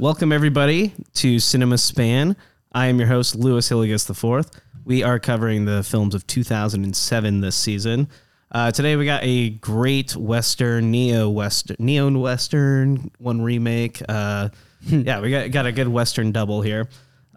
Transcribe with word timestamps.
welcome 0.00 0.30
everybody 0.30 0.92
to 1.14 1.38
Cinema 1.40 1.78
Span. 1.78 2.36
I 2.72 2.88
am 2.88 2.98
your 2.98 3.08
host, 3.08 3.34
Louis 3.34 3.66
Hilligus 3.66 4.10
IV. 4.10 4.46
We 4.84 5.02
are 5.02 5.18
covering 5.18 5.64
the 5.64 5.82
films 5.82 6.14
of 6.14 6.26
2007 6.26 7.40
this 7.40 7.56
season. 7.56 8.08
Uh, 8.52 8.70
today 8.70 8.96
we 8.96 9.06
got 9.06 9.22
a 9.24 9.50
great 9.50 10.14
Western, 10.14 10.90
neo 10.90 11.30
Western, 11.30 11.76
neo 11.78 12.10
Western, 12.10 13.10
one 13.18 13.40
remake. 13.40 14.02
Uh, 14.06 14.50
yeah, 14.82 15.20
we 15.20 15.30
got, 15.30 15.50
got 15.50 15.64
a 15.64 15.72
good 15.72 15.88
Western 15.88 16.30
double 16.30 16.60
here. 16.60 16.88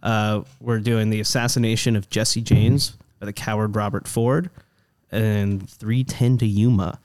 Uh, 0.03 0.41
we're 0.59 0.79
doing 0.79 1.09
the 1.09 1.21
assassination 1.21 1.95
of 1.95 2.09
Jesse 2.09 2.41
James 2.41 2.97
by 3.19 3.25
the 3.25 3.33
coward 3.33 3.77
Robert 3.77 4.05
Ford 4.05 4.49
and 5.13 5.69
310 5.69 6.39
to 6.39 6.45
Yuma. 6.45 6.99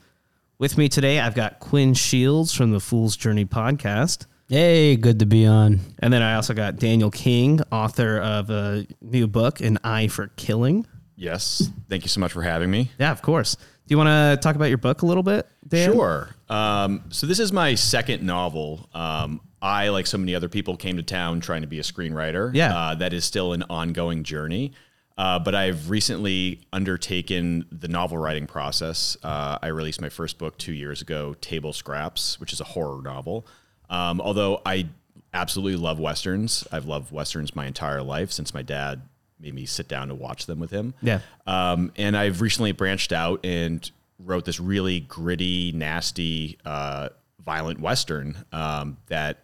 With 0.59 0.77
me 0.77 0.89
today, 0.89 1.21
I've 1.21 1.35
got 1.35 1.59
Quinn 1.59 1.93
Shields 1.93 2.53
from 2.53 2.71
the 2.71 2.81
Fool's 2.81 3.15
Journey 3.15 3.45
podcast. 3.45 4.25
Hey, 4.47 4.95
good 4.95 5.19
to 5.19 5.25
be 5.25 5.47
on. 5.47 5.79
And 5.99 6.13
then 6.13 6.21
I 6.21 6.35
also 6.35 6.53
got 6.53 6.75
Daniel 6.75 7.09
King, 7.09 7.61
author 7.71 8.19
of 8.19 8.51
a 8.51 8.85
new 9.01 9.25
book, 9.25 9.59
An 9.59 9.79
Eye 9.83 10.07
for 10.07 10.27
Killing. 10.35 10.85
Yes. 11.15 11.71
Thank 11.89 12.03
you 12.03 12.09
so 12.09 12.19
much 12.19 12.31
for 12.31 12.43
having 12.43 12.69
me. 12.69 12.91
Yeah, 12.99 13.11
of 13.11 13.23
course. 13.23 13.55
Do 13.55 13.93
you 13.93 13.97
want 13.97 14.07
to 14.07 14.37
talk 14.41 14.55
about 14.55 14.65
your 14.65 14.77
book 14.77 15.01
a 15.01 15.05
little 15.07 15.23
bit, 15.23 15.47
Dan? 15.67 15.93
Sure. 15.93 16.29
Um, 16.47 17.05
so 17.09 17.25
this 17.25 17.39
is 17.39 17.51
my 17.51 17.73
second 17.73 18.21
novel. 18.21 18.87
Um, 18.93 19.41
I, 19.63 19.89
like 19.89 20.05
so 20.05 20.19
many 20.19 20.35
other 20.35 20.49
people, 20.49 20.77
came 20.77 20.97
to 20.97 21.03
town 21.03 21.39
trying 21.39 21.61
to 21.61 21.67
be 21.67 21.79
a 21.79 21.83
screenwriter. 21.83 22.53
Yeah. 22.53 22.77
Uh, 22.77 22.95
that 22.95 23.13
is 23.13 23.25
still 23.25 23.53
an 23.53 23.63
ongoing 23.63 24.23
journey. 24.23 24.73
Uh, 25.17 25.39
but 25.39 25.55
I've 25.55 25.89
recently 25.89 26.67
undertaken 26.71 27.65
the 27.71 27.87
novel 27.87 28.19
writing 28.19 28.45
process. 28.45 29.17
Uh, 29.23 29.57
I 29.61 29.67
released 29.67 30.01
my 30.01 30.09
first 30.09 30.37
book 30.37 30.57
two 30.59 30.73
years 30.73 31.01
ago, 31.01 31.35
Table 31.41 31.73
Scraps, 31.73 32.39
which 32.39 32.53
is 32.53 32.61
a 32.61 32.65
horror 32.65 33.01
novel. 33.01 33.47
Um, 33.89 34.21
although 34.21 34.61
I 34.65 34.87
absolutely 35.33 35.81
love 35.81 35.99
westerns, 35.99 36.65
I've 36.71 36.85
loved 36.85 37.11
westerns 37.11 37.55
my 37.55 37.65
entire 37.65 38.01
life 38.01 38.31
since 38.31 38.53
my 38.53 38.61
dad 38.61 39.01
made 39.39 39.53
me 39.53 39.65
sit 39.65 39.87
down 39.87 40.07
to 40.07 40.15
watch 40.15 40.45
them 40.45 40.59
with 40.59 40.71
him. 40.71 40.93
Yeah. 41.01 41.19
Um, 41.45 41.91
and 41.97 42.15
I've 42.15 42.41
recently 42.41 42.71
branched 42.71 43.11
out 43.11 43.45
and 43.45 43.89
wrote 44.17 44.45
this 44.45 44.59
really 44.59 45.01
gritty, 45.01 45.71
nasty, 45.73 46.57
uh, 46.65 47.09
violent 47.43 47.79
western 47.79 48.45
um, 48.51 48.97
that 49.07 49.43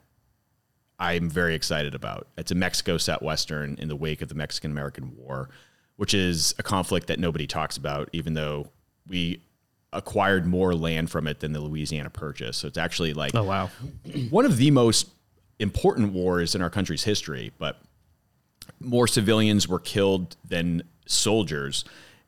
I'm 0.97 1.29
very 1.29 1.55
excited 1.55 1.94
about. 1.94 2.27
It's 2.38 2.51
a 2.51 2.55
Mexico 2.55 2.97
set 2.97 3.21
western 3.21 3.75
in 3.79 3.88
the 3.88 3.95
wake 3.95 4.21
of 4.21 4.29
the 4.29 4.35
Mexican 4.35 4.71
American 4.71 5.16
War, 5.17 5.49
which 5.97 6.13
is 6.13 6.55
a 6.57 6.63
conflict 6.63 7.07
that 7.07 7.19
nobody 7.19 7.47
talks 7.47 7.75
about, 7.75 8.09
even 8.13 8.33
though 8.33 8.67
we 9.07 9.41
acquired 9.94 10.45
more 10.45 10.73
land 10.73 11.09
from 11.11 11.28
it 11.28 11.39
than 11.42 11.52
the 11.52 11.59
Louisiana 11.59 12.09
Purchase. 12.09 12.58
So 12.58 12.67
it's 12.67 12.78
actually 12.78 13.14
like 13.14 13.36
Oh, 13.36 13.44
wow. 13.44 13.70
one 14.30 14.45
of 14.45 14.58
the 14.58 14.72
most 14.72 15.09
important 15.59 16.14
wars 16.14 16.56
in 16.56 16.61
our 16.61 16.70
country's 16.70 17.03
history, 17.03 17.52
but 17.58 17.81
more 18.80 19.08
civilians 19.08 19.67
were 19.67 19.80
killed 19.80 20.36
than 20.47 20.84
soldiers. 21.06 21.84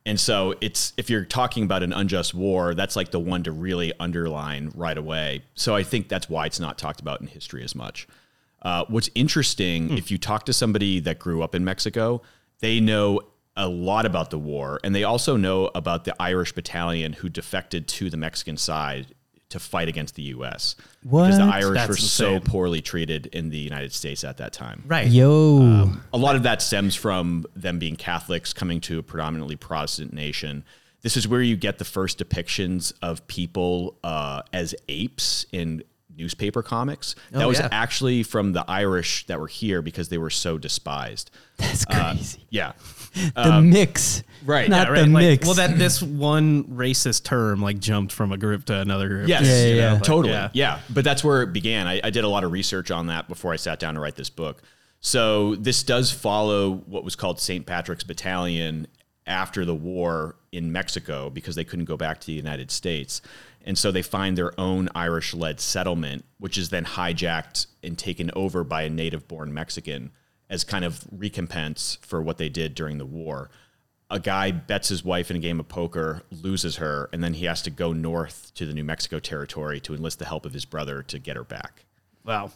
And 0.05 0.19
so 0.19 0.55
it's 0.59 0.91
if 0.97 1.09
you're 1.09 1.23
talking 1.23 1.63
about 1.63 1.81
an 1.81 1.93
unjust 1.93 2.33
war, 2.33 2.75
that's 2.75 2.95
like 2.97 3.11
the 3.11 3.19
one 3.19 3.43
to 3.43 3.51
really 3.51 3.93
underline 3.99 4.71
right 4.75 4.97
away. 4.97 5.43
So 5.55 5.75
I 5.75 5.83
think 5.83 6.09
that's 6.09 6.29
why 6.29 6.45
it's 6.45 6.59
not 6.59 6.77
talked 6.77 6.99
about 6.99 7.21
in 7.21 7.27
history 7.27 7.63
as 7.63 7.73
much. 7.73 8.07
Uh, 8.61 8.83
what's 8.89 9.09
interesting, 9.15 9.97
if 9.97 10.11
you 10.11 10.17
talk 10.17 10.45
to 10.45 10.53
somebody 10.53 10.99
that 11.01 11.19
grew 11.19 11.41
up 11.41 11.55
in 11.55 11.63
Mexico, 11.65 12.21
they 12.59 12.79
know 12.79 13.21
a 13.55 13.67
lot 13.67 14.05
about 14.05 14.29
the 14.31 14.39
war, 14.39 14.79
and 14.83 14.95
they 14.95 15.03
also 15.03 15.37
know 15.37 15.69
about 15.75 16.05
the 16.05 16.15
Irish 16.21 16.53
battalion 16.53 17.13
who 17.13 17.29
defected 17.29 17.87
to 17.87 18.09
the 18.09 18.17
Mexican 18.17 18.57
side 18.57 19.07
to 19.49 19.59
fight 19.59 19.87
against 19.87 20.15
the 20.15 20.23
U.S. 20.23 20.75
What? 21.03 21.25
Because 21.25 21.37
the 21.37 21.43
Irish 21.43 21.75
That's 21.77 21.89
were 21.89 21.95
so 21.97 22.39
poorly 22.39 22.81
treated 22.81 23.27
in 23.27 23.51
the 23.51 23.57
United 23.59 23.93
States 23.93 24.23
at 24.23 24.37
that 24.37 24.51
time. 24.53 24.83
Right. 24.87 25.07
Yo, 25.07 25.91
A 26.11 26.17
lot 26.17 26.35
of 26.35 26.41
that 26.43 26.61
stems 26.63 26.95
from 26.95 27.45
them 27.55 27.77
being 27.77 27.95
Catholics 27.95 28.51
coming 28.53 28.81
to 28.81 28.97
a 28.97 29.03
predominantly 29.03 29.55
Protestant 29.55 30.11
nation. 30.13 30.63
This 31.03 31.15
is 31.15 31.27
where 31.27 31.41
you 31.41 31.55
get 31.55 31.77
the 31.77 31.85
first 31.85 32.17
depictions 32.17 32.93
of 33.03 33.27
people 33.27 33.99
uh, 34.03 34.41
as 34.51 34.73
apes 34.89 35.45
in 35.51 35.83
newspaper 36.15 36.63
comics. 36.63 37.13
That 37.31 37.43
Oh, 37.43 37.47
was 37.49 37.59
yeah. 37.59 37.67
actually 37.71 38.23
from 38.23 38.53
the 38.53 38.65
Irish 38.67 39.25
that 39.27 39.39
were 39.39 39.47
here 39.47 39.81
because 39.83 40.09
they 40.09 40.17
were 40.17 40.29
so 40.31 40.57
despised. 40.57 41.29
that's 41.57 41.85
crazy. 41.85 42.45
Yeah. 42.49 42.71
the 43.35 43.53
um, 43.53 43.69
mix, 43.69 44.23
right, 44.45 44.69
Not 44.69 44.87
Yeah, 44.87 44.93
right. 44.93 45.05
the 45.05 45.11
Like, 45.11 45.23
mix. 45.23 45.45
well, 45.45 45.55
that 45.55 45.77
this 45.77 46.01
one 46.01 46.63
racist 46.65 47.23
term 47.23 47.61
like 47.61 47.79
jumped 47.79 48.11
from 48.11 48.31
a 48.31 48.37
group 48.37 48.65
to 48.65 48.79
another 48.79 49.07
group. 49.07 49.27
Yes, 49.27 49.45
Yeah, 49.45 49.65
yeah, 49.65 49.75
yeah. 49.75 49.95
But, 49.99 50.03
totally. 50.05 50.33
yeah. 50.33 50.49
Yeah. 50.53 50.79
but 50.89 51.03
that's 51.03 51.23
where 51.23 51.41
it 51.43 51.53
began. 51.53 51.87
I, 51.87 52.01
I 52.03 52.09
did 52.09 52.23
a 52.23 52.29
lot 52.29 52.43
of 52.43 52.51
research 52.51 52.91
on 52.91 53.07
that 53.07 53.27
before 53.27 53.53
I 53.53 53.57
sat 53.57 53.79
down 53.79 53.93
to 53.95 53.99
write 53.99 54.15
this 54.15 54.29
book. 54.29 54.61
So 54.99 55.55
this 55.55 55.83
does 55.83 56.11
follow 56.11 56.71
what 56.85 57.03
was 57.03 57.15
called 57.15 57.39
St. 57.39 57.65
Patrick's 57.65 58.03
Battalion 58.03 58.87
after 59.27 59.65
the 59.65 59.75
war 59.75 60.35
in 60.51 60.71
Mexico 60.71 61.29
because 61.29 61.55
they 61.55 61.63
couldn't 61.63 61.85
go 61.85 61.97
back 61.97 62.19
to 62.21 62.27
the 62.27 62.33
United 62.33 62.71
States. 62.71 63.21
And 63.65 63.77
so 63.77 63.91
they 63.91 64.01
find 64.01 64.37
their 64.37 64.57
own 64.59 64.89
Irish 64.95 65.33
led 65.33 65.59
settlement, 65.61 66.25
which 66.39 66.57
is 66.57 66.69
then 66.69 66.83
hijacked 66.85 67.67
and 67.81 67.97
taken 67.97 68.31
over 68.35 68.63
by 68.65 68.81
a 68.83 68.89
native 68.89 69.27
born 69.27 69.53
Mexican 69.53 70.11
as 70.53 70.63
kind 70.63 70.85
of 70.85 71.03
recompense 71.11 71.97
for 72.01 72.21
what 72.21 72.37
they 72.37 72.49
did 72.49 72.75
during 72.75 72.97
the 72.97 73.05
war 73.05 73.49
a 74.09 74.19
guy 74.19 74.51
bets 74.51 74.89
his 74.89 75.03
wife 75.03 75.31
in 75.31 75.37
a 75.37 75.39
game 75.39 75.59
of 75.59 75.67
poker, 75.67 76.21
loses 76.29 76.75
her, 76.75 77.09
and 77.11 77.23
then 77.23 77.33
he 77.33 77.45
has 77.45 77.63
to 77.63 77.71
go 77.71 77.93
north 77.93 78.51
to 78.53 78.63
the 78.67 78.73
New 78.73 78.83
Mexico 78.83 79.17
territory 79.17 79.79
to 79.79 79.95
enlist 79.95 80.19
the 80.19 80.25
help 80.25 80.45
of 80.45 80.53
his 80.53 80.65
brother 80.65 81.01
to 81.01 81.17
get 81.17 81.35
her 81.35 81.43
back. 81.43 81.83
Wow. 82.23 82.51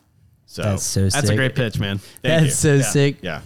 So 0.45 0.61
that's 0.61 0.83
so 0.83 1.09
sick. 1.09 1.13
That's 1.13 1.29
a 1.31 1.35
great 1.35 1.55
pitch, 1.55 1.79
man. 1.79 1.97
Thank 1.97 2.21
That's 2.21 2.43
you. 2.45 2.49
so 2.51 2.73
Yeah. 2.75 2.81
sick. 2.83 3.17
yeah. 3.23 3.41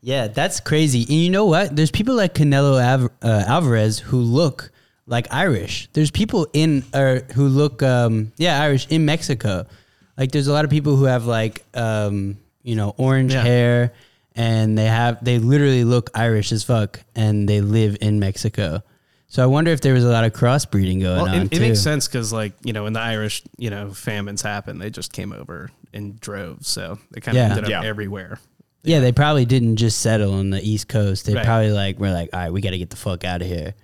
Yeah, 0.00 0.28
that's 0.28 0.58
crazy. 0.60 1.02
And 1.02 1.10
you 1.22 1.28
know 1.30 1.44
what? 1.44 1.76
There's 1.76 1.90
people 1.90 2.14
like 2.14 2.32
Canelo 2.32 2.82
Av- 2.82 3.10
uh, 3.20 3.44
Alvarez 3.46 3.98
who 3.98 4.20
look 4.20 4.70
like 5.06 5.26
Irish. 5.30 5.90
There's 5.92 6.10
people 6.10 6.46
in 6.54 6.82
or 6.94 7.24
who 7.34 7.48
look 7.48 7.82
um 7.82 8.32
yeah, 8.38 8.62
Irish 8.62 8.86
in 8.88 9.04
Mexico. 9.04 9.66
Like 10.16 10.32
there's 10.32 10.46
a 10.46 10.52
lot 10.52 10.64
of 10.64 10.70
people 10.70 10.96
who 10.96 11.04
have 11.04 11.26
like 11.26 11.62
um 11.74 12.38
you 12.64 12.74
know, 12.74 12.92
orange 12.96 13.32
Yeah. 13.32 13.42
hair 13.42 13.92
and 14.34 14.76
they 14.76 14.86
have 14.86 15.22
they 15.24 15.38
literally 15.38 15.84
look 15.84 16.10
Irish 16.14 16.50
as 16.50 16.64
fuck 16.64 17.00
and 17.14 17.48
they 17.48 17.60
live 17.60 17.96
in 18.00 18.18
Mexico. 18.18 18.82
So 19.28 19.42
I 19.42 19.46
wonder 19.46 19.70
if 19.72 19.80
there 19.80 19.94
was 19.94 20.04
a 20.04 20.08
lot 20.10 20.24
of 20.24 20.32
crossbreeding 20.32 21.00
going 21.00 21.22
Well, 21.22 21.28
on 21.28 21.34
it, 21.42 21.44
it 21.52 21.56
too. 21.56 21.60
makes 21.60 21.80
sense 21.80 22.06
because, 22.06 22.32
like, 22.32 22.52
you 22.62 22.72
know, 22.72 22.84
when 22.84 22.92
the 22.92 23.00
Irish, 23.00 23.42
you 23.58 23.68
know, 23.70 23.90
famines 23.92 24.42
happened, 24.42 24.80
they 24.80 24.90
just 24.90 25.12
came 25.12 25.32
over 25.32 25.70
in 25.92 26.16
droves. 26.20 26.68
So 26.68 26.98
they 27.10 27.20
kind 27.20 27.36
of 27.36 27.42
Yeah. 27.42 27.48
ended 27.50 27.64
up 27.64 27.70
Yeah. 27.70 27.82
everywhere. 27.84 28.38
Yeah, 28.84 29.00
they 29.00 29.12
probably 29.12 29.44
didn't 29.44 29.76
just 29.76 29.98
settle 30.00 30.34
on 30.34 30.50
the 30.50 30.60
East 30.62 30.88
Coast. 30.88 31.26
They 31.26 31.34
Right. 31.34 31.44
probably 31.44 31.72
like 31.72 31.98
were 31.98 32.12
like, 32.12 32.30
all 32.32 32.40
right, 32.40 32.52
we 32.52 32.60
got 32.60 32.70
to 32.70 32.78
get 32.78 32.90
the 32.90 32.96
fuck 32.96 33.24
out 33.24 33.40
of 33.42 33.48
here. 33.48 33.74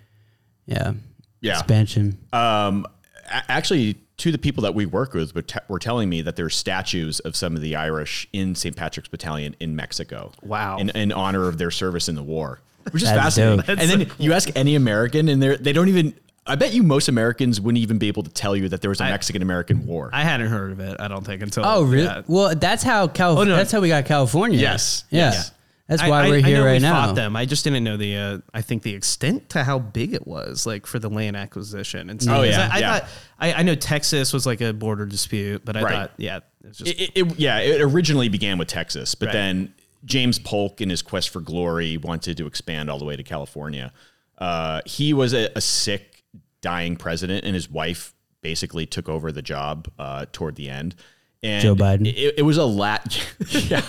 Yeah. 0.67 0.93
Yeah. 1.41 1.55
Expansion. 1.59 2.19
Um, 2.33 2.85
a- 2.87 2.91
actually, 3.31 3.97
to 4.19 4.31
the 4.33 4.39
people 4.39 4.63
that 4.63 4.75
we 4.75 4.87
work 4.87 5.15
with 5.15 5.35
were, 5.35 5.43
te- 5.43 5.59
were 5.69 5.79
telling 5.79 6.09
me 6.09 6.23
that 6.23 6.37
there's 6.37 6.55
statues 6.55 7.21
of 7.21 7.35
some 7.37 7.57
of 7.57 7.63
the 7.63 7.77
Irish 7.77 8.29
in 8.33 8.55
St. 8.55 8.77
Patrick's 8.77 9.09
Battalion 9.09 9.57
in 9.61 9.75
Mexico. 9.77 10.33
Wow. 10.43 10.79
In, 10.79 10.91
in 10.91 11.13
honor 11.13 11.49
of 11.49 11.59
their 11.59 11.71
service 11.71 12.09
in 12.09 12.15
the 12.17 12.23
war, 12.23 12.61
which 12.91 13.03
is 13.03 13.09
That's 13.09 13.37
fascinating. 13.37 13.65
and 13.69 13.79
then 13.91 14.09
so 14.09 14.15
you 14.19 14.33
ask 14.33 14.51
any 14.57 14.75
American, 14.75 15.29
and 15.29 15.43
they 15.43 15.57
they 15.57 15.73
don't 15.73 15.89
even. 15.89 16.15
I 16.47 16.57
bet 16.57 16.73
you 16.73 16.83
most 16.83 17.09
Americans 17.09 17.61
wouldn't 17.61 17.81
even 17.81 17.99
be 17.99 18.09
able 18.09 18.23
to 18.25 18.31
tell 18.31 18.57
you 18.57 18.69
that 18.71 18.81
there 18.81 18.89
was 18.89 19.01
a 19.01 19.05
Mexican 19.05 19.43
American 19.43 19.87
war. 19.87 20.11
I 20.13 20.25
hadn't 20.25 20.49
heard 20.49 20.73
of 20.73 20.81
it, 20.81 20.97
I 20.99 21.07
don't 21.07 21.25
think, 21.25 21.43
until. 21.43 21.65
Oh, 21.65 21.83
really? 21.83 22.05
yeah. 22.05 22.23
Well, 22.27 22.55
that's 22.57 22.83
how 22.83 23.07
Cal- 23.09 23.39
Oh, 23.39 23.45
no. 23.45 23.57
That's 23.57 23.71
how 23.71 23.81
we 23.81 23.89
got 23.89 24.07
California. 24.07 24.59
Yes. 24.59 25.05
Yeah. 25.11 25.31
Yes. 25.33 25.53
That's 25.91 26.03
why 26.03 26.25
I- 26.25 26.29
we're 26.29 26.37
I 26.39 26.41
here 26.43 26.59
know 26.61 26.65
right 26.65 26.73
we 26.75 26.79
now. 26.79 27.07
Fought 27.07 27.15
them. 27.17 27.37
I 27.37 27.45
just 27.45 27.65
didn't 27.65 27.85
know 27.85 27.97
the. 27.99 28.17
Uh, 28.17 28.39
I 28.55 28.63
think 28.63 28.83
the 28.85 28.95
extent 28.95 29.51
to 29.51 29.65
how 29.65 29.79
big 29.79 30.15
it 30.15 30.27
was, 30.27 30.65
like 30.65 30.87
for 30.87 30.99
the 30.99 31.11
land 31.11 31.37
acquisition 31.37 32.09
and 32.09 32.23
stuff. 32.23 32.39
Oh, 32.39 32.43
yeah, 32.43 32.71
I, 32.73 32.77
I 32.77 32.79
yeah. 32.81 32.99
thought 33.01 33.09
I, 33.41 33.53
I 33.55 33.63
know 33.65 33.75
Texas 33.75 34.33
was 34.33 34.47
like 34.47 34.61
a 34.63 34.73
border 34.73 35.05
dispute, 35.05 35.65
but 35.65 35.77
I 35.77 35.83
Right. 35.83 35.93
thought, 35.93 36.13
yeah, 36.17 36.37
it 36.39 36.45
was 36.69 36.79
just 36.79 36.91
it, 36.93 37.01
it, 37.01 37.11
it- 37.33 37.39
yeah, 37.39 37.59
it 37.59 37.81
originally 37.83 38.29
began 38.31 38.57
with 38.57 38.69
Texas, 38.69 39.15
but 39.15 39.27
Right. 39.27 39.33
then 39.33 39.75
James 40.07 40.39
Polk, 40.39 40.81
in 40.81 40.89
his 40.89 41.03
quest 41.03 41.29
for 41.29 41.41
glory, 41.41 41.97
wanted 41.99 42.37
to 42.39 42.47
expand 42.47 42.89
all 42.89 42.99
the 42.99 43.05
way 43.05 43.17
to 43.17 43.23
California. 43.23 43.93
Uh, 44.39 44.81
he 44.87 45.13
was 45.13 45.35
a, 45.35 45.51
a 45.57 45.61
sick, 45.61 46.23
dying 46.63 46.97
president, 46.97 47.45
and 47.45 47.55
his 47.55 47.69
wife 47.69 48.15
basically 48.43 48.87
took 48.87 49.09
over 49.09 49.31
the 49.33 49.43
job 49.43 49.89
uh, 49.99 50.25
toward 50.33 50.57
the 50.57 50.71
end. 50.71 50.95
And 51.43 51.63
Joe 51.63 51.75
Biden. 51.75 52.07
It, 52.07 52.35
it 52.39 52.43
was 52.43 52.59
a 52.59 52.65
lat. 52.65 53.19
yeah. 53.49 53.83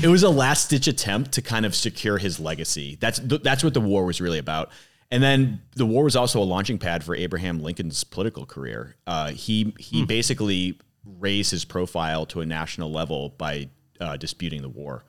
it 0.00 0.08
was 0.08 0.22
a 0.22 0.30
last 0.44 0.70
ditch 0.70 0.86
attempt 0.86 1.32
to 1.32 1.42
kind 1.42 1.66
of 1.66 1.74
secure 1.74 2.18
his 2.18 2.38
legacy. 2.38 2.96
That's 3.00 3.18
th- 3.18 3.42
that's 3.42 3.64
what 3.64 3.74
the 3.74 3.80
war 3.80 4.04
was 4.04 4.20
really 4.20 4.38
about. 4.38 4.70
And 5.10 5.22
then 5.22 5.62
the 5.74 5.86
war 5.86 6.04
was 6.04 6.16
also 6.16 6.40
a 6.40 6.44
launching 6.44 6.78
pad 6.78 7.04
for 7.04 7.14
Abraham 7.14 7.60
Lincoln's 7.60 8.04
political 8.04 8.46
career. 8.46 8.96
Uh, 9.06 9.30
he 9.30 9.74
he 9.78 10.04
basically 10.04 10.80
raised 11.04 11.50
his 11.50 11.64
profile 11.64 12.26
to 12.26 12.40
a 12.40 12.46
national 12.46 12.90
level 12.90 13.30
by 13.30 13.68
uh, 14.00 14.16
disputing 14.16 14.62
the 14.62 14.68
war. 14.68 15.04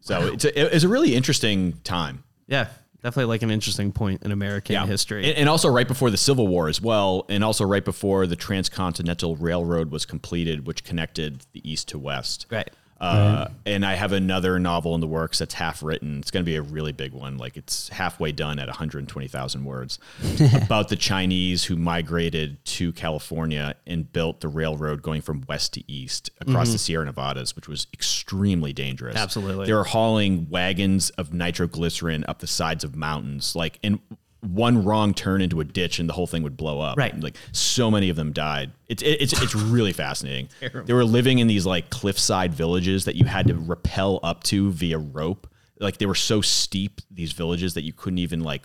So 0.00 0.32
it's 0.32 0.44
a, 0.44 0.60
it 0.60 0.72
was 0.72 0.84
a 0.84 0.88
really 0.88 1.14
interesting 1.14 1.74
time. 1.84 2.24
yeah. 2.46 2.68
Definitely 3.04 3.28
like 3.28 3.42
an 3.42 3.50
interesting 3.50 3.92
point 3.92 4.22
in 4.22 4.32
American 4.32 4.74
history. 4.86 5.28
And, 5.28 5.38
and 5.38 5.48
also 5.48 5.68
right 5.68 5.86
before 5.86 6.10
the 6.10 6.16
Civil 6.16 6.48
War 6.48 6.68
as 6.68 6.80
well, 6.80 7.26
and 7.28 7.44
also 7.44 7.64
right 7.64 7.84
before 7.84 8.26
the 8.26 8.34
Transcontinental 8.34 9.36
Railroad 9.36 9.90
was 9.90 10.06
completed, 10.06 10.66
which 10.66 10.84
connected 10.84 11.44
the 11.52 11.70
East 11.70 11.88
to 11.88 11.98
West. 11.98 12.46
right. 12.50 12.70
Uh, 13.00 13.48
And 13.66 13.84
I 13.84 13.94
have 13.94 14.12
another 14.12 14.58
novel 14.58 14.94
in 14.94 15.00
the 15.00 15.06
works 15.06 15.38
that's 15.38 15.54
half 15.54 15.82
written. 15.82 16.18
It's 16.20 16.30
going 16.30 16.44
to 16.44 16.48
be 16.48 16.56
a 16.56 16.62
really 16.62 16.92
big 16.92 17.12
one. 17.12 17.36
Like 17.38 17.56
it's 17.56 17.88
halfway 17.88 18.32
done 18.32 18.58
at 18.58 18.68
120,000 18.68 19.64
words 19.64 19.98
about 20.62 20.88
the 20.88 20.96
Chinese 20.96 21.64
who 21.64 21.76
migrated 21.76 22.64
to 22.64 22.92
California 22.92 23.74
and 23.86 24.10
built 24.12 24.40
the 24.40 24.48
railroad 24.48 25.02
going 25.02 25.20
from 25.20 25.44
west 25.48 25.74
to 25.74 25.90
east 25.90 26.30
across 26.40 26.72
the 26.72 26.78
Sierra 26.78 27.04
Nevadas, 27.04 27.56
which 27.56 27.68
was 27.68 27.86
extremely 27.92 28.72
dangerous. 28.72 29.16
Absolutely. 29.16 29.66
They 29.66 29.72
were 29.74 29.84
hauling 29.84 30.48
wagons 30.48 31.10
of 31.10 31.32
nitroglycerin 31.32 32.24
up 32.26 32.38
the 32.38 32.46
sides 32.46 32.84
of 32.84 32.96
mountains. 32.96 33.54
Like, 33.54 33.78
and 33.82 33.98
one 34.44 34.84
wrong 34.84 35.14
turn 35.14 35.40
into 35.40 35.60
a 35.60 35.64
ditch 35.64 35.98
and 35.98 36.08
the 36.08 36.12
whole 36.12 36.26
thing 36.26 36.42
would 36.42 36.56
blow 36.56 36.80
up. 36.80 36.96
Right. 36.98 37.18
Like 37.18 37.36
so 37.52 37.90
many 37.90 38.08
of 38.10 38.16
them 38.16 38.32
died. 38.32 38.72
It's 38.88 39.02
it- 39.02 39.20
it's 39.22 39.40
it's 39.42 39.54
really 39.54 39.92
fascinating. 39.92 40.48
They 40.86 40.92
were 40.92 41.04
living 41.04 41.38
in 41.38 41.46
these 41.46 41.64
like 41.66 41.90
cliffside 41.90 42.52
villages 42.54 43.04
that 43.06 43.16
you 43.16 43.24
had 43.24 43.46
to 43.48 43.54
rappel 43.54 44.20
up 44.22 44.42
to 44.44 44.70
via 44.72 44.98
rope. 44.98 45.48
Like 45.80 45.98
they 45.98 46.06
were 46.06 46.14
so 46.14 46.40
steep 46.40 47.00
these 47.10 47.32
villages 47.32 47.74
that 47.74 47.82
you 47.84 47.92
couldn't 47.92 48.18
even 48.18 48.40
like 48.40 48.62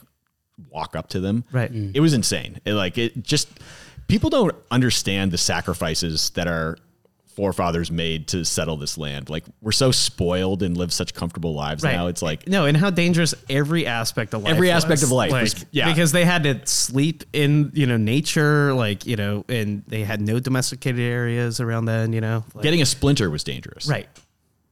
walk 0.70 0.96
up 0.96 1.08
to 1.10 1.20
them. 1.20 1.46
Right. 1.52 1.72
It 1.74 2.02
was 2.02 2.14
insane. 2.14 2.60
It, 2.66 2.74
like 2.74 2.98
it 2.98 3.24
just 3.24 3.48
people 4.08 4.30
don't 4.30 4.54
understand 4.72 5.32
the 5.32 5.38
sacrifices 5.38 6.32
that 6.32 6.48
our 6.48 6.78
forefathers 7.40 7.90
made 7.90 8.28
to 8.28 8.44
settle 8.44 8.76
this 8.76 8.98
land. 8.98 9.30
Like 9.30 9.46
we're 9.62 9.72
so 9.72 9.92
spoiled 9.92 10.62
and 10.62 10.76
live 10.76 10.92
such 10.92 11.14
comfortable 11.14 11.54
lives 11.54 11.84
Right. 11.86 11.96
now. 11.96 12.08
It's 12.08 12.22
like 12.22 12.48
no, 12.50 12.66
and 12.66 12.76
how 12.76 12.90
dangerous 12.90 13.34
every 13.50 13.86
aspect 13.88 14.34
of 14.34 14.44
life. 14.44 14.54
Every 14.54 14.72
aspect 14.72 15.04
of 15.04 15.12
life 15.12 15.32
like, 15.32 15.44
was- 15.44 15.66
yeah. 15.72 15.88
because 15.90 16.12
they 16.12 16.26
had 16.26 16.44
to 16.44 16.60
sleep 16.66 17.24
in 17.32 17.72
you 17.74 17.86
know 17.88 17.96
nature, 17.96 18.74
like 18.74 19.06
you 19.06 19.16
know, 19.16 19.46
and 19.48 19.84
they 19.88 20.04
had 20.04 20.20
no 20.20 20.40
domesticated 20.42 21.00
areas 21.00 21.62
around 21.62 21.86
then. 21.86 22.12
You 22.12 22.20
know, 22.20 22.44
like, 22.54 22.64
getting 22.64 22.82
a 22.82 22.86
splinter 22.86 23.30
was 23.30 23.46
dangerous. 23.46 23.88
right. 23.88 24.08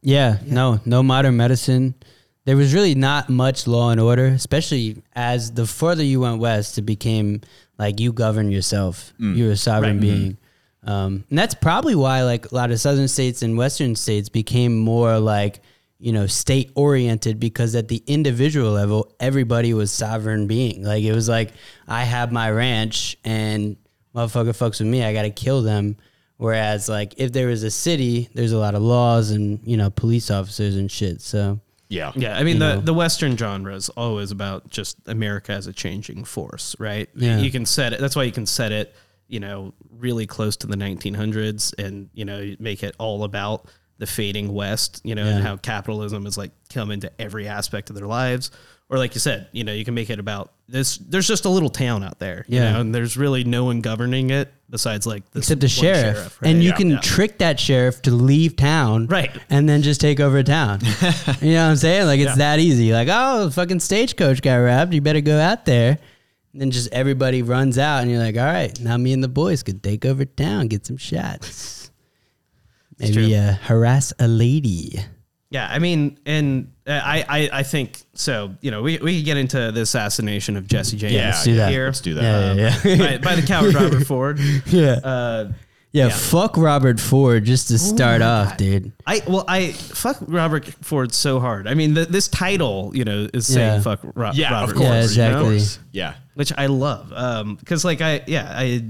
Yeah, 0.01 0.37
no, 0.45 0.79
no 0.85 1.01
modern 1.03 1.37
medicine. 1.37 1.95
There 2.43 2.57
was 2.57 2.73
really 2.73 2.95
not 2.95 3.29
much 3.29 3.65
law 3.67 3.91
and 3.91 3.99
order, 3.99 4.25
especially 4.25 5.01
as 5.15 5.51
the 5.53 5.65
further 5.65 6.03
you 6.03 6.19
went 6.21 6.39
west, 6.39 6.77
it 6.77 6.83
became 6.83 7.41
like 7.79 7.99
you 8.01 8.11
govern 8.13 8.51
yourself. 8.51 9.13
Mm. 9.19 9.37
You're 9.37 9.51
a 9.51 9.57
sovereign 9.57 9.97
Right. 9.99 10.07
Mm-hmm. 10.07 10.19
being. 10.23 10.37
Um, 10.83 11.25
and 11.29 11.37
that's 11.37 11.55
probably 11.55 11.95
why 11.95 12.23
like 12.23 12.51
a 12.51 12.55
lot 12.55 12.71
of 12.71 12.79
southern 12.79 13.07
states 13.07 13.41
and 13.41 13.57
western 13.57 13.95
states 13.95 14.29
became 14.29 14.77
more 14.77 15.19
like, 15.19 15.59
you 15.99 16.11
know, 16.11 16.27
state 16.27 16.71
oriented 16.75 17.39
because 17.39 17.75
at 17.75 17.87
the 17.87 18.03
individual 18.07 18.71
level, 18.71 19.13
everybody 19.19 19.73
was 19.73 19.91
sovereign 19.91 20.47
being. 20.47 20.83
Like 20.83 21.03
it 21.03 21.13
was 21.13 21.27
like, 21.27 21.51
I 21.87 22.03
have 22.03 22.31
my 22.31 22.49
ranch 22.51 23.17
and 23.25 23.75
motherfucker 24.15 24.49
fucks 24.55 24.79
with 24.79 24.87
me, 24.87 25.03
I 25.03 25.13
gotta 25.13 25.31
kill 25.31 25.61
them. 25.63 25.97
Whereas 26.37 26.87
like 26.87 27.15
if 27.17 27.33
there 27.33 27.47
was 27.47 27.63
a 27.63 27.71
city, 27.71 28.29
there's 28.35 28.51
a 28.51 28.59
lot 28.59 28.75
of 28.75 28.81
laws 28.83 29.31
and, 29.31 29.59
you 29.65 29.75
know, 29.75 29.89
police 29.89 30.29
officers 30.29 30.75
and 30.77 30.89
shit. 30.89 31.21
So 31.21 31.59
Yeah. 31.89 32.11
Yeah, 32.15 32.37
I 32.37 32.43
mean 32.43 32.55
You 32.55 32.59
the 32.59 32.75
know. 32.75 32.81
the 32.81 32.93
Western 32.93 33.35
genre 33.35 33.73
is 33.73 33.89
always 33.89 34.29
about 34.31 34.69
just 34.69 34.97
America 35.07 35.51
as 35.51 35.65
a 35.65 35.73
changing 35.73 36.23
force, 36.25 36.75
right? 36.79 37.09
Yeah. 37.15 37.39
You 37.39 37.49
can 37.51 37.65
set 37.65 37.91
it. 37.93 37.99
That's 37.99 38.15
why 38.15 38.23
you 38.23 38.31
can 38.31 38.45
set 38.45 38.71
it, 38.71 38.95
you 39.27 39.39
know, 39.39 39.73
really 39.91 40.25
close 40.27 40.55
to 40.57 40.67
the 40.67 40.77
1900s, 40.77 41.73
and 41.77 42.09
you 42.13 42.25
know, 42.25 42.55
make 42.59 42.83
it 42.83 42.95
all 42.99 43.23
about 43.23 43.67
the 43.99 44.05
fading 44.07 44.53
West, 44.53 45.01
you 45.03 45.15
know, 45.15 45.25
and 45.25 45.43
how 45.43 45.57
capitalism 45.57 46.27
is 46.27 46.37
like 46.37 46.51
come 46.71 46.91
into 46.91 47.11
every 47.19 47.47
aspect 47.47 47.89
of 47.89 47.95
their 47.95 48.05
lives. 48.07 48.51
Or 48.89 48.97
like 48.97 49.15
you 49.15 49.19
said, 49.19 49.47
you 49.51 49.63
know, 49.65 49.73
you 49.73 49.83
can 49.83 49.95
make 49.95 50.09
it 50.09 50.17
about 50.19 50.53
this. 50.69 50.97
There's 50.97 51.27
just 51.27 51.43
a 51.45 51.49
little 51.49 51.69
town 51.69 52.03
out 52.03 52.19
there, 52.19 52.45
you 52.47 52.59
Yeah. 52.59 52.73
know, 52.73 52.81
and 52.81 52.95
there's 52.95 53.17
really 53.17 53.43
no 53.43 53.65
one 53.65 53.81
governing 53.81 54.29
it 54.29 54.53
besides 54.69 55.05
like 55.05 55.29
this 55.31 55.49
except 55.51 55.59
the 55.61 55.65
one 55.65 55.93
sheriff, 55.95 56.41
right? 56.41 56.49
and 56.51 56.63
you 56.63 56.69
Yeah, 56.69 56.75
can 56.75 56.89
yeah. 56.91 56.99
trick 56.99 57.39
that 57.39 57.59
sheriff 57.59 58.01
to 58.03 58.11
leave 58.11 58.55
town, 58.55 59.07
Right. 59.07 59.31
and 59.49 59.67
then 59.67 59.81
just 59.81 59.99
take 59.99 60.19
over 60.21 60.41
town. 60.43 60.79
you 61.41 61.53
know 61.53 61.65
what 61.65 61.71
I'm 61.71 61.75
saying? 61.75 62.05
Like 62.05 62.19
it's 62.21 62.29
Yeah. 62.31 62.35
that 62.35 62.59
easy. 62.59 62.93
Like, 62.93 63.09
oh, 63.11 63.45
the 63.45 63.51
fucking 63.51 63.79
stagecoach 63.81 64.41
got 64.41 64.55
robbed. 64.57 64.93
You 64.93 65.01
better 65.01 65.21
go 65.21 65.37
out 65.37 65.65
there. 65.65 65.97
And 66.57 66.61
then 66.63 66.71
just 66.71 66.91
everybody 66.91 67.43
runs 67.43 67.77
out, 67.77 68.01
and 68.01 68.09
you're 68.09 68.19
like, 68.19 68.35
all 68.35 68.43
right, 68.43 68.79
now 68.79 68.97
me 68.97 69.13
and 69.13 69.23
the 69.23 69.27
boys 69.27 69.61
could 69.61 69.83
take 69.83 70.05
over 70.05 70.25
town, 70.25 70.69
get 70.69 70.87
some 70.87 70.97
shots, 70.97 71.91
maybe 72.97 73.35
uh, 73.35 73.53
harass 73.61 74.11
a 74.17 74.27
lady. 74.27 74.99
Yeah, 75.51 75.67
I 75.71 75.77
mean, 75.77 76.17
and 76.25 76.73
uh, 76.87 76.99
I, 77.03 77.23
I, 77.29 77.49
I 77.59 77.63
think 77.63 78.01
so. 78.13 78.55
You 78.61 78.71
know, 78.71 78.81
we, 78.81 78.97
we 78.97 79.17
could 79.17 79.25
get 79.25 79.37
into 79.37 79.71
the 79.71 79.81
assassination 79.81 80.57
of 80.57 80.67
Jesse 80.67 80.97
James. 80.97 81.13
Yeah, 81.13 81.27
Let's 81.27 81.43
do 81.43 81.55
that. 81.57 81.69
Here, 81.71 81.85
Let's 81.85 82.01
do 82.01 82.15
that. 82.15 82.57
Yeah, 82.57 82.75
yeah, 82.83 82.95
yeah. 82.95 83.17
by, 83.19 83.23
by 83.23 83.35
the 83.35 83.45
coward 83.45 83.73
Robert 83.75 84.03
Ford. 84.07 84.39
yeah. 84.65 84.93
Uh, 85.03 85.51
yeah, 85.93 86.07
yeah. 86.07 86.09
Fuck 86.09 86.57
Robert 86.57 86.99
Ford 86.99 87.45
just 87.45 87.67
to 87.69 87.77
start 87.77 88.19
my 88.21 88.25
off, 88.27 88.49
God. 88.49 88.57
dude. 88.57 88.91
I 89.05 89.21
well, 89.27 89.45
I 89.47 89.71
fuck 89.71 90.17
Robert 90.27 90.65
Ford 90.65 91.13
so 91.13 91.39
hard. 91.39 91.65
I 91.67 91.75
mean, 91.75 91.93
the, 91.93 92.05
this 92.05 92.27
title, 92.27 92.91
you 92.93 93.05
know, 93.05 93.29
is 93.33 93.47
saying 93.47 93.75
Yeah. 93.75 93.81
fuck 93.81 93.99
Ro- 94.15 94.31
Yeah, 94.33 94.51
Robert 94.51 94.71
of 94.71 94.77
course. 94.77 95.15
Yeah, 95.15 95.31
Ford, 95.31 95.43
you 95.43 95.47
know? 95.49 95.55
exactly. 95.55 95.83
Yeah. 95.93 96.13
Which 96.37 96.53
I 96.57 96.67
love. 96.67 97.11
Um, 97.13 97.55
because 97.55 97.83
like 97.83 97.99
I, 97.99 98.21
yeah, 98.27 98.51
I, 98.55 98.83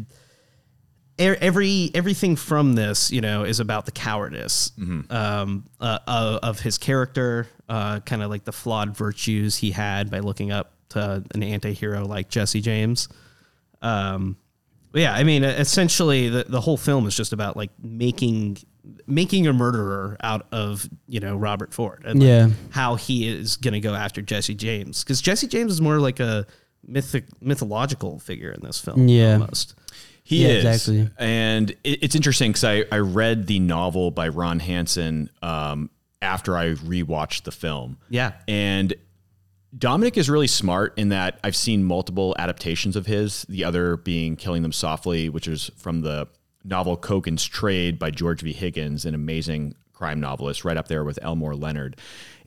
every 1.19 1.89
everything 1.93 2.35
from 2.35 2.73
this, 2.73 3.11
you 3.11 3.21
know, 3.21 3.43
is 3.43 3.59
about 3.59 3.85
the 3.85 3.91
cowardice 3.91 4.71
um, 5.09 5.65
uh, 5.79 5.99
uh, 6.07 6.39
of 6.43 6.59
his 6.59 6.77
character, 6.77 7.47
uh, 7.69 7.99
kind 8.01 8.21
of 8.21 8.29
like 8.29 8.43
the 8.43 8.51
flawed 8.51 8.95
virtues 8.95 9.57
he 9.57 9.71
had 9.71 10.11
by 10.11 10.19
looking 10.19 10.51
up 10.51 10.73
to 10.89 11.23
an 11.33 11.43
anti-hero 11.43 12.05
like 12.05 12.29
Jesse 12.29 12.61
James. 12.61 13.07
Um, 13.81 14.37
yeah, 14.93 15.13
I 15.13 15.23
mean, 15.23 15.43
essentially, 15.43 16.29
the 16.29 16.45
the 16.47 16.61
whole 16.61 16.77
film 16.77 17.07
is 17.07 17.15
just 17.15 17.33
about 17.33 17.55
like 17.57 17.71
making 17.81 18.57
making 19.05 19.45
a 19.47 19.53
murderer 19.53 20.15
out 20.21 20.47
of 20.51 20.87
you 21.07 21.19
know 21.19 21.35
Robert 21.35 21.73
Ford 21.73 22.03
and 22.05 22.19
like, 22.19 22.27
Yeah. 22.27 22.49
how 22.71 22.95
he 22.95 23.27
is 23.27 23.57
going 23.57 23.73
to 23.73 23.79
go 23.81 23.93
after 23.93 24.21
Jesse 24.21 24.55
James 24.55 25.03
because 25.03 25.21
Jesse 25.21 25.47
James 25.47 25.73
is 25.73 25.81
more 25.81 25.99
like 25.99 26.19
a 26.19 26.45
mythic 26.87 27.25
mythological 27.41 28.19
figure 28.19 28.51
in 28.51 28.61
this 28.61 28.79
film. 28.79 29.07
Yeah. 29.07 29.33
almost. 29.33 29.75
He 30.23 30.43
Yeah, 30.43 30.49
is. 30.49 30.65
exactly. 30.65 31.09
And 31.17 31.71
it, 31.83 32.03
it's 32.03 32.15
interesting 32.15 32.51
because 32.51 32.63
I, 32.63 32.83
I 32.91 32.97
read 32.97 33.47
the 33.47 33.59
novel 33.59 34.11
by 34.11 34.27
Ron 34.29 34.59
Hansen 34.59 35.29
um, 35.41 35.89
after 36.21 36.57
I 36.57 36.71
rewatched 36.73 37.43
the 37.43 37.51
film. 37.51 37.97
Yeah. 38.09 38.33
And 38.47 38.93
Dominik 39.77 40.17
is 40.17 40.29
really 40.29 40.47
smart 40.47 40.97
in 40.97 41.09
that 41.09 41.39
I've 41.43 41.55
seen 41.55 41.83
multiple 41.83 42.35
adaptations 42.39 42.95
of 42.95 43.05
his, 43.05 43.43
the 43.49 43.63
other 43.63 43.97
being 43.97 44.35
Killing 44.35 44.63
Them 44.63 44.71
Softly, 44.71 45.29
which 45.29 45.47
is 45.47 45.69
from 45.77 46.01
the 46.01 46.27
novel 46.63 46.97
Cogan's 46.97 47.45
Trade 47.45 47.99
by 47.99 48.09
George 48.11 48.41
V. 48.41 48.51
Higgins, 48.53 49.05
an 49.05 49.13
amazing 49.13 49.75
crime 49.97 50.19
novelist, 50.19 50.63
right 50.63 50.77
up 50.77 50.87
there 50.87 51.03
with 51.03 51.17
Elmore 51.21 51.55
Leonard. 51.55 51.97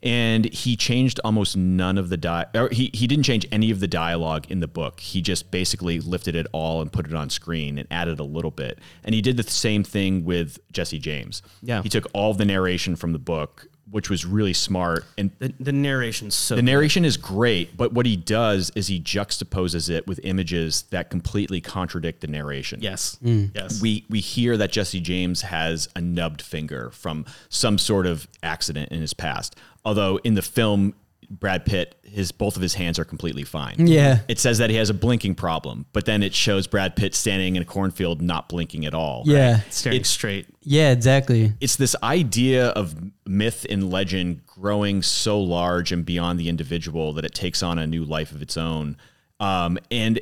And 0.03 0.51
he 0.51 0.75
changed 0.75 1.19
almost 1.23 1.55
none 1.55 1.97
of 1.99 2.09
the 2.09 2.17
di- 2.17 2.47
or 2.55 2.69
he 2.69 2.89
he 2.93 3.05
didn't 3.05 3.23
change 3.23 3.45
any 3.51 3.69
of 3.69 3.79
the 3.79 3.87
dialogue 3.87 4.49
in 4.49 4.59
the 4.59 4.67
book. 4.67 4.99
He 4.99 5.21
just 5.21 5.51
basically 5.51 5.99
lifted 5.99 6.35
it 6.35 6.47
all 6.53 6.81
and 6.81 6.91
put 6.91 7.05
it 7.05 7.13
on 7.13 7.29
screen 7.29 7.77
and 7.77 7.87
added 7.91 8.19
a 8.19 8.23
little 8.23 8.49
bit. 8.49 8.79
And 9.03 9.13
he 9.13 9.21
did 9.21 9.37
the 9.37 9.43
same 9.43 9.83
thing 9.83 10.25
with 10.25 10.57
Jesse 10.71 10.97
James. 10.97 11.43
Yeah. 11.61 11.83
He 11.83 11.89
took 11.89 12.07
all 12.13 12.33
the 12.33 12.45
narration 12.45 12.95
from 12.95 13.11
the 13.13 13.19
book, 13.19 13.67
which 13.91 14.09
was 14.09 14.25
really 14.25 14.53
smart 14.53 15.05
and 15.17 15.31
The, 15.39 15.53
the 15.59 15.71
narration's 15.71 16.33
so 16.33 16.55
the 16.55 16.61
narration 16.61 17.05
is 17.05 17.17
great, 17.17 17.75
but 17.77 17.93
what 17.93 18.05
he 18.05 18.15
does 18.15 18.71
is 18.75 18.87
he 18.87 18.99
juxtaposes 18.99 19.89
it 19.89 20.07
with 20.07 20.19
images 20.23 20.83
that 20.91 21.09
completely 21.09 21.61
contradict 21.61 22.21
the 22.21 22.27
narration. 22.27 22.79
yes, 22.81 23.17
Mm. 23.23 23.51
yes, 23.53 23.81
We 23.81 24.05
we 24.09 24.19
hear 24.19 24.57
that 24.57 24.71
Jesse 24.71 24.99
James 25.01 25.41
has 25.43 25.89
a 25.95 26.01
nubbed 26.01 26.41
finger 26.41 26.89
from 26.91 27.25
some 27.49 27.77
sort 27.77 28.05
of 28.07 28.27
accident 28.41 28.91
in 28.91 29.01
his 29.01 29.13
past. 29.13 29.55
Although 29.83 30.17
in 30.23 30.35
the 30.35 30.41
film 30.41 30.93
Brad 31.39 31.65
Pitt 31.65 31.95
his 32.03 32.33
both 32.33 32.57
of 32.57 32.61
his 32.61 32.73
hands 32.73 32.99
are 32.99 33.05
completely 33.05 33.43
fine. 33.45 33.87
Yeah. 33.87 34.19
It 34.27 34.37
says 34.37 34.57
that 34.57 34.69
he 34.69 34.75
has 34.75 34.89
a 34.89 34.93
blinking 34.93 35.35
problem, 35.35 35.85
but 35.93 36.05
then 36.05 36.23
it 36.23 36.33
shows 36.35 36.67
Brad 36.67 36.95
Pitt 36.97 37.15
standing 37.15 37.55
in 37.55 37.61
a 37.61 37.65
cornfield 37.65 38.21
not 38.21 38.49
blinking 38.49 38.85
at 38.85 38.93
all. 38.93 39.23
Yeah. 39.25 39.61
staring 39.69 39.95
It's- 39.95 40.09
straight. 40.09 40.47
Yeah, 40.63 40.91
exactly. 40.91 41.53
it's 41.61 41.77
this 41.77 41.95
idea 42.03 42.67
of 42.67 42.95
myth 43.25 43.65
and 43.69 43.89
legend 43.89 44.45
growing 44.45 45.01
so 45.01 45.39
large 45.39 45.91
and 45.91 46.05
beyond 46.05 46.39
the 46.39 46.49
individual 46.49 47.13
that 47.13 47.25
it 47.25 47.33
takes 47.33 47.63
on 47.63 47.79
a 47.79 47.87
new 47.87 48.03
life 48.03 48.31
of 48.31 48.41
its 48.41 48.57
own. 48.57 48.97
Um, 49.39 49.79
and 49.89 50.19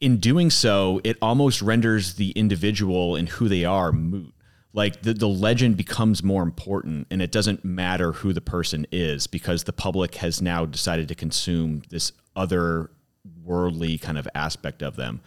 in 0.00 0.16
doing 0.16 0.50
so, 0.50 1.00
it 1.04 1.16
almost 1.20 1.60
renders 1.60 2.14
the 2.14 2.30
individual 2.30 3.14
and 3.16 3.28
who 3.28 3.48
they 3.48 3.64
are 3.64 3.92
moot. 3.92 4.32
Like 4.72 5.02
the, 5.02 5.14
the 5.14 5.28
legend 5.28 5.76
becomes 5.76 6.22
more 6.22 6.42
important 6.42 7.06
and 7.10 7.22
it 7.22 7.32
doesn't 7.32 7.64
matter 7.64 8.12
who 8.12 8.32
the 8.32 8.40
person 8.40 8.86
is 8.92 9.26
because 9.26 9.64
the 9.64 9.72
public 9.72 10.16
has 10.16 10.42
now 10.42 10.66
decided 10.66 11.08
to 11.08 11.14
consume 11.14 11.82
this 11.90 12.12
other 12.36 12.90
worldly 13.44 13.98
kind 13.98 14.18
of 14.18 14.28
aspect 14.34 14.82
of 14.82 14.96
them. 14.96 15.20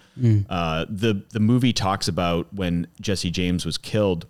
Uh, 0.49 0.85
the 0.89 1.23
the 1.31 1.39
movie 1.39 1.73
talks 1.73 2.07
about 2.07 2.53
when 2.53 2.87
Jesse 3.01 3.31
James 3.31 3.65
was 3.65 3.77
killed 3.77 4.25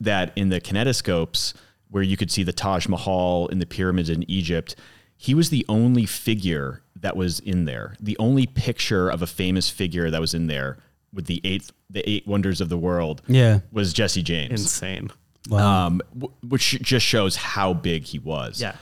that 0.00 0.32
in 0.36 0.48
the 0.48 0.60
kinetoscopes 0.60 1.54
where 1.90 2.02
you 2.02 2.16
could 2.16 2.30
see 2.30 2.42
the 2.42 2.52
Taj 2.52 2.88
Mahal 2.88 3.48
and 3.48 3.60
the 3.60 3.66
pyramids 3.66 4.08
in 4.10 4.28
Egypt, 4.30 4.74
he 5.16 5.34
was 5.34 5.50
the 5.50 5.64
only 5.68 6.06
figure 6.06 6.82
that 6.96 7.16
was 7.16 7.40
in 7.40 7.64
there. 7.66 7.94
The 8.00 8.16
only 8.18 8.46
picture 8.46 9.08
of 9.08 9.22
a 9.22 9.26
famous 9.26 9.68
figure 9.70 10.10
that 10.10 10.20
was 10.20 10.34
in 10.34 10.46
there 10.46 10.78
with 11.14 11.26
the 11.26 11.40
eight 11.44 11.70
the 11.88 12.08
eight 12.10 12.26
wonders 12.26 12.60
of 12.60 12.68
the 12.68 12.76
world 12.78 13.22
Yeah. 13.28 13.60
was 13.72 13.92
Jesse 13.92 14.22
James. 14.22 14.60
Insane. 14.62 15.10
Wow. 15.48 15.86
Um, 15.86 16.02
w- 16.18 16.34
which 16.48 16.70
just 16.82 17.06
shows 17.06 17.36
how 17.36 17.72
big 17.72 18.04
he 18.04 18.18
was. 18.18 18.60
Yeah. 18.60 18.74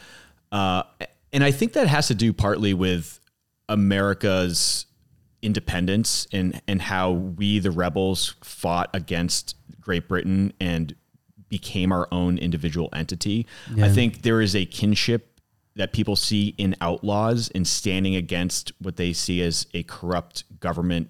Uh, 0.50 0.82
and 1.32 1.44
I 1.44 1.50
think 1.50 1.72
that 1.74 1.88
has 1.88 2.08
to 2.08 2.14
do 2.14 2.32
partly 2.32 2.72
with 2.74 3.20
America's 3.68 4.86
independence 5.42 6.26
and 6.32 6.60
and 6.68 6.80
how 6.80 7.10
we 7.10 7.58
the 7.58 7.70
rebels 7.70 8.34
fought 8.44 8.88
against 8.94 9.56
Great 9.80 10.08
Britain 10.08 10.52
and 10.60 10.94
became 11.48 11.92
our 11.92 12.06
own 12.12 12.38
individual 12.38 12.88
entity. 12.94 13.46
I 13.78 13.88
think 13.90 14.22
there 14.22 14.40
is 14.40 14.54
a 14.56 14.64
kinship 14.64 15.40
that 15.74 15.92
people 15.92 16.16
see 16.16 16.54
in 16.58 16.74
outlaws 16.80 17.48
in 17.48 17.64
standing 17.64 18.14
against 18.16 18.72
what 18.78 18.96
they 18.96 19.12
see 19.12 19.42
as 19.42 19.66
a 19.74 19.82
corrupt 19.82 20.44
government 20.60 21.08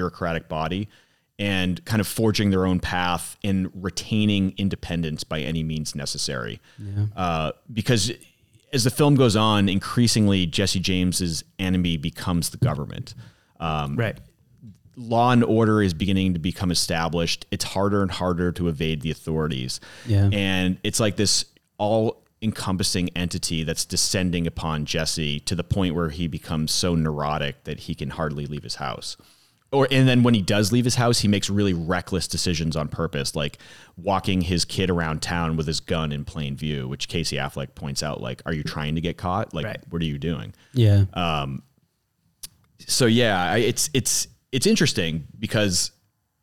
bureaucratic 0.00 0.46
body 0.46 0.88
and 1.38 1.82
kind 1.86 2.00
of 2.00 2.06
forging 2.06 2.50
their 2.50 2.66
own 2.66 2.78
path 2.80 3.36
and 3.42 3.70
retaining 3.74 4.54
independence 4.58 5.24
by 5.24 5.40
any 5.40 5.62
means 5.62 5.94
necessary. 5.94 6.60
Uh, 7.16 7.52
because 7.72 8.12
as 8.72 8.84
the 8.84 8.90
film 8.90 9.14
goes 9.16 9.36
on, 9.36 9.68
increasingly 9.68 10.46
Jesse 10.46 10.80
James's 10.80 11.44
enemy 11.58 11.96
becomes 11.96 12.50
the 12.50 12.58
government. 12.58 13.14
Um, 13.58 13.96
Right. 13.96 14.18
law 14.96 15.30
and 15.32 15.42
order 15.44 15.82
is 15.82 15.92
beginning 15.94 16.34
to 16.34 16.38
become 16.38 16.70
established. 16.70 17.46
It's 17.50 17.64
harder 17.64 18.00
and 18.02 18.10
harder 18.10 18.52
to 18.52 18.68
evade 18.68 19.00
the 19.02 19.10
authorities. 19.10 19.80
Yeah. 20.06 20.28
And 20.32 20.78
it's 20.84 21.00
like 21.00 21.16
this 21.16 21.44
all 21.78 22.22
encompassing 22.42 23.08
entity 23.16 23.62
that's 23.64 23.84
descending 23.86 24.46
upon 24.46 24.84
Jesse 24.84 25.40
to 25.40 25.54
the 25.54 25.64
point 25.64 25.94
where 25.94 26.10
he 26.10 26.26
becomes 26.28 26.70
so 26.72 26.94
neurotic 26.94 27.64
that 27.64 27.80
he 27.80 27.94
can 27.94 28.10
hardly 28.10 28.46
leave 28.46 28.62
his 28.62 28.76
house. 28.76 29.16
Or 29.72 29.88
and 29.90 30.08
then 30.08 30.22
when 30.22 30.34
he 30.34 30.42
does 30.42 30.70
leave 30.72 30.84
his 30.84 30.94
house, 30.94 31.18
he 31.20 31.28
makes 31.28 31.50
really 31.50 31.74
reckless 31.74 32.28
decisions 32.28 32.76
on 32.76 32.88
purpose, 32.88 33.34
like 33.34 33.58
walking 33.96 34.40
his 34.42 34.64
kid 34.64 34.90
around 34.90 35.22
town 35.22 35.56
with 35.56 35.66
his 35.66 35.80
gun 35.80 36.12
in 36.12 36.24
plain 36.24 36.56
view, 36.56 36.86
which 36.86 37.08
Casey 37.08 37.36
Affleck 37.36 37.74
points 37.74 38.02
out, 38.02 38.20
like, 38.20 38.40
are 38.46 38.52
you 38.52 38.62
trying 38.62 38.94
to 38.94 39.00
get 39.00 39.16
caught? 39.16 39.52
Like, 39.52 39.64
Right. 39.66 39.80
what 39.90 40.00
are 40.00 40.04
you 40.06 40.18
doing? 40.18 40.54
yeah. 40.72 41.04
Um, 41.14 41.62
so 42.86 43.06
yeah, 43.06 43.52
I, 43.52 43.56
it's 43.58 43.90
it's 43.94 44.28
it's 44.52 44.66
interesting 44.66 45.26
because 45.38 45.90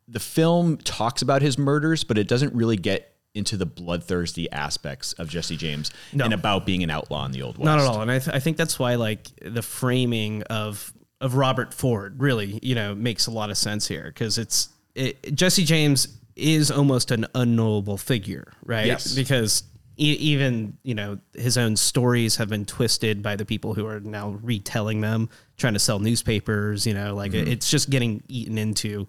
the 0.08 0.20
film 0.20 0.76
talks 0.78 1.22
about 1.22 1.40
his 1.42 1.56
murders, 1.56 2.04
but 2.04 2.18
it 2.18 2.28
doesn't 2.28 2.54
really 2.54 2.76
get 2.76 3.12
into 3.34 3.56
the 3.56 3.66
bloodthirsty 3.66 4.50
aspects 4.52 5.12
of 5.14 5.28
Jesse 5.28 5.56
James 5.56 5.90
No. 6.12 6.24
and 6.26 6.34
about 6.34 6.66
being 6.66 6.82
an 6.82 6.90
outlaw 6.90 7.24
in 7.24 7.32
the 7.32 7.42
old 7.42 7.56
west. 7.58 7.64
Not 7.64 7.80
at 7.80 7.86
all. 7.86 8.00
And 8.02 8.10
I, 8.10 8.18
th- 8.20 8.34
I 8.36 8.38
think 8.38 8.56
that's 8.56 8.78
why 8.78 8.94
like 8.96 9.28
the 9.42 9.62
framing 9.62 10.42
of 10.44 10.92
of 11.20 11.34
Robert 11.36 11.72
Ford 11.72 12.20
really, 12.20 12.58
you 12.62 12.74
know, 12.74 12.94
makes 12.94 13.26
a 13.26 13.30
lot 13.30 13.50
of 13.50 13.56
sense 13.56 13.86
here 13.88 14.04
because 14.04 14.38
it's 14.38 14.68
it, 14.94 15.34
Jesse 15.34 15.64
James 15.64 16.18
is 16.36 16.70
almost 16.70 17.10
an 17.10 17.26
unknowable 17.34 17.96
figure, 17.96 18.52
right? 18.64 18.86
Yes. 18.86 19.14
Because 19.14 19.62
e- 19.96 20.12
even 20.20 20.76
you 20.82 20.94
know 20.94 21.18
his 21.34 21.56
own 21.56 21.76
stories 21.76 22.36
have 22.36 22.48
been 22.48 22.64
twisted 22.64 23.22
by 23.22 23.36
the 23.36 23.44
people 23.44 23.74
who 23.74 23.86
are 23.86 24.00
now 24.00 24.30
retelling 24.42 25.00
them, 25.00 25.28
trying 25.56 25.74
to 25.74 25.78
sell 25.78 25.98
newspapers. 26.00 26.86
You 26.86 26.94
know, 26.94 27.14
like 27.14 27.32
Mm-hmm. 27.32 27.48
it's 27.52 27.70
just 27.70 27.90
getting 27.90 28.22
eaten 28.28 28.58
into 28.58 29.06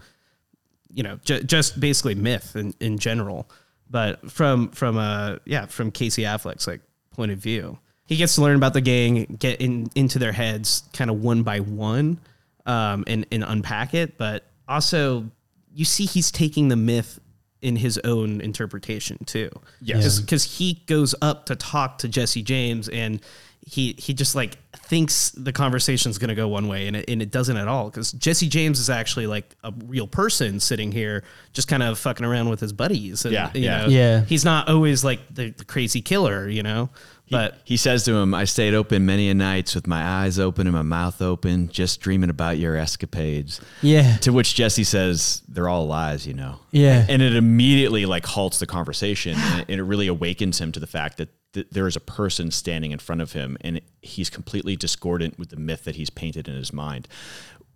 you 0.93 1.03
know, 1.03 1.19
ju- 1.25 1.43
just 1.43 1.77
basically 1.79 2.15
myth 2.15 2.55
in, 2.55 2.73
in 2.79 2.97
general. 2.97 3.49
But 3.89 4.31
from 4.31 4.69
from 4.69 4.97
uh 4.97 5.37
yeah 5.45 5.65
from 5.65 5.91
Casey 5.91 6.23
Affleck's 6.23 6.67
like 6.67 6.81
point 7.11 7.31
of 7.31 7.37
view, 7.39 7.77
he 8.05 8.15
gets 8.17 8.35
to 8.35 8.41
learn 8.41 8.55
about 8.55 8.73
the 8.73 8.81
gang, 8.81 9.37
get 9.39 9.61
in 9.61 9.89
into 9.95 10.19
their 10.19 10.31
heads, 10.31 10.83
kind 10.93 11.09
of 11.09 11.21
one 11.23 11.43
by 11.43 11.59
one, 11.59 12.19
um, 12.65 13.03
and 13.07 13.25
and 13.31 13.43
unpack 13.43 13.93
it. 13.93 14.17
But 14.17 14.43
also, 14.67 15.25
you 15.73 15.85
see, 15.85 16.05
he's 16.05 16.31
taking 16.31 16.67
the 16.69 16.75
myth 16.75 17.19
in 17.61 17.75
his 17.75 17.97
own 18.03 18.41
interpretation 18.41 19.17
too. 19.25 19.49
Yes. 19.81 20.19
because 20.19 20.43
he 20.43 20.83
goes 20.85 21.15
up 21.21 21.47
to 21.47 21.55
talk 21.55 21.97
to 21.99 22.07
Jesse 22.07 22.43
James 22.43 22.89
and. 22.89 23.21
He, 23.67 23.95
he 23.97 24.13
just 24.13 24.35
like 24.35 24.59
thinks 24.75 25.31
the 25.31 25.51
conversation's 25.51 26.19
gonna 26.19 26.35
go 26.35 26.47
one 26.47 26.67
way 26.67 26.85
and 26.85 26.95
it, 26.95 27.09
and 27.09 27.19
it 27.19 27.31
doesn't 27.31 27.57
at 27.57 27.67
all 27.67 27.89
because 27.89 28.11
Jesse 28.11 28.47
James 28.47 28.79
is 28.79 28.91
actually 28.91 29.25
like 29.25 29.55
a 29.63 29.73
real 29.87 30.05
person 30.05 30.59
sitting 30.59 30.91
here 30.91 31.23
just 31.51 31.67
kind 31.67 31.81
of 31.81 31.97
fucking 31.97 32.23
around 32.23 32.49
with 32.49 32.59
his 32.59 32.73
buddies 32.73 33.25
and, 33.25 33.33
Yeah, 33.33 33.49
you 33.55 33.61
yeah. 33.61 33.77
know, 33.81 33.87
Yeah. 33.87 34.21
he's 34.25 34.45
not 34.45 34.69
always 34.69 35.03
like 35.03 35.19
the, 35.33 35.49
the 35.49 35.65
crazy 35.65 35.99
killer 36.03 36.47
you 36.47 36.61
know 36.61 36.91
but 37.31 37.59
He 37.63 37.77
says 37.77 38.03
to 38.05 38.13
him, 38.13 38.33
I 38.33 38.45
stayed 38.45 38.73
open 38.73 39.05
many 39.05 39.29
a 39.29 39.33
nights 39.33 39.73
with 39.75 39.87
my 39.87 40.03
eyes 40.03 40.37
open 40.39 40.67
and 40.67 40.75
my 40.75 40.81
mouth 40.83 41.21
open, 41.21 41.69
just 41.69 41.99
dreaming 42.01 42.29
about 42.29 42.57
your 42.57 42.75
escapades. 42.77 43.61
Yeah. 43.81 44.17
To 44.17 44.31
which 44.31 44.55
Jesse 44.55 44.83
says, 44.83 45.41
They're 45.47 45.69
all 45.69 45.87
lies, 45.87 46.27
you 46.27 46.33
know. 46.33 46.59
Yeah. 46.71 47.05
And 47.09 47.21
it 47.21 47.35
immediately 47.35 48.05
like 48.05 48.25
halts 48.25 48.59
the 48.59 48.67
conversation 48.67 49.35
and 49.37 49.61
it, 49.61 49.65
and 49.69 49.79
it 49.79 49.83
really 49.83 50.07
awakens 50.07 50.59
him 50.61 50.71
to 50.73 50.79
the 50.79 50.87
fact 50.87 51.17
that 51.17 51.29
th- 51.53 51.67
there 51.71 51.87
is 51.87 51.95
a 51.95 51.99
person 52.01 52.51
standing 52.51 52.91
in 52.91 52.99
front 52.99 53.21
of 53.21 53.31
him 53.31 53.57
and 53.61 53.81
he's 54.01 54.29
completely 54.29 54.75
discordant 54.75 55.39
with 55.39 55.49
the 55.49 55.55
myth 55.57 55.83
that 55.85 55.95
he's 55.95 56.09
painted 56.09 56.47
in 56.47 56.55
his 56.55 56.71
mind. 56.73 57.07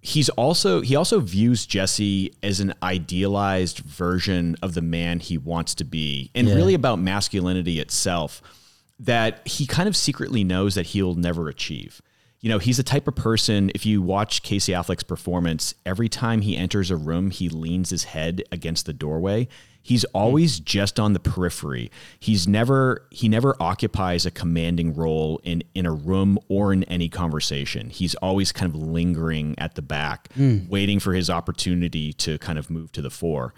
He's 0.01 0.29
also 0.29 0.79
he 0.79 0.95
also 0.95 1.19
views 1.19 1.65
Jesse 1.65 2.33
as 2.41 2.61
an 2.61 2.73
idealized 2.81 3.79
version 3.79 4.55
of 4.61 4.73
the 4.73 4.81
man 4.81 5.19
he 5.19 5.37
wants 5.37 5.75
to 5.75 5.83
be 5.83 6.31
and 6.33 6.47
Yeah. 6.47 6.53
really 6.55 6.73
about 6.73 6.99
masculinity 6.99 7.79
itself 7.81 8.41
that 8.99 9.47
he 9.47 9.65
kind 9.65 9.87
of 9.87 9.95
secretly 9.95 10.43
knows 10.43 10.75
that 10.75 10.87
he'll 10.87 11.15
never 11.15 11.47
achieve. 11.47 12.01
You 12.41 12.49
know, 12.49 12.59
he's 12.59 12.77
the 12.77 12.83
type 12.83 13.07
of 13.07 13.15
person, 13.15 13.69
if 13.75 13.85
you 13.85 14.01
watch 14.01 14.43
Casey 14.43 14.71
Affleck's 14.71 15.03
performance, 15.03 15.73
every 15.85 16.07
time 16.07 16.41
he 16.41 16.55
enters 16.55 16.89
a 16.89 16.95
room, 16.95 17.31
he 17.31 17.49
leans 17.49 17.89
his 17.89 18.05
head 18.05 18.43
against 18.51 18.85
the 18.85 18.93
doorway. 18.93 19.49
He's 19.81 20.03
always 20.05 20.59
just 20.59 20.99
on 20.99 21.13
the 21.13 21.19
periphery. 21.19 21.89
He's 22.19 22.47
never 22.47 23.07
he 23.11 23.27
never 23.27 23.55
occupies 23.61 24.25
a 24.25 24.31
commanding 24.31 24.93
role 24.93 25.39
in 25.43 25.63
in 25.73 25.85
a 25.85 25.91
room 25.91 26.37
or 26.47 26.71
in 26.73 26.83
any 26.85 27.09
conversation. 27.09 27.89
He's 27.89 28.13
always 28.15 28.51
kind 28.51 28.73
of 28.73 28.79
lingering 28.79 29.55
at 29.57 29.75
the 29.75 29.81
back, 29.81 30.29
waiting 30.69 30.99
for 30.99 31.13
his 31.13 31.29
opportunity 31.29 32.13
to 32.13 32.37
kind 32.39 32.59
of 32.59 32.69
move 32.69 32.91
to 32.91 33.01
the 33.01 33.09
fore. 33.09 33.53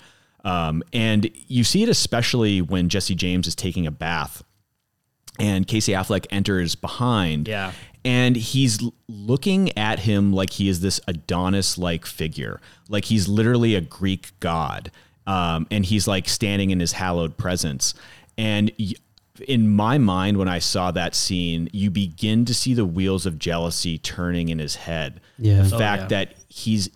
Um, 0.46 0.84
and 0.94 1.30
you 1.48 1.64
see 1.64 1.84
it 1.84 1.90
especially 1.90 2.62
when 2.62 2.88
Jesse 2.90 3.16
James 3.16 3.48
is 3.48 3.56
taking 3.56 3.86
a 3.86 3.92
bath 3.92 4.44
and 5.40 5.68
Casey 5.68 5.94
Affleck 5.94 6.26
enters 6.32 6.76
behind. 6.76 7.48
Yeah. 7.48 7.72
And 8.04 8.36
he's 8.36 8.80
looking 9.08 9.78
at 9.78 10.00
him 10.00 10.34
like 10.34 10.52
he 10.52 10.68
is 10.70 10.82
this 10.82 11.00
Adonis 11.08 11.78
like 11.78 12.06
figure, 12.06 12.60
like 12.90 13.06
he's 13.06 13.28
literally 13.28 13.76
a 13.76 13.82
Greek 13.82 14.32
god. 14.40 14.92
Um, 15.28 15.68
and 15.70 15.86
he's 15.86 16.08
like 16.08 16.28
standing 16.28 16.72
in 16.72 16.80
his 16.80 16.94
hallowed 16.94 17.38
presence. 17.38 17.94
And 18.40 18.72
in 19.48 19.70
my 19.70 20.00
mind, 20.00 20.38
when 20.38 20.48
I 20.48 20.58
saw 20.60 20.90
that 20.92 21.14
scene, 21.14 21.70
you 21.72 21.92
begin 21.92 22.44
to 22.46 22.54
see 22.56 22.74
the 22.74 22.86
wheels 22.86 23.26
of 23.28 23.38
jealousy 23.38 24.00
turning 24.00 24.50
in 24.50 24.58
his 24.58 24.76
head. 24.76 25.22
Yeah. 25.38 25.62
The 25.62 25.76
Oh, 25.76 25.80
fact 25.80 26.02
yeah. 26.04 26.08
that 26.08 26.34
he's 26.48 26.90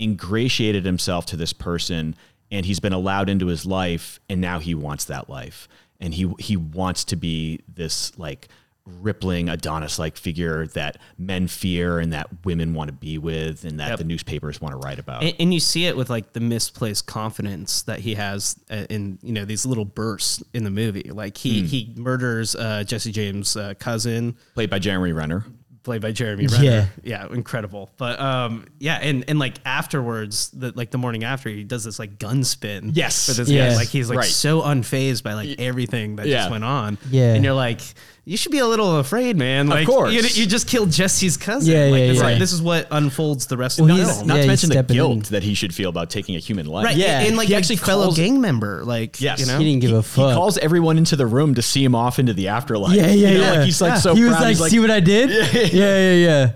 ingratiated 0.00 0.84
himself 0.84 1.26
to 1.26 1.36
this 1.36 1.52
person 1.52 2.14
and 2.50 2.64
he's 2.66 2.80
been 2.80 2.92
allowed 2.92 3.28
into 3.28 3.46
his 3.46 3.66
life 3.66 4.20
and 4.28 4.40
now 4.40 4.58
he 4.58 4.74
wants 4.74 5.04
that 5.06 5.28
life 5.28 5.68
and 6.00 6.14
he 6.14 6.32
he 6.38 6.56
wants 6.56 7.04
to 7.04 7.16
be 7.16 7.60
this 7.68 8.16
like 8.18 8.48
rippling 8.88 9.48
adonis 9.48 9.98
like 9.98 10.16
figure 10.16 10.64
that 10.68 10.96
men 11.18 11.48
fear 11.48 11.98
and 11.98 12.12
that 12.12 12.28
women 12.44 12.72
want 12.72 12.86
to 12.86 12.92
be 12.92 13.18
with 13.18 13.64
and 13.64 13.80
that 13.80 13.88
Yep. 13.88 13.98
the 13.98 14.04
newspapers 14.04 14.60
want 14.60 14.72
to 14.74 14.78
write 14.78 15.00
about 15.00 15.24
and, 15.24 15.34
and 15.40 15.52
you 15.52 15.58
see 15.58 15.86
it 15.86 15.96
with 15.96 16.08
like 16.08 16.34
the 16.34 16.40
misplaced 16.40 17.04
confidence 17.06 17.82
that 17.82 17.98
he 17.98 18.14
has 18.14 18.54
uh, 18.70 18.86
in 18.88 19.18
you 19.24 19.32
know 19.32 19.44
these 19.44 19.66
little 19.66 19.84
bursts 19.84 20.40
in 20.54 20.62
the 20.62 20.70
movie 20.70 21.10
like 21.10 21.36
he 21.36 21.60
Hmm. 21.62 21.66
he 21.66 21.94
murders 21.96 22.54
uh, 22.54 22.84
jesse 22.84 23.10
james 23.10 23.56
uh, 23.56 23.74
cousin 23.80 24.36
played 24.54 24.70
by 24.70 24.78
jeremy 24.78 25.10
renner 25.12 25.44
played 25.86 26.02
by 26.02 26.12
Jeremy 26.12 26.46
Renner. 26.48 26.62
Yeah. 26.64 26.86
Yeah, 27.02 27.26
incredible. 27.32 27.90
But 27.96 28.20
um 28.20 28.66
yeah, 28.78 28.96
and 29.00 29.24
and 29.28 29.38
like 29.38 29.54
afterwards, 29.64 30.50
the 30.50 30.72
like 30.74 30.90
the 30.90 30.98
morning 30.98 31.24
after 31.24 31.48
he 31.48 31.64
does 31.64 31.84
this 31.84 31.98
like 31.98 32.18
gun 32.18 32.44
spin. 32.44 32.90
Yes. 32.92 33.28
With 33.28 33.38
this 33.38 33.48
Yeah. 33.48 33.70
guy. 33.70 33.76
Like 33.76 33.88
he's 33.88 34.10
like 34.10 34.18
Right. 34.18 34.28
so 34.28 34.60
unfazed 34.62 35.22
by 35.22 35.32
like 35.34 35.58
everything 35.58 36.16
that 36.16 36.26
Yeah. 36.26 36.38
just 36.38 36.50
went 36.50 36.64
on. 36.64 36.98
Yeah. 37.10 37.32
And 37.34 37.42
you're 37.44 37.54
like, 37.54 37.80
you 38.28 38.36
should 38.36 38.50
be 38.50 38.58
a 38.58 38.66
little 38.66 38.98
afraid, 38.98 39.36
man. 39.36 39.68
Like 39.68 39.86
of 39.86 39.94
course. 39.94 40.12
You, 40.12 40.20
you 40.20 40.46
just 40.46 40.66
killed 40.66 40.90
Jesse's 40.90 41.36
cousin. 41.36 41.72
Yeah, 41.72 41.84
like, 41.84 42.00
yeah, 42.00 42.06
this, 42.08 42.16
yeah. 42.16 42.22
Like, 42.24 42.38
this 42.40 42.52
is 42.52 42.60
what 42.60 42.88
unfolds 42.90 43.46
the 43.46 43.56
rest 43.56 43.78
Well, 43.80 43.88
of 43.88 43.96
the 43.96 44.02
he's- 44.02 44.16
film. 44.16 44.26
not 44.26 44.34
Yeah, 44.36 44.42
to 44.42 44.48
mention 44.48 44.68
the 44.70 44.82
guilt 44.82 45.12
in. 45.12 45.20
that 45.32 45.44
he 45.44 45.54
should 45.54 45.72
feel 45.72 45.88
about 45.88 46.10
taking 46.10 46.34
a 46.34 46.40
human 46.40 46.66
life 46.66 46.86
Right. 46.86 46.96
Yeah. 46.96 47.20
And 47.20 47.36
like 47.36 47.46
He 47.48 47.54
actually 47.54 47.76
fellow 47.76 48.06
calls- 48.06 48.16
gang 48.16 48.40
member. 48.40 48.84
Like 48.84 49.20
Yes. 49.20 49.38
you 49.40 49.46
know? 49.46 49.58
He 49.58 49.64
didn't 49.64 49.80
give 49.80 49.92
a 49.92 50.02
fuck. 50.02 50.30
he 50.30 50.34
calls 50.34 50.58
everyone 50.58 50.98
into 50.98 51.14
the 51.14 51.24
room 51.26 51.54
to 51.54 51.62
see 51.62 51.84
him 51.84 51.94
off 51.94 52.18
into 52.18 52.34
the 52.34 52.48
afterlife 52.48 52.94
yeah, 52.96 53.06
yeah, 53.06 53.12
You 53.30 53.38
know, 53.38 53.44
yeah. 53.44 53.50
like 53.52 53.64
he's 53.64 53.80
like 53.80 53.96
so 54.00 54.14
he 54.14 54.24
was 54.24 54.32
proud. 54.32 54.42
like, 54.42 54.56
He's 54.56 54.70
"See 54.70 54.80
what 54.80 54.90
I 54.90 55.00
did?" 55.00 55.30
Yeah, 55.72 55.72
yeah, 55.72 56.12
yeah. 56.12 56.52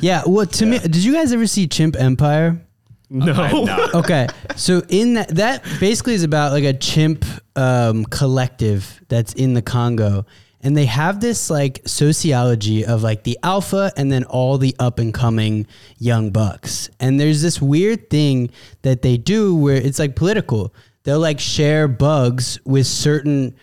Yeah. 0.00 0.22
Well, 0.26 0.46
to 0.46 0.64
me, 0.66 0.78
did 0.78 0.96
you 0.96 1.12
guys 1.12 1.32
ever 1.34 1.46
see 1.46 1.66
Chimp 1.66 1.96
Empire? 1.96 2.60
no. 3.12 3.88
Okay 3.94 4.28
so 4.54 4.82
in 4.88 5.14
that 5.14 5.28
that 5.34 5.64
basically 5.80 6.14
is 6.14 6.22
about 6.22 6.52
like 6.52 6.62
a 6.62 6.72
chimp 6.72 7.24
um, 7.56 8.04
collective 8.04 9.00
that's 9.08 9.32
in 9.34 9.52
the 9.54 9.62
congo 9.62 10.24
and 10.62 10.76
they 10.76 10.86
have 10.86 11.20
this 11.20 11.48
like 11.48 11.80
sociology 11.86 12.84
of 12.84 13.02
like 13.02 13.24
the 13.24 13.38
alpha 13.42 13.92
and 13.96 14.12
then 14.12 14.24
all 14.24 14.58
the 14.58 14.76
up 14.78 14.98
and 14.98 15.14
coming 15.14 15.66
young 15.98 16.30
bucks. 16.30 16.90
And 17.00 17.18
there's 17.18 17.42
this 17.42 17.62
weird 17.62 18.10
thing 18.10 18.50
that 18.82 19.02
they 19.02 19.16
do 19.16 19.54
where 19.54 19.76
it's 19.76 19.98
like 19.98 20.16
political. 20.16 20.74
They'll 21.04 21.20
like 21.20 21.40
share 21.40 21.88
bugs 21.88 22.58
with 22.64 22.86
certain 22.86 23.54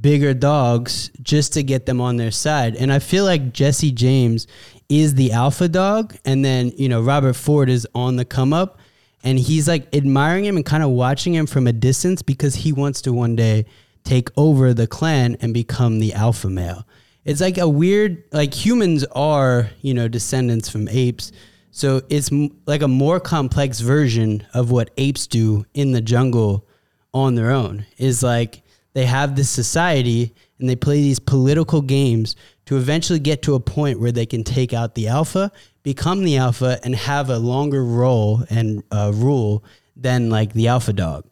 bigger 0.00 0.34
dogs 0.34 1.10
just 1.22 1.52
to 1.54 1.62
get 1.62 1.86
them 1.86 2.00
on 2.00 2.16
their 2.16 2.30
side. 2.30 2.76
And 2.76 2.92
I 2.92 2.98
feel 2.98 3.24
like 3.24 3.52
Jesse 3.52 3.92
James 3.92 4.46
is 4.88 5.14
the 5.14 5.32
alpha 5.32 5.68
dog 5.68 6.16
and 6.24 6.42
then, 6.42 6.72
you 6.76 6.88
know, 6.88 7.02
Robert 7.02 7.34
Ford 7.34 7.68
is 7.68 7.86
on 7.94 8.16
the 8.16 8.24
come 8.24 8.54
up 8.54 8.78
and 9.22 9.38
he's 9.38 9.68
like 9.68 9.94
admiring 9.94 10.46
him 10.46 10.56
and 10.56 10.64
kind 10.64 10.82
of 10.82 10.90
watching 10.90 11.34
him 11.34 11.46
from 11.46 11.66
a 11.66 11.72
distance 11.72 12.22
because 12.22 12.54
he 12.54 12.72
wants 12.72 13.02
to 13.02 13.12
one 13.12 13.36
day 13.36 13.66
take 14.08 14.30
over 14.36 14.72
the 14.72 14.86
clan 14.86 15.36
and 15.40 15.52
become 15.52 15.98
the 15.98 16.14
alpha 16.14 16.48
male. 16.48 16.86
It's 17.24 17.42
like 17.42 17.58
a 17.58 17.68
weird, 17.68 18.24
like 18.32 18.54
humans 18.54 19.04
are, 19.12 19.68
you 19.82 19.92
know, 19.92 20.08
descendants 20.08 20.70
from 20.70 20.88
apes. 20.88 21.30
So 21.72 22.00
it's 22.08 22.32
m- 22.32 22.56
like 22.64 22.80
a 22.80 22.88
more 22.88 23.20
complex 23.20 23.80
version 23.80 24.46
of 24.54 24.70
what 24.70 24.90
apes 24.96 25.26
do 25.26 25.66
in 25.74 25.92
the 25.92 26.00
jungle 26.00 26.66
on 27.12 27.34
their 27.34 27.50
own. 27.50 27.84
Is 27.98 28.22
like 28.22 28.62
they 28.94 29.04
have 29.04 29.36
this 29.36 29.50
society 29.50 30.34
and 30.58 30.68
they 30.68 30.76
play 30.76 31.02
these 31.02 31.18
political 31.18 31.82
games 31.82 32.34
to 32.64 32.78
eventually 32.78 33.18
get 33.18 33.42
to 33.42 33.54
a 33.54 33.60
point 33.60 34.00
where 34.00 34.12
they 34.12 34.26
can 34.26 34.42
take 34.42 34.72
out 34.72 34.94
the 34.94 35.08
alpha, 35.08 35.52
become 35.82 36.24
the 36.24 36.38
alpha, 36.38 36.80
and 36.82 36.94
have 36.94 37.28
a 37.28 37.38
longer 37.38 37.84
role 37.84 38.42
and 38.48 38.82
uh, 38.90 39.12
rule 39.14 39.62
than 39.94 40.30
like 40.30 40.54
the 40.54 40.68
alpha 40.68 40.94
dog. 40.94 41.26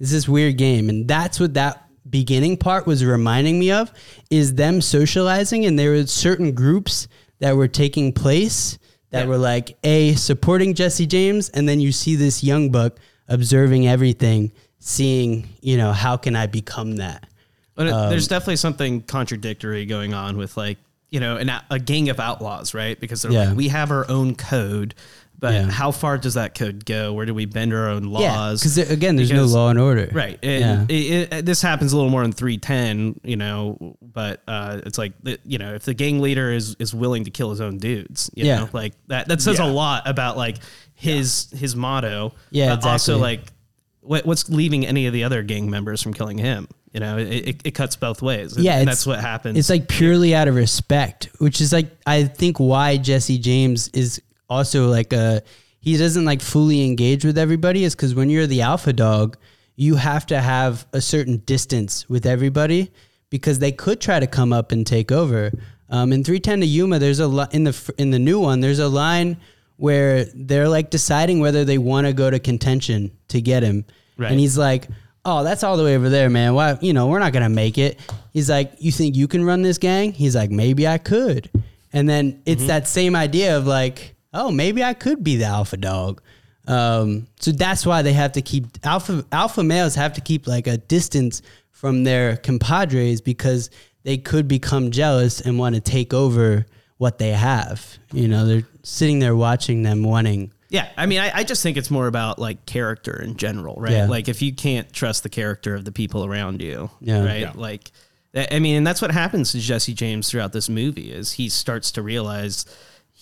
It's 0.00 0.10
this 0.10 0.28
weird 0.28 0.56
game, 0.56 0.88
and 0.88 1.06
that's 1.06 1.38
what 1.38 1.54
that 1.54 1.81
beginning 2.12 2.56
part 2.56 2.86
was 2.86 3.04
reminding 3.04 3.58
me 3.58 3.72
of 3.72 3.90
is 4.30 4.54
them 4.54 4.80
socializing 4.80 5.66
and 5.66 5.76
there 5.76 5.90
were 5.90 6.06
certain 6.06 6.52
groups 6.54 7.08
that 7.40 7.56
were 7.56 7.66
taking 7.66 8.12
place 8.12 8.78
that 9.10 9.22
Yeah. 9.22 9.26
were 9.26 9.38
like 9.38 9.76
a 9.82 10.14
supporting 10.14 10.74
Jesse 10.74 11.06
James 11.06 11.48
and 11.48 11.68
then 11.68 11.80
you 11.80 11.90
see 11.90 12.14
this 12.14 12.44
young 12.44 12.70
buck 12.70 12.92
observing 13.28 13.88
everything 13.88 14.52
seeing 14.78 15.48
you 15.60 15.76
know 15.76 15.92
how 15.92 16.16
can 16.16 16.36
I 16.36 16.46
become 16.46 16.96
that 16.96 17.26
But 17.74 17.86
it, 17.88 17.90
there's 18.10 18.26
um, 18.30 18.36
definitely 18.36 18.56
something 18.56 19.02
contradictory 19.02 19.86
going 19.86 20.12
on 20.14 20.36
with 20.36 20.56
like 20.56 20.78
you 21.10 21.20
know 21.20 21.36
an, 21.36 21.50
a 21.70 21.78
gang 21.78 22.08
of 22.08 22.18
outlaws, 22.20 22.72
right? 22.74 22.98
Because 22.98 23.22
they're 23.22 23.32
Yeah. 23.32 23.48
like, 23.48 23.56
we 23.56 23.68
have 23.68 23.90
our 23.90 24.08
own 24.10 24.34
code, 24.34 24.94
but 25.42 25.52
Yeah. 25.52 25.70
how 25.70 25.90
far 25.90 26.16
does 26.16 26.34
that 26.34 26.54
code 26.54 26.86
go? 26.86 27.12
Where 27.12 27.26
do 27.26 27.34
we 27.34 27.44
bend 27.44 27.74
our 27.74 27.88
own 27.88 28.04
yeah 28.08 28.32
laws? 28.34 28.60
because 28.62 28.78
again 28.78 29.16
there's 29.16 29.28
Because- 29.28 29.52
no 29.52 29.58
law 29.58 29.68
and 29.70 29.78
order 29.78 30.08
Right. 30.12 30.38
yeah 30.42 30.48
And 30.80 30.90
it, 30.90 31.32
it, 31.32 31.44
this 31.44 31.60
happens 31.60 31.92
a 31.92 31.96
little 31.96 32.10
more 32.10 32.22
in 32.22 32.32
310, 32.32 33.20
you 33.24 33.36
know, 33.36 33.96
but 34.00 34.40
uh, 34.48 34.80
it's 34.86 34.96
like, 34.98 35.12
you 35.44 35.58
know, 35.58 35.74
if 35.74 35.82
the 35.82 35.94
gang 35.94 36.20
leader 36.20 36.50
is, 36.52 36.76
is 36.78 36.94
willing 36.94 37.24
to 37.24 37.30
kill 37.30 37.50
his 37.50 37.60
own 37.60 37.78
dudes, 37.78 38.30
you 38.34 38.46
Yeah. 38.46 38.60
know, 38.60 38.68
like 38.72 38.94
that, 39.08 39.28
that 39.28 39.42
says 39.42 39.58
Yeah. 39.58 39.66
a 39.66 39.70
lot 39.70 40.08
about 40.08 40.36
like 40.36 40.56
his, 40.94 41.48
his 41.50 41.74
motto. 41.76 42.32
Yeah, 42.50 42.76
but 42.76 42.86
Also 42.86 43.16
exactly. 43.16 43.36
like 43.38 43.52
what, 44.00 44.24
what's 44.26 44.48
leaving 44.48 44.86
any 44.86 45.06
of 45.06 45.12
the 45.12 45.24
other 45.24 45.42
gang 45.42 45.68
members 45.68 46.00
from 46.02 46.14
killing 46.14 46.38
him? 46.38 46.68
You 46.92 47.00
know, 47.00 47.16
it, 47.18 47.28
it, 47.48 47.60
it 47.64 47.70
cuts 47.70 47.96
both 47.96 48.20
ways. 48.22 48.54
Yeah, 48.58 48.78
And 48.78 48.86
that's 48.86 49.06
what 49.06 49.18
happens. 49.20 49.58
It's 49.58 49.70
like 49.70 49.88
purely 49.88 50.34
out 50.34 50.46
of 50.46 50.54
respect, 50.54 51.30
which 51.38 51.60
is 51.60 51.72
like 51.72 51.90
I 52.06 52.24
think 52.24 52.58
why 52.60 52.96
Jesse 52.98 53.38
James 53.38 53.88
is 53.94 54.20
also 54.52 54.88
like 54.88 55.12
a 55.12 55.42
he 55.80 55.96
doesn't 55.96 56.24
like 56.24 56.40
fully 56.40 56.84
engage 56.86 57.24
with 57.24 57.36
everybody 57.38 57.82
is 57.84 57.94
because 57.96 58.14
when 58.14 58.30
you're 58.30 58.46
the 58.46 58.62
alpha 58.62 58.92
dog, 58.92 59.36
you 59.74 59.96
have 59.96 60.24
to 60.26 60.40
have 60.40 60.86
a 60.92 61.00
certain 61.00 61.38
distance 61.38 62.08
with 62.08 62.24
everybody 62.26 62.90
because 63.30 63.58
they 63.58 63.72
could 63.72 64.00
try 64.00 64.20
to 64.20 64.26
come 64.26 64.52
up 64.52 64.70
and 64.70 64.86
take 64.86 65.10
over. 65.10 65.50
Um, 65.88 66.12
in 66.12 66.22
310 66.22 66.60
to 66.60 66.66
Yuma, 66.66 66.98
there's 66.98 67.18
a 67.20 67.26
li- 67.26 67.46
in 67.52 67.64
the 67.64 67.94
in 67.98 68.10
the 68.10 68.18
new 68.18 68.38
one, 68.38 68.60
there's 68.60 68.78
a 68.78 68.88
line 68.88 69.38
where 69.76 70.24
they're 70.34 70.68
like 70.68 70.90
deciding 70.90 71.40
whether 71.40 71.64
they 71.64 71.78
want 71.78 72.06
to 72.06 72.12
go 72.12 72.30
to 72.30 72.38
contention 72.38 73.10
to 73.28 73.40
get 73.40 73.62
him, 73.62 73.84
Right. 74.16 74.30
and 74.30 74.38
he's 74.38 74.56
like, 74.56 74.86
"Oh, 75.24 75.42
that's 75.42 75.64
all 75.64 75.76
the 75.76 75.82
way 75.84 75.96
over 75.96 76.08
there, 76.08 76.30
man. 76.30 76.54
Why? 76.54 76.78
You 76.80 76.92
know, 76.92 77.08
we're 77.08 77.18
not 77.18 77.32
gonna 77.32 77.48
make 77.48 77.76
it." 77.78 77.98
He's 78.32 78.48
like, 78.48 78.72
"You 78.78 78.92
think 78.92 79.16
you 79.16 79.26
can 79.26 79.42
run 79.44 79.62
this 79.62 79.78
gang?" 79.78 80.12
He's 80.12 80.36
like, 80.36 80.50
"Maybe 80.50 80.86
I 80.86 80.98
could." 80.98 81.50
And 81.92 82.08
then 82.08 82.40
it's 82.46 82.66
that 82.66 82.86
same 82.88 83.14
idea 83.16 83.58
of 83.58 83.66
like, 83.66 84.14
"Oh, 84.32 84.50
maybe 84.50 84.82
I 84.82 84.94
could 84.94 85.22
be 85.24 85.36
the 85.36 85.44
alpha 85.46 85.76
dog." 85.76 86.22
Um, 86.68 87.26
so 87.40 87.50
that's 87.50 87.84
why 87.84 88.02
they 88.02 88.12
have 88.12 88.32
to 88.32 88.42
keep 88.42 88.66
alpha 88.84 89.24
alpha 89.32 89.64
males 89.64 89.94
have 89.96 90.12
to 90.14 90.20
keep 90.20 90.46
like 90.46 90.66
a 90.68 90.76
distance 90.76 91.42
from 91.70 92.04
their 92.04 92.36
compadres 92.36 93.20
because 93.20 93.68
they 94.04 94.16
could 94.16 94.46
become 94.48 94.90
jealous 94.92 95.40
and 95.40 95.58
want 95.58 95.74
to 95.74 95.80
take 95.80 96.14
over 96.14 96.66
what 96.98 97.18
they 97.18 97.30
have. 97.30 97.84
You 98.12 98.28
know, 98.28 98.46
they're 98.46 98.66
sitting 98.84 99.18
there 99.18 99.34
watching 99.34 99.82
them 99.82 100.04
wanting. 100.04 100.52
Yeah, 100.68 100.88
I 100.96 101.06
mean, 101.06 101.18
I, 101.20 101.38
I 101.38 101.44
just 101.44 101.62
think 101.62 101.76
it's 101.76 101.90
more 101.90 102.06
about 102.06 102.38
like 102.38 102.64
character 102.64 103.20
in 103.20 103.36
general, 103.36 103.74
right? 103.78 103.92
Yeah. 103.92 104.06
Like 104.06 104.28
if 104.28 104.40
you 104.40 104.52
can't 104.54 104.90
trust 104.92 105.22
the 105.24 105.28
character 105.28 105.74
of 105.74 105.84
the 105.84 105.92
people 105.92 106.24
around 106.24 106.62
you, 106.62 106.88
Yeah. 107.00 107.24
right? 107.24 107.40
Yeah. 107.40 107.52
Like, 107.54 107.90
I 108.34 108.58
mean, 108.60 108.76
and 108.76 108.86
that's 108.86 109.02
what 109.02 109.10
happens 109.10 109.52
to 109.52 109.58
Jesse 109.58 109.92
James 109.92 110.30
throughout 110.30 110.52
this 110.52 110.68
movie 110.70 111.12
is 111.12 111.32
he 111.32 111.48
starts 111.50 111.90
to 111.92 112.02
realize 112.02 112.64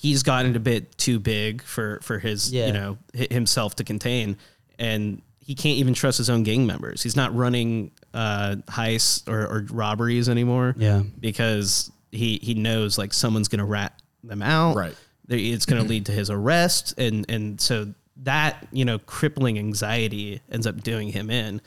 he's 0.01 0.23
gotten 0.23 0.57
a 0.57 0.61
bit 0.61 0.97
too 0.97 1.19
big 1.19 1.63
for 1.63 2.01
for 2.03 2.19
his 2.19 2.51
Yeah. 2.53 2.67
you 2.69 2.73
know 2.73 2.99
himself 3.31 3.77
to 3.77 3.85
contain, 3.85 4.37
and 4.79 5.21
he 5.39 5.55
can't 5.55 5.77
even 5.79 5.95
trust 5.95 6.19
his 6.19 6.31
own 6.31 6.43
gang 6.43 6.67
members. 6.67 7.03
He's 7.03 7.17
not 7.17 7.35
running 7.35 7.91
uh, 8.15 8.57
heists 8.69 9.29
or, 9.29 9.43
or 9.47 9.67
robberies 9.71 10.29
anymore, 10.29 10.75
Yeah. 10.79 11.03
because 11.21 11.91
he 12.13 12.39
he 12.43 12.55
knows 12.55 12.97
like 12.99 13.13
someone's 13.13 13.49
gonna 13.49 13.65
rat 13.65 14.01
them 14.25 14.43
out, 14.43 14.77
Right. 14.77 14.95
It's 15.29 15.65
going 15.65 15.81
to 15.81 15.89
lead 15.89 16.07
to 16.07 16.13
his 16.13 16.29
arrest, 16.29 16.95
and 16.99 17.25
and 17.29 17.61
so 17.61 17.95
that 18.25 18.67
you 18.73 18.85
know 18.85 18.99
crippling 18.99 19.59
anxiety 19.59 20.41
ends 20.51 20.67
up 20.67 20.83
doing 20.83 21.09
him 21.11 21.31
in, 21.31 21.61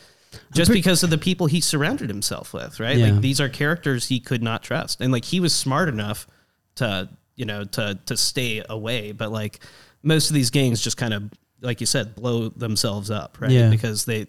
just 0.54 0.70
because 0.72 1.02
of 1.04 1.10
the 1.10 1.18
people 1.18 1.48
he 1.48 1.62
surrounded 1.62 2.10
himself 2.10 2.54
with, 2.54 2.80
right? 2.82 2.98
Yeah. 2.98 3.12
Like 3.12 3.22
these 3.22 3.40
are 3.40 3.48
characters 3.48 4.08
he 4.10 4.20
could 4.20 4.44
not 4.44 4.64
trust, 4.64 5.00
and 5.00 5.14
like 5.14 5.24
he 5.26 5.40
was 5.40 5.56
smart 5.56 5.88
enough 5.88 6.28
to 6.76 7.08
you 7.36 7.46
know 7.46 7.64
to 7.64 7.98
to 8.06 8.18
stay 8.18 8.64
away, 8.70 9.12
but 9.12 9.32
like 9.32 9.60
most 10.02 10.30
of 10.30 10.34
these 10.34 10.50
gangs 10.50 10.82
just 10.82 10.98
kind 10.98 11.14
of 11.14 11.32
like 11.62 11.80
you 11.80 11.86
said 11.88 12.16
blow 12.16 12.50
themselves 12.50 13.10
up, 13.10 13.38
right? 13.40 13.52
Yeah. 13.52 13.70
Because 13.70 14.06
they 14.06 14.28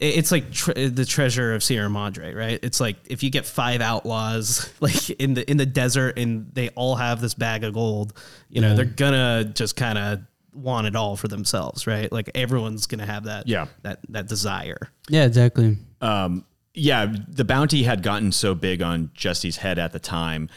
it's 0.00 0.30
like 0.30 0.52
tre- 0.52 0.88
the 0.88 1.04
treasure 1.04 1.54
of 1.54 1.62
Sierra 1.64 1.90
Madre, 1.90 2.32
right? 2.32 2.60
It's 2.62 2.78
like 2.78 2.96
if 3.06 3.24
you 3.24 3.30
get 3.30 3.44
five 3.46 3.80
outlaws 3.80 4.72
like 4.80 5.10
in 5.10 5.34
the 5.34 5.50
in 5.50 5.56
the 5.56 5.66
desert 5.66 6.18
and 6.18 6.50
they 6.54 6.68
all 6.70 6.94
have 6.96 7.20
this 7.20 7.34
bag 7.34 7.64
of 7.64 7.74
gold, 7.74 8.12
you 8.48 8.60
know, 8.60 8.68
Yeah. 8.68 8.74
they're 8.74 8.84
gonna 8.84 9.44
just 9.44 9.74
kind 9.76 9.98
of 9.98 10.20
want 10.52 10.86
it 10.86 10.94
all 10.94 11.16
for 11.16 11.26
themselves, 11.28 11.86
right? 11.86 12.10
Like 12.12 12.30
everyone's 12.34 12.86
gonna 12.86 13.06
have 13.06 13.24
that 13.24 13.48
Yeah. 13.48 13.66
that 13.82 13.98
that 14.10 14.28
desire. 14.28 14.90
Yeah, 15.08 15.24
exactly. 15.24 15.78
um, 16.00 16.44
yeah, 16.74 17.12
the 17.26 17.44
bounty 17.44 17.82
had 17.82 18.04
gotten 18.04 18.30
so 18.30 18.54
big 18.54 18.82
on 18.82 19.10
Jesse's 19.14 19.56
head 19.56 19.80
at 19.80 19.90
the 19.92 19.98
time. 19.98 20.48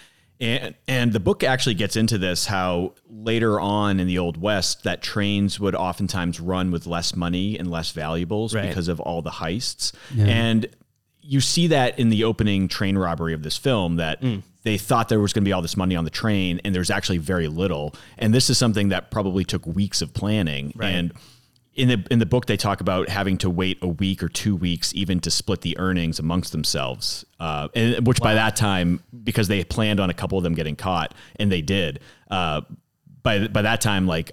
And, 0.42 0.76
and 0.88 1.14
the 1.14 1.20
book 1.20 1.44
actually 1.44 1.76
gets 1.76 1.96
into 1.96 2.18
this 2.18 2.48
how 2.48 2.96
later 3.10 3.60
on 3.60 4.00
in 4.00 4.08
the 4.08 4.18
Old 4.18 4.42
West, 4.42 4.84
that 4.84 5.02
trains 5.04 5.60
would 5.60 5.76
oftentimes 5.76 6.40
run 6.40 6.72
with 6.72 6.88
less 6.88 7.16
money 7.16 7.58
and 7.60 7.70
less 7.70 7.92
valuables 7.92 8.54
Right. 8.56 8.68
because 8.68 8.88
of 8.88 9.00
all 9.00 9.22
the 9.22 9.30
heists. 9.30 9.94
And 10.18 10.66
you 11.22 11.40
see 11.40 11.68
that 11.68 12.00
in 12.00 12.10
the 12.10 12.24
opening 12.24 12.68
train 12.68 12.98
robbery 12.98 13.34
of 13.34 13.44
this 13.44 13.56
film 13.56 13.98
that 13.98 14.22
Mm. 14.22 14.42
they 14.64 14.78
thought 14.80 15.08
there 15.10 15.20
was 15.20 15.32
going 15.34 15.44
to 15.44 15.48
be 15.48 15.54
all 15.54 15.62
this 15.62 15.78
money 15.78 15.96
on 15.96 16.04
the 16.04 16.10
train, 16.10 16.60
and 16.66 16.74
there's 16.74 16.90
actually 16.90 17.20
very 17.20 17.48
little. 17.48 17.94
And 18.18 18.34
this 18.34 18.50
is 18.50 18.58
something 18.58 18.90
that 18.90 19.12
probably 19.12 19.44
took 19.46 19.66
weeks 19.68 20.02
of 20.02 20.14
planning. 20.16 20.74
Right. 20.76 20.90
And 20.90 21.14
in 21.82 21.88
the 21.90 22.08
in 22.12 22.20
the 22.20 22.26
book 22.26 22.46
they 22.46 22.58
talk 22.58 22.80
about 22.82 23.10
having 23.10 23.38
to 23.38 23.50
wait 23.50 23.78
a 23.82 23.88
week 23.88 24.22
or 24.24 24.30
two 24.30 24.56
weeks 24.56 24.94
even 24.96 25.20
to 25.20 25.32
split 25.32 25.62
the 25.62 25.78
earnings 25.78 26.20
amongst 26.20 26.52
themselves 26.52 27.26
uh, 27.40 27.68
and 27.76 28.06
which 28.08 28.20
by 28.22 28.34
that 28.36 28.56
time 28.56 29.02
because 29.24 29.48
they 29.48 29.64
planned 29.64 30.00
on 30.00 30.10
a 30.10 30.14
couple 30.14 30.38
of 30.38 30.44
them 30.44 30.54
getting 30.54 30.76
caught 30.76 31.14
and 31.38 31.52
they 31.52 31.62
did 31.62 32.00
uh, 32.30 32.62
by 33.24 33.48
by 33.48 33.62
that 33.62 33.82
time 33.82 34.06
like 34.08 34.32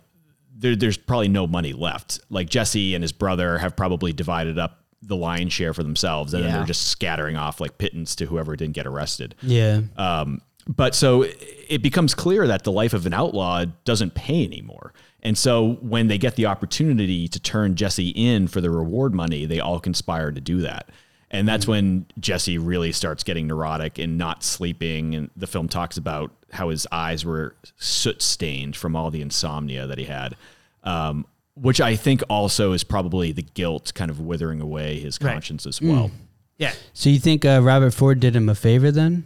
there, 0.57 0.77
there's 0.77 0.97
probably 0.99 1.29
no 1.29 1.47
money 1.47 1.73
left 1.73 2.21
like 2.31 2.49
Jesse 2.51 2.95
and 2.95 3.03
his 3.03 3.13
brother 3.13 3.59
have 3.59 3.75
probably 3.77 4.13
divided 4.13 4.59
up 4.59 4.85
the 5.01 5.17
lion's 5.17 5.53
share 5.53 5.73
for 5.73 5.83
themselves 5.85 6.35
and 6.35 6.45
then 6.45 6.53
they're 6.53 6.65
just 6.67 6.89
scattering 6.89 7.37
off 7.37 7.61
like 7.61 7.79
pittance 7.79 8.17
to 8.17 8.27
whoever 8.27 8.57
didn't 8.57 8.75
get 8.75 8.87
arrested 8.87 9.35
Yeah. 9.43 9.81
um, 9.97 10.41
but 10.67 10.95
so 10.95 11.25
it 11.69 11.83
becomes 11.83 12.15
clear 12.15 12.47
that 12.47 12.65
the 12.65 12.73
life 12.73 12.93
of 12.93 13.07
an 13.07 13.15
outlaw 13.15 13.65
doesn't 13.85 14.15
pay 14.15 14.45
anymore. 14.45 14.93
And 15.22 15.37
so 15.37 15.74
when 15.81 16.07
they 16.09 16.18
get 16.18 16.37
the 16.37 16.46
opportunity 16.46 17.26
to 17.28 17.40
turn 17.40 17.74
Jesse 17.74 18.11
in 18.11 18.46
for 18.48 18.61
the 18.61 18.70
reward 18.70 19.14
money, 19.14 19.46
they 19.46 19.59
all 19.61 19.81
conspire 19.81 20.31
to 20.31 20.40
do 20.40 20.61
that. 20.61 20.88
And 21.31 21.46
that's 21.46 21.66
when 21.66 22.07
Jesse 22.20 22.57
really 22.57 22.92
starts 22.92 23.22
getting 23.24 23.46
neurotic 23.48 23.98
and 23.98 24.16
not 24.16 24.42
sleeping. 24.42 25.14
And 25.14 25.31
the 25.37 25.46
film 25.46 25.68
talks 25.68 25.96
about 25.96 26.31
how 26.52 26.70
his 26.70 26.87
eyes 26.90 27.24
were 27.24 27.54
soot 27.76 28.22
stained 28.22 28.76
from 28.76 28.96
all 28.96 29.11
the 29.11 29.20
insomnia 29.20 29.87
that 29.87 29.98
he 29.98 30.04
had, 30.04 30.37
um, 30.85 31.26
which 31.54 31.81
I 31.81 31.96
think 31.96 32.22
also 32.31 32.72
is 32.72 32.85
probably 32.85 33.33
the 33.33 33.42
guilt 33.42 33.92
kind 33.94 34.11
of 34.11 34.20
withering 34.20 34.61
away 34.62 35.00
his 35.00 35.18
Right. 35.20 35.33
conscience 35.33 35.66
as 35.66 35.83
well. 35.83 36.11
Yeah. 36.57 36.72
So 36.94 37.11
you 37.11 37.18
think 37.18 37.44
uh, 37.44 37.61
Robert 37.62 37.92
Ford 37.92 38.20
did 38.20 38.35
him 38.35 38.48
a 38.48 38.54
favor 38.54 38.90
then? 38.90 39.24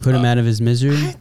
put 0.00 0.14
him 0.16 0.24
out 0.24 0.36
of 0.38 0.44
his 0.44 0.60
misery? 0.60 1.14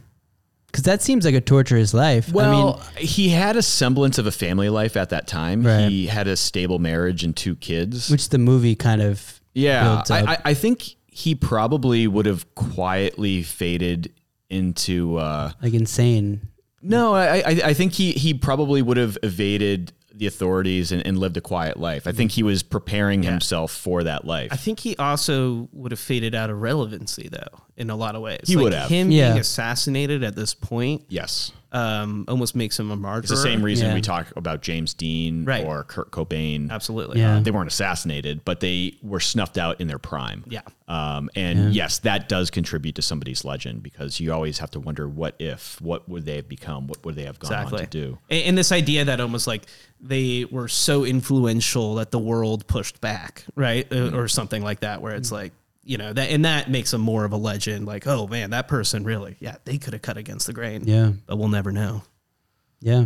Because 0.71 0.85
that 0.85 1.01
seems 1.01 1.25
like 1.25 1.35
a 1.35 1.41
torturous 1.41 1.93
life. 1.93 2.31
Well, 2.31 2.81
I 2.95 2.99
mean, 2.99 3.07
he 3.07 3.29
had 3.29 3.57
a 3.57 3.61
semblance 3.61 4.17
of 4.17 4.25
a 4.25 4.31
family 4.31 4.69
life 4.69 4.95
at 4.95 5.09
that 5.09 5.27
time. 5.27 5.63
Right. 5.63 5.89
He 5.89 6.07
had 6.07 6.27
a 6.27 6.37
stable 6.37 6.79
marriage 6.79 7.25
and 7.25 7.35
two 7.35 7.55
kids. 7.57 8.09
which 8.09 8.29
the 8.29 8.37
movie 8.37 8.75
kind 8.75 9.01
of 9.01 9.41
yeah, 9.53 9.83
builds 9.83 10.11
up. 10.11 10.29
I, 10.29 10.33
I, 10.33 10.37
I 10.45 10.53
think 10.53 10.95
he 11.07 11.35
probably 11.35 12.07
would 12.07 12.25
have 12.25 12.55
quietly 12.55 13.43
faded 13.43 14.13
into. 14.49 15.17
Uh, 15.17 15.51
like 15.61 15.73
insane. 15.73 16.47
no, 16.81 17.13
I, 17.13 17.37
I, 17.39 17.61
I 17.65 17.73
think 17.73 17.91
he 17.93 18.13
he 18.13 18.33
probably 18.33 18.81
would 18.81 18.97
have 18.97 19.17
evaded 19.23 19.91
the 20.21 20.27
authorities 20.27 20.91
and, 20.91 21.03
and 21.05 21.17
lived 21.17 21.35
a 21.35 21.41
quiet 21.41 21.79
life. 21.79 22.05
I 22.05 22.11
think 22.11 22.29
he 22.29 22.43
was 22.43 22.61
preparing 22.61 23.23
himself 23.23 23.71
for 23.71 24.03
that 24.03 24.23
life. 24.23 24.49
I 24.53 24.55
think 24.55 24.79
he 24.79 24.95
also 24.97 25.67
would 25.73 25.91
have 25.91 25.99
faded 25.99 26.35
out 26.35 26.51
of 26.51 26.61
relevancy, 26.61 27.27
though, 27.27 27.63
in 27.75 27.89
a 27.89 27.95
lot 27.95 28.15
of 28.15 28.21
ways. 28.21 28.41
He 28.45 28.55
would 28.55 28.71
have. 28.71 28.87
Him 28.87 29.09
Yeah. 29.09 29.29
being 29.29 29.39
assassinated 29.39 30.23
at 30.23 30.35
this 30.35 30.53
point 30.53 31.05
yes. 31.09 31.51
Um, 31.73 32.25
almost 32.27 32.55
makes 32.55 32.77
him 32.79 32.91
a 32.91 32.95
martyr. 32.95 33.19
It's 33.21 33.29
the 33.29 33.37
same 33.37 33.61
reason 33.63 33.87
Yeah. 33.87 33.93
we 33.93 34.01
talk 34.01 34.27
about 34.35 34.61
James 34.61 34.93
Dean 34.93 35.45
Right. 35.45 35.65
or 35.65 35.83
Kurt 35.85 36.11
Cobain. 36.11 36.69
Absolutely. 36.69 37.19
Yeah. 37.19 37.39
They 37.39 37.51
weren't 37.51 37.69
assassinated, 37.69 38.43
but 38.43 38.59
they 38.59 38.97
were 39.01 39.19
snuffed 39.21 39.57
out 39.57 39.79
in 39.79 39.87
their 39.87 39.97
prime. 39.99 40.43
Yeah. 40.47 40.61
Um, 40.87 41.29
and 41.35 41.73
yes, 41.73 41.99
that 41.99 42.27
does 42.27 42.49
contribute 42.51 42.95
to 42.95 43.01
somebody's 43.01 43.45
legend 43.45 43.81
because 43.83 44.19
you 44.19 44.33
always 44.33 44.59
have 44.59 44.71
to 44.71 44.79
wonder 44.81 45.07
what 45.07 45.35
if, 45.39 45.79
what 45.79 46.09
would 46.09 46.25
they 46.25 46.35
have 46.35 46.49
become, 46.49 46.87
what 46.87 47.05
would 47.05 47.15
they 47.15 47.23
have 47.23 47.39
gone 47.39 47.51
Exactly. 47.53 47.79
on 47.79 47.85
to 47.85 47.89
do. 47.89 48.17
And, 48.29 48.43
and 48.43 48.57
this 48.57 48.73
idea 48.73 49.05
that 49.05 49.21
almost 49.21 49.47
like 49.47 49.63
they 50.01 50.43
were 50.51 50.67
so 50.67 51.05
influential 51.05 51.95
that 51.95 52.11
the 52.11 52.19
world 52.19 52.67
pushed 52.67 52.99
back, 52.99 53.45
right? 53.55 53.85
Uh, 53.91 53.95
Mm-hmm. 53.95 54.17
Or 54.17 54.27
something 54.27 54.63
like 54.63 54.79
that, 54.81 55.01
where 55.01 55.13
it's 55.15 55.31
like, 55.31 55.53
you 55.83 55.97
know, 55.97 56.13
that 56.13 56.29
and 56.29 56.45
that 56.45 56.69
makes 56.69 56.91
them 56.91 57.01
more 57.01 57.25
of 57.25 57.31
a 57.33 57.37
legend. 57.37 57.85
Like, 57.85 58.05
oh 58.07 58.27
man, 58.27 58.51
that 58.51 58.67
person 58.67 59.03
really, 59.03 59.35
yeah, 59.39 59.55
they 59.65 59.77
could 59.77 59.93
have 59.93 60.01
cut 60.01 60.17
against 60.17 60.47
the 60.47 60.53
grain. 60.53 60.83
Yeah. 60.85 61.11
But 61.25 61.37
we'll 61.37 61.47
never 61.49 61.71
know. 61.71 62.03
Yeah. 62.79 63.05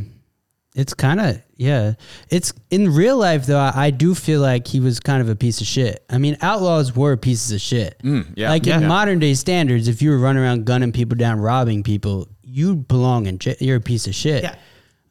It's 0.75 0.93
kind 0.93 1.21
of, 1.21 1.41
yeah. 1.55 1.93
It's 2.29 2.51
in 2.69 2.93
real 2.93 3.15
life, 3.17 3.45
though, 3.45 3.57
I, 3.59 3.71
I 3.85 3.89
do 3.91 4.13
feel 4.13 4.41
like 4.41 4.67
he 4.67 4.81
was 4.81 4.99
kind 4.99 5.21
of 5.21 5.29
a 5.29 5.35
piece 5.35 5.61
of 5.61 5.67
shit. 5.67 6.03
I 6.09 6.17
mean, 6.17 6.35
outlaws 6.41 6.93
were 6.93 7.15
pieces 7.15 7.53
of 7.53 7.61
shit. 7.61 7.97
Mm, 8.03 8.33
yeah. 8.35 8.49
Like 8.49 8.65
Yeah. 8.65 8.79
in 8.81 8.87
modern 8.87 9.19
day 9.19 9.35
standards, 9.35 9.87
if 9.87 10.01
you 10.01 10.09
were 10.09 10.17
running 10.19 10.43
around 10.43 10.65
gunning 10.65 10.91
people 10.91 11.15
down, 11.15 11.39
robbing 11.39 11.81
people, 11.81 12.27
you 12.43 12.75
belong 12.75 13.25
in 13.27 13.39
jail. 13.39 13.55
You're 13.61 13.77
a 13.77 13.81
piece 13.81 14.05
of 14.05 14.15
shit. 14.15 14.43
Yeah. 14.43 14.55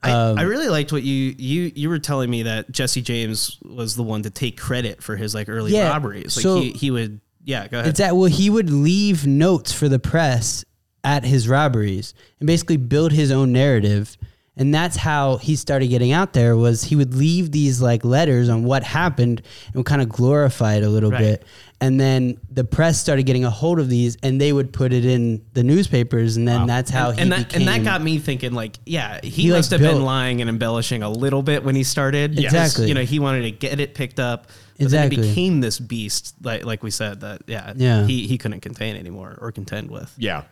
I, 0.02 0.10
Um, 0.10 0.38
I 0.38 0.42
really 0.42 0.68
liked 0.68 0.92
what 0.92 1.02
you 1.02 1.34
you 1.38 1.72
you 1.74 1.88
were 1.88 1.98
telling 1.98 2.28
me 2.28 2.42
that 2.42 2.70
Jesse 2.70 3.00
James 3.00 3.56
was 3.64 3.96
the 3.96 4.02
one 4.02 4.22
to 4.24 4.28
take 4.30 4.60
credit 4.60 5.02
for 5.02 5.16
his 5.16 5.34
like 5.34 5.48
early 5.48 5.72
Yeah, 5.72 5.88
robberies. 5.88 6.36
Like 6.36 6.42
so- 6.42 6.60
he, 6.60 6.72
he 6.72 6.90
would 6.90 7.20
yeah, 7.44 7.68
go 7.68 7.78
ahead. 7.78 7.90
It's 7.90 7.98
that 7.98 8.16
well, 8.16 8.30
he 8.30 8.50
would 8.50 8.70
leave 8.70 9.26
notes 9.26 9.72
for 9.72 9.88
the 9.88 9.98
press 9.98 10.64
at 11.02 11.24
his 11.24 11.48
robberies 11.48 12.14
and 12.40 12.46
basically 12.46 12.76
build 12.78 13.12
his 13.12 13.30
own 13.30 13.52
narrative. 13.52 14.16
And 14.56 14.72
that's 14.72 14.96
how 14.96 15.38
he 15.38 15.56
started 15.56 15.88
getting 15.88 16.12
out 16.12 16.32
there 16.32 16.56
was 16.56 16.84
he 16.84 16.94
would 16.94 17.12
leave 17.12 17.50
these 17.50 17.82
like 17.82 18.04
letters 18.04 18.48
on 18.48 18.62
what 18.62 18.84
happened 18.84 19.42
and 19.66 19.74
would 19.74 19.84
kind 19.86 20.00
of 20.00 20.08
glorify 20.08 20.74
it 20.76 20.84
a 20.84 20.88
little 20.88 21.10
Right. 21.10 21.18
bit. 21.20 21.44
And 21.80 22.00
then 22.00 22.38
the 22.50 22.62
press 22.62 23.00
started 23.00 23.24
getting 23.24 23.44
a 23.44 23.50
hold 23.50 23.80
of 23.80 23.88
these 23.88 24.16
and 24.22 24.40
they 24.40 24.52
would 24.52 24.72
put 24.72 24.92
it 24.92 25.04
in 25.04 25.44
the 25.54 25.64
newspapers 25.64 26.36
and 26.36 26.46
then 26.46 26.66
that's 26.68 26.88
how 26.88 27.08
and, 27.10 27.16
he 27.18 27.22
and 27.22 27.32
that 27.32 27.48
became 27.48 27.68
and 27.68 27.84
that 27.84 27.84
got 27.90 28.00
me 28.00 28.18
thinking 28.18 28.52
like 28.52 28.78
yeah 28.86 29.18
he, 29.24 29.28
He, 29.28 29.50
like, 29.50 29.58
must 29.58 29.72
have 29.72 29.80
built- 29.80 29.96
been 29.96 30.04
lying 30.04 30.40
and 30.40 30.48
embellishing 30.48 31.02
a 31.02 31.10
little 31.10 31.42
bit 31.42 31.64
when 31.64 31.74
he 31.74 31.82
started. 31.82 32.38
Exactly. 32.38 32.86
you 32.88 32.94
know 32.94 33.02
he 33.02 33.18
wanted 33.18 33.42
to 33.42 33.50
get 33.50 33.80
it 33.80 33.94
picked 33.94 34.20
up 34.20 34.46
but 34.78 34.90
then 34.90 35.06
Exactly. 35.06 35.18
it 35.18 35.28
became 35.30 35.60
this 35.60 35.78
beast 35.80 36.34
like 36.42 36.64
like 36.64 36.82
we 36.82 36.90
said 36.90 37.20
that 37.20 37.42
yeah 37.46 37.72
Yeah. 37.76 38.06
he 38.06 38.26
he 38.26 38.38
couldn't 38.38 38.60
contain 38.60 38.96
anymore 38.96 39.38
or 39.40 39.52
contend 39.52 39.90
with 39.90 40.12
Yeah. 40.18 40.44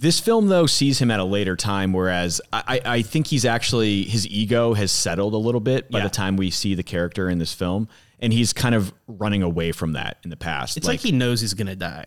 This 0.00 0.20
film, 0.20 0.46
though, 0.48 0.66
sees 0.66 1.00
him 1.00 1.10
at 1.10 1.18
a 1.18 1.24
later 1.24 1.56
time, 1.56 1.92
whereas 1.92 2.40
I, 2.52 2.80
I 2.84 2.92
I 2.98 3.02
think 3.02 3.26
he's 3.26 3.44
actually, 3.44 4.04
his 4.04 4.28
ego 4.28 4.74
has 4.74 4.92
settled 4.92 5.34
a 5.34 5.38
little 5.38 5.60
bit 5.60 5.90
by 5.90 5.98
Yeah. 5.98 6.04
the 6.04 6.10
time 6.10 6.36
we 6.36 6.50
see 6.50 6.74
the 6.76 6.82
character 6.84 7.28
in 7.28 7.38
this 7.38 7.52
film. 7.52 7.88
And 8.20 8.32
he's 8.32 8.52
kind 8.52 8.74
of 8.74 8.92
running 9.08 9.42
away 9.42 9.72
from 9.72 9.92
that 9.94 10.18
in 10.24 10.30
the 10.30 10.36
past. 10.36 10.76
it's 10.76 10.86
like, 10.86 11.00
he 11.00 11.10
knows 11.12 11.40
he's 11.40 11.54
gonna 11.54 11.74
die 11.76 12.04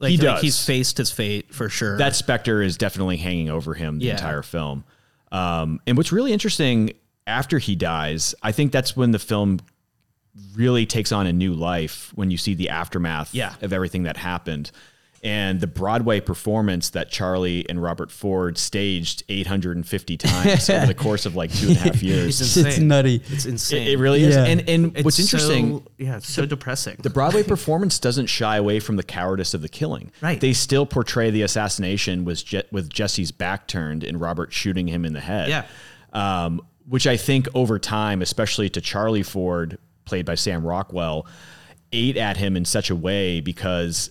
like, 0.00 0.10
He 0.10 0.16
like 0.16 0.24
does. 0.36 0.40
he's 0.42 0.64
faced 0.64 0.98
his 0.98 1.10
fate 1.10 1.54
for 1.54 1.68
sure 1.68 1.96
that 1.98 2.16
specter 2.16 2.60
is 2.60 2.76
definitely 2.76 3.16
hanging 3.18 3.48
over 3.50 3.72
him 3.74 3.98
the 3.98 4.06
Yeah. 4.06 4.12
entire 4.12 4.42
film. 4.42 4.84
Um, 5.30 5.80
and 5.86 5.96
what's 5.96 6.12
really 6.12 6.32
interesting 6.32 6.92
after 7.26 7.58
he 7.58 7.76
dies, 7.76 8.34
I 8.42 8.52
think 8.52 8.72
that's 8.72 8.94
when 8.96 9.12
the 9.12 9.18
film 9.18 9.60
really 10.54 10.86
takes 10.86 11.12
on 11.12 11.26
a 11.26 11.32
new 11.32 11.52
life 11.54 12.10
when 12.14 12.30
you 12.30 12.36
see 12.38 12.54
the 12.54 12.68
aftermath 12.70 13.34
Yeah. 13.34 13.54
of 13.60 13.72
everything 13.72 14.04
that 14.04 14.16
happened. 14.16 14.70
And 15.24 15.60
the 15.60 15.68
Broadway 15.68 16.18
performance 16.18 16.90
that 16.90 17.08
Charlie 17.08 17.64
and 17.68 17.80
Robert 17.80 18.10
Ford 18.10 18.58
staged 18.58 19.22
850 19.28 20.16
times 20.16 20.68
over 20.68 20.86
the 20.86 20.94
course 20.96 21.26
of 21.26 21.36
like 21.36 21.52
two 21.54 21.68
and 21.68 21.76
a 21.76 21.80
half 21.80 22.02
years. 22.02 22.40
It's 22.40 22.54
Shit's 22.54 22.66
insane. 22.66 22.88
nutty. 22.88 23.22
it's 23.28 23.44
insane 23.46 23.86
It, 23.86 23.90
it 23.92 23.96
really 23.98 24.24
is. 24.24 24.34
Yeah. 24.34 24.46
And, 24.46 24.68
and 24.68 24.96
It's 24.96 25.04
what's 25.04 25.16
so- 25.18 25.22
interesting, 25.22 25.86
yeah 25.96 26.16
it's 26.16 26.28
so 26.28 26.44
depressing 26.44 26.96
the 27.02 27.10
Broadway 27.10 27.44
performance 27.44 28.00
doesn't 28.00 28.26
shy 28.26 28.56
away 28.56 28.80
from 28.80 28.96
the 28.96 29.04
cowardice 29.04 29.54
of 29.54 29.62
the 29.62 29.68
killing. 29.68 30.10
Right. 30.20 30.40
They 30.40 30.54
still 30.54 30.86
portray 30.86 31.30
the 31.30 31.42
assassination 31.42 32.24
with 32.24 32.44
Je- 32.44 32.64
with 32.72 32.90
Jesse's 32.90 33.30
back 33.30 33.68
turned 33.68 34.02
and 34.02 34.20
Robert 34.20 34.52
shooting 34.52 34.88
him 34.88 35.04
in 35.04 35.12
the 35.12 35.20
head. 35.20 35.48
Yeah. 35.50 35.66
Um, 36.12 36.60
which 36.88 37.06
I 37.06 37.16
think 37.16 37.46
over 37.54 37.78
time, 37.78 38.22
especially 38.22 38.68
to 38.70 38.80
Charlie 38.80 39.22
Ford, 39.22 39.78
played 40.12 40.26
by 40.26 40.34
Sam 40.34 40.62
Rockwell, 40.62 41.26
ate 41.90 42.18
at 42.18 42.36
him 42.36 42.54
in 42.54 42.66
such 42.66 42.90
a 42.90 42.94
way 42.94 43.40
because 43.40 44.10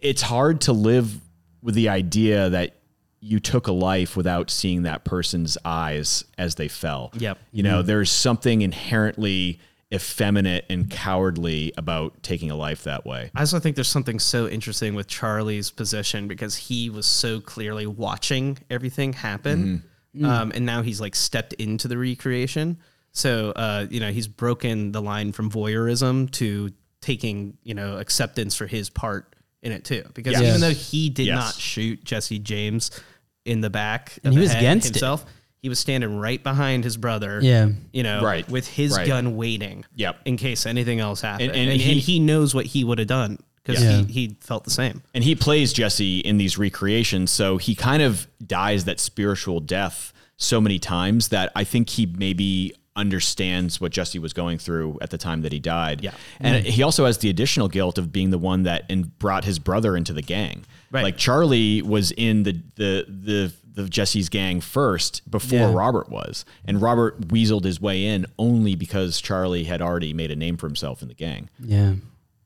it's 0.00 0.22
hard 0.22 0.60
to 0.60 0.72
live 0.72 1.20
with 1.60 1.74
the 1.74 1.88
idea 1.88 2.50
that 2.50 2.76
you 3.18 3.40
took 3.40 3.66
a 3.66 3.72
life 3.72 4.16
without 4.16 4.48
seeing 4.48 4.82
that 4.82 5.02
person's 5.04 5.58
eyes 5.64 6.22
as 6.38 6.54
they 6.54 6.68
fell. 6.68 7.10
Yep. 7.14 7.38
You 7.50 7.64
know, 7.64 7.82
there's 7.82 8.12
something 8.12 8.62
inherently 8.62 9.58
effeminate 9.92 10.66
and 10.70 10.88
cowardly 10.88 11.72
about 11.76 12.22
taking 12.22 12.52
a 12.52 12.56
life 12.56 12.84
that 12.84 13.04
way. 13.04 13.32
I 13.34 13.40
also 13.40 13.58
think 13.58 13.74
there's 13.74 13.88
something 13.88 14.20
so 14.20 14.46
interesting 14.46 14.94
with 14.94 15.08
Charlie's 15.08 15.72
position 15.72 16.28
because 16.28 16.54
he 16.54 16.90
was 16.90 17.06
so 17.06 17.40
clearly 17.40 17.88
watching 17.88 18.58
everything 18.70 19.14
happen. 19.14 19.82
Um, 20.22 20.52
and 20.54 20.64
now 20.64 20.82
he's 20.82 21.00
like 21.00 21.16
stepped 21.16 21.54
into 21.54 21.88
the 21.88 21.98
recreation. 21.98 22.78
So, 23.14 23.50
uh, 23.52 23.86
you 23.90 24.00
know, 24.00 24.10
he's 24.10 24.26
broken 24.28 24.92
the 24.92 25.00
line 25.00 25.32
from 25.32 25.50
voyeurism 25.50 26.30
to 26.32 26.70
taking, 27.00 27.56
you 27.62 27.74
know, 27.74 27.96
acceptance 27.98 28.54
for 28.56 28.66
his 28.66 28.90
part 28.90 29.34
in 29.62 29.72
it 29.72 29.84
too. 29.84 30.02
Because 30.14 30.32
Yes. 30.32 30.42
even 30.42 30.60
though 30.60 30.70
he 30.74 31.08
did 31.10 31.26
Yes. 31.26 31.36
not 31.36 31.54
shoot 31.54 32.04
Jesse 32.04 32.38
James 32.38 32.90
in 33.44 33.60
the 33.60 33.70
back, 33.70 34.18
And 34.24 34.28
of 34.28 34.32
he 34.32 34.38
the 34.38 34.42
was 34.42 34.52
head 34.52 34.58
against 34.58 34.86
it. 34.88 34.94
himself, 34.94 35.24
he 35.62 35.68
was 35.68 35.78
standing 35.78 36.16
right 36.16 36.42
behind 36.42 36.82
his 36.82 36.96
brother. 36.96 37.38
Yeah. 37.42 37.68
You 37.92 38.02
know, 38.02 38.20
Right. 38.22 38.48
with 38.50 38.66
his 38.66 38.92
Right. 38.96 39.06
gun 39.06 39.36
waiting 39.36 39.84
Yep. 39.94 40.20
in 40.24 40.36
case 40.36 40.66
anything 40.66 40.98
else 41.00 41.20
happened. 41.20 41.50
And- 41.50 41.60
And, 41.60 41.70
and 41.70 41.80
and, 41.80 41.80
he- 41.80 42.00
he, 42.00 42.18
knows 42.18 42.52
what 42.54 42.66
he 42.66 42.82
would 42.84 42.98
have 42.98 43.08
done 43.08 43.38
because 43.64 43.82
Yeah. 43.82 44.02
he, 44.02 44.12
he 44.12 44.36
felt 44.40 44.64
the 44.64 44.70
same. 44.70 45.02
And 45.14 45.22
he 45.22 45.34
plays 45.36 45.72
Jesse 45.72 46.18
in 46.18 46.36
these 46.38 46.58
recreations, 46.58 47.30
so 47.30 47.58
he 47.58 47.74
kind 47.74 48.02
of 48.02 48.26
dies 48.44 48.84
that 48.86 48.98
spiritual 48.98 49.60
death 49.60 50.12
so 50.36 50.60
many 50.60 50.78
times 50.80 51.28
that 51.28 51.52
I 51.54 51.62
think 51.64 51.90
he 51.90 52.06
maybe 52.06 52.74
understands 52.96 53.80
what 53.80 53.92
Jesse 53.92 54.18
was 54.18 54.32
going 54.32 54.58
through 54.58 54.98
at 55.00 55.10
the 55.10 55.18
time 55.18 55.42
that 55.42 55.52
he 55.52 55.58
died. 55.58 56.02
Yeah. 56.02 56.14
And 56.40 56.64
he 56.64 56.82
also 56.82 57.06
has 57.06 57.18
the 57.18 57.28
additional 57.30 57.68
guilt 57.68 57.98
of 57.98 58.12
being 58.12 58.30
the 58.30 58.38
one 58.38 58.62
that 58.64 58.84
and 58.88 59.16
brought 59.18 59.44
his 59.44 59.58
brother 59.58 59.96
into 59.96 60.12
the 60.12 60.22
gang. 60.22 60.64
Right. 60.90 61.02
Like 61.02 61.16
Charlie 61.16 61.82
was 61.82 62.12
in 62.12 62.44
the 62.44 62.52
the 62.76 63.04
the 63.08 63.52
the 63.74 63.88
Jesse's 63.88 64.28
gang 64.28 64.60
first 64.60 65.28
before 65.28 65.58
Yeah. 65.58 65.74
Robert 65.74 66.08
was. 66.08 66.44
And 66.64 66.80
Robert 66.80 67.20
weaseled 67.28 67.64
his 67.64 67.80
way 67.80 68.04
in 68.06 68.26
only 68.38 68.76
because 68.76 69.20
Charlie 69.20 69.64
had 69.64 69.82
already 69.82 70.12
made 70.12 70.30
a 70.30 70.36
name 70.36 70.56
for 70.56 70.68
himself 70.68 71.02
in 71.02 71.08
the 71.08 71.14
gang. 71.14 71.48
Yeah. 71.58 71.94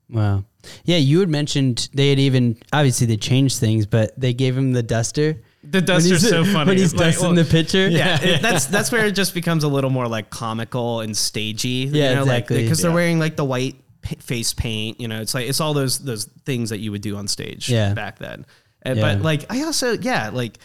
Wow. 0.09 0.45
Yeah, 0.85 0.97
you 0.97 1.19
had 1.19 1.29
mentioned 1.29 1.87
they 1.93 2.09
had 2.09 2.17
even 2.17 2.57
obviously 2.73 3.05
they 3.05 3.17
changed 3.17 3.59
things, 3.59 3.85
but 3.85 4.19
they 4.19 4.33
gave 4.33 4.57
him 4.57 4.73
the 4.73 4.81
duster. 4.81 5.39
The 5.71 5.79
When 5.79 5.85
duster's 5.85 6.27
so 6.27 6.43
funny. 6.53 6.69
When 6.69 6.77
he's 6.77 6.93
Like, 6.93 7.07
dusting 7.13 7.35
well, 7.35 7.43
the 7.43 7.49
picture. 7.49 7.87
yeah, 7.89 8.21
it- 8.21 8.41
that's 8.41 8.65
that's 8.75 8.91
where 8.91 9.05
it 9.05 9.11
just 9.11 9.33
becomes 9.33 9.63
a 9.63 9.67
little 9.67 9.89
more 9.89 10.07
like 10.07 10.29
comical 10.29 11.01
and 11.01 11.15
stagey. 11.15 11.89
Yeah, 11.91 12.09
you 12.09 12.15
know, 12.15 12.21
exactly. 12.23 12.55
Like 12.57 12.65
because 12.65 12.81
they're 12.81 12.91
wearing 12.91 13.19
like 13.19 13.35
the 13.35 13.45
white 13.45 13.75
face 14.19 14.53
paint. 14.53 14.99
You 14.99 15.07
know, 15.07 15.21
it's 15.21 15.33
like 15.33 15.47
it's 15.47 15.59
all 15.61 15.73
those 15.73 15.99
those 15.99 16.25
things 16.45 16.69
that 16.71 16.79
you 16.79 16.91
would 16.91 17.01
do 17.01 17.15
on 17.17 17.27
stage 17.27 17.69
Yeah. 17.69 17.93
back 17.93 18.19
then. 18.19 18.45
And, 18.81 18.97
Yeah. 18.97 19.15
But 19.15 19.23
like 19.23 19.51
I 19.51 19.63
also 19.63 19.93
yeah 19.99 20.29
like 20.33 20.57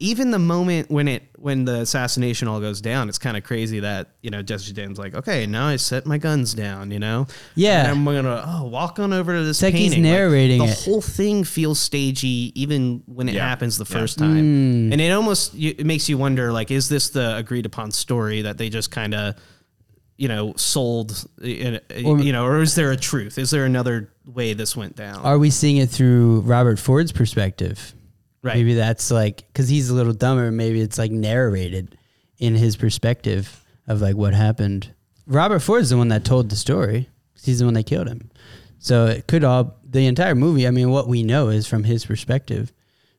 even 0.00 0.32
the 0.32 0.38
moment 0.38 0.90
when 0.90 1.06
it 1.08 1.22
when 1.38 1.64
the 1.64 1.80
assassination 1.80 2.48
all 2.48 2.60
goes 2.60 2.80
down, 2.80 3.08
it's 3.08 3.18
kind 3.18 3.36
of 3.36 3.44
crazy 3.44 3.80
that 3.80 4.08
you 4.22 4.30
know 4.30 4.42
Jesse 4.42 4.72
James 4.72 4.98
like 4.98 5.14
okay 5.14 5.46
now 5.46 5.66
I 5.68 5.76
set 5.76 6.04
my 6.04 6.18
guns 6.18 6.52
down. 6.54 6.90
You 6.90 6.98
know 6.98 7.26
Yeah. 7.54 7.82
and 7.82 7.90
I'm 7.90 8.04
gonna 8.04 8.42
oh 8.46 8.64
walk 8.66 8.98
on 8.98 9.12
over 9.12 9.32
to 9.34 9.44
this. 9.44 9.58
It's 9.58 9.62
like 9.62 9.74
he's 9.74 9.94
painting. 9.94 10.02
narrating 10.10 10.58
the 10.58 10.64
it. 10.66 10.78
whole 10.84 11.00
thing 11.00 11.44
feels 11.44 11.78
stagey 11.78 12.52
even 12.60 13.02
when 13.06 13.28
it 13.28 13.34
Yeah. 13.36 13.48
happens 13.48 13.78
the 13.78 13.86
Yeah. 13.88 14.00
first 14.00 14.18
time 14.18 14.88
Mm. 14.88 14.92
and 14.92 15.00
it 15.00 15.10
almost 15.12 15.54
it 15.54 15.86
makes 15.86 16.08
you 16.08 16.18
wonder 16.18 16.52
like 16.52 16.70
is 16.70 16.88
this 16.88 17.10
the 17.10 17.36
agreed 17.36 17.64
upon 17.66 17.90
story 17.92 18.42
that 18.42 18.58
they 18.58 18.68
just 18.70 18.90
kind 18.90 19.14
of 19.14 19.34
you 20.16 20.28
know 20.28 20.54
sold 20.56 21.24
in, 21.42 21.80
Or- 22.04 22.20
you 22.20 22.32
know 22.32 22.44
or 22.44 22.62
is 22.62 22.74
there 22.74 22.90
a 22.90 22.96
truth 22.96 23.36
is 23.38 23.50
there 23.50 23.64
another 23.64 24.10
way 24.26 24.54
this 24.54 24.76
went 24.76 24.96
down 24.96 25.16
Are 25.22 25.38
we 25.38 25.50
seeing 25.50 25.76
it 25.76 25.90
through 25.90 26.40
Robert 26.40 26.78
Ford's 26.78 27.12
perspective? 27.12 27.94
Right. 28.44 28.56
Maybe 28.56 28.74
that's 28.74 29.10
like 29.10 29.38
because 29.46 29.70
he's 29.70 29.88
a 29.88 29.94
little 29.94 30.12
dumber. 30.12 30.50
Maybe 30.52 30.82
it's 30.82 30.98
like 30.98 31.10
narrated 31.10 31.96
in 32.38 32.54
his 32.54 32.76
perspective 32.76 33.64
of 33.86 34.02
like 34.02 34.16
what 34.16 34.34
happened. 34.34 34.92
Robert 35.26 35.60
Ford's 35.60 35.88
the 35.88 35.96
one 35.96 36.08
that 36.08 36.26
told 36.26 36.50
the 36.50 36.56
story. 36.56 37.08
He's 37.42 37.60
the 37.60 37.64
one 37.64 37.72
that 37.74 37.86
killed 37.86 38.06
him. 38.06 38.30
So 38.78 39.06
it 39.06 39.26
could 39.26 39.44
all 39.44 39.76
the 39.82 40.06
entire 40.06 40.34
movie. 40.34 40.66
I 40.66 40.70
mean, 40.72 40.90
what 40.90 41.08
we 41.08 41.22
know 41.22 41.48
is 41.48 41.66
from 41.66 41.84
his 41.84 42.04
perspective. 42.04 42.70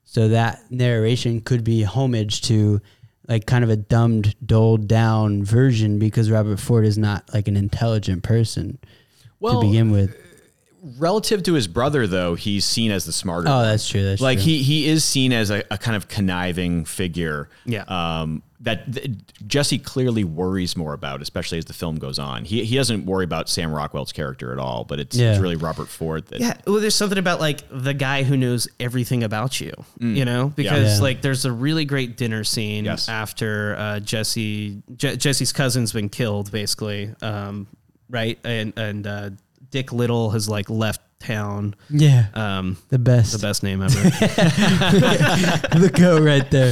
So 0.03 0.27
that 0.27 0.59
narration 0.69 1.41
could 1.41 1.63
be 1.63 1.81
homage 1.81 2.41
to 2.43 2.79
like 3.27 3.47
kind 3.47 3.63
of 3.63 3.71
a 3.71 3.75
dumbed, 3.75 4.35
doled 4.45 4.87
down 4.87 5.43
version 5.43 5.97
because 5.97 6.29
Robert 6.29 6.59
Ford 6.59 6.85
is 6.85 6.99
not 6.99 7.33
like 7.33 7.47
an 7.47 7.57
intelligent 7.57 8.21
person 8.21 8.77
Well, 9.39 9.59
to 9.59 9.67
begin 9.67 9.89
with. 9.89 10.15
Relative 10.97 11.43
to 11.43 11.53
his 11.53 11.67
brother, 11.67 12.07
though, 12.07 12.35
he's 12.35 12.65
seen 12.65 12.91
as 12.91 13.05
the 13.05 13.11
smarter. 13.11 13.47
Oh, 13.49 13.61
that's 13.63 13.87
true. 13.87 14.03
That's 14.03 14.21
like 14.21 14.37
true. 14.37 14.45
he 14.45 14.63
he 14.63 14.87
is 14.87 15.03
seen 15.03 15.33
as 15.33 15.49
a, 15.49 15.63
a 15.71 15.77
kind 15.77 15.95
of 15.97 16.07
conniving 16.07 16.85
figure. 16.85 17.49
Yeah. 17.65 17.83
Um, 17.87 18.43
that 18.61 18.91
th- 18.93 19.11
Jesse 19.45 19.77
clearly 19.77 20.23
worries 20.23 20.75
more 20.77 20.93
about, 20.93 21.21
especially 21.21 21.57
as 21.57 21.65
the 21.65 21.73
film 21.73 21.97
goes 21.97 22.17
on. 22.17 22.45
He 22.45 22.63
he 22.65 22.75
doesn't 22.75 23.05
worry 23.05 23.23
about 23.25 23.49
Sam 23.49 23.71
Rockwell's 23.71 24.11
character 24.11 24.53
at 24.53 24.59
all, 24.59 24.83
but 24.85 24.99
it's, 24.99 25.15
Yeah. 25.15 25.31
it's 25.31 25.39
really 25.39 25.55
Robert 25.57 25.87
Ford 25.87 26.25
that. 26.27 26.39
Yeah, 26.39 26.57
well, 26.65 26.79
there's 26.79 26.95
something 26.95 27.17
about 27.17 27.39
like 27.39 27.61
the 27.69 27.93
guy 27.93 28.23
who 28.23 28.37
knows 28.37 28.67
everything 28.79 29.23
about 29.23 29.59
you, 29.59 29.71
you 29.99 30.25
know, 30.25 30.51
because 30.55 30.97
Yeah. 30.97 31.03
like 31.03 31.21
there's 31.21 31.45
a 31.45 31.51
really 31.51 31.85
great 31.85 32.15
dinner 32.17 32.43
scene 32.43 32.85
Yes. 32.85 33.09
after 33.09 33.75
uh, 33.77 33.99
Jesse 33.99 34.81
Je- 34.95 35.17
Jesse's 35.17 35.51
cousin's 35.51 35.91
been 35.93 36.09
killed, 36.09 36.51
basically, 36.51 37.13
um, 37.21 37.67
right? 38.09 38.39
And 38.43 38.73
and 38.77 39.05
uh, 39.05 39.29
Dick 39.75 39.87
Liddil 39.87 40.31
has 40.31 40.47
like 40.47 40.69
left 40.69 41.01
town. 41.19 41.75
yeah, 41.89 42.27
Um, 42.33 42.77
the 42.87 42.97
best. 42.97 43.33
the 43.33 43.39
best 43.45 43.61
name 43.61 43.81
ever. 43.81 43.93
the 44.69 45.91
go 45.93 46.17
right 46.19 46.49
there. 46.49 46.71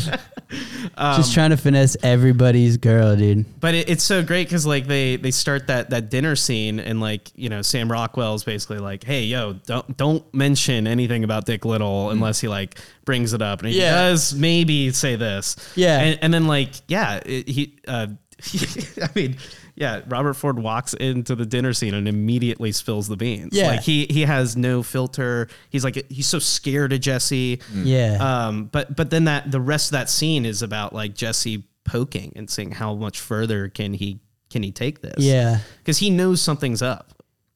Um, 0.95 1.17
Just 1.17 1.33
trying 1.33 1.49
to 1.49 1.57
finesse 1.57 1.97
everybody's 2.03 2.77
girl, 2.77 3.15
dude. 3.17 3.59
But 3.59 3.73
it, 3.75 3.89
it's 3.89 4.03
so 4.03 4.23
great 4.23 4.47
because 4.47 4.65
like 4.65 4.85
they 4.87 5.15
they 5.17 5.31
start 5.31 5.67
that 5.67 5.89
that 5.89 6.09
dinner 6.09 6.35
scene 6.37 6.79
and 6.79 7.01
like 7.01 7.29
you 7.35 7.49
know 7.49 7.61
Sam 7.61 7.91
Rockwell 7.91 8.35
is 8.35 8.43
basically 8.45 8.77
like, 8.77 9.03
hey 9.03 9.23
yo, 9.23 9.53
don't 9.65 9.97
don't 9.97 10.33
mention 10.33 10.87
anything 10.87 11.23
about 11.25 11.45
Dick 11.45 11.61
Liddil 11.63 12.11
unless 12.11 12.39
he 12.39 12.47
like 12.47 12.77
brings 13.03 13.33
it 13.33 13.41
up 13.41 13.59
and 13.61 13.69
he 13.69 13.79
Yeah. 13.79 13.91
does 14.09 14.33
maybe 14.33 14.91
say 14.91 15.15
this, 15.17 15.55
Yeah. 15.75 15.99
and, 15.99 16.19
and 16.21 16.33
then 16.33 16.47
like 16.47 16.69
yeah 16.87 17.19
it, 17.25 17.49
he 17.49 17.79
uh, 17.87 18.07
I 19.01 19.09
mean 19.15 19.37
yeah 19.75 20.01
Robert 20.07 20.33
Ford 20.35 20.59
walks 20.59 20.93
into 20.93 21.35
the 21.35 21.45
dinner 21.45 21.73
scene 21.73 21.93
and 21.93 22.07
immediately 22.07 22.71
spills 22.71 23.07
the 23.07 23.17
beans. 23.17 23.49
Yeah. 23.53 23.67
like 23.67 23.81
he 23.81 24.05
he 24.09 24.21
has 24.21 24.55
no 24.55 24.83
filter. 24.83 25.47
He's 25.69 25.83
like 25.83 26.05
he's 26.11 26.27
so 26.27 26.39
scared 26.39 26.93
of 26.93 27.01
Jesse. 27.01 27.59
Yeah. 27.73 28.17
Um, 28.47 28.65
but 28.65 28.95
but 28.95 29.09
then 29.09 29.25
that 29.25 29.51
the 29.51 29.59
rest 29.61 29.87
of 29.87 29.91
that 29.93 30.09
scene 30.09 30.45
is 30.45 30.61
about 30.61 30.93
like 30.93 31.15
Jesse 31.15 31.63
poking 31.85 32.31
and 32.35 32.49
saying 32.49 32.71
how 32.71 32.93
much 32.95 33.19
further 33.19 33.67
can 33.69 33.93
he 33.93 34.19
can 34.49 34.61
he 34.63 34.71
take 34.71 35.01
this? 35.01 35.15
yeah. 35.23 35.59
because 35.79 35.97
he 35.97 36.09
knows 36.09 36.41
something's 36.41 36.81
up. 36.81 37.13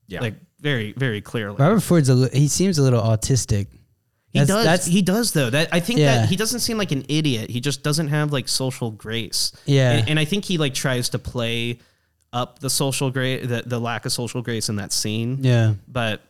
Yeah. 0.07 0.21
like 0.21 0.35
very 0.59 0.93
very 0.93 1.21
clearly. 1.21 1.57
Robert 1.59 1.81
Ford's 1.81 2.09
a 2.09 2.15
li- 2.15 2.29
he 2.33 2.47
seems 2.47 2.79
a 2.79 2.81
little 2.81 3.01
autistic. 3.01 3.67
he 4.31 4.39
That's- 4.39 4.47
does. 4.47 4.65
that's- 4.65 4.85
he 4.87 5.01
does 5.03 5.31
though. 5.33 5.49
That 5.51 5.69
I 5.71 5.79
think 5.79 5.99
Yeah. 5.99 6.21
that 6.21 6.29
he 6.29 6.35
doesn't 6.35 6.61
seem 6.61 6.77
like 6.79 6.91
an 6.91 7.05
idiot. 7.07 7.51
He 7.51 7.59
just 7.61 7.83
doesn't 7.83 8.07
have 8.07 8.31
like 8.33 8.47
social 8.47 8.89
grace. 8.89 9.51
Yeah. 9.65 9.91
and, 9.91 10.09
and 10.09 10.19
I 10.19 10.25
think 10.25 10.45
he 10.45 10.57
like 10.57 10.73
tries 10.73 11.09
to 11.09 11.19
play 11.19 11.77
up 12.37 12.59
the 12.59 12.69
social 12.69 13.09
grace, 13.11 13.47
the, 13.47 13.63
the 13.65 13.79
lack 13.79 14.05
of 14.05 14.11
social 14.11 14.41
grace 14.41 14.69
in 14.69 14.75
that 14.77 14.91
scene. 14.91 15.39
Yeah. 15.41 15.73
but 15.87 16.21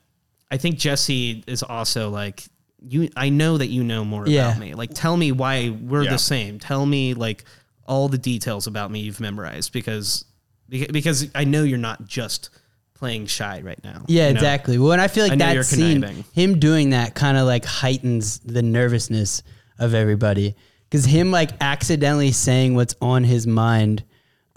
I 0.50 0.58
think 0.58 0.78
Jesse 0.80 1.44
is 1.46 1.62
also 1.62 2.10
like 2.10 2.44
you. 2.82 3.10
I 3.18 3.30
know 3.30 3.58
that 3.58 3.68
you 3.68 3.84
know 3.84 4.06
more 4.06 4.26
Yeah. 4.28 4.48
about 4.50 4.60
me. 4.62 4.74
Like, 4.76 4.92
tell 4.94 5.18
me 5.18 5.32
why 5.34 5.70
we're 5.70 6.04
Yeah. 6.04 6.12
the 6.12 6.18
same. 6.20 6.58
Tell 6.60 6.86
me 6.86 7.14
like 7.14 7.44
all 7.86 8.08
the 8.08 8.18
details 8.18 8.66
about 8.68 8.90
me 8.92 9.00
you've 9.02 9.20
memorized 9.20 9.74
because 9.74 10.24
beca- 10.72 10.92
because 10.94 11.28
I 11.36 11.44
know 11.44 11.64
you're 11.64 11.78
not 11.78 12.08
just 12.08 12.50
playing 12.94 13.26
shy 13.28 13.62
right 13.62 13.82
now. 13.84 14.04
Yeah, 14.08 14.28
you 14.28 14.34
know? 14.34 14.38
exactly. 14.40 14.78
Well, 14.80 14.94
and 14.94 15.02
I 15.02 15.08
feel 15.10 15.26
I 15.26 15.28
like 15.30 15.40
know 15.40 15.46
that 15.48 15.54
you're 15.56 15.64
scene, 15.64 16.02
conniving. 16.02 16.24
him 16.34 16.60
doing 16.60 16.92
that 16.92 17.14
kind 17.14 17.38
of 17.38 17.46
like 17.46 17.66
heightens 17.66 18.40
the 18.40 18.62
nervousness 18.62 19.44
of 19.80 19.94
everybody. 19.94 20.56
Because 20.90 21.04
him 21.06 21.30
like 21.32 21.52
accidentally 21.62 22.32
saying 22.32 22.74
what's 22.76 22.96
on 23.02 23.26
his 23.26 23.46
mind, 23.46 24.04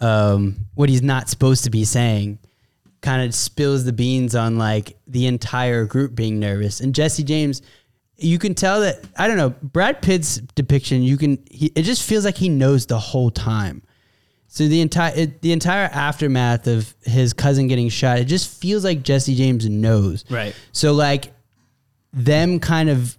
um, 0.00 0.66
what 0.74 0.88
he's 0.88 1.02
not 1.02 1.28
supposed 1.28 1.64
to 1.64 1.70
be 1.70 1.84
saying, 1.84 2.38
kind 3.00 3.22
of 3.22 3.34
spills 3.34 3.84
the 3.84 3.92
beans 3.92 4.34
on 4.34 4.58
like 4.58 4.98
the 5.06 5.26
entire 5.26 5.84
group 5.84 6.14
being 6.14 6.38
nervous. 6.38 6.80
And 6.80 6.94
Jesse 6.94 7.24
James, 7.24 7.62
you 8.16 8.38
can 8.38 8.54
tell 8.54 8.82
that 8.82 9.00
I 9.16 9.28
don't 9.28 9.36
know 9.36 9.50
Brad 9.62 10.02
Pitt's 10.02 10.36
depiction. 10.36 11.02
You 11.02 11.16
can 11.16 11.42
he, 11.50 11.72
it 11.74 11.82
just 11.82 12.02
feels 12.02 12.24
like 12.24 12.36
he 12.36 12.48
knows 12.48 12.86
the 12.86 12.98
whole 12.98 13.30
time. 13.30 13.82
So 14.48 14.66
the 14.66 14.80
entire 14.80 15.12
it, 15.14 15.42
the 15.42 15.52
entire 15.52 15.86
aftermath 15.86 16.66
of 16.66 16.92
his 17.02 17.32
cousin 17.32 17.68
getting 17.68 17.88
shot, 17.88 18.18
it 18.18 18.24
just 18.24 18.60
feels 18.60 18.84
like 18.84 19.02
Jesse 19.02 19.34
James 19.34 19.68
knows. 19.68 20.24
Right. 20.28 20.54
So 20.72 20.92
like 20.92 21.32
them 22.12 22.58
kind 22.58 22.90
of 22.90 23.16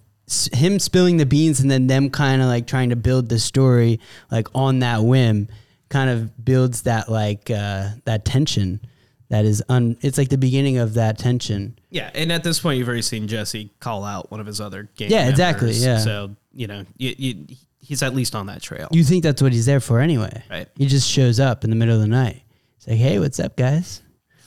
him 0.52 0.78
spilling 0.78 1.16
the 1.16 1.26
beans 1.26 1.60
and 1.60 1.70
then 1.70 1.88
them 1.88 2.08
kind 2.08 2.40
of 2.40 2.48
like 2.48 2.66
trying 2.66 2.90
to 2.90 2.96
build 2.96 3.28
the 3.28 3.38
story 3.38 4.00
like 4.30 4.46
on 4.54 4.78
that 4.78 5.02
whim 5.02 5.48
kind 5.92 6.08
of 6.10 6.42
builds 6.42 6.82
that 6.82 7.08
like 7.10 7.50
uh 7.50 7.90
that 8.06 8.24
tension 8.24 8.80
that 9.28 9.44
is 9.44 9.62
un 9.68 9.96
it's 10.00 10.16
like 10.18 10.28
the 10.30 10.38
beginning 10.38 10.78
of 10.78 10.94
that 10.94 11.18
tension. 11.18 11.78
Yeah, 11.90 12.10
and 12.14 12.32
at 12.32 12.42
this 12.44 12.60
point, 12.60 12.78
you've 12.78 12.88
already 12.88 13.02
seen 13.02 13.28
Jesse 13.28 13.70
call 13.80 14.04
out 14.04 14.30
one 14.30 14.40
of 14.40 14.46
his 14.46 14.60
other 14.60 14.90
gang. 14.96 15.10
Yeah, 15.10 15.28
exactly, 15.28 15.72
yeah. 15.72 15.98
So 15.98 16.36
you 16.52 16.66
know, 16.66 16.84
you, 16.98 17.14
you, 17.16 17.46
he's 17.78 18.02
at 18.02 18.14
least 18.14 18.34
on 18.34 18.46
that 18.46 18.60
trail. 18.62 18.88
You 18.90 19.04
think 19.04 19.22
that's 19.22 19.40
what 19.42 19.52
he's 19.52 19.64
there 19.66 19.80
for 19.80 20.00
anyway. 20.00 20.42
Right. 20.50 20.68
He 20.76 20.86
just 20.86 21.08
shows 21.10 21.40
up 21.40 21.64
in 21.64 21.70
the 21.70 21.76
middle 21.76 21.94
of 21.94 22.00
the 22.02 22.08
night. 22.08 22.42
He's 22.78 22.88
like, 22.88 22.98
"Hey, 22.98 23.18
what's 23.18 23.40
up, 23.40 23.56
guys? 23.56 24.02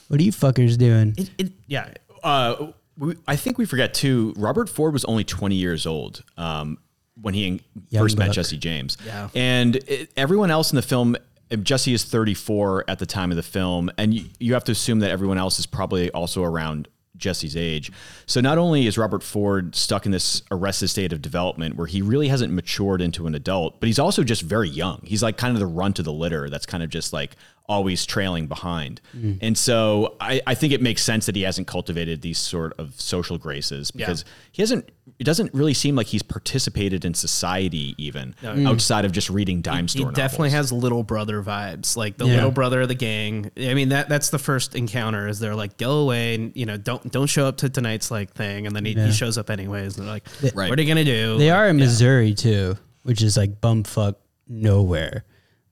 What 0.07 0.19
are 0.19 0.23
you 0.23 0.31
fuckers 0.31 0.77
doing?" 0.77 1.15
It, 1.17 1.29
it, 1.39 1.51
yeah, 1.67 1.89
Uh, 2.23 2.67
we, 2.97 3.15
I 3.27 3.35
think 3.35 3.57
we 3.57 3.65
forget 3.65 3.93
too. 3.93 4.33
Robert 4.37 4.69
Ford 4.69 4.93
was 4.93 5.03
only 5.05 5.23
20 5.23 5.55
years 5.55 5.85
old 5.85 6.23
um, 6.37 6.77
when 7.19 7.33
he 7.33 7.61
Young 7.89 8.03
first 8.03 8.17
met. 8.17 8.31
Jesse 8.31 8.57
James. 8.57 8.97
Yeah. 9.05 9.29
And 9.35 9.77
it, 9.77 10.11
everyone 10.15 10.51
else 10.51 10.71
in 10.71 10.75
the 10.75 10.81
film, 10.81 11.15
uh, 11.15 11.19
Jesse 11.61 11.93
is 11.93 12.03
34 12.03 12.85
at 12.87 12.99
the 12.99 13.05
time 13.05 13.31
of 13.31 13.37
the 13.37 13.43
film, 13.43 13.91
and 13.97 14.13
you, 14.13 14.25
you 14.39 14.53
have 14.53 14.63
to 14.65 14.71
assume 14.71 14.99
that 14.99 15.11
everyone 15.11 15.37
else 15.37 15.59
is 15.59 15.65
probably 15.65 16.09
also 16.11 16.43
around 16.43 16.87
Jesse's 17.17 17.55
age. 17.55 17.91
So 18.25 18.41
not 18.41 18.57
only 18.57 18.87
is 18.87 18.97
Robert 18.97 19.23
Ford 19.23 19.75
stuck 19.75 20.05
in 20.05 20.11
this 20.11 20.41
arrested 20.51 20.89
state 20.89 21.13
of 21.13 21.21
development 21.21 21.75
where 21.75 21.87
he 21.87 22.01
really 22.01 22.27
hasn't 22.27 22.53
matured 22.53 23.01
into 23.01 23.27
an 23.27 23.35
adult, 23.35 23.79
but 23.79 23.87
he's 23.87 23.99
also 23.99 24.23
just 24.23 24.41
very 24.41 24.69
young. 24.69 24.99
He's 25.03 25.23
like 25.23 25.37
kind 25.37 25.53
of 25.53 25.59
the 25.59 25.67
runt 25.67 25.99
of 25.99 26.05
the 26.05 26.13
litter 26.13 26.49
that's 26.49 26.65
kind 26.65 26.83
of 26.83 26.89
just 26.89 27.13
like 27.13 27.35
always 27.67 28.05
trailing 28.05 28.47
behind. 28.47 29.01
Mm. 29.17 29.39
And 29.41 29.57
so 29.57 30.15
I, 30.21 30.39
I 30.45 30.53
think 30.55 30.71
it 30.73 30.81
makes 30.81 31.01
sense 31.03 31.25
that 31.25 31.35
he 31.35 31.41
hasn't 31.41 31.67
cultivated 31.67 32.21
these 32.21 32.37
sort 32.37 32.73
of 32.77 32.99
social 33.01 33.37
graces 33.37 33.89
because 33.91 34.23
he 34.51 34.61
hasn't, 34.61 34.89
it 35.17 35.23
doesn't 35.23 35.53
really 35.53 35.73
seem 35.73 35.95
like 35.95 36.07
he's 36.07 36.21
participated 36.21 37.05
in 37.05 37.13
society 37.15 37.95
even 37.97 38.35
outside 38.43 39.03
of 39.05 39.11
just 39.11 39.29
reading 39.29 39.61
dime 39.61 39.85
he 39.85 39.99
store 39.99 40.11
definitely 40.11 40.49
novels. 40.49 40.69
has 40.69 40.71
little 40.71 41.03
brother 41.03 41.41
vibes, 41.41 41.97
like 41.97 42.17
the 42.17 42.25
Yeah. 42.25 42.35
little 42.35 42.51
brother 42.51 42.81
of 42.81 42.87
the 42.87 42.93
gang. 42.95 43.49
I 43.57 43.73
mean, 43.73 43.89
that 43.89 44.09
that's 44.09 44.29
the 44.29 44.39
first 44.39 44.75
encounter. 44.75 45.27
Is 45.27 45.39
they're 45.39 45.55
like, 45.55 45.77
go 45.77 45.99
away, 46.01 46.35
and 46.35 46.51
you 46.55 46.65
know, 46.65 46.77
don't 46.77 47.11
don't 47.11 47.27
show 47.27 47.47
up 47.47 47.57
to 47.57 47.69
tonight's 47.69 48.11
like 48.11 48.33
thing, 48.33 48.67
and 48.67 48.75
then 48.75 48.85
he, 48.85 48.91
Yeah. 48.93 49.07
he 49.07 49.11
shows 49.11 49.37
up 49.37 49.49
anyways. 49.49 49.97
And 49.97 50.05
they're 50.05 50.13
like, 50.13 50.27
Right. 50.53 50.69
what 50.69 50.77
are 50.77 50.81
you 50.81 50.87
gonna 50.87 51.03
do? 51.03 51.37
They 51.37 51.49
are 51.49 51.67
in 51.67 51.77
Missouri 51.77 52.33
too, 52.33 52.77
which 53.03 53.21
is 53.23 53.37
like 53.37 53.59
bumfuck 53.61 54.15
nowhere. 54.47 55.23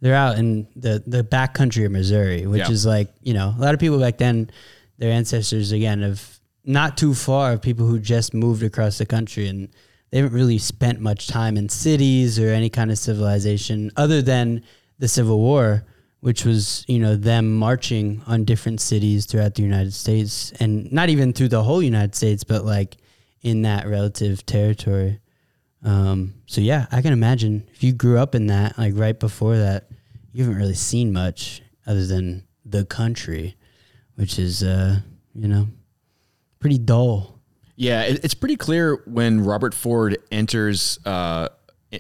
They're 0.04 0.16
out 0.26 0.38
in 0.38 0.68
the 0.76 1.02
the 1.08 1.24
back 1.24 1.54
country 1.54 1.86
of 1.86 1.92
Missouri, 1.94 2.46
which 2.46 2.60
Yeah. 2.68 2.72
is 2.72 2.86
like 2.86 3.08
you 3.24 3.34
know 3.34 3.56
a 3.58 3.62
lot 3.62 3.74
of 3.74 3.80
people 3.80 4.00
back 4.00 4.18
then, 4.18 4.50
their 4.98 5.12
ancestors 5.12 5.72
again 5.72 6.04
of 6.04 6.40
not 6.66 6.98
too 6.98 7.14
far 7.14 7.54
of 7.54 7.62
people 7.62 7.88
who 7.88 8.00
just 8.00 8.34
moved 8.34 8.64
across 8.64 8.98
the 8.98 9.06
country 9.06 9.48
and 9.48 9.70
they 10.10 10.18
haven't 10.20 10.34
really 10.34 10.58
spent 10.58 11.00
much 11.00 11.28
time 11.28 11.56
in 11.58 11.70
cities 11.70 12.38
or 12.38 12.50
any 12.50 12.70
kind 12.70 12.92
of 12.92 12.98
civilization 12.98 13.92
other 13.98 14.22
than 14.22 14.62
the 15.00 15.08
Civil 15.08 15.40
War, 15.40 15.86
which 16.20 16.44
was 16.46 16.84
you 16.90 17.00
know 17.00 17.16
them 17.16 17.56
marching 17.58 18.22
on 18.28 18.44
different 18.44 18.82
cities 18.82 19.26
throughout 19.26 19.56
the 19.56 19.64
United 19.64 19.94
States 19.94 20.52
and 20.60 20.92
not 20.92 21.08
even 21.10 21.32
through 21.32 21.48
the 21.50 21.64
whole 21.64 21.82
United 21.82 22.14
States, 22.14 22.44
but 22.44 22.66
like 22.66 22.98
in 23.42 23.62
that 23.62 23.88
relative 23.88 24.46
territory. 24.46 25.20
Um, 25.84 26.36
so 26.46 26.62
yeah, 26.62 26.88
I 26.92 27.02
can 27.02 27.14
imagine 27.14 27.68
if 27.74 27.84
you 27.84 27.94
grew 27.94 28.18
up 28.18 28.36
in 28.36 28.48
that, 28.48 28.78
like 28.78 28.94
right 28.96 29.20
before 29.20 29.58
that, 29.58 29.90
you 30.32 30.44
haven't 30.44 30.58
really 30.58 30.74
seen 30.74 31.12
much 31.12 31.62
other 31.86 32.06
than 32.06 32.46
the 32.66 32.86
country, 32.86 33.56
which 34.16 34.40
is, 34.40 34.64
uh, 34.64 35.00
you 35.36 35.48
know, 35.48 35.68
pretty 36.60 36.78
dull. 36.78 37.40
Yeah, 37.76 38.04
it, 38.04 38.24
it's 38.24 38.34
pretty 38.34 38.56
clear 38.56 39.04
when 39.06 39.44
Robert 39.44 39.74
Ford 39.74 40.18
enters 40.32 41.00
uh, 41.06 41.50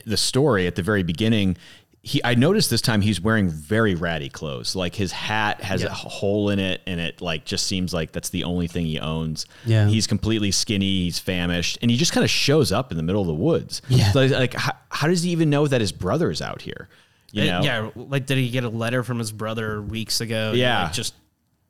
the 0.05 0.17
story 0.17 0.67
at 0.67 0.75
the 0.75 0.83
very 0.83 1.03
beginning. 1.03 1.57
He 2.05 2.21
I 2.23 2.35
noticed 2.35 2.69
this 2.69 2.81
time 2.81 2.99
he's 2.99 3.21
wearing 3.21 3.47
very 3.49 3.95
ratty 3.95 4.27
clothes. 4.27 4.75
Like 4.75 4.93
his 4.93 5.13
hat 5.13 5.63
has 5.63 5.83
a 5.83 5.89
hole 5.89 6.49
in 6.49 6.59
it, 6.59 6.81
and 6.85 6.99
it 6.99 7.21
like 7.21 7.45
just 7.45 7.65
seems 7.65 7.93
like 7.93 8.11
that's 8.11 8.27
the 8.29 8.43
only 8.43 8.67
thing 8.67 8.85
he 8.85 8.99
owns. 8.99 9.45
Yeah. 9.65 9.87
he's 9.87 10.05
completely 10.05 10.51
skinny. 10.51 11.03
He's 11.03 11.17
famished, 11.17 11.77
and 11.81 11.89
he 11.89 11.95
just 11.95 12.11
kind 12.11 12.25
of 12.25 12.29
shows 12.29 12.73
up 12.73 12.91
in 12.91 12.97
the 12.97 13.03
middle 13.03 13.21
of 13.21 13.27
the 13.27 13.33
woods. 13.33 13.81
Yeah. 13.87 14.11
like, 14.13 14.31
like 14.31 14.53
how, 14.53 14.73
how 14.89 15.07
does 15.07 15.23
he 15.23 15.29
even 15.31 15.49
know 15.49 15.65
that 15.65 15.79
his 15.79 15.93
brother 15.93 16.29
is 16.29 16.41
out 16.41 16.61
here? 16.61 16.89
You 17.31 17.45
know, 17.45 17.59
Uh, 17.59 17.63
yeah, 17.63 17.89
like 17.95 18.25
did 18.25 18.37
he 18.37 18.49
get 18.49 18.63
a 18.65 18.69
letter 18.69 19.01
from 19.01 19.17
his 19.17 19.31
brother 19.31 19.81
weeks 19.81 20.19
ago? 20.19 20.51
Yeah. 20.53 20.83
like, 20.83 20.93
just 20.93 21.15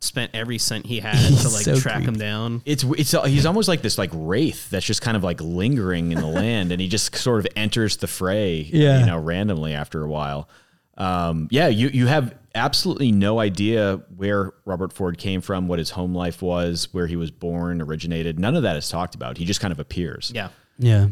spent 0.03 0.31
every 0.33 0.57
cent 0.57 0.85
he 0.85 0.99
had 0.99 1.15
He's 1.17 1.41
to 1.43 1.49
like 1.49 1.63
so 1.63 1.75
track 1.75 2.03
him 2.03 2.15
down. 2.15 2.61
it's 2.65 2.83
it's 2.83 3.11
he's 3.25 3.45
almost 3.45 3.67
like 3.67 3.81
this 3.81 3.97
like 3.97 4.11
wraith 4.13 4.69
that's 4.69 4.85
just 4.85 5.01
kind 5.01 5.15
of 5.17 5.23
like 5.23 5.39
lingering 5.41 6.11
in 6.11 6.19
the 6.19 6.27
land, 6.41 6.71
and 6.71 6.79
he 6.81 6.87
just 6.87 7.15
sort 7.15 7.39
of 7.39 7.47
enters 7.55 7.97
the 7.97 8.07
fray, 8.07 8.57
Yeah. 8.71 8.99
you 8.99 9.05
know, 9.05 9.17
randomly 9.17 9.73
after 9.73 10.03
a 10.03 10.07
while. 10.07 10.49
Um, 10.97 11.47
yeah, 11.49 11.67
you 11.69 11.87
you 11.87 12.05
have 12.07 12.35
absolutely 12.53 13.11
no 13.11 13.39
idea 13.39 13.99
where 14.15 14.51
Robert 14.65 14.93
Ford 14.93 15.17
came 15.17 15.41
from, 15.41 15.67
what 15.67 15.79
his 15.79 15.89
home 15.89 16.13
life 16.13 16.43
was, 16.43 16.87
where 16.93 17.07
he 17.07 17.15
was 17.15 17.31
born, 17.31 17.81
originated. 17.81 18.37
None 18.39 18.55
of 18.55 18.61
that 18.61 18.75
is 18.75 18.89
talked 18.89 19.15
about. 19.15 19.37
He 19.39 19.45
just 19.45 19.59
kind 19.59 19.71
of 19.71 19.79
appears. 19.79 20.31
Yeah, 20.35 20.49
Yeah. 20.77 21.07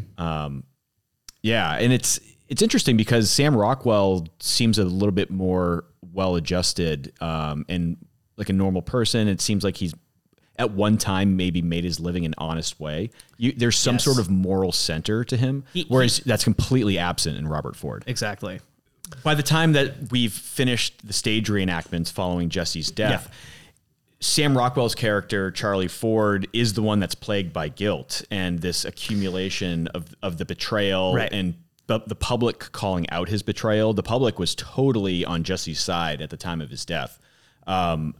Yeah, 1.42 1.74
and 1.76 1.92
it's 1.92 2.20
it's 2.48 2.62
interesting 2.62 2.96
because 2.96 3.30
Sam 3.30 3.56
Rockwell 3.56 4.28
seems 4.40 4.78
a 4.78 4.84
little 4.84 5.12
bit 5.12 5.30
more 5.30 5.84
well 6.12 6.36
adjusted 6.36 7.12
um, 7.20 7.64
and 7.68 7.96
like 8.36 8.48
a 8.48 8.52
normal 8.52 8.82
person. 8.82 9.28
It 9.28 9.40
seems 9.40 9.64
like 9.64 9.76
he's 9.76 9.94
at 10.58 10.70
one 10.72 10.98
time 10.98 11.36
maybe 11.36 11.62
made 11.62 11.82
his 11.84 11.98
living 11.98 12.24
an 12.26 12.34
honest 12.38 12.78
way. 12.78 13.10
You, 13.38 13.52
there's 13.52 13.76
some 13.76 13.94
Yes. 13.96 14.04
sort 14.04 14.18
of 14.18 14.30
moral 14.30 14.70
center 14.72 15.24
to 15.24 15.36
him, 15.36 15.64
He- 15.72 15.86
whereas 15.88 16.18
that's 16.20 16.44
completely 16.44 16.98
absent 16.98 17.36
in 17.38 17.48
Robert 17.48 17.74
Ford. 17.76 18.04
exactly. 18.06 18.60
By 19.24 19.34
the 19.34 19.42
time 19.42 19.72
that 19.72 20.10
we've 20.10 20.32
finished 20.32 21.06
the 21.06 21.12
stage 21.12 21.48
reenactments 21.48 22.10
following 22.10 22.48
Jesse's 22.48 22.90
death, 22.90 23.30
Sam 24.20 24.56
Rockwell's 24.56 24.94
character, 24.94 25.50
Charlie 25.50 25.88
Ford, 25.88 26.46
is 26.52 26.74
the 26.74 26.82
one 26.82 27.00
that's 27.00 27.14
plagued 27.16 27.52
by 27.52 27.68
guilt 27.68 28.22
and 28.30 28.60
this 28.60 28.84
accumulation 28.84 29.88
of, 29.88 30.14
of 30.22 30.38
the 30.38 30.44
betrayal 30.44 31.14
Right. 31.14 31.32
and 31.32 31.54
the, 31.88 32.00
the 32.06 32.14
public 32.14 32.70
calling 32.72 33.10
out 33.10 33.28
his 33.28 33.42
betrayal. 33.42 33.92
The 33.92 34.02
public 34.04 34.38
was 34.38 34.54
totally 34.54 35.24
on 35.24 35.42
Jesse's 35.42 35.80
side 35.80 36.22
at 36.22 36.30
the 36.30 36.36
time 36.36 36.60
of 36.60 36.70
his 36.70 36.84
death. 36.84 37.18
Um, 37.66 38.14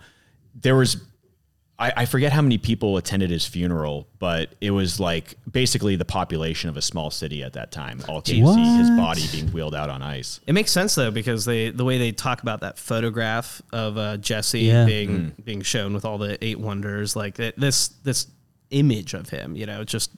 there 0.54 0.76
was, 0.76 0.96
I, 1.78 1.92
I 1.96 2.04
forget 2.04 2.32
how 2.32 2.42
many 2.42 2.58
people 2.58 2.96
attended 2.96 3.30
his 3.30 3.46
funeral, 3.46 4.06
but 4.18 4.54
it 4.60 4.70
was 4.70 5.00
like 5.00 5.34
basically 5.50 5.96
the 5.96 6.04
population 6.04 6.68
of 6.68 6.76
a 6.76 6.82
small 6.82 7.10
city 7.10 7.42
at 7.42 7.54
that 7.54 7.72
time, 7.72 8.02
all 8.08 8.20
to 8.22 8.30
see 8.32 8.76
his 8.76 8.90
body 8.90 9.22
being 9.32 9.48
wheeled 9.48 9.74
out 9.74 9.88
on 9.90 10.02
ice. 10.02 10.40
It 10.46 10.52
makes 10.52 10.70
sense 10.70 10.94
though 10.94 11.10
because 11.10 11.44
they 11.44 11.70
the 11.70 11.84
way 11.84 11.98
they 11.98 12.12
talk 12.12 12.42
about 12.42 12.60
that 12.60 12.78
photograph 12.78 13.62
of 13.72 13.96
uh, 13.98 14.16
Jesse 14.18 14.60
Yeah. 14.60 14.84
being 14.84 15.32
being 15.42 15.62
shown 15.62 15.92
with 15.94 16.04
all 16.04 16.18
the 16.18 16.42
eight 16.44 16.60
wonders, 16.60 17.16
like 17.16 17.36
that, 17.36 17.56
this 17.58 17.88
this 18.04 18.26
image 18.70 19.14
of 19.14 19.28
him, 19.30 19.56
you 19.56 19.66
know, 19.66 19.82
just 19.84 20.10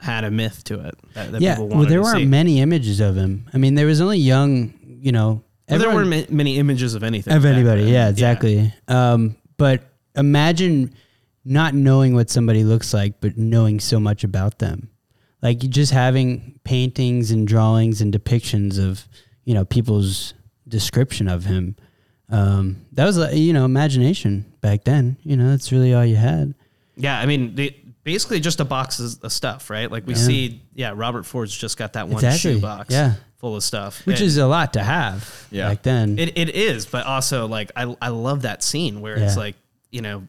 had 0.00 0.24
a 0.24 0.30
myth 0.30 0.64
to 0.64 0.80
it. 0.80 0.94
That, 1.14 1.32
that 1.32 1.40
Yeah. 1.40 1.54
people 1.54 1.68
Well, 1.68 1.80
there 1.86 1.98
to 1.98 2.02
weren't 2.02 2.16
see. 2.18 2.24
many 2.24 2.60
images 2.60 2.98
of 3.00 3.14
him. 3.16 3.48
I 3.54 3.58
mean, 3.58 3.74
there 3.76 3.86
was 3.86 4.00
only 4.00 4.18
young, 4.18 4.74
you 5.00 5.12
know, 5.12 5.44
Well, 5.72 5.80
there 5.80 5.94
weren't 5.94 6.30
many 6.30 6.58
images 6.58 6.94
of 6.94 7.02
anything 7.02 7.32
of 7.34 7.44
anybody. 7.44 7.84
Yeah, 7.84 8.08
exactly. 8.08 8.72
Um, 8.88 9.36
but 9.56 9.82
imagine 10.16 10.94
not 11.44 11.74
knowing 11.74 12.14
what 12.14 12.30
somebody 12.30 12.64
looks 12.64 12.94
like, 12.94 13.20
but 13.20 13.36
knowing 13.36 13.80
so 13.80 13.98
much 13.98 14.24
about 14.24 14.58
them. 14.58 14.88
Like 15.42 15.58
just 15.58 15.92
having 15.92 16.60
paintings 16.64 17.30
and 17.30 17.46
drawings 17.48 18.00
and 18.00 18.12
depictions 18.14 18.78
of, 18.78 19.06
you 19.44 19.54
know, 19.54 19.64
people's 19.64 20.34
description 20.68 21.28
of 21.28 21.44
him. 21.44 21.76
Um, 22.28 22.86
that 22.92 23.04
was, 23.04 23.34
you 23.34 23.52
know, 23.52 23.64
imagination 23.64 24.46
back 24.60 24.84
then. 24.84 25.16
You 25.22 25.36
know, 25.36 25.50
that's 25.50 25.72
really 25.72 25.92
all 25.94 26.04
you 26.04 26.16
had. 26.16 26.54
Yeah, 26.96 27.18
I 27.18 27.26
mean, 27.26 27.56
they, 27.56 27.76
basically 28.04 28.40
just 28.40 28.60
a 28.60 28.64
box 28.64 29.00
of 29.00 29.22
of 29.24 29.32
stuff, 29.32 29.70
right? 29.70 29.90
Like 29.90 30.06
we 30.06 30.14
Yeah. 30.14 30.20
see, 30.20 30.62
yeah, 30.74 30.92
Robert 30.94 31.24
Ford's 31.26 31.56
just 31.56 31.76
got 31.76 31.94
that 31.94 32.06
one 32.08 32.24
Exactly, 32.24 32.54
shoe 32.54 32.60
box, 32.60 32.92
yeah. 32.92 33.14
Full 33.42 33.56
of 33.56 33.62
stuff, 33.62 34.06
Which 34.06 34.20
And 34.20 34.26
is 34.26 34.38
a 34.38 34.46
lot 34.46 34.72
to 34.74 34.82
have 34.82 35.46
Yeah. 35.50 35.68
back 35.68 35.82
then. 35.82 36.18
it, 36.18 36.38
it 36.38 36.50
is, 36.50 36.86
but 36.86 37.04
also 37.04 37.46
like 37.46 37.70
I 37.76 37.94
I 38.00 38.08
love 38.08 38.42
that 38.42 38.62
scene 38.62 39.02
where 39.02 39.16
it's 39.16 39.36
like 39.36 39.56
you 39.90 40.00
know. 40.00 40.26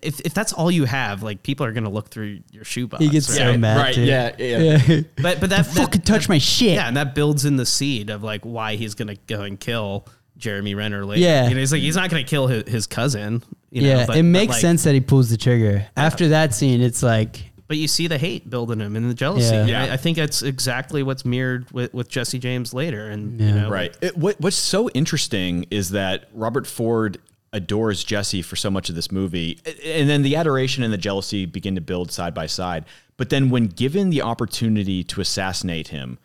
If, 0.00 0.18
if 0.22 0.34
that's 0.34 0.52
all 0.52 0.68
you 0.68 0.84
have, 0.84 1.22
like 1.22 1.44
people 1.44 1.64
are 1.64 1.70
gonna 1.72 1.90
look 1.90 2.08
through 2.08 2.40
your 2.50 2.64
shoebox. 2.64 3.04
He 3.04 3.08
gets 3.08 3.28
right? 3.28 3.38
so 3.38 3.56
mad. 3.56 3.76
right, 3.76 3.94
too. 3.94 4.02
yeah, 4.02 4.34
yeah. 4.36 4.58
yeah. 4.58 5.00
But 5.20 5.38
but 5.38 5.50
that, 5.50 5.64
that 5.64 5.66
Fucking 5.66 6.00
touch 6.00 6.28
my 6.28 6.38
shit. 6.38 6.74
yeah, 6.74 6.88
and 6.88 6.96
that 6.96 7.14
builds 7.14 7.44
in 7.44 7.54
the 7.56 7.66
seed 7.66 8.10
of 8.10 8.24
like 8.24 8.42
why 8.42 8.74
he's 8.74 8.94
gonna 8.94 9.14
go 9.28 9.42
and 9.42 9.60
kill 9.60 10.08
Jeremy 10.38 10.74
Renner 10.74 11.04
later. 11.04 11.20
Yeah. 11.20 11.46
you 11.46 11.54
know, 11.54 11.60
he's 11.60 11.70
like 11.70 11.82
he's 11.82 11.94
not 11.94 12.10
gonna 12.10 12.24
kill 12.24 12.48
his, 12.48 12.64
his 12.66 12.86
cousin. 12.88 13.44
You 13.70 13.82
know, 13.82 13.88
yeah, 13.88 14.06
but, 14.06 14.16
it 14.16 14.22
but, 14.22 14.24
makes 14.24 14.52
like, 14.54 14.60
sense 14.60 14.82
that 14.84 14.94
he 14.94 15.00
pulls 15.00 15.30
the 15.30 15.36
trigger. 15.36 15.86
After 15.96 16.28
that 16.28 16.52
scene, 16.52 16.80
it's 16.80 17.02
like, 17.02 17.51
But 17.72 17.78
you 17.78 17.88
see 17.88 18.06
the 18.06 18.18
hate 18.18 18.50
building 18.50 18.80
him 18.80 18.96
and 18.96 19.08
the 19.08 19.14
jealousy. 19.14 19.54
Yeah. 19.54 19.64
Yeah. 19.64 19.84
I, 19.84 19.94
I 19.94 19.96
think 19.96 20.18
that's 20.18 20.42
exactly 20.42 21.02
what's 21.02 21.24
mirrored 21.24 21.70
with, 21.70 21.94
with 21.94 22.06
Jesse 22.06 22.38
James 22.38 22.74
later. 22.74 23.08
And 23.08 23.40
you 23.40 23.50
know, 23.50 23.70
Right. 23.70 23.96
It, 24.02 24.14
what, 24.14 24.38
what's 24.38 24.56
so 24.56 24.90
interesting 24.90 25.64
is 25.70 25.88
that 25.92 26.28
Robert 26.34 26.66
Ford 26.66 27.16
adores 27.50 28.04
Jesse 28.04 28.42
for 28.42 28.56
so 28.56 28.70
much 28.70 28.90
of 28.90 28.94
this 28.94 29.10
movie, 29.10 29.58
and 29.86 30.06
then 30.06 30.20
the 30.20 30.36
adoration 30.36 30.82
and 30.82 30.92
the 30.92 30.98
jealousy 30.98 31.46
begin 31.46 31.74
to 31.76 31.80
build 31.80 32.12
side 32.12 32.34
by 32.34 32.44
side. 32.44 32.84
But 33.16 33.30
then, 33.30 33.48
when 33.48 33.68
given 33.68 34.10
the 34.10 34.20
opportunity 34.20 35.02
to 35.04 35.22
assassinate 35.22 35.88
him, 35.88 36.18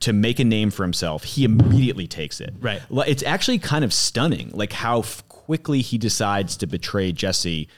to 0.00 0.14
make 0.14 0.38
a 0.38 0.44
name 0.44 0.70
for 0.70 0.84
himself, 0.84 1.24
he 1.24 1.44
immediately 1.44 2.06
takes 2.06 2.40
it. 2.40 2.54
Right. 2.60 2.80
It's 3.06 3.22
actually 3.22 3.58
kind 3.58 3.84
of 3.84 3.92
stunning, 3.92 4.52
like 4.54 4.72
how 4.72 5.02
quickly 5.28 5.82
he 5.82 5.98
decides 5.98 6.56
to 6.56 6.66
betray 6.66 7.12
Jesse 7.12 7.68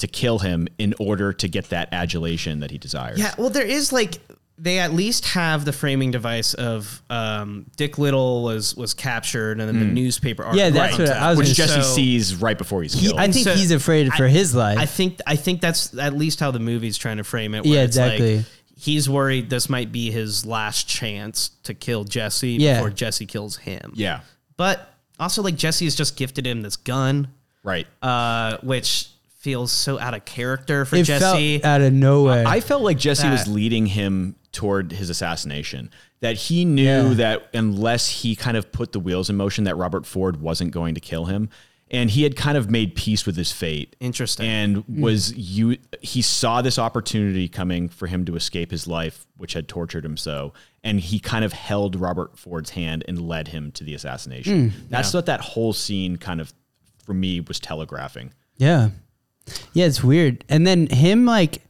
to 0.00 0.06
kill 0.06 0.40
him 0.40 0.68
in 0.78 0.94
order 0.98 1.32
to 1.32 1.48
get 1.48 1.70
that 1.70 1.88
adulation 1.92 2.60
that 2.60 2.70
he 2.70 2.78
desires. 2.78 3.18
Yeah, 3.18 3.34
well, 3.38 3.50
there 3.50 3.64
is 3.66 3.92
like 3.92 4.18
they 4.58 4.78
at 4.78 4.92
least 4.92 5.24
have 5.28 5.64
the 5.64 5.72
framing 5.72 6.10
device 6.10 6.52
of 6.52 7.00
um, 7.08 7.64
Dick 7.76 7.94
Liddil 7.94 8.42
was 8.42 8.76
was 8.76 8.92
captured 8.92 9.58
and 9.58 9.66
then 9.68 9.78
the 9.78 9.86
newspaper. 9.86 10.44
Article. 10.44 10.62
Yeah, 10.64 10.70
that's 10.70 10.96
comes 10.96 11.08
what. 11.08 11.18
I 11.18 11.30
was 11.30 11.38
Which 11.38 11.54
Jesse 11.54 11.80
So- 11.80 11.94
sees 11.94 12.36
right 12.36 12.58
before 12.58 12.82
he's 12.82 12.92
he, 12.92 13.06
killed. 13.06 13.18
I 13.20 13.30
think 13.32 13.44
So, 13.44 13.54
he's 13.54 13.70
afraid 13.70 14.12
for 14.12 14.26
I- 14.26 14.28
his 14.28 14.54
life. 14.54 14.78
I 14.78 14.84
think 14.84 15.18
I 15.26 15.36
think 15.36 15.60
that's 15.62 15.96
at 15.98 16.14
least 16.14 16.40
how 16.40 16.50
the 16.50 16.58
movie's 16.58 16.98
trying 16.98 17.16
to 17.16 17.24
frame 17.24 17.54
it. 17.54 17.64
Where 17.64 17.72
Yeah, 17.74 17.82
it's 17.84 17.96
like 17.96 18.20
exactly. 18.20 18.44
he's 18.76 19.08
worried 19.08 19.48
this 19.48 19.70
might 19.70 19.92
be 19.92 20.10
his 20.10 20.44
last 20.44 20.86
chance 20.88 21.50
to 21.62 21.72
kill 21.72 22.04
Jesse 22.04 22.50
Yeah. 22.52 22.74
before 22.74 22.90
Jesse 22.90 23.24
kills 23.26 23.56
him. 23.56 23.92
yeah. 23.94 24.20
but 24.58 24.92
also 25.18 25.42
like 25.42 25.56
Jesse 25.56 25.84
has 25.86 25.94
just 25.94 26.16
gifted 26.16 26.46
him 26.46 26.60
this 26.60 26.76
gun, 26.76 27.28
Right. 27.62 27.86
uh, 28.02 28.58
which 28.62 29.08
feels 29.40 29.72
so 29.72 29.98
out 29.98 30.12
of 30.12 30.24
character 30.26 30.84
for 30.84 30.96
it 30.96 31.04
Jesse. 31.04 31.58
felt 31.58 31.64
out 31.64 31.80
of 31.80 31.92
nowhere. 31.94 32.46
I 32.46 32.60
felt 32.60 32.82
like 32.82 32.98
Jesse 32.98 33.28
was 33.28 33.48
leading 33.48 33.86
him 33.86 34.36
toward 34.52 34.92
his 34.92 35.08
assassination. 35.08 35.90
That 36.20 36.36
he 36.36 36.66
knew 36.66 36.82
Yeah. 36.82 37.14
that 37.14 37.48
unless 37.54 38.08
he 38.08 38.36
kind 38.36 38.58
of 38.58 38.70
put 38.70 38.92
the 38.92 39.00
wheels 39.00 39.30
in 39.30 39.36
motion, 39.36 39.64
that 39.64 39.76
Robert 39.76 40.04
Ford 40.04 40.42
wasn't 40.42 40.72
going 40.72 40.94
to 40.94 41.00
kill 41.00 41.24
him, 41.24 41.48
and 41.90 42.10
he 42.10 42.22
had 42.24 42.36
kind 42.36 42.58
of 42.58 42.70
made 42.70 42.94
peace 42.94 43.24
with 43.24 43.36
his 43.36 43.50
fate. 43.50 43.96
Interesting. 43.98 44.46
And 44.46 44.76
hmm. 44.78 45.00
was 45.00 45.32
you? 45.34 45.78
He 46.02 46.20
saw 46.20 46.60
this 46.60 46.78
opportunity 46.78 47.48
coming 47.48 47.88
for 47.88 48.06
him 48.08 48.26
to 48.26 48.36
escape 48.36 48.70
his 48.70 48.86
life, 48.86 49.26
which 49.38 49.54
had 49.54 49.66
tortured 49.68 50.04
him 50.04 50.18
so, 50.18 50.52
and 50.84 51.00
he 51.00 51.18
kind 51.18 51.46
of 51.46 51.54
held 51.54 51.96
Robert 51.96 52.38
Ford's 52.38 52.70
hand 52.70 53.04
and 53.08 53.26
led 53.26 53.48
him 53.48 53.72
to 53.72 53.84
the 53.84 53.94
assassination. 53.94 54.68
Hmm. 54.70 54.76
That's 54.90 55.14
what 55.14 55.24
that 55.26 55.40
whole 55.40 55.72
scene 55.72 56.18
kind 56.18 56.42
of, 56.42 56.52
for 57.06 57.14
me, 57.14 57.40
was 57.40 57.58
telegraphing. 57.58 58.34
yeah, 58.58 58.90
yeah, 59.72 59.86
it's 59.86 60.02
weird. 60.02 60.44
And 60.48 60.66
then 60.66 60.86
him 60.88 61.24
like 61.24 61.62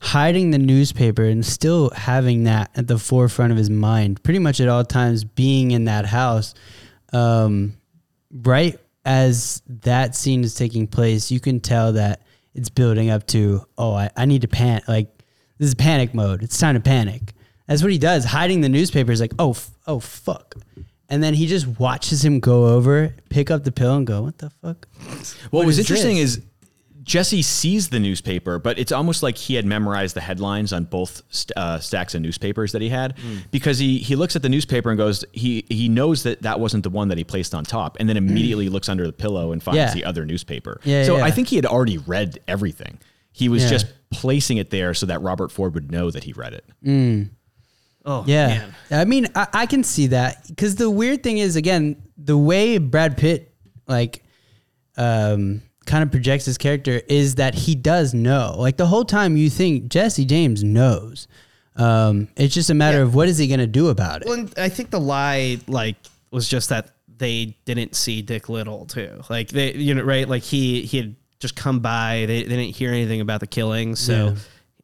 hiding 0.00 0.50
the 0.50 0.58
newspaper 0.58 1.24
and 1.24 1.44
still 1.46 1.90
having 1.90 2.44
that 2.44 2.70
at 2.74 2.88
the 2.88 2.98
forefront 2.98 3.52
of 3.52 3.58
his 3.58 3.70
mind, 3.70 4.22
pretty 4.22 4.38
much 4.38 4.60
at 4.60 4.68
all 4.68 4.84
times, 4.84 5.24
being 5.24 5.70
in 5.70 5.84
that 5.84 6.06
house. 6.06 6.54
Um, 7.12 7.76
right 8.30 8.78
as 9.04 9.62
that 9.66 10.14
scene 10.14 10.44
is 10.44 10.54
taking 10.54 10.86
place, 10.86 11.30
you 11.30 11.40
can 11.40 11.60
tell 11.60 11.92
that 11.92 12.22
it's 12.54 12.68
building 12.68 13.10
up 13.10 13.26
to, 13.28 13.64
oh, 13.78 13.94
I, 13.94 14.10
I 14.16 14.24
need 14.26 14.42
to 14.42 14.48
panic. 14.48 14.86
Like, 14.88 15.08
this 15.58 15.68
is 15.68 15.74
panic 15.74 16.14
mode. 16.14 16.42
It's 16.42 16.58
time 16.58 16.74
to 16.74 16.80
panic. 16.80 17.32
That's 17.66 17.82
what 17.82 17.92
he 17.92 17.98
does. 17.98 18.24
Hiding 18.24 18.60
the 18.60 18.68
newspaper 18.68 19.12
is 19.12 19.20
like, 19.20 19.32
oh, 19.38 19.50
f- 19.50 19.70
oh, 19.86 20.00
fuck. 20.00 20.56
And 21.08 21.22
then 21.22 21.34
he 21.34 21.46
just 21.46 21.66
watches 21.78 22.24
him 22.24 22.40
go 22.40 22.66
over, 22.66 23.14
pick 23.28 23.50
up 23.50 23.64
the 23.64 23.72
pill, 23.72 23.94
and 23.96 24.06
go, 24.06 24.22
what 24.22 24.38
the 24.38 24.50
fuck? 24.50 24.88
What, 25.50 25.66
was 25.66 25.78
interesting 25.78 26.16
this? 26.16 26.38
is 26.38 26.42
Jesse 27.02 27.42
sees 27.42 27.88
the 27.88 27.98
newspaper, 27.98 28.58
but 28.58 28.78
it's 28.78 28.92
almost 28.92 29.22
like 29.22 29.36
he 29.36 29.54
had 29.54 29.64
memorized 29.66 30.14
the 30.14 30.20
headlines 30.20 30.72
on 30.72 30.84
both 30.84 31.22
st- 31.30 31.56
uh, 31.56 31.78
stacks 31.80 32.14
of 32.14 32.22
newspapers 32.22 32.70
that 32.72 32.80
he 32.82 32.88
had 32.90 33.18
Hmm. 33.18 33.38
because 33.50 33.78
he 33.78 33.98
he 33.98 34.14
looks 34.14 34.36
at 34.36 34.42
the 34.42 34.48
newspaper 34.48 34.88
and 34.90 34.96
goes 34.98 35.24
he 35.32 35.64
he 35.68 35.88
knows 35.88 36.22
that 36.22 36.42
that 36.42 36.60
wasn't 36.60 36.84
the 36.84 36.90
one 36.90 37.08
that 37.08 37.18
he 37.18 37.24
placed 37.24 37.54
on 37.54 37.64
top, 37.64 37.96
and 37.98 38.08
then 38.08 38.16
immediately 38.16 38.68
looks 38.68 38.88
under 38.88 39.04
the 39.06 39.12
pillow 39.12 39.52
and 39.52 39.62
finds 39.62 39.78
Yeah. 39.78 39.92
the 39.94 40.04
other 40.04 40.24
newspaper. 40.24 40.80
Yeah, 40.84 41.04
so 41.04 41.16
yeah. 41.16 41.24
I 41.24 41.30
think 41.32 41.48
he 41.48 41.56
had 41.56 41.66
already 41.66 41.98
read 41.98 42.38
everything. 42.46 42.98
He 43.32 43.48
was 43.48 43.62
Yeah. 43.64 43.70
just 43.70 43.86
placing 44.10 44.58
it 44.58 44.70
there 44.70 44.94
so 44.94 45.06
that 45.06 45.22
Robert 45.22 45.50
Ford 45.50 45.74
would 45.74 45.90
know 45.90 46.10
that 46.10 46.24
he 46.24 46.32
read 46.34 46.52
it. 46.52 46.64
Oh, 48.04 48.24
Yeah, 48.26 48.46
man. 48.48 48.74
I 48.90 49.04
mean, 49.04 49.26
I, 49.34 49.46
I 49.52 49.66
can 49.66 49.84
see 49.84 50.08
that 50.08 50.46
because 50.48 50.74
the 50.74 50.90
weird 50.90 51.22
thing 51.22 51.38
is, 51.38 51.54
again, 51.56 51.96
the 52.18 52.36
way 52.36 52.78
Brad 52.78 53.16
Pitt 53.16 53.54
like 53.86 54.22
um, 54.96 55.62
kind 55.86 56.02
of 56.02 56.10
projects 56.10 56.44
his 56.46 56.58
character 56.58 57.00
is 57.08 57.36
that 57.36 57.54
he 57.54 57.74
does 57.74 58.14
know. 58.14 58.54
Like 58.58 58.76
the 58.76 58.86
whole 58.86 59.04
time, 59.04 59.36
you 59.36 59.50
think 59.50 59.88
Jesse 59.88 60.24
James 60.24 60.62
knows. 60.62 61.26
Um, 61.76 62.28
it's 62.36 62.54
just 62.54 62.70
a 62.70 62.74
matter 62.74 62.98
Yeah. 62.98 63.04
of 63.04 63.14
what 63.14 63.28
is 63.28 63.38
he 63.38 63.46
going 63.48 63.60
to 63.60 63.66
do 63.66 63.88
about 63.88 64.22
it. 64.22 64.28
Well, 64.28 64.46
I 64.56 64.68
think 64.68 64.90
the 64.90 65.00
lie 65.00 65.58
like 65.66 65.96
was 66.30 66.46
just 66.48 66.68
that 66.68 66.90
they 67.18 67.56
didn't 67.64 67.94
see 67.94 68.20
Dick 68.22 68.44
Liddil 68.44 68.88
too. 68.88 69.22
Like 69.30 69.48
they, 69.48 69.72
you 69.74 69.94
know, 69.94 70.02
right? 70.02 70.28
Like 70.28 70.42
he 70.42 70.82
he 70.82 70.96
had 70.98 71.16
just 71.40 71.56
come 71.56 71.80
by. 71.80 72.24
They, 72.26 72.42
they 72.42 72.56
didn't 72.56 72.76
hear 72.76 72.90
anything 72.90 73.20
about 73.20 73.40
the 73.40 73.46
killing, 73.46 73.96
so 73.96 74.12
Yeah. 74.26 74.34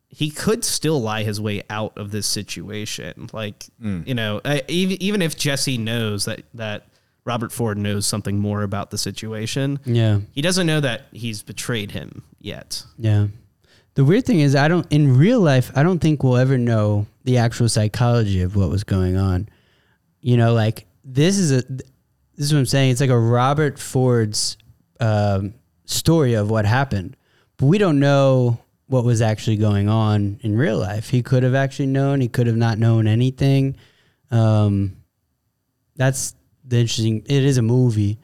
he 0.09 0.31
could 0.31 0.65
still 0.65 1.01
lie 1.01 1.23
his 1.25 1.41
way 1.41 1.63
out 1.69 1.97
of 1.99 2.11
this 2.11 2.27
situation. 2.27 3.29
Like 3.33 3.67
Hmm. 3.81 4.03
you 4.07 4.15
know, 4.15 4.41
I, 4.45 4.63
even 4.69 5.01
even 5.03 5.23
if 5.23 5.37
Jesse 5.37 5.77
knows 5.79 6.25
that 6.25 6.43
that 6.55 6.87
Robert 7.29 7.53
Ford 7.53 7.77
knows 7.77 8.07
something 8.07 8.39
more 8.39 8.63
about 8.63 8.91
the 8.91 8.97
situation, 8.97 9.79
yeah, 9.85 10.21
he 10.33 10.41
doesn't 10.41 10.67
know 10.67 10.81
that 10.81 11.03
he's 11.13 11.43
betrayed 11.43 11.91
him 11.91 12.25
yet. 12.41 12.83
yeah. 12.97 13.27
The 13.95 14.05
weird 14.05 14.25
thing 14.25 14.39
is, 14.41 14.55
I 14.55 14.69
don't 14.69 14.87
in 14.91 15.17
real 15.19 15.41
life. 15.41 15.73
I 15.75 15.83
don't 15.83 15.99
think 15.99 16.23
we'll 16.23 16.37
ever 16.37 16.57
know 16.57 17.07
the 17.25 17.39
actual 17.39 17.69
psychology 17.69 18.43
of 18.43 18.55
what 18.55 18.71
was 18.71 18.85
going 18.85 19.17
on. 19.17 19.49
You 20.21 20.37
know, 20.37 20.55
like 20.55 20.87
this 21.05 21.37
is 21.37 21.51
a 21.51 21.63
this 21.63 22.47
is 22.47 22.53
what 22.53 22.61
I'm 22.61 22.67
saying. 22.67 22.93
It's 22.93 23.01
like 23.01 23.11
a 23.11 23.19
Robert 23.19 23.79
Ford's 23.79 24.57
um, 25.01 25.53
story 25.85 26.35
of 26.35 26.49
what 26.49 26.65
happened, 26.65 27.17
but 27.57 27.67
we 27.67 27.77
don't 27.77 27.99
know 27.99 28.59
what 28.87 29.05
was 29.05 29.21
actually 29.21 29.57
going 29.57 29.89
on 29.89 30.39
in 30.43 30.57
real 30.57 30.79
life. 30.79 31.11
He 31.11 31.23
could 31.23 31.43
have 31.43 31.55
actually 31.57 31.89
known. 31.89 32.21
He 32.21 32.29
could 32.29 32.47
have 32.47 32.57
not 32.57 32.79
known 32.79 33.07
anything. 33.07 33.77
Um, 34.31 34.97
that's 35.97 36.35
the 36.69 36.79
interesting. 36.79 37.23
It 37.27 37.45
is 37.45 37.59
a 37.59 37.63
movie, 37.63 38.19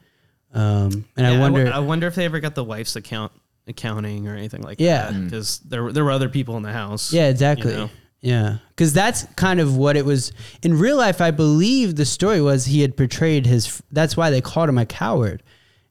um, 0.53 1.05
and 1.16 1.26
I 1.26 1.38
wonder. 1.38 1.64
w- 1.64 1.76
I 1.76 1.80
wonder 1.80 2.07
if 2.07 2.14
they 2.14 2.24
ever 2.24 2.40
got 2.40 2.55
the 2.55 2.64
wife's 2.64 2.95
account 2.97 3.32
accounting 3.66 4.28
or 4.28 4.34
anything 4.36 4.62
like 4.62 4.78
Yeah. 4.78 5.11
that. 5.11 5.24
Because 5.24 5.59
there 5.61 5.82
were- 5.84 5.92
there 5.92 6.05
were 6.05 6.11
other 6.12 6.28
people 6.28 6.57
in 6.57 6.62
the 6.62 6.72
house. 6.72 7.12
Yeah, 7.12 7.28
exactly. 7.28 7.72
know? 7.72 7.90
Yeah, 8.20 8.57
because 8.70 8.92
that's 8.92 9.26
kind 9.36 9.61
of 9.61 9.76
what 9.76 9.97
it 9.97 10.05
was 10.07 10.32
in 10.62 10.78
real 10.78 10.97
life. 10.97 11.20
I 11.20 11.30
believe 11.30 11.97
the 11.97 12.05
story 12.07 12.40
was 12.40 12.64
he 12.66 12.80
had 12.80 12.97
portrayed 12.97 13.45
his. 13.47 13.82
That's 13.92 14.16
why 14.16 14.30
they 14.30 14.40
called 14.40 14.68
him 14.70 14.78
a 14.78 14.86
coward, 14.86 15.42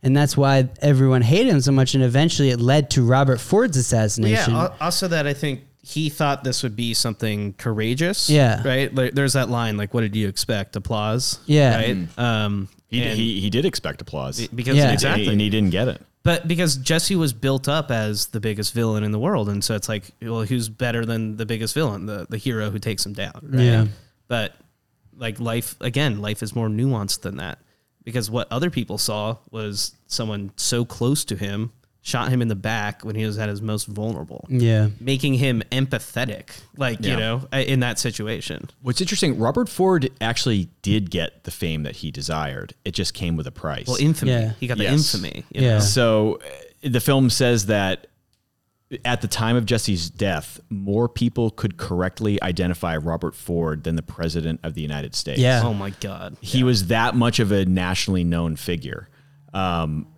and 0.02 0.16
that's 0.18 0.36
why 0.38 0.70
everyone 0.82 1.22
hated 1.22 1.50
him 1.52 1.62
so 1.62 1.72
much. 1.72 1.94
And 1.94 2.04
eventually, 2.04 2.50
it 2.50 2.60
led 2.60 2.90
to 2.92 3.04
Robert 3.04 3.40
Ford's 3.40 3.78
Yeah. 3.78 3.82
assassination. 3.82 4.54
al- 4.56 4.76
Also, 4.82 5.08
that 5.10 5.28
I 5.28 5.34
think 5.34 5.62
he 5.86 6.10
thought 6.10 6.44
this 6.46 6.64
would 6.64 6.76
be 6.76 6.94
something 6.94 7.54
courageous. 7.54 8.30
Yeah. 8.30 8.66
Right. 8.66 8.94
Like, 8.96 9.14
there's 9.14 9.34
that 9.34 9.50
line 9.50 9.76
like, 9.78 9.94
"What 9.94 10.02
did 10.02 10.16
you 10.16 10.28
expect? 10.30 10.76
Applause." 10.76 11.40
Yeah. 11.46 11.76
Right. 11.76 12.08
Um. 12.18 12.70
He, 12.88 13.02
and- 13.04 13.18
he, 13.20 13.40
he 13.42 13.50
did 13.50 13.66
expect 13.66 14.02
applause. 14.02 14.48
because 14.48 14.78
Yeah. 14.78 14.92
exactly, 14.94 15.28
And 15.28 15.42
he 15.42 15.50
didn't 15.50 15.72
get 15.72 15.88
it. 15.88 16.00
but 16.22 16.48
because 16.48 16.78
Jesse 16.78 17.16
was 17.16 17.34
built 17.34 17.68
up 17.68 17.90
as 17.90 18.28
the 18.28 18.40
biggest 18.40 18.72
villain 18.74 19.04
in 19.04 19.12
the 19.12 19.18
world, 19.20 19.50
and 19.50 19.64
so 19.64 19.74
it's 19.76 19.90
like, 19.90 20.12
well, 20.22 20.44
who's 20.44 20.70
better 20.70 21.04
than 21.06 21.36
the 21.38 21.46
biggest 21.46 21.74
villain, 21.74 22.06
the 22.06 22.28
the 22.30 22.38
hero 22.38 22.70
who 22.70 22.78
takes 22.80 23.06
him 23.06 23.14
down? 23.14 23.40
Right? 23.44 23.64
Yeah. 23.64 23.86
But 24.28 24.54
like 25.18 25.40
life, 25.40 25.76
again, 25.82 26.22
life 26.22 26.42
is 26.44 26.56
more 26.56 26.70
nuanced 26.70 27.22
than 27.22 27.38
that 27.38 27.60
because 28.04 28.30
what 28.32 28.48
other 28.52 28.70
people 28.70 28.98
saw 28.98 29.38
was 29.52 29.96
someone 30.08 30.52
so 30.56 30.86
close 30.86 31.26
to 31.26 31.36
him 31.36 31.72
shot 32.06 32.28
him 32.30 32.42
in 32.42 32.50
the 32.50 32.56
back 32.56 33.04
when 33.06 33.16
he 33.16 33.26
was 33.26 33.38
at 33.40 33.48
his 33.48 33.62
most 33.62 33.86
vulnerable, 33.88 34.46
yeah, 34.50 34.90
making 35.00 35.36
him 35.36 35.64
empathetic, 35.72 36.50
like 36.78 37.02
you 37.04 37.16
know, 37.16 37.48
in 37.54 37.80
that 37.80 37.98
situation. 37.98 38.70
What's 38.82 39.00
interesting, 39.00 39.40
Robert 39.40 39.70
Ford 39.70 40.10
actually 40.20 40.70
did 40.82 41.10
get 41.10 41.46
the 41.46 41.52
fame 41.52 41.84
that 41.84 41.96
he 41.98 42.12
desired. 42.12 42.74
It 42.84 42.92
just 42.94 43.14
came 43.14 43.38
with 43.38 43.48
a 43.48 43.52
price. 43.52 43.88
Well, 43.88 43.96
infamy. 43.98 44.32
Yeah. 44.34 44.52
He 44.60 44.68
got 44.68 44.78
the 44.78 44.84
Yes. 44.84 45.16
infamy. 45.16 45.46
You 45.54 45.62
Yeah. 45.62 45.74
Know? 45.76 45.80
So 45.80 46.40
uh, 46.84 46.90
the 46.90 47.00
film 47.00 47.30
says 47.30 47.68
that 47.68 48.08
at 49.06 49.22
the 49.22 49.28
time 49.30 49.56
of 49.56 49.66
Jesse's 49.66 50.10
death, 50.10 50.60
more 50.70 51.08
people 51.08 51.50
could 51.52 51.78
correctly 51.78 52.40
identify 52.44 52.98
Robert 52.98 53.34
Ford 53.34 53.86
than 53.86 53.96
the 53.96 54.04
president 54.04 54.60
of 54.64 54.74
the 54.76 54.82
United 54.82 55.16
States. 55.16 55.40
Yeah. 55.40 55.62
Oh 55.64 55.74
my 55.74 55.92
God. 56.02 56.36
He 56.42 56.64
was 56.66 56.88
that 56.88 57.16
much 57.16 57.40
of 57.40 57.52
a 57.54 57.64
nationally 57.66 58.24
known 58.26 58.56
figure. 58.58 59.08
Um, 59.54 60.04
but- 60.04 60.10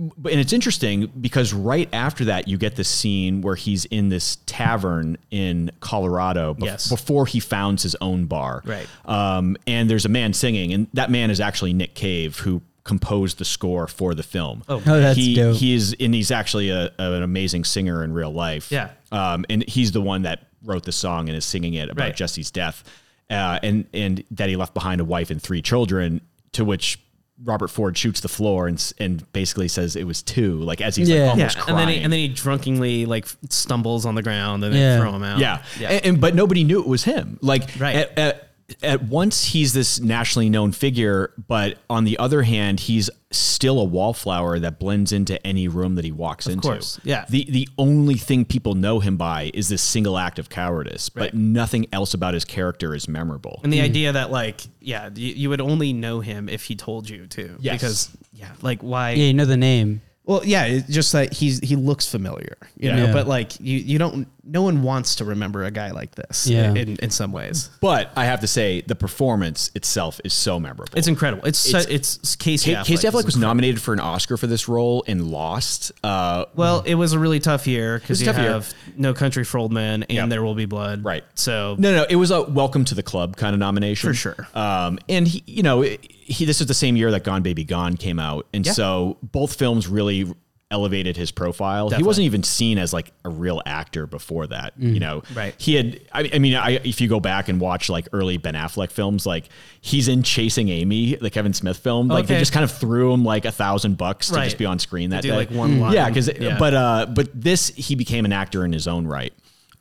and 0.00 0.40
it's 0.40 0.52
interesting 0.52 1.10
because 1.20 1.52
right 1.52 1.88
after 1.92 2.24
that, 2.26 2.48
you 2.48 2.56
get 2.56 2.76
this 2.76 2.88
scene 2.88 3.42
where 3.42 3.54
he's 3.54 3.84
in 3.86 4.08
this 4.08 4.38
tavern 4.46 5.18
in 5.30 5.70
Colorado 5.80 6.54
bef- 6.54 6.64
Yes. 6.64 6.88
before 6.88 7.26
he 7.26 7.40
founds 7.40 7.82
his 7.82 7.96
own 8.00 8.24
bar. 8.26 8.62
Right. 8.64 8.86
Um, 9.04 9.56
and 9.66 9.90
there's 9.90 10.04
a 10.06 10.08
man 10.08 10.32
singing, 10.32 10.72
and 10.72 10.86
that 10.94 11.10
man 11.10 11.30
is 11.30 11.40
actually 11.40 11.72
Nick 11.74 11.94
Cave, 11.94 12.38
who 12.38 12.62
composed 12.84 13.38
the 13.38 13.44
score 13.44 13.86
for 13.86 14.14
the 14.14 14.22
film. 14.22 14.62
Oh. 14.68 14.76
Oh, 14.86 15.00
that's 15.00 15.18
he, 15.18 15.34
dope. 15.34 15.56
He 15.56 15.74
is, 15.74 15.94
and 16.00 16.14
he's 16.14 16.30
actually 16.30 16.70
a, 16.70 16.90
an 16.98 17.22
amazing 17.22 17.64
singer 17.64 18.02
in 18.02 18.12
real 18.14 18.32
life. 18.32 18.72
Yeah. 18.72 18.90
Um, 19.12 19.44
and 19.50 19.68
he's 19.68 19.92
the 19.92 20.00
one 20.00 20.22
that 20.22 20.46
wrote 20.64 20.84
the 20.84 20.92
song 20.92 21.28
and 21.28 21.36
is 21.36 21.44
singing 21.44 21.74
it 21.74 21.90
about 21.90 22.04
Right. 22.04 22.16
Jesse's 22.16 22.50
death, 22.50 22.84
uh, 23.28 23.58
and 23.62 23.86
and 23.92 24.24
that 24.30 24.48
he 24.48 24.56
left 24.56 24.72
behind 24.74 25.00
a 25.00 25.04
wife 25.04 25.30
and 25.30 25.40
three 25.42 25.62
children. 25.62 26.20
To 26.54 26.64
which 26.64 26.98
Robert 27.42 27.68
Ford 27.68 27.96
shoots 27.96 28.20
the 28.20 28.28
floor 28.28 28.66
and 28.68 28.92
and 28.98 29.30
basically 29.32 29.68
says 29.68 29.96
it 29.96 30.04
was 30.04 30.22
two, 30.22 30.58
like 30.60 30.80
as 30.80 30.96
he's 30.96 31.08
Yeah. 31.08 31.16
like 31.16 31.24
Yeah, 31.24 31.30
almost 31.32 31.56
and 31.56 31.64
crying. 31.64 31.78
then 31.78 31.88
he, 31.88 32.02
and 32.04 32.12
then 32.12 32.18
he 32.20 32.28
drunkenly 32.28 33.06
like 33.06 33.26
stumbles 33.48 34.04
on 34.06 34.14
the 34.14 34.22
ground 34.22 34.62
and 34.64 34.74
Yeah. 34.74 34.96
they 34.96 35.00
throw 35.02 35.12
him 35.14 35.22
out. 35.22 35.38
Yeah. 35.38 35.62
yeah. 35.78 35.88
And, 35.90 36.06
and- 36.06 36.20
but 36.20 36.34
nobody 36.34 36.64
knew 36.64 36.80
it 36.80 36.86
was 36.86 37.04
him. 37.04 37.38
Like 37.40 37.70
Right. 37.78 37.96
at, 37.96 38.18
at, 38.18 38.49
at 38.82 39.02
once 39.02 39.44
he's 39.44 39.72
this 39.72 40.00
nationally 40.00 40.48
known 40.48 40.72
figure, 40.72 41.32
but 41.48 41.78
on 41.88 42.04
the 42.04 42.18
other 42.18 42.42
hand, 42.42 42.80
he's 42.80 43.10
still 43.30 43.78
a 43.80 43.84
wallflower 43.84 44.58
that 44.58 44.78
blends 44.78 45.12
into 45.12 45.44
any 45.46 45.68
room 45.68 45.94
that 45.94 46.04
he 46.04 46.12
walks 46.12 46.46
into. 46.46 46.60
course, 46.60 46.98
yeah. 47.04 47.24
The 47.28 47.44
the 47.48 47.68
only 47.78 48.16
thing 48.16 48.44
people 48.44 48.74
know 48.74 49.00
him 49.00 49.16
by 49.16 49.50
is 49.54 49.68
this 49.68 49.82
single 49.82 50.18
act 50.18 50.38
of 50.38 50.48
cowardice, 50.48 51.08
but 51.08 51.34
nothing 51.34 51.86
else 51.92 52.14
about 52.14 52.34
his 52.34 52.44
character 52.44 52.94
is 52.94 53.08
memorable. 53.08 53.60
And 53.62 53.72
the 53.72 53.78
hmm. 53.78 53.84
idea 53.84 54.12
that 54.12 54.30
like, 54.30 54.62
yeah, 54.80 55.10
you, 55.14 55.34
you 55.34 55.48
would 55.50 55.60
only 55.60 55.92
know 55.92 56.20
him 56.20 56.48
if 56.48 56.64
he 56.64 56.76
told 56.76 57.08
you 57.08 57.26
to. 57.28 57.56
Yes. 57.60 57.74
Because 57.74 58.16
yeah, 58.32 58.50
like 58.62 58.82
why? 58.82 59.12
yeah, 59.12 59.26
you 59.26 59.34
know 59.34 59.44
the 59.44 59.56
name. 59.56 60.00
Well, 60.24 60.42
yeah, 60.44 60.66
it's 60.66 60.88
just 60.88 61.12
that 61.12 61.32
he's 61.32 61.58
he 61.60 61.76
looks 61.76 62.06
familiar, 62.06 62.56
you 62.76 62.88
Yeah. 62.88 62.96
know. 62.96 63.04
Yeah. 63.06 63.12
But 63.12 63.26
like, 63.26 63.58
you 63.60 63.78
you 63.78 63.98
don't. 63.98 64.28
No 64.42 64.62
one 64.62 64.82
wants 64.82 65.16
to 65.16 65.24
remember 65.24 65.64
a 65.64 65.70
guy 65.70 65.90
like 65.90 66.14
this. 66.14 66.46
Yeah. 66.48 66.72
In 66.74 66.96
in 66.96 67.10
some 67.10 67.30
ways, 67.32 67.68
But 67.80 68.10
I 68.16 68.24
have 68.24 68.40
to 68.40 68.46
say, 68.46 68.80
the 68.80 68.94
performance 68.94 69.70
itself 69.74 70.20
is 70.24 70.32
so 70.32 70.58
memorable. 70.58 70.92
it's 70.96 71.08
incredible. 71.08 71.44
It's 71.46 71.66
It's- 71.68 71.86
it's, 71.86 72.16
it's 72.16 72.36
Casey. 72.36 72.74
Ca- 72.74 72.84
Casey 72.84 73.06
Affleck 73.06 73.10
Affleck 73.12 73.18
is 73.20 73.24
was 73.26 73.36
nominated 73.36 73.80
for 73.82 73.92
an 73.92 74.00
Oscar 74.00 74.36
for 74.36 74.46
this 74.46 74.68
role 74.68 75.04
and 75.06 75.30
lost. 75.30 75.92
Uh, 76.02 76.46
Well, 76.54 76.80
it 76.86 76.94
was 76.94 77.12
a 77.12 77.18
really 77.18 77.40
tough 77.40 77.66
year 77.66 77.98
because 77.98 78.20
you 78.20 78.26
tough 78.26 78.38
year. 78.38 78.50
have 78.52 78.72
No 78.96 79.12
Country 79.14 79.44
for 79.44 79.58
Old 79.58 79.72
Men 79.72 80.02
and 80.04 80.10
Yep. 80.12 80.28
There 80.30 80.42
Will 80.42 80.54
Be 80.54 80.66
Blood. 80.66 81.04
Right. 81.04 81.24
So 81.34 81.76
No, 81.78 81.94
no, 81.94 82.06
it 82.08 82.16
was 82.16 82.30
a 82.30 82.42
welcome 82.42 82.84
to 82.86 82.94
the 82.94 83.02
club 83.02 83.36
kind 83.36 83.54
of 83.54 83.60
nomination 83.60 84.10
For 84.10 84.14
sure. 84.14 84.48
Um, 84.54 84.98
and 85.08 85.28
he, 85.28 85.42
you 85.46 85.62
know, 85.62 85.82
he 85.82 86.44
this 86.44 86.60
is 86.60 86.66
the 86.66 86.74
same 86.74 86.96
year 86.96 87.10
that 87.10 87.24
Gone 87.24 87.42
Baby 87.42 87.64
Gone 87.64 87.96
came 87.96 88.18
out, 88.18 88.46
and 88.54 88.64
Yeah. 88.64 88.72
so 88.72 89.18
both 89.22 89.54
films 89.56 89.86
really 89.88 90.32
elevated 90.70 91.16
his 91.16 91.30
profile. 91.30 91.90
He 91.90 92.02
wasn't 92.02 92.26
even 92.26 92.42
seen 92.42 92.78
as 92.78 92.92
like 92.92 93.12
a 93.24 93.28
real 93.28 93.60
actor 93.66 94.06
before 94.06 94.46
that. 94.46 94.72
You 94.78 95.00
know, 95.00 95.22
Right. 95.34 95.54
He 95.58 95.74
had. 95.74 96.00
I, 96.12 96.30
I 96.34 96.38
mean, 96.38 96.54
I, 96.54 96.72
if 96.84 97.00
you 97.00 97.08
go 97.08 97.20
back 97.20 97.48
and 97.48 97.60
watch 97.60 97.88
like 97.88 98.08
early 98.12 98.36
Ben 98.36 98.54
Affleck 98.54 98.90
films, 98.90 99.26
like 99.26 99.48
he's 99.80 100.08
in 100.08 100.22
Chasing 100.22 100.68
Amy, 100.68 101.16
the 101.16 101.30
Kevin 101.30 101.52
Smith 101.52 101.78
film. 101.78 102.08
Like 102.08 102.26
they 102.26 102.38
just 102.38 102.52
kind 102.52 102.64
of 102.64 102.70
threw 102.72 103.12
him 103.12 103.24
like 103.24 103.44
a 103.44 103.52
thousand 103.52 103.98
bucks 103.98 104.28
to 104.28 104.36
just 104.44 104.58
be 104.58 104.66
on 104.66 104.78
screen 104.78 105.10
that 105.10 105.22
do, 105.22 105.30
day. 105.30 105.36
like, 105.36 105.50
one 105.50 105.80
line. 105.80 105.92
Yeah, 105.92 106.08
because 106.08 106.30
Yeah. 106.38 106.58
but 106.58 106.74
uh, 106.74 107.06
but 107.12 107.28
this 107.34 107.68
he 107.68 107.94
became 107.94 108.24
an 108.24 108.32
actor 108.32 108.64
in 108.64 108.72
his 108.72 108.86
own 108.86 109.06
right. 109.06 109.32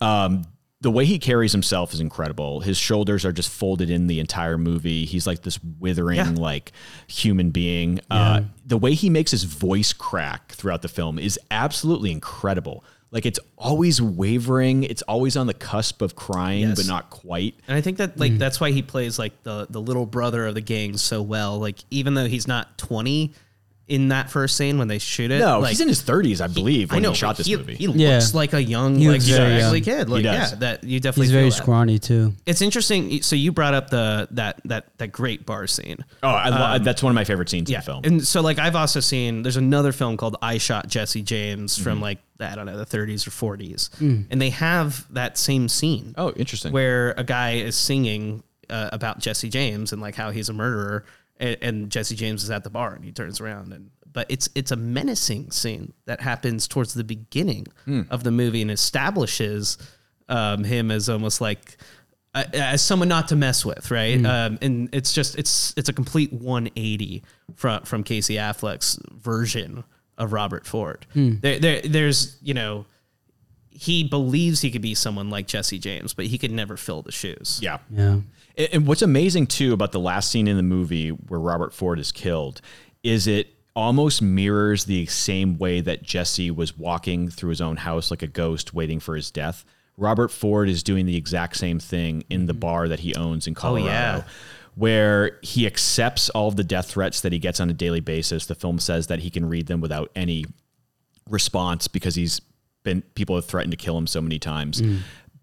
Um, 0.01 0.43
the 0.81 0.89
way 0.91 1.03
he 1.05 1.19
carries 1.19 1.51
himself 1.51 1.93
is 1.93 1.99
incredible. 1.99 2.61
His 2.61 2.77
shoulders 2.77 3.25
are 3.25 3.33
just 3.33 3.49
folded 3.49 3.89
in 3.89 4.07
the 4.07 4.19
entire 4.19 4.57
movie. 4.57 5.03
He's 5.05 5.27
like 5.27 5.41
this 5.41 5.59
withering, 5.79 6.15
Yeah. 6.17 6.29
like 6.37 6.71
human 7.07 7.49
being. 7.49 7.99
Uh, 8.09 8.41
the 8.65 8.77
way 8.77 8.93
he 8.93 9.09
makes 9.09 9.31
his 9.31 9.43
voice 9.43 9.91
crack 9.91 10.53
throughout 10.53 10.81
the 10.81 10.87
film 10.87 11.19
is 11.19 11.37
absolutely 11.51 12.11
incredible. 12.11 12.83
Like 13.11 13.25
it's 13.25 13.39
always 13.57 14.01
wavering. 14.01 14.83
It's 14.83 15.01
always 15.01 15.35
on 15.35 15.47
the 15.47 15.53
cusp 15.53 16.01
of 16.01 16.15
crying, 16.15 16.69
Yes. 16.69 16.77
but 16.77 16.87
not 16.87 17.09
quite. 17.09 17.55
And 17.67 17.75
I 17.75 17.81
think 17.81 17.97
that 17.97 18.17
like 18.19 18.37
that's 18.37 18.61
why 18.61 18.71
he 18.71 18.81
plays 18.83 19.17
like 19.19 19.41
the 19.43 19.65
the 19.69 19.81
little 19.81 20.05
brother 20.05 20.45
of 20.45 20.53
the 20.55 20.61
gang 20.61 20.95
so 20.95 21.21
well. 21.21 21.57
Like 21.59 21.79
even 21.89 22.13
though 22.13 22.27
he's 22.27 22.47
not 22.47 22.77
twenty 22.77 23.33
in 23.89 24.09
that 24.09 24.29
first 24.29 24.55
scene 24.55 24.77
when 24.77 24.87
they 24.87 24.99
shoot 24.99 25.31
it. 25.31 25.39
No, 25.39 25.59
like, 25.59 25.69
he's 25.71 25.81
in 25.81 25.87
his 25.87 26.01
30s, 26.03 26.39
I 26.41 26.47
believe, 26.47 26.91
when 26.91 26.97
I 26.97 27.01
know 27.01 27.09
he 27.09 27.15
shot 27.15 27.37
this 27.37 27.47
he, 27.47 27.55
movie. 27.57 27.75
He 27.75 27.85
Yeah. 27.87 28.13
looks 28.15 28.33
like 28.33 28.53
a 28.53 28.63
young, 28.63 28.95
He 28.95 29.07
like 29.07 29.15
looks 29.15 29.25
he's 29.25 29.35
very 29.37 29.53
actually 29.55 29.79
young. 29.81 29.97
kid. 29.97 30.09
Like 30.09 30.23
does. 30.23 30.51
yeah, 30.51 30.57
that 30.59 30.83
you 30.83 30.99
definitely 30.99 31.25
He's 31.25 31.31
feel 31.31 31.39
very 31.39 31.49
that. 31.49 31.55
scrawny 31.55 31.99
too. 31.99 32.33
It's 32.45 32.61
interesting. 32.61 33.21
So 33.23 33.35
you 33.35 33.51
brought 33.51 33.73
up 33.73 33.89
the 33.89 34.27
that 34.31 34.61
that 34.65 34.97
that 34.99 35.07
great 35.11 35.45
bar 35.45 35.67
scene. 35.67 36.05
oh, 36.23 36.29
I, 36.29 36.49
lo- 36.49 36.79
that's 36.79 37.01
one 37.03 37.11
of 37.11 37.15
my 37.15 37.23
favorite 37.23 37.49
scenes 37.49 37.69
Yeah, 37.69 37.77
in 37.77 37.81
the 37.81 37.85
film. 37.85 38.01
and 38.05 38.27
so 38.27 38.41
like 38.41 38.59
I've 38.59 38.75
also 38.75 38.99
seen 38.99 39.41
there's 39.41 39.57
another 39.57 39.91
film 39.91 40.15
called 40.17 40.37
I 40.41 40.59
Shot 40.59 40.87
Jesse 40.87 41.21
James 41.23 41.73
Mm-hmm. 41.75 41.83
from 41.83 41.99
like 42.01 42.19
I 42.39 42.55
don't 42.55 42.67
know 42.67 42.77
the 42.77 42.85
30s 42.85 43.27
or 43.27 43.31
40s, 43.57 43.89
and 43.99 44.41
they 44.41 44.51
have 44.51 45.05
that 45.13 45.37
same 45.37 45.67
scene. 45.67 46.13
Oh, 46.17 46.31
interesting. 46.37 46.71
Where 46.71 47.11
a 47.17 47.23
guy 47.25 47.55
is 47.55 47.75
singing 47.75 48.43
uh, 48.69 48.89
about 48.93 49.19
Jesse 49.19 49.49
James 49.49 49.91
and 49.91 50.01
like 50.01 50.15
how 50.15 50.29
he's 50.31 50.47
a 50.47 50.53
murderer, 50.53 51.03
and, 51.39 51.57
and 51.61 51.89
Jesse 51.89 52.15
James 52.15 52.43
is 52.43 52.49
at 52.51 52.63
the 52.63 52.69
bar 52.69 52.93
and 52.93 53.03
he 53.03 53.11
turns 53.11 53.39
around 53.41 53.73
and 53.73 53.91
but 54.11 54.25
it's 54.29 54.49
it's 54.55 54.71
a 54.71 54.75
menacing 54.75 55.51
scene 55.51 55.93
that 56.05 56.19
happens 56.21 56.67
towards 56.67 56.93
the 56.95 57.03
beginning 57.03 57.67
of 58.09 58.23
the 58.23 58.31
movie 58.31 58.61
and 58.61 58.71
establishes 58.71 59.77
um, 60.27 60.63
him 60.63 60.89
as 60.91 61.09
almost 61.09 61.41
like 61.41 61.77
uh, 62.35 62.43
as 62.53 62.81
someone 62.81 63.07
not 63.07 63.27
to 63.29 63.35
mess 63.35 63.65
with, 63.65 63.89
right? 63.91 64.23
Um, 64.25 64.57
and 64.61 64.89
it's 64.93 65.13
just 65.13 65.37
it's 65.37 65.73
it's 65.77 65.89
a 65.89 65.93
complete 65.93 66.31
180 66.33 67.23
from 67.55 67.83
from 67.83 68.03
Casey 68.03 68.35
Affleck's 68.35 68.99
version 69.13 69.83
of 70.17 70.33
Robert 70.33 70.65
Ford. 70.67 71.05
There, 71.41 71.59
there 71.59 71.81
there's 71.81 72.37
you 72.41 72.53
know 72.55 72.85
he 73.69 74.03
believes 74.03 74.61
he 74.61 74.71
could 74.71 74.81
be 74.81 74.93
someone 74.95 75.29
like 75.29 75.47
Jesse 75.47 75.79
James, 75.79 76.13
but 76.13 76.25
he 76.25 76.37
could 76.37 76.51
never 76.51 76.75
fill 76.77 77.01
the 77.01 77.11
shoes. 77.11 77.59
yeah. 77.61 77.77
Yeah. 77.91 78.19
And 78.59 78.85
what's 78.85 79.01
amazing 79.01 79.47
too 79.47 79.71
about 79.71 79.93
the 79.93 79.99
last 79.99 80.29
scene 80.29 80.47
in 80.47 80.57
the 80.57 80.63
movie 80.63 81.09
where 81.09 81.39
Robert 81.39 81.73
Ford 81.73 81.97
is 81.97 82.11
killed 82.11 82.59
is 83.03 83.25
it 83.25 83.47
almost 83.75 84.21
mirrors 84.21 84.83
the 84.83 85.05
same 85.05 85.57
way 85.57 85.79
that 85.79 86.03
Jesse 86.03 86.51
was 86.51 86.77
walking 86.77 87.29
through 87.29 87.51
his 87.51 87.61
own 87.61 87.77
house 87.77 88.11
like 88.11 88.21
a 88.21 88.27
ghost 88.27 88.73
waiting 88.73 88.99
for 88.99 89.15
his 89.15 89.31
death. 89.31 89.63
Robert 89.95 90.29
Ford 90.29 90.67
is 90.67 90.83
doing 90.83 91.05
the 91.05 91.15
exact 91.15 91.55
same 91.55 91.79
thing 91.79 92.23
in 92.29 92.45
the 92.45 92.53
mm-hmm. 92.53 92.59
bar 92.59 92.87
that 92.89 92.99
he 92.99 93.15
owns 93.15 93.47
in 93.47 93.53
oh, 93.57 93.61
Colorado. 93.61 93.87
yeah. 93.87 94.23
Where 94.75 95.39
he 95.41 95.65
accepts 95.65 96.29
all 96.29 96.49
of 96.49 96.55
the 96.55 96.63
death 96.63 96.91
threats 96.91 97.21
that 97.21 97.31
he 97.31 97.39
gets 97.39 97.59
on 97.59 97.69
a 97.69 97.73
daily 97.73 97.99
basis. 97.99 98.45
The 98.45 98.55
film 98.55 98.79
says 98.79 99.07
that 99.07 99.19
he 99.19 99.29
can 99.29 99.47
read 99.47 99.67
them 99.67 99.81
without 99.81 100.11
any 100.15 100.45
response 101.29 101.87
because 101.87 102.15
he's 102.15 102.41
been 102.83 103.01
people 103.13 103.35
have 103.35 103.45
threatened 103.45 103.71
to 103.71 103.77
kill 103.77 103.97
him 103.97 104.07
so 104.07 104.21
many 104.21 104.39
times. 104.39 104.81
Mm. 104.81 104.99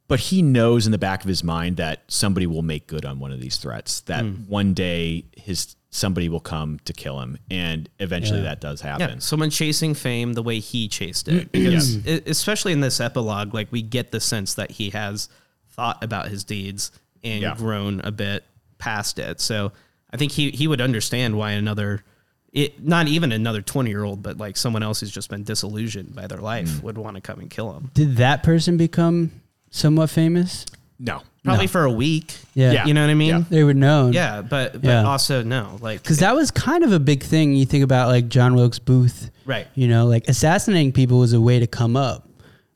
But 0.08 0.20
he 0.20 0.40
knows 0.42 0.86
in 0.86 0.92
the 0.92 0.98
back 0.98 1.22
of 1.22 1.28
his 1.28 1.42
mind 1.42 1.78
that 1.78 2.02
somebody 2.08 2.46
will 2.46 2.62
make 2.62 2.86
good 2.86 3.04
on 3.04 3.18
one 3.18 3.32
of 3.32 3.40
these 3.40 3.56
threats. 3.56 4.00
That 4.02 4.24
one 4.46 4.72
day 4.74 5.24
his 5.36 5.74
somebody 5.90 6.28
will 6.28 6.40
come 6.40 6.78
to 6.84 6.92
kill 6.92 7.20
him, 7.20 7.38
and 7.50 7.88
eventually 7.98 8.42
that 8.42 8.60
does 8.60 8.80
happen. 8.82 9.08
Yeah, 9.08 9.18
someone 9.18 9.50
chasing 9.50 9.94
fame 9.94 10.34
the 10.34 10.42
way 10.42 10.58
he 10.60 10.88
chased 10.88 11.26
it. 11.28 11.50
Because 11.50 12.06
e- 12.06 12.22
especially 12.26 12.72
in 12.72 12.80
this 12.80 13.00
epilogue, 13.00 13.52
like 13.54 13.72
we 13.72 13.82
get 13.82 14.10
the 14.12 14.20
sense 14.20 14.54
that 14.54 14.70
he 14.72 14.90
has 14.90 15.28
thought 15.70 16.02
about 16.04 16.28
his 16.28 16.44
deeds 16.44 16.92
and 17.24 17.42
Yeah. 17.42 17.54
grown 17.56 18.00
a 18.04 18.12
bit 18.12 18.44
past 18.78 19.18
it. 19.18 19.40
So 19.40 19.72
I 20.12 20.16
think 20.18 20.32
he 20.32 20.50
he 20.50 20.68
would 20.68 20.80
understand 20.80 21.36
why 21.36 21.52
another 21.52 22.04
it 22.52 22.82
not 22.86 23.08
even 23.08 23.32
another 23.32 23.60
20 23.60 23.90
year 23.90 24.04
old, 24.04 24.22
but 24.22 24.38
like 24.38 24.56
someone 24.56 24.82
else 24.82 25.00
who's 25.00 25.10
just 25.10 25.30
been 25.30 25.42
disillusioned 25.42 26.14
by 26.14 26.26
their 26.26 26.38
life 26.38 26.68
Mm. 26.68 26.82
would 26.84 26.98
want 26.98 27.16
to 27.16 27.20
come 27.20 27.40
and 27.40 27.50
kill 27.50 27.72
him. 27.74 27.90
Did 27.94 28.16
that 28.18 28.42
person 28.44 28.76
become 28.76 29.32
somewhat 29.76 30.10
famous? 30.10 30.66
No, 30.98 31.22
Probably 31.44 31.66
for 31.68 31.84
a 31.84 31.90
week. 31.92 32.34
Yeah. 32.54 32.72
Yeah. 32.72 32.86
You 32.86 32.94
know 32.94 33.02
what 33.02 33.10
I 33.10 33.14
mean? 33.14 33.28
Yeah. 33.28 33.38
Yeah. 33.38 33.44
They 33.50 33.64
were 33.64 33.74
known. 33.74 34.12
Yeah, 34.14 34.42
but 34.42 34.72
but 34.72 34.84
Yeah. 34.84 35.04
also 35.04 35.42
no. 35.44 35.78
Like 35.80 36.02
Because 36.02 36.18
that 36.18 36.34
was 36.34 36.50
kind 36.50 36.82
of 36.82 36.92
a 36.92 36.98
big 36.98 37.22
thing. 37.22 37.54
You 37.54 37.66
think 37.66 37.84
about 37.84 38.08
like 38.08 38.28
John 38.28 38.54
Wilkes 38.54 38.78
Booth. 38.80 39.30
Right. 39.44 39.66
You 39.74 39.86
know, 39.88 40.06
like 40.06 40.26
assassinating 40.28 40.92
people 40.92 41.18
was 41.20 41.32
a 41.34 41.40
way 41.40 41.60
to 41.60 41.66
come 41.68 41.96
up. 41.96 42.28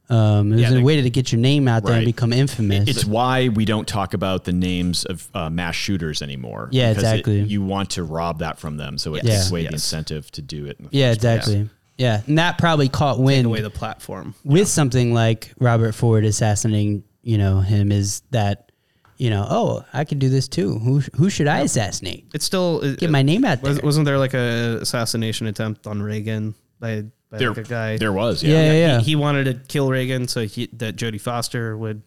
Um, 0.08 0.52
it 0.52 0.56
was 0.56 0.62
Yeah, 0.62 0.70
a 0.70 0.74
they- 0.74 0.82
way 0.82 1.00
to 1.00 1.08
get 1.10 1.30
your 1.32 1.40
name 1.40 1.66
out 1.68 1.84
there 1.84 1.94
and 1.94 2.00
Right. 2.04 2.14
become 2.14 2.32
infamous. 2.32 2.88
it's 2.88 3.04
why 3.04 3.48
we 3.48 3.64
don't 3.64 3.86
talk 3.88 4.12
about 4.12 4.44
the 4.44 4.52
names 4.52 5.04
of 5.04 5.28
uh, 5.34 5.48
mass 5.50 5.76
shooters 5.76 6.20
anymore. 6.20 6.68
Yeah, 6.72 6.90
because 6.90 7.04
it- 7.04 7.06
exactly. 7.06 7.40
you 7.44 7.62
want 7.62 7.90
to 7.90 8.02
rob 8.04 8.40
that 8.40 8.58
from 8.58 8.76
them, 8.76 8.98
so 8.98 9.14
it 9.14 9.22
Yes. 9.24 9.34
takes 9.44 9.50
away 9.50 9.60
the 9.60 9.64
Yes. 9.66 9.72
incentive 9.74 10.30
to 10.32 10.42
do 10.42 10.66
it. 10.66 10.76
in 10.80 10.86
the 10.86 10.96
yeah, 10.98 11.10
first 11.10 11.20
place. 11.20 11.36
exactly. 11.38 11.68
Yeah, 12.00 12.22
and 12.26 12.38
that 12.38 12.56
probably 12.56 12.88
caught 12.88 13.16
take 13.16 13.24
wind 13.26 13.46
away 13.46 13.60
the 13.60 13.68
platform. 13.68 14.34
with 14.42 14.68
something 14.68 15.12
like 15.12 15.52
Robert 15.60 15.92
Ford 15.94 16.24
assassinating, 16.24 17.04
you 17.20 17.36
know, 17.36 17.60
him 17.60 17.92
is 17.92 18.22
that, 18.30 18.72
you 19.18 19.28
know, 19.28 19.46
oh, 19.46 19.84
I 19.92 20.04
could 20.04 20.18
do 20.18 20.30
this 20.30 20.48
too. 20.48 20.78
Who 20.78 21.00
who 21.14 21.28
should 21.28 21.46
I 21.46 21.60
assassinate? 21.60 22.24
It's 22.32 22.46
still 22.46 22.94
Get 22.96 23.10
my 23.10 23.20
name 23.20 23.44
out 23.44 23.60
there. 23.60 23.72
Was, 23.74 23.82
wasn't 23.82 24.06
there 24.06 24.16
like 24.16 24.32
a 24.32 24.78
assassination 24.80 25.46
attempt 25.46 25.86
on 25.86 26.02
Reagan 26.02 26.54
by, 26.78 27.04
by 27.30 27.38
There, 27.38 27.48
like 27.50 27.58
a 27.58 27.62
guy? 27.62 27.96
there 27.96 28.12
was. 28.12 28.42
Yeah, 28.42 28.54
Yeah. 28.54 28.62
yeah, 28.64 28.72
He- 28.72 28.78
yeah. 28.80 29.00
He, 29.00 29.16
wanted 29.16 29.44
to 29.44 29.54
kill 29.68 29.88
Reagan 29.90 30.26
so 30.28 30.46
he, 30.46 30.68
that 30.74 30.96
Jodie 30.96 31.20
Foster 31.20 31.76
would 31.76 32.02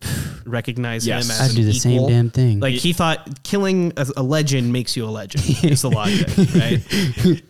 recognize 0.45 1.07
Yes. 1.07 1.25
him 1.25 1.31
as 1.31 1.41
I'd 1.41 1.49
an 1.51 1.55
do 1.55 1.63
the 1.65 1.73
same 1.73 2.07
damn 2.07 2.29
thing. 2.29 2.59
Like 2.59 2.73
he 2.75 2.91
thought 2.93 3.43
killing 3.43 3.93
a, 3.95 4.05
a 4.17 4.23
legend 4.23 4.73
makes 4.73 4.97
you 4.97 5.05
a 5.05 5.07
legend. 5.07 5.43
is 5.63 5.81
the 5.83 5.89
logic, 5.89 6.27
right? 6.55 6.81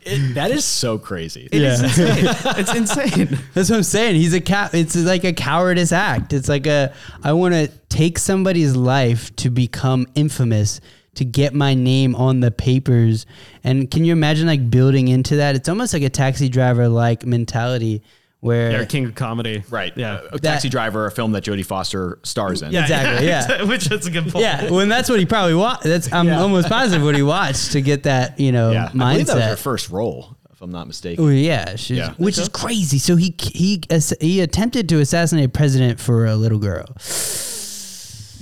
It- 0.05 0.35
that 0.35 0.51
is 0.51 0.65
so 0.65 0.97
crazy. 0.97 1.49
It 1.51 1.61
is 1.61 1.81
Yeah. 1.97 2.15
insane. 2.17 2.25
It's 2.57 2.75
insane. 2.75 3.39
That's 3.53 3.69
what 3.69 3.77
I'm 3.77 3.83
saying. 3.83 4.15
He's 4.15 4.33
a 4.33 4.41
cow. 4.41 4.69
It's 4.73 4.95
like 4.95 5.23
a 5.23 5.33
cowardice 5.33 5.91
act. 5.91 6.33
It's 6.33 6.47
like 6.49 6.67
a 6.67 6.93
I 7.23 7.33
want 7.33 7.53
to 7.55 7.69
take 7.89 8.19
somebody's 8.19 8.75
life 8.75 9.35
to 9.37 9.49
become 9.49 10.05
infamous 10.15 10.79
to 11.15 11.25
get 11.25 11.53
my 11.53 11.73
name 11.73 12.15
on 12.15 12.39
the 12.39 12.51
papers. 12.51 13.25
And 13.63 13.89
can 13.91 14.03
you 14.05 14.11
imagine 14.13 14.47
like 14.47 14.69
building 14.69 15.07
into 15.07 15.35
that? 15.37 15.55
It's 15.55 15.69
almost 15.69 15.93
like 15.93 16.03
a 16.03 16.09
taxi 16.09 16.49
driver 16.49 16.87
like 16.89 17.25
mentality 17.25 18.01
where 18.39 18.71
They're 18.71 18.85
king 18.85 19.05
of 19.05 19.15
comedy, 19.15 19.63
Right. 19.69 19.93
Yeah. 19.95 20.15
Uh, 20.15 20.29
a 20.33 20.37
Taxi 20.39 20.67
Driver, 20.67 21.05
a 21.05 21.11
film 21.11 21.31
that 21.31 21.45
Jodie 21.45 21.65
Foster 21.65 22.19
stars 22.23 22.61
in. 22.61 22.73
Yeah, 22.73 22.81
Exactly, 22.81 23.25
yeah. 23.25 23.63
which 23.69 23.89
is 23.89 24.05
a 24.05 24.11
good 24.11 24.23
point. 24.29 24.43
yeah, 24.43 24.69
well, 24.69 24.81
and 24.81 24.91
that's 24.91 25.07
what 25.09 25.17
he 25.17 25.25
probably 25.25 25.53
watched. 25.55 25.83
That's 25.83 26.11
I'm 26.11 26.27
Yeah. 26.27 26.41
almost 26.41 26.67
positive 26.67 27.05
what 27.05 27.15
he 27.15 27.21
watched 27.23 27.71
to 27.71 27.81
get 27.81 28.03
that 28.03 28.37
you 28.41 28.51
know 28.51 28.71
Yeah. 28.71 28.87
I 28.87 29.13
believe 29.13 29.27
that 29.27 29.35
was 29.35 29.43
her 29.45 29.55
first 29.55 29.89
role, 29.91 30.35
if 30.51 30.61
I'm 30.61 30.71
not 30.73 30.87
mistaken. 30.87 31.23
Oh 31.23 31.29
yeah, 31.29 31.77
she's, 31.77 31.95
Yeah. 31.99 32.15
which 32.17 32.37
is 32.37 32.49
crazy. 32.49 32.97
So 32.97 33.15
he 33.15 33.33
he 33.39 33.81
he 34.19 34.41
attempted 34.41 34.89
to 34.89 34.99
assassinate 34.99 35.45
a 35.45 35.49
president 35.49 36.01
for 36.01 36.25
a 36.25 36.35
little 36.35 36.59
girl. 36.59 36.87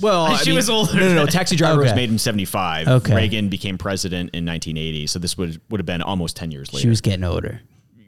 Well, 0.02 0.24
I 0.26 0.36
She 0.42 0.50
mean, 0.50 0.56
was 0.56 0.68
older 0.68 0.94
No, 0.94 1.08
no, 1.08 1.14
no. 1.14 1.26
Taxi 1.26 1.56
Driver 1.56 1.80
was 1.82 1.94
made 1.94 2.10
in 2.10 2.18
'75. 2.18 2.88
Okay. 2.88 3.14
Reagan 3.14 3.48
became 3.48 3.78
president 3.78 4.30
in 4.34 4.44
1980, 4.44 5.06
so 5.06 5.18
this 5.18 5.38
would 5.38 5.60
would 5.70 5.80
have 5.80 5.86
been 5.86 6.02
almost 6.02 6.36
10 6.36 6.50
years 6.50 6.72
later. 6.72 6.82
She 6.82 6.88
was 6.88 7.00
getting 7.00 7.24
older. 7.24 7.60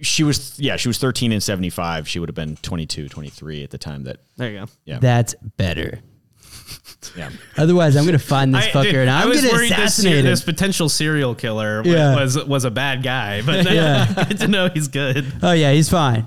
she 0.03 0.23
was 0.25 0.59
yeah, 0.61 0.77
she 0.77 0.89
was 0.89 0.99
13 0.99 1.33
in 1.33 1.41
75. 1.41 2.09
She 2.09 2.19
would 2.19 2.29
have 2.29 2.35
been 2.35 2.57
22, 2.57 3.09
23 3.09 3.63
at 3.65 3.71
the 3.71 3.79
time 3.79 4.05
that 4.05 4.19
There 4.37 4.51
you 4.51 4.59
go. 4.61 4.67
yeah. 4.85 4.99
That's 4.99 5.35
better. 5.57 6.01
yeah. 7.17 7.31
Otherwise, 7.59 7.95
I'm 7.97 8.05
gonna 8.07 8.19
find 8.19 8.55
this 8.55 8.65
I, 8.67 8.71
fucker 8.71 8.83
dude, 8.85 8.95
and 8.97 9.11
I 9.11 9.23
I'm 9.23 9.29
was 9.29 9.41
gonna 9.43 9.53
worried 9.53 9.71
this, 9.71 9.79
assassinate 9.79 10.19
him. 10.21 10.25
this 10.27 10.43
potential 10.43 10.89
serial 10.89 11.35
killer 11.35 11.83
Yeah. 11.85 12.17
was 12.17 12.43
was 12.45 12.65
a 12.65 12.71
bad 12.71 13.03
guy, 13.03 13.43
but 13.43 13.65
Yeah. 13.71 14.25
good 14.29 14.39
to 14.41 14.49
know 14.49 14.69
he's 14.69 14.89
good. 14.89 15.27
Oh 15.43 15.53
yeah, 15.53 15.73
he's 15.73 15.91
fine. 15.91 16.27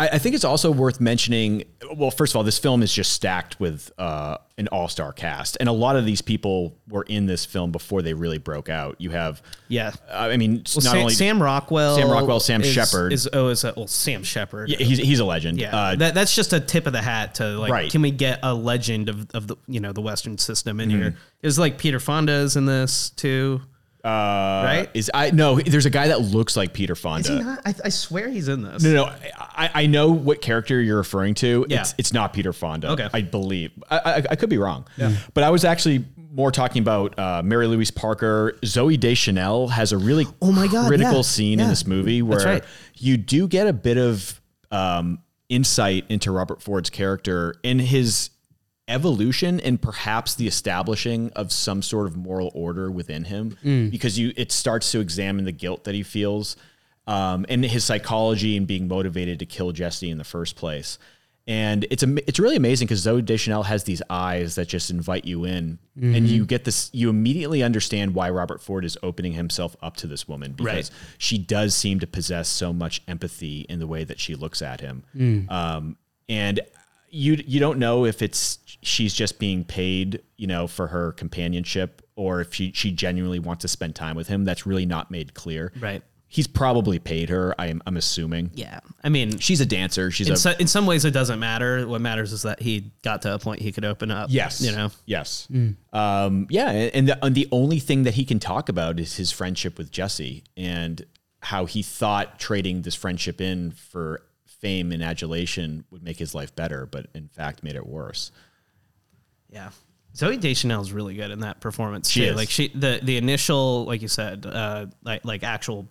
I, 0.00 0.08
I 0.14 0.18
think 0.18 0.34
it's 0.34 0.44
also 0.44 0.70
worth 0.70 1.00
mentioning. 1.00 1.64
Well, 1.96 2.10
first 2.10 2.32
of 2.32 2.36
all, 2.36 2.42
this 2.44 2.58
film 2.58 2.82
is 2.82 2.92
just 2.92 3.12
stacked 3.12 3.58
with 3.60 3.90
uh, 3.98 4.38
an 4.58 4.68
all-star 4.68 5.12
cast, 5.12 5.56
and 5.60 5.68
a 5.68 5.72
lot 5.72 5.96
of 5.96 6.04
these 6.04 6.20
people 6.22 6.76
were 6.88 7.04
in 7.04 7.26
this 7.26 7.44
film 7.44 7.72
before 7.72 8.02
they 8.02 8.14
really 8.14 8.38
broke 8.38 8.68
out. 8.68 8.96
You 9.00 9.10
have, 9.10 9.42
Yeah. 9.68 9.92
uh, 10.10 10.28
I 10.30 10.36
mean, 10.36 10.52
Well, 10.52 10.60
not 10.76 10.82
Sam, 10.82 10.96
only 10.98 11.14
Sam 11.14 11.42
Rockwell, 11.42 11.96
Sam 11.96 12.10
Rockwell, 12.10 12.40
Sam 12.40 12.60
is- 12.62 12.72
Shepard. 12.72 13.12
is 13.12 13.28
oh, 13.32 13.48
is 13.48 13.64
a, 13.64 13.72
well, 13.76 13.86
Sam 13.86 14.22
Shepard. 14.24 14.68
yeah, 14.70 14.78
he's 14.78 14.98
he's 14.98 15.20
a 15.20 15.24
legend. 15.24 15.58
Yeah, 15.60 15.76
Uh, 15.76 15.96
that, 15.96 16.14
that's 16.14 16.34
just 16.34 16.52
a 16.52 16.60
tip 16.60 16.86
of 16.86 16.92
the 16.92 17.02
hat 17.02 17.36
to 17.36 17.58
like, 17.58 17.70
Right. 17.72 17.90
can 17.90 18.02
we 18.02 18.10
get 18.10 18.40
a 18.42 18.54
legend 18.54 19.08
of, 19.08 19.26
of 19.34 19.46
the 19.46 19.56
you 19.66 19.80
know 19.80 19.92
the 19.92 20.02
Western 20.02 20.38
system 20.38 20.80
in 20.80 20.88
Mm-hmm. 20.90 20.98
here? 20.98 21.16
Is 21.42 21.58
like 21.58 21.78
Peter 21.78 22.00
Fonda's 22.00 22.56
in 22.56 22.66
this 22.66 23.10
too, 23.10 23.60
uh, 24.04 24.08
right? 24.08 24.90
Is 24.94 25.10
I 25.12 25.30
no, 25.32 25.60
there's 25.60 25.86
a 25.86 25.90
guy 25.90 26.08
that 26.08 26.20
looks 26.20 26.56
like 26.56 26.72
Peter 26.72 26.94
Fonda. 26.94 27.32
Is 27.32 27.38
he 27.38 27.44
not? 27.44 27.60
I, 27.64 27.74
I 27.84 27.88
swear 27.88 28.28
he's 28.28 28.48
in 28.48 28.62
this. 28.62 28.82
No, 28.82 28.92
no, 28.92 29.04
I, 29.38 29.70
I 29.74 29.86
know 29.86 30.12
what 30.12 30.40
character 30.40 30.80
you're 30.80 30.98
referring 30.98 31.34
to. 31.36 31.66
Yeah. 31.68 31.80
It's, 31.80 31.94
it's 31.98 32.12
not 32.12 32.32
Peter 32.32 32.52
Fonda. 32.52 32.90
Okay. 32.92 33.08
I 33.12 33.22
believe. 33.22 33.72
I, 33.90 33.98
I, 33.98 34.16
I 34.30 34.36
could 34.36 34.50
be 34.50 34.58
wrong. 34.58 34.86
Yeah. 34.96 35.16
But 35.34 35.44
I 35.44 35.50
was 35.50 35.64
actually 35.64 36.04
more 36.32 36.52
talking 36.52 36.82
about 36.82 37.18
uh, 37.18 37.42
Mary 37.42 37.66
Louise 37.66 37.90
Parker. 37.90 38.56
Zooey 38.62 38.98
Deschanel 38.98 39.68
has 39.68 39.92
a 39.92 39.98
really 39.98 40.26
Oh 40.42 40.52
my 40.52 40.68
God, 40.68 40.86
critical 40.86 41.16
yeah, 41.16 41.22
scene 41.22 41.60
in 41.60 41.68
this 41.68 41.86
movie 41.86 42.22
where 42.22 42.44
right. 42.44 42.64
you 42.94 43.16
do 43.16 43.48
get 43.48 43.66
a 43.66 43.72
bit 43.72 43.98
of 43.98 44.40
um, 44.70 45.18
insight 45.48 46.04
into 46.08 46.30
Robert 46.30 46.62
Ford's 46.62 46.90
character 46.90 47.54
in 47.62 47.78
his 47.78 48.30
evolution 48.88 49.60
and 49.60 49.80
perhaps 49.80 50.34
the 50.34 50.46
establishing 50.46 51.30
of 51.36 51.52
some 51.52 51.82
sort 51.82 52.06
of 52.06 52.16
moral 52.16 52.50
order 52.54 52.90
within 52.90 53.24
him 53.24 53.56
because 53.90 54.18
you 54.18 54.32
it 54.36 54.50
starts 54.50 54.90
to 54.92 55.00
examine 55.00 55.44
the 55.44 55.52
guilt 55.52 55.84
that 55.84 55.94
he 55.94 56.02
feels 56.02 56.56
um, 57.06 57.46
and 57.48 57.64
his 57.64 57.84
psychology 57.84 58.56
and 58.56 58.66
being 58.66 58.88
motivated 58.88 59.38
to 59.38 59.46
kill 59.46 59.72
Jesse 59.72 60.10
in 60.10 60.18
the 60.18 60.24
first 60.24 60.56
place. 60.56 60.98
And 61.46 61.86
it's 61.90 62.02
am- 62.02 62.18
it's 62.26 62.38
really 62.38 62.56
amazing 62.56 62.86
because 62.86 63.02
Zooey 63.06 63.24
Deschanel 63.24 63.62
has 63.62 63.84
these 63.84 64.02
eyes 64.10 64.56
that 64.56 64.68
just 64.68 64.90
invite 64.90 65.24
you 65.24 65.44
in, 65.46 65.78
and 65.98 66.28
you 66.28 66.44
get 66.44 66.64
this. 66.64 66.90
You 66.92 67.08
immediately 67.08 67.62
understand 67.62 68.14
why 68.14 68.28
Robert 68.28 68.60
Ford 68.60 68.84
is 68.84 68.98
opening 69.02 69.32
himself 69.32 69.74
up 69.80 69.96
to 69.96 70.06
this 70.06 70.28
woman 70.28 70.52
because 70.52 70.66
Right. 70.66 70.90
she 71.16 71.38
does 71.38 71.74
seem 71.74 72.00
to 72.00 72.06
possess 72.06 72.50
so 72.50 72.74
much 72.74 73.00
empathy 73.08 73.64
in 73.70 73.78
the 73.78 73.86
way 73.86 74.04
that 74.04 74.20
she 74.20 74.34
looks 74.34 74.60
at 74.60 74.82
him. 74.82 75.04
Um, 75.48 75.96
and 76.28 76.60
you 77.08 77.42
you 77.46 77.58
don't 77.60 77.78
know 77.78 78.04
if 78.04 78.20
it's 78.20 78.58
she's 78.88 79.14
just 79.14 79.38
being 79.38 79.64
paid, 79.64 80.22
you 80.36 80.46
know, 80.46 80.66
for 80.66 80.88
her 80.88 81.12
companionship, 81.12 82.02
or 82.16 82.40
if 82.40 82.54
she 82.54 82.72
she 82.72 82.90
genuinely 82.90 83.38
wants 83.38 83.62
to 83.62 83.68
spend 83.68 83.94
time 83.94 84.16
with 84.16 84.28
him. 84.28 84.44
That's 84.44 84.66
really 84.66 84.86
not 84.86 85.10
made 85.10 85.34
clear. 85.34 85.72
Right. 85.80 86.02
He's 86.30 86.46
probably 86.46 86.98
paid 86.98 87.30
her. 87.30 87.54
I'm 87.58 87.80
I'm 87.86 87.96
assuming. 87.96 88.50
Yeah, 88.54 88.80
I 89.02 89.08
mean, 89.08 89.38
She's 89.38 89.62
a 89.62 89.66
dancer. 89.66 90.10
She's 90.10 90.26
in, 90.26 90.34
a 90.34 90.36
so, 90.36 90.52
in 90.58 90.66
some 90.66 90.84
ways 90.84 91.04
it 91.06 91.12
doesn't 91.12 91.38
matter. 91.38 91.88
What 91.88 92.00
matters 92.02 92.32
is 92.32 92.42
that 92.42 92.60
he 92.60 92.92
got 93.02 93.22
to 93.22 93.34
a 93.34 93.38
point 93.38 93.62
he 93.62 93.72
could 93.72 93.84
open 93.86 94.10
up. 94.10 94.28
Yes. 94.30 94.60
you 94.60 94.72
know. 94.72 94.90
Yes. 95.06 95.48
Um, 95.92 96.46
yeah, 96.50 96.70
and 96.70 97.08
the, 97.08 97.24
and 97.24 97.34
the 97.34 97.48
only 97.50 97.78
thing 97.78 98.02
that 98.02 98.14
he 98.14 98.24
can 98.26 98.40
talk 98.40 98.68
about 98.68 99.00
is 99.00 99.16
his 99.16 99.32
friendship 99.32 99.78
with 99.78 99.90
Jesse 99.90 100.44
and 100.56 101.06
how 101.40 101.64
he 101.64 101.82
thought 101.82 102.38
trading 102.38 102.82
this 102.82 102.94
friendship 102.94 103.40
in 103.40 103.70
for 103.70 104.22
fame 104.60 104.92
and 104.92 105.02
adulation 105.02 105.84
would 105.90 106.02
make 106.02 106.18
his 106.18 106.34
life 106.34 106.54
better, 106.54 106.84
but 106.84 107.06
in 107.14 107.28
fact 107.28 107.62
made 107.62 107.76
it 107.76 107.86
worse. 107.86 108.32
Yeah. 109.50 109.70
Zooey 110.14 110.40
Deschanel 110.40 110.82
is 110.82 110.92
really 110.92 111.14
good 111.14 111.30
in 111.30 111.40
that 111.40 111.60
performance 111.60 112.08
She 112.10 112.20
too. 112.20 112.26
is. 112.30 112.36
Like 112.36 112.50
she 112.50 112.68
the 112.68 113.00
the 113.02 113.16
initial 113.16 113.84
like 113.84 114.02
you 114.02 114.08
said 114.08 114.46
uh 114.46 114.86
like 115.02 115.24
like 115.24 115.42
actual 115.44 115.88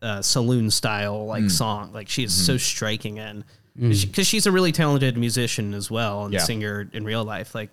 uh 0.00 0.22
saloon 0.22 0.70
style 0.70 1.26
like 1.26 1.44
Mm. 1.44 1.50
song 1.50 1.92
like 1.92 2.08
she 2.08 2.24
is 2.24 2.32
Mm-hmm. 2.32 2.44
so 2.44 2.56
striking 2.56 3.16
in 3.18 3.44
because 3.76 4.26
she's 4.26 4.46
a 4.46 4.52
really 4.52 4.72
talented 4.72 5.16
musician 5.16 5.74
as 5.74 5.90
well 5.90 6.24
and 6.24 6.32
Yeah. 6.32 6.40
singer 6.40 6.88
in 6.92 7.04
real 7.04 7.24
life 7.24 7.54
like 7.54 7.70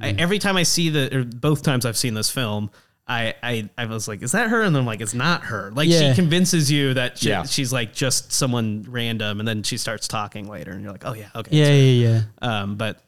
I, 0.00 0.10
every 0.18 0.38
time 0.38 0.56
I 0.58 0.64
see 0.64 0.90
the 0.90 1.16
or 1.16 1.24
both 1.24 1.62
times 1.62 1.86
I've 1.86 1.96
seen 1.96 2.12
this 2.14 2.28
film 2.30 2.70
I, 3.08 3.34
I 3.42 3.70
I 3.78 3.86
was 3.86 4.08
like 4.08 4.22
is 4.22 4.32
that 4.32 4.48
her 4.50 4.62
and 4.62 4.74
then 4.74 4.80
I'm 4.80 4.86
like 4.86 5.00
it's 5.00 5.14
not 5.14 5.44
her 5.44 5.70
like 5.74 5.88
Yeah. 5.88 6.10
she 6.12 6.16
convinces 6.16 6.70
you 6.72 6.92
that 6.94 7.18
she, 7.18 7.28
Yeah. 7.28 7.44
she's 7.44 7.72
like 7.72 7.94
just 7.94 8.32
someone 8.32 8.84
random 8.88 9.38
and 9.38 9.46
then 9.46 9.62
she 9.62 9.76
starts 9.78 10.08
talking 10.08 10.48
later 10.48 10.72
and 10.72 10.82
you're 10.82 10.92
like 10.92 11.06
oh 11.06 11.14
yeah 11.14 11.28
okay 11.34 11.56
Yeah, 11.56 11.72
yeah, 11.72 12.22
yeah. 12.42 12.60
um 12.62 12.74
but 12.76 13.00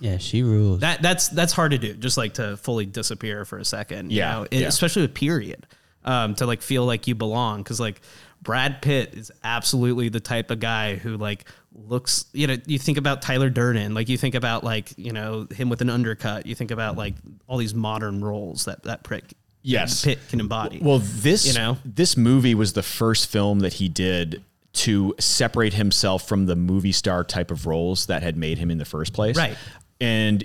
yeah 0.00 0.12
Yeah, 0.12 0.18
she 0.18 0.42
rules. 0.42 0.80
that 0.80 1.02
that's 1.02 1.28
that's 1.28 1.52
hard 1.52 1.72
to 1.72 1.78
do. 1.78 1.94
Just 1.94 2.16
like 2.16 2.34
to 2.34 2.56
fully 2.56 2.86
disappear 2.86 3.44
for 3.44 3.58
a 3.58 3.64
second. 3.64 4.10
you 4.12 4.18
Yeah, 4.18 4.32
know? 4.32 4.46
And 4.52 4.60
yeah. 4.62 4.68
especially 4.68 5.02
with 5.02 5.14
period, 5.14 5.66
um, 6.04 6.34
to 6.36 6.46
like 6.46 6.62
feel 6.62 6.84
like 6.86 7.06
you 7.06 7.14
belong. 7.14 7.62
Because 7.62 7.80
like 7.80 8.00
Brad 8.42 8.80
Pitt 8.82 9.14
is 9.14 9.30
absolutely 9.44 10.08
the 10.08 10.20
type 10.20 10.50
of 10.50 10.60
guy 10.60 10.96
who 10.96 11.16
like 11.16 11.44
looks. 11.74 12.26
You 12.32 12.46
know, 12.46 12.56
you 12.66 12.78
think 12.78 12.98
about 12.98 13.22
Tyler 13.22 13.50
Durden, 13.50 13.94
like 13.94 14.08
you 14.08 14.16
think 14.16 14.34
about 14.34 14.64
like 14.64 14.92
you 14.96 15.12
know 15.12 15.46
him 15.50 15.68
with 15.68 15.80
an 15.82 15.90
undercut. 15.90 16.46
You 16.46 16.54
think 16.54 16.70
about 16.70 16.96
like 16.96 17.14
all 17.46 17.58
these 17.58 17.74
modern 17.74 18.22
roles 18.24 18.64
that 18.66 18.82
that 18.84 19.02
prick. 19.02 19.24
Yes. 19.62 20.02
Pitt 20.06 20.18
can 20.30 20.40
embody. 20.40 20.78
Well, 20.80 21.00
this 21.00 21.46
You 21.46 21.52
know? 21.52 21.76
this 21.84 22.16
movie 22.16 22.54
was 22.54 22.72
the 22.72 22.82
first 22.82 23.26
film 23.30 23.60
that 23.60 23.74
he 23.74 23.90
did 23.90 24.42
to 24.72 25.14
separate 25.18 25.74
himself 25.74 26.26
from 26.26 26.46
the 26.46 26.56
movie 26.56 26.92
star 26.92 27.24
type 27.24 27.50
of 27.50 27.66
roles 27.66 28.06
that 28.06 28.22
had 28.22 28.36
made 28.36 28.58
him 28.58 28.70
in 28.70 28.78
the 28.78 28.84
first 28.84 29.12
place. 29.12 29.36
Right. 29.36 29.56
And 30.00 30.44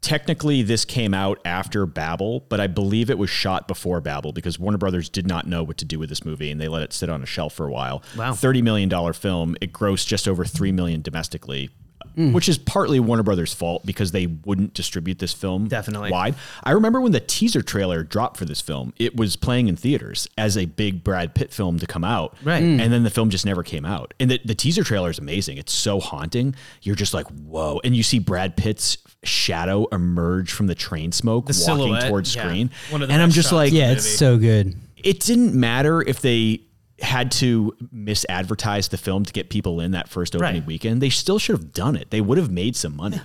technically 0.00 0.62
this 0.62 0.84
came 0.84 1.14
out 1.14 1.40
after 1.44 1.86
Babel, 1.86 2.40
but 2.48 2.60
I 2.60 2.66
believe 2.66 3.10
it 3.10 3.18
was 3.18 3.30
shot 3.30 3.66
before 3.66 4.00
Babel 4.00 4.32
because 4.32 4.58
Warner 4.58 4.78
Brothers 4.78 5.08
did 5.08 5.26
not 5.26 5.46
know 5.46 5.62
what 5.62 5.78
to 5.78 5.84
do 5.84 5.98
with 5.98 6.08
this 6.08 6.24
movie 6.24 6.50
and 6.50 6.60
they 6.60 6.68
let 6.68 6.82
it 6.82 6.92
sit 6.92 7.08
on 7.08 7.22
a 7.22 7.26
shelf 7.26 7.54
for 7.54 7.66
a 7.66 7.70
while. 7.70 8.02
Wow. 8.16 8.32
$30 8.32 8.62
million 8.62 9.12
film. 9.12 9.56
It 9.60 9.72
grossed 9.72 10.06
just 10.06 10.28
over 10.28 10.44
3 10.44 10.72
million 10.72 11.02
domestically. 11.02 11.70
Mm. 12.16 12.32
Which 12.32 12.48
is 12.48 12.56
partly 12.56 12.98
Warner 12.98 13.22
Brothers' 13.22 13.52
fault 13.52 13.84
because 13.84 14.10
they 14.12 14.26
wouldn't 14.26 14.72
distribute 14.72 15.18
this 15.18 15.34
film 15.34 15.68
Definitely. 15.68 16.10
wide. 16.10 16.34
I 16.64 16.70
remember 16.70 16.98
when 17.00 17.12
the 17.12 17.20
teaser 17.20 17.60
trailer 17.60 18.02
dropped 18.02 18.38
for 18.38 18.46
this 18.46 18.62
film, 18.62 18.94
it 18.98 19.14
was 19.16 19.36
playing 19.36 19.68
in 19.68 19.76
theaters 19.76 20.26
as 20.38 20.56
a 20.56 20.64
big 20.64 21.04
Brad 21.04 21.34
Pitt 21.34 21.52
film 21.52 21.78
to 21.78 21.86
come 21.86 22.04
out. 22.04 22.34
Right. 22.42 22.62
Mm. 22.62 22.80
And 22.80 22.90
then 22.92 23.02
the 23.02 23.10
film 23.10 23.28
just 23.28 23.44
never 23.44 23.62
came 23.62 23.84
out. 23.84 24.14
And 24.18 24.30
the, 24.30 24.40
the 24.44 24.54
teaser 24.54 24.82
trailer 24.82 25.10
is 25.10 25.18
amazing. 25.18 25.58
It's 25.58 25.74
so 25.74 26.00
haunting. 26.00 26.54
You're 26.80 26.96
just 26.96 27.12
like, 27.12 27.26
whoa. 27.26 27.80
And 27.84 27.94
you 27.94 28.02
see 28.02 28.18
Brad 28.18 28.56
Pitt's 28.56 28.96
shadow 29.22 29.86
emerge 29.92 30.52
from 30.52 30.68
the 30.68 30.74
train 30.74 31.12
smoke 31.12 31.46
The 31.46 31.64
walking 31.66 31.84
silhouette, 31.84 32.08
towards 32.08 32.34
yeah. 32.34 32.44
screen. 32.46 32.70
One 32.90 33.02
of 33.02 33.08
the 33.08 33.14
and 33.14 33.22
I'm 33.22 33.30
just 33.30 33.52
like, 33.52 33.72
yeah, 33.74 33.90
it's 33.92 34.04
movie. 34.06 34.16
so 34.16 34.38
good. 34.38 34.74
it 34.96 35.20
didn't 35.20 35.54
matter 35.54 36.00
if 36.00 36.20
they 36.22 36.60
had 37.00 37.30
to 37.30 37.76
misadvertise 37.94 38.88
the 38.90 38.96
film 38.96 39.24
to 39.24 39.32
get 39.32 39.50
people 39.50 39.80
in 39.80 39.90
that 39.92 40.08
first 40.08 40.34
opening 40.34 40.60
Right. 40.62 40.66
weekend. 40.66 41.02
They 41.02 41.10
still 41.10 41.38
should 41.38 41.56
have 41.56 41.72
done 41.72 41.96
it. 41.96 42.10
They 42.10 42.20
would 42.20 42.38
have 42.38 42.50
made 42.50 42.74
some 42.76 42.96
money. 42.96 43.20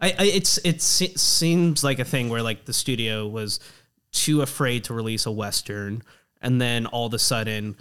I, 0.00 0.08
I 0.18 0.24
it's 0.26 0.58
it 0.64 0.80
se- 0.82 1.14
seems 1.16 1.82
like 1.82 1.98
a 1.98 2.04
thing 2.04 2.28
where 2.28 2.42
like 2.42 2.66
the 2.66 2.72
studio 2.72 3.26
was 3.26 3.58
too 4.12 4.42
afraid 4.42 4.84
to 4.84 4.94
release 4.94 5.26
a 5.26 5.30
western, 5.32 6.02
and 6.40 6.60
then 6.60 6.86
all 6.86 7.06
of 7.06 7.14
a 7.14 7.18
sudden, 7.18 7.76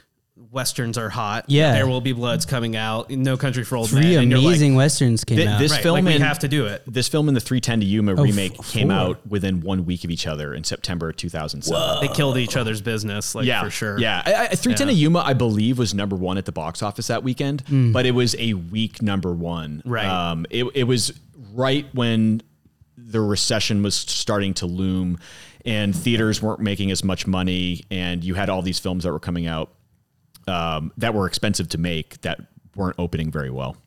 westerns 0.52 0.98
are 0.98 1.10
hot. 1.10 1.46
Yeah. 1.48 1.72
there 1.74 1.88
will 1.88 2.02
be 2.02 2.12
bloods 2.12 2.46
coming 2.46 2.76
out. 2.76 3.10
No 3.10 3.38
Country 3.38 3.64
for 3.64 3.78
Old 3.78 3.90
Three 3.90 4.02
Men. 4.02 4.20
and 4.24 4.32
you're 4.32 4.40
like, 4.40 4.48
amazing 4.48 4.76
westerns 4.76 5.24
came 5.24 5.38
Th- 5.38 5.48
out. 5.48 5.60
this 5.60 5.72
right, 5.72 5.82
film 5.84 5.96
like 5.96 6.06
we 6.06 6.16
in- 6.16 6.22
have 6.22 6.40
to 6.40 6.48
do 6.48 6.66
it. 6.66 6.84
This 6.86 7.08
film 7.08 7.28
and 7.30 7.38
the 7.38 7.42
3:10 7.42 7.80
to 7.80 7.86
Yuma 7.86 8.16
remake 8.16 8.60
f- 8.60 8.72
came 8.72 8.90
four. 8.90 8.98
out 8.98 9.28
within 9.28 9.62
one 9.62 9.86
week 9.86 10.04
of 10.04 10.12
each 10.12 10.28
other 10.28 10.54
in 10.54 10.64
September 10.64 11.12
2007. 11.14 12.02
They 12.02 12.14
killed 12.14 12.38
each 12.38 12.58
other's 12.58 12.82
business, 12.82 13.34
like 13.34 13.46
yeah, 13.46 13.64
for 13.64 13.70
sure. 13.70 13.98
Yeah, 13.98 14.22
I, 14.26 14.34
I, 14.46 14.48
3:10 14.50 14.88
to 14.88 14.94
Yuma, 14.94 15.20
I 15.20 15.34
believe, 15.34 15.78
was 15.78 15.94
number 15.94 16.16
one 16.16 16.38
at 16.38 16.46
the 16.46 16.52
box 16.52 16.84
office 16.84 17.08
that 17.08 17.24
weekend, 17.24 17.64
but 17.94 18.06
it 18.06 18.12
was 18.12 18.36
a 18.38 18.54
weak 18.56 19.02
number 19.02 19.32
one. 19.34 19.82
Right. 19.86 20.06
Um, 20.06 20.46
it, 20.50 20.66
it 20.76 20.84
was 20.84 21.14
right 21.54 21.86
when 21.94 22.42
the 22.98 23.22
recession 23.22 23.84
was 23.84 23.96
starting 23.96 24.54
to 24.56 24.66
loom, 24.66 25.18
and 25.66 25.96
theaters 25.96 26.42
weren't 26.42 26.60
making 26.60 26.92
as 26.92 27.04
much 27.04 27.26
money, 27.26 27.84
and 27.90 28.24
you 28.24 28.34
had 28.34 28.50
all 28.50 28.62
these 28.62 28.80
films 28.80 29.04
that 29.06 29.12
were 29.12 29.20
coming 29.20 29.48
out 29.48 29.72
um, 30.48 30.92
that 30.98 31.14
were 31.14 31.28
expensive 31.28 31.70
to 31.70 31.78
make 31.78 32.22
that 32.22 32.40
weren't 32.76 32.96
opening 33.00 33.32
very 33.32 33.50
well. 33.50 33.78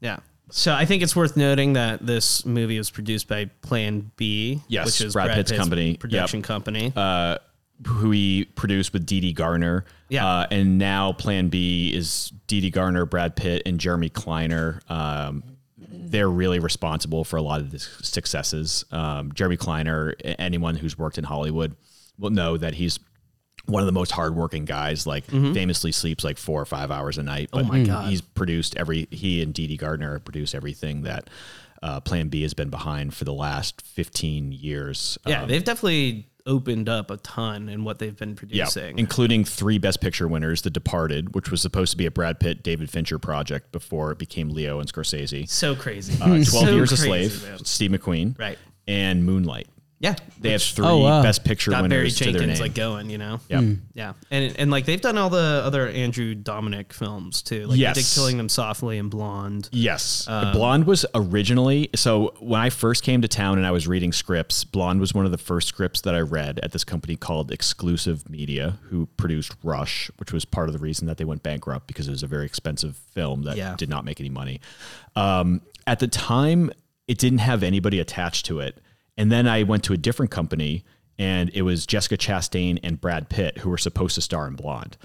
yeah. 0.00 0.18
So 0.50 0.72
I 0.72 0.84
think 0.84 1.02
it's 1.02 1.16
worth 1.16 1.36
noting 1.36 1.72
that 1.72 2.06
this 2.06 2.46
movie 2.46 2.78
was 2.78 2.88
produced 2.88 3.26
by 3.26 3.46
Plan 3.62 4.12
B, 4.16 4.60
Yes, 4.68 4.86
which 4.86 5.00
is 5.00 5.12
Brad 5.14 5.34
Pitt's 5.34 5.50
company. 5.50 5.90
Yep. 5.90 5.98
production 6.00 6.40
company. 6.42 6.92
uh, 6.94 7.38
who 7.84 8.12
he 8.12 8.44
produced 8.54 8.92
with 8.92 9.04
Dede 9.04 9.34
Gardner. 9.34 9.84
Yeah. 10.08 10.24
Uh, 10.24 10.46
and 10.52 10.78
now 10.78 11.12
Plan 11.12 11.48
B 11.48 11.92
is 11.92 12.32
Dede 12.46 12.72
Gardner, 12.72 13.06
Brad 13.06 13.34
Pitt, 13.34 13.62
and 13.66 13.80
Jeremy 13.80 14.08
Kleiner. 14.08 14.80
Um, 14.88 15.42
they're 15.76 16.30
really 16.30 16.60
responsible 16.60 17.24
for 17.24 17.36
a 17.36 17.42
lot 17.42 17.60
of 17.60 17.72
the 17.72 17.80
successes. 17.80 18.84
Um, 18.92 19.32
Jeremy 19.32 19.56
Kleiner, 19.56 20.14
anyone 20.24 20.76
who's 20.76 20.96
worked 20.96 21.18
in 21.18 21.24
Hollywood 21.24 21.74
will 22.18 22.30
know 22.30 22.56
that 22.56 22.74
he's 22.74 23.00
one 23.66 23.82
of 23.82 23.86
the 23.86 23.92
most 23.92 24.12
hardworking 24.12 24.64
guys. 24.64 25.06
Like 25.06 25.24
famously 25.24 25.92
sleeps 25.92 26.24
like 26.24 26.38
four 26.38 26.60
or 26.60 26.64
five 26.66 26.90
hours 26.90 27.18
a 27.18 27.22
night. 27.22 27.50
But 27.52 27.64
Mm-hmm. 27.66 27.70
Oh 27.70 27.78
my 27.78 27.84
God. 27.84 28.08
he's 28.10 28.20
produced 28.20 28.76
every. 28.76 29.06
He 29.10 29.42
and 29.42 29.52
Dede 29.52 29.78
Gardner 29.78 30.14
have 30.14 30.24
produced 30.24 30.54
everything 30.54 31.02
that 31.02 31.28
uh, 31.82 32.00
Plan 32.00 32.28
B 32.28 32.42
has 32.42 32.54
been 32.54 32.70
behind 32.70 33.14
for 33.14 33.24
the 33.24 33.32
last 33.34 33.82
fifteen 33.86 34.52
years. 34.52 35.18
yeah, 35.26 35.42
Um, 35.42 35.48
they've 35.48 35.62
definitely 35.64 36.26
opened 36.48 36.88
up 36.88 37.10
a 37.10 37.16
ton 37.16 37.68
in 37.68 37.82
what 37.82 37.98
they've 37.98 38.16
been 38.16 38.30
yeah, 38.48 38.64
producing. 38.66 38.96
including 39.00 39.44
three 39.44 39.78
Best 39.78 40.00
Picture 40.00 40.28
winners: 40.28 40.62
The 40.62 40.70
Departed, 40.70 41.34
which 41.34 41.50
was 41.50 41.60
supposed 41.60 41.90
to 41.90 41.96
be 41.96 42.06
a 42.06 42.10
Brad 42.10 42.38
Pitt, 42.40 42.62
David 42.62 42.88
Fincher 42.88 43.18
project 43.18 43.72
before 43.72 44.12
it 44.12 44.18
became 44.18 44.50
Leo 44.50 44.78
and 44.80 44.90
Scorsese. 44.90 45.48
so 45.48 45.74
crazy. 45.74 46.14
Uh, 46.22 46.26
Twelve 46.26 46.46
So 46.46 46.70
Years 46.70 46.92
a 46.92 46.96
crazy, 47.08 47.28
Slave, 47.36 47.50
man. 47.50 47.64
Steve 47.64 47.90
McQueen, 47.90 48.38
Right. 48.38 48.58
and 48.86 49.24
Moonlight. 49.24 49.66
Yeah. 49.98 50.14
They 50.38 50.50
have 50.52 50.62
three 50.62 50.84
Oh, 50.86 50.98
wow. 50.98 51.22
Best 51.22 51.42
Picture 51.42 51.70
got 51.70 51.88
Barry 51.88 52.02
winners 52.02 52.16
to 52.18 52.24
their 52.24 52.32
Jenkins 52.34 52.58
name. 52.60 52.62
like 52.68 52.74
going, 52.74 53.08
you 53.08 53.16
know. 53.16 53.40
yeah. 53.48 53.62
Yeah, 53.94 54.12
and 54.30 54.54
and 54.58 54.70
like 54.70 54.84
they've 54.84 55.00
done 55.00 55.16
all 55.16 55.30
the 55.30 55.62
other 55.64 55.88
Andrew 55.88 56.34
Dominik 56.34 56.92
films 56.92 57.40
too. 57.40 57.66
Like 57.66 57.78
Yes. 57.78 57.96
they 57.96 58.02
did 58.02 58.08
Killing 58.14 58.36
Them 58.36 58.50
Softly 58.50 58.98
and 58.98 59.10
Blonde. 59.10 59.70
Yes. 59.72 60.28
Um, 60.28 60.52
Blonde 60.52 60.86
was 60.86 61.06
originally 61.14 61.88
so 61.94 62.34
when 62.40 62.60
I 62.60 62.68
first 62.68 63.04
came 63.04 63.22
to 63.22 63.28
town 63.28 63.56
and 63.56 63.66
I 63.66 63.70
was 63.70 63.88
reading 63.88 64.12
scripts, 64.12 64.64
Blonde 64.64 65.00
was 65.00 65.14
one 65.14 65.24
of 65.24 65.30
the 65.30 65.38
first 65.38 65.66
scripts 65.68 66.02
that 66.02 66.14
I 66.14 66.20
read 66.20 66.60
at 66.62 66.72
this 66.72 66.84
company 66.84 67.16
called 67.16 67.50
Exclusive 67.50 68.28
Media, 68.28 68.78
who 68.90 69.06
produced 69.16 69.54
Rush, 69.62 70.10
which 70.18 70.30
was 70.30 70.44
part 70.44 70.68
of 70.68 70.74
the 70.74 70.78
reason 70.78 71.06
that 71.06 71.16
they 71.16 71.24
went 71.24 71.42
bankrupt 71.42 71.86
because 71.86 72.06
it 72.06 72.10
was 72.10 72.22
a 72.22 72.26
very 72.26 72.44
expensive 72.44 72.96
film 73.14 73.44
that 73.44 73.56
Yeah. 73.56 73.74
did 73.78 73.88
not 73.88 74.04
make 74.04 74.20
any 74.20 74.28
money. 74.30 74.60
Um, 75.14 75.62
at 75.86 76.00
the 76.00 76.08
time, 76.08 76.70
it 77.08 77.16
didn't 77.18 77.38
have 77.38 77.62
anybody 77.62 77.98
attached 77.98 78.44
to 78.46 78.60
it. 78.60 78.78
And 79.16 79.32
then 79.32 79.46
I 79.48 79.62
went 79.62 79.84
to 79.84 79.92
a 79.92 79.96
different 79.96 80.30
company 80.30 80.84
and 81.18 81.50
it 81.54 81.62
was 81.62 81.86
Jessica 81.86 82.16
Chastain 82.16 82.78
and 82.82 83.00
Brad 83.00 83.28
Pitt 83.28 83.58
who 83.58 83.70
were 83.70 83.78
supposed 83.78 84.14
to 84.16 84.20
star 84.20 84.46
in 84.46 84.54
Blonde. 84.54 84.96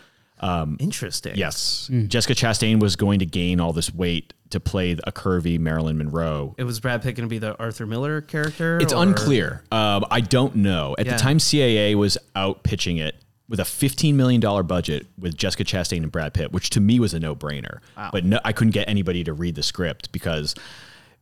Interesting. 0.79 1.35
Yes. 1.35 1.89
Jessica 2.07 2.33
Chastain 2.33 2.79
was 2.79 2.95
going 2.95 3.19
to 3.19 3.25
gain 3.25 3.59
all 3.59 3.73
this 3.73 3.93
weight 3.93 4.33
to 4.49 4.59
play 4.59 4.91
a 4.91 5.11
curvy 5.11 5.59
Marilyn 5.59 5.97
Monroe. 5.97 6.55
It 6.57 6.63
was 6.63 6.79
Brad 6.79 7.01
Pitt 7.01 7.15
going 7.15 7.27
to 7.27 7.29
be 7.29 7.37
the 7.39 7.57
Arthur 7.57 7.85
Miller 7.85 8.21
character. 8.21 8.77
It's 8.81 8.91
or- 8.91 9.03
unclear. 9.03 9.63
Um, 9.71 10.05
I 10.11 10.19
don't 10.21 10.55
know. 10.55 10.95
At 10.97 11.05
Yeah. 11.05 11.13
the 11.13 11.19
time, 11.19 11.37
CAA 11.37 11.95
was 11.95 12.17
out 12.35 12.63
pitching 12.63 12.97
it 12.97 13.15
with 13.47 13.59
a 13.59 13.63
$15 13.63 14.15
million 14.15 14.41
budget 14.65 15.07
with 15.17 15.37
Jessica 15.37 15.63
Chastain 15.63 16.03
and 16.03 16.11
Brad 16.11 16.33
Pitt, 16.33 16.51
which 16.51 16.69
to 16.71 16.79
me 16.81 16.99
was 16.99 17.13
a 17.13 17.19
no 17.19 17.35
brainer. 17.35 17.79
But 18.11 18.25
no, 18.25 18.39
I 18.43 18.51
couldn't 18.51 18.71
get 18.71 18.89
anybody 18.89 19.23
to 19.25 19.33
read 19.33 19.55
the 19.55 19.63
script 19.63 20.11
because 20.11 20.55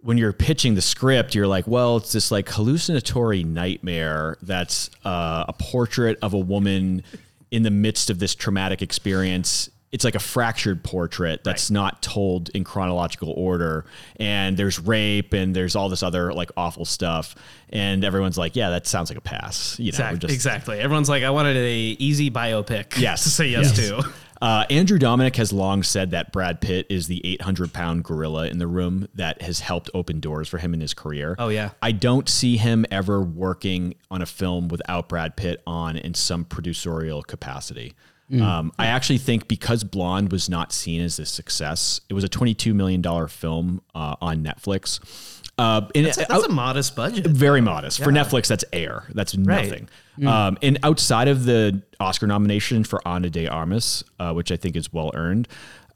when 0.01 0.17
you're 0.17 0.33
pitching 0.33 0.75
the 0.75 0.81
script, 0.81 1.35
you're 1.35 1.47
like, 1.47 1.67
well, 1.67 1.97
it's 1.97 2.11
this 2.13 2.31
like 2.31 2.47
hallucinatory 2.49 3.43
nightmare 3.43 4.37
that's 4.41 4.89
uh, 5.05 5.45
a 5.47 5.53
portrait 5.53 6.17
of 6.21 6.33
a 6.33 6.37
woman 6.39 7.03
in 7.51 7.63
the 7.63 7.71
midst 7.71 8.09
of 8.09 8.19
this 8.19 8.35
traumatic 8.35 8.81
experience 8.81 9.69
it's 9.91 10.03
like 10.03 10.13
a 10.13 10.19
fractured 10.19 10.83
portrait 10.83 11.43
that's 11.43 11.71
not 11.71 11.99
told 12.03 12.49
in 12.49 12.63
chronological 12.63 13.31
order 13.31 13.85
and 14.19 14.55
there's 14.55 14.77
rape 14.79 15.33
and 15.33 15.55
there's 15.55 15.75
all 15.75 15.89
this 15.89 16.03
other 16.03 16.31
like 16.31 16.51
awful 16.55 16.85
stuff 16.85 17.33
and 17.69 18.03
everyone's 18.05 18.37
like 18.37 18.55
yeah 18.55 18.69
that 18.69 18.85
sounds 18.85 19.09
like 19.09 19.17
a 19.17 19.21
pass 19.21 19.79
you 19.79 19.85
know 19.85 19.89
Exact- 19.89 20.19
just- 20.19 20.33
exactly. 20.35 20.79
Everyone's 20.79 21.09
like, 21.09 21.23
I 21.23 21.31
wanted 21.31 21.57
a 21.57 21.73
easy 21.73 22.29
biopic. 22.29 22.99
Yes. 22.99 23.23
to 23.23 23.29
say 23.31 23.47
yes, 23.47 23.75
Yes. 23.75 23.89
to. 23.89 24.09
Uh, 24.41 24.65
Andrew 24.69 24.97
Dominik 24.97 25.35
has 25.35 25.51
long 25.51 25.83
said 25.83 26.11
that 26.11 26.31
Brad 26.31 26.61
Pitt 26.61 26.85
is 26.89 27.07
the 27.07 27.25
800 27.25 27.73
pound 27.73 28.03
gorilla 28.03 28.47
in 28.47 28.57
the 28.57 28.67
room 28.67 29.07
that 29.15 29.41
has 29.41 29.59
helped 29.59 29.89
open 29.93 30.19
doors 30.19 30.47
for 30.47 30.57
him 30.57 30.73
in 30.73 30.81
his 30.81 30.93
career. 30.93 31.35
Oh, 31.37 31.49
yeah. 31.49 31.71
I 31.81 31.91
don't 31.91 32.29
see 32.29 32.57
him 32.57 32.85
ever 32.89 33.21
working 33.21 33.95
on 34.09 34.21
a 34.21 34.25
film 34.25 34.69
without 34.69 35.09
Brad 35.09 35.35
Pitt 35.35 35.61
on 35.67 35.97
in 35.97 36.13
some 36.13 36.45
producerial 36.45 37.25
capacity. 37.25 37.93
Mm. 38.31 38.41
Um, 38.41 38.71
I 38.77 38.87
actually 38.87 39.17
think 39.17 39.47
because 39.47 39.83
Blonde 39.83 40.31
was 40.31 40.49
not 40.49 40.71
seen 40.71 41.01
as 41.01 41.17
a 41.17 41.25
success, 41.25 41.99
it 42.09 42.13
was 42.13 42.23
a 42.23 42.29
$22 42.29 42.75
million 42.75 43.01
film 43.27 43.81
uh, 43.95 44.15
on 44.21 44.43
Netflix. 44.43 44.99
Uh, 45.59 45.87
and 45.93 46.05
That's, 46.05 46.17
it- 46.17 46.27
that's 46.29 46.43
a 46.45 46.49
modest 46.51 46.95
budget. 46.95 47.27
very 47.27 47.61
modest 47.61 48.01
for 48.01 48.11
Netflix. 48.11 48.47
That's 48.47 48.63
air. 48.73 49.05
That's 49.13 49.35
nothing. 49.37 49.89
Um, 50.25 50.57
and 50.61 50.79
outside 50.83 51.27
of 51.27 51.45
the 51.45 51.81
Oscar 51.99 52.27
nomination 52.27 52.83
for 52.83 53.05
Ana 53.07 53.29
de 53.29 53.47
Armas, 53.47 54.03
uh, 54.19 54.33
which 54.33 54.51
I 54.51 54.57
think 54.57 54.75
is 54.75 54.91
well 54.91 55.11
earned, 55.13 55.47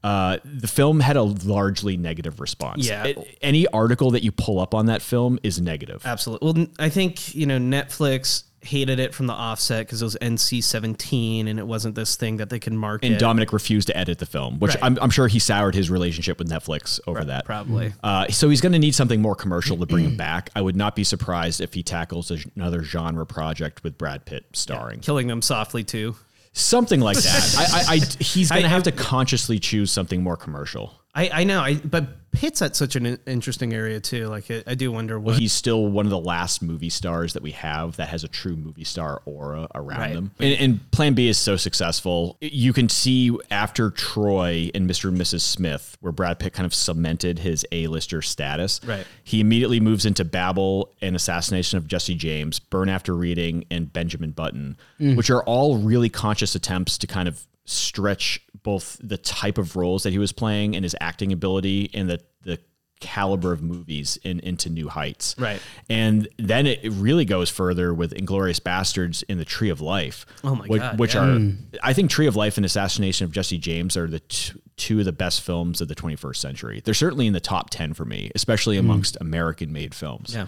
uh, 0.04 0.38
the 0.44 0.68
film 0.68 1.00
had 1.00 1.16
a 1.18 1.24
largely 1.24 1.96
negative 1.98 2.40
response. 2.42 2.88
Yeah. 2.88 3.06
It- 3.06 3.38
any 3.42 3.68
article 3.68 4.12
that 4.12 4.24
you 4.24 4.32
pull 4.34 4.60
up 4.60 4.74
on 4.74 4.86
that 4.88 5.02
film 5.02 5.40
is 5.44 5.62
negative. 5.62 6.02
Absolutely. 6.06 6.54
Well, 6.54 6.68
I 6.80 6.90
think 6.90 7.34
you 7.36 7.46
know 7.46 7.58
Netflix 7.58 8.44
hated 8.66 9.00
it 9.00 9.14
from 9.14 9.28
the 9.28 9.34
offset 9.34 9.86
because 9.86 10.02
it 10.02 10.06
was 10.06 10.18
NC-17 10.22 11.48
and 11.50 11.60
it 11.60 11.68
wasn't 11.68 11.96
this 11.96 12.16
thing 12.16 12.38
that 12.38 12.50
they 12.50 12.60
could 12.60 12.74
market. 12.74 13.08
And 13.12 13.20
Dominik 13.20 13.52
refused 13.52 13.88
to 13.88 13.98
edit 13.98 14.20
the 14.20 14.26
film, 14.26 14.60
which 14.60 14.76
Right. 14.76 14.84
I'm, 14.84 14.98
I'm 15.02 15.10
sure 15.10 15.28
he 15.28 15.40
soured 15.40 15.76
his 15.76 15.90
relationship 15.90 16.40
with 16.40 16.50
Netflix 16.50 17.00
over 17.08 17.24
that. 17.26 17.46
probably. 17.46 17.94
Uh, 18.04 18.28
so 18.30 18.50
he's 18.50 18.62
going 18.62 18.74
to 18.74 18.80
need 18.80 18.96
something 18.96 19.22
more 19.22 19.36
commercial 19.36 19.78
to 19.78 19.86
bring 19.86 20.06
him 20.06 20.18
back. 20.18 20.50
I 20.56 20.62
would 20.62 20.76
not 20.76 20.96
be 20.96 21.04
surprised 21.04 21.62
if 21.62 21.74
he 21.74 21.84
tackles 21.84 22.32
another 22.56 22.84
genre 22.84 23.26
project 23.26 23.84
with 23.84 23.98
Brad 23.98 24.26
Pitt 24.26 24.46
starring. 24.54 25.00
Killing 25.02 25.28
them 25.28 25.42
softly 25.42 25.84
too. 25.84 26.16
Something 26.54 27.00
like 27.00 27.18
that. 27.18 27.56
I, 27.90 27.94
I, 27.94 27.96
I, 27.96 27.98
he's 28.24 28.50
going 28.52 28.64
to 28.64 28.70
have 28.70 28.84
to 28.84 28.92
consciously 28.92 29.60
choose 29.60 29.92
something 29.92 30.22
more 30.22 30.38
commercial. 30.38 31.00
I, 31.16 31.30
I 31.32 31.44
know. 31.44 31.60
I 31.60 31.76
but 31.76 32.08
Pitt's 32.32 32.64
at 32.64 32.76
such 32.76 32.96
an 32.96 33.20
interesting 33.28 33.74
area 33.74 34.00
too. 34.00 34.28
Like 34.28 34.50
I, 34.50 34.64
I 34.66 34.74
do 34.74 34.92
wonder 34.92 35.20
what. 35.20 35.38
He's 35.38 35.54
still 35.54 35.86
one 35.86 36.08
of 36.08 36.10
the 36.10 36.18
last 36.20 36.64
movie 36.64 36.90
stars 36.90 37.34
that 37.34 37.44
we 37.44 37.52
have 37.52 37.98
that 37.98 38.08
has 38.08 38.24
a 38.24 38.28
true 38.28 38.56
movie 38.56 38.84
star 38.84 39.22
aura 39.26 39.68
around 39.76 40.00
Right. 40.00 40.12
him. 40.12 40.32
And, 40.40 40.60
and 40.60 40.92
Plan 40.92 41.14
B 41.14 41.28
is 41.28 41.38
so 41.38 41.56
successful. 41.56 42.38
You 42.42 42.74
can 42.74 42.90
see 42.90 43.32
after 43.52 43.92
Troy 43.92 44.72
and 44.74 44.90
Mr. 44.90 45.10
and 45.10 45.18
Mrs. 45.18 45.42
Smith, 45.42 45.96
where 46.02 46.12
Brad 46.12 46.40
Pitt 46.40 46.54
kind 46.54 46.66
of 46.66 46.74
cemented 46.74 47.38
his 47.40 47.64
A-lister 47.72 48.24
status. 48.24 48.82
Right. 48.84 49.06
He 49.24 49.40
immediately 49.40 49.80
moves 49.80 50.08
into 50.08 50.26
Babel 50.26 50.92
and 51.02 51.16
Assassination 51.16 51.78
of 51.78 51.88
Jesse 51.88 52.16
James, 52.16 52.58
Burn 52.58 52.90
After 52.90 53.14
Reading, 53.14 53.66
and 53.70 53.94
Benjamin 53.94 54.32
Button, 54.32 54.78
mm. 55.00 55.16
which 55.16 55.30
are 55.30 55.44
all 55.44 55.78
really 55.78 56.10
conscious 56.10 56.56
attempts 56.56 56.98
to 56.98 57.06
kind 57.06 57.28
of 57.28 57.46
stretch 57.66 58.42
both 58.64 58.98
the 59.02 59.18
type 59.18 59.58
of 59.58 59.76
roles 59.76 60.04
that 60.04 60.12
he 60.12 60.20
was 60.20 60.32
playing 60.32 60.76
and 60.76 60.84
his 60.84 60.96
acting 61.00 61.32
ability 61.32 61.90
and 61.94 62.10
the 62.10 62.20
the 62.44 62.60
caliber 63.04 63.52
of 63.52 63.62
movies 63.62 64.18
in, 64.24 64.40
into 64.40 64.70
new 64.70 64.88
heights. 64.88 65.36
Right. 65.38 65.62
And 65.90 66.28
then 66.38 66.66
it, 66.66 66.80
it 66.84 66.92
really 66.92 67.26
goes 67.26 67.50
further 67.50 67.94
with 67.94 68.14
Inglourious 68.14 68.62
Basterds 68.62 69.26
in 69.28 69.38
the 69.38 69.46
Tree 69.46 69.70
of 69.70 69.82
Life. 69.82 70.26
Oh 70.42 70.56
my 70.56 70.66
which, 70.68 70.82
God, 70.82 71.00
Which 71.00 71.16
yeah. 71.16 71.36
are, 71.36 71.52
I 71.84 71.92
think 71.92 72.10
Tree 72.10 72.28
of 72.28 72.38
Life 72.38 72.56
and 72.56 72.66
Assassination 72.66 73.26
of 73.26 73.34
Jesse 73.34 73.58
James 73.58 73.98
are 73.98 74.08
the 74.08 74.22
t- 74.22 74.54
two 74.78 75.00
of 75.00 75.06
the 75.06 75.12
best 75.12 75.42
films 75.42 75.82
of 75.82 75.90
the 75.90 75.96
21st 75.96 76.38
century. 76.38 76.82
They're 76.84 76.94
certainly 76.94 77.28
in 77.28 77.34
the 77.34 77.42
top 77.42 77.70
10 77.72 77.94
for 77.94 78.06
me, 78.06 78.32
especially 78.36 78.78
amongst 78.78 79.18
American 79.20 79.74
made 79.74 79.94
films. 79.94 80.34
Yeah. 80.34 80.46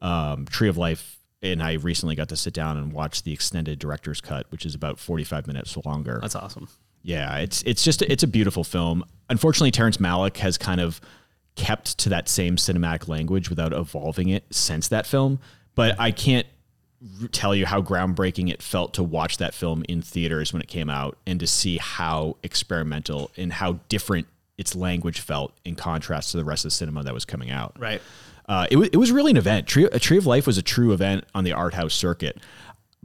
Um, 0.00 0.46
Tree 0.46 0.68
of 0.68 0.78
Life. 0.78 1.17
And 1.40 1.62
I 1.62 1.74
recently 1.74 2.16
got 2.16 2.28
to 2.30 2.36
sit 2.36 2.52
down 2.52 2.76
and 2.76 2.92
watch 2.92 3.22
the 3.22 3.32
extended 3.32 3.78
director's 3.78 4.20
cut, 4.20 4.46
which 4.50 4.66
is 4.66 4.74
about 4.74 4.98
45 4.98 5.46
minutes 5.46 5.76
longer. 5.84 6.18
That's 6.20 6.34
awesome. 6.34 6.68
Yeah, 7.02 7.38
it's 7.38 7.62
it's 7.62 7.84
just 7.84 8.02
it's 8.02 8.24
a 8.24 8.26
beautiful 8.26 8.64
film. 8.64 9.04
Unfortunately, 9.30 9.70
Terrence 9.70 9.98
Malick 9.98 10.38
has 10.38 10.58
kind 10.58 10.80
of 10.80 11.00
kept 11.54 11.98
to 11.98 12.08
that 12.08 12.28
same 12.28 12.56
cinematic 12.56 13.08
language 13.08 13.50
without 13.50 13.72
evolving 13.72 14.28
it 14.28 14.44
since 14.50 14.88
that 14.88 15.06
film. 15.06 15.38
But 15.74 15.98
I 15.98 16.10
can't 16.10 16.46
tell 17.30 17.54
you 17.54 17.66
how 17.66 17.80
groundbreaking 17.80 18.50
it 18.50 18.62
felt 18.62 18.94
to 18.94 19.02
watch 19.02 19.36
that 19.36 19.54
film 19.54 19.84
in 19.88 20.02
theaters 20.02 20.52
when 20.52 20.60
it 20.60 20.68
came 20.68 20.90
out 20.90 21.16
and 21.26 21.38
to 21.38 21.46
see 21.46 21.78
how 21.78 22.36
experimental 22.42 23.30
and 23.36 23.52
how 23.52 23.78
different 23.88 24.26
its 24.56 24.74
language 24.74 25.20
felt 25.20 25.52
in 25.64 25.76
contrast 25.76 26.32
to 26.32 26.36
the 26.36 26.44
rest 26.44 26.64
of 26.64 26.70
the 26.70 26.74
cinema 26.74 27.04
that 27.04 27.14
was 27.14 27.24
coming 27.24 27.50
out. 27.50 27.76
Right. 27.78 28.02
Uh, 28.48 28.66
it, 28.70 28.76
was, 28.76 28.88
it 28.88 28.96
was 28.96 29.12
really 29.12 29.30
an 29.30 29.36
event. 29.36 29.66
Tree, 29.66 29.84
a 29.84 29.98
Tree 29.98 30.16
of 30.16 30.26
Life 30.26 30.46
was 30.46 30.56
a 30.58 30.62
true 30.62 30.92
event 30.92 31.24
on 31.34 31.44
the 31.44 31.52
art 31.52 31.74
house 31.74 31.94
circuit. 31.94 32.38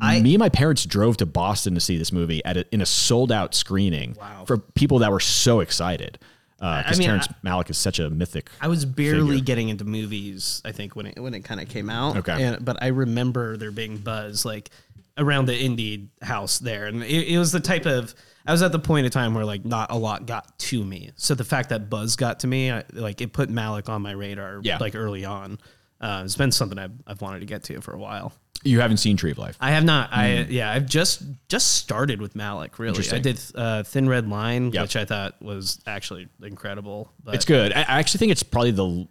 Me 0.02 0.34
and 0.34 0.40
my 0.40 0.50
parents 0.50 0.86
drove 0.86 1.18
to 1.18 1.26
Boston 1.26 1.76
to 1.76 1.80
see 1.80 1.98
this 1.98 2.12
movie 2.12 2.44
at 2.46 2.58
a, 2.58 2.66
in 2.74 2.82
a 2.82 2.86
sold 2.86 3.32
out 3.32 3.54
screening 3.54 4.16
Wow. 4.20 4.46
for 4.46 4.58
people 4.58 5.00
that 5.00 5.12
were 5.12 5.20
so 5.20 5.60
excited. 5.60 6.18
Because 6.58 6.98
mean, 6.98 7.08
Terrence 7.08 7.28
Malick 7.44 7.70
is 7.70 7.78
such 7.78 8.00
a 8.00 8.10
mythic. 8.10 8.50
I 8.62 8.70
was 8.70 8.86
barely 8.86 9.32
figure. 9.32 9.44
getting 9.44 9.70
into 9.70 9.84
movies. 9.84 10.62
I 10.64 10.72
think 10.72 10.96
when 10.96 11.08
it 11.08 11.20
when 11.20 11.34
it 11.34 11.42
kind 11.42 11.60
of 11.60 11.68
came 11.68 11.90
out. 11.90 12.16
Okay. 12.18 12.42
And, 12.42 12.64
but 12.64 12.82
I 12.82 12.88
remember 12.88 13.58
there 13.58 13.72
being 13.72 13.98
buzz 13.98 14.46
like 14.46 14.70
around 15.18 15.48
the 15.48 15.54
indie 15.62 16.08
house 16.22 16.60
there, 16.60 16.86
and 16.86 17.04
it, 17.04 17.34
it 17.34 17.38
was 17.38 17.52
the 17.52 17.60
type 17.60 17.86
of. 17.86 18.16
I 18.46 18.52
was 18.52 18.62
at 18.62 18.72
the 18.72 18.80
point 18.80 19.06
of 19.06 19.12
time 19.12 19.34
where 19.34 19.46
like 19.46 19.64
not 19.66 19.92
a 19.92 19.98
lot 19.98 20.26
got 20.26 20.58
to 20.60 20.84
me. 20.84 21.12
So 21.16 21.34
the 21.36 21.44
fact 21.46 21.70
that 21.70 21.90
buzz 21.90 22.16
got 22.16 22.42
to 22.42 22.48
me, 22.48 22.72
I, 22.72 22.84
like 22.94 23.22
it 23.22 23.32
put 23.34 23.50
Malick 23.50 23.88
on 23.90 24.02
my 24.02 24.12
radar. 24.12 24.60
Yeah. 24.64 24.78
Like 24.80 24.96
early 24.96 25.24
on, 25.26 25.60
uh, 26.02 26.24
it's 26.26 26.36
been 26.36 26.52
something 26.52 26.78
I've, 26.78 26.92
I've 27.08 27.22
wanted 27.22 27.40
to 27.40 27.46
get 27.46 27.64
to 27.66 27.80
for 27.82 27.94
a 27.94 27.98
while. 27.98 28.34
You 28.66 28.80
haven't 28.80 28.98
seen 28.98 29.18
Tree 29.18 29.32
of 29.32 29.38
Life. 29.38 29.58
I 29.60 29.72
have 29.72 29.84
not. 29.84 30.10
I 30.14 30.46
yeah. 30.50 30.72
I've 30.72 30.86
just 30.86 31.22
just 31.50 31.74
started 31.74 32.22
with 32.22 32.34
Malick. 32.34 32.80
Really, 32.80 32.96
I 32.98 33.02
Interesting. 33.02 33.22
did 33.22 33.42
uh, 33.56 33.84
Thin 33.84 34.08
Red 34.08 34.30
Line, 34.30 34.72
Yep. 34.72 34.82
which 34.82 34.96
I 34.96 35.04
thought 35.06 35.42
was 35.42 35.82
actually 35.86 36.30
incredible. 36.42 37.12
But 37.24 37.36
It's 37.36 37.44
good. 37.46 37.74
I, 37.74 37.82
I 37.82 38.00
actually 38.00 38.20
think 38.20 38.32
it's 38.32 38.44
probably 38.44 38.72
the 38.72 39.08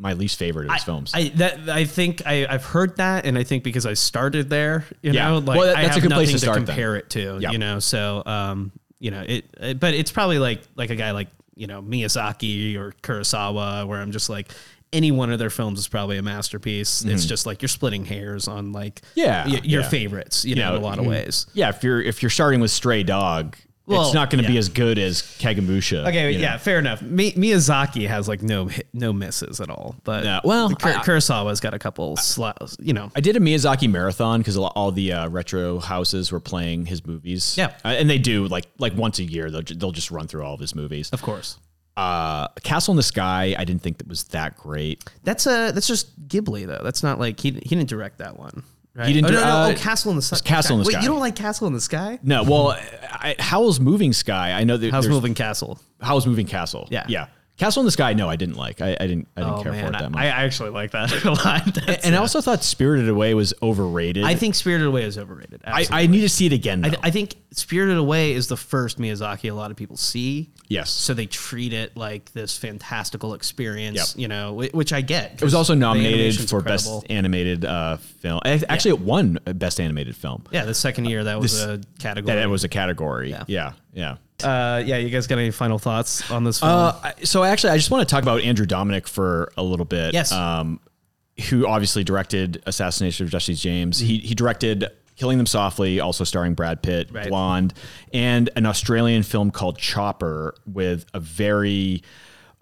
my 0.00 0.14
least 0.14 0.38
favorite 0.38 0.66
of 0.66 0.72
his 0.72 0.82
films. 0.82 1.12
I 1.14 1.28
that 1.36 1.68
I 1.68 1.84
think 1.84 2.22
I 2.26 2.46
I've 2.48 2.64
heard 2.64 2.96
that, 2.96 3.26
and 3.26 3.36
I 3.38 3.44
think 3.44 3.62
because 3.62 3.84
I 3.86 3.94
started 3.94 4.48
there, 4.50 4.84
you 5.02 5.12
Yeah. 5.12 5.28
know, 5.28 5.38
like 5.38 5.58
Well, 5.58 5.66
that- 5.68 5.76
I 5.76 5.82
that's 5.82 5.96
a 5.98 6.00
have 6.00 6.08
good 6.08 6.14
place 6.14 6.32
to 6.32 6.38
start 6.38 6.56
then. 6.56 6.66
compare 6.66 6.96
it 6.96 7.10
to, 7.10 7.38
Yeah. 7.40 7.50
you 7.52 7.58
know. 7.58 7.78
So, 7.78 8.22
um, 8.26 8.72
you 8.98 9.10
know, 9.10 9.22
it, 9.26 9.44
it, 9.60 9.78
but 9.80 9.94
it's 9.94 10.10
probably 10.10 10.38
like 10.38 10.62
like 10.74 10.90
a 10.90 10.96
guy 10.96 11.10
like 11.12 11.28
you 11.54 11.66
know 11.66 11.82
Miyazaki 11.82 12.76
or 12.76 12.92
Kurosawa, 13.02 13.86
where 13.86 14.00
I'm 14.00 14.12
just 14.12 14.28
like. 14.30 14.50
Any 14.92 15.12
one 15.12 15.30
of 15.30 15.38
their 15.38 15.50
films 15.50 15.78
is 15.78 15.86
probably 15.86 16.18
a 16.18 16.22
masterpiece. 16.22 17.04
It's 17.04 17.24
just 17.24 17.46
like 17.46 17.62
you're 17.62 17.68
splitting 17.68 18.04
hairs 18.04 18.48
on 18.48 18.72
like 18.72 18.96
Mm-hmm. 18.96 19.20
Yeah, 19.20 19.46
y- 19.46 19.60
your 19.62 19.82
yeah. 19.82 19.88
favorites, 19.88 20.44
you 20.44 20.56
know, 20.56 20.70
know, 20.70 20.76
in 20.78 20.82
a 20.82 20.84
lot 20.84 20.98
of 20.98 21.06
ways. 21.06 21.46
yeah, 21.54 21.68
if 21.68 21.84
you're 21.84 22.02
if 22.02 22.24
you're 22.24 22.28
starting 22.30 22.58
with 22.60 22.72
Stray 22.72 23.04
Dog, 23.04 23.56
Well, 23.86 24.04
it's 24.04 24.14
not 24.14 24.30
going 24.30 24.44
to 24.44 24.48
be 24.48 24.56
as 24.56 24.68
good 24.68 24.98
as 24.98 25.20
Kagemusha. 25.22 26.06
Okay, 26.08 26.30
you 26.30 26.38
know? 26.38 26.42
yeah, 26.42 26.56
fair 26.58 26.78
enough. 26.78 27.02
Mi- 27.02 27.32
Miyazaki 27.32 28.06
has 28.06 28.28
like 28.28 28.40
no 28.40 28.66
hit, 28.66 28.86
no 28.92 29.12
misses 29.12 29.60
at 29.60 29.68
all, 29.68 29.96
but 30.04 30.22
Yeah, 30.24 30.40
well, 30.44 30.70
Kur- 30.70 30.90
I- 30.90 31.02
Kurosawa's 31.02 31.58
got 31.58 31.74
a 31.74 31.78
couple 31.78 32.16
slows, 32.16 32.76
you 32.78 32.92
know. 32.92 33.10
I 33.16 33.20
did 33.20 33.34
a 33.36 33.40
Miyazaki 33.40 33.90
marathon 33.90 34.40
because 34.40 34.56
all 34.56 34.92
the 34.92 35.12
uh, 35.12 35.28
retro 35.28 35.80
houses 35.80 36.30
were 36.30 36.38
playing 36.38 36.86
his 36.86 37.04
movies. 37.04 37.56
Yeah. 37.58 37.72
Uh, 37.84 37.88
and 37.88 38.08
they 38.08 38.18
do 38.18 38.46
like 38.46 38.66
like 38.78 38.94
once 38.94 39.18
a 39.18 39.24
year. 39.24 39.50
They'll 39.50 39.62
they'll 39.62 39.90
just 39.92 40.10
run 40.12 40.28
through 40.28 40.44
all 40.44 40.54
of 40.54 40.60
his 40.60 40.74
movies. 40.74 41.10
Of 41.10 41.22
course. 41.22 41.58
Uh, 41.96 42.46
Castle 42.62 42.92
in 42.92 42.96
the 42.96 43.02
Sky, 43.02 43.56
I 43.58 43.64
didn't 43.64 43.82
think 43.82 43.98
that 43.98 44.06
was 44.08 44.24
that 44.24 44.56
great. 44.56 45.02
That's 45.24 45.46
uh 45.46 45.72
that's 45.72 45.88
just 45.88 46.28
Ghibli 46.28 46.66
though. 46.66 46.80
That's 46.84 47.02
not 47.02 47.18
like 47.18 47.40
he 47.40 47.50
he 47.50 47.74
didn't 47.74 47.88
direct 47.88 48.18
that 48.18 48.38
one. 48.38 48.62
Right? 48.94 49.06
He 49.08 49.14
didn't 49.14 49.28
Oh, 49.30 49.32
no, 49.34 49.40
no, 49.40 49.46
uh, 49.46 49.72
oh, 49.72 49.78
Castle 49.80 50.10
in 50.10 50.16
the 50.16 50.22
Sky. 50.22 50.38
Castle 50.44 50.76
in 50.76 50.82
the 50.82 50.86
Wait, 50.88 50.92
Sky. 50.94 51.02
you 51.02 51.08
don't 51.08 51.20
like 51.20 51.36
Castle 51.36 51.66
in 51.68 51.72
the 51.74 51.80
Sky? 51.80 52.18
No, 52.22 52.42
well, 52.42 52.70
I, 52.72 53.36
Howl's 53.38 53.78
Moving 53.78 54.12
Sky. 54.12 54.52
I 54.52 54.64
know 54.64 54.76
that 54.76 54.90
How's 54.90 55.04
there's- 55.04 55.14
Moving 55.14 55.34
Castle? 55.34 55.78
Howl's 56.00 56.26
Moving 56.26 56.46
Castle. 56.46 56.88
Yeah. 56.90 57.04
yeah. 57.08 57.26
Castle 57.60 57.80
in 57.82 57.84
the 57.84 57.90
Sky. 57.92 58.14
No, 58.14 58.28
I 58.28 58.36
didn't 58.36 58.56
like. 58.56 58.80
I, 58.80 58.96
I 58.98 59.06
didn't. 59.06 59.28
I 59.36 59.40
didn't 59.42 59.54
Oh 59.58 59.62
care 59.62 59.72
for 59.74 59.86
it 59.86 59.92
that 59.92 60.10
much. 60.10 60.20
I, 60.20 60.24
I 60.26 60.44
actually 60.44 60.70
like 60.70 60.92
that 60.92 61.12
a 61.24 61.30
lot. 61.32 61.64
That's, 61.86 62.06
and 62.06 62.14
I 62.14 62.18
uh, 62.18 62.22
also 62.22 62.40
thought 62.40 62.64
Spirited 62.64 63.08
Away 63.08 63.34
was 63.34 63.52
overrated. 63.62 64.24
I 64.24 64.34
think 64.34 64.54
Spirited 64.54 64.86
Away 64.86 65.04
is 65.04 65.18
overrated. 65.18 65.60
I, 65.64 65.86
I 65.90 66.06
need 66.06 66.22
to 66.22 66.28
see 66.28 66.46
it 66.46 66.52
again. 66.54 66.80
Though. 66.80 66.88
I, 66.88 67.08
I 67.08 67.10
think 67.10 67.36
Spirited 67.52 67.98
Away 67.98 68.32
is 68.32 68.48
the 68.48 68.56
first 68.56 68.98
Miyazaki 68.98 69.50
a 69.50 69.54
lot 69.54 69.70
of 69.70 69.76
people 69.76 69.96
see. 69.96 70.50
yes. 70.68 70.90
So 70.90 71.12
they 71.14 71.26
treat 71.26 71.72
it 71.74 71.96
like 71.96 72.32
this 72.32 72.56
fantastical 72.56 73.34
experience, 73.34 74.14
Yep. 74.16 74.20
you 74.22 74.28
know, 74.28 74.54
which 74.72 74.92
I 74.92 75.02
get. 75.02 75.34
it 75.34 75.42
was 75.42 75.54
also 75.54 75.74
nominated 75.74 76.36
for 76.48 76.58
incredible. 76.58 77.00
best 77.02 77.10
animated 77.10 77.64
uh, 77.66 77.98
film. 77.98 78.40
Ac- 78.44 78.64
Actually, 78.68 78.92
it 78.92 79.00
won 79.00 79.38
best 79.44 79.80
animated 79.80 80.16
film. 80.16 80.44
Yeah, 80.50 80.64
the 80.64 80.74
second 80.74 81.04
year 81.06 81.24
that 81.24 81.38
was 81.40 81.52
This- 81.52 81.62
a 81.62 81.80
category. 82.00 82.34
That 82.36 82.42
it 82.42 82.46
was 82.48 82.64
a 82.64 82.68
category. 82.68 83.30
Yeah. 83.30 83.44
Yeah, 83.46 83.72
yeah. 83.92 84.16
Uh, 84.44 84.82
yeah, 84.84 84.96
you 84.98 85.10
guys 85.10 85.26
got 85.26 85.38
any 85.38 85.50
final 85.50 85.78
thoughts 85.78 86.28
on 86.30 86.44
this 86.44 86.60
film? 86.60 86.70
Uh, 86.72 87.12
so 87.24 87.44
actually, 87.44 87.70
I 87.70 87.76
just 87.76 87.90
want 87.90 88.06
to 88.08 88.12
talk 88.12 88.22
about 88.22 88.40
Andrew 88.42 88.66
Dominik 88.66 89.06
for 89.08 89.52
a 89.56 89.62
little 89.62 89.86
bit. 89.86 90.14
Yes. 90.14 90.32
Um, 90.32 90.80
who 91.48 91.66
obviously 91.66 92.04
directed 92.04 92.62
Assassination 92.66 93.24
of 93.24 93.30
Jesse 93.32 93.54
James. 93.54 93.98
He 93.98 94.18
he 94.18 94.34
directed 94.34 94.86
Killing 95.16 95.38
Them 95.38 95.46
Softly, 95.46 95.98
also 96.00 96.24
starring 96.24 96.54
Brad 96.54 96.82
Pitt, 96.82 97.10
Right. 97.12 97.28
Blonde, 97.28 97.72
and 98.12 98.50
an 98.56 98.66
Australian 98.66 99.22
film 99.22 99.50
called 99.50 99.78
Chopper 99.78 100.54
with 100.66 101.06
a 101.14 101.20
very 101.20 102.02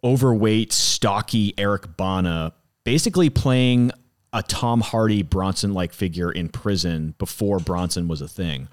overweight, 0.05 0.73
stocky 0.73 1.55
Eric 1.59 1.97
Bana, 1.97 2.53
basically 2.85 3.31
playing 3.31 3.91
a 4.39 4.43
Tom 4.45 4.81
Hardy 4.81 5.23
Bronson 5.23 5.75
like 5.75 5.93
figure 5.93 6.31
in 6.31 6.49
prison 6.49 7.15
before 7.19 7.59
Bronson 7.59 8.07
was 8.07 8.21
a 8.21 8.29
thing. 8.29 8.69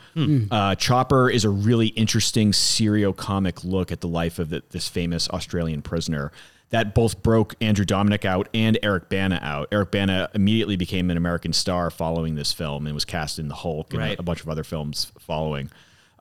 Uh, 0.51 0.75
Chopper 0.75 1.27
is 1.29 1.43
a 1.43 1.49
really 1.49 1.87
interesting 1.87 2.53
serio 2.53 3.11
comic 3.13 3.63
look 3.63 3.91
at 3.91 4.01
the 4.01 4.07
life 4.07 4.37
of 4.37 4.49
the, 4.49 4.61
this 4.69 4.87
famous 4.87 5.27
Australian 5.29 5.81
prisoner 5.81 6.31
that 6.69 6.93
both 6.93 7.23
broke 7.23 7.55
Andrew 7.61 7.85
Dominik 7.85 8.25
out 8.25 8.47
and 8.53 8.77
Eric 8.83 9.09
Bana 9.09 9.39
out. 9.41 9.67
Eric 9.71 9.91
Bana 9.91 10.29
immediately 10.35 10.75
became 10.75 11.09
an 11.09 11.17
American 11.17 11.53
star 11.53 11.89
following 11.89 12.35
this 12.35 12.53
film 12.53 12.85
and 12.85 12.93
was 12.93 13.05
cast 13.05 13.39
in 13.39 13.47
The 13.47 13.55
Hulk 13.55 13.93
and 13.93 14.01
Right. 14.01 14.19
a 14.19 14.23
bunch 14.23 14.41
of 14.41 14.49
other 14.49 14.63
films 14.63 15.11
following. 15.19 15.69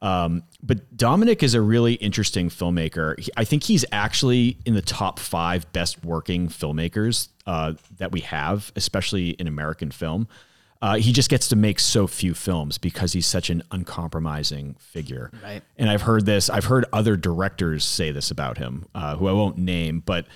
Um, 0.05 0.43
but 0.63 0.95
Dominik 0.97 1.43
is 1.43 1.55
a 1.55 1.63
really 1.63 1.95
interesting 1.95 2.51
filmmaker. 2.51 3.19
He- 3.19 3.33
I 3.37 3.45
think 3.45 3.65
he's 3.65 3.85
actually 3.91 4.59
in 4.67 4.75
the 4.75 4.83
top 4.83 5.19
five 5.19 5.73
best 5.73 6.05
working 6.05 6.49
filmmakers 6.49 7.29
uh, 7.47 7.73
that 7.97 8.13
we 8.13 8.21
have, 8.21 8.71
especially 8.77 9.31
in 9.31 9.47
American 9.47 9.91
film. 9.91 10.29
Uh, 10.83 10.97
he 10.97 11.11
just 11.13 11.31
gets 11.31 11.49
to 11.49 11.57
make 11.57 11.81
so 11.81 12.07
few 12.07 12.35
films 12.35 12.77
because 12.77 13.15
he's 13.15 13.27
such 13.27 13.49
an 13.49 13.63
uncompromising 13.71 14.75
figure. 14.79 15.31
Right. 15.43 15.63
And 15.79 15.89
I've 15.89 16.03
heard 16.03 16.27
this. 16.27 16.51
I've 16.51 16.67
heard 16.67 16.85
other 16.93 17.17
directors 17.17 17.85
say 17.85 18.11
this 18.11 18.31
about 18.31 18.59
him, 18.59 18.85
uh, 18.95 19.17
who 19.17 19.27
I 19.27 19.33
won't 19.33 19.57
name, 19.57 20.03
but 20.05 20.27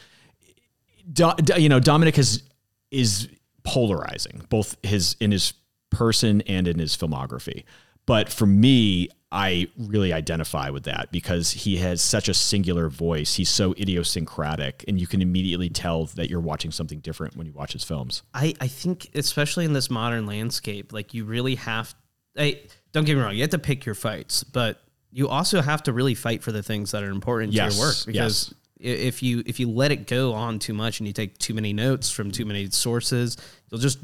Do, 1.12 1.33
you 1.59 1.69
know, 1.69 1.81
Dominik 1.81 2.16
is 2.19 2.43
is 2.91 3.29
polarizing, 3.64 4.41
both 4.49 4.77
his 4.83 5.16
in 5.21 5.31
his 5.31 5.53
person 5.91 6.41
and 6.43 6.66
in 6.66 6.79
his 6.79 6.97
filmography. 6.97 7.64
But 8.07 8.31
for 8.33 8.47
me, 8.47 9.11
I 9.31 9.68
really 9.76 10.12
identify 10.12 10.70
with 10.70 10.85
that 10.85 11.12
because 11.12 11.51
he 11.51 11.76
has 11.79 12.01
such 12.01 12.29
a 12.29 12.35
singular 12.35 12.89
voice. 12.89 13.35
He's 13.35 13.51
so 13.51 13.72
idiosyncratic, 13.72 14.85
and 14.89 14.99
you 14.99 15.07
can 15.07 15.20
immediately 15.20 15.68
tell 15.68 16.07
that 16.07 16.31
you're 16.31 16.41
watching 16.41 16.70
something 16.70 17.01
different 17.01 17.37
when 17.37 17.47
you 17.47 17.53
watch 17.53 17.74
his 17.74 17.85
films. 17.85 18.22
I, 18.33 18.55
I 18.61 18.68
think 18.68 19.11
especially 19.14 19.66
in 19.66 19.74
this 19.74 19.91
modern 19.91 20.24
landscape, 20.26 20.93
like 20.93 21.12
you 21.12 21.24
really 21.24 21.57
have 21.57 21.95
I 22.39 22.61
don't 22.93 23.05
get 23.05 23.16
me 23.16 23.22
wrong, 23.22 23.35
you 23.35 23.43
have 23.43 23.51
to 23.51 23.59
pick 23.59 23.85
your 23.85 23.95
fights, 23.95 24.45
but 24.45 24.81
you 25.11 25.29
also 25.29 25.61
have 25.61 25.83
to 25.85 25.93
really 25.93 26.14
fight 26.14 26.43
for 26.43 26.53
the 26.53 26.62
things 26.62 26.93
that 26.93 27.03
are 27.03 27.11
important 27.11 27.53
Yes, 27.53 27.74
to 27.74 27.79
your 27.79 27.87
work 27.87 27.97
because 28.07 28.53
i 28.53 28.55
if 28.81 29.22
you 29.24 29.43
if 29.45 29.59
you 29.59 29.68
let 29.68 29.91
it 29.91 30.07
go 30.07 30.33
on 30.33 30.59
too 30.61 30.72
much 30.72 31.01
and 31.01 31.07
you 31.07 31.12
take 31.12 31.37
too 31.39 31.53
many 31.53 31.72
notes 31.72 32.11
from 32.11 32.31
too 32.31 32.45
many 32.45 32.70
sources, 32.70 33.37
you'll 33.70 33.81
just 33.81 33.99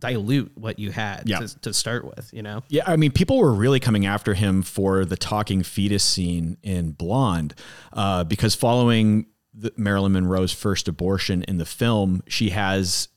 dilute 0.00 0.52
what 0.56 0.78
you 0.78 0.90
had 0.90 1.28
Yeah. 1.28 1.40
to, 1.40 1.58
to 1.60 1.74
start 1.74 2.04
with, 2.04 2.30
you 2.32 2.42
know? 2.42 2.62
Yeah, 2.68 2.82
I 2.86 2.96
mean, 2.96 3.12
people 3.12 3.38
were 3.38 3.52
really 3.54 3.80
coming 3.80 4.06
after 4.06 4.34
him 4.34 4.62
for 4.62 5.04
the 5.04 5.16
talking 5.16 5.62
fetus 5.62 6.02
scene 6.02 6.56
in 6.62 6.92
Blonde, 6.92 7.54
uh, 7.92 8.24
because 8.24 8.54
following 8.54 9.26
the 9.54 9.72
Marilyn 9.76 10.12
Monroe's 10.12 10.52
first 10.52 10.88
abortion 10.88 11.42
in 11.44 11.58
the 11.58 11.64
film, 11.66 12.22
she 12.26 12.50
has 12.50 13.08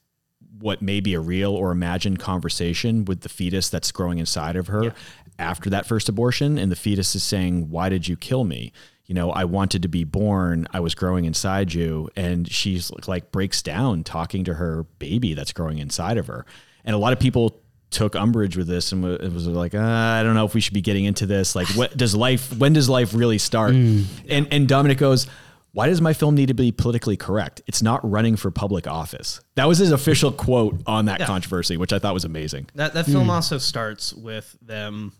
what 0.60 0.82
may 0.82 1.00
be 1.00 1.14
a 1.14 1.20
real 1.20 1.54
or 1.54 1.72
imagined 1.72 2.20
conversation 2.20 3.06
with 3.06 3.22
the 3.22 3.30
fetus 3.30 3.70
that's 3.70 3.92
growing 3.92 4.18
inside 4.20 4.56
of 4.56 4.68
her 4.68 4.94
after 5.40 5.70
that 5.70 5.86
first 5.86 6.08
abortion, 6.10 6.58
and 6.58 6.72
the 6.72 6.76
fetus 6.76 7.16
is 7.16 7.24
saying, 7.24 7.70
"Why 7.70 7.90
did 7.90 8.08
you 8.08 8.16
kill 8.16 8.44
me?" 8.46 8.72
You 9.06 9.16
know, 9.16 9.32
I 9.32 9.44
wanted 9.46 9.82
to 9.82 9.90
be 9.90 10.06
born. 10.06 10.66
I 10.72 10.80
was 10.80 10.96
growing 10.96 11.26
inside 11.26 11.74
you, 11.74 12.10
and 12.16 12.50
she's 12.50 12.92
like 13.08 13.32
breaks 13.32 13.62
down 13.62 14.04
talking 14.06 14.44
to 14.46 14.54
her 14.54 14.84
baby 15.00 15.34
that's 15.34 15.52
growing 15.52 15.80
inside 15.80 16.18
of 16.18 16.28
her, 16.28 16.46
and 16.86 16.96
a 16.96 17.00
lot 17.00 17.14
of 17.14 17.20
people 17.20 17.60
took 17.90 18.16
umbrage 18.16 18.58
with 18.58 18.68
this 18.68 18.92
and 18.92 19.06
it 19.06 19.32
was 19.32 19.48
like, 19.48 19.76
uh, 19.76 19.80
I 19.80 20.24
don't 20.24 20.34
know 20.34 20.46
if 20.46 20.54
we 20.56 20.62
should 20.62 20.74
be 20.74 20.82
getting 20.82 21.06
into 21.06 21.26
this. 21.26 21.56
Like, 21.56 21.68
what 21.70 21.96
does 21.96 22.16
life? 22.16 22.56
When 22.58 22.74
does 22.74 22.90
life 22.90 23.14
really 23.14 23.38
start? 23.38 23.74
And 23.74 24.08
and 24.30 24.68
Dominik 24.68 24.98
goes. 24.98 25.28
Why 25.76 25.88
does 25.88 26.02
my 26.02 26.14
film 26.14 26.36
need 26.36 26.50
to 26.50 26.54
be 26.54 26.72
politically 26.72 27.18
correct? 27.18 27.64
It's 27.66 27.82
not 27.82 28.08
running 28.08 28.36
for 28.36 28.52
public 28.52 28.86
office. 28.86 29.42
That 29.56 29.68
was 29.68 29.80
his 29.80 29.92
official 29.92 30.32
quote 30.32 30.80
on 30.86 31.06
that 31.06 31.22
controversy, 31.22 31.78
which 31.78 31.92
I 31.92 31.98
thought 31.98 32.14
was 32.14 32.26
amazing. 32.26 32.70
That 32.76 32.94
that 32.94 33.08
film 33.08 33.32
also 33.32 33.58
starts 33.58 34.14
with 34.14 34.56
them 34.62 35.14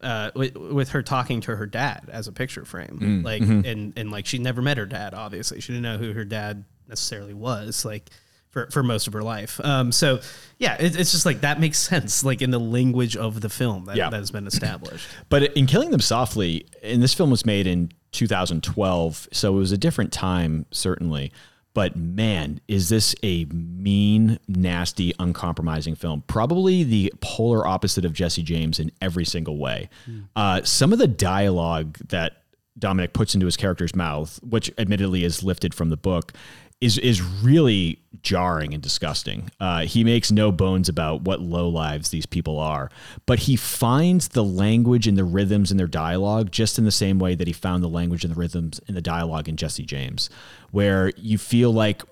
uh, 0.00 0.30
with, 0.34 0.56
with 0.56 0.88
her 0.90 1.02
talking 1.02 1.42
to 1.42 1.56
her 1.56 1.66
dad 1.66 2.08
as 2.10 2.26
a 2.26 2.32
picture 2.32 2.64
frame, 2.64 3.22
like 3.22 3.42
and 3.42 3.92
and 3.98 4.10
like 4.10 4.24
she 4.24 4.38
never 4.38 4.62
met 4.62 4.78
her 4.78 4.86
dad. 4.86 5.12
Obviously, 5.12 5.60
she 5.60 5.72
didn't 5.72 5.82
know 5.82 5.98
who 5.98 6.14
her 6.14 6.24
dad 6.24 6.64
necessarily 6.88 7.34
was. 7.34 7.84
Like 7.84 8.08
for 8.50 8.68
for 8.70 8.82
most 8.82 9.06
of 9.06 9.12
her 9.12 9.22
life. 9.22 9.60
Um, 9.62 9.92
so 9.92 10.20
yeah, 10.58 10.74
it, 10.80 10.98
it's 10.98 11.12
just 11.12 11.26
like 11.26 11.40
that 11.42 11.60
makes 11.60 11.78
sense, 11.78 12.24
like 12.24 12.42
in 12.42 12.50
the 12.50 12.58
language 12.60 13.16
of 13.16 13.40
the 13.40 13.48
film 13.48 13.84
that, 13.86 13.96
Yeah. 13.96 14.10
that 14.10 14.16
has 14.18 14.30
been 14.30 14.46
established. 14.46 15.06
But 15.28 15.56
in 15.56 15.66
Killing 15.66 15.90
Them 15.90 16.00
Softly, 16.00 16.66
and 16.82 17.02
this 17.02 17.14
film 17.14 17.30
was 17.30 17.44
made 17.46 17.66
in 17.66 17.90
2012, 18.12 19.28
so 19.32 19.54
it 19.54 19.58
was 19.58 19.72
a 19.72 19.78
different 19.78 20.12
time, 20.12 20.66
certainly. 20.70 21.32
But 21.74 21.94
man, 21.96 22.60
is 22.66 22.88
this 22.88 23.14
a 23.22 23.44
mean, 23.44 24.38
nasty, 24.48 25.12
uncompromising 25.20 25.94
film? 25.94 26.24
Probably 26.26 26.82
the 26.82 27.12
polar 27.20 27.66
opposite 27.66 28.04
of 28.04 28.12
Jesse 28.12 28.42
James 28.42 28.80
in 28.80 28.90
every 29.00 29.24
single 29.24 29.58
way. 29.58 29.88
Uh, 30.34 30.62
some 30.64 30.92
of 30.92 30.98
the 30.98 31.06
dialogue 31.06 31.98
that 32.08 32.42
Dominik 32.80 33.12
puts 33.12 33.34
into 33.34 33.46
his 33.46 33.56
character's 33.56 33.94
mouth, 33.94 34.40
which 34.42 34.72
admittedly 34.78 35.22
is 35.24 35.42
lifted 35.44 35.72
from 35.74 35.90
the 35.90 35.96
book, 35.96 36.32
is 36.80 36.96
is 36.98 37.20
really 37.20 38.00
jarring 38.22 38.72
and 38.74 38.82
disgusting. 38.82 39.50
Uh, 39.60 39.80
he 39.84 40.04
makes 40.04 40.30
no 40.30 40.52
bones 40.52 40.88
about 40.88 41.22
what 41.22 41.40
low 41.40 41.68
lives 41.68 42.10
these 42.10 42.26
people 42.26 42.58
are, 42.58 42.90
but 43.26 43.40
he 43.40 43.56
finds 43.56 44.28
the 44.28 44.44
language 44.44 45.06
and 45.08 45.16
the 45.18 45.24
rhythms 45.24 45.70
in 45.70 45.76
their 45.76 45.86
dialogue 45.88 46.50
just 46.52 46.78
in 46.78 46.84
the 46.84 46.90
same 46.92 47.18
way 47.18 47.34
that 47.34 47.46
he 47.46 47.52
found 47.52 47.82
the 47.82 47.88
language 47.88 48.24
and 48.24 48.32
the 48.34 48.38
rhythms 48.38 48.80
in 48.86 48.94
the 48.94 49.00
dialogue 49.02 49.48
in 49.48 49.56
Jesse 49.56 49.84
James, 49.84 50.30
where 50.70 51.10
you 51.16 51.36
feel 51.38 51.72
like 51.72 52.02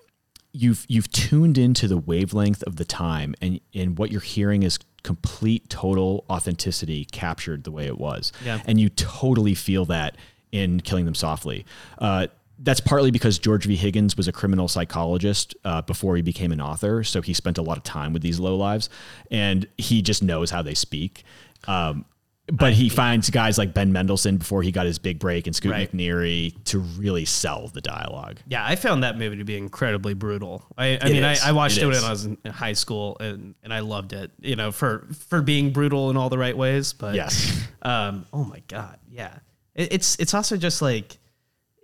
you've 0.53 0.85
you've 0.89 1.11
tuned 1.13 1.59
into 1.59 1.87
the 1.87 1.99
wavelength 1.99 2.63
of 2.65 2.77
the 2.77 2.85
time 2.85 3.35
and 3.41 3.61
and 3.75 3.99
what 3.99 4.11
you're 4.11 4.21
hearing 4.21 4.63
is 4.63 4.79
complete 5.03 5.69
total 5.69 6.25
authenticity 6.31 7.05
captured 7.13 7.63
the 7.63 7.71
way 7.71 7.87
it 7.87 7.99
was 7.99 8.33
Yeah. 8.45 8.61
and 8.65 8.81
you 8.81 8.89
totally 8.89 9.55
feel 9.55 9.85
that 9.85 10.17
in 10.51 10.81
killing 10.81 11.05
them 11.05 11.15
softly 11.15 11.65
uh, 11.99 12.27
that's 12.59 12.81
partly 12.81 13.11
because 13.11 13.39
George 13.39 13.67
V. 13.67 13.77
Higgins 13.77 14.17
was 14.17 14.29
a 14.29 14.33
criminal 14.33 14.69
psychologist 14.69 15.55
uh, 15.65 15.83
before 15.83 16.17
he 16.17 16.23
became 16.23 16.53
an 16.53 16.61
author, 16.61 17.05
so 17.05 17.21
he 17.23 17.35
spent 17.35 17.59
a 17.59 17.63
lot 17.63 17.77
of 17.77 17.83
time 17.85 18.13
with 18.13 18.23
these 18.23 18.39
low 18.41 18.57
lives, 18.57 18.89
and 19.31 19.67
he 19.77 20.03
just 20.03 20.23
knows 20.23 20.51
how 20.51 20.63
they 20.63 20.75
speak. 20.75 21.25
Um, 21.67 22.05
but 22.53 22.75
he 22.75 22.89
finds 22.89 23.29
guys 23.29 23.59
like 23.59 23.75
Ben 23.75 23.93
Mendelsohn 23.93 24.37
before 24.37 24.63
he 24.63 24.71
got 24.71 24.87
his 24.87 25.01
big 25.01 25.19
break 25.19 25.49
and 25.49 25.57
Scoot 25.57 25.73
Right. 25.73 25.91
McNairy 25.91 26.55
to 26.67 26.79
really 26.79 27.25
sell 27.25 27.67
the 27.67 27.81
dialogue. 27.81 28.39
Yeah, 28.47 28.65
I 28.65 28.77
found 28.77 29.03
that 29.03 29.19
movie 29.19 29.39
to 29.39 29.45
be 29.45 29.57
incredibly 29.57 30.15
brutal. 30.15 30.63
I, 30.79 30.97
I 31.03 31.09
mean, 31.09 31.25
I. 31.25 31.37
I 31.45 31.51
watched 31.51 31.77
It 31.79 31.83
it, 31.83 31.87
when. 31.89 31.97
I 32.05 32.11
was 32.11 32.25
in 32.27 32.39
high 32.49 32.75
school, 32.75 33.17
and, 33.19 33.57
and 33.65 33.75
I 33.75 33.81
loved 33.81 34.13
it. 34.13 34.31
You 34.41 34.55
know, 34.55 34.71
for 34.71 35.09
for 35.29 35.43
being 35.43 35.73
brutal 35.73 36.09
in 36.11 36.17
all 36.17 36.29
the 36.31 36.39
right 36.39 36.57
ways. 36.57 36.93
But 36.93 37.17
Yes. 37.17 37.67
um, 37.83 38.25
oh 38.33 38.45
my 38.45 38.63
god, 38.69 38.99
yeah. 39.11 39.39
It, 39.75 39.93
it's 39.95 40.15
it's 40.21 40.33
also 40.33 40.57
just 40.57 40.81
like 40.81 41.19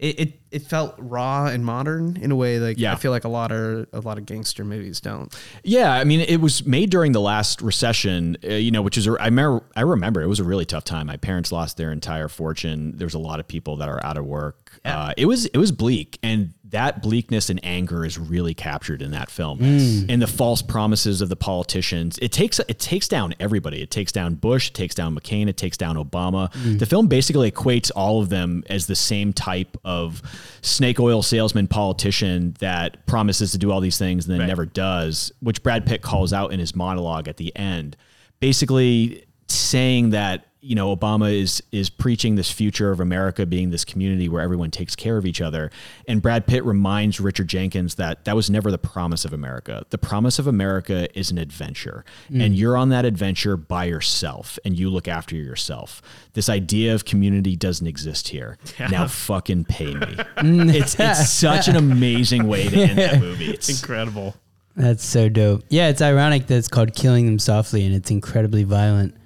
it, 0.03 0.19
it 0.21 0.41
it 0.51 0.63
felt 0.63 0.95
raw 0.99 1.47
and 1.47 1.65
modern 1.65 2.19
in 2.21 2.31
a 2.33 2.37
way 2.37 2.59
like 2.59 2.77
Yeah. 2.77 2.93
I 2.93 2.97
feel 2.97 3.13
like 3.13 3.25
a 3.25 3.29
lot 3.29 3.53
of 3.53 3.87
a 3.93 4.01
lot 4.01 4.19
of 4.19 4.27
gangster 4.27 4.65
movies 4.65 5.01
don't. 5.01 5.35
Yeah, 5.63 5.93
I 5.93 6.05
mean, 6.05 6.21
it 6.21 6.41
was 6.41 6.67
made 6.67 6.91
during 6.91 7.13
the 7.13 7.21
last 7.21 7.63
recession, 7.63 8.37
uh, 8.45 8.49
you 8.55 8.73
know, 8.73 8.83
which 8.83 8.99
is 8.99 9.09
I 9.09 9.27
remember. 9.27 9.65
I 9.77 9.83
remember 9.83 10.21
it 10.21 10.27
was 10.27 10.41
a 10.41 10.45
really 10.45 10.67
tough 10.67 10.85
time. 10.85 11.07
My 11.07 11.17
parents 11.17 11.53
lost 11.53 11.77
their 11.77 11.93
entire 11.93 12.29
fortune. 12.29 12.97
There 12.97 13.07
was 13.07 13.15
a 13.15 13.21
lot 13.21 13.39
of 13.41 13.47
people 13.47 13.77
that 13.77 13.89
are 13.89 14.05
out 14.05 14.19
of 14.19 14.27
work. 14.27 14.62
Yeah. 14.85 14.99
Uh, 14.99 15.13
it 15.17 15.27
was 15.27 15.47
it 15.47 15.59
was 15.59 15.71
bleak, 15.71 16.19
and 16.25 16.55
that 16.71 17.03
bleakness 17.03 17.51
and 17.51 17.61
anger 17.63 18.05
is 18.05 18.19
really 18.19 18.55
captured 18.55 19.01
in 19.03 19.11
that 19.13 19.31
film. 19.31 19.61
And 19.63 20.21
the 20.21 20.27
false 20.27 20.61
promises 20.63 21.21
of 21.21 21.29
the 21.29 21.37
politicians. 21.37 22.19
It 22.21 22.33
takes 22.33 22.59
it 22.59 22.79
takes 22.81 23.07
down 23.07 23.35
everybody. 23.39 23.81
It 23.83 23.91
takes 23.93 24.11
down 24.11 24.35
Bush. 24.37 24.71
It 24.71 24.75
takes 24.75 24.95
down 24.95 25.15
McCain. 25.15 25.49
It 25.49 25.57
takes 25.57 25.77
down 25.77 25.95
Obama. 25.97 26.51
The 26.79 26.87
film 26.87 27.07
basically 27.07 27.51
equates 27.51 27.91
all 27.95 28.21
of 28.23 28.29
them 28.31 28.65
as 28.69 28.87
the 28.87 28.97
same 28.97 29.33
type 29.33 29.77
of 29.85 30.21
snake 30.63 30.99
oil 30.99 31.23
salesman 31.23 31.69
politician 31.69 32.57
that 32.59 33.07
promises 33.07 33.53
to 33.53 33.59
do 33.59 33.71
all 33.71 33.81
these 33.81 33.99
things 33.99 34.25
and 34.27 34.33
then 34.33 34.41
Right. 34.41 34.49
never 34.49 34.67
does, 34.67 35.31
which 35.41 35.63
Brad 35.63 35.87
Pitt 35.87 36.03
calls 36.03 36.33
out 36.33 36.53
in 36.53 36.59
his 36.59 36.75
monologue 36.75 37.29
at 37.29 37.37
the 37.37 37.55
end. 37.55 37.97
Basically 38.41 39.25
saying 39.47 40.11
that, 40.11 40.47
you 40.65 40.77
know, 40.77 40.95
Obama 40.95 41.37
is 41.37 41.61
is 41.73 41.91
preaching 41.91 42.37
this 42.37 42.51
future 42.51 42.93
of 42.93 43.01
America 43.01 43.45
being 43.45 43.71
this 43.71 43.85
community 43.85 44.29
where 44.29 44.41
everyone 44.41 44.71
takes 44.71 44.95
care 44.95 45.17
of 45.17 45.27
each 45.27 45.41
other. 45.41 45.73
And 46.07 46.23
Brad 46.23 46.47
Pitt 46.47 46.65
reminds 46.65 47.19
Richard 47.21 47.49
Jenkins 47.49 47.97
that 47.97 48.25
that 48.25 48.37
was 48.37 48.49
never 48.49 48.71
the 48.71 48.79
promise 48.79 49.25
of 49.25 49.33
America. 49.33 49.85
The 49.91 49.99
promise 49.99 50.39
of 50.39 50.47
America 50.47 51.09
is 51.19 51.33
an 51.33 51.39
adventure. 51.39 52.05
Hmm. 52.29 52.41
And 52.41 52.55
you're 52.55 52.77
on 52.77 52.91
that 52.91 53.05
adventure 53.05 53.57
by 53.57 53.87
yourself 53.87 54.57
and 54.65 54.79
you 54.79 54.89
look 54.89 55.09
after 55.09 55.35
yourself. 55.35 56.01
This 56.35 56.49
idea 56.49 56.95
of 56.95 57.05
community 57.05 57.57
doesn't 57.57 57.87
exist 57.87 58.29
here. 58.29 58.57
Now 58.79 59.09
fucking 59.09 59.65
pay 59.65 59.95
me. 59.95 60.17
it's 60.77 60.95
it's 60.99 61.29
such 61.29 61.67
an 61.67 61.75
amazing 61.75 62.47
way 62.47 62.69
to 62.69 62.77
end 62.81 62.99
that 62.99 63.21
movie. 63.21 63.43
It's 63.53 63.69
Incredible. 63.69 64.37
That's 64.77 65.05
so 65.05 65.29
dope. 65.29 65.65
Yeah, 65.69 65.89
it's 65.89 66.01
ironic 66.01 66.47
that 66.47 66.57
it's 66.57 66.69
called 66.69 66.95
Killing 66.95 67.27
Them 67.27 67.39
Softly 67.41 67.85
and 67.85 67.95
it's 67.95 68.11
incredibly 68.11 68.63
violent. 68.63 69.17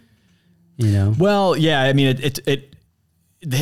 You 0.76 0.92
know, 0.92 1.14
Well, 1.18 1.56
yeah, 1.56 1.82
I 1.82 1.92
mean, 1.92 2.08
it, 2.08 2.20
it, 2.20 2.48
it 2.48 2.76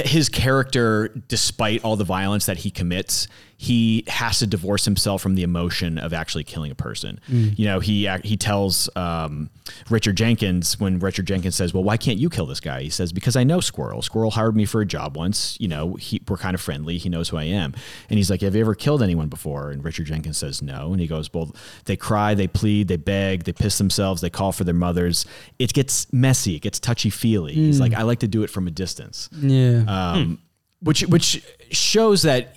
his 0.07 0.29
character, 0.29 1.09
despite 1.29 1.85
all 1.85 1.97
the 1.97 2.05
violence 2.05 2.47
that 2.47 2.59
he 2.59 2.71
commits, 2.71 3.29
he 3.65 4.05
has 4.09 4.39
to 4.41 4.47
divorce 4.47 4.85
himself 4.85 5.23
from 5.23 5.35
the 5.35 5.43
emotion 5.43 5.97
of 5.97 6.13
actually 6.13 6.45
killing 6.45 6.71
a 6.71 6.75
person. 6.75 7.19
You 7.29 7.65
know, 7.65 7.81
he 7.81 8.07
he 8.23 8.37
tells 8.37 8.91
um, 8.95 9.49
Richard 9.89 10.17
Jenkins 10.17 10.79
when 10.79 10.99
Richard 10.99 11.27
Jenkins 11.27 11.55
says, 11.57 11.73
"Well, 11.73 11.83
why 11.83 11.97
can't 11.97 12.19
you 12.19 12.29
kill 12.29 12.45
this 12.45 12.61
guy?" 12.61 12.83
He 12.83 12.91
says, 12.91 13.13
"Because 13.13 13.37
I 13.37 13.45
know 13.45 13.61
Squirrel. 13.61 14.03
Squirrel 14.03 14.33
hired 14.33 14.55
me 14.55 14.67
for 14.67 14.83
a 14.83 14.87
job 14.87 15.17
once. 15.17 15.57
You 15.59 15.69
know, 15.69 15.95
he, 15.95 16.21
we're 16.29 16.37
kind 16.37 16.55
of 16.55 16.61
friendly. 16.61 16.99
He 16.99 17.09
knows 17.09 17.31
who 17.31 17.39
I 17.39 17.45
am." 17.45 17.73
And 18.11 18.19
he's 18.19 18.31
like, 18.31 18.43
"Have 18.43 18.55
you 18.55 18.61
ever 18.61 18.75
killed 18.75 19.03
anyone 19.03 19.29
before?" 19.29 19.71
And 19.71 19.83
Richard 19.83 20.07
Jenkins 20.07 20.37
says, 20.37 20.61
"No." 20.61 20.93
And 20.93 21.01
he 21.01 21.07
goes, 21.07 21.33
"Well, 21.33 21.55
they 21.87 21.97
cry, 21.97 22.35
they 22.35 22.47
plead, 22.47 22.89
they 22.89 22.99
beg, 22.99 23.45
they 23.45 23.53
piss 23.53 23.79
themselves, 23.79 24.21
they 24.21 24.31
call 24.31 24.53
for 24.53 24.65
their 24.65 24.75
mothers. 24.75 25.25
It 25.59 25.73
gets 25.73 26.13
messy, 26.13 26.57
it 26.57 26.61
gets 26.61 26.79
touchy 26.79 27.09
feely." 27.09 27.55
He's 27.55 27.81
like, 27.81 27.95
"I 27.95 28.03
like 28.03 28.19
to 28.21 28.29
do 28.29 28.43
it 28.43 28.51
from 28.51 28.67
a 28.67 28.71
distance." 28.71 29.31
yeah, 29.33 29.85
um, 29.89 30.39
which 30.81 31.01
which 31.03 31.43
shows 31.71 32.23
that 32.23 32.57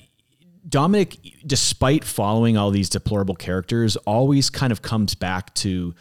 Dominik, 0.67 1.33
despite 1.45 2.03
following 2.03 2.57
all 2.57 2.71
these 2.71 2.89
deplorable 2.89 3.35
characters, 3.35 3.95
always 3.97 4.49
kind 4.49 4.71
of 4.71 4.81
comes 4.81 5.15
back 5.15 5.53
to 5.55 5.93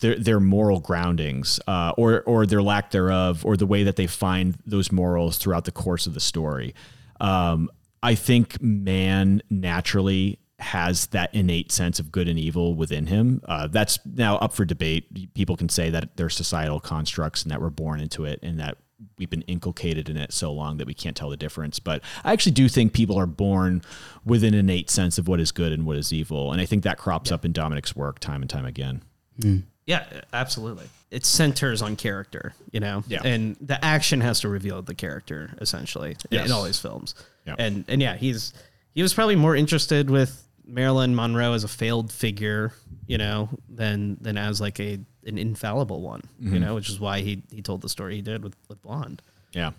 their 0.00 0.18
their 0.18 0.40
moral 0.40 0.80
groundings, 0.80 1.60
uh, 1.66 1.92
or 1.96 2.22
or 2.22 2.44
their 2.44 2.62
lack 2.62 2.90
thereof, 2.90 3.44
or 3.46 3.56
the 3.56 3.66
way 3.66 3.84
that 3.84 3.96
they 3.96 4.06
find 4.06 4.58
those 4.66 4.92
morals 4.92 5.38
throughout 5.38 5.64
the 5.64 5.72
course 5.72 6.06
of 6.06 6.14
the 6.14 6.20
story. 6.20 6.74
Um, 7.20 7.70
I 8.02 8.14
think 8.14 8.60
man 8.60 9.42
naturally 9.48 10.38
has 10.58 11.06
that 11.08 11.34
innate 11.34 11.72
sense 11.72 11.98
of 11.98 12.12
good 12.12 12.28
and 12.28 12.38
evil 12.38 12.74
within 12.74 13.06
him. 13.06 13.40
Uh, 13.46 13.66
that's 13.66 13.98
now 14.04 14.36
up 14.36 14.52
for 14.52 14.64
debate. 14.64 15.34
People 15.34 15.56
can 15.56 15.68
say 15.68 15.90
that 15.90 16.16
they're 16.16 16.28
societal 16.28 16.80
constructs 16.80 17.42
and 17.42 17.50
that 17.50 17.60
we're 17.60 17.70
born 17.70 18.00
into 18.00 18.24
it, 18.24 18.40
and 18.42 18.60
that 18.60 18.76
we've 19.18 19.30
been 19.30 19.42
inculcated 19.42 20.08
in 20.08 20.16
it 20.16 20.32
so 20.32 20.52
long 20.52 20.76
that 20.78 20.86
we 20.86 20.94
can't 20.94 21.16
tell 21.16 21.30
the 21.30 21.36
difference. 21.36 21.78
But 21.78 22.02
I 22.24 22.32
actually 22.32 22.52
do 22.52 22.68
think 22.68 22.92
people 22.92 23.18
are 23.18 23.26
born 23.26 23.82
with 24.24 24.44
an 24.44 24.54
innate 24.54 24.90
sense 24.90 25.18
of 25.18 25.28
what 25.28 25.40
is 25.40 25.50
good 25.52 25.72
and 25.72 25.84
what 25.86 25.96
is 25.96 26.12
evil, 26.12 26.52
and 26.52 26.60
I 26.60 26.66
think 26.66 26.84
that 26.84 26.98
crops 26.98 27.30
up 27.32 27.44
in 27.44 27.52
Dominik's 27.52 27.94
work 27.96 28.18
time 28.20 28.42
and 28.42 28.50
time 28.50 28.64
again. 28.66 29.02
Hmm. 29.40 29.58
Yeah, 29.86 30.04
absolutely. 30.32 30.86
It 31.10 31.26
centers 31.26 31.82
on 31.82 31.96
character, 31.96 32.54
you 32.70 32.78
know, 32.80 33.02
Yeah. 33.08 33.20
and 33.24 33.56
the 33.60 33.84
action 33.84 34.20
has 34.20 34.40
to 34.40 34.48
reveal 34.48 34.80
the 34.80 34.94
character 34.94 35.50
essentially 35.60 36.10
in- 36.12 36.16
Yes. 36.30 36.46
in 36.46 36.52
all 36.52 36.62
these 36.62 36.78
films. 36.78 37.14
Yeah. 37.46 37.56
And 37.58 37.84
and 37.88 38.00
yeah, 38.00 38.16
he's 38.16 38.52
he 38.94 39.02
was 39.02 39.12
probably 39.12 39.34
more 39.36 39.56
interested 39.56 40.08
with 40.08 40.46
Marilyn 40.64 41.14
Monroe 41.14 41.52
as 41.54 41.64
a 41.64 41.68
failed 41.68 42.12
figure, 42.12 42.72
you 43.06 43.18
know, 43.18 43.48
than 43.68 44.18
than 44.20 44.36
as 44.36 44.60
like 44.60 44.80
a 44.80 45.00
an 45.24 45.38
infallible 45.38 46.00
one, 46.00 46.22
you 46.38 46.50
mm-hmm. 46.50 46.60
know, 46.60 46.74
which 46.74 46.88
is 46.88 46.98
why 46.98 47.20
he 47.20 47.42
he 47.50 47.62
told 47.62 47.82
the 47.82 47.88
story 47.88 48.16
he 48.16 48.22
did 48.22 48.42
with 48.42 48.56
with 48.68 48.80
Blonde. 48.82 49.22
Yeah. 49.52 49.72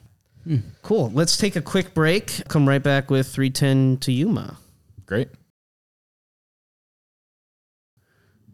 Hmm. 0.44 0.58
Cool. 0.82 1.10
Let's 1.14 1.38
take 1.38 1.56
a 1.56 1.62
quick 1.62 1.94
break. 1.94 2.48
Come 2.50 2.68
right 2.68 2.84
back 2.84 3.10
with 3.10 3.28
3:10 3.28 4.00
to 4.02 4.12
Yuma. 4.12 4.58
Great. 5.06 5.30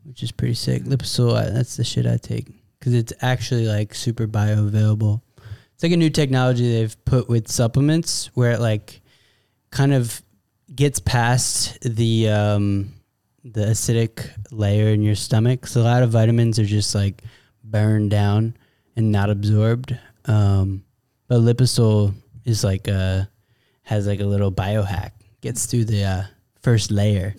which 0.09 0.23
is 0.23 0.31
pretty 0.31 0.55
sick. 0.55 0.83
Lipisil, 0.85 1.35
I- 1.35 1.51
that's 1.51 1.77
the 1.77 1.83
shit 1.83 2.07
I 2.07 2.17
take 2.17 2.47
because 2.79 2.95
it's 2.95 3.13
actually 3.21 3.67
like 3.67 3.93
super 3.93 4.27
bioavailable. 4.27 5.21
It's 5.73 5.83
like 5.83 5.91
a 5.91 5.97
new 5.97 6.09
technology 6.09 6.73
they've 6.73 7.05
put 7.05 7.29
with 7.29 7.47
supplements 7.47 8.31
where 8.33 8.51
it 8.51 8.59
like 8.59 9.01
kind 9.69 9.93
of 9.93 10.23
gets 10.73 10.99
past 10.99 11.77
the 11.81 12.29
um, 12.29 12.93
the 13.43 13.61
acidic 13.67 14.29
layer 14.51 14.89
in 14.89 15.01
your 15.01 15.15
stomach. 15.15 15.67
So 15.67 15.81
a 15.81 15.83
lot 15.83 16.03
of 16.03 16.11
vitamins 16.11 16.59
are 16.59 16.65
just 16.65 16.93
like 16.95 17.23
burned 17.63 18.11
down 18.11 18.55
and 18.95 19.11
not 19.11 19.29
absorbed. 19.29 19.97
Um, 20.25 20.83
but 21.27 21.39
Lipisil 21.39 22.13
is 22.45 22.63
like 22.63 22.87
uh 22.87 23.23
has 23.83 24.07
like 24.07 24.19
a 24.19 24.25
little 24.25 24.51
biohack. 24.51 25.11
Gets 25.41 25.65
through 25.65 25.85
the 25.85 26.03
uh, 26.03 26.23
first 26.61 26.91
layer. 26.91 27.35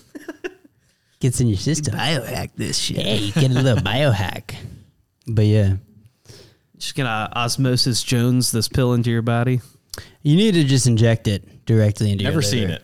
Gets 1.20 1.40
in 1.40 1.48
your 1.48 1.58
system. 1.58 1.94
Biohack 1.94 2.50
this 2.56 2.78
shit. 2.78 2.96
Hey, 2.98 3.18
you 3.18 3.32
get 3.32 3.50
a 3.50 3.54
little 3.54 3.76
biohack. 3.84 4.54
But 5.26 5.44
yeah, 5.44 5.76
Just 6.78 6.94
gonna 6.94 7.30
osmosis 7.36 8.02
Jones 8.02 8.50
this 8.52 8.68
pill 8.68 8.94
into 8.94 9.10
your 9.10 9.22
body. 9.22 9.60
you 10.22 10.34
need 10.34 10.54
to 10.54 10.64
just 10.64 10.86
inject 10.86 11.28
it 11.28 11.59
directly 11.70 12.10
into 12.12 12.24
Never 12.24 12.34
your 12.36 12.42
seen 12.42 12.70
it. 12.70 12.82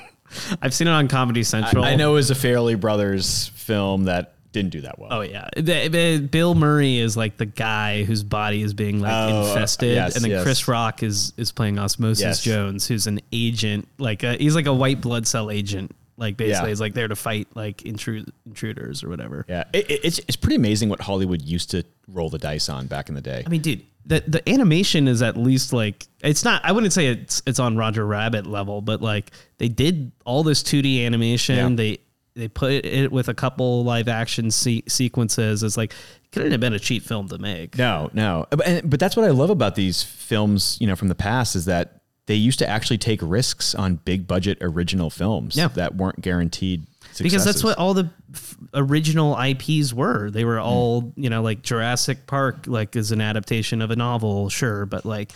I've 0.62 0.74
seen 0.74 0.86
it 0.88 0.90
on 0.90 1.08
Comedy 1.08 1.42
Central. 1.42 1.82
I, 1.84 1.92
I 1.92 1.96
know 1.96 2.12
it 2.12 2.14
was 2.16 2.30
a 2.30 2.34
Farrelly 2.34 2.78
Brothers 2.78 3.48
film 3.54 4.04
that 4.04 4.34
didn't 4.52 4.70
do 4.70 4.82
that 4.82 4.98
well. 4.98 5.08
Oh 5.12 5.20
yeah, 5.22 5.48
the, 5.56 5.88
the- 5.88 6.18
Bill 6.30 6.54
Murray 6.54 6.98
is 6.98 7.16
like 7.16 7.36
the 7.38 7.46
guy 7.46 8.04
whose 8.04 8.22
body 8.22 8.62
is 8.62 8.74
being 8.74 9.00
like 9.00 9.12
Oh, 9.12 9.42
uh, 9.42 9.48
infested, 9.48 9.94
yes, 9.94 10.16
and 10.16 10.24
then 10.24 10.32
yes. 10.32 10.42
Chris 10.42 10.68
Rock 10.68 11.02
is 11.02 11.32
is 11.36 11.50
playing 11.52 11.78
Osmosis 11.78 12.22
Yes. 12.22 12.42
Jones, 12.42 12.86
who's 12.86 13.06
an 13.06 13.20
agent, 13.32 13.88
like 13.98 14.22
a, 14.22 14.34
he's 14.36 14.54
like 14.54 14.66
a 14.66 14.74
white 14.74 15.00
blood 15.00 15.26
cell 15.26 15.50
agent, 15.50 15.94
like 16.18 16.36
basically 16.36 16.66
Yeah. 16.66 16.68
he's 16.68 16.80
like 16.80 16.92
there 16.94 17.08
to 17.08 17.16
fight 17.16 17.48
like 17.54 17.78
intru- 17.78 18.28
intruders 18.44 19.02
or 19.02 19.08
whatever. 19.08 19.46
Yeah, 19.48 19.64
it, 19.72 19.90
it- 19.90 20.00
it's 20.04 20.18
it's 20.20 20.36
pretty 20.36 20.56
amazing 20.56 20.88
what 20.90 21.00
Hollywood 21.00 21.40
used 21.42 21.70
to 21.70 21.84
roll 22.08 22.28
the 22.28 22.38
dice 22.38 22.68
on 22.68 22.86
back 22.88 23.08
in 23.08 23.14
the 23.14 23.20
day. 23.22 23.42
I 23.46 23.48
mean, 23.48 23.62
dude, 23.62 23.82
the 24.04 24.22
the 24.26 24.46
animation 24.48 25.08
is 25.08 25.22
at 25.22 25.36
least 25.36 25.72
like 25.72 26.06
it's 26.20 26.44
not. 26.44 26.62
I 26.64 26.72
wouldn't 26.72 26.92
say 26.92 27.06
it's 27.06 27.40
it's 27.46 27.58
on 27.58 27.76
Roger 27.76 28.04
Rabbit 28.06 28.46
level, 28.46 28.80
but 28.82 29.00
like 29.00 29.30
they 29.58 29.68
did 29.68 30.12
all 30.26 30.42
this 30.42 30.62
2D 30.62 31.06
animation. 31.06 31.56
Yeah. 31.56 31.76
They 31.76 31.98
they 32.34 32.46
put 32.48 32.70
it 32.72 33.10
with 33.10 33.28
a 33.28 33.34
couple 33.34 33.82
live 33.84 34.06
action 34.06 34.50
se- 34.52 34.84
sequences. 34.86 35.62
It's 35.64 35.76
like 35.76 35.92
it 35.92 36.30
couldn't 36.32 36.52
have 36.52 36.60
been 36.60 36.72
a 36.72 36.78
cheap 36.78 37.02
film 37.02 37.28
to 37.28 37.38
make. 37.38 37.76
No, 37.76 38.10
no. 38.12 38.46
But, 38.50 38.66
and- 38.66 38.88
but 38.90 39.00
that's 39.00 39.16
what 39.16 39.24
I 39.24 39.30
love 39.30 39.50
about 39.50 39.74
these 39.74 40.02
films, 40.04 40.76
you 40.80 40.86
know, 40.86 40.94
from 40.96 41.08
the 41.08 41.14
past 41.16 41.56
is 41.56 41.64
that 41.64 41.97
they 42.28 42.36
used 42.36 42.60
to 42.60 42.68
actually 42.68 42.98
take 42.98 43.18
risks 43.22 43.74
on 43.74 43.96
big 43.96 44.26
budget 44.28 44.58
original 44.60 45.10
films 45.10 45.56
Yeah. 45.56 45.68
that 45.74 45.96
weren't 45.96 46.20
guaranteed 46.20 46.86
successes. 47.10 47.22
because 47.22 47.44
that's 47.44 47.64
what 47.64 47.76
all 47.78 47.94
the 47.94 48.08
f- 48.32 48.56
original 48.74 49.36
IPs 49.36 49.92
were. 49.92 50.30
They 50.30 50.44
were 50.44 50.60
all, 50.60 51.12
you 51.16 51.28
know, 51.30 51.42
like 51.42 51.62
Jurassic 51.62 52.26
Park, 52.26 52.66
like 52.68 52.94
is 52.94 53.10
an 53.10 53.20
adaptation 53.20 53.82
of 53.82 53.90
a 53.90 53.96
novel, 53.96 54.48
sure, 54.50 54.86
but 54.86 55.04
like 55.04 55.32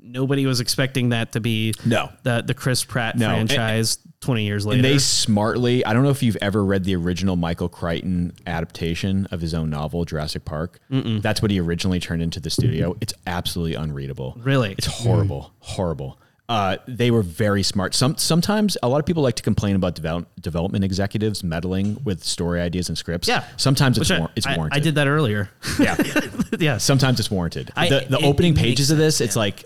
nobody 0.00 0.44
was 0.46 0.60
expecting 0.60 1.08
that 1.08 1.32
to 1.32 1.40
be 1.40 1.72
No. 1.84 2.10
the 2.22 2.44
the 2.46 2.54
Chris 2.54 2.84
Pratt 2.84 3.16
No, 3.18 3.30
and- 3.30 3.48
franchise 3.48 3.98
twenty 4.20 4.44
years 4.44 4.64
later. 4.64 4.76
And 4.76 4.84
they 4.84 4.98
smartly, 4.98 5.84
I 5.84 5.92
don't 5.92 6.02
know 6.02 6.08
if 6.10 6.22
you've 6.22 6.36
ever 6.40 6.64
read 6.64 6.84
the 6.84 6.94
original 6.96 7.36
Michael 7.36 7.68
Crichton 7.68 8.32
adaptation 8.46 9.26
of 9.30 9.40
his 9.42 9.52
own 9.54 9.68
novel, 9.70 10.04
Jurassic 10.06 10.44
Park. 10.44 10.78
That's 10.90 11.42
what 11.42 11.50
he 11.50 11.60
originally 11.60 12.00
turned 12.00 12.22
into 12.22 12.40
the 12.40 12.48
studio. 12.50 12.96
It's 13.02 13.12
absolutely 13.26 13.74
unreadable. 13.74 14.34
Really? 14.42 14.74
It's 14.78 14.86
horrible. 14.86 15.42
Mm. 15.62 15.66
Horrible. 15.74 16.18
Uh, 16.46 16.76
they 16.86 17.10
were 17.10 17.22
very 17.22 17.62
smart. 17.62 17.94
Some 17.94 18.18
sometimes 18.18 18.76
a 18.82 18.88
lot 18.88 18.98
of 19.00 19.06
people 19.06 19.22
like 19.22 19.36
to 19.36 19.42
complain 19.42 19.76
about 19.76 19.94
develop, 19.94 20.28
development 20.40 20.84
executives 20.84 21.42
meddling 21.42 21.98
with 22.04 22.22
story 22.22 22.60
ideas 22.60 22.90
and 22.90 22.98
scripts. 22.98 23.26
yeah, 23.26 23.44
sometimes 23.56 23.96
it's 23.96 24.10
I- 24.10 24.18
war- 24.18 24.30
it's 24.36 24.46
I, 24.46 24.56
warranted. 24.56 24.76
I 24.76 24.80
did 24.84 24.94
that 24.96 25.06
earlier. 25.08 25.48
Yeah, 25.78 25.96
yeah, 26.58 26.76
sometimes 26.76 27.18
it's 27.18 27.30
warranted. 27.30 27.70
I- 27.76 27.88
the 27.88 28.06
the 28.10 28.18
it- 28.18 28.24
opening 28.24 28.52
it 28.52 28.58
pages 28.58 28.90
of 28.90 28.98
this, 28.98 29.16
sense, 29.16 29.28
it's 29.28 29.36
yeah. 29.36 29.40
like 29.40 29.64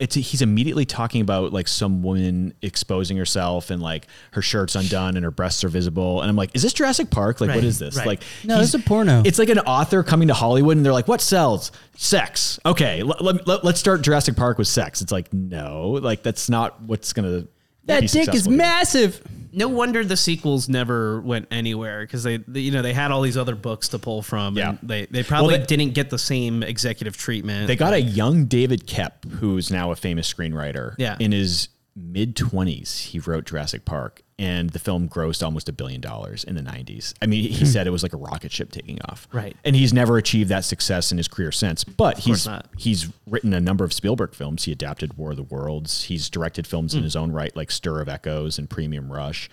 it's 0.00 0.16
he's 0.16 0.42
immediately 0.42 0.84
talking 0.84 1.20
about 1.20 1.52
like 1.52 1.68
some 1.68 2.02
woman 2.02 2.52
exposing 2.62 3.16
herself 3.16 3.70
and 3.70 3.80
like 3.80 4.08
her 4.32 4.42
shirt's 4.42 4.74
undone 4.74 5.16
and 5.16 5.24
her 5.24 5.30
breasts 5.30 5.62
are 5.62 5.68
visible 5.68 6.20
and 6.20 6.28
I'm 6.28 6.34
like 6.36 6.50
is 6.54 6.62
this 6.62 6.72
Jurassic 6.72 7.10
Park 7.10 7.40
like 7.40 7.48
Right, 7.48 7.54
what 7.56 7.64
is 7.64 7.78
this 7.78 7.96
right. 7.96 8.06
like 8.06 8.22
No, 8.42 8.56
he's- 8.56 8.74
it's 8.74 8.84
a 8.84 8.86
porno. 8.86 9.22
it's 9.24 9.38
like 9.38 9.50
an 9.50 9.60
author 9.60 10.02
coming 10.02 10.28
to 10.28 10.34
Hollywood 10.34 10.76
and 10.76 10.84
they're 10.84 10.92
like 10.92 11.06
what 11.06 11.20
sells 11.20 11.70
sex 11.96 12.58
okay 12.66 13.04
let, 13.04 13.20
let, 13.22 13.46
let, 13.46 13.64
us 13.64 13.78
start 13.78 14.02
Jurassic 14.02 14.34
Park 14.36 14.58
with 14.58 14.66
sex 14.66 15.00
it's 15.00 15.12
like 15.12 15.32
no 15.32 15.90
like 16.02 16.24
that's 16.24 16.50
not 16.50 16.82
what's 16.82 17.12
gonna 17.12 17.46
That 17.84 18.00
be 18.00 18.06
dick 18.08 18.34
is 18.34 18.46
here. 18.46 18.56
massive. 18.56 19.22
No 19.56 19.68
wonder 19.68 20.04
the 20.04 20.16
sequels 20.16 20.68
never 20.68 21.20
went 21.20 21.46
anywhere 21.50 22.00
because 22.02 22.22
they, 22.24 22.38
they, 22.38 22.60
you 22.60 22.70
know, 22.72 22.82
they 22.82 22.92
had 22.92 23.10
all 23.10 23.22
these 23.22 23.36
other 23.36 23.54
books 23.54 23.88
to 23.90 23.98
pull 23.98 24.20
from. 24.22 24.56
Yeah. 24.56 24.70
and 24.70 24.78
they 24.82 25.06
they 25.06 25.22
probably 25.22 25.58
they- 25.58 25.64
didn't 25.66 25.94
get 25.94 26.10
the 26.10 26.18
same 26.18 26.62
executive 26.62 27.16
treatment. 27.16 27.68
They 27.68 27.76
got 27.76 27.92
a 27.92 28.00
young 28.00 28.46
David 28.46 28.86
Koepp, 28.86 29.24
who's 29.34 29.70
now 29.70 29.90
a 29.92 29.96
famous 29.96 30.32
screenwriter. 30.32 30.94
Yeah. 30.98 31.16
In 31.20 31.30
his 31.32 31.68
mid 31.94 32.34
20s, 32.34 33.02
he 33.04 33.20
wrote 33.20 33.46
Jurassic 33.46 33.84
Park, 33.84 34.22
and 34.38 34.70
the 34.70 34.78
film 34.78 35.08
grossed 35.08 35.44
almost 35.44 35.68
a 35.68 35.72
billion 35.72 36.00
dollars 36.00 36.42
in 36.44 36.54
the 36.56 36.60
90s. 36.60 37.14
I 37.22 37.26
mean, 37.26 37.48
he 37.50 37.64
said 37.64 37.86
it 37.86 37.90
was 37.90 38.02
like 38.02 38.12
a 38.12 38.16
rocket 38.16 38.50
ship 38.50 38.72
taking 38.72 38.98
off. 39.08 39.28
Hmm. 39.30 39.36
Right. 39.36 39.56
And 39.64 39.76
he's 39.76 39.92
never 39.92 40.16
achieved 40.18 40.48
that 40.50 40.64
success 40.64 41.12
in 41.12 41.18
his 41.18 41.28
career 41.28 41.52
since. 41.52 41.84
But 41.84 42.18
he's 42.18 42.46
not. 42.46 42.66
he's 42.76 43.08
written 43.28 43.52
a 43.52 43.60
number 43.60 43.84
of 43.84 43.92
Spielberg 43.92 44.34
films. 44.34 44.64
He 44.64 44.72
adapted 44.72 45.16
War 45.16 45.30
of 45.30 45.36
the 45.36 45.42
Worlds. 45.44 46.04
He's 46.04 46.28
directed 46.28 46.66
films 46.66 46.94
in 46.94 47.00
Hmm. 47.00 47.04
his 47.04 47.16
own 47.16 47.30
right, 47.32 47.54
like 47.54 47.70
Stir 47.70 48.00
of 48.00 48.08
Echoes 48.08 48.58
and 48.58 48.68
Premium 48.68 49.12
Rush. 49.12 49.48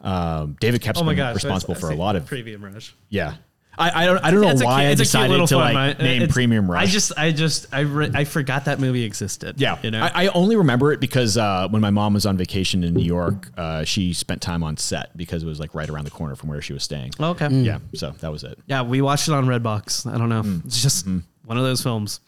Um, 0.00 0.56
David 0.60 0.80
Koepp's 0.82 1.00
oh 1.00 1.04
my 1.04 1.12
been 1.12 1.18
gosh, 1.18 1.34
responsible 1.34 1.74
for 1.74 1.90
a 1.90 1.94
lot 1.96 2.16
of 2.16 2.26
premium 2.26 2.64
rush. 2.64 2.94
yeah. 3.08 3.34
I, 3.78 4.02
I 4.02 4.06
don't 4.06 4.18
I 4.24 4.30
don't 4.30 4.40
know 4.42 4.50
It's 4.50 4.60
a 4.60 4.64
why 4.66 4.82
cute- 4.82 4.88
I 4.88 4.90
it's 4.92 5.00
a 5.00 5.04
cute 5.18 5.28
decided 5.30 5.46
to 5.48 5.56
like 5.56 5.74
right? 5.74 5.98
name 5.98 6.22
It's- 6.22 6.32
Premium 6.34 6.70
Rush. 6.70 6.82
I 6.82 6.86
just, 6.86 7.12
I 7.16 7.32
just, 7.32 7.66
I, 7.72 7.80
re- 7.80 8.10
I 8.14 8.24
forgot 8.24 8.66
that 8.66 8.80
movie 8.80 9.02
existed. 9.04 9.58
Yeah, 9.60 9.78
you 9.82 9.90
know. 9.90 10.02
I, 10.02 10.24
I 10.24 10.26
only 10.28 10.56
remember 10.56 10.92
it 10.92 11.00
because 11.00 11.38
uh, 11.38 11.68
when 11.70 11.80
my 11.80 11.88
mom 11.90 12.12
was 12.14 12.26
on 12.26 12.36
vacation 12.36 12.84
in 12.84 12.92
New 12.92 13.02
York, 13.04 13.50
uh, 13.56 13.84
she 13.84 14.12
spent 14.12 14.42
time 14.42 14.62
on 14.62 14.76
set 14.76 15.16
because 15.16 15.42
it 15.42 15.46
was 15.46 15.58
like 15.58 15.74
right 15.74 15.88
around 15.88 16.04
the 16.04 16.10
corner 16.10 16.36
from 16.36 16.50
where 16.50 16.60
she 16.60 16.74
was 16.74 16.82
staying. 16.82 17.12
Oh, 17.18 17.30
okay. 17.30 17.48
Yeah, 17.48 17.78
so 17.94 18.10
that 18.20 18.30
was 18.30 18.44
it. 18.44 18.58
Yeah, 18.66 18.82
we 18.82 19.00
watched 19.00 19.28
it 19.28 19.32
on 19.32 19.46
Redbox. 19.46 20.12
I 20.12 20.18
don't 20.18 20.28
know. 20.28 20.42
Hmm. 20.42 20.58
It's 20.66 20.82
just 20.82 21.06
one 21.06 21.56
of 21.56 21.64
those 21.64 21.82
films. 21.82 22.20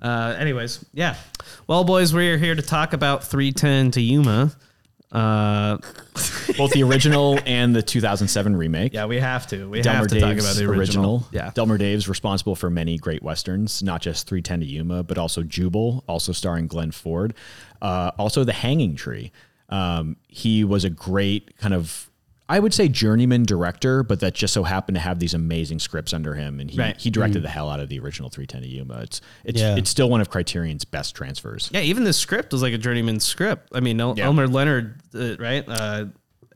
Uh, 0.00 0.36
anyways, 0.38 0.84
yeah. 0.92 1.16
Well, 1.66 1.82
boys, 1.84 2.14
we're 2.14 2.38
here 2.38 2.54
to 2.54 2.62
talk 2.62 2.92
about 2.92 3.22
3:10 3.22 3.92
to 3.92 4.00
Yuma. 4.00 4.52
Uh, 5.14 5.78
Both 6.58 6.72
the 6.72 6.82
original 6.82 7.38
and 7.46 7.74
the 7.74 7.82
2007 7.82 8.56
remake. 8.56 8.92
yeah, 8.92 9.06
we 9.06 9.18
have 9.20 9.46
to. 9.48 9.68
We 9.70 9.80
Delmer 9.80 9.98
have 10.00 10.08
to 10.08 10.20
talk 10.20 10.30
Daves 10.36 10.40
about 10.40 10.56
the 10.56 10.64
original. 10.66 11.26
Yeah. 11.30 11.50
Delmer 11.54 11.78
Daves 11.78 12.08
responsible 12.08 12.56
for 12.56 12.68
many 12.70 12.98
great 12.98 13.22
westerns, 13.22 13.82
not 13.82 14.02
just 14.02 14.28
3:10 14.28 14.60
to 14.60 14.66
Yuma, 14.66 15.02
but 15.04 15.16
also 15.16 15.42
Jubal, 15.42 16.02
also 16.08 16.32
starring 16.32 16.66
Glenn 16.66 16.90
Ford. 16.90 17.34
Uh, 17.80 18.10
also 18.18 18.44
The 18.44 18.52
Hanging 18.52 18.96
Tree. 18.96 19.30
Um, 19.68 20.16
he 20.28 20.64
was 20.64 20.84
a 20.84 20.90
great 20.90 21.56
kind 21.58 21.74
of, 21.74 22.10
I 22.48 22.58
would 22.58 22.74
say, 22.74 22.88
journeyman 22.88 23.44
director, 23.44 24.02
but 24.02 24.20
that 24.20 24.34
just 24.34 24.52
so 24.52 24.64
happened 24.64 24.96
to 24.96 25.00
have 25.00 25.18
these 25.18 25.32
amazing 25.32 25.78
scripts 25.78 26.12
under 26.12 26.34
him, 26.34 26.60
and 26.60 26.70
he 26.70 26.78
Right. 26.78 26.96
he 27.00 27.08
directed 27.10 27.42
the 27.42 27.48
hell 27.48 27.70
out 27.70 27.80
of 27.80 27.88
the 27.88 27.98
original 27.98 28.28
3:10 28.28 28.60
to 28.62 28.68
Yuma. 28.68 28.98
It's 29.00 29.20
it's 29.44 29.60
Yeah. 29.60 29.76
it's 29.76 29.88
still 29.88 30.10
one 30.10 30.20
of 30.20 30.28
Criterion's 30.28 30.84
best 30.84 31.14
transfers. 31.14 31.70
Yeah, 31.72 31.80
even 31.80 32.04
the 32.04 32.12
script 32.12 32.52
was 32.52 32.60
like 32.60 32.74
a 32.74 32.78
journeyman 32.78 33.20
script. 33.20 33.70
I 33.74 33.80
mean, 33.80 33.98
El- 34.00 34.14
Yeah. 34.18 34.26
Elmore 34.26 34.46
Leonard, 34.46 35.00
uh, 35.14 35.36
right? 35.38 35.64
Uh, 35.66 36.04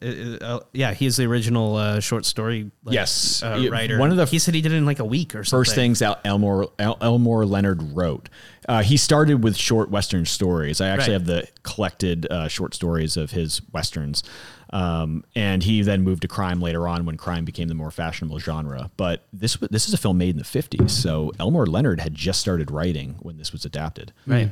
uh, 0.00 0.06
uh, 0.06 0.60
yeah, 0.74 0.92
he's 0.94 1.16
the 1.16 1.24
original 1.24 1.74
uh, 1.74 1.98
short 2.00 2.24
story 2.24 2.70
like, 2.84 2.94
Yes. 2.94 3.42
uh, 3.42 3.66
writer. 3.70 3.98
one 3.98 4.10
of 4.10 4.16
the 4.16 4.26
he 4.26 4.38
said 4.38 4.54
he 4.54 4.60
did 4.60 4.72
it 4.72 4.76
in 4.76 4.84
like 4.86 5.00
a 5.00 5.04
week 5.04 5.34
or 5.34 5.42
something. 5.42 5.64
first 5.64 5.74
things 5.74 6.02
El- 6.02 6.20
Elmore 6.24 6.68
El- 6.78 6.98
Elmore 7.00 7.44
Leonard 7.46 7.96
wrote. 7.96 8.28
Uh, 8.68 8.82
he 8.82 8.96
started 8.98 9.42
with 9.42 9.56
short 9.56 9.90
Western 9.90 10.26
stories. 10.26 10.80
I 10.82 10.88
actually 10.88 11.14
Right. 11.14 11.20
have 11.20 11.24
the 11.24 11.48
collected 11.62 12.26
uh, 12.30 12.46
short 12.46 12.74
stories 12.74 13.16
of 13.16 13.30
his 13.32 13.60
westerns, 13.72 14.22
um, 14.70 15.24
and 15.34 15.62
he 15.62 15.82
then 15.82 16.02
moved 16.02 16.22
to 16.22 16.28
crime 16.28 16.60
later 16.60 16.86
on 16.88 17.04
when 17.06 17.16
crime 17.16 17.44
became 17.44 17.68
the 17.68 17.74
more 17.74 17.90
fashionable 17.90 18.38
genre. 18.38 18.90
But 18.96 19.24
this 19.32 19.54
w- 19.54 19.68
this 19.70 19.88
is 19.88 19.94
a 19.94 19.98
film 19.98 20.18
made 20.18 20.30
in 20.30 20.38
the 20.38 20.44
fifties, 20.44 20.92
so 20.92 21.32
Elmore 21.40 21.66
Leonard 21.66 22.00
had 22.00 22.14
just 22.14 22.40
started 22.40 22.70
writing 22.70 23.16
when 23.20 23.36
this 23.38 23.52
was 23.52 23.64
adapted. 23.64 24.12
Right. 24.26 24.50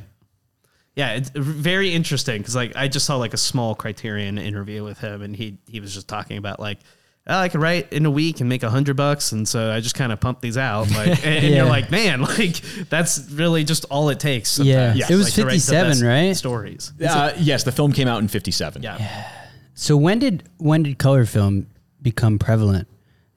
Yeah, 0.95 1.11
it's 1.13 1.29
very 1.29 1.93
interesting 1.93 2.39
because 2.39 2.55
like 2.55 2.75
I 2.75 2.87
just 2.87 3.05
saw 3.05 3.17
like 3.17 3.33
a 3.35 3.37
small 3.37 3.75
Criterion 3.75 4.37
interview 4.39 4.83
with 4.83 4.97
him, 4.99 5.21
and 5.21 5.35
he 5.35 5.57
he 5.67 5.79
was 5.79 5.93
just 5.93 6.07
talking 6.07 6.37
about 6.37 6.59
like. 6.59 6.79
Oh, 7.29 7.37
I 7.37 7.49
could 7.49 7.59
write 7.59 7.91
in 7.91 8.05
a 8.05 8.09
week 8.09 8.39
and 8.39 8.47
make 8.47 8.63
a 8.63 8.69
hundred 8.69 8.95
bucks, 8.95 9.33
and 9.33 9.45
so 9.45 9.69
I 9.69 9.81
just 9.81 9.95
kind 9.95 10.13
of 10.13 10.19
pump 10.21 10.39
these 10.39 10.57
out. 10.57 10.89
Like, 10.95 11.09
and, 11.09 11.25
and 11.25 11.43
Yeah. 11.43 11.55
you're 11.57 11.65
like, 11.65 11.91
man, 11.91 12.21
like 12.39 12.55
that's 12.89 13.29
really 13.31 13.65
just 13.65 13.83
all 13.89 14.07
it 14.07 14.21
takes. 14.21 14.57
Yeah. 14.59 14.93
sometimes, 14.93 15.11
It 15.11 15.15
was 15.17 15.25
like, 15.25 15.33
to 15.33 15.43
write 15.43 15.51
the 15.59 15.93
57, 15.97 16.07
right? 16.07 16.35
Stories. 16.37 16.93
Uh, 17.05 17.33
yes, 17.37 17.65
the 17.65 17.73
film 17.73 17.91
came 17.91 18.07
out 18.07 18.21
in 18.21 18.29
fifty 18.29 18.51
seven. 18.51 18.81
Yeah. 18.81 19.29
So 19.79 19.95
when 19.95 20.17
did 20.17 20.43
when 20.57 20.81
did 20.81 20.97
color 20.97 21.23
film 21.25 21.67
become 22.01 22.39
prevalent? 22.39 22.87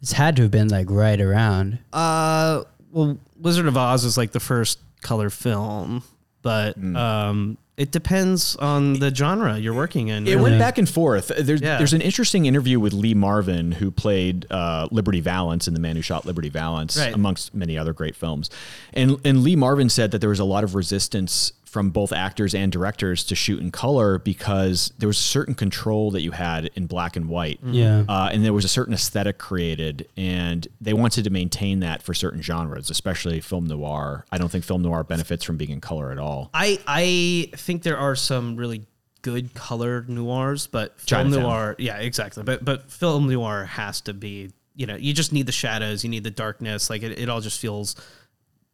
This 0.01 0.13
had 0.13 0.37
to 0.37 0.43
have 0.43 0.51
been 0.51 0.69
like 0.69 0.87
right 0.91 1.21
around. 1.21 1.79
Uh, 1.93 2.65
well, 2.91 3.19
Wizard 3.39 3.67
of 3.67 3.77
Oz 3.77 4.05
is 4.05 4.17
like 4.17 4.33
the 4.33 4.41
first 4.41 4.79
color 5.03 5.29
film, 5.29 6.03
but 6.41 6.77
Hmm. 6.77 6.97
um, 6.97 7.59
it 7.77 7.91
depends 7.93 8.57
on 8.57 8.95
the 9.01 9.15
genre 9.15 9.59
you're 9.59 9.75
working 9.75 10.09
in. 10.09 10.27
It 10.27 10.31
really. 10.37 10.43
went 10.53 10.59
back 10.59 10.79
and 10.79 10.89
forth. 10.89 11.31
There's 11.39 11.61
Yeah. 11.61 11.77
there's 11.77 11.93
an 11.93 12.01
interesting 12.01 12.47
interview 12.47 12.81
with 12.81 12.95
Lee 12.95 13.15
Marvin, 13.15 13.73
who 13.73 13.91
played 13.91 14.47
uh, 14.51 14.89
Liberty 14.91 15.21
Valance 15.21 15.69
in 15.69 15.75
The 15.75 15.81
Man 15.81 15.97
Who 15.97 16.03
Shot 16.03 16.25
Liberty 16.25 16.49
Valance, 16.49 16.97
Right. 16.97 17.15
amongst 17.15 17.55
many 17.55 17.77
other 17.77 17.93
great 17.93 18.17
films. 18.17 18.49
And 18.95 19.19
and 19.25 19.43
Lee 19.43 19.57
Marvin 19.57 19.91
said 19.91 20.11
that 20.13 20.21
there 20.21 20.31
was 20.31 20.41
a 20.41 20.45
lot 20.45 20.65
of 20.65 20.75
resistance 20.75 21.53
from 21.71 21.91
both 21.91 22.13
actors 22.13 22.53
and 22.53 22.73
directors 22.73 23.23
to 23.23 23.37
shoot 23.37 23.61
in 23.61 23.71
color 23.71 24.19
because 24.19 24.93
there 24.99 25.07
was 25.07 25.19
a 25.19 25.23
certain 25.23 25.55
control 25.55 26.11
that 26.11 26.21
you 26.21 26.33
had 26.33 26.69
in 26.75 26.87
black 26.87 27.15
and 27.15 27.29
white. 27.29 27.61
Yeah. 27.63 28.03
Uh, 28.09 28.29
and 28.33 28.45
there 28.45 28.53
was 28.53 28.65
a 28.65 28.69
certain 28.69 28.93
aesthetic 28.93 29.39
created, 29.39 30.09
and 30.17 30.67
they 30.81 30.93
wanted 30.93 31.23
to 31.25 31.31
maintain 31.31 31.79
that 31.81 32.03
for 32.03 32.13
certain 32.13 32.43
genres, 32.43 32.91
especially 32.91 33.41
film 33.41 33.69
noir. 33.69 34.27
I 34.33 34.39
don't 34.39 34.51
think 34.51 34.65
film 34.65 34.83
noir 34.83 35.05
benefits 35.05 35.45
from 35.45 35.59
being 35.59 35.71
in 35.71 35.81
color 35.81 36.11
at 36.11 36.19
all. 36.19 36.51
I 36.53 36.81
I 36.89 37.57
think 37.57 37.85
there 37.85 37.99
are 37.99 38.17
some 38.17 38.57
really 38.57 38.85
good 39.23 39.55
color 39.55 40.05
noirs, 40.09 40.67
but 40.67 41.01
film 41.01 41.31
Chinatown. 41.31 41.43
noir, 41.43 41.77
yeah, 41.79 41.99
exactly. 41.99 42.43
But 42.43 42.65
but 42.65 42.91
film 42.91 43.29
noir 43.29 43.65
has 43.65 44.01
to 44.03 44.13
be, 44.13 44.51
you 44.75 44.87
know, 44.87 44.97
you 44.97 45.13
just 45.13 45.33
need 45.33 45.47
the 45.47 45.53
shadows, 45.53 46.03
you 46.03 46.11
need 46.11 46.25
the 46.25 46.33
darkness. 46.33 46.91
Like 46.91 47.05
it, 47.05 47.17
it 47.17 47.29
all 47.29 47.41
just 47.41 47.61
feels 47.61 47.95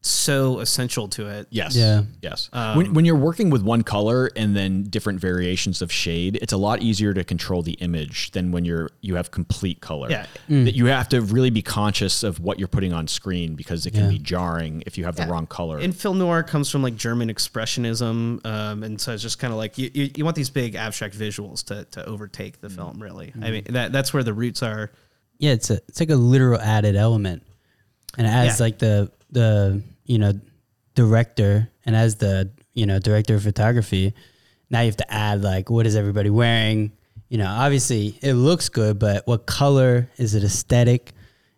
so 0.08 0.60
essential 0.60 1.08
to 1.08 1.26
it. 1.28 1.46
Yes. 1.50 1.74
Yeah. 1.76 2.02
Yes. 2.22 2.48
Um, 2.52 2.76
when, 2.76 2.94
when 2.94 3.04
you're 3.04 3.16
working 3.16 3.50
with 3.50 3.62
one 3.62 3.82
color 3.82 4.30
and 4.36 4.56
then 4.56 4.84
different 4.84 5.20
variations 5.20 5.82
of 5.82 5.90
shade, 5.92 6.38
it's 6.42 6.52
a 6.52 6.56
lot 6.56 6.82
easier 6.82 7.12
to 7.14 7.24
control 7.24 7.62
the 7.62 7.72
image 7.74 8.30
than 8.32 8.52
when 8.52 8.64
you're 8.64 8.90
you 9.00 9.16
have 9.16 9.30
complete 9.30 9.80
color. 9.80 10.08
Yeah. 10.10 10.26
That 10.48 10.74
you 10.74 10.86
have 10.86 11.08
to 11.10 11.20
really 11.20 11.50
be 11.50 11.62
conscious 11.62 12.22
of 12.22 12.40
what 12.40 12.58
you're 12.58 12.68
putting 12.68 12.92
on 12.92 13.08
screen 13.08 13.54
because 13.54 13.86
it 13.86 13.92
can 13.92 14.04
Yeah. 14.04 14.10
be 14.10 14.18
jarring 14.18 14.82
if 14.86 14.96
you 14.98 15.04
have 15.04 15.16
the 15.16 15.26
wrong 15.26 15.46
color. 15.46 15.78
And 15.78 15.94
film 15.96 16.18
noir 16.18 16.42
comes 16.42 16.70
from 16.70 16.82
like 16.82 16.96
German 16.96 17.28
expressionism, 17.30 18.44
um, 18.46 18.82
and 18.82 19.00
so 19.00 19.12
it's 19.12 19.22
just 19.22 19.38
kind 19.38 19.52
of 19.52 19.58
like 19.58 19.78
you, 19.78 19.90
you, 19.92 20.10
you 20.16 20.24
want 20.24 20.36
these 20.36 20.50
big 20.50 20.74
abstract 20.74 21.18
visuals 21.18 21.64
to, 21.64 21.84
to 21.92 22.04
overtake 22.06 22.60
the 22.60 22.70
film. 22.70 23.02
Really, 23.02 23.32
I 23.42 23.50
mean 23.50 23.64
that 23.70 23.92
that's 23.92 24.12
where 24.14 24.22
the 24.22 24.32
roots 24.34 24.62
are. 24.62 24.90
Yeah, 25.38 25.52
it's 25.52 25.70
a 25.70 25.74
it's 25.88 26.00
like 26.00 26.10
a 26.10 26.16
literal 26.16 26.60
added 26.60 26.96
element, 26.96 27.42
and 28.16 28.26
as 28.26 28.58
Yeah. 28.60 28.64
like 28.64 28.78
the 28.78 29.10
the 29.30 29.82
you 30.06 30.18
know 30.18 30.32
director 30.94 31.68
and 31.84 31.94
as 31.94 32.16
the 32.16 32.50
you 32.74 32.86
know 32.86 32.98
director 32.98 33.34
of 33.34 33.42
photography, 33.42 34.14
now 34.70 34.80
you 34.80 34.86
have 34.86 34.96
to 34.96 35.12
add 35.12 35.42
like 35.42 35.70
what 35.70 35.86
is 35.86 35.96
everybody 35.96 36.30
wearing? 36.30 36.92
You 37.28 37.38
know, 37.38 37.46
obviously 37.48 38.18
it 38.22 38.34
looks 38.34 38.68
good, 38.68 38.98
but 38.98 39.26
what 39.26 39.46
color 39.46 40.08
is 40.16 40.34
it? 40.34 40.44
Aesthetic? 40.44 41.12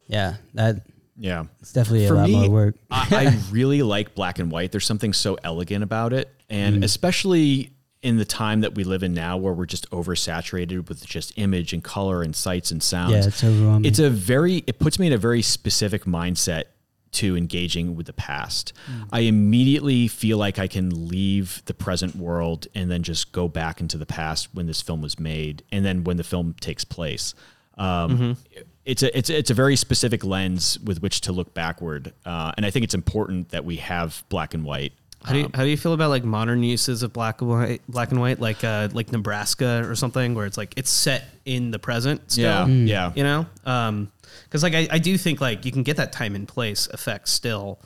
Yeah, 0.07 0.37
that 0.55 0.83
yeah. 1.17 1.45
it's 1.61 1.73
definitely 1.73 2.07
For 2.09 2.15
a 2.15 2.19
lot 2.19 2.29
me, 2.29 2.37
more 2.41 2.51
work. 2.51 2.77
I, 2.91 3.09
I 3.11 3.39
really 3.51 3.83
like 3.83 4.15
black 4.15 4.39
and 4.39 4.51
white. 4.51 4.73
There's 4.73 4.87
something 4.87 5.13
so 5.13 5.37
elegant 5.45 5.85
about 5.85 6.13
it. 6.13 6.33
And 6.49 6.77
Mm. 6.79 6.85
especially 6.85 7.73
in 8.01 8.17
the 8.17 8.25
time 8.25 8.61
that 8.63 8.75
we 8.77 8.85
live 8.85 9.03
in 9.03 9.13
now 9.13 9.37
where 9.37 9.53
we're 9.53 9.67
just 9.67 9.91
oversaturated 9.91 10.89
with 10.89 11.05
just 11.05 11.33
image 11.37 11.73
and 11.73 11.83
color 11.85 12.23
and 12.23 12.35
sights 12.35 12.71
and 12.71 12.83
sounds. 12.83 13.13
Yeah, 13.13 13.27
it's 13.27 13.45
overwhelming. 13.45 13.85
It's 13.85 13.99
a 13.99 14.09
very 14.09 14.59
it 14.67 14.79
puts 14.79 14.99
me 14.99 15.09
in 15.09 15.13
a 15.13 15.19
very 15.19 15.43
specific 15.43 16.05
mindset 16.05 16.65
to 17.13 17.37
engaging 17.37 17.97
with 17.97 18.07
the 18.07 18.13
past. 18.13 18.73
Mm. 18.91 19.09
I 19.13 19.21
immediately 19.21 20.09
feel 20.09 20.39
like 20.39 20.59
I 20.59 20.67
can 20.67 21.09
leave 21.09 21.63
the 21.67 21.75
present 21.75 22.17
world 22.17 22.67
and 22.75 22.91
then 22.91 23.03
just 23.03 23.33
go 23.33 23.49
back 23.49 23.81
into 23.81 23.97
the 23.97 24.07
past 24.07 24.49
when 24.55 24.67
this 24.67 24.83
film 24.83 25.01
was 25.03 25.19
made 25.19 25.63
and 25.73 25.85
then 25.85 26.05
when 26.05 26.17
the 26.17 26.25
film 26.25 26.55
takes 26.61 26.85
place. 26.85 27.35
Um, 27.77 28.19
Mm-hmm. 28.19 28.63
It's 28.85 29.03
a 29.03 29.19
it's 29.19 29.29
it's 29.29 29.51
a 29.51 29.55
very 29.55 29.77
specific 29.77 30.25
lens 30.25 30.79
with 30.81 31.03
which 31.03 31.21
to 31.23 31.33
look 31.33 31.53
backward, 31.53 32.15
uh, 32.25 32.53
and 32.57 32.65
I 32.65 32.71
think 32.71 32.85
it's 32.85 32.95
important 32.95 33.51
that 33.51 33.63
we 33.63 33.77
have 33.77 34.25
black 34.31 34.55
and 34.55 34.65
white. 34.65 34.95
How 35.23 35.35
do 35.35 35.41
you, 35.41 35.51
how 35.53 35.65
do 35.65 35.69
you 35.69 35.77
feel 35.77 35.93
about 35.93 36.09
like 36.09 36.25
modern 36.25 36.63
uses 36.63 37.03
of 37.03 37.13
black 37.13 37.43
and 37.43 37.51
white, 37.51 37.83
black 37.87 38.13
and 38.13 38.21
white, 38.21 38.41
like 38.41 38.65
uh, 38.65 38.89
like 38.93 39.13
Nebraska 39.13 39.85
or 39.87 39.95
something, 39.95 40.35
where 40.35 40.47
it's 40.47 40.57
like 40.57 40.73
it's 40.79 40.91
set 40.91 41.25
in 41.45 41.71
the 41.71 41.79
present 41.79 42.31
still? 42.31 42.45
Yeah, 42.45 42.67
yeah. 42.67 43.13
You 43.15 43.25
know, 43.25 43.47
because 44.45 44.63
like 44.63 44.75
I, 44.75 44.89
I 44.91 44.99
do 44.99 45.17
think 45.19 45.41
like 45.41 45.65
you 45.65 45.73
can 45.73 45.83
get 45.83 45.97
that 45.97 46.13
time 46.13 46.35
and 46.35 46.47
place 46.47 46.87
effect 46.89 47.29
still 47.29 47.81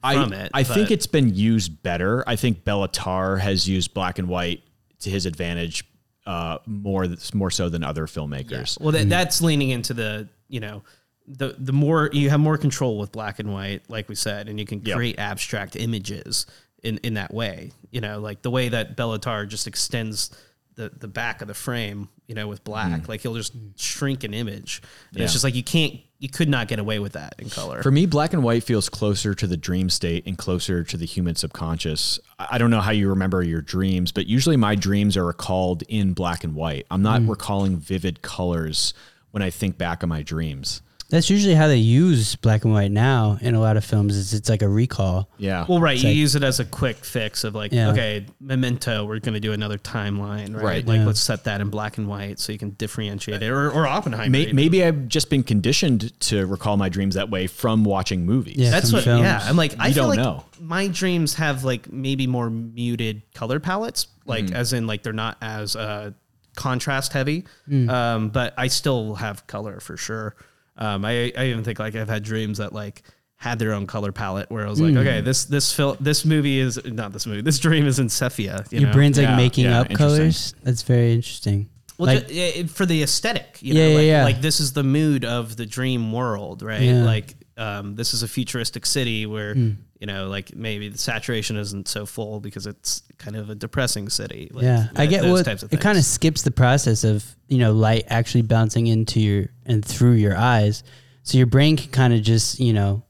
from 0.00 0.32
I, 0.32 0.44
it. 0.44 0.50
I 0.54 0.62
think 0.62 0.90
it's 0.90 1.06
been 1.06 1.34
used 1.34 1.82
better. 1.82 2.24
I 2.26 2.36
think 2.36 2.64
Béla 2.64 2.88
Tarr 2.92 3.36
has 3.38 3.68
used 3.68 3.94
black 3.94 4.18
and 4.18 4.28
white 4.28 4.62
to 5.00 5.10
his 5.10 5.26
advantage 5.26 5.84
uh, 6.26 6.58
more 6.66 7.06
more 7.34 7.50
so 7.50 7.68
than 7.68 7.84
other 7.84 8.06
filmmakers. 8.06 8.80
Well, 8.80 8.92
that, 8.92 9.08
that's 9.08 9.40
leaning 9.40 9.70
into 9.70 9.94
the 9.94 10.28
you 10.48 10.60
know 10.60 10.82
the 11.26 11.56
the 11.58 11.72
more 11.72 12.10
you 12.12 12.30
have 12.30 12.40
more 12.40 12.58
control 12.58 12.98
with 12.98 13.12
black 13.12 13.38
and 13.38 13.52
white, 13.52 13.88
like 13.88 14.08
we 14.08 14.14
said, 14.14 14.48
and 14.48 14.58
you 14.58 14.66
can 14.66 14.80
Yep. 14.84 14.96
create 14.96 15.18
abstract 15.18 15.76
images 15.76 16.46
in 16.82 16.98
in 16.98 17.14
that 17.14 17.32
way. 17.32 17.72
You 17.90 18.00
know, 18.00 18.20
like 18.20 18.42
the 18.42 18.50
way 18.50 18.68
that 18.68 18.96
Béla 18.96 19.20
Tarr 19.20 19.46
just 19.46 19.66
extends 19.66 20.30
the 20.74 20.90
the 20.90 21.08
back 21.08 21.42
of 21.42 21.48
the 21.48 21.54
frame. 21.54 22.08
You 22.26 22.34
know, 22.34 22.48
with 22.48 22.64
black, 22.64 23.02
mm. 23.02 23.08
like 23.08 23.20
he'll 23.20 23.34
just 23.34 23.54
shrink 23.76 24.24
an 24.24 24.34
image. 24.34 24.82
And 25.10 25.18
Yeah. 25.18 25.24
It's 25.24 25.32
just 25.32 25.44
like 25.44 25.54
you 25.54 25.62
can't, 25.62 25.94
you 26.18 26.28
could 26.28 26.48
not 26.48 26.66
get 26.66 26.80
away 26.80 26.98
with 26.98 27.12
that 27.12 27.34
in 27.38 27.50
color. 27.50 27.82
For 27.82 27.92
me, 27.92 28.06
black 28.06 28.32
and 28.32 28.42
white 28.42 28.64
feels 28.64 28.88
closer 28.88 29.34
to 29.34 29.46
the 29.46 29.56
dream 29.56 29.88
state 29.90 30.26
and 30.26 30.36
closer 30.36 30.82
to 30.82 30.96
the 30.96 31.06
human 31.06 31.36
subconscious. 31.36 32.18
I 32.38 32.56
I 32.56 32.58
don't 32.58 32.70
know 32.70 32.80
how 32.80 32.90
you 32.90 33.10
remember 33.10 33.42
your 33.42 33.60
dreams, 33.60 34.12
but 34.12 34.26
usually 34.26 34.56
my 34.56 34.74
dreams 34.74 35.16
are 35.16 35.24
recalled 35.24 35.82
in 35.88 36.14
black 36.14 36.42
and 36.42 36.54
white. 36.54 36.86
I'm 36.90 37.02
not 37.02 37.20
mm. 37.20 37.28
recalling 37.28 37.76
vivid 37.76 38.22
colors 38.22 38.94
when 39.30 39.42
I 39.42 39.50
think 39.50 39.76
back 39.76 40.02
on 40.02 40.08
my 40.08 40.22
dreams. 40.22 40.80
That's 41.08 41.30
usually 41.30 41.54
how 41.54 41.68
they 41.68 41.76
use 41.76 42.34
black 42.34 42.64
and 42.64 42.72
white 42.72 42.90
now 42.90 43.38
in 43.40 43.54
a 43.54 43.60
lot 43.60 43.76
of 43.76 43.84
films. 43.84 44.16
Is 44.16 44.34
it's 44.34 44.48
like 44.48 44.62
a 44.62 44.68
recall. 44.68 45.30
Yeah. 45.38 45.64
well, 45.68 45.78
right. 45.80 45.96
You 45.96 46.08
like- 46.08 46.16
use 46.16 46.34
it 46.34 46.42
as 46.42 46.58
a 46.58 46.64
quick 46.64 47.04
fix 47.04 47.44
of 47.44 47.54
like, 47.54 47.70
Yeah. 47.72 47.90
okay, 47.92 48.26
Memento, 48.40 49.04
we're 49.04 49.20
going 49.20 49.34
to 49.34 49.40
do 49.40 49.52
another 49.52 49.78
timeline, 49.78 50.54
right? 50.54 50.62
Right. 50.64 50.86
Like, 50.86 50.98
Yeah. 50.98 51.06
let's 51.06 51.20
set 51.20 51.44
that 51.44 51.60
in 51.60 51.68
black 51.70 51.96
and 51.98 52.08
white 52.08 52.40
so 52.40 52.50
you 52.52 52.58
can 52.58 52.70
differentiate 52.70 53.40
it, 53.42 53.48
or, 53.48 53.70
or 53.70 53.86
Oppenheimer. 53.86 54.30
May, 54.30 54.42
even. 54.42 54.56
maybe 54.56 54.82
I've 54.84 55.06
just 55.06 55.30
been 55.30 55.44
conditioned 55.44 56.18
to 56.22 56.44
recall 56.46 56.76
my 56.76 56.88
dreams 56.88 57.14
that 57.14 57.30
way 57.30 57.46
from 57.46 57.84
watching 57.84 58.26
movies. 58.26 58.56
Yeah. 58.56 58.70
That's 58.70 58.88
some 58.90 58.96
what. 58.96 59.04
films. 59.04 59.22
Yeah, 59.22 59.40
I'm 59.44 59.56
like, 59.56 59.74
I 59.78 59.88
You 59.88 59.94
feel 59.94 60.02
don't 60.08 60.16
like 60.16 60.18
know. 60.18 60.44
my 60.60 60.88
dreams 60.88 61.34
have 61.34 61.62
like 61.62 61.92
maybe 61.92 62.26
more 62.26 62.50
muted 62.50 63.22
color 63.32 63.60
palettes, 63.60 64.08
like 64.24 64.46
Mm-hmm. 64.46 64.56
as 64.56 64.72
in 64.72 64.86
like 64.88 65.04
they're 65.04 65.12
not 65.12 65.36
as 65.40 65.76
uh, 65.76 66.10
contrast 66.56 67.12
heavy, 67.12 67.44
Mm. 67.68 67.90
um, 67.90 68.28
but 68.30 68.54
I 68.56 68.66
still 68.68 69.14
have 69.16 69.46
color 69.46 69.78
for 69.78 69.96
sure. 69.96 70.34
Um, 70.78 71.04
I 71.04 71.32
I 71.36 71.46
even 71.46 71.64
think 71.64 71.78
like 71.78 71.94
I've 71.94 72.08
had 72.08 72.22
dreams 72.22 72.58
that 72.58 72.72
like 72.72 73.02
had 73.38 73.58
their 73.58 73.72
own 73.74 73.86
color 73.86 74.12
palette 74.12 74.50
where 74.50 74.66
I 74.66 74.70
was 74.70 74.80
like, 74.80 74.92
Hmm. 74.92 74.98
okay, 74.98 75.20
this 75.20 75.44
this 75.44 75.72
film 75.72 75.96
this 76.00 76.24
movie 76.24 76.58
is 76.58 76.82
not 76.84 77.12
this 77.12 77.26
movie. 77.26 77.42
This 77.42 77.58
dream 77.58 77.86
is 77.86 77.98
in 77.98 78.08
sepia. 78.08 78.64
You 78.70 78.80
Your 78.80 78.88
know? 78.88 78.94
brain's 78.94 79.18
like 79.18 79.28
Yeah, 79.28 79.36
making 79.36 79.64
yeah, 79.66 79.80
up 79.80 79.90
colors. 79.90 80.54
That's 80.62 80.82
very 80.82 81.12
interesting. 81.12 81.68
Well, 81.98 82.14
like, 82.14 82.28
ju- 82.28 82.34
it- 82.34 82.70
for 82.70 82.84
the 82.84 83.02
aesthetic, 83.02 83.58
you 83.62 83.72
Yeah, 83.74 83.84
know, 83.84 83.88
yeah, 83.90 83.96
like, 83.96 84.06
yeah. 84.06 84.24
like 84.24 84.40
this 84.42 84.60
is 84.60 84.72
the 84.74 84.82
mood 84.82 85.24
of 85.24 85.56
the 85.56 85.64
dream 85.64 86.12
world, 86.12 86.62
right? 86.62 86.82
Yeah. 86.82 87.04
Like 87.04 87.34
um, 87.58 87.94
this 87.94 88.12
is 88.12 88.22
a 88.22 88.28
futuristic 88.28 88.84
city 88.84 89.24
where 89.24 89.54
Hmm. 89.54 89.70
You 90.00 90.06
know, 90.06 90.28
like 90.28 90.54
maybe 90.54 90.88
the 90.88 90.98
saturation 90.98 91.56
isn't 91.56 91.88
so 91.88 92.04
full 92.06 92.40
because 92.40 92.66
it's 92.66 93.02
kind 93.18 93.34
of 93.36 93.48
a 93.50 93.54
depressing 93.54 94.08
city. 94.08 94.50
Like, 94.52 94.64
yeah, 94.64 94.88
I 94.94 95.06
get 95.06 95.22
those 95.22 95.32
what 95.32 95.44
types 95.44 95.62
of 95.62 95.72
it 95.72 95.80
kind 95.80 95.96
of 95.98 96.04
skips 96.04 96.42
the 96.42 96.50
process 96.50 97.02
of 97.04 97.24
you 97.48 97.58
know 97.58 97.72
light 97.72 98.04
actually 98.08 98.42
bouncing 98.42 98.86
into 98.86 99.20
your 99.20 99.46
and 99.64 99.84
through 99.84 100.12
your 100.12 100.36
eyes, 100.36 100.82
so 101.22 101.38
your 101.38 101.46
brain 101.46 101.76
can 101.76 101.90
kind 101.90 102.12
of 102.14 102.22
just 102.22 102.60
you 102.60 102.72
know 102.72 103.02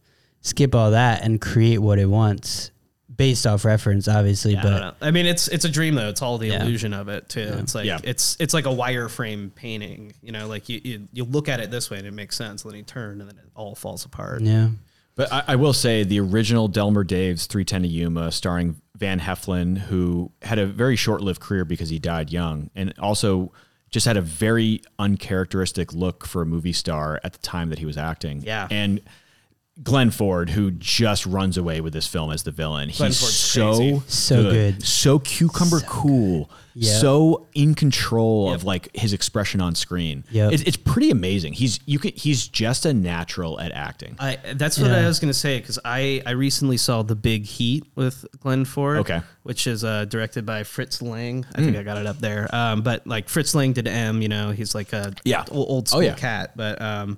skip 0.42 0.74
all 0.74 0.92
that 0.92 1.22
and 1.22 1.40
create 1.40 1.78
what 1.78 1.98
it 1.98 2.06
wants 2.06 2.70
based 3.16 3.46
off 3.46 3.64
reference, 3.64 4.08
obviously. 4.08 4.52
Yeah, 4.52 4.62
but 4.62 4.78
know. 4.78 4.92
I 5.00 5.10
mean, 5.10 5.24
it's 5.26 5.48
it's 5.48 5.64
a 5.64 5.70
dream 5.70 5.94
though. 5.94 6.08
It's 6.10 6.20
all 6.22 6.36
the 6.38 6.48
Yeah. 6.48 6.62
illusion 6.62 6.92
of 6.92 7.08
it 7.08 7.28
too. 7.30 7.40
It's 7.60 7.74
like 7.74 7.86
Yeah. 7.86 7.98
it's 8.04 8.36
it's 8.38 8.52
like 8.54 8.66
a 8.66 8.70
wireframe 8.70 9.54
painting. 9.54 10.12
You 10.22 10.32
know, 10.32 10.46
like 10.46 10.68
you, 10.68 10.80
you 10.84 11.08
you 11.12 11.24
look 11.24 11.48
at 11.48 11.58
it 11.60 11.70
this 11.70 11.90
way 11.90 11.96
and 11.98 12.06
it 12.06 12.12
makes 12.12 12.36
sense. 12.36 12.62
Then 12.62 12.74
you 12.74 12.82
turn 12.82 13.20
and 13.22 13.28
then 13.30 13.38
it 13.38 13.50
all 13.56 13.74
falls 13.74 14.04
apart. 14.04 14.42
yeah, 14.42 14.68
But 15.16 15.32
I, 15.32 15.44
I 15.48 15.56
will 15.56 15.72
say 15.72 16.04
the 16.04 16.20
original 16.20 16.68
Delmer 16.68 17.04
Daves 17.04 17.46
3:10 17.46 17.82
to 17.82 17.88
Yuma, 17.88 18.30
starring 18.30 18.80
Van 18.96 19.18
Heflin, 19.18 19.78
who 19.78 20.30
had 20.42 20.58
a 20.58 20.66
very 20.66 20.96
short 20.96 21.22
lived 21.22 21.40
career 21.40 21.64
because 21.64 21.88
he 21.88 21.98
died 21.98 22.30
young, 22.30 22.70
and 22.74 22.92
also 22.98 23.52
just 23.90 24.06
had 24.06 24.16
a 24.16 24.20
very 24.20 24.82
uncharacteristic 24.98 25.92
look 25.92 26.26
for 26.26 26.42
a 26.42 26.46
movie 26.46 26.72
star 26.72 27.20
at 27.24 27.32
the 27.32 27.38
time 27.38 27.70
that 27.70 27.78
he 27.78 27.86
was 27.86 27.96
acting. 27.96 28.42
Yeah. 28.42 28.68
And 28.70 29.00
Glenn 29.82 30.10
Ford, 30.10 30.50
who 30.50 30.70
just 30.70 31.24
runs 31.26 31.56
away 31.56 31.80
with 31.80 31.92
this 31.92 32.06
film 32.06 32.30
as 32.32 32.42
the 32.42 32.50
villain. 32.50 32.90
Glenn 32.90 33.10
He's 33.10 33.20
Ford's 33.20 33.34
so 33.34 33.76
crazy. 33.76 34.02
So 34.06 34.42
good. 34.50 34.84
so 34.84 35.18
cucumber 35.18 35.80
cool, 35.80 36.50
Yep. 36.78 37.00
so 37.00 37.46
in 37.54 37.74
control 37.74 38.52
of 38.52 38.62
like 38.64 38.94
his 38.94 39.14
expression 39.14 39.62
on 39.62 39.74
screen. 39.74 40.24
Yep. 40.30 40.52
It's, 40.52 40.62
it's 40.64 40.76
pretty 40.76 41.10
amazing. 41.10 41.54
He's 41.54 41.80
you 41.86 41.98
can 41.98 42.12
he's 42.14 42.46
just 42.48 42.84
a 42.84 42.92
natural 42.92 43.58
at 43.58 43.72
acting. 43.72 44.14
I 44.18 44.36
that's 44.56 44.78
what 44.78 44.90
Yeah. 44.90 44.98
I 44.98 45.06
was 45.06 45.18
gonna 45.18 45.32
say 45.32 45.58
because 45.58 45.78
I 45.86 46.22
I 46.26 46.32
recently 46.32 46.76
saw 46.76 47.02
The 47.02 47.16
Big 47.16 47.46
Heat 47.46 47.84
with 47.94 48.26
Glenn 48.40 48.64
Ford. 48.66 48.98
Okay. 48.98 49.22
which 49.42 49.66
is 49.66 49.84
uh, 49.84 50.04
directed 50.06 50.44
by 50.44 50.64
Fritz 50.64 51.00
Lang. 51.00 51.46
I 51.54 51.58
Hmm. 51.60 51.64
think 51.66 51.76
I 51.78 51.82
got 51.82 51.98
it 51.98 52.06
up 52.06 52.18
there. 52.18 52.52
Um, 52.54 52.82
but 52.82 53.06
like 53.06 53.28
Fritz 53.28 53.54
Lang 53.54 53.72
did 53.72 53.86
M. 53.88 54.20
You 54.20 54.28
know, 54.28 54.50
he's 54.50 54.74
like 54.74 54.92
a 54.92 55.12
Yeah. 55.24 55.44
old, 55.50 55.68
old 55.70 55.84
Oh, 55.86 55.90
school 55.90 56.02
yeah. 56.02 56.14
cat. 56.14 56.52
But 56.56 56.82
um, 56.82 57.16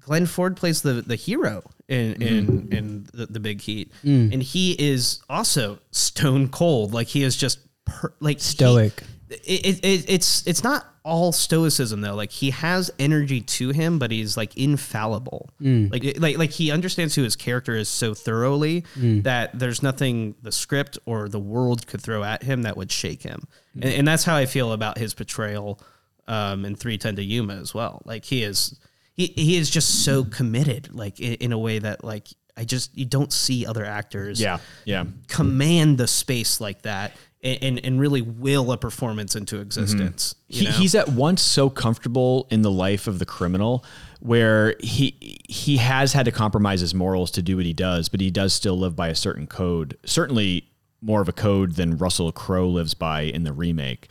Glenn 0.00 0.26
Ford 0.26 0.56
plays 0.56 0.82
the 0.82 0.94
the 1.00 1.16
hero 1.16 1.62
in 1.88 2.20
in 2.22 2.68
in 2.72 3.06
the, 3.14 3.26
the 3.26 3.40
Big 3.40 3.60
Heat, 3.62 3.90
and 4.02 4.42
he 4.42 4.72
is 4.72 5.20
also 5.30 5.78
stone 5.90 6.48
cold. 6.48 6.92
Like 6.92 7.06
he 7.08 7.22
is 7.22 7.34
just 7.36 7.60
per, 7.84 8.14
like 8.20 8.40
Stoic. 8.40 9.02
it, 9.28 9.40
it, 9.44 9.84
it, 9.84 10.10
it's 10.10 10.46
it's 10.46 10.62
not 10.62 10.86
all 11.04 11.32
stoicism 11.32 12.00
though. 12.00 12.14
Like 12.14 12.30
he 12.30 12.50
has 12.50 12.90
energy 12.98 13.42
to 13.42 13.70
him, 13.70 13.98
but 13.98 14.10
he's 14.10 14.36
like 14.36 14.56
infallible. 14.56 15.50
Mm. 15.60 15.92
Like 15.92 16.18
like 16.18 16.38
like 16.38 16.50
he 16.50 16.70
understands 16.70 17.14
who 17.14 17.22
his 17.22 17.36
character 17.36 17.76
is 17.76 17.88
so 17.88 18.14
thoroughly 18.14 18.84
mm. 18.96 19.22
that 19.24 19.56
there's 19.58 19.82
nothing 19.82 20.34
the 20.42 20.50
script 20.50 20.98
or 21.04 21.28
the 21.28 21.38
world 21.38 21.86
could 21.86 22.00
throw 22.00 22.24
at 22.24 22.42
him 22.42 22.62
that 22.62 22.76
would 22.76 22.90
shake 22.90 23.22
him. 23.22 23.46
Mm. 23.76 23.84
And, 23.84 23.94
and 23.94 24.08
that's 24.08 24.24
how 24.24 24.34
I 24.34 24.46
feel 24.46 24.72
about 24.72 24.96
his 24.96 25.12
portrayal 25.12 25.78
um, 26.26 26.64
in 26.64 26.74
3:10 26.74 27.16
to 27.16 27.22
Yuma 27.22 27.56
as 27.56 27.74
well. 27.74 28.00
Like 28.06 28.24
he 28.24 28.42
is 28.42 28.78
he 29.12 29.26
he 29.36 29.56
is 29.56 29.68
just 29.68 30.04
so 30.04 30.24
committed, 30.24 30.94
like 30.94 31.20
in, 31.20 31.34
in 31.34 31.52
a 31.52 31.58
way 31.58 31.78
that 31.78 32.02
like 32.02 32.28
I 32.56 32.64
just 32.64 32.96
you 32.96 33.04
don't 33.04 33.32
see 33.32 33.66
other 33.66 33.84
actors 33.84 34.40
yeah, 34.40 34.58
yeah. 34.86 35.04
command 35.28 35.98
the 35.98 36.06
space 36.06 36.60
like 36.60 36.82
that 36.82 37.12
and, 37.44 37.84
and, 37.84 38.00
really 38.00 38.22
will 38.22 38.72
a 38.72 38.78
performance 38.78 39.36
into 39.36 39.60
existence. 39.60 40.34
Mm-hmm. 40.50 40.64
you 40.64 40.70
He, 40.70 40.76
he's 40.78 40.94
at 40.94 41.08
once 41.08 41.42
so 41.42 41.68
comfortable 41.68 42.46
in 42.50 42.62
the 42.62 42.70
life 42.70 43.06
of 43.06 43.18
the 43.18 43.26
criminal 43.26 43.84
where 44.20 44.74
he 44.80 45.38
he 45.46 45.76
has 45.76 46.14
had 46.14 46.24
to 46.24 46.32
compromise 46.32 46.80
his 46.80 46.94
morals 46.94 47.30
to 47.32 47.42
do 47.42 47.56
what 47.56 47.66
he 47.66 47.74
does, 47.74 48.08
but 48.08 48.20
he 48.20 48.30
does 48.30 48.54
still 48.54 48.78
live 48.78 48.96
by 48.96 49.08
a 49.08 49.14
certain 49.14 49.46
code. 49.46 49.98
Certainly 50.06 50.70
more 51.02 51.20
of 51.20 51.28
a 51.28 51.32
code 51.32 51.72
than 51.72 51.98
Russell 51.98 52.32
Crowe 52.32 52.68
lives 52.68 52.94
by 52.94 53.22
in 53.22 53.44
the 53.44 53.52
remake. 53.52 54.08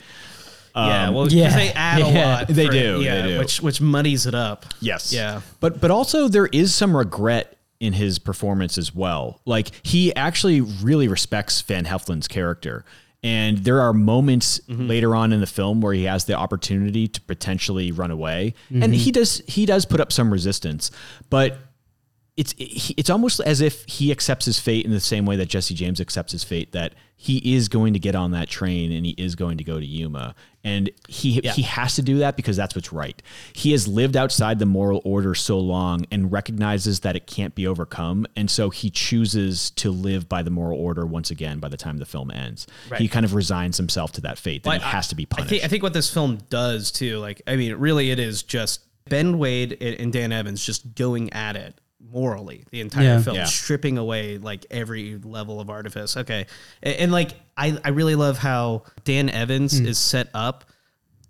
yeah, 0.76 1.08
um, 1.08 1.14
well, 1.14 1.28
yeah, 1.28 1.56
they 1.56 1.72
add 1.72 2.00
a 2.00 2.04
yeah. 2.12 2.36
lot. 2.36 2.48
They 2.48 2.66
for- 2.66 2.72
do, 2.72 3.00
yeah, 3.02 3.22
they 3.22 3.28
do. 3.30 3.38
which 3.40 3.60
which 3.60 3.80
muddies 3.80 4.26
it 4.26 4.34
up. 4.34 4.66
Yes. 4.80 5.12
Yeah. 5.12 5.40
But 5.58 5.80
but 5.80 5.90
also 5.90 6.28
there 6.28 6.46
is 6.46 6.72
some 6.72 6.96
regret 6.96 7.58
in 7.80 7.92
his 7.94 8.18
performance 8.18 8.78
as 8.78 8.94
well. 8.94 9.40
Like 9.44 9.70
he 9.82 10.14
actually 10.14 10.60
really 10.60 11.08
respects 11.08 11.60
Van 11.62 11.84
Heflin's 11.84 12.28
character. 12.28 12.84
And 13.24 13.58
there 13.58 13.80
are 13.80 13.92
moments 13.92 14.60
Mm-hmm. 14.68 14.86
later 14.86 15.14
on 15.16 15.32
in 15.32 15.40
the 15.40 15.46
film 15.46 15.80
where 15.80 15.92
he 15.92 16.04
has 16.04 16.24
the 16.26 16.34
opportunity 16.34 17.08
to 17.08 17.20
potentially 17.22 17.90
run 17.92 18.10
away. 18.10 18.54
Mm-hmm. 18.70 18.82
And 18.82 18.94
he 18.94 19.10
does 19.10 19.42
he 19.46 19.66
does 19.66 19.84
put 19.84 20.00
up 20.00 20.12
some 20.12 20.32
resistance, 20.32 20.90
but 21.30 21.58
it's 22.36 22.52
it's 22.58 23.10
almost 23.10 23.38
as 23.40 23.60
if 23.60 23.84
he 23.86 24.10
accepts 24.10 24.46
his 24.46 24.58
fate 24.58 24.84
in 24.84 24.90
the 24.90 24.98
same 25.00 25.24
way 25.24 25.36
that 25.36 25.46
Jesse 25.46 25.74
James 25.74 26.00
accepts 26.00 26.32
his 26.32 26.42
fate 26.42 26.72
that 26.72 26.94
he 27.16 27.54
is 27.54 27.68
going 27.68 27.92
to 27.92 28.00
get 28.00 28.16
on 28.16 28.32
that 28.32 28.48
train 28.48 28.90
and 28.90 29.06
he 29.06 29.12
is 29.12 29.36
going 29.36 29.56
to 29.58 29.64
go 29.64 29.78
to 29.78 29.86
Yuma 29.86 30.34
and 30.64 30.90
he 31.08 31.40
he 31.54 31.62
has 31.62 31.94
to 31.94 32.02
do 32.02 32.18
that 32.18 32.36
because 32.36 32.56
that's 32.56 32.74
what's 32.74 32.92
right. 32.92 33.22
He 33.52 33.70
has 33.70 33.86
lived 33.86 34.16
outside 34.16 34.58
the 34.58 34.66
moral 34.66 35.00
order 35.04 35.36
so 35.36 35.60
long 35.60 36.06
and 36.10 36.32
recognizes 36.32 37.00
that 37.00 37.14
it 37.14 37.28
can't 37.28 37.54
be 37.54 37.68
overcome 37.68 38.26
and 38.34 38.50
so 38.50 38.68
he 38.68 38.90
chooses 38.90 39.70
to 39.72 39.92
live 39.92 40.28
by 40.28 40.42
the 40.42 40.50
moral 40.50 40.80
order 40.80 41.06
once 41.06 41.30
again 41.30 41.60
by 41.60 41.68
the 41.68 41.76
time 41.76 41.98
the 41.98 42.06
film 42.06 42.32
ends. 42.32 42.66
Right. 42.90 43.00
He 43.00 43.06
kind 43.06 43.24
of 43.24 43.34
resigns 43.34 43.76
himself 43.76 44.10
to 44.12 44.20
that 44.22 44.38
fate 44.38 44.64
that 44.64 44.70
Well, 44.70 44.78
he 44.80 44.84
has 44.86 45.06
to 45.08 45.14
be 45.14 45.22
I 45.30 45.36
punished. 45.36 45.50
think 45.50 45.64
I 45.64 45.68
think 45.68 45.84
what 45.84 45.92
this 45.92 46.12
film 46.12 46.38
does 46.50 46.90
too, 46.90 47.18
like 47.18 47.42
I 47.46 47.54
mean, 47.54 47.76
really, 47.76 48.10
it 48.10 48.18
is 48.18 48.42
just 48.42 48.80
Ben 49.08 49.38
Wade 49.38 49.80
and 49.80 50.12
Dan 50.12 50.32
Evans 50.32 50.64
just 50.64 50.96
going 50.96 51.32
at 51.32 51.54
it 51.54 51.78
morally 52.14 52.64
the 52.70 52.80
entire 52.80 53.04
Yeah. 53.04 53.20
film, 53.22 53.36
Yeah. 53.36 53.44
stripping 53.44 53.98
away 53.98 54.38
like 54.38 54.64
every 54.70 55.18
level 55.18 55.60
of 55.60 55.68
artifice. 55.68 56.16
Okay, 56.16 56.46
and, 56.82 56.94
and, 56.96 57.12
like 57.12 57.32
I 57.56 57.76
I 57.84 57.88
really 57.90 58.14
love 58.14 58.38
how 58.38 58.84
Dan 59.04 59.28
Evans 59.28 59.78
Hmm. 59.78 59.86
is 59.86 59.98
set 59.98 60.28
up 60.32 60.64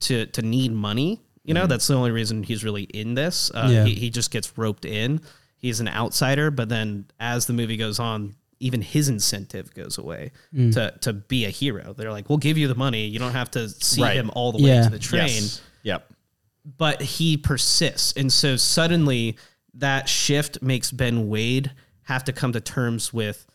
to 0.00 0.26
to 0.26 0.42
need 0.42 0.72
money. 0.72 1.20
You 1.44 1.54
know, 1.54 1.66
that's 1.66 1.86
the 1.86 1.94
only 1.94 2.10
reason 2.10 2.42
he's 2.42 2.62
really 2.64 2.84
in 2.84 3.14
this. 3.14 3.50
Uh, 3.54 3.68
Yeah. 3.70 3.84
he, 3.84 3.94
he 3.94 4.10
just 4.10 4.30
gets 4.30 4.56
roped 4.56 4.84
in. 4.86 5.20
He's 5.58 5.80
an 5.80 5.88
outsider, 5.88 6.50
but 6.50 6.68
then 6.70 7.06
as 7.20 7.44
the 7.46 7.52
movie 7.52 7.76
goes 7.76 7.98
on, 7.98 8.34
even 8.60 8.80
his 8.80 9.08
incentive 9.10 9.74
goes 9.74 9.98
away 9.98 10.30
Hmm. 10.54 10.70
to 10.70 10.92
to 11.00 11.12
be 11.12 11.44
a 11.46 11.50
hero. 11.50 11.94
They're 11.96 12.12
like, 12.12 12.28
"We'll 12.28 12.38
give 12.38 12.56
you 12.58 12.68
the 12.68 12.74
money. 12.74 13.06
You 13.08 13.18
don't 13.18 13.32
have 13.32 13.50
to 13.52 13.68
see 13.68 14.02
Right. 14.02 14.16
him 14.16 14.30
all 14.34 14.52
the 14.52 14.62
way 14.62 14.70
Yeah. 14.70 14.84
to 14.84 14.90
the 14.90 14.98
train." 14.98 15.28
Yes. 15.42 15.60
Yep. 15.82 16.10
But 16.78 17.02
he 17.02 17.36
persists, 17.36 18.14
and 18.16 18.32
so 18.32 18.56
suddenly 18.56 19.36
that 19.76 20.08
shift 20.08 20.62
makes 20.62 20.90
Ben 20.92 21.28
Wade 21.28 21.72
have 22.02 22.24
to 22.24 22.32
come 22.32 22.52
to 22.52 22.60
terms 22.60 23.12
with 23.12 23.46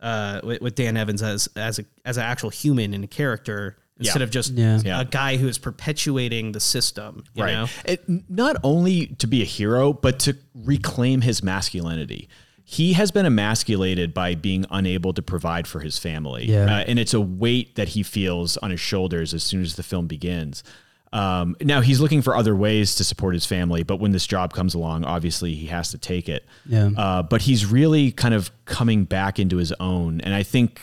uh, 0.00 0.40
with, 0.42 0.60
with 0.60 0.74
Dan 0.74 0.96
Evans 0.96 1.22
as 1.22 1.48
as 1.56 1.78
a 1.78 1.84
as 2.04 2.16
an 2.16 2.24
actual 2.24 2.50
human 2.50 2.92
and 2.94 3.04
a 3.04 3.06
character 3.06 3.76
instead 3.98 4.18
Yeah. 4.20 4.24
of 4.24 4.30
just 4.30 4.52
Yeah. 4.52 4.80
Yeah. 4.84 5.00
a 5.00 5.04
guy 5.04 5.36
who 5.36 5.46
is 5.46 5.58
perpetuating 5.58 6.52
the 6.52 6.60
system. 6.60 7.24
You 7.34 7.44
know? 7.46 7.66
It, 7.84 8.02
not 8.28 8.56
only 8.64 9.06
to 9.18 9.26
be 9.26 9.42
a 9.42 9.44
hero, 9.44 9.92
but 9.92 10.18
to 10.20 10.36
reclaim 10.54 11.20
his 11.20 11.42
masculinity. 11.42 12.28
He 12.64 12.94
has 12.94 13.10
been 13.10 13.26
emasculated 13.26 14.14
by 14.14 14.34
being 14.34 14.64
unable 14.70 15.12
to 15.12 15.22
provide 15.22 15.66
for 15.68 15.80
his 15.80 15.98
family. 15.98 16.46
Yeah. 16.46 16.64
Uh, 16.78 16.84
and 16.86 16.98
it's 16.98 17.12
a 17.12 17.20
weight 17.20 17.74
that 17.76 17.88
he 17.90 18.02
feels 18.02 18.56
on 18.56 18.70
his 18.70 18.80
shoulders 18.80 19.34
as 19.34 19.42
soon 19.42 19.62
as 19.62 19.76
the 19.76 19.82
film 19.82 20.06
begins. 20.06 20.64
Um, 21.12 21.56
now 21.60 21.80
he's 21.80 22.00
looking 22.00 22.22
for 22.22 22.34
other 22.34 22.56
ways 22.56 22.94
to 22.96 23.04
support 23.04 23.34
his 23.34 23.44
family, 23.44 23.82
but 23.82 23.96
when 23.96 24.12
this 24.12 24.26
job 24.26 24.52
comes 24.52 24.74
along, 24.74 25.04
obviously 25.04 25.54
he 25.54 25.66
has 25.66 25.90
to 25.90 25.98
take 25.98 26.28
it. 26.28 26.44
Yeah. 26.66 26.90
Uh, 26.96 27.22
but 27.22 27.42
he's 27.42 27.66
really 27.66 28.12
kind 28.12 28.34
of 28.34 28.50
coming 28.64 29.04
back 29.04 29.38
into 29.38 29.58
his 29.58 29.72
own, 29.78 30.20
and 30.22 30.34
I 30.34 30.42
think 30.42 30.80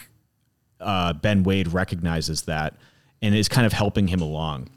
uh, 0.80 1.14
Ben 1.14 1.44
Wade 1.44 1.70
recognizes 1.70 2.44
that 2.44 2.76
and 3.22 3.36
is 3.36 3.50
kind 3.50 3.66
of 3.66 3.74
helping 3.74 4.08
him 4.08 4.22
along 4.22 4.70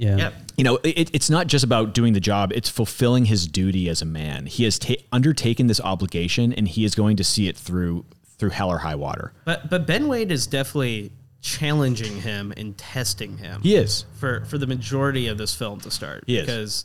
yeah. 0.00 0.16
Yeah. 0.16 0.30
you 0.56 0.64
know, 0.64 0.78
it, 0.82 1.10
it's 1.12 1.28
not 1.28 1.46
just 1.46 1.62
about 1.62 1.92
doing 1.92 2.14
the 2.14 2.20
job, 2.20 2.52
it's 2.54 2.70
fulfilling 2.70 3.26
his 3.26 3.46
duty 3.46 3.88
as 3.90 4.00
a 4.00 4.06
man. 4.06 4.46
He 4.46 4.64
has 4.64 4.78
ta- 4.78 4.94
undertaken 5.12 5.66
this 5.66 5.80
obligation 5.80 6.54
and 6.54 6.66
he 6.66 6.84
is 6.84 6.94
going 6.94 7.18
to 7.18 7.24
see 7.24 7.48
it 7.48 7.56
through 7.56 8.06
through 8.38 8.50
hell 8.50 8.70
or 8.70 8.78
high 8.78 8.94
water. 8.94 9.34
But 9.44 9.68
but 9.68 9.86
Ben 9.86 10.08
Wade 10.08 10.32
is 10.32 10.46
definitely 10.46 11.12
challenging 11.40 12.20
him 12.20 12.52
and 12.56 12.76
testing 12.76 13.38
him. 13.38 13.62
He 13.62 13.74
is. 13.76 14.04
for 14.14 14.44
for 14.44 14.58
the 14.58 14.66
majority 14.66 15.26
of 15.28 15.38
this 15.38 15.54
film 15.54 15.80
to 15.80 15.90
start 15.90 16.24
He 16.26 16.36
is. 16.36 16.46
because 16.46 16.84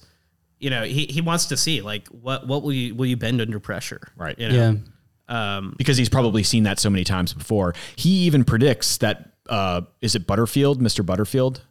you 0.59 0.69
know 0.69 0.83
he, 0.83 1.05
he 1.07 1.21
wants 1.21 1.45
to 1.47 1.57
see 1.57 1.81
like 1.81 2.07
what 2.07 2.47
what 2.47 2.63
will 2.63 2.71
you 2.73 2.95
will 2.95 3.05
you 3.05 3.17
bend 3.17 3.41
under 3.41 3.59
pressure 3.59 4.01
Right. 4.15 4.37
you 4.39 4.49
know 4.49 4.55
Yeah. 5.29 5.57
um 5.57 5.75
Because 5.77 5.97
he's 5.97 6.09
probably 6.09 6.43
seen 6.43 6.63
that 6.63 6.79
so 6.79 6.89
many 6.89 7.03
times 7.03 7.33
before. 7.33 7.73
He 7.95 8.09
even 8.25 8.43
predicts 8.43 8.97
that 8.97 9.31
uh, 9.49 9.81
is 10.01 10.15
it 10.15 10.25
Butterfield, 10.25 10.81
Mr. 10.81 11.05
Butterfield? 11.05 11.61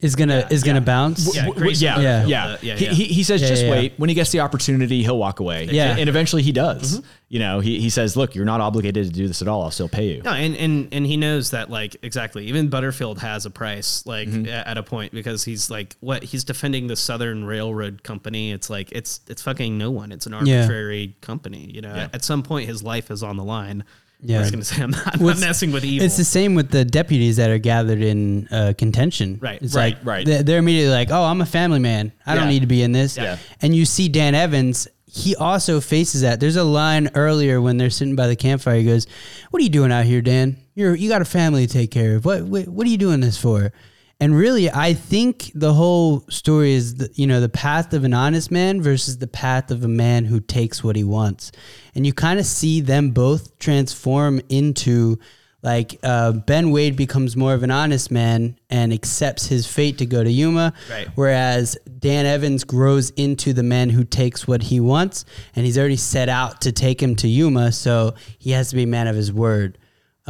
Is 0.00 0.16
gonna 0.16 0.46
is 0.50 0.62
gonna 0.64 0.80
bounce. 0.80 1.34
Yeah, 1.34 1.44
W- 1.46 1.60
w- 1.60 1.76
yeah, 1.78 2.00
Yeah. 2.00 2.26
yeah, 2.26 2.56
yeah, 2.62 2.76
He, 2.76 2.86
he, 2.86 3.04
he 3.04 3.22
says, 3.22 3.42
Yeah, 3.42 3.48
just 3.48 3.62
yeah, 3.64 3.68
yeah. 3.68 3.74
wait. 3.74 3.92
When 3.98 4.08
he 4.08 4.14
gets 4.14 4.30
the 4.30 4.40
opportunity, 4.40 5.02
he'll 5.02 5.18
walk 5.18 5.40
away. 5.40 5.68
Yeah. 5.70 5.96
and 5.96 6.08
eventually 6.08 6.42
he 6.42 6.52
does. 6.52 6.98
Mm-hmm. 7.00 7.06
You 7.28 7.38
know, 7.38 7.60
he, 7.60 7.78
he 7.80 7.90
says, 7.90 8.16
look, 8.16 8.34
you're 8.34 8.44
not 8.44 8.60
obligated 8.60 9.06
to 9.06 9.12
do 9.12 9.28
this 9.28 9.40
at 9.40 9.46
all. 9.46 9.62
I'll 9.62 9.70
still 9.70 9.88
pay 9.88 10.16
you. 10.16 10.22
No, 10.22 10.32
and, 10.32 10.56
and 10.56 10.88
and 10.92 11.06
he 11.06 11.16
knows 11.16 11.52
that 11.52 11.70
like 11.70 11.96
exactly. 12.02 12.46
Even 12.46 12.68
Butterfield 12.68 13.20
has 13.20 13.46
a 13.46 13.50
price 13.50 14.04
like 14.06 14.28
Mm-hmm. 14.28 14.46
at 14.48 14.76
a 14.78 14.82
point 14.82 15.12
because 15.12 15.44
he's 15.44 15.70
like 15.70 15.94
what 16.00 16.22
he's 16.24 16.42
defending 16.44 16.86
the 16.88 16.96
Southern 16.96 17.44
Railroad 17.44 18.02
Company. 18.02 18.50
It's 18.52 18.68
like 18.70 18.90
it's 18.92 19.20
it's 19.28 19.42
fucking 19.42 19.78
no 19.78 19.90
one. 19.92 20.10
It's 20.12 20.26
an 20.26 20.32
Yeah. 20.44 20.62
arbitrary 20.62 21.14
company. 21.20 21.70
You 21.72 21.82
know, 21.82 21.94
Yeah. 21.94 22.08
at 22.12 22.24
some 22.24 22.42
point 22.42 22.68
his 22.68 22.82
life 22.82 23.10
is 23.10 23.22
on 23.22 23.36
the 23.36 23.44
line. 23.44 23.84
Yeah. 24.22 24.38
I 24.38 24.40
was 24.40 24.50
gonna 24.50 24.64
say 24.64 24.82
I'm 24.82 24.90
not, 24.90 25.18
Well, 25.18 25.34
not 25.34 25.40
messing 25.40 25.72
with 25.72 25.84
evil. 25.84 26.04
It's 26.04 26.16
the 26.16 26.24
same 26.24 26.54
with 26.54 26.70
the 26.70 26.84
deputies 26.84 27.36
that 27.36 27.50
are 27.50 27.58
gathered 27.58 28.02
in 28.02 28.48
uh, 28.50 28.74
contention. 28.76 29.38
Right, 29.40 29.60
It's 29.62 29.74
right, 29.74 29.94
like 29.96 30.06
right. 30.06 30.26
They're, 30.26 30.42
they're 30.42 30.58
immediately 30.58 30.92
like, 30.92 31.10
"Oh, 31.10 31.24
I'm 31.24 31.40
a 31.40 31.46
family 31.46 31.78
man. 31.78 32.12
I 32.26 32.34
don't 32.34 32.48
need 32.48 32.60
to 32.60 32.66
be 32.66 32.82
in 32.82 32.92
this." 32.92 33.16
Yeah. 33.16 33.38
And 33.62 33.74
you 33.74 33.84
see 33.84 34.08
Dan 34.08 34.34
Evans. 34.34 34.88
He 35.06 35.34
also 35.34 35.80
faces 35.80 36.20
that. 36.20 36.38
There's 36.38 36.54
a 36.56 36.62
line 36.62 37.10
earlier 37.16 37.60
when 37.60 37.78
they're 37.78 37.90
sitting 37.90 38.14
by 38.14 38.28
the 38.28 38.36
campfire. 38.36 38.76
He 38.76 38.84
goes, 38.84 39.06
"What 39.50 39.60
are 39.60 39.64
you 39.64 39.70
doing 39.70 39.90
out 39.90 40.04
here, 40.04 40.20
Dan? 40.20 40.56
You're 40.74 40.94
you 40.94 41.08
got 41.08 41.22
a 41.22 41.24
family 41.24 41.66
to 41.66 41.72
take 41.72 41.90
care 41.90 42.16
of. 42.16 42.24
What 42.24 42.42
what, 42.44 42.68
what 42.68 42.86
are 42.86 42.90
you 42.90 42.98
doing 42.98 43.20
this 43.20 43.36
for?" 43.36 43.72
And 44.20 44.36
really, 44.36 44.70
I 44.70 44.92
think 44.92 45.50
the 45.54 45.72
whole 45.72 46.20
story 46.28 46.72
is, 46.74 46.96
the, 46.96 47.10
you 47.14 47.26
know, 47.26 47.40
the 47.40 47.48
path 47.48 47.94
of 47.94 48.04
an 48.04 48.12
honest 48.12 48.50
man 48.50 48.82
versus 48.82 49.16
the 49.18 49.26
path 49.26 49.70
of 49.70 49.82
a 49.82 49.88
man 49.88 50.26
who 50.26 50.40
takes 50.40 50.84
what 50.84 50.94
he 50.94 51.04
wants. 51.04 51.52
And 51.94 52.04
you 52.06 52.12
kind 52.12 52.38
of 52.38 52.44
see 52.44 52.82
them 52.82 53.10
both 53.12 53.58
transform 53.58 54.42
into 54.50 55.18
like 55.62 55.98
uh, 56.02 56.32
Ben 56.32 56.70
Wade 56.70 56.96
becomes 56.96 57.36
more 57.36 57.52
of 57.52 57.62
an 57.62 57.70
honest 57.70 58.10
man 58.10 58.56
and 58.70 58.92
accepts 58.94 59.46
his 59.46 59.66
fate 59.66 59.98
to 59.98 60.06
go 60.06 60.24
to 60.24 60.30
Yuma, 60.30 60.72
Right. 60.90 61.08
whereas 61.16 61.76
Dan 61.98 62.24
Evans 62.24 62.64
grows 62.64 63.10
into 63.10 63.52
the 63.52 63.62
man 63.62 63.90
who 63.90 64.02
takes 64.04 64.48
what 64.48 64.62
he 64.64 64.80
wants, 64.80 65.26
and 65.54 65.66
he's 65.66 65.76
already 65.78 65.96
set 65.96 66.30
out 66.30 66.62
to 66.62 66.72
take 66.72 67.02
him 67.02 67.14
to 67.16 67.28
Yuma, 67.28 67.72
so 67.72 68.14
he 68.38 68.52
has 68.52 68.70
to 68.70 68.76
be 68.76 68.84
a 68.84 68.86
man 68.86 69.06
of 69.06 69.16
his 69.16 69.30
word. 69.34 69.76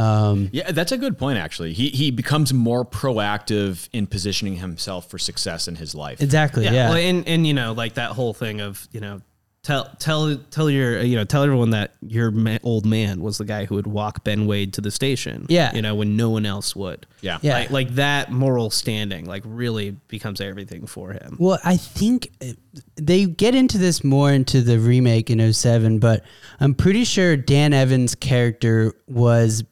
Um, 0.01 0.49
Yeah, 0.53 0.71
that's 0.73 0.93
a 0.93 0.99
good 0.99 1.19
point. 1.19 1.39
Actually, 1.39 1.73
he 1.73 1.89
he 1.91 2.11
becomes 2.11 2.53
more 2.53 2.85
proactive 2.85 3.89
in 3.93 4.07
positioning 4.07 4.57
himself 4.57 5.11
for 5.11 5.19
success 5.19 5.69
in 5.69 5.77
his 5.77 5.95
life. 5.95 6.21
exactly. 6.21 6.65
yeah. 6.65 6.73
Yeah. 6.73 6.89
Well, 6.91 6.99
and 6.99 7.27
and 7.29 7.47
you 7.47 7.55
know 7.55 7.73
like 7.73 7.95
that 7.95 8.13
whole 8.13 8.35
thing 8.35 8.61
of 8.61 8.87
you 8.93 9.01
know. 9.01 9.21
Tell 9.63 9.91
tell 9.99 10.37
tell 10.51 10.71
your 10.71 11.03
you 11.03 11.17
know 11.17 11.25
tell 11.25 11.43
everyone 11.43 11.69
that 11.71 11.93
your 12.01 12.31
ma- 12.31 12.57
old 12.63 12.87
man 12.87 13.21
was 13.21 13.37
the 13.37 13.45
guy 13.45 13.67
who 13.67 13.75
would 13.75 13.87
walk 13.87 14.25
Ben 14.25 14.47
Wade 14.47 14.73
to 14.73 14.81
the 14.81 14.91
station. 14.91 15.45
Yeah. 15.51 15.75
you 15.75 15.83
know 15.83 15.95
when 15.95 16.17
no 16.17 16.31
one 16.31 16.47
else 16.47 16.75
would. 16.75 17.07
Yeah. 17.21 17.37
Yeah. 17.43 17.53
like, 17.59 17.71
like 17.71 17.89
that 17.97 18.33
moral 18.33 18.71
standing 18.71 19.27
like 19.27 19.43
really 19.45 19.91
becomes 20.09 20.41
everything 20.41 20.87
for 20.87 21.13
him. 21.13 21.37
Well, 21.39 21.59
I 21.63 21.77
think 21.77 22.31
uh, 22.41 22.53
they 22.97 23.27
get 23.27 23.55
into 23.55 23.77
this 23.77 24.03
more 24.03 24.33
into 24.33 24.63
the 24.63 24.79
remake 24.79 25.29
in 25.29 25.53
07, 25.53 25.99
but 25.99 26.25
I'm 26.59 26.73
pretty 26.73 27.05
sure 27.05 27.37
Dan 27.37 27.75
Evans' 27.75 28.15
character 28.15 28.95
was 29.09 29.63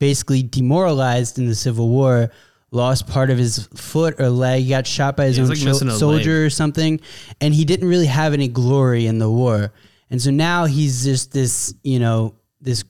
basically 0.00 0.42
demoralized 0.42 1.38
in 1.38 1.46
the 1.46 1.54
Civil 1.54 1.88
War, 1.88 2.32
lost 2.72 3.06
part 3.06 3.30
of 3.30 3.38
his 3.38 3.68
foot 3.76 4.20
or 4.20 4.28
leg, 4.28 4.68
got 4.68 4.86
shot 4.88 5.16
by 5.16 5.26
his 5.26 5.36
Yeah, 5.38 5.44
own 5.44 5.50
like 5.50 5.62
missing 5.62 5.88
sho- 5.88 5.94
a 5.94 5.98
soldier 5.98 6.44
or 6.44 6.50
something, 6.50 7.00
and 7.40 7.54
he 7.54 7.64
didn't 7.64 7.88
really 7.88 8.06
have 8.06 8.32
any 8.32 8.48
glory 8.48 9.06
in 9.06 9.18
the 9.18 9.30
war. 9.30 9.72
And 10.10 10.20
so 10.20 10.32
now 10.32 10.64
he's 10.64 11.04
just 11.04 11.30
this, 11.32 11.72
you 11.84 12.00
know, 12.00 12.34
this 12.60 12.82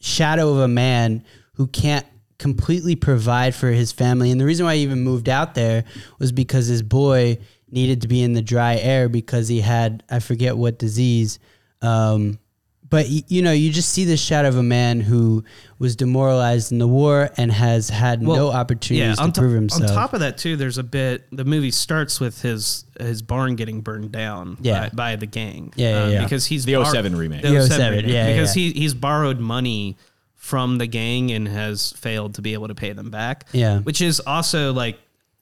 shadow 0.00 0.50
of 0.50 0.58
a 0.58 0.68
man 0.68 1.22
who 1.52 1.68
can't 1.68 2.04
completely 2.38 2.96
provide 2.96 3.54
for 3.54 3.68
his 3.68 3.92
family. 3.92 4.30
And 4.32 4.40
the 4.40 4.44
reason 4.44 4.66
why 4.66 4.74
he 4.74 4.82
even 4.82 5.00
moved 5.00 5.28
out 5.28 5.54
there 5.54 5.84
was 6.18 6.32
because 6.32 6.66
his 6.66 6.82
boy 6.82 7.38
needed 7.70 8.02
to 8.02 8.08
be 8.08 8.22
in 8.22 8.32
the 8.32 8.42
dry 8.42 8.76
air 8.76 9.08
because 9.08 9.46
he 9.48 9.60
had 9.60 10.02
I 10.10 10.18
forget 10.18 10.56
what 10.56 10.78
disease. 10.78 11.38
Um, 11.80 12.38
but 12.88 13.08
you 13.08 13.42
know, 13.42 13.52
you 13.52 13.70
just 13.72 13.88
see 13.90 14.04
the 14.04 14.16
shadow 14.16 14.48
of 14.48 14.56
a 14.56 14.62
man 14.62 15.00
who 15.00 15.42
was 15.78 15.96
demoralized 15.96 16.70
in 16.70 16.78
the 16.78 16.86
war 16.86 17.30
and 17.36 17.50
has 17.50 17.88
had 17.88 18.22
no 18.22 18.50
opportunities 18.50 19.18
on 19.18 19.28
to 19.28 19.32
to- 19.32 19.40
prove 19.40 19.54
himself. 19.54 19.90
On 19.90 19.96
top 19.96 20.12
of 20.12 20.20
that, 20.20 20.38
too, 20.38 20.56
there's 20.56 20.78
a 20.78 20.82
bit. 20.84 21.24
The 21.32 21.44
movie 21.44 21.70
starts 21.70 22.20
with 22.20 22.42
his 22.42 22.84
his 23.00 23.22
barn 23.22 23.56
getting 23.56 23.80
burned 23.80 24.12
down 24.12 24.58
Yeah. 24.60 24.90
by, 24.90 24.94
by 25.12 25.16
the 25.16 25.26
gang. 25.26 25.72
Yeah, 25.76 25.88
yeah, 25.90 26.02
um, 26.04 26.10
yeah. 26.12 26.22
because 26.24 26.46
he's 26.46 26.64
The 26.64 26.84
07 26.84 27.16
remake. 27.16 27.42
The 27.42 27.48
The 27.50 27.62
07 27.66 27.70
07, 27.78 27.96
remake, 27.98 28.12
yeah, 28.12 28.32
because 28.32 28.56
yeah. 28.56 28.62
he 28.62 28.72
he's 28.80 28.94
borrowed 28.94 29.40
money 29.40 29.96
from 30.34 30.76
the 30.78 30.86
gang 30.86 31.30
and 31.32 31.48
has 31.48 31.92
failed 31.92 32.34
to 32.34 32.42
be 32.42 32.52
able 32.52 32.68
to 32.68 32.74
pay 32.74 32.92
them 32.92 33.10
back. 33.10 33.46
Yeah. 33.52 33.78
which 33.80 34.02
is 34.02 34.20
also 34.20 34.74
like, 34.74 34.98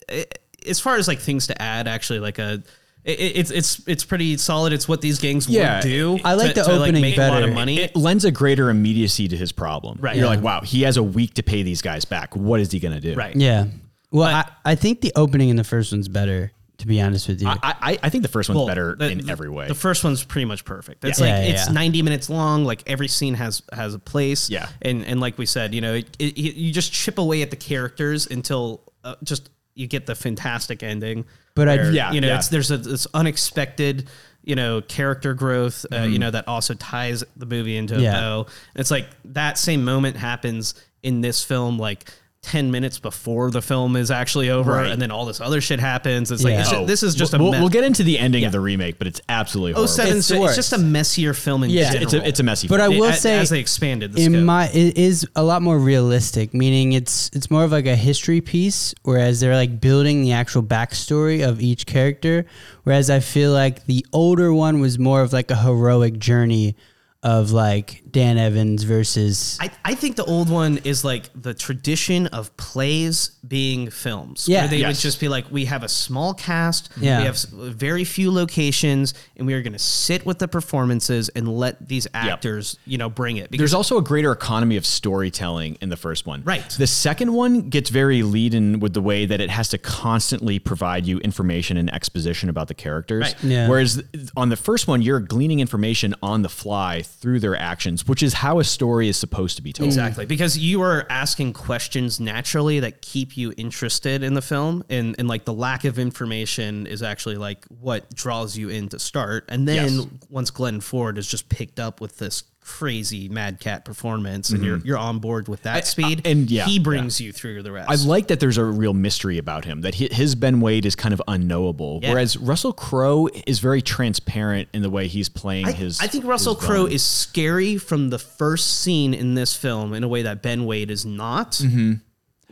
eh, 0.08 0.24
as 0.66 0.78
far 0.78 0.94
as 0.94 1.08
like 1.08 1.18
things 1.18 1.48
to 1.48 1.60
add, 1.60 1.88
actually, 1.88 2.20
like 2.20 2.38
a. 2.38 2.62
it- 3.04 3.36
It's 3.36 3.50
it's 3.50 3.82
it's 3.86 4.04
pretty 4.04 4.36
solid. 4.36 4.72
It's 4.72 4.86
what 4.88 5.00
these 5.00 5.18
gangs 5.18 5.48
Yeah, 5.48 5.76
would 5.76 5.82
do. 5.82 6.18
I 6.24 6.34
like 6.34 6.54
to, 6.54 6.62
the 6.62 6.68
to, 6.68 6.72
opening 6.80 7.02
make 7.02 7.16
a 7.16 7.20
lot 7.20 7.30
better. 7.32 7.48
of 7.48 7.54
money. 7.54 7.78
It 7.80 7.96
lends 7.96 8.24
a 8.24 8.30
greater 8.30 8.70
immediacy 8.70 9.28
to 9.28 9.36
his 9.36 9.52
problem. 9.52 9.98
Right. 10.00 10.16
You're 10.16 10.24
Yeah. 10.26 10.30
like, 10.30 10.42
wow, 10.42 10.60
he 10.60 10.82
has 10.82 10.96
a 10.96 11.02
week 11.02 11.34
to 11.34 11.42
pay 11.42 11.62
these 11.62 11.82
guys 11.82 12.04
back. 12.04 12.36
What 12.36 12.60
is 12.60 12.70
he 12.70 12.78
going 12.80 12.94
to 12.94 13.00
do? 13.00 13.14
right. 13.14 13.34
yeah. 13.34 13.66
Well, 14.10 14.30
But- 14.30 14.52
I, 14.64 14.72
I 14.72 14.74
think 14.74 15.00
the 15.00 15.12
opening 15.16 15.48
in 15.48 15.56
the 15.56 15.64
first 15.64 15.90
one's 15.92 16.06
better, 16.08 16.52
to 16.78 16.86
be 16.86 17.00
honest 17.00 17.28
with 17.28 17.40
you. 17.40 17.48
I, 17.48 17.58
I, 17.62 17.98
I 18.02 18.08
think 18.10 18.22
the 18.22 18.28
first 18.28 18.48
one's 18.50 18.58
Well, 18.58 18.66
better 18.66 18.94
the- 18.96 19.10
in 19.10 19.30
every 19.30 19.48
way. 19.48 19.68
The 19.68 19.74
first 19.74 20.04
one's 20.04 20.22
pretty 20.22 20.44
much 20.44 20.64
perfect. 20.64 21.04
It's 21.04 21.18
Yeah. 21.18 21.26
like 21.26 21.32
Yeah, 21.32 21.42
yeah, 21.46 21.52
it's 21.54 21.66
yeah. 21.68 21.72
90 21.72 22.02
minutes 22.02 22.28
long. 22.30 22.64
Like 22.64 22.82
every 22.86 23.08
scene 23.08 23.34
has 23.34 23.62
has 23.72 23.94
a 23.94 23.98
place. 23.98 24.50
Yeah. 24.50 24.68
And 24.82 25.04
and 25.06 25.18
like 25.18 25.38
we 25.38 25.46
said, 25.46 25.74
you 25.74 25.80
know, 25.80 25.94
it, 25.94 26.08
it, 26.18 26.36
you 26.38 26.72
just 26.72 26.92
chip 26.92 27.18
away 27.18 27.40
at 27.42 27.50
the 27.50 27.56
characters 27.56 28.26
until 28.26 28.82
uh, 29.02 29.14
just 29.24 29.48
you 29.74 29.86
get 29.86 30.04
the 30.06 30.14
fantastic 30.14 30.82
ending. 30.82 31.24
But 31.54 31.68
I- 31.68 31.90
Yeah, 31.90 32.12
you 32.12 32.20
know, 32.20 32.28
yeah. 32.28 32.36
it's 32.36 32.48
there's 32.48 32.70
a 32.70 32.78
this 32.78 33.06
unexpected. 33.14 34.08
You 34.44 34.56
know, 34.56 34.80
character 34.80 35.34
growth. 35.34 35.86
Uh, 35.92 35.98
You 35.98 36.18
know 36.18 36.32
that 36.32 36.48
also 36.48 36.74
ties 36.74 37.22
the 37.36 37.46
movie 37.46 37.76
into 37.76 38.00
Yeah. 38.00 38.10
a 38.10 38.20
bow. 38.20 38.46
It's 38.74 38.90
like 38.90 39.06
that 39.26 39.56
same 39.56 39.84
moment 39.84 40.16
happens 40.16 40.74
in 41.02 41.20
this 41.20 41.44
film, 41.44 41.78
like. 41.78 42.10
10 42.42 42.72
minutes 42.72 42.98
before 42.98 43.52
the 43.52 43.62
film 43.62 43.94
is 43.94 44.10
actually 44.10 44.50
over 44.50 44.72
Right. 44.72 44.90
and 44.90 45.00
then 45.00 45.12
all 45.12 45.24
this 45.26 45.40
other 45.40 45.60
shit 45.60 45.78
happens 45.78 46.32
it's 46.32 46.42
like 46.42 46.54
it's 46.54 46.70
ju- 46.70 46.76
Oh, 46.78 46.86
this 46.86 47.04
is 47.04 47.14
just 47.14 47.34
a 47.34 47.38
we'll, 47.38 47.52
mess. 47.52 47.60
we'll 47.60 47.68
get 47.68 47.84
into 47.84 48.02
the 48.02 48.18
ending 48.18 48.42
Yeah. 48.42 48.48
of 48.48 48.52
the 48.52 48.58
remake, 48.58 48.98
but 48.98 49.06
it's 49.06 49.20
absolutely 49.28 49.72
Oh, 49.74 49.86
horrible. 49.86 49.88
seven. 49.92 50.16
It's 50.18 50.30
It's, 50.30 50.56
just 50.56 50.72
a 50.72 50.78
messier 50.78 51.34
film 51.34 51.62
in 51.62 51.70
Yeah. 51.70 51.92
general. 51.92 52.02
It's 52.02 52.14
a, 52.14 52.28
it's 52.28 52.40
a 52.40 52.42
messy. 52.42 52.66
But 52.66 52.80
I 52.80 52.88
will 52.88 53.04
as, 53.04 53.20
say, 53.20 53.38
as 53.38 53.50
they 53.50 53.60
expanded 53.60 54.12
the 54.12 54.24
in 54.24 54.32
scope. 54.32 54.44
my 54.44 54.68
it 54.70 54.98
is 54.98 55.24
a 55.36 55.42
lot 55.44 55.62
more 55.62 55.78
realistic 55.78 56.52
meaning 56.52 56.94
it's 56.94 57.30
it's 57.32 57.48
more 57.48 57.62
of 57.62 57.70
like 57.70 57.86
a 57.86 57.94
history 57.96 58.40
piece 58.40 58.92
whereas 59.04 59.38
they're 59.38 59.54
like 59.54 59.80
building 59.80 60.22
the 60.22 60.32
actual 60.32 60.62
backstory 60.64 61.46
of 61.46 61.60
each 61.60 61.86
character 61.86 62.44
whereas 62.82 63.08
i 63.08 63.20
feel 63.20 63.52
like 63.52 63.84
the 63.86 64.04
older 64.12 64.52
one 64.52 64.80
was 64.80 64.98
more 64.98 65.22
of 65.22 65.32
like 65.32 65.50
a 65.50 65.56
heroic 65.56 66.18
journey 66.18 66.74
of 67.22 67.52
like 67.52 68.01
dan 68.12 68.36
evans 68.38 68.82
versus 68.84 69.58
I, 69.60 69.70
I 69.84 69.94
think 69.94 70.16
the 70.16 70.24
old 70.24 70.50
one 70.50 70.78
is 70.84 71.04
like 71.04 71.30
the 71.34 71.54
tradition 71.54 72.26
of 72.28 72.54
plays 72.56 73.30
being 73.46 73.90
films. 73.90 74.46
Yeah. 74.48 74.60
Where 74.62 74.68
they 74.68 74.82
would 74.84 74.96
just 74.96 75.18
be 75.20 75.28
like, 75.28 75.50
we 75.50 75.64
have 75.64 75.82
a 75.82 75.88
small 75.88 76.34
cast, 76.34 76.90
Yeah. 77.00 77.18
we 77.20 77.24
have 77.24 77.34
s- 77.34 77.44
very 77.46 78.04
few 78.04 78.30
locations, 78.30 79.14
and 79.36 79.46
we 79.46 79.54
are 79.54 79.62
going 79.62 79.72
to 79.72 79.78
sit 79.78 80.24
with 80.26 80.38
the 80.38 80.48
performances 80.48 81.28
and 81.30 81.48
let 81.48 81.88
these 81.88 82.06
actors, 82.14 82.78
you 82.86 82.98
know, 82.98 83.08
bring 83.10 83.36
it. 83.38 83.50
Because 83.50 83.58
There's 83.60 83.74
also 83.74 83.98
a 83.98 84.02
greater 84.02 84.30
economy 84.32 84.76
of 84.76 84.86
storytelling 84.86 85.76
in 85.80 85.88
the 85.88 85.96
first 85.96 86.26
one. 86.26 86.42
Right. 86.44 86.68
The 86.78 86.86
second 86.86 87.32
one 87.32 87.68
gets 87.70 87.90
very 87.90 88.22
lead 88.22 88.54
in 88.54 88.80
with 88.80 88.92
the 88.94 89.02
way 89.02 89.26
that 89.26 89.40
it 89.40 89.50
has 89.50 89.68
to 89.70 89.78
constantly 89.78 90.58
provide 90.58 91.06
you 91.06 91.18
information 91.20 91.76
and 91.76 91.92
exposition 91.92 92.48
about 92.48 92.68
the 92.68 92.74
characters. 92.74 93.22
Right. 93.22 93.44
Yeah. 93.44 93.68
Whereas 93.68 94.02
on 94.36 94.48
the 94.50 94.56
first 94.56 94.86
one, 94.88 95.02
you're 95.02 95.20
gleaning 95.20 95.60
information 95.60 96.14
on 96.22 96.42
the 96.42 96.48
fly 96.48 97.02
through 97.02 97.40
their 97.40 97.56
actions, 97.56 98.01
which 98.06 98.22
is 98.22 98.34
how 98.34 98.58
a 98.58 98.64
story 98.64 99.08
is 99.08 99.16
supposed 99.16 99.56
to 99.56 99.62
be 99.62 99.72
told. 99.72 99.86
Exactly, 99.86 100.26
because 100.26 100.56
you 100.58 100.82
are 100.82 101.06
asking 101.10 101.52
questions 101.52 102.20
naturally 102.20 102.80
that 102.80 103.02
keep 103.02 103.36
you 103.36 103.52
interested 103.56 104.22
in 104.22 104.34
the 104.34 104.42
film, 104.42 104.84
and 104.88 105.14
and 105.18 105.28
like 105.28 105.44
the 105.44 105.52
lack 105.54 105.84
of 105.84 105.98
information 105.98 106.86
is 106.86 107.02
actually 107.02 107.36
like 107.36 107.64
what 107.66 108.12
draws 108.14 108.56
you 108.56 108.68
in 108.68 108.88
to 108.90 108.98
start, 108.98 109.44
and 109.48 109.66
then 109.68 109.92
Yes. 109.98 110.06
once 110.30 110.50
Glenn 110.50 110.80
Ford 110.80 111.18
is 111.18 111.26
just 111.26 111.48
picked 111.48 111.78
up 111.80 112.00
with 112.00 112.18
this 112.18 112.42
crazy 112.64 113.28
Mad 113.28 113.60
Cat 113.60 113.84
performance, 113.84 114.50
and 114.50 114.64
you're 114.64 114.78
you're 114.78 114.98
on 114.98 115.18
board 115.18 115.48
with 115.48 115.62
that 115.62 115.86
speed, 115.86 116.18
Mm-hmm. 116.18 116.26
and 116.40 116.50
yeah, 116.50 116.64
he 116.64 116.78
brings 116.78 117.20
you 117.20 117.32
through 117.32 117.62
the 117.62 117.72
rest. 117.72 117.90
I 117.90 117.94
like 118.06 118.28
that 118.28 118.40
there's 118.40 118.58
a 118.58 118.64
real 118.64 118.94
mystery 118.94 119.38
about 119.38 119.64
him, 119.64 119.80
that 119.82 119.94
hi- 119.96 120.08
his 120.12 120.34
Ben 120.34 120.60
Wade 120.60 120.86
is 120.86 120.94
kind 120.96 121.12
of 121.12 121.20
unknowable, 121.28 122.00
Yeah. 122.02 122.12
whereas 122.12 122.36
Russell 122.36 122.72
Crowe 122.72 123.28
is 123.46 123.58
very 123.58 123.82
transparent 123.82 124.68
in 124.72 124.82
the 124.82 124.90
way 124.90 125.08
he's 125.08 125.28
playing 125.28 125.66
I, 125.66 125.72
his. 125.72 126.00
I 126.00 126.06
think 126.06 126.24
Russell 126.24 126.54
Crowe 126.54 126.86
is 126.86 127.02
scary 127.02 127.76
from 127.78 128.10
the 128.10 128.18
first 128.18 128.80
scene 128.80 129.14
in 129.14 129.34
this 129.34 129.56
film 129.56 129.92
in 129.94 130.04
a 130.04 130.08
way 130.08 130.22
that 130.22 130.42
Ben 130.42 130.64
Wade 130.64 130.90
is 130.90 131.04
not. 131.04 131.52
Mm-hmm. 131.52 131.94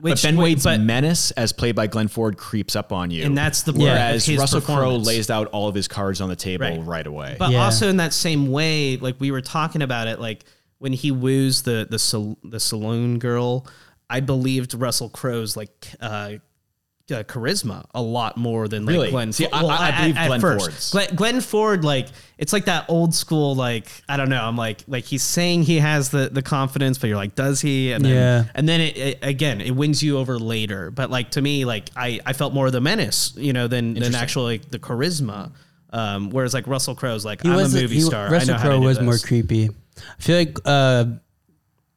But 0.02 0.22
Ben 0.22 0.36
Wade's 0.36 0.64
but, 0.64 0.80
menace, 0.80 1.30
as 1.32 1.52
played 1.52 1.76
by 1.76 1.86
Glenn 1.86 2.08
Ford, 2.08 2.36
creeps 2.36 2.74
up 2.76 2.92
on 2.92 3.10
you. 3.10 3.24
and 3.24 3.36
that's 3.36 3.62
the 3.62 3.72
Whereas 3.72 4.24
his 4.26 4.38
Russell 4.38 4.60
Crowe 4.60 4.96
lays 4.96 5.30
out 5.30 5.48
all 5.48 5.68
of 5.68 5.74
his 5.74 5.88
cards 5.88 6.20
on 6.20 6.28
the 6.28 6.36
table 6.36 6.64
Right. 6.66 6.86
right, 6.86 7.06
away. 7.06 7.36
But 7.38 7.50
Yeah. 7.52 7.64
also 7.64 7.88
in 7.88 7.98
that 7.98 8.12
same 8.12 8.48
way, 8.50 8.96
like 8.96 9.16
we 9.20 9.30
were 9.30 9.40
talking 9.42 9.82
about 9.82 10.08
it, 10.08 10.20
like 10.20 10.44
when 10.78 10.92
he 10.92 11.10
woos 11.10 11.62
the 11.62 11.86
the 11.90 11.98
sal- 11.98 12.38
the 12.44 12.58
saloon 12.60 13.18
girl, 13.18 13.66
I 14.08 14.20
believed 14.20 14.74
Russell 14.74 15.08
Crowe's 15.10 15.56
like 15.56 15.88
uh, 16.00 16.32
uh, 17.12 17.22
charisma 17.24 17.84
a 17.94 18.00
lot 18.02 18.36
more 18.36 18.68
than 18.68 18.84
like 18.86 18.92
Really? 18.94 19.10
Glenn. 19.10 19.32
See, 19.32 19.44
Ford. 19.44 19.64
I- 19.64 19.88
I- 19.88 20.00
believe 20.00 20.14
Glenn 20.26 20.40
Ford's. 20.40 20.90
Glenn, 20.90 21.14
Glenn 21.14 21.40
Ford, 21.40 21.84
like 21.84 22.08
it's 22.38 22.52
like 22.52 22.64
that 22.66 22.86
old 22.88 23.14
school, 23.14 23.54
like 23.54 23.88
I 24.08 24.16
don't 24.16 24.28
know. 24.30 24.42
I'm 24.42 24.56
like 24.56 24.82
like 24.88 25.04
he's 25.04 25.22
saying 25.22 25.62
he 25.64 25.78
has 25.78 26.10
the 26.10 26.28
the 26.30 26.42
confidence, 26.42 26.98
but 26.98 27.08
you're 27.08 27.16
like, 27.16 27.34
does 27.34 27.60
he? 27.60 27.92
And 27.92 28.04
then, 28.04 28.12
Yeah. 28.14 28.44
and 28.54 28.68
then 28.68 28.80
it, 28.80 28.96
it 28.96 29.18
again, 29.22 29.60
it 29.60 29.72
wins 29.72 30.02
you 30.02 30.18
over 30.18 30.38
later. 30.38 30.90
But 30.90 31.10
like 31.10 31.32
to 31.32 31.42
me, 31.42 31.64
like 31.64 31.90
I 31.96 32.20
I 32.24 32.32
felt 32.32 32.54
more 32.54 32.66
of 32.66 32.72
the 32.72 32.80
menace, 32.80 33.32
you 33.36 33.52
know, 33.52 33.66
than 33.68 33.94
than 33.94 34.14
actually 34.14 34.58
like 34.58 34.70
the 34.70 34.78
charisma. 34.78 35.52
Um, 35.92 36.30
whereas 36.30 36.54
like 36.54 36.66
Russell 36.68 36.94
Crowe's 36.94 37.24
like 37.24 37.44
I'm 37.44 37.52
a 37.52 37.56
was 37.56 37.74
movie 37.74 37.96
he- 37.96 38.00
star. 38.00 38.30
Russell 38.30 38.54
know 38.54 38.58
how 38.58 38.62
to 38.64 38.68
Crowe 38.76 38.80
was 38.80 39.00
more 39.00 39.18
creepy. 39.18 39.68
I 39.98 40.22
feel 40.22 40.38
like 40.38 40.56
uh, 40.64 41.04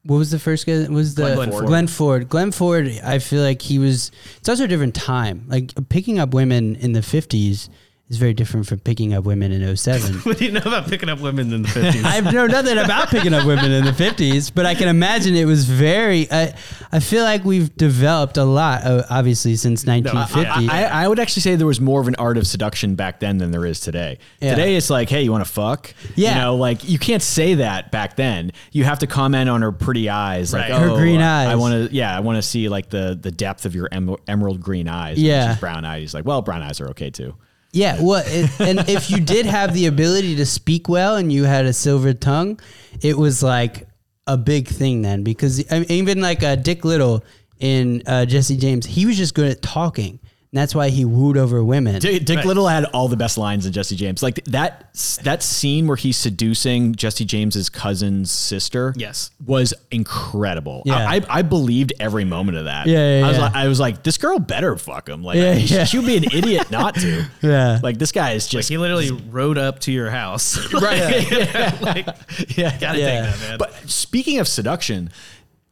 what 0.04 0.18
was 0.18 0.30
the 0.30 0.38
first 0.38 0.66
guy? 0.66 0.86
Was 0.88 1.14
the 1.14 1.34
Glenn 1.34 1.50
Ford. 1.50 1.66
Glenn 1.66 1.86
Ford? 1.86 2.28
Glenn 2.28 2.52
Ford. 2.52 3.00
I 3.02 3.18
feel 3.18 3.42
like 3.42 3.62
he 3.62 3.78
was. 3.78 4.10
It's 4.36 4.48
also 4.48 4.64
a 4.64 4.68
different 4.68 4.94
time. 4.94 5.44
Like 5.48 5.72
picking 5.88 6.18
up 6.18 6.34
women 6.34 6.76
in 6.76 6.92
the 6.92 7.02
fifties 7.02 7.70
is 8.10 8.18
very 8.18 8.34
different 8.34 8.66
from 8.66 8.78
picking 8.80 9.14
up 9.14 9.24
women 9.24 9.50
in 9.50 9.76
07. 9.76 10.14
What 10.24 10.38
do 10.38 10.44
you 10.44 10.52
know 10.52 10.60
about 10.60 10.88
picking 10.88 11.08
up 11.08 11.20
women 11.20 11.52
in 11.52 11.62
the 11.62 11.68
50s? 11.68 12.04
I 12.04 12.20
know 12.20 12.46
nothing 12.46 12.76
about 12.76 13.08
picking 13.08 13.32
up 13.32 13.46
women 13.46 13.72
in 13.72 13.84
the 13.84 13.92
50s, 13.92 14.52
but 14.54 14.66
I 14.66 14.74
can 14.74 14.88
imagine 14.88 15.34
it 15.34 15.46
was 15.46 15.64
very. 15.64 16.30
I, 16.30 16.54
I 16.92 17.00
feel 17.00 17.24
like 17.24 17.44
we've 17.44 17.74
developed 17.76 18.36
a 18.36 18.44
lot, 18.44 18.84
uh, 18.84 19.04
obviously, 19.08 19.56
since 19.56 19.86
1950. 19.86 20.68
I, 20.68 21.04
I 21.04 21.08
would 21.08 21.18
actually 21.18 21.42
say 21.42 21.56
there 21.56 21.66
was 21.66 21.80
more 21.80 22.00
of 22.00 22.08
an 22.08 22.14
art 22.16 22.36
of 22.36 22.46
seduction 22.46 22.94
back 22.94 23.20
then 23.20 23.38
than 23.38 23.50
there 23.50 23.64
is 23.64 23.80
today. 23.80 24.18
Yeah. 24.40 24.50
Today 24.54 24.76
it's 24.76 24.90
like, 24.90 25.08
hey, 25.08 25.22
you 25.22 25.32
want 25.32 25.44
to 25.44 25.50
fuck? 25.50 25.94
Yeah. 26.14 26.34
You 26.34 26.40
know, 26.42 26.56
like 26.56 26.86
you 26.86 26.98
can't 26.98 27.22
say 27.22 27.54
that 27.54 27.90
back 27.90 28.16
then. 28.16 28.52
You 28.72 28.84
have 28.84 28.98
to 28.98 29.06
comment 29.06 29.48
on 29.48 29.62
her 29.62 29.72
pretty 29.72 30.10
eyes, 30.10 30.52
like 30.52 30.70
Her 30.70 30.90
oh, 30.90 30.96
green 30.96 31.20
I- 31.22 31.52
I 31.52 31.56
want 31.56 31.88
to, 31.88 31.94
yeah, 31.94 32.14
I 32.16 32.20
want 32.20 32.36
to 32.36 32.42
see 32.42 32.68
like 32.68 32.90
the 32.90 33.18
the 33.20 33.30
depth 33.30 33.64
of 33.64 33.74
your 33.74 33.88
em- 33.90 34.16
emerald 34.26 34.60
green 34.60 34.88
eyes. 34.88 35.18
Yeah. 35.18 35.52
she's 35.52 35.60
brown 35.60 35.84
eyes. 35.84 36.12
Like, 36.12 36.24
well, 36.24 36.42
brown 36.42 36.62
eyes 36.62 36.80
are 36.80 36.88
okay 36.88 37.10
too. 37.10 37.34
Yeah, 37.74 38.00
well, 38.00 38.22
it, 38.24 38.60
and 38.60 38.88
if 38.88 39.10
you 39.10 39.20
did 39.20 39.46
have 39.46 39.74
the 39.74 39.86
ability 39.86 40.36
to 40.36 40.46
speak 40.46 40.88
well 40.88 41.16
and 41.16 41.32
you 41.32 41.42
had 41.42 41.64
a 41.64 41.72
silver 41.72 42.14
tongue, 42.14 42.60
it 43.02 43.18
was 43.18 43.42
like 43.42 43.88
a 44.28 44.36
big 44.36 44.68
thing 44.68 45.02
then 45.02 45.24
because 45.24 45.64
I 45.72 45.80
mean, 45.80 45.90
even 45.90 46.20
like 46.20 46.44
uh, 46.44 46.54
Dick 46.54 46.82
Liddil 46.82 47.24
in 47.58 48.04
uh, 48.06 48.26
Jesse 48.26 48.56
James, 48.56 48.86
he 48.86 49.06
was 49.06 49.16
just 49.16 49.34
good 49.34 49.50
at 49.50 49.60
talking. 49.60 50.20
And 50.54 50.60
that's 50.60 50.72
why 50.72 50.90
he 50.90 51.04
wooed 51.04 51.36
over 51.36 51.64
women. 51.64 51.98
Dick, 51.98 52.24
Dick 52.24 52.36
Right. 52.36 52.46
Liddil 52.46 52.70
had 52.70 52.84
all 52.84 53.08
the 53.08 53.16
best 53.16 53.36
lines 53.36 53.66
in 53.66 53.72
Jesse 53.72 53.96
James. 53.96 54.22
Like 54.22 54.36
that 54.44 54.88
that 55.24 55.42
scene 55.42 55.88
where 55.88 55.96
he's 55.96 56.16
seducing 56.16 56.94
Jesse 56.94 57.24
James's 57.24 57.68
cousin's 57.68 58.30
sister. 58.30 58.94
Yes. 58.96 59.32
was 59.44 59.74
incredible. 59.90 60.84
Yeah. 60.86 60.94
I, 61.08 61.16
I, 61.16 61.20
I 61.28 61.42
believed 61.42 61.92
every 61.98 62.24
moment 62.24 62.56
of 62.56 62.66
that. 62.66 62.86
Yeah, 62.86 63.18
yeah, 63.18 63.24
I 63.24 63.28
was 63.30 63.36
yeah. 63.36 63.42
like, 63.42 63.54
I 63.56 63.66
was 63.66 63.80
like, 63.80 64.02
this 64.04 64.16
girl 64.16 64.38
better 64.38 64.76
fuck 64.76 65.08
him. 65.08 65.24
Like, 65.24 65.38
Yeah, 65.38 65.58
she, 65.58 65.74
yeah. 65.74 65.84
she 65.86 65.98
would 65.98 66.06
be 66.06 66.18
an 66.18 66.24
idiot 66.32 66.70
not 66.70 66.94
to. 67.00 67.26
Yeah. 67.42 67.80
like 67.82 67.98
this 67.98 68.12
guy 68.12 68.34
is 68.34 68.44
like 68.46 68.50
just 68.52 68.68
he 68.68 68.78
literally 68.78 69.10
rode 69.10 69.58
up 69.58 69.80
to 69.80 69.90
your 69.92 70.08
house. 70.10 70.72
right. 70.72 71.82
like, 71.82 72.06
yeah, 72.56 72.78
gotta 72.78 73.00
Yeah. 73.00 73.22
take 73.26 73.40
that, 73.40 73.40
man. 73.40 73.58
But 73.58 73.74
speaking 73.90 74.38
of 74.38 74.46
seduction, 74.46 75.10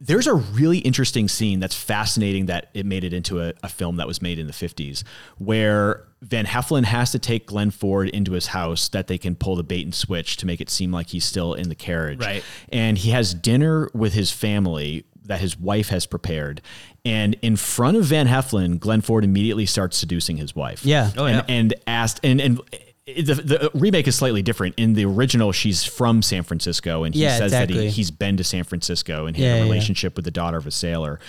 there's 0.05 0.27
a 0.27 0.33
really 0.33 0.79
interesting 0.79 1.29
scene 1.29 1.61
that's 1.61 1.75
fascinating 1.75 2.47
that 2.47 2.69
it 2.73 2.85
made 2.85 3.05
it 3.05 3.13
into 3.13 3.41
a, 3.41 3.53
a 3.63 3.69
film 3.69 3.95
that 3.97 4.07
was 4.07 4.21
made 4.21 4.37
in 4.37 4.47
the 4.47 4.53
50s 4.53 5.03
where 5.37 6.05
Van 6.21 6.45
Heflin 6.45 6.83
has 6.83 7.11
to 7.11 7.19
take 7.19 7.47
Glenn 7.47 7.71
Ford 7.71 8.09
into 8.09 8.33
his 8.33 8.47
house 8.47 8.89
that 8.89 9.07
they 9.07 9.17
can 9.17 9.35
pull 9.35 9.55
the 9.55 9.63
bait 9.63 9.85
and 9.85 9.95
switch 9.95 10.35
to 10.37 10.45
make 10.45 10.59
it 10.59 10.69
seem 10.69 10.91
like 10.91 11.07
he's 11.07 11.23
still 11.23 11.53
in 11.53 11.69
the 11.69 11.75
carriage. 11.75 12.19
Right. 12.19 12.43
And 12.69 12.97
he 12.97 13.11
has 13.11 13.33
dinner 13.33 13.89
with 13.93 14.13
his 14.13 14.29
family 14.29 15.05
that 15.25 15.39
his 15.39 15.57
wife 15.57 15.87
has 15.87 16.05
prepared. 16.05 16.61
And 17.05 17.37
in 17.41 17.55
front 17.55 17.95
of 17.95 18.03
Van 18.03 18.27
Heflin, 18.27 18.79
Glenn 18.79 18.99
Ford 18.99 19.23
immediately 19.23 19.65
starts 19.65 19.95
seducing 19.95 20.35
his 20.35 20.53
wife. 20.53 20.85
Yeah. 20.85 21.11
Oh, 21.17 21.25
and, 21.25 21.37
yeah. 21.37 21.55
and 21.55 21.73
asked 21.87 22.19
and 22.23 22.41
and 22.41 22.61
the, 23.05 23.33
the 23.35 23.71
remake 23.73 24.07
is 24.07 24.15
slightly 24.15 24.41
different. 24.41 24.75
In 24.77 24.93
the 24.93 25.03
original, 25.05 25.51
she's 25.51 25.83
from 25.83 26.21
San 26.21 26.43
Francisco, 26.43 27.03
and 27.03 27.13
he 27.13 27.21
Yeah, 27.23 27.37
says 27.37 27.51
that 27.51 27.63
exactly. 27.63 27.85
he, 27.87 27.91
he's 27.91 28.11
been 28.11 28.37
to 28.37 28.43
San 28.43 28.63
Francisco 28.63 29.25
and 29.25 29.35
he 29.35 29.43
Yeah, 29.43 29.49
had 29.49 29.55
a 29.55 29.57
yeah, 29.57 29.63
yeah. 29.65 29.69
relationship 29.69 30.15
with 30.15 30.23
the 30.25 30.31
daughter 30.31 30.57
of 30.57 30.65
a 30.67 30.71
sailor. 30.71 31.19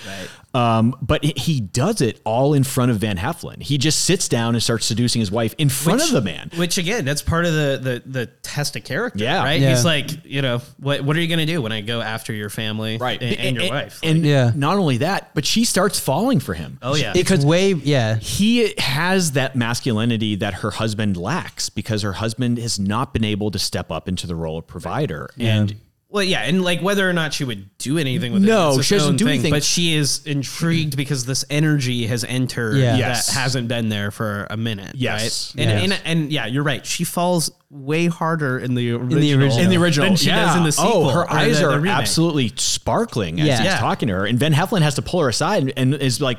Um, 0.54 0.96
but 1.02 1.24
he- 1.24 1.34
he 1.36 1.60
does 1.60 2.00
it 2.00 2.20
all 2.24 2.54
in 2.54 2.62
front 2.64 2.90
of 2.92 2.98
Van 2.98 3.16
Heflin. 3.16 3.60
He 3.62 3.76
just 3.76 4.04
sits 4.04 4.28
down 4.28 4.54
and 4.54 4.62
starts 4.62 4.86
seducing 4.86 5.18
his 5.20 5.30
wife 5.30 5.54
in 5.58 5.68
front 5.68 6.02
of 6.02 6.10
the 6.12 6.20
man. 6.22 6.50
Which 6.56 6.78
again, 6.78 7.04
that's 7.04 7.22
part 7.22 7.44
of 7.44 7.52
the 7.52 7.80
the, 7.82 8.02
the 8.06 8.26
test 8.42 8.76
of 8.76 8.84
character. 8.84 9.22
Yeah. 9.24 9.42
Right. 9.42 9.60
Yeah. 9.60 9.70
He's 9.70 9.84
like, 9.84 10.24
you 10.24 10.42
know, 10.42 10.60
what 10.78 11.02
what 11.02 11.16
are 11.16 11.20
you 11.20 11.28
gonna 11.28 11.44
do 11.46 11.60
when 11.60 11.72
I 11.72 11.80
go 11.80 12.00
after 12.00 12.32
your 12.32 12.50
family 12.50 12.98
Right. 12.98 13.20
and, 13.20 13.36
and 13.36 13.56
your 13.56 13.68
wife? 13.70 14.00
Like, 14.02 14.10
And 14.14 14.24
Yeah. 14.24 14.52
not 14.54 14.76
only 14.78 14.98
that, 14.98 15.30
but 15.34 15.44
she 15.44 15.64
starts 15.64 15.98
falling 15.98 16.38
for 16.40 16.54
him. 16.54 16.78
oh 16.82 16.94
yeah. 16.94 17.12
because 17.12 17.44
way, 17.44 17.72
yeah. 17.72 18.16
he 18.16 18.74
has 18.78 19.32
that 19.32 19.56
masculinity 19.56 20.36
that 20.36 20.54
her 20.54 20.70
husband 20.70 21.16
lacks 21.16 21.68
because 21.68 22.02
her 22.02 22.12
husband 22.14 22.58
has 22.58 22.78
not 22.78 23.12
been 23.12 23.24
able 23.24 23.50
to 23.50 23.58
step 23.58 23.90
up 23.90 24.08
into 24.08 24.26
the 24.26 24.34
role 24.36 24.58
of 24.58 24.66
provider. 24.66 25.28
And 25.38 25.74
well, 26.14 26.22
yeah, 26.22 26.42
and 26.42 26.62
like 26.62 26.80
whether 26.80 27.10
or 27.10 27.12
not 27.12 27.34
she 27.34 27.42
would 27.42 27.76
do 27.76 27.98
anything 27.98 28.32
with 28.32 28.44
it, 28.44 28.46
No, 28.46 28.68
it's 28.70 28.78
its 28.78 28.86
she 28.86 28.94
doesn't 28.94 29.08
own 29.10 29.16
do 29.16 29.24
thing, 29.24 29.32
anything. 29.34 29.50
But 29.50 29.64
she 29.64 29.94
is 29.94 30.24
intrigued 30.24 30.96
because 30.96 31.26
this 31.26 31.44
energy 31.50 32.06
has 32.06 32.22
entered 32.22 32.76
Yeah. 32.76 32.92
that 32.92 32.98
Yes. 32.98 33.34
hasn't 33.34 33.66
been 33.66 33.88
there 33.88 34.12
for 34.12 34.46
a 34.48 34.56
minute. 34.56 34.92
Yes. 34.94 35.52
right? 35.58 35.66
And, 35.66 35.90
Yes. 35.90 36.00
and 36.06 36.20
and 36.22 36.32
yeah, 36.32 36.46
you're 36.46 36.62
right. 36.62 36.86
She 36.86 37.02
falls 37.02 37.50
way 37.68 38.06
harder 38.06 38.60
in 38.60 38.76
the 38.76 38.92
original, 38.92 39.18
the 39.20 39.34
original. 39.34 39.58
in 39.58 39.70
the 39.70 39.76
original, 39.76 40.06
than 40.10 40.16
she 40.16 40.28
yeah. 40.28 40.46
does 40.46 40.56
in 40.56 40.62
the 40.62 40.70
sequel. 40.70 41.06
Oh, 41.06 41.10
her 41.10 41.28
eyes 41.28 41.58
the- 41.58 41.66
the 41.66 41.72
are 41.72 41.76
remake. 41.80 41.98
absolutely 41.98 42.52
sparkling 42.56 43.40
as 43.40 43.46
Yeah. 43.48 43.56
he's 43.56 43.64
Yeah. 43.66 43.78
talking 43.80 44.06
to 44.06 44.14
her, 44.14 44.24
and 44.24 44.38
Van 44.38 44.54
Heflin 44.54 44.82
has 44.82 44.94
to 44.94 45.02
pull 45.02 45.20
her 45.22 45.28
aside 45.28 45.72
and 45.76 45.94
is 45.96 46.20
like, 46.20 46.38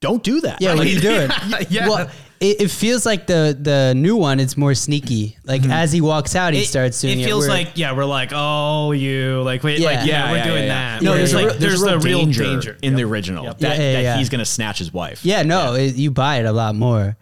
"Don't 0.00 0.24
do 0.24 0.40
that." 0.40 0.60
Yeah, 0.60 0.74
what 0.74 0.84
are 0.84 0.90
you 0.90 1.00
doing? 1.00 1.30
Yeah. 1.70 1.88
Well, 1.88 2.10
it, 2.42 2.60
it 2.62 2.70
feels 2.70 3.06
like 3.06 3.26
the 3.26 3.56
the 3.58 3.94
new 3.96 4.16
one. 4.16 4.40
It's 4.40 4.56
more 4.56 4.74
sneaky. 4.74 5.38
Like 5.44 5.64
as 5.66 5.92
he 5.92 6.00
walks 6.00 6.34
out, 6.36 6.52
he 6.52 6.58
Mm-hmm. 6.58 6.64
It- 6.64 6.68
starts 6.68 7.00
doing 7.00 7.18
it. 7.20 7.22
It 7.22 7.26
feels 7.26 7.46
where- 7.48 7.56
like 7.58 7.72
yeah, 7.76 7.92
we're 7.96 8.04
like 8.04 8.30
oh 8.34 8.92
you 8.92 9.40
like 9.42 9.62
wait 9.62 9.78
Yeah. 9.78 9.86
like 9.86 9.96
yeah, 9.98 10.04
Yeah, 10.06 10.30
we're 10.30 10.36
yeah, 10.38 10.44
doing 10.44 10.62
yeah, 10.64 10.68
that. 10.98 11.02
No, 11.02 11.14
there's, 11.14 11.32
it's 11.32 11.32
a, 11.32 11.46
like 11.46 11.58
there's, 11.58 11.80
there's 11.80 11.82
a 11.82 11.86
real 11.86 12.00
the 12.00 12.04
real 12.08 12.18
danger, 12.24 12.42
danger 12.44 12.78
in 12.82 12.94
the 12.96 13.04
original 13.04 13.44
Yep. 13.44 13.58
that, 13.58 13.78
Yeah, 13.78 13.84
yeah, 13.84 13.92
that 13.92 14.02
yeah. 14.02 14.16
he's 14.18 14.28
going 14.28 14.40
to 14.40 14.44
snatch 14.44 14.78
his 14.78 14.92
wife. 14.92 15.24
Yeah, 15.24 15.42
no, 15.42 15.74
it, 15.74 15.94
you 15.94 16.10
buy 16.10 16.36
it 16.40 16.46
a 16.46 16.52
lot 16.52 16.74
more. 16.74 17.16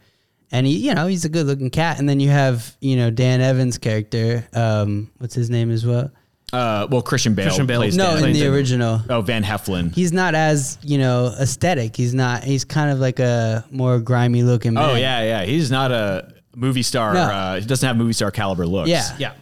And 0.53 0.67
he, 0.67 0.79
you 0.79 0.95
know, 0.95 1.07
he's 1.07 1.25
a 1.25 1.29
good 1.29 1.47
looking 1.47 1.71
cat. 1.71 2.01
And 2.01 2.09
then 2.09 2.19
you 2.19 2.29
have, 2.31 2.77
you 2.81 2.97
know, 2.97 3.09
Dan 3.11 3.41
Evans' 3.41 3.79
character. 3.79 4.49
Um, 4.53 5.09
what's 5.19 5.33
his 5.35 5.49
name 5.49 5.71
as 5.71 5.87
well? 5.87 6.11
Uh, 6.53 6.87
well, 6.91 7.03
Christian 7.03 7.35
Bale, 7.35 7.47
Christian 7.47 7.67
Bale. 7.67 7.79
plays 7.81 7.97
No, 7.97 8.17
Dan. 8.17 8.25
in 8.25 8.33
the 8.33 8.47
original. 8.49 9.01
Oh, 9.09 9.21
Van 9.23 9.45
Heflin. 9.45 9.95
He's 9.95 10.13
not 10.13 10.35
as, 10.35 10.79
you 10.83 10.99
know, 10.99 11.35
aesthetic. 11.41 11.95
He's 11.97 12.13
not, 12.15 12.43
he's 12.45 12.65
kind 12.65 12.91
of 12.91 12.99
like 12.99 13.19
a 13.21 13.65
more 13.71 14.01
grimy 14.01 14.43
looking 14.43 14.75
man. 14.75 14.91
Oh 14.91 14.95
yeah, 14.95 15.23
yeah. 15.23 15.45
He's 15.45 15.71
not 15.71 15.93
a 15.93 16.33
movie 16.57 16.83
star. 16.83 17.15
No. 17.15 17.21
Uh, 17.21 17.61
he 17.61 17.67
doesn't 17.67 17.87
have 17.87 17.97
movie 17.97 18.13
star 18.13 18.31
caliber 18.31 18.67
looks. 18.67 18.89
Yeah. 18.89 19.05
Yeah. 19.19 19.33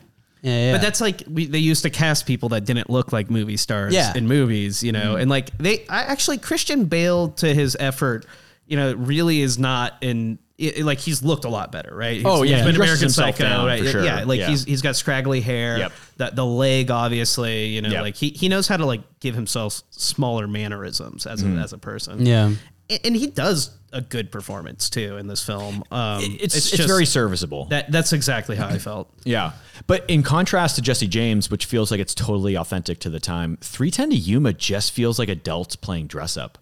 Yeah, 0.42 0.52
yeah. 0.66 0.72
But 0.72 0.82
that's 0.82 1.00
like 1.00 1.22
we, 1.28 1.46
they 1.46 1.58
used 1.58 1.82
to 1.82 1.90
cast 1.90 2.24
people 2.26 2.50
that 2.50 2.64
didn't 2.64 2.88
look 2.88 3.12
like 3.12 3.28
movie 3.28 3.56
stars 3.56 3.92
Yeah. 3.92 4.16
in 4.16 4.28
movies, 4.28 4.82
you 4.84 4.92
know, 4.92 5.16
and 5.16 5.28
like 5.28 5.56
they 5.58 5.84
I, 5.88 6.02
actually 6.04 6.38
Christian 6.38 6.84
Bale 6.84 7.30
to 7.30 7.52
his 7.52 7.76
effort, 7.80 8.24
you 8.66 8.76
know, 8.76 8.92
really 8.94 9.40
is 9.40 9.58
not 9.58 9.94
in 10.00 10.38
it, 10.58 10.84
like 10.84 10.98
he's 10.98 11.22
looked 11.22 11.44
a 11.44 11.48
lot 11.48 11.70
better, 11.72 11.94
right? 11.94 12.16
He's, 12.16 12.24
Oh, 12.26 12.42
yeah, 12.42 12.56
he's 12.56 12.64
he 12.64 12.68
been 12.70 12.74
dresses 12.74 12.76
American 12.76 13.02
himself 13.02 13.36
Psycho, 13.36 13.44
down, 13.48 13.66
right? 13.66 13.82
for 13.84 13.90
sure. 13.90 14.04
Yeah, 14.04 14.24
like 14.24 14.40
Yeah. 14.40 14.48
he's 14.50 14.64
he's 14.64 14.82
got 14.82 14.96
scraggly 14.96 15.40
hair, 15.40 15.78
Yep. 15.78 15.92
the 16.16 16.30
the 16.34 16.44
leg 16.46 16.90
obviously, 16.90 17.66
you 17.66 17.80
know, 17.82 17.90
Yep. 17.90 18.02
like 18.02 18.16
he 18.16 18.30
he 18.30 18.48
knows 18.48 18.66
how 18.68 18.76
to 18.76 18.84
like 18.84 19.02
give 19.20 19.34
himself 19.34 19.82
smaller 19.90 20.46
mannerisms 20.48 21.26
as 21.26 21.42
Mm-hmm. 21.42 21.58
a 21.58 21.62
as 21.62 21.72
a 21.72 21.78
person. 21.78 22.26
yeah. 22.26 22.52
and, 22.90 23.00
and 23.04 23.16
he 23.16 23.26
does 23.28 23.70
a 23.92 24.00
good 24.02 24.30
performance 24.30 24.90
too 24.90 25.16
in 25.16 25.28
this 25.28 25.42
film. 25.42 25.82
Um, 25.90 26.22
It's 26.40 26.54
it's, 26.56 26.70
just- 26.70 26.88
very 26.88 27.06
serviceable. 27.06 27.66
that 27.66 27.90
that's 27.92 28.12
exactly 28.12 28.56
how 28.56 28.66
I 28.66 28.78
felt. 28.90 29.08
Yeah. 29.24 29.52
But 29.86 30.04
in 30.08 30.22
contrast 30.22 30.76
to 30.76 30.82
Jesse 30.82 31.06
James, 31.06 31.50
which 31.50 31.64
feels 31.66 31.90
like 31.90 32.00
it's 32.00 32.14
totally 32.14 32.56
authentic 32.56 32.98
to 33.00 33.10
the 33.10 33.20
time, 33.20 33.56
3:10 33.62 34.10
to 34.10 34.16
Yuma 34.16 34.52
just 34.52 34.90
feels 34.92 35.18
like 35.18 35.28
adults 35.28 35.76
playing 35.76 36.06
dress 36.08 36.36
up. 36.36 36.58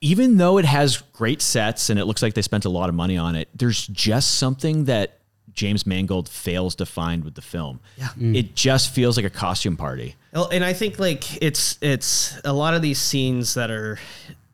Even 0.00 0.38
though 0.38 0.56
it 0.58 0.64
has 0.64 0.98
great 1.12 1.42
sets 1.42 1.90
and 1.90 1.98
it 2.00 2.06
looks 2.06 2.22
like 2.22 2.34
they 2.34 2.42
spent 2.42 2.64
a 2.64 2.70
lot 2.70 2.88
of 2.88 2.94
money 2.94 3.18
on 3.18 3.34
it, 3.36 3.48
there's 3.54 3.86
just 3.88 4.36
something 4.36 4.84
that 4.86 5.18
James 5.52 5.86
Mangold 5.86 6.28
fails 6.28 6.74
to 6.76 6.86
find 6.86 7.22
with 7.22 7.34
the 7.34 7.42
film. 7.42 7.80
Yeah. 7.98 8.08
Mm. 8.18 8.34
It 8.36 8.54
just 8.56 8.94
feels 8.94 9.16
like 9.16 9.26
a 9.26 9.30
costume 9.30 9.76
party. 9.76 10.16
Well, 10.32 10.48
and 10.48 10.64
I 10.64 10.72
think 10.72 10.98
like 10.98 11.42
it's 11.42 11.78
it's 11.82 12.40
a 12.44 12.52
lot 12.52 12.74
of 12.74 12.82
these 12.82 12.98
scenes 12.98 13.54
that 13.54 13.70
are 13.70 13.98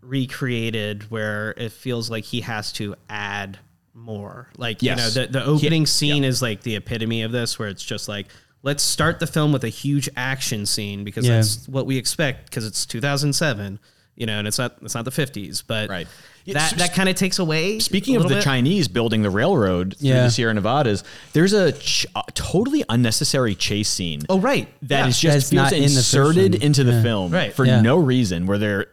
recreated 0.03 1.11
where 1.11 1.53
it 1.57 1.73
feels 1.73 2.11
like 2.11 2.25
he 2.25 2.41
has 2.43 2.73
to 2.75 2.97
add 3.09 3.59
more. 3.95 4.49
Like 4.57 4.83
Yes. 4.83 4.99
you 5.15 5.21
know, 5.23 5.27
the 5.27 5.33
the 5.33 5.45
opening 5.45 5.87
scene 5.87 6.25
is 6.25 6.43
like 6.43 6.63
the 6.63 6.77
epitome 6.77 7.23
of 7.23 7.33
this, 7.33 7.59
where 7.59 7.69
it's 7.69 7.85
just 7.85 8.09
like 8.09 8.27
let's 8.63 8.83
start 8.83 9.21
the 9.21 9.27
film 9.27 9.53
with 9.53 9.65
a 9.65 9.69
huge 9.69 10.09
action 10.17 10.67
scene 10.67 11.05
because 11.05 11.27
Yeah. 11.27 11.37
that's 11.37 11.67
what 11.69 11.87
we 11.87 11.97
expect 11.97 12.51
because 12.51 12.67
it's 12.67 12.85
2007. 12.85 13.79
You 14.17 14.27
know, 14.27 14.39
and 14.39 14.47
it's 14.47 14.59
not 14.59 14.77
it's 14.83 14.95
not 14.95 15.05
the 15.07 15.11
50s, 15.11 15.63
but 15.67 15.89
Right. 15.89 16.07
that 16.49 16.73
that 16.77 16.93
kind 16.95 17.09
of 17.09 17.15
takes 17.15 17.39
away. 17.39 17.79
Speaking 17.79 18.17
a 18.17 18.21
of 18.21 18.29
the 18.29 18.35
bit. 18.37 18.45
Chinese 18.45 18.87
building 18.87 19.23
the 19.23 19.31
railroad 19.31 19.97
through 19.99 20.09
Yeah. 20.11 20.25
the 20.25 20.31
Sierra 20.31 20.53
Nevadas, 20.53 21.05
there's 21.33 21.53
a, 21.55 21.73
ch- 21.73 22.07
a 22.15 22.23
totally 22.35 22.85
unnecessary 22.91 23.55
chase 23.55 23.89
scene. 23.89 24.23
Oh 24.29 24.39
right, 24.39 24.69
that 24.83 25.01
Yeah. 25.05 25.07
is 25.09 25.19
just 25.21 25.51
feels 25.51 25.53
not 25.53 25.73
in 25.73 25.79
the 25.81 25.85
inserted 25.87 26.53
one. 26.55 26.63
into 26.63 26.85
the 26.85 26.93
Yeah. 26.93 27.03
film 27.03 27.33
Right. 27.33 27.55
for 27.55 27.65
Yeah. 27.65 27.81
no 27.81 27.97
reason 27.97 28.47
where 28.47 28.59
they're 28.59 28.87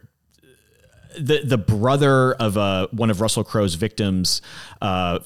the 1.18 1.40
the 1.44 1.58
brother 1.58 2.32
of 2.34 2.56
uh, 2.56 2.86
one 2.92 3.10
of 3.10 3.20
Russell 3.20 3.44
Crowe's 3.44 3.74
victims 3.74 4.40
uh, 4.80 5.18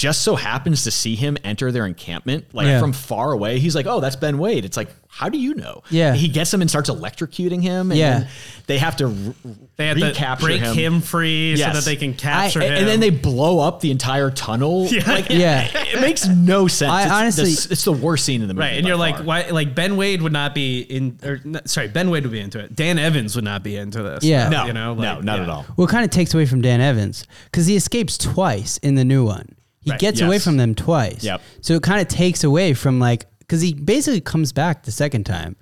just 0.00 0.22
so 0.22 0.34
happens 0.34 0.82
to 0.84 0.90
see 0.90 1.14
him 1.14 1.36
enter 1.44 1.70
their 1.70 1.84
encampment 1.84 2.46
like 2.54 2.66
Yeah. 2.66 2.80
from 2.80 2.94
far 2.94 3.32
away. 3.32 3.58
He's 3.58 3.76
like, 3.76 3.84
"Oh, 3.86 4.00
that's 4.00 4.16
Ben 4.16 4.38
Wade." 4.38 4.64
It's 4.64 4.76
like, 4.78 4.88
how 5.12 5.28
do 5.28 5.36
you 5.38 5.54
know? 5.54 5.82
Yeah. 5.90 6.14
he 6.14 6.28
gets 6.28 6.54
him 6.54 6.60
and 6.62 6.70
starts 6.70 6.88
electrocuting 6.88 7.60
him. 7.62 7.90
And 7.90 7.98
Yeah. 7.98 8.28
they 8.68 8.78
have 8.78 8.96
to 8.96 9.08
re- 9.08 9.34
They 9.76 9.88
have 9.88 9.98
to 9.98 10.06
recapture 10.06 10.46
break 10.46 10.62
him. 10.62 10.74
him, 10.74 11.00
free 11.00 11.56
so 11.56 11.64
that 11.72 11.84
they 11.84 11.96
can 11.96 12.14
capture 12.14 12.62
I- 12.62 12.66
him. 12.66 12.72
and 12.74 12.86
then 12.88 13.00
they 13.00 13.10
blow 13.10 13.58
up 13.58 13.80
the 13.80 13.90
entire 13.90 14.30
tunnel. 14.30 14.88
Like, 15.06 15.28
Yeah. 15.28 15.68
it 15.74 16.00
makes 16.00 16.26
no 16.28 16.66
sense. 16.68 16.90
I 16.92 17.02
it's, 17.02 17.12
honestly- 17.12 17.44
the, 17.54 17.72
it's 17.72 17.84
the 17.84 17.92
worst 17.92 18.24
scene 18.24 18.40
in 18.40 18.48
the 18.48 18.54
movie. 18.54 18.66
Right, 18.68 18.78
and 18.78 18.86
you're 18.86 18.96
like, 18.96 19.18
why? 19.18 19.48
Like 19.50 19.74
Ben 19.74 19.96
Wade 19.98 20.22
would 20.22 20.32
not 20.32 20.54
be 20.54 20.80
in, 20.80 21.18
or 21.24 21.40
sorry, 21.66 21.88
Ben 21.88 22.08
Wade 22.08 22.22
would 22.22 22.32
be 22.32 22.40
into 22.40 22.58
it. 22.60 22.74
Dan 22.74 22.98
Evans 22.98 23.34
would 23.34 23.44
not 23.44 23.62
be 23.62 23.76
into 23.76 24.02
this. 24.02 24.22
Yeah. 24.24 24.48
no, 24.48 24.64
you 24.66 24.72
know, 24.72 24.94
no, 24.94 25.20
not 25.20 25.36
yeah. 25.38 25.42
at 25.42 25.48
all. 25.50 25.66
Well, 25.76 25.86
it 25.88 25.90
kind 25.90 26.04
of 26.04 26.10
takes 26.10 26.32
away 26.32 26.46
from 26.46 26.62
Dan 26.62 26.80
Evans 26.80 27.24
because 27.46 27.66
he 27.66 27.74
escapes 27.76 28.16
twice 28.16 28.78
in 28.78 28.94
the 28.94 29.04
new 29.04 29.24
one. 29.26 29.56
He 29.82 29.90
Right, 29.92 30.00
gets 30.00 30.20
away 30.20 30.38
from 30.38 30.56
them 30.58 30.74
twice. 30.74 31.24
Yep. 31.24 31.40
So 31.62 31.74
it 31.74 31.82
kind 31.82 32.00
of 32.00 32.08
takes 32.08 32.44
away 32.44 32.74
from 32.74 32.98
like 33.00 33.26
because 33.38 33.60
he 33.62 33.72
basically 33.74 34.20
comes 34.20 34.52
back 34.52 34.82
the 34.84 34.92
second 34.92 35.24
time. 35.24 35.56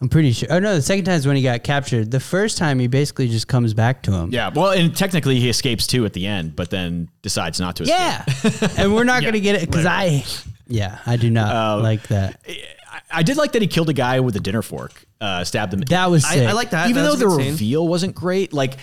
I'm 0.00 0.08
pretty 0.08 0.32
sure. 0.32 0.48
Oh 0.50 0.58
no, 0.58 0.74
the 0.74 0.82
second 0.82 1.04
time 1.04 1.14
is 1.14 1.26
when 1.28 1.36
he 1.36 1.42
got 1.42 1.62
captured. 1.62 2.10
The 2.10 2.18
first 2.18 2.58
time 2.58 2.78
he 2.80 2.88
basically 2.88 3.28
just 3.28 3.46
comes 3.46 3.72
back 3.74 4.02
to 4.04 4.12
him. 4.12 4.30
Yeah, 4.32 4.50
well, 4.52 4.70
and 4.72 4.96
technically 4.96 5.38
he 5.38 5.48
escapes 5.48 5.86
too 5.86 6.04
at 6.06 6.12
the 6.12 6.26
end, 6.26 6.56
but 6.56 6.70
then 6.70 7.08
decides 7.22 7.60
not 7.60 7.76
to. 7.76 7.84
Escape. 7.84 7.98
Yeah. 7.98 8.68
and 8.82 8.94
we're 8.94 9.04
not 9.04 9.22
gonna 9.24 9.38
get 9.38 9.54
it 9.62 9.68
because 9.70 9.86
I. 9.86 10.24
Yeah, 10.66 10.98
I 11.06 11.16
do 11.16 11.28
not 11.30 11.54
Um, 11.54 11.82
like 11.82 12.08
that. 12.08 12.40
I, 12.90 13.00
I 13.18 13.22
did 13.22 13.36
like 13.36 13.52
that 13.52 13.62
he 13.62 13.68
killed 13.68 13.90
a 13.90 13.92
guy 13.92 14.20
with 14.20 14.34
a 14.36 14.40
dinner 14.40 14.62
fork, 14.62 15.04
uh, 15.20 15.44
stabbed 15.44 15.74
him. 15.74 15.80
That 15.82 16.10
was 16.10 16.24
I, 16.24 16.34
sick. 16.36 16.48
I 16.48 16.52
like 16.52 16.70
that. 16.70 16.88
even 16.88 17.02
That 17.04 17.10
though 17.10 17.16
the 17.16 17.26
good 17.26 17.36
scene. 17.42 17.52
reveal 17.52 17.86
wasn't 17.86 18.14
great, 18.14 18.52
like 18.52 18.78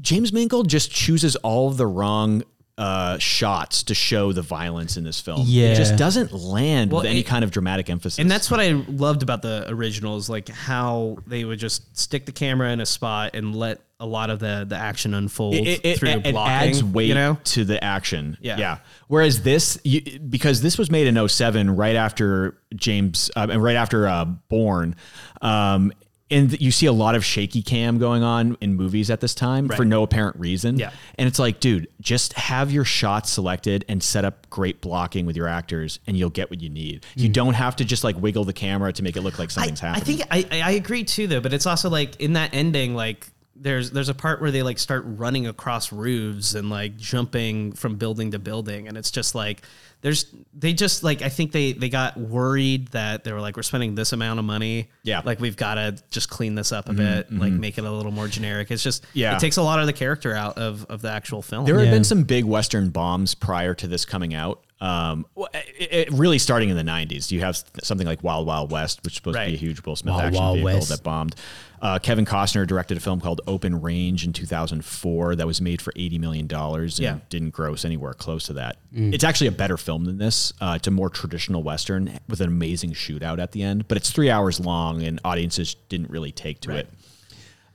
James 0.00 0.32
Mangold 0.32 0.68
just 0.68 0.90
chooses 0.90 1.36
all 1.36 1.68
of 1.68 1.76
the 1.76 1.86
wrong 1.86 2.42
uh, 2.78 3.18
shots 3.18 3.82
to 3.84 3.94
show 3.94 4.32
the 4.32 4.42
violence 4.42 4.96
in 4.96 5.04
this 5.04 5.20
film. 5.20 5.42
Yeah. 5.44 5.68
it 5.72 5.74
just 5.76 5.96
doesn't 5.96 6.32
land 6.32 6.90
Well, 6.90 7.02
with 7.02 7.10
any 7.10 7.20
it- 7.20 7.26
kind 7.26 7.44
of 7.44 7.50
dramatic 7.50 7.90
emphasis. 7.90 8.18
And 8.18 8.30
that's 8.30 8.50
what 8.50 8.60
I 8.60 8.72
loved 8.88 9.22
about 9.22 9.42
the 9.42 9.66
originals, 9.68 10.28
like 10.30 10.48
how 10.48 11.18
they 11.26 11.44
would 11.44 11.58
just 11.58 11.96
stick 11.96 12.24
the 12.26 12.32
camera 12.32 12.70
in 12.70 12.80
a 12.80 12.86
spot 12.86 13.32
and 13.34 13.54
let 13.54 13.80
a 14.00 14.06
lot 14.06 14.30
of 14.30 14.40
the 14.40 14.66
the 14.68 14.74
action 14.74 15.14
unfold 15.14 15.54
it, 15.54 15.80
it, 15.84 15.98
through 15.98 16.08
it, 16.08 16.26
it 16.26 16.34
adds 16.34 16.82
weight 16.82 17.06
you 17.08 17.14
know, 17.14 17.38
to 17.44 17.64
the 17.64 17.82
action. 17.84 18.36
Yeah. 18.40 18.56
yeah. 18.58 18.78
Whereas 19.06 19.42
this, 19.42 19.78
you, 19.84 20.18
because 20.18 20.60
this 20.60 20.76
was 20.76 20.90
made 20.90 21.06
in 21.06 21.28
07, 21.28 21.76
right 21.76 21.94
after 21.94 22.58
James, 22.74 23.30
uh, 23.36 23.46
and 23.48 23.62
right 23.62 23.76
after 23.76 24.08
uh, 24.08 24.24
Bourne, 24.24 24.96
um, 25.40 25.92
and 26.32 26.60
you 26.60 26.70
see 26.70 26.86
a 26.86 26.92
lot 26.92 27.14
of 27.14 27.24
shaky 27.24 27.62
cam 27.62 27.98
going 27.98 28.22
on 28.22 28.56
in 28.60 28.74
movies 28.74 29.10
at 29.10 29.20
this 29.20 29.34
time 29.34 29.68
for 29.68 29.84
no 29.84 30.02
apparent 30.02 30.36
reason. 30.38 30.78
Yeah. 30.78 30.90
And 31.16 31.28
it's 31.28 31.38
like, 31.38 31.60
dude, 31.60 31.88
just 32.00 32.32
have 32.34 32.72
your 32.72 32.84
shots 32.84 33.30
selected 33.30 33.84
and 33.88 34.02
set 34.02 34.24
up 34.24 34.48
great 34.50 34.80
blocking 34.80 35.26
with 35.26 35.36
your 35.36 35.48
actors, 35.48 36.00
and 36.06 36.16
you'll 36.16 36.30
get 36.30 36.50
what 36.50 36.60
you 36.60 36.68
need. 36.68 37.06
You 37.14 37.28
hmm. 37.28 37.32
don't 37.32 37.54
have 37.54 37.76
to 37.76 37.84
just 37.84 38.02
like 38.04 38.16
wiggle 38.16 38.44
the 38.44 38.52
camera 38.52 38.92
to 38.92 39.02
make 39.02 39.16
it 39.16 39.20
look 39.20 39.38
like 39.38 39.50
something's 39.50 39.82
I 39.82 39.88
happening. 39.88 40.22
I 40.22 40.26
think 40.40 40.52
I, 40.52 40.60
I 40.60 40.70
agree 40.72 41.04
too, 41.04 41.26
though. 41.26 41.40
But 41.40 41.52
it's 41.52 41.66
also 41.66 41.90
like 41.90 42.16
in 42.20 42.32
that 42.32 42.54
ending, 42.54 42.94
like 42.94 43.28
there's 43.54 43.90
there's 43.90 44.08
a 44.08 44.14
part 44.14 44.40
where 44.40 44.50
they 44.50 44.62
like 44.62 44.78
start 44.78 45.04
running 45.06 45.46
across 45.46 45.92
roofs 45.92 46.54
and 46.54 46.70
like 46.70 46.96
jumping 46.96 47.72
from 47.72 47.96
building 47.96 48.30
to 48.32 48.38
building, 48.38 48.88
and 48.88 48.96
it's 48.96 49.10
just 49.10 49.34
like 49.34 49.62
there's 50.00 50.26
they 50.54 50.72
just 50.72 51.02
like 51.04 51.22
I 51.22 51.28
think 51.28 51.52
they 51.52 51.72
they 51.72 51.88
got 51.88 52.16
worried 52.18 52.88
that 52.88 53.24
they 53.24 53.32
were 53.32 53.40
like 53.40 53.56
we're 53.56 53.62
spending 53.62 53.94
this 53.94 54.12
amount 54.12 54.38
of 54.40 54.44
money, 54.44 54.88
Yeah. 55.04 55.18
Mm-hmm, 55.18 55.26
like 55.28 55.40
we've 55.40 55.56
got 55.56 55.74
to 55.74 55.96
just 56.10 56.28
clean 56.28 56.54
this 56.54 56.72
up 56.72 56.88
a 56.88 56.92
bit, 56.92 57.32
like 57.32 57.52
make 57.52 57.78
it 57.78 57.84
a 57.84 57.90
little 57.90 58.10
more 58.10 58.26
generic. 58.26 58.70
It's 58.70 58.82
just 58.82 59.04
Yeah. 59.12 59.36
it 59.36 59.40
takes 59.40 59.58
a 59.58 59.62
lot 59.62 59.78
of 59.80 59.86
the 59.86 59.92
character 59.92 60.34
out 60.34 60.58
of 60.58 60.84
of 60.88 61.02
the 61.02 61.10
actual 61.10 61.42
film. 61.42 61.64
There 61.66 61.78
had 61.78 61.84
Yeah. 61.86 61.90
been 61.92 62.04
some 62.04 62.24
big 62.24 62.44
Western 62.44 62.88
bombs 62.90 63.34
prior 63.34 63.74
to 63.74 63.86
this 63.86 64.04
coming 64.04 64.34
out. 64.34 64.62
Um, 64.82 65.26
it, 65.54 66.08
it 66.08 66.12
really 66.12 66.38
starting 66.40 66.68
in 66.68 66.76
the 66.76 66.82
90s. 66.82 67.30
You 67.30 67.40
have 67.40 67.62
something 67.84 68.06
like 68.06 68.24
Wild 68.24 68.48
Wild 68.48 68.72
West, 68.72 69.00
which 69.04 69.12
is 69.12 69.16
supposed 69.18 69.38
to 69.38 69.46
be 69.46 69.54
a 69.54 69.56
huge 69.56 69.84
Will 69.86 69.94
Smith 69.94 70.12
Wild 70.14 70.24
action 70.24 70.42
Wild 70.42 70.56
vehicle 70.56 70.74
West. 70.74 70.88
that 70.88 71.02
bombed. 71.04 71.36
Uh, 71.80 71.98
Kevin 72.00 72.24
Costner 72.24 72.66
directed 72.66 72.96
a 72.96 73.00
film 73.00 73.20
called 73.20 73.40
Open 73.46 73.80
Range 73.80 74.24
in 74.24 74.32
2004 74.32 75.36
that 75.36 75.46
was 75.46 75.60
made 75.60 75.80
for 75.80 75.92
$80 75.92 76.18
million 76.20 76.48
and 76.52 76.98
Yeah. 76.98 77.18
didn't 77.28 77.50
gross 77.50 77.84
anywhere 77.84 78.12
close 78.14 78.44
to 78.46 78.54
that. 78.54 78.78
It's 78.92 79.22
actually 79.24 79.46
a 79.48 79.52
better 79.52 79.76
film 79.76 80.04
than 80.04 80.18
this. 80.18 80.52
Uh, 80.60 80.74
it's 80.76 80.88
a 80.88 80.92
more 80.92 81.08
traditional 81.10 81.62
Western 81.62 82.18
with 82.28 82.40
an 82.40 82.48
amazing 82.48 82.92
shootout 82.92 83.38
at 83.40 83.52
the 83.52 83.62
end, 83.62 83.86
but 83.88 83.96
it's 83.96 84.10
three 84.10 84.30
hours 84.30 84.58
long 84.60 85.02
and 85.02 85.20
audiences 85.24 85.74
didn't 85.88 86.10
really 86.10 86.32
take 86.32 86.60
to 86.62 86.72
it. 86.76 86.88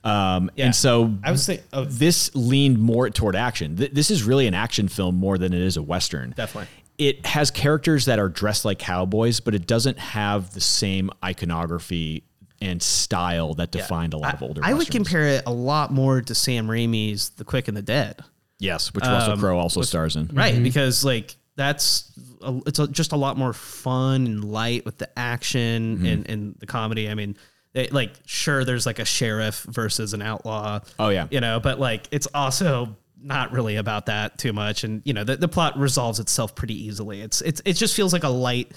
Um, 0.04 0.50
Yeah. 0.54 0.66
And 0.66 0.74
so 0.76 1.14
I 1.24 1.30
would 1.30 1.40
say 1.40 1.60
oh, 1.72 1.84
this 1.84 2.30
leaned 2.34 2.78
more 2.78 3.08
toward 3.10 3.34
action. 3.36 3.76
Th- 3.76 3.90
This 3.90 4.10
is 4.10 4.22
really 4.24 4.46
an 4.46 4.54
action 4.54 4.88
film 4.88 5.16
more 5.16 5.38
than 5.38 5.52
it 5.52 5.60
is 5.60 5.76
a 5.76 5.82
western. 5.82 6.34
Definitely. 6.36 6.68
It 6.98 7.24
has 7.26 7.50
characters 7.50 8.06
that 8.06 8.18
are 8.18 8.28
dressed 8.28 8.64
like 8.64 8.78
cowboys, 8.80 9.38
but 9.40 9.54
it 9.54 9.66
doesn't 9.66 9.98
have 9.98 10.52
the 10.52 10.60
same 10.60 11.10
iconography 11.24 12.24
and 12.60 12.82
style 12.82 13.54
that 13.54 13.70
defined 13.70 14.14
a 14.14 14.18
lot 14.18 14.34
of 14.34 14.42
older. 14.42 14.60
I 14.64 14.74
would 14.74 14.90
compare 14.90 15.28
it 15.28 15.44
a 15.46 15.52
lot 15.52 15.92
more 15.92 16.20
to 16.20 16.34
Sam 16.34 16.66
Raimi's 16.66 17.30
The 17.30 17.44
Quick 17.44 17.68
and 17.68 17.76
the 17.76 17.82
Dead. 17.82 18.20
Yes, 18.58 18.92
which 18.92 19.04
Russell 19.04 19.34
Um, 19.34 19.38
Crowe 19.38 19.58
also 19.58 19.82
stars 19.82 20.16
in. 20.16 20.28
right 20.32 20.60
because 20.60 21.04
like 21.04 21.36
that's 21.54 22.10
a, 22.42 22.58
it's 22.66 22.80
a, 22.80 22.88
just 22.88 23.12
a 23.12 23.16
lot 23.16 23.36
more 23.38 23.52
fun 23.52 24.26
and 24.26 24.44
light 24.44 24.84
with 24.84 24.98
the 24.98 25.08
action 25.16 26.04
and, 26.06 26.28
and 26.28 26.54
the 26.60 26.66
comedy 26.66 27.08
i 27.10 27.14
mean 27.14 27.36
they, 27.72 27.88
like 27.88 28.12
sure 28.26 28.64
there's 28.64 28.86
like 28.86 28.98
a 29.00 29.04
sheriff 29.04 29.62
versus 29.64 30.12
an 30.14 30.22
outlaw 30.22 30.78
Oh, 31.00 31.08
yeah. 31.08 31.26
you 31.30 31.40
know 31.40 31.58
but 31.60 31.78
like 31.80 32.06
it's 32.12 32.28
also 32.34 32.96
not 33.20 33.52
really 33.52 33.76
about 33.76 34.06
that 34.06 34.38
too 34.38 34.52
much 34.52 34.84
and 34.84 35.02
you 35.04 35.12
know 35.12 35.24
the, 35.24 35.36
the 35.36 35.48
plot 35.48 35.76
resolves 35.78 36.20
itself 36.20 36.54
pretty 36.54 36.74
easily 36.86 37.20
it's 37.20 37.40
it's 37.42 37.60
it 37.64 37.72
just 37.74 37.94
feels 37.96 38.12
like 38.12 38.22
a 38.24 38.28
light 38.28 38.72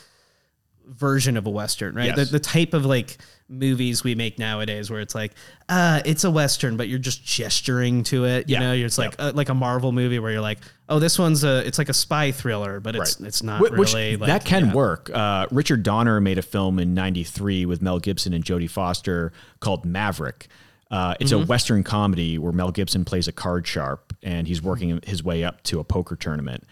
version 0.87 1.37
of 1.37 1.45
a 1.45 1.49
western 1.49 1.95
right 1.95 2.07
Yes. 2.07 2.17
the, 2.17 2.25
the 2.25 2.39
type 2.39 2.73
of 2.73 2.85
like 2.85 3.17
movies 3.47 4.03
we 4.03 4.15
make 4.15 4.39
nowadays 4.39 4.89
where 4.89 4.99
it's 4.99 5.13
like 5.13 5.33
uh 5.69 6.01
it's 6.05 6.23
a 6.23 6.31
western 6.31 6.75
but 6.75 6.87
you're 6.87 6.97
just 6.99 7.23
gesturing 7.23 8.03
to 8.05 8.25
it 8.25 8.49
you 8.49 8.53
Yeah. 8.55 8.59
know 8.61 8.73
you're 8.73 8.87
it's 8.87 8.97
like 8.97 9.13
uh, 9.19 9.31
like 9.35 9.49
a 9.49 9.53
marvel 9.53 9.91
movie 9.91 10.17
where 10.19 10.31
you're 10.31 10.41
like 10.41 10.57
oh 10.89 10.97
this 10.99 11.19
one's 11.19 11.43
a 11.43 11.65
it's 11.67 11.77
like 11.77 11.89
a 11.89 11.93
spy 11.93 12.31
thriller 12.31 12.79
but 12.79 12.95
it's 12.95 13.19
Right. 13.21 13.27
it's 13.27 13.43
not 13.43 13.59
Wh- 13.59 13.77
Which, 13.77 13.93
really 13.93 14.17
like 14.17 14.27
that 14.27 14.43
can 14.45 14.67
yeah. 14.67 14.73
work. 14.73 15.09
Uh, 15.13 15.45
Richard 15.51 15.83
Donner 15.83 16.19
made 16.19 16.37
a 16.39 16.41
film 16.41 16.79
in 16.79 16.93
'93 16.93 17.65
with 17.67 17.81
Mel 17.81 17.99
Gibson 17.99 18.33
and 18.33 18.43
Jodie 18.43 18.69
Foster 18.69 19.31
called 19.59 19.85
Maverick. 19.85 20.47
Uh, 20.91 21.15
it's 21.19 21.31
Mm-hmm. 21.31 21.43
a 21.43 21.45
Western 21.45 21.83
comedy 21.83 22.37
where 22.37 22.51
Mel 22.51 22.69
Gibson 22.71 23.05
plays 23.05 23.27
a 23.27 23.31
card 23.31 23.65
sharp 23.65 24.13
and 24.21 24.47
he's 24.47 24.61
working 24.61 24.99
his 25.05 25.23
way 25.23 25.43
up 25.43 25.63
to 25.63 25.79
a 25.79 25.83
poker 25.83 26.15
tournament. 26.15 26.65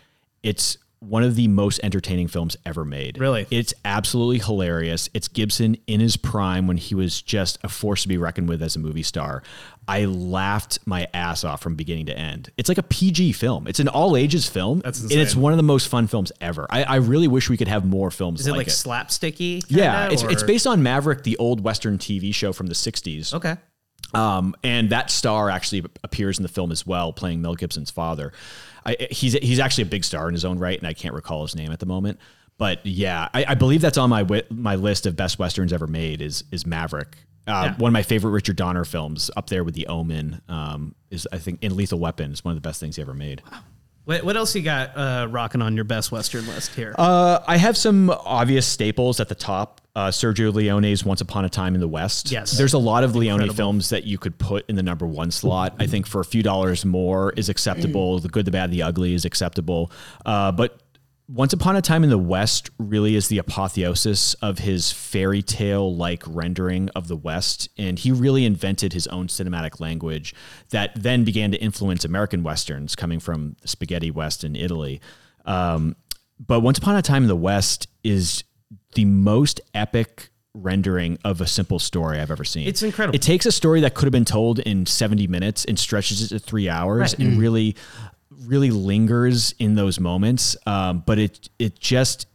It's 0.43 0.77
one 0.99 1.23
of 1.23 1.35
the 1.37 1.47
most 1.47 1.79
entertaining 1.81 2.27
films 2.27 2.57
ever 2.65 2.83
made. 2.83 3.17
Really? 3.17 3.47
It's 3.49 3.73
absolutely 3.85 4.39
hilarious. 4.39 5.09
It's 5.13 5.29
Gibson 5.29 5.77
in 5.87 6.01
his 6.01 6.17
prime 6.17 6.67
when 6.67 6.75
he 6.75 6.93
was 6.93 7.21
just 7.21 7.57
a 7.63 7.69
force 7.69 8.01
to 8.01 8.09
be 8.09 8.17
reckoned 8.17 8.49
with 8.49 8.61
as 8.61 8.75
a 8.75 8.79
movie 8.79 9.03
star. 9.03 9.41
I 9.87 10.03
laughed 10.05 10.79
my 10.85 11.07
ass 11.13 11.45
off 11.45 11.61
from 11.61 11.75
beginning 11.75 12.07
to 12.07 12.17
end. 12.17 12.51
It's 12.57 12.67
like 12.67 12.77
a 12.77 12.83
PG 12.83 13.31
film. 13.31 13.65
It's 13.65 13.79
an 13.79 13.87
all 13.87 14.17
ages 14.17 14.47
film. 14.49 14.81
That's 14.83 15.01
and 15.01 15.13
it's 15.13 15.37
one 15.37 15.53
of 15.53 15.57
the 15.57 15.63
most 15.63 15.87
fun 15.87 16.07
films 16.07 16.33
ever. 16.41 16.67
I, 16.69 16.83
I 16.83 16.95
really 16.97 17.29
wish 17.29 17.49
we 17.49 17.55
could 17.55 17.69
have 17.69 17.85
more 17.85 18.11
films 18.11 18.41
is 18.41 18.47
it 18.47 18.51
like, 18.51 18.57
like 18.57 18.67
it. 18.67 18.71
slapsticky 18.71 19.63
yeah, 19.69 20.01
kinda, 20.09 20.13
it's, 20.13 20.23
it's 20.33 20.43
or- 20.43 20.47
based 20.47 20.67
on 20.67 20.83
Maverick, 20.83 21.23
the 21.23 21.37
old 21.37 21.61
Western 21.61 21.97
TV 21.97 22.35
show 22.35 22.51
from 22.51 22.67
the 22.67 22.75
60s. 22.75 23.33
okay 23.33 23.55
Um, 24.13 24.55
and 24.63 24.89
that 24.89 25.11
star 25.11 25.49
actually 25.49 25.85
appears 26.03 26.37
in 26.39 26.43
the 26.43 26.49
film 26.49 26.71
as 26.71 26.85
well, 26.85 27.13
playing 27.13 27.41
Mel 27.41 27.55
Gibson's 27.55 27.91
father. 27.91 28.33
I, 28.85 28.95
he's 29.11 29.33
he's 29.33 29.59
actually 29.59 29.83
a 29.83 29.87
big 29.87 30.03
star 30.03 30.27
in 30.27 30.33
his 30.33 30.45
own 30.45 30.57
right, 30.57 30.77
and 30.77 30.87
I 30.87 30.93
can't 30.93 31.13
recall 31.13 31.43
his 31.43 31.55
name 31.55 31.71
at 31.71 31.79
the 31.79 31.85
moment. 31.85 32.19
But 32.57 32.85
yeah, 32.85 33.29
I, 33.33 33.45
I 33.49 33.55
believe 33.55 33.81
that's 33.81 33.97
on 33.97 34.09
my 34.09 34.21
wi- 34.21 34.45
my 34.49 34.75
list 34.75 35.05
of 35.05 35.15
best 35.15 35.37
westerns 35.39 35.71
ever 35.73 35.87
made. 35.87 36.21
Is 36.21 36.43
is 36.51 36.65
Maverick? 36.65 37.17
Uh, 37.47 37.69
Yeah. 37.71 37.75
One 37.77 37.89
of 37.89 37.93
my 37.93 38.03
favorite 38.03 38.31
Richard 38.31 38.55
Donner 38.55 38.85
films, 38.85 39.31
up 39.37 39.47
there 39.49 39.63
with 39.63 39.75
The 39.75 39.87
Omen. 39.87 40.41
Um, 40.49 40.95
is 41.09 41.27
I 41.31 41.37
think 41.37 41.63
in 41.63 41.75
Lethal 41.75 41.99
Weapon 41.99 42.31
is 42.31 42.43
one 42.43 42.51
of 42.55 42.61
the 42.61 42.67
best 42.67 42.79
things 42.79 42.95
he 42.95 43.01
ever 43.01 43.13
made. 43.13 43.41
what, 44.05 44.23
what 44.23 44.35
else 44.37 44.55
you 44.55 44.61
got 44.61 44.97
uh 44.97 45.27
rocking 45.29 45.61
on 45.61 45.75
your 45.75 45.85
best 45.85 46.11
western 46.11 46.45
list 46.47 46.73
here 46.75 46.95
Uh, 46.97 47.39
I 47.47 47.57
have 47.57 47.77
some 47.77 48.09
obvious 48.09 48.65
staples 48.67 49.19
at 49.19 49.29
the 49.29 49.35
top. 49.35 49.81
Uh, 49.99 50.09
Sergio 50.09 50.53
Leone's 50.53 51.03
Once 51.03 51.19
Upon 51.19 51.43
a 51.43 51.49
Time 51.49 51.75
in 51.75 51.81
the 51.81 51.87
West. 51.87 52.31
Yes. 52.31 52.57
There's 52.57 52.71
a 52.71 52.77
lot 52.77 53.03
of 53.03 53.17
Leone 53.17 53.41
Incredible. 53.41 53.55
films 53.55 53.89
that 53.89 54.05
you 54.05 54.17
could 54.17 54.37
put 54.37 54.63
in 54.69 54.77
the 54.77 54.83
number 54.83 55.05
one 55.05 55.29
slot. 55.29 55.75
I 55.77 55.87
think 55.87 56.07
for 56.07 56.21
a 56.21 56.25
few 56.25 56.41
dollars 56.41 56.85
more 56.85 57.33
is 57.33 57.49
acceptable. 57.49 58.17
The 58.19 58.29
Good, 58.29 58.45
the 58.45 58.51
Bad, 58.51 58.71
the 58.71 58.81
Ugly 58.81 59.13
is 59.13 59.25
acceptable. 59.25 59.91
Uh, 60.25 60.53
but 60.53 60.81
Once 61.27 61.51
Upon 61.51 61.75
a 61.75 61.81
Time 61.81 62.05
in 62.05 62.09
the 62.09 62.17
West 62.17 62.69
really 62.77 63.15
is 63.15 63.27
the 63.27 63.39
apotheosis 63.39 64.35
of 64.35 64.59
his 64.59 64.89
fairy 64.89 65.41
tale 65.41 65.93
like 65.93 66.23
rendering 66.25 66.87
of 66.95 67.09
the 67.09 67.17
West. 67.17 67.67
And 67.77 67.99
he 67.99 68.09
really 68.13 68.45
invented 68.45 68.93
his 68.93 69.05
own 69.07 69.27
cinematic 69.27 69.81
language 69.81 70.33
that 70.69 70.91
then 70.95 71.25
began 71.25 71.51
to 71.51 71.57
influence 71.57 72.05
American 72.05 72.41
Westerns 72.41 72.95
coming 72.95 73.19
from 73.19 73.57
the 73.61 73.67
spaghetti 73.67 74.11
West 74.11 74.45
in 74.45 74.55
Italy. 74.55 75.01
Um, 75.43 75.97
but 76.39 76.61
Once 76.61 76.77
Upon 76.77 76.95
a 76.95 77.01
Time 77.01 77.23
in 77.23 77.27
the 77.27 77.35
West 77.35 77.89
is 78.01 78.45
the 78.93 79.05
most 79.05 79.61
epic 79.73 80.29
rendering 80.53 81.17
of 81.23 81.41
a 81.41 81.47
simple 81.47 81.79
story 81.79 82.19
I've 82.19 82.31
ever 82.31 82.43
seen. 82.43 82.67
It's 82.67 82.81
incredible. 82.83 83.15
It 83.15 83.21
takes 83.21 83.45
a 83.45 83.51
story 83.51 83.81
that 83.81 83.93
could 83.93 84.05
have 84.05 84.11
been 84.11 84.25
told 84.25 84.59
in 84.59 84.85
70 84.85 85.27
minutes 85.27 85.63
and 85.65 85.77
stretches 85.77 86.21
it 86.23 86.29
to 86.29 86.39
three 86.39 86.67
hours 86.67 87.13
Right. 87.13 87.19
and 87.19 87.39
really, 87.39 87.75
really 88.45 88.71
lingers 88.71 89.53
in 89.59 89.75
those 89.75 89.99
moments. 89.99 90.57
Um, 90.65 91.03
but 91.05 91.19
it 91.19 91.49
it 91.59 91.79
just 91.79 92.25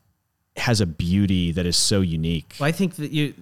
has 0.56 0.80
a 0.80 0.86
beauty 0.86 1.50
that 1.52 1.66
is 1.66 1.76
so 1.76 2.00
unique. 2.00 2.54
Well, 2.60 2.68
I 2.68 2.72
think 2.72 2.94
that 2.96 3.10
you 3.10 3.34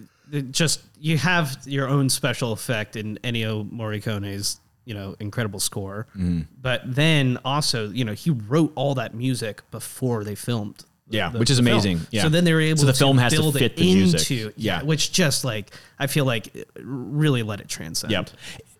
just 0.50 0.80
you 0.98 1.18
have 1.18 1.58
your 1.66 1.86
own 1.88 2.08
special 2.08 2.52
effect 2.52 2.96
in 2.96 3.18
Ennio 3.22 3.70
Morricone's 3.70 4.58
you 4.86 4.94
know 4.94 5.14
incredible 5.20 5.60
score, 5.60 6.06
Mm-hmm. 6.16 6.40
but 6.60 6.80
then 6.86 7.38
also 7.44 7.90
you 7.90 8.04
know 8.06 8.14
he 8.14 8.30
wrote 8.30 8.72
all 8.74 8.94
that 8.94 9.14
music 9.14 9.62
before 9.70 10.24
they 10.24 10.34
filmed. 10.34 10.82
Yeah, 11.12 11.28
the- 11.30 11.38
which 11.38 11.50
is 11.50 11.58
the 11.58 11.62
film. 11.62 11.74
amazing. 11.74 12.00
Yeah. 12.10 12.22
So 12.22 12.28
then 12.28 12.44
they 12.44 12.52
were 12.54 12.60
able 12.60 12.78
So 12.80 12.86
the 12.86 12.92
to 12.92 12.98
film 12.98 13.18
has 13.18 13.32
to 13.34 13.52
fit 13.52 13.62
it 13.62 13.76
the 13.76 13.94
music. 13.94 14.20
into 14.30 14.52
yeah, 14.56 14.78
Yeah. 14.78 14.82
which 14.82 15.12
just 15.12 15.44
like 15.44 15.70
I 15.98 16.06
feel 16.06 16.24
like 16.24 16.66
really 16.82 17.42
let 17.42 17.60
it 17.60 17.68
transcend. 17.68 18.10
Yep. 18.12 18.30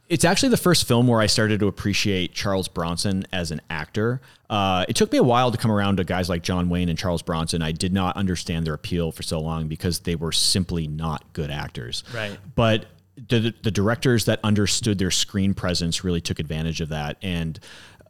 It's 0.09 0.25
actually 0.27 0.51
the 0.51 0.59
first 0.59 0.87
film 0.87 1.07
where 1.07 1.21
I 1.23 1.27
started 1.27 1.61
to 1.61 1.69
appreciate 1.69 2.35
Charles 2.35 2.69
Bronson 2.69 3.25
as 3.33 3.51
an 3.51 3.63
actor. 3.71 4.21
Uh, 4.51 4.85
it 4.87 4.95
took 4.95 5.11
me 5.11 5.17
a 5.17 5.23
while 5.23 5.51
to 5.51 5.57
come 5.57 5.71
around 5.71 5.97
to 5.97 6.05
guys 6.05 6.29
like 6.29 6.43
John 6.43 6.69
Wayne 6.69 6.91
and 6.91 6.99
Charles 6.99 7.23
Bronson. 7.23 7.63
I 7.63 7.73
did 7.73 7.95
not 7.95 8.15
understand 8.17 8.67
their 8.67 8.75
appeal 8.75 9.11
for 9.11 9.23
so 9.23 9.41
long 9.41 9.69
because 9.69 10.01
they 10.01 10.15
were 10.15 10.33
simply 10.33 10.87
not 10.87 11.25
good 11.33 11.51
actors. 11.51 12.05
Right. 12.15 12.37
But 12.55 12.87
the, 13.29 13.55
the 13.63 13.71
directors 13.71 14.27
that 14.27 14.41
understood 14.45 14.99
their 14.99 15.11
screen 15.11 15.55
presence 15.55 16.05
really 16.05 16.21
took 16.21 16.39
advantage 16.39 16.83
of 16.83 16.91
that. 16.91 17.17
And 17.23 17.59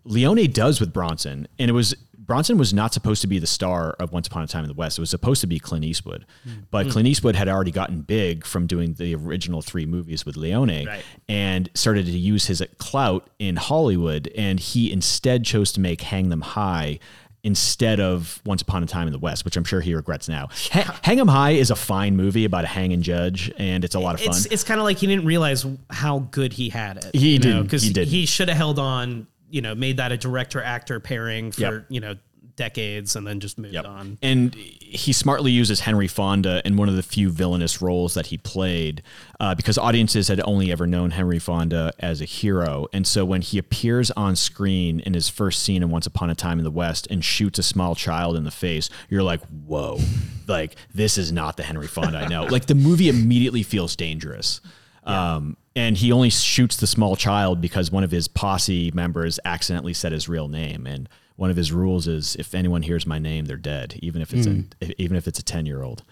Leone 0.05 0.51
does 0.51 0.81
with 0.81 0.93
Bronson. 0.93 1.47
And 1.61 1.69
it 1.69 1.73
was 1.75 1.95
Bronson 2.33 2.57
was 2.57 2.73
not 2.73 2.95
supposed 2.95 3.21
to 3.21 3.27
be 3.27 3.39
the 3.39 3.47
star 3.47 3.91
of 4.01 4.11
Once 4.11 4.27
Upon 4.27 4.43
a 4.43 4.47
Time 4.47 4.65
in 4.65 4.69
the 4.69 4.75
West. 4.75 4.97
It 4.97 5.03
was 5.03 5.11
supposed 5.11 5.43
to 5.43 5.47
be 5.47 5.59
Clint 5.59 5.85
Eastwood. 5.85 6.25
Mm. 6.49 6.65
But 6.71 6.87
mm. 6.87 6.93
Clint 6.93 7.07
Eastwood 7.09 7.37
had 7.37 7.47
already 7.47 7.71
gotten 7.71 8.01
big 8.01 8.47
from 8.47 8.67
doing 8.67 8.95
the 8.95 9.15
original 9.15 9.61
three 9.61 9.85
movies 9.85 10.25
with 10.25 10.39
Leone 10.39 10.87
Right. 10.87 11.05
and 11.29 11.69
started 11.75 12.07
to 12.07 12.13
use 12.13 12.47
his 12.47 12.65
clout 12.79 13.29
in 13.39 13.57
Hollywood. 13.57 14.31
And 14.35 14.59
he 14.59 14.91
instead 14.91 15.45
chose 15.45 15.73
to 15.73 15.81
make 15.81 16.01
Hang 16.01 16.31
Them 16.31 16.41
High 16.41 17.01
instead 17.45 18.01
of 18.01 18.41
Once 18.47 18.63
Upon 18.63 18.83
a 18.83 18.87
Time 18.87 19.09
in 19.09 19.13
the 19.13 19.19
West, 19.19 19.45
which 19.45 19.59
I'm 19.59 19.65
sure 19.65 19.83
he 19.83 19.95
regrets 19.95 20.27
now. 20.27 20.49
Ha- 20.71 21.01
Hang 21.03 21.21
'em 21.21 21.29
High 21.29 21.51
is 21.51 21.71
a 21.71 21.77
fine 21.77 22.17
movie 22.17 22.47
about 22.47 22.65
a 22.65 22.69
hanging 22.69 23.03
judge, 23.03 23.53
and 23.59 23.85
it's 23.85 23.95
a 23.95 24.01
lot 24.01 24.15
of 24.15 24.21
fun. 24.23 24.31
It's 24.31 24.47
it's 24.47 24.65
kind 24.65 24.81
of 24.81 24.85
like 24.85 24.97
he 24.97 25.07
didn't 25.07 25.27
realize 25.27 25.67
how 25.91 26.21
good 26.31 26.55
he 26.55 26.71
had 26.71 26.97
it. 26.99 27.11
He 27.15 27.37
didn't. 27.39 27.65
because 27.65 27.83
He 27.83 27.93
he 28.05 28.25
should 28.27 28.49
have 28.49 28.57
held 28.57 28.79
on. 28.79 29.27
You 29.53 29.63
know, 29.63 29.75
made 29.75 29.99
that 29.99 30.11
a 30.13 30.17
director 30.17 30.61
actor 30.63 30.99
pairing 30.99 31.53
for 31.53 31.61
Yep. 31.61 31.87
you 31.91 32.01
know 32.01 32.15
decades, 32.55 33.17
and 33.17 33.27
then 33.27 33.41
just 33.41 33.57
moved 33.59 33.73
Yep. 33.73 33.87
on. 33.87 34.19
And 34.21 34.55
he 34.55 35.13
smartly 35.15 35.51
uses 35.51 35.81
Henry 35.81 36.07
Fonda 36.07 36.61
in 36.67 36.77
one 36.77 36.87
of 36.91 36.97
the 36.97 37.03
few 37.03 37.31
villainous 37.31 37.81
roles 37.81 38.13
that 38.13 38.27
he 38.27 38.37
played 38.37 39.03
uh, 39.41 39.55
because 39.55 39.79
audiences 39.79 40.29
had 40.29 40.39
only 40.45 40.71
ever 40.71 40.87
known 40.87 41.13
Henry 41.13 41.39
Fonda 41.39 41.93
as 41.99 42.21
a 42.21 42.27
hero. 42.27 42.87
And 42.93 43.07
so 43.07 43.25
when 43.25 43.41
he 43.41 43.57
appears 43.57 44.11
on 44.13 44.37
screen 44.37 45.01
in 45.01 45.15
his 45.15 45.31
first 45.31 45.63
scene 45.63 45.83
in 45.83 45.89
Once 45.89 46.07
Upon 46.07 46.29
a 46.29 46.35
Time 46.35 46.59
in 46.59 46.65
the 46.65 46.71
West 46.71 47.07
and 47.11 47.25
shoots 47.25 47.59
a 47.59 47.63
small 47.63 47.95
child 47.95 48.37
in 48.37 48.45
the 48.45 48.51
face, 48.51 48.91
you're 49.09 49.23
like, 49.23 49.41
whoa, 49.47 49.99
like 50.47 50.77
this 50.95 51.17
is 51.17 51.33
not 51.33 51.57
the 51.57 51.63
Henry 51.63 51.87
Fonda 51.89 52.19
I 52.19 52.29
know. 52.29 52.45
like 52.45 52.67
the 52.67 52.75
movie 52.75 53.09
immediately 53.09 53.63
feels 53.63 53.97
dangerous. 53.97 54.61
Um, 55.05 55.57
and 55.75 55.97
he 55.97 56.13
only 56.13 56.31
shoots 56.31 56.77
the 56.77 56.87
small 56.87 57.17
child 57.17 57.61
because 57.61 57.91
one 57.91 58.05
of 58.05 58.11
his 58.11 58.29
posse 58.29 58.91
members 58.93 59.41
accidentally 59.45 59.95
said 59.95 60.13
his 60.13 60.29
real 60.29 60.49
name. 60.49 60.87
And 60.87 61.09
one 61.37 61.51
of 61.51 61.57
his 61.57 61.73
rules 61.73 62.07
is 62.07 62.37
if 62.37 62.55
anyone 62.55 62.83
hears 62.83 63.07
my 63.07 63.19
name, 63.19 63.47
they're 63.47 63.57
dead, 63.57 63.99
even 64.03 64.21
if 64.23 64.33
it's 64.35 64.47
a, 64.81 65.03
even 65.03 65.17
if 65.17 65.27
it's 65.27 65.39
a 65.39 65.43
ten 65.43 65.67
year 65.67 65.83
old. 65.83 66.03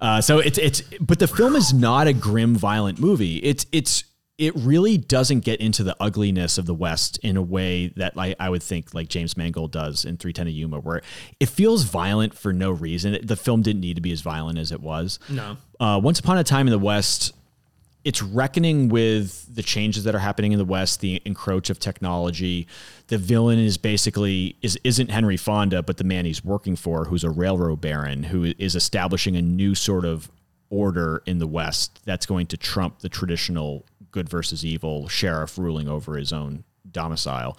Uh, 0.00 0.20
so 0.20 0.38
it's 0.38 0.58
it's 0.58 0.82
but 1.00 1.18
the 1.18 1.28
film 1.28 1.54
is 1.54 1.72
not 1.74 2.06
a 2.06 2.12
grim, 2.12 2.56
violent 2.56 2.98
movie. 2.98 3.36
It's 3.38 3.66
it's 3.72 4.04
it 4.38 4.54
really 4.56 4.96
doesn't 4.96 5.40
get 5.40 5.60
into 5.60 5.84
the 5.84 5.94
ugliness 6.00 6.56
of 6.56 6.64
the 6.64 6.72
West 6.72 7.18
in 7.18 7.36
a 7.36 7.42
way 7.42 7.88
that 7.96 8.14
I, 8.16 8.34
I 8.40 8.48
would 8.48 8.62
think 8.62 8.94
like 8.94 9.08
James 9.08 9.36
Mangold 9.36 9.70
does 9.70 10.06
in 10.06 10.16
3:10 10.16 10.44
to 10.44 10.50
Yuma, 10.50 10.80
where 10.80 11.02
it 11.38 11.50
feels 11.50 11.82
violent 11.82 12.32
for 12.32 12.50
no 12.50 12.70
reason. 12.70 13.18
The 13.22 13.36
film 13.36 13.60
didn't 13.60 13.82
need 13.82 13.96
to 13.96 14.00
be 14.00 14.12
as 14.12 14.22
violent 14.22 14.58
as 14.58 14.72
it 14.72 14.80
was. 14.80 15.18
No. 15.28 15.58
Uh, 15.78 16.00
Once 16.02 16.20
Upon 16.20 16.38
a 16.38 16.44
Time 16.44 16.66
in 16.66 16.70
the 16.70 16.78
West, 16.78 17.34
it's 18.04 18.22
reckoning 18.22 18.88
with 18.88 19.54
the 19.54 19.62
changes 19.62 20.04
that 20.04 20.14
are 20.14 20.20
happening 20.20 20.52
in 20.52 20.58
the 20.58 20.64
West, 20.64 21.00
the 21.00 21.20
encroach 21.24 21.68
of 21.68 21.78
technology. 21.78 22.66
The 23.08 23.18
villain 23.18 23.58
is 23.58 23.76
basically 23.76 24.56
is 24.62 24.78
isn't 24.84 25.10
Henry 25.10 25.36
Fonda, 25.36 25.82
but 25.82 25.98
the 25.98 26.04
man 26.04 26.24
he's 26.24 26.44
working 26.44 26.76
for, 26.76 27.04
who's 27.04 27.24
a 27.24 27.30
railroad 27.30 27.80
baron, 27.80 28.24
who 28.24 28.54
is 28.58 28.74
establishing 28.74 29.36
a 29.36 29.42
new 29.42 29.74
sort 29.74 30.04
of 30.04 30.30
order 30.70 31.22
in 31.26 31.38
the 31.38 31.46
West 31.46 32.00
that's 32.04 32.26
going 32.26 32.46
to 32.46 32.56
trump 32.56 33.00
the 33.00 33.08
traditional 33.08 33.84
good 34.10 34.28
versus 34.28 34.64
evil 34.64 35.08
sheriff 35.08 35.58
ruling 35.58 35.88
over 35.88 36.16
his 36.16 36.32
own 36.32 36.64
domicile. 36.90 37.58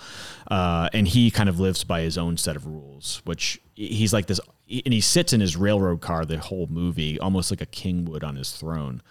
Uh, 0.50 0.90
and 0.94 1.08
he 1.08 1.30
kind 1.32 1.50
of 1.50 1.60
lives 1.60 1.84
by 1.84 2.02
his 2.02 2.18
own 2.18 2.38
set 2.38 2.56
of 2.56 2.66
rules, 2.66 3.22
which 3.26 3.62
he's 3.76 4.14
like 4.14 4.26
this, 4.26 4.40
and 4.70 4.94
he 4.94 5.02
sits 5.02 5.34
in 5.34 5.42
his 5.42 5.56
railroad 5.56 6.02
car 6.02 6.26
the 6.26 6.40
whole 6.40 6.68
movie, 6.68 7.20
almost 7.20 7.52
like 7.52 7.62
a 7.62 7.66
king 7.66 8.06
would 8.06 8.24
on 8.24 8.36
his 8.36 8.52
throne. 8.52 9.02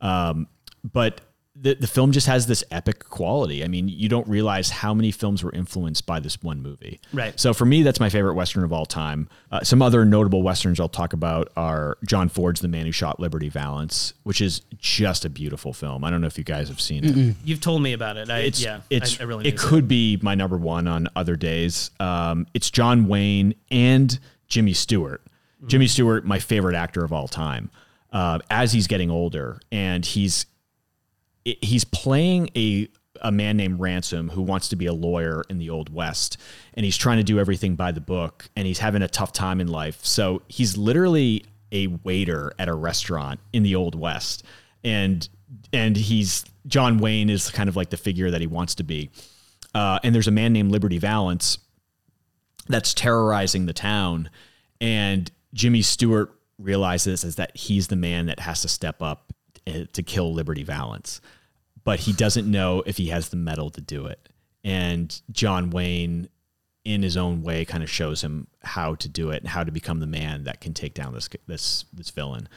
Um, 0.00 0.46
but 0.84 1.20
the, 1.56 1.74
the 1.74 1.86
film 1.86 2.12
just 2.12 2.26
has 2.26 2.46
this 2.46 2.62
epic 2.70 3.04
quality. 3.08 3.64
I 3.64 3.68
mean, 3.68 3.88
you 3.88 4.08
don't 4.08 4.26
realize 4.28 4.70
how 4.70 4.94
many 4.94 5.10
films 5.10 5.42
were 5.42 5.52
influenced 5.52 6.06
by 6.06 6.20
this 6.20 6.40
one 6.42 6.62
movie. 6.62 7.00
Right. 7.12 7.38
So 7.38 7.52
for 7.52 7.64
me, 7.66 7.82
that's 7.82 7.98
my 8.00 8.08
favorite 8.08 8.34
Western 8.34 8.62
of 8.62 8.72
all 8.72 8.86
time. 8.86 9.28
Uh, 9.50 9.60
some 9.62 9.82
other 9.82 10.04
notable 10.04 10.42
Westerns 10.42 10.78
I'll 10.78 10.88
talk 10.88 11.12
about 11.12 11.50
are 11.56 11.98
John 12.06 12.28
Ford's 12.28 12.60
The 12.60 12.68
Man 12.68 12.86
Who 12.86 12.92
Shot 12.92 13.18
Liberty 13.20 13.48
Valance, 13.48 14.14
which 14.22 14.40
is 14.40 14.62
just 14.78 15.24
a 15.24 15.28
beautiful 15.28 15.72
film. 15.72 16.04
I 16.04 16.10
don't 16.10 16.20
know 16.20 16.28
if 16.28 16.38
you 16.38 16.44
guys 16.44 16.68
have 16.68 16.80
seen 16.80 17.04
it. 17.04 17.36
You've 17.44 17.60
told 17.60 17.82
me 17.82 17.92
about 17.92 18.16
it. 18.16 18.30
I, 18.30 18.38
It's, 18.40 18.62
yeah, 18.62 18.80
it's, 18.88 19.20
I, 19.20 19.24
I 19.24 19.26
really 19.26 19.48
it 19.48 19.58
could 19.58 19.88
be 19.88 20.18
my 20.22 20.36
number 20.36 20.56
one 20.56 20.86
on 20.86 21.08
other 21.16 21.36
days. 21.36 21.90
Um, 21.98 22.46
it's 22.54 22.70
John 22.70 23.06
Wayne 23.08 23.54
and 23.70 24.18
Jimmy 24.46 24.72
Stewart. 24.72 25.22
Jimmy 25.66 25.88
Stewart, 25.88 26.24
my 26.24 26.38
favorite 26.38 26.76
actor 26.76 27.04
of 27.04 27.12
all 27.12 27.28
time. 27.28 27.70
Uh, 28.12 28.38
as 28.50 28.72
he's 28.72 28.86
getting 28.86 29.10
older, 29.10 29.60
and 29.70 30.04
he's 30.06 30.46
it- 31.44 31.62
he's 31.64 31.84
playing 31.84 32.50
a 32.56 32.88
a 33.22 33.30
man 33.32 33.56
named 33.56 33.80
Ransom 33.80 34.30
who 34.30 34.40
wants 34.40 34.68
to 34.68 34.76
be 34.76 34.86
a 34.86 34.94
lawyer 34.94 35.42
in 35.50 35.58
the 35.58 35.68
old 35.68 35.92
west 35.92 36.38
and 36.72 36.84
he's 36.84 36.96
trying 36.96 37.18
to 37.18 37.24
do 37.24 37.38
everything 37.38 37.74
by 37.76 37.92
the 37.92 38.00
book 38.00 38.48
and 38.56 38.66
he's 38.66 38.78
having 38.78 39.02
a 39.02 39.08
tough 39.08 39.32
time 39.32 39.60
in 39.60 39.68
life. 39.68 40.02
So 40.06 40.40
he's 40.48 40.78
literally 40.78 41.44
a 41.70 41.88
waiter 41.88 42.52
at 42.58 42.68
a 42.68 42.74
restaurant 42.74 43.40
in 43.52 43.62
the 43.62 43.74
old 43.74 43.94
west 43.94 44.42
and 44.82 45.28
and 45.72 45.96
he's 45.96 46.44
John 46.66 46.96
Wayne 46.98 47.28
is 47.28 47.50
kind 47.50 47.68
of 47.68 47.76
like 47.76 47.90
the 47.90 47.96
figure 47.98 48.30
that 48.30 48.40
he 48.40 48.46
wants 48.46 48.74
to 48.76 48.84
be. 48.84 49.10
Uh, 49.74 49.98
and 50.02 50.14
there's 50.14 50.28
a 50.28 50.32
man 50.32 50.52
named 50.52 50.70
Liberty 50.70 50.98
Valance 50.98 51.58
that's 52.68 52.94
terrorizing 52.94 53.66
the 53.66 53.72
town. 53.72 54.30
And 54.80 55.30
Jimmy 55.52 55.82
Stewart 55.82 56.32
realizes 56.58 57.24
is 57.24 57.36
that 57.36 57.56
he's 57.56 57.88
the 57.88 57.96
man 57.96 58.26
that 58.26 58.40
has 58.40 58.62
to 58.62 58.68
step 58.68 59.02
up 59.02 59.32
Uh, 59.70 59.84
to 59.92 60.02
kill 60.02 60.32
Liberty 60.32 60.62
Valance, 60.62 61.20
but 61.84 62.00
he 62.00 62.12
doesn't 62.12 62.50
know 62.50 62.82
if 62.86 62.96
he 62.96 63.08
has 63.08 63.28
the 63.28 63.36
mettle 63.36 63.70
to 63.70 63.80
do 63.80 64.06
it. 64.06 64.28
And 64.64 65.20
John 65.30 65.70
Wayne, 65.70 66.28
in 66.84 67.02
his 67.02 67.16
own 67.16 67.42
way, 67.42 67.64
kind 67.64 67.82
of 67.82 67.90
shows 67.90 68.22
him 68.22 68.46
how 68.62 68.94
to 68.96 69.08
do 69.08 69.30
it 69.30 69.42
and 69.42 69.48
how 69.48 69.64
to 69.64 69.72
become 69.72 70.00
the 70.00 70.06
man 70.06 70.44
that 70.44 70.60
can 70.60 70.74
take 70.74 70.94
down 70.94 71.14
this 71.14 71.28
this 71.46 71.84
this 71.92 72.10
villain. 72.10 72.48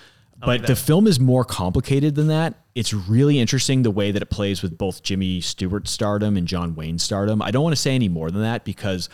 But 0.46 0.68
the 0.68 0.76
film 0.76 1.08
is 1.08 1.20
more 1.20 1.46
complicated 1.46 2.16
than 2.16 2.28
that. 2.28 2.56
It's 2.76 2.94
really 2.94 3.40
interesting 3.40 3.84
the 3.84 3.92
way 3.92 4.12
that 4.12 4.22
it 4.22 4.30
plays 4.30 4.62
with 4.62 4.78
both 4.78 5.04
Jimmy 5.04 5.40
Stewart's 5.42 5.92
stardom 5.92 6.36
and 6.36 6.48
John 6.48 6.76
Wayne's 6.76 7.04
stardom. 7.04 7.42
I 7.42 7.52
don't 7.52 7.64
want 7.64 7.76
to 7.76 7.82
say 7.82 7.96
any 7.96 8.10
more 8.10 8.32
than 8.32 8.42
that 8.42 8.66
because 8.66 9.10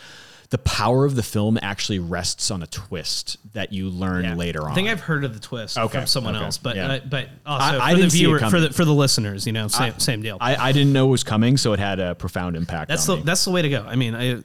the 0.50 0.58
power 0.58 1.04
of 1.04 1.14
the 1.14 1.22
film 1.22 1.58
actually 1.62 2.00
rests 2.00 2.50
on 2.50 2.62
a 2.62 2.66
twist 2.66 3.36
that 3.52 3.72
you 3.72 3.88
learn 3.88 4.24
Yeah. 4.24 4.34
later 4.34 4.64
on. 4.64 4.72
I 4.72 4.74
think 4.74 4.88
I've 4.88 5.00
heard 5.00 5.24
of 5.24 5.32
the 5.32 5.38
twist 5.40 5.78
Okay, 5.78 5.98
from 5.98 6.06
someone 6.08 6.34
okay, 6.34 6.44
else, 6.44 6.58
but 6.58 6.74
yeah. 6.76 6.88
uh, 6.88 7.00
but 7.08 7.28
also 7.46 7.78
I- 7.78 7.86
I 7.86 7.90
for 7.90 7.94
the 7.96 8.00
didn't 8.02 8.10
see 8.12 8.18
it 8.18 8.26
viewer, 8.26 8.38
for 8.50 8.60
the 8.60 8.70
for 8.72 8.84
the 8.84 8.92
listeners, 8.94 9.46
you 9.46 9.52
know, 9.52 9.68
same 9.68 9.98
same 9.98 10.22
deal. 10.22 10.36
I, 10.40 10.56
I 10.56 10.72
didn't 10.72 10.92
know 10.92 11.06
it 11.06 11.10
was 11.10 11.22
coming, 11.24 11.56
so 11.56 11.72
it 11.72 11.78
had 11.78 12.00
a 12.00 12.14
profound 12.16 12.56
impact. 12.56 12.88
that's 12.88 13.08
on 13.08 13.16
the 13.18 13.20
me. 13.22 13.26
that's 13.26 13.44
the 13.44 13.50
way 13.52 13.62
to 13.62 13.68
go. 13.68 13.84
I 13.86 13.94
mean, 13.96 14.14
I, 14.14 14.42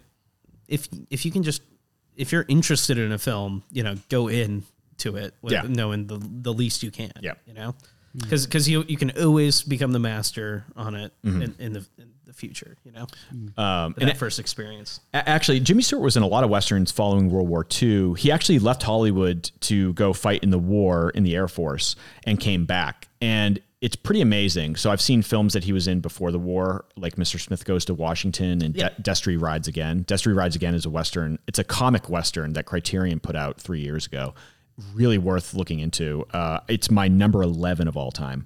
if 0.67 0.87
if 1.09 1.25
you 1.25 1.31
can 1.31 1.41
just 1.43 1.61
if 2.15 2.31
you're 2.31 2.45
interested 2.47 2.97
in 2.97 3.11
a 3.11 3.17
film, 3.17 3.63
you 3.71 3.83
know, 3.83 3.95
go 4.09 4.27
in 4.27 4.63
to 4.99 5.15
it 5.17 5.33
with 5.41 5.53
Yeah. 5.53 5.63
knowing 5.67 6.07
the 6.07 6.17
the 6.21 6.53
least 6.53 6.83
you 6.83 6.91
can. 6.91 7.11
Yeah. 7.21 7.33
you 7.47 7.53
know, 7.55 7.73
because 8.15 8.45
because 8.45 8.69
you 8.69 8.85
you 8.87 8.95
can 8.97 9.11
always 9.19 9.63
become 9.63 9.91
the 9.91 9.99
master 9.99 10.65
on 10.75 10.93
it 10.95 11.11
in, 11.23 11.41
in 11.41 11.73
the 11.73 11.85
in 11.97 12.09
the 12.09 12.14
future. 12.35 12.77
You 12.83 12.91
know, 12.91 13.07
um, 13.61 13.95
that 13.97 14.09
and 14.09 14.17
first 14.17 14.39
experience. 14.39 14.99
Actually, 15.13 15.59
Jimmy 15.61 15.81
Stewart 15.81 16.03
was 16.03 16.15
in 16.17 16.23
a 16.23 16.27
lot 16.27 16.43
of 16.43 16.49
westerns 16.49 16.91
following 16.91 17.29
World 17.29 17.47
War 17.49 17.65
II. 17.81 18.13
He 18.15 18.31
actually 18.31 18.59
left 18.59 18.83
Hollywood 18.83 19.49
to 19.61 19.93
go 19.93 20.13
fight 20.13 20.43
in 20.43 20.49
the 20.51 20.59
war 20.59 21.09
in 21.11 21.23
the 21.23 21.35
Air 21.35 21.47
Force 21.47 21.95
and 22.25 22.39
came 22.39 22.65
back. 22.65 23.07
And 23.21 23.59
it's 23.81 23.95
pretty 23.95 24.21
amazing. 24.21 24.75
So 24.77 24.89
I've 24.91 25.01
seen 25.01 25.21
films 25.21 25.53
that 25.53 25.63
he 25.63 25.71
was 25.73 25.87
in 25.87 25.99
before 25.99 26.31
the 26.31 26.39
war, 26.39 26.85
like 26.95 27.17
Mr. 27.17 27.39
Smith 27.39 27.65
Goes 27.65 27.85
to 27.85 27.93
Washington 27.93 28.61
and 28.63 28.75
Yeah. 28.75 28.89
De- 28.89 29.01
Destry 29.11 29.39
Rides 29.39 29.67
Again. 29.67 30.03
Destry 30.05 30.35
Rides 30.35 30.55
Again 30.55 30.73
is 30.73 30.85
a 30.85 30.89
western. 30.89 31.37
It's 31.47 31.59
a 31.59 31.63
comic 31.63 32.09
western 32.09 32.53
that 32.53 32.65
Criterion 32.65 33.19
put 33.19 33.35
out 33.35 33.59
three 33.61 33.81
years 33.81 34.05
ago. 34.07 34.33
really 34.93 35.17
worth 35.17 35.53
looking 35.53 35.79
into. 35.79 36.25
Uh, 36.33 36.59
it's 36.67 36.91
my 36.91 37.07
number 37.07 37.41
11 37.41 37.87
of 37.87 37.95
all 37.95 38.11
time. 38.11 38.45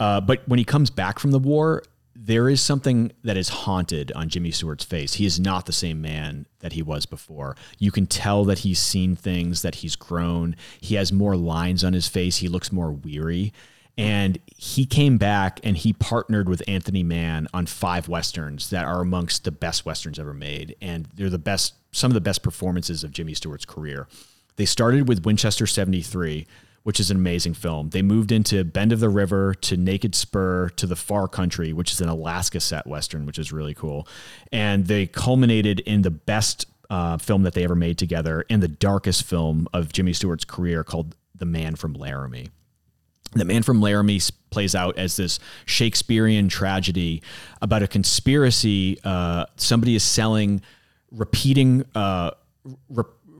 Uh, 0.00 0.20
but 0.20 0.42
when 0.48 0.58
he 0.58 0.64
comes 0.64 0.90
back 0.90 1.20
from 1.20 1.30
the 1.30 1.38
war, 1.38 1.82
there 2.26 2.48
is 2.48 2.62
something 2.62 3.12
that 3.22 3.36
is 3.36 3.50
haunted 3.50 4.10
on 4.12 4.30
Jimmy 4.30 4.50
Stewart's 4.50 4.84
face. 4.84 5.14
He 5.14 5.26
is 5.26 5.38
not 5.38 5.66
the 5.66 5.72
same 5.72 6.00
man 6.00 6.46
that 6.60 6.72
he 6.72 6.80
was 6.80 7.04
before. 7.04 7.54
You 7.78 7.90
can 7.90 8.06
tell 8.06 8.46
that 8.46 8.60
he's 8.60 8.78
seen 8.78 9.14
things, 9.14 9.60
that 9.60 9.76
he's 9.76 9.94
grown. 9.94 10.56
He 10.80 10.94
has 10.94 11.12
more 11.12 11.36
lines 11.36 11.84
on 11.84 11.92
his 11.92 12.08
face. 12.08 12.38
He 12.38 12.48
looks 12.48 12.72
more 12.72 12.92
weary. 12.92 13.52
And 13.98 14.38
he 14.56 14.86
came 14.86 15.18
back 15.18 15.60
and 15.62 15.76
he 15.76 15.92
partnered 15.92 16.48
with 16.48 16.62
Anthony 16.66 17.02
Mann 17.02 17.46
on 17.52 17.66
five 17.66 18.08
westerns 18.08 18.70
that 18.70 18.86
are 18.86 19.02
amongst 19.02 19.44
the 19.44 19.52
best 19.52 19.84
westerns 19.84 20.18
ever 20.18 20.32
made. 20.32 20.76
And 20.80 21.06
they're 21.14 21.28
the 21.28 21.38
best, 21.38 21.74
some 21.92 22.10
of 22.10 22.14
the 22.14 22.22
best 22.22 22.42
performances 22.42 23.04
of 23.04 23.12
Jimmy 23.12 23.34
Stewart's 23.34 23.66
career. 23.66 24.08
They 24.56 24.64
started 24.64 25.08
with 25.08 25.26
Winchester 25.26 25.66
73, 25.66 26.46
which 26.84 27.00
is 27.00 27.10
an 27.10 27.16
amazing 27.16 27.54
film. 27.54 27.90
They 27.90 28.02
moved 28.02 28.30
into 28.30 28.62
Bend 28.62 28.92
of 28.92 29.00
the 29.00 29.08
River 29.08 29.54
to 29.54 29.76
Naked 29.76 30.14
Spur 30.14 30.68
to 30.76 30.86
the 30.86 30.96
Far 30.96 31.26
Country, 31.26 31.72
which 31.72 31.90
is 31.90 32.00
an 32.00 32.08
Alaska 32.08 32.60
set 32.60 32.86
western, 32.86 33.26
which 33.26 33.38
is 33.38 33.52
really 33.52 33.74
cool. 33.74 34.06
And 34.52 34.86
they 34.86 35.06
culminated 35.06 35.80
in 35.80 36.02
the 36.02 36.10
best 36.10 36.66
uh, 36.90 37.16
film 37.16 37.42
that 37.42 37.54
they 37.54 37.64
ever 37.64 37.74
made 37.74 37.98
together 37.98 38.44
and 38.50 38.62
the 38.62 38.68
darkest 38.68 39.24
film 39.24 39.66
of 39.72 39.92
Jimmy 39.92 40.12
Stewart's 40.12 40.44
career 40.44 40.84
called 40.84 41.16
The 41.34 41.46
Man 41.46 41.74
from 41.74 41.94
Laramie. 41.94 42.50
The 43.32 43.46
Man 43.46 43.62
from 43.62 43.80
Laramie 43.80 44.20
plays 44.50 44.74
out 44.74 44.96
as 44.98 45.16
this 45.16 45.40
Shakespearean 45.64 46.48
tragedy 46.48 47.22
about 47.60 47.82
a 47.82 47.88
conspiracy. 47.88 48.98
Uh, 49.02 49.46
somebody 49.56 49.96
is 49.96 50.04
selling 50.04 50.60
repeating 51.10 51.84
uh, 51.94 52.32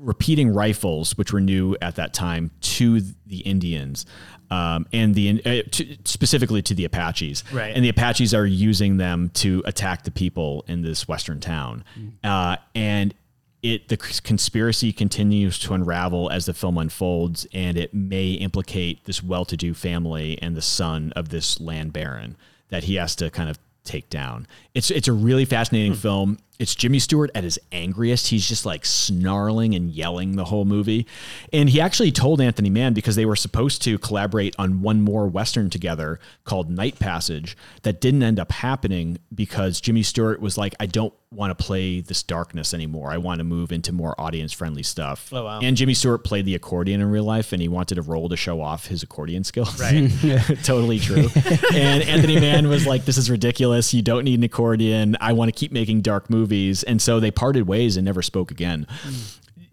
repeating 0.05 0.53
rifles, 0.53 1.17
which 1.17 1.33
were 1.33 1.41
new 1.41 1.77
at 1.81 1.97
that 1.97 2.15
time, 2.15 2.51
to 2.61 3.01
the 3.27 3.39
Indians. 3.39 4.07
Um, 4.51 4.87
and 4.93 5.15
the 5.15 5.41
uh, 5.45 5.69
to, 5.71 5.97
specifically 6.05 6.63
to 6.63 6.75
the 6.75 6.85
Apaches, 6.85 7.43
Right. 7.53 7.75
And 7.75 7.85
the 7.85 7.89
Apaches 7.89 8.35
are 8.35 8.47
using 8.47 8.99
them 8.99 9.31
to 9.35 9.63
attack 9.65 10.05
the 10.05 10.11
people 10.11 10.65
in 10.69 10.83
this 10.83 11.09
western 11.09 11.41
town, 11.41 11.83
uh, 12.23 12.57
and 12.75 13.15
it 13.63 13.89
the 13.89 13.97
conspiracy 13.97 14.93
continues 14.93 15.59
to 15.61 15.73
unravel 15.73 16.31
as 16.31 16.45
the 16.45 16.53
film 16.53 16.77
unfolds, 16.77 17.47
and 17.55 17.79
it 17.79 17.95
may 17.95 18.33
implicate 18.33 19.05
this 19.07 19.23
well-to-do 19.23 19.73
family 19.73 20.39
and 20.43 20.55
the 20.55 20.63
son 20.63 21.13
of 21.17 21.31
this 21.31 21.59
land 21.59 21.93
baron 21.95 22.37
that 22.69 22.85
he 22.85 22.97
has 22.97 23.17
to 23.17 23.31
kind 23.31 23.49
of 23.49 23.59
take 23.85 24.11
down. 24.11 24.47
It's 24.75 24.91
it's 24.91 25.09
a 25.09 25.13
really 25.13 25.47
fascinating 25.47 25.95
film. 25.95 26.39
It's 26.59 26.75
Jimmy 26.75 27.01
Stewart 27.01 27.33
at 27.35 27.43
his 27.43 27.59
angriest. 27.73 28.29
He's 28.29 28.49
just 28.49 28.65
like 28.65 28.87
snarling 28.87 29.75
and 29.75 29.91
yelling 29.91 30.37
the 30.37 30.45
whole 30.45 30.65
movie. 30.65 31.05
And 31.53 31.69
he 31.69 31.81
actually 31.81 32.13
told 32.13 32.41
Anthony 32.41 32.71
Mann 32.71 32.95
because 32.95 33.17
they 33.17 33.27
were 33.27 33.35
supposed 33.35 33.83
to 33.83 33.99
collaborate 33.99 34.55
on 34.57 34.81
one 34.81 35.01
more 35.01 35.27
western 35.27 35.69
together 35.69 36.21
called 36.45 36.71
Night 36.71 37.01
Passage 37.01 37.57
that 37.83 38.01
didn't 38.01 38.23
end 38.23 38.39
up 38.39 38.53
happening 38.53 39.19
because 39.35 39.81
Jimmy 39.81 40.05
Stewart 40.05 40.41
was 40.41 40.57
like 40.57 40.77
I 40.79 40.87
don't 40.87 41.13
want 41.33 41.57
to 41.57 41.65
play 41.65 42.01
this 42.01 42.23
darkness 42.23 42.73
anymore. 42.73 43.11
I 43.11 43.17
want 43.17 43.39
to 43.39 43.45
move 43.45 43.73
into 43.73 43.91
more 43.91 44.15
audience 44.21 44.53
friendly 44.53 44.85
stuff. 44.85 45.33
Oh, 45.33 45.45
wow. 45.45 45.59
And 45.61 45.77
Jimmy 45.77 45.95
Stewart 45.95 46.23
played 46.23 46.45
the 46.45 46.55
accordion 46.55 47.01
in 47.01 47.11
real 47.11 47.25
life 47.25 47.53
and 47.53 47.61
he 47.61 47.67
wanted 47.67 47.99
a 47.99 48.03
role 48.03 48.29
to 48.29 48.37
show 48.37 48.61
off 48.61 48.87
his 48.87 49.03
accordion 49.03 49.43
skills. 49.43 49.81
Right. 49.81 50.09
totally 50.63 51.01
true. 51.01 51.29
and 51.75 52.05
Anthony 52.05 52.39
Mann 52.39 52.69
was 52.69 52.87
like, 52.87 53.05
"This 53.05 53.19
is 53.19 53.29
ridiculous. 53.29 53.93
You 53.93 54.03
don't 54.03 54.23
need 54.23 54.39
an 54.39 54.45
accordion. 54.45 55.17
I 55.21 55.33
want 55.33 55.53
to 55.53 55.59
keep 55.59 55.73
making 55.73 56.03
dark 56.03 56.31
movies." 56.31 56.44
And 56.85 57.01
so 57.01 57.21
they 57.21 57.31
parted 57.31 57.67
ways 57.67 57.97
and 57.97 58.05
never 58.05 58.23
spoke 58.23 58.51
again. 58.51 58.87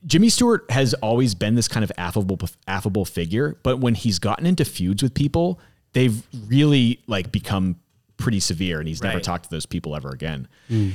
Jimmy 0.05 0.29
Stewart 0.29 0.69
has 0.71 0.93
always 0.95 1.35
been 1.35 1.55
this 1.55 1.67
kind 1.67 1.83
of 1.83 1.91
affable 1.97 2.39
affable 2.67 3.05
figure, 3.05 3.57
but 3.63 3.79
when 3.79 3.95
he's 3.95 4.19
gotten 4.19 4.45
into 4.45 4.65
feuds 4.65 5.03
with 5.03 5.13
people, 5.13 5.59
they've 5.93 6.23
really 6.47 6.99
like 7.07 7.31
become 7.31 7.77
pretty 8.17 8.39
severe 8.39 8.79
and 8.79 8.87
he's 8.87 9.01
never 9.01 9.19
talked 9.19 9.45
to 9.45 9.49
those 9.49 9.65
people 9.65 9.95
ever 9.95 10.09
again. 10.09 10.47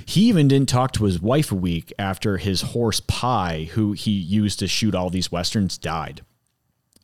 He 0.07 0.23
even 0.29 0.49
didn't 0.49 0.69
talk 0.69 0.93
to 0.93 1.05
his 1.05 1.21
wife 1.21 1.53
a 1.53 1.57
week 1.57 1.93
after 1.99 2.39
his 2.39 2.63
horse 2.63 3.01
Pie, 3.01 3.69
who 3.73 3.93
he 3.93 4.13
used 4.13 4.59
to 4.61 4.69
shoot 4.69 4.95
all 4.95 5.11
these 5.11 5.31
westerns, 5.31 5.77
died. 5.77 6.23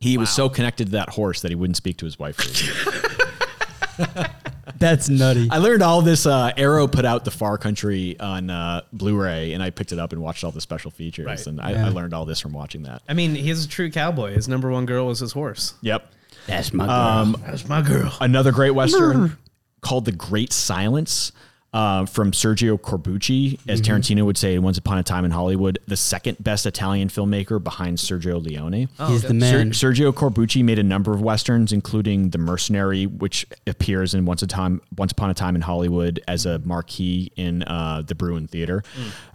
He 0.01 0.19
was 0.19 0.31
so 0.31 0.49
connected 0.49 0.86
to 0.86 0.90
that 0.93 1.11
horse 1.11 1.43
that 1.43 1.51
he 1.51 1.55
wouldn't 1.55 1.77
speak 1.77 1.99
to 1.99 2.05
his 2.05 2.19
wife. 2.19 2.39
For 4.83 4.89
a 4.89 4.91
week. 4.91 4.99
That's 4.99 5.09
nutty. 5.09 5.49
I 5.51 5.59
learned 5.59 5.83
all 5.83 6.03
this. 6.03 6.27
Uh, 6.27 6.53
Arrow 6.57 6.87
put 6.87 7.05
out 7.05 7.25
the 7.25 7.31
Far 7.31 7.59
Country 7.59 8.19
on 8.21 8.51
uh, 8.51 8.83
Blu-ray, 8.93 9.53
and 9.53 9.63
I 9.63 9.71
picked 9.71 9.93
it 9.93 9.99
up 9.99 10.13
and 10.13 10.21
watched 10.23 10.45
all 10.45 10.51
the 10.51 10.61
special 10.61 10.91
features. 10.91 11.27
Right. 11.27 11.47
And 11.47 11.61
I, 11.61 11.73
Yeah. 11.73 11.87
I 11.87 11.89
learned 11.91 12.15
all 12.15 12.25
this 12.25 12.41
from 12.41 12.53
watching 12.53 12.83
that. 12.85 13.03
I 13.09 13.15
mean, 13.15 13.35
he's 13.35 13.65
a 13.65 13.69
true 13.69 13.91
cowboy. 13.91 14.33
His 14.35 14.49
number 14.49 14.71
one 14.71 14.87
girl 14.87 15.07
was 15.07 15.21
his 15.21 15.33
horse. 15.33 15.75
Yep. 15.83 16.11
That's 16.47 16.73
my 16.73 16.87
girl. 16.87 16.95
Um, 16.95 17.43
That's 17.47 17.69
my 17.69 17.83
girl. 17.83 18.13
Another 18.21 18.51
great 18.53 18.73
western 18.73 19.39
called 19.81 20.05
The 20.05 20.13
Great 20.13 20.53
Silence. 20.53 21.33
Uh, 21.74 22.05
from 22.05 22.32
Sergio 22.32 22.78
Corbucci, 22.78 23.59
as 23.66 23.81
Tarantino 23.81 24.27
would 24.27 24.36
say, 24.36 24.59
Once 24.59 24.77
Upon 24.77 24.99
a 24.99 25.03
Time 25.03 25.24
in 25.24 25.31
Hollywood, 25.31 25.78
the 25.86 25.97
second 25.97 26.36
best 26.44 26.66
Italian 26.66 27.09
filmmaker 27.09 27.62
behind 27.65 27.97
Sergio 27.97 28.44
Leone. 28.44 28.89
He's 29.09 29.23
the 29.23 29.32
man. 29.32 29.73
Ser- 29.73 29.90
Sergio 29.90 30.12
Corbucci 30.12 30.62
made 30.62 30.78
a 30.78 30.82
number 30.82 31.15
of 31.15 31.23
westerns, 31.23 31.73
including 31.73 32.28
The 32.28 32.36
Mercenary, 32.36 33.07
which 33.07 33.47
appears 33.66 34.12
in 34.12 34.27
Once 34.27 34.43
a 34.43 34.47
Time, 34.47 34.82
Once 34.99 35.12
Upon 35.12 35.31
a 35.31 35.35
Time 35.35 35.57
in 35.57 35.62
Hollywood 35.62 36.20
as 36.28 36.44
a 36.44 36.59
marquee 36.59 37.32
in 37.36 37.62
uh, 37.62 38.03
the 38.07 38.15
Bruin 38.15 38.49
Theater. 38.49 38.82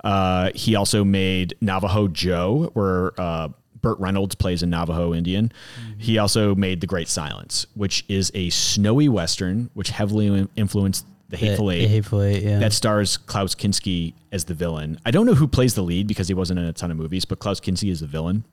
Uh, 0.03 0.51
he 0.53 0.75
also 0.75 1.03
made 1.03 1.55
Navajo 1.59 2.07
Joe, 2.07 2.69
where 2.73 3.19
uh, 3.19 3.47
Burt 3.81 3.97
Reynolds 3.99 4.35
plays 4.35 4.61
a 4.61 4.67
Navajo 4.67 5.11
Indian. 5.11 5.51
He 5.97 6.19
also 6.19 6.53
made 6.53 6.81
The 6.81 6.87
Great 6.87 7.07
Silence, 7.07 7.65
which 7.73 8.05
is 8.07 8.31
a 8.35 8.51
snowy 8.51 9.09
western, 9.09 9.71
which 9.73 9.89
heavily 9.89 10.47
influenced 10.55 11.03
The 11.29 11.37
Hateful 11.37 11.67
The- 11.67 11.75
Eight. 11.75 11.81
the 11.81 11.87
Hateful 11.87 12.21
Eight, 12.23 12.43
yeah. 12.43 12.59
That 12.59 12.73
stars 12.73 13.17
Klaus 13.17 13.53
Kinski 13.55 14.13
as 14.31 14.45
the 14.45 14.53
villain. 14.53 14.99
I 15.05 15.11
don't 15.11 15.25
know 15.25 15.33
who 15.35 15.47
plays 15.47 15.75
the 15.75 15.81
lead 15.83 16.07
because 16.07 16.27
he 16.27 16.33
wasn't 16.33 16.59
in 16.59 16.65
a 16.65 16.73
ton 16.73 16.89
of 16.91 16.97
movies, 16.97 17.25
but 17.25 17.39
Klaus 17.39 17.59
Kinski 17.59 17.91
is 17.91 17.99
the 17.99 18.07
villain. 18.07 18.45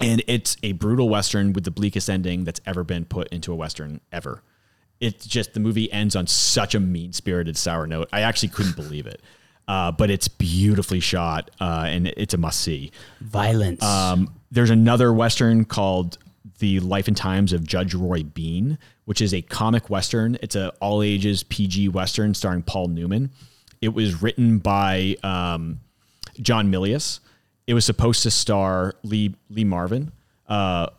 And 0.00 0.22
it's 0.26 0.56
a 0.62 0.72
brutal 0.72 1.08
western 1.08 1.52
with 1.52 1.64
the 1.64 1.70
bleakest 1.70 2.08
ending 2.08 2.44
that's 2.44 2.60
ever 2.66 2.82
been 2.84 3.04
put 3.04 3.28
into 3.28 3.52
a 3.52 3.56
western 3.56 4.00
ever. 4.12 4.42
It's 4.98 5.26
just 5.26 5.52
the 5.54 5.60
movie 5.60 5.90
ends 5.92 6.16
on 6.16 6.26
such 6.26 6.74
a 6.74 6.80
mean 6.80 7.12
spirited 7.12 7.56
sour 7.56 7.86
note. 7.86 8.08
I 8.12 8.20
actually 8.22 8.48
couldn't 8.50 8.76
believe 8.76 9.06
it. 9.06 9.22
Uh, 9.68 9.92
but 9.92 10.10
it's 10.10 10.26
beautifully 10.26 10.98
shot 11.00 11.50
uh, 11.60 11.84
and 11.86 12.08
it's 12.16 12.34
a 12.34 12.36
must 12.38 12.60
see. 12.60 12.90
Violence. 13.20 13.82
Um, 13.84 14.34
there's 14.50 14.70
another 14.70 15.12
western 15.12 15.64
called 15.64 16.18
The 16.58 16.80
Life 16.80 17.06
and 17.06 17.16
Times 17.16 17.52
of 17.52 17.64
Judge 17.66 17.94
Roy 17.94 18.24
Bean, 18.24 18.78
which 19.10 19.20
is 19.20 19.34
a 19.34 19.42
comic 19.42 19.90
western. 19.90 20.38
It's 20.40 20.54
a 20.54 20.68
all 20.78 21.02
ages 21.02 21.42
PG 21.42 21.88
western 21.88 22.32
starring 22.32 22.62
Paul 22.62 22.86
Newman. 22.86 23.32
It 23.80 23.92
was 23.92 24.22
written 24.22 24.58
by 24.58 25.16
um, 25.24 25.80
John 26.40 26.70
Milius. 26.70 27.18
It 27.66 27.74
was 27.74 27.84
supposed 27.84 28.22
to 28.22 28.30
star 28.30 28.94
Lee 29.02 29.34
Lee 29.48 29.64
Marvin. 29.64 30.12
Uh, 30.48 30.90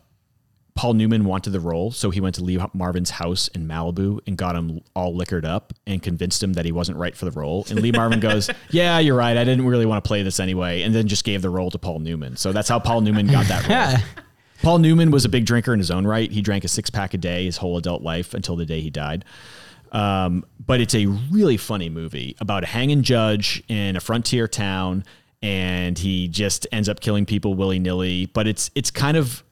Paul 0.74 0.92
Newman 0.92 1.24
wanted 1.24 1.52
the 1.52 1.60
role, 1.60 1.90
so 1.90 2.10
he 2.10 2.20
went 2.20 2.34
to 2.34 2.44
Lee 2.44 2.58
Marvin's 2.74 3.08
house 3.08 3.48
in 3.48 3.66
Malibu 3.66 4.20
and 4.26 4.36
got 4.36 4.56
him 4.56 4.82
all 4.94 5.16
liquored 5.16 5.46
up 5.46 5.72
and 5.86 6.02
convinced 6.02 6.42
him 6.42 6.52
that 6.52 6.66
he 6.66 6.72
wasn't 6.72 6.98
right 6.98 7.16
for 7.16 7.24
the 7.24 7.30
role. 7.30 7.64
And 7.70 7.80
Lee 7.80 7.92
Marvin 7.92 8.20
goes, 8.20 8.50
"Yeah, 8.70 8.98
you're 8.98 9.16
right. 9.16 9.38
I 9.38 9.44
didn't 9.44 9.64
really 9.64 9.86
want 9.86 10.04
to 10.04 10.06
play 10.06 10.22
this 10.22 10.38
anyway," 10.38 10.82
and 10.82 10.94
then 10.94 11.08
just 11.08 11.24
gave 11.24 11.40
the 11.40 11.48
role 11.48 11.70
to 11.70 11.78
Paul 11.78 12.00
Newman. 12.00 12.36
So 12.36 12.52
that's 12.52 12.68
how 12.68 12.78
Paul 12.78 13.00
Newman 13.00 13.28
got 13.28 13.46
that 13.46 13.66
role. 13.66 14.24
Paul 14.62 14.78
Newman 14.78 15.10
was 15.10 15.24
a 15.24 15.28
big 15.28 15.44
drinker 15.44 15.72
in 15.72 15.80
his 15.80 15.90
own 15.90 16.06
right. 16.06 16.30
He 16.30 16.40
drank 16.40 16.64
a 16.64 16.68
six 16.68 16.88
pack 16.88 17.14
a 17.14 17.18
day 17.18 17.44
his 17.44 17.56
whole 17.56 17.76
adult 17.76 18.02
life 18.02 18.32
until 18.32 18.56
the 18.56 18.64
day 18.64 18.80
he 18.80 18.90
died. 18.90 19.24
Um, 19.90 20.44
but 20.64 20.80
it's 20.80 20.94
a 20.94 21.06
really 21.06 21.56
funny 21.56 21.90
movie 21.90 22.36
about 22.40 22.62
a 22.62 22.66
hanging 22.66 23.02
judge 23.02 23.62
in 23.68 23.96
a 23.96 24.00
frontier 24.00 24.48
town, 24.48 25.04
and 25.42 25.98
he 25.98 26.28
just 26.28 26.66
ends 26.72 26.88
up 26.88 27.00
killing 27.00 27.26
people 27.26 27.54
willy 27.54 27.78
nilly. 27.78 28.26
But 28.26 28.46
it's 28.46 28.70
it's 28.74 28.90
kind 28.90 29.16
of 29.16 29.42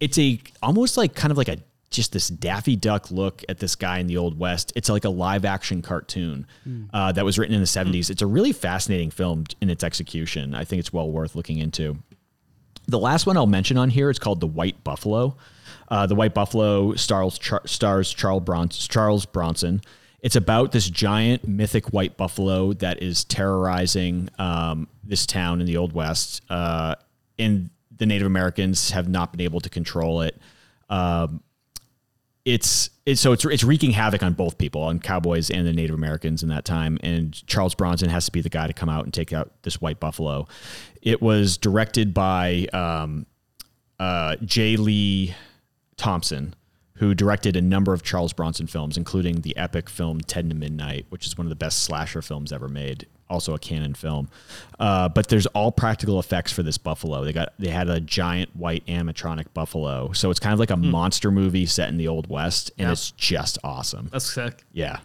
it's 0.00 0.18
a 0.18 0.38
almost 0.62 0.96
like 0.96 1.14
kind 1.14 1.32
of 1.32 1.38
like 1.38 1.48
a 1.48 1.58
just 1.90 2.12
this 2.12 2.28
Daffy 2.28 2.76
Duck 2.76 3.10
look 3.10 3.42
at 3.48 3.58
this 3.58 3.74
guy 3.74 3.98
in 3.98 4.06
the 4.06 4.18
old 4.18 4.38
west. 4.38 4.72
It's 4.76 4.90
like 4.90 5.06
a 5.06 5.08
live 5.08 5.46
action 5.46 5.80
cartoon 5.80 6.46
uh, 6.92 7.12
that 7.12 7.24
was 7.24 7.38
written 7.38 7.54
in 7.54 7.62
the 7.62 7.66
seventies. 7.66 8.10
It's 8.10 8.22
a 8.22 8.26
really 8.26 8.52
fascinating 8.52 9.10
film 9.10 9.44
in 9.62 9.70
its 9.70 9.82
execution. 9.82 10.54
I 10.54 10.64
think 10.64 10.78
it's 10.80 10.92
well 10.92 11.10
worth 11.10 11.34
looking 11.34 11.58
into. 11.58 11.96
The 12.88 12.98
last 12.98 13.26
one 13.26 13.36
I'll 13.36 13.46
mention 13.46 13.76
on 13.76 13.90
here 13.90 14.10
is 14.10 14.18
called 14.18 14.40
The 14.40 14.46
White 14.46 14.82
Buffalo. 14.82 15.36
Uh, 15.88 16.06
the 16.06 16.14
White 16.14 16.34
Buffalo 16.34 16.94
stars, 16.94 17.38
Char- 17.38 17.66
stars 17.66 18.12
Charles, 18.12 18.42
Bronson, 18.42 18.88
Charles 18.88 19.26
Bronson. 19.26 19.82
It's 20.20 20.36
about 20.36 20.72
this 20.72 20.90
giant 20.90 21.46
mythic 21.46 21.92
white 21.92 22.16
buffalo 22.16 22.72
that 22.74 23.02
is 23.02 23.24
terrorizing 23.24 24.28
um, 24.38 24.88
this 25.04 25.26
town 25.26 25.60
in 25.60 25.66
the 25.66 25.76
Old 25.76 25.92
West. 25.92 26.42
Uh, 26.50 26.96
and 27.38 27.70
the 27.96 28.06
Native 28.06 28.26
Americans 28.26 28.90
have 28.90 29.08
not 29.08 29.32
been 29.32 29.40
able 29.40 29.60
to 29.60 29.68
control 29.68 30.22
it. 30.22 30.36
Um, 30.90 31.42
it's 32.44 32.88
it's 33.04 33.20
so 33.20 33.32
it's 33.32 33.44
it's 33.44 33.62
wreaking 33.62 33.90
havoc 33.90 34.22
on 34.22 34.32
both 34.32 34.56
people, 34.56 34.82
on 34.82 35.00
cowboys 35.00 35.50
and 35.50 35.66
the 35.66 35.72
Native 35.72 35.94
Americans 35.94 36.42
in 36.42 36.48
that 36.48 36.64
time. 36.64 36.98
And 37.02 37.46
Charles 37.46 37.74
Bronson 37.74 38.08
has 38.08 38.24
to 38.24 38.32
be 38.32 38.40
the 38.40 38.48
guy 38.48 38.66
to 38.66 38.72
come 38.72 38.88
out 38.88 39.04
and 39.04 39.12
take 39.12 39.34
out 39.34 39.62
this 39.62 39.80
white 39.82 40.00
buffalo. 40.00 40.48
It 41.02 41.22
was 41.22 41.56
directed 41.56 42.12
by 42.14 42.66
um, 42.72 43.26
uh, 43.98 44.36
J. 44.44 44.76
Lee 44.76 45.34
Thompson, 45.96 46.54
who 46.94 47.14
directed 47.14 47.56
a 47.56 47.62
number 47.62 47.92
of 47.92 48.02
Charles 48.02 48.32
Bronson 48.32 48.66
films, 48.66 48.96
including 48.96 49.42
the 49.42 49.56
epic 49.56 49.88
film 49.88 50.20
Ten 50.20 50.48
to 50.48 50.54
Midnight, 50.54 51.06
which 51.10 51.26
is 51.26 51.36
one 51.38 51.46
of 51.46 51.50
the 51.50 51.56
best 51.56 51.84
slasher 51.84 52.22
films 52.22 52.52
ever 52.52 52.68
made. 52.68 53.06
Also 53.30 53.52
a 53.52 53.58
Cannon 53.58 53.92
film, 53.92 54.30
uh, 54.80 55.06
but 55.10 55.28
there's 55.28 55.44
all 55.48 55.70
practical 55.70 56.18
effects 56.18 56.50
for 56.50 56.62
this 56.62 56.78
buffalo. 56.78 57.24
They 57.26 57.34
got 57.34 57.52
they 57.58 57.68
had 57.68 57.90
a 57.90 58.00
giant 58.00 58.56
white 58.56 58.86
animatronic 58.86 59.52
buffalo, 59.52 60.12
so 60.12 60.30
it's 60.30 60.40
kind 60.40 60.54
of 60.54 60.58
like 60.58 60.70
a 60.70 60.78
monster 60.78 61.30
movie 61.30 61.66
set 61.66 61.90
in 61.90 61.98
the 61.98 62.08
old 62.08 62.30
west, 62.30 62.70
and 62.78 62.86
Yeah. 62.86 62.92
it's 62.92 63.10
just 63.10 63.58
awesome. 63.62 64.08
That's 64.10 64.24
sick. 64.24 64.64
Yeah, 64.72 65.00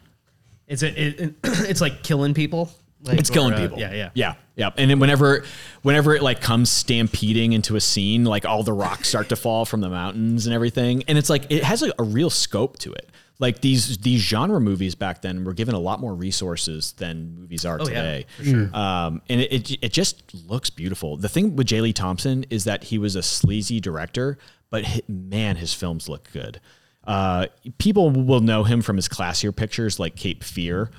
It's 0.70 0.84
it- 0.84 1.34
it's 1.44 1.82
like 1.82 2.02
killing 2.02 2.34
people. 2.34 2.72
Like, 3.04 3.20
it's 3.20 3.30
killing 3.30 3.54
or, 3.54 3.58
uh, 3.58 3.60
people. 3.62 3.80
Yeah, 3.80 3.94
yeah. 3.94 4.10
yeah, 4.14 4.36
yeah. 4.56 4.70
And 4.78 4.90
then 4.90 5.00
whenever, 5.00 5.44
whenever 5.82 6.16
it 6.16 6.24
like 6.24 6.40
comes 6.42 6.70
stampeding 6.72 7.52
into 7.54 7.76
a 7.76 7.82
scene, 7.82 8.24
like 8.24 8.46
all 8.46 8.64
the 8.64 8.74
rocks 8.74 9.10
start 9.10 9.30
to 9.30 9.36
fall 9.36 9.66
from 9.66 9.82
the 9.82 9.90
mountains 9.90 10.46
and 10.46 10.56
everything, 10.56 11.04
and 11.08 11.18
it's 11.18 11.30
like 11.30 11.52
it 11.52 11.64
has 11.64 11.82
like 11.82 11.92
a 12.00 12.04
real 12.04 12.30
scope 12.30 12.80
to 12.80 12.94
it. 12.94 13.10
Like 13.40 13.60
these 13.62 13.98
these 13.98 14.22
genre 14.22 14.62
movies 14.62 14.96
back 14.96 15.22
then 15.22 15.44
were 15.44 15.54
given 15.54 15.76
a 15.76 15.80
lot 15.80 16.00
more 16.00 16.14
resources 16.16 16.94
than 16.94 17.36
movies 17.36 17.66
are 17.66 17.78
Oh, 17.82 17.88
yeah, 17.90 18.02
today. 18.02 18.26
for 18.38 18.44
sure. 18.46 18.70
Um, 18.76 19.22
and 19.28 19.42
it, 19.42 19.52
it 19.72 19.78
it 19.86 19.92
just 19.92 20.34
looks 20.48 20.70
beautiful. 20.70 21.18
The 21.18 21.28
thing 21.30 21.56
with 21.58 21.68
J. 21.68 21.82
Lee 21.82 21.94
Thompson 21.94 22.46
is 22.50 22.64
that 22.66 22.86
he 22.86 22.98
was 22.98 23.16
a 23.18 23.24
sleazy 23.24 23.80
director, 23.82 24.38
but 24.70 24.86
hi- 24.86 25.02
man, 25.10 25.56
his 25.58 25.74
films 25.74 26.08
look 26.08 26.32
good. 26.32 26.62
Uh, 27.06 27.48
people 27.80 28.12
will 28.12 28.40
know 28.40 28.64
him 28.64 28.82
from 28.82 28.96
his 28.96 29.10
classier 29.10 29.54
pictures 29.54 30.00
like 30.00 30.16
Cape 30.16 30.44
Fear, 30.44 30.90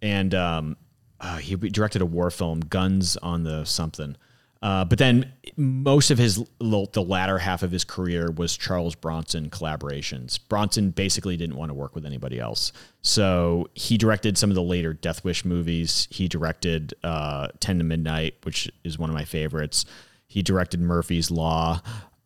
and 0.00 0.34
um, 0.34 0.76
uh, 1.22 1.38
he 1.38 1.56
directed 1.56 2.02
a 2.02 2.06
war 2.06 2.30
film, 2.30 2.60
Guns 2.60 3.16
on 3.18 3.44
the 3.44 3.64
something. 3.64 4.16
Uh, 4.60 4.84
but 4.84 4.96
then 4.98 5.32
most 5.56 6.12
of 6.12 6.18
his 6.18 6.36
the 6.60 7.04
latter 7.04 7.38
half 7.38 7.64
of 7.64 7.72
his 7.72 7.82
career 7.82 8.30
was 8.30 8.56
Charles 8.56 8.94
Bronson 8.94 9.50
collaborations. 9.50 10.38
Bronson 10.48 10.90
basically 10.90 11.36
didn't 11.36 11.56
want 11.56 11.70
to 11.70 11.74
work 11.74 11.96
with 11.96 12.06
anybody 12.06 12.38
else, 12.38 12.72
so 13.02 13.68
he 13.74 13.98
directed 13.98 14.38
some 14.38 14.50
of 14.50 14.54
the 14.54 14.62
later 14.62 14.92
Death 14.92 15.24
Wish 15.24 15.44
movies. 15.44 16.06
He 16.10 16.28
directed 16.28 16.94
uh, 17.02 17.48
Ten 17.58 17.78
to 17.78 17.84
Midnight, 17.84 18.36
which 18.44 18.70
is 18.84 18.98
one 19.00 19.10
of 19.10 19.14
my 19.14 19.24
favorites. 19.24 19.84
He 20.28 20.42
directed 20.42 20.80
Murphy's 20.80 21.30
Law. 21.30 21.80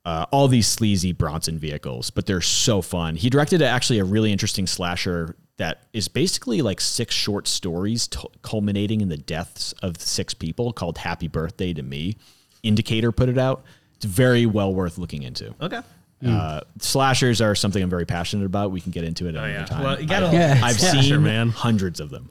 Uh, 0.04 0.24
all 0.30 0.46
these 0.46 0.68
sleazy 0.68 1.10
Bronson 1.12 1.58
vehicles, 1.58 2.10
but 2.10 2.26
they're 2.26 2.40
so 2.40 2.80
fun. 2.80 3.16
He 3.16 3.28
directed 3.28 3.60
actually 3.60 3.98
a 3.98 4.04
really 4.04 4.30
interesting 4.30 4.66
slasher 4.66 5.34
that 5.58 5.82
is 5.92 6.08
basically 6.08 6.60
like 6.62 6.80
six 6.80 7.14
short 7.14 7.48
stories 7.48 8.06
t- 8.08 8.18
culminating 8.42 9.00
in 9.00 9.08
the 9.08 9.16
deaths 9.16 9.72
of 9.82 10.00
six 10.00 10.34
people 10.34 10.72
called 10.72 10.98
Happy 10.98 11.28
Birthday 11.28 11.72
to 11.72 11.82
Me. 11.82 12.16
Indicator 12.62 13.10
put 13.12 13.28
it 13.28 13.38
out. 13.38 13.64
It's 13.96 14.04
very 14.04 14.44
well 14.46 14.74
worth 14.74 14.98
looking 14.98 15.22
into. 15.22 15.54
Okay. 15.60 15.80
Uh, 16.26 16.60
slashers 16.80 17.40
are 17.40 17.54
something 17.54 17.82
I'm 17.82 17.90
very 17.90 18.06
passionate 18.06 18.44
about. 18.46 18.70
We 18.70 18.80
can 18.80 18.90
get 18.90 19.04
into 19.04 19.26
it 19.28 19.36
Oh 19.36 19.38
another 19.38 19.48
yeah. 19.52 19.64
time. 19.64 19.82
Well, 19.84 20.00
you 20.00 20.06
gotta. 20.06 20.26
Yeah. 20.34 20.60
I've 20.62 20.78
Yeah. 20.78 20.90
seen 21.00 21.22
man. 21.22 21.50
hundreds 21.50 22.00
of 22.00 22.10
them. 22.10 22.30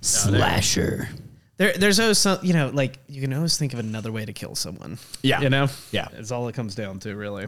Slasher. 0.00 1.08
There, 1.56 1.72
there's 1.72 1.98
always 1.98 2.18
some, 2.18 2.38
you 2.42 2.52
know, 2.52 2.68
like 2.72 2.98
you 3.08 3.20
can 3.20 3.32
always 3.32 3.56
think 3.56 3.72
of 3.72 3.80
another 3.80 4.12
way 4.12 4.24
to 4.24 4.32
kill 4.32 4.54
someone. 4.54 4.98
Yeah. 5.22 5.40
You 5.40 5.50
know. 5.50 5.68
Yeah. 5.90 6.08
It's 6.12 6.30
all 6.30 6.46
it 6.48 6.54
comes 6.54 6.74
down 6.74 7.00
to, 7.00 7.16
really. 7.16 7.46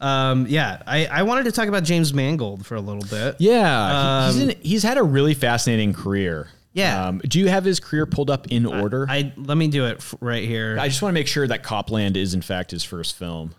Um. 0.00 0.46
Yeah. 0.48 0.82
I 0.86 1.06
I 1.06 1.22
wanted 1.24 1.44
to 1.44 1.52
talk 1.52 1.68
about 1.68 1.84
James 1.84 2.14
Mangold 2.14 2.64
for 2.66 2.74
a 2.74 2.80
little 2.80 3.04
bit. 3.10 3.36
Yeah, 3.38 4.28
he- 4.30 4.32
he's 4.32 4.42
Um, 4.42 4.50
in, 4.50 4.56
he's 4.62 4.82
had 4.82 4.96
a 4.98 5.02
really 5.02 5.34
fascinating 5.34 5.92
career. 5.92 6.48
Yeah. 6.72 7.06
Um, 7.08 7.18
do 7.26 7.38
you 7.40 7.48
have 7.48 7.64
his 7.64 7.80
career 7.80 8.06
pulled 8.06 8.30
up 8.30 8.46
in 8.48 8.64
order? 8.64 9.04
I, 9.08 9.16
I 9.16 9.32
let 9.36 9.56
me 9.56 9.66
do 9.68 9.86
it 9.86 9.96
f- 9.98 10.14
right 10.20 10.44
here. 10.46 10.76
I 10.80 10.86
just 10.88 11.02
want 11.02 11.10
to 11.10 11.14
make 11.14 11.26
sure 11.26 11.46
that 11.48 11.62
Cop 11.64 11.90
Land 11.90 12.16
is 12.16 12.32
in 12.32 12.42
fact 12.42 12.70
his 12.70 12.84
first 12.84 13.16
film. 13.18 13.54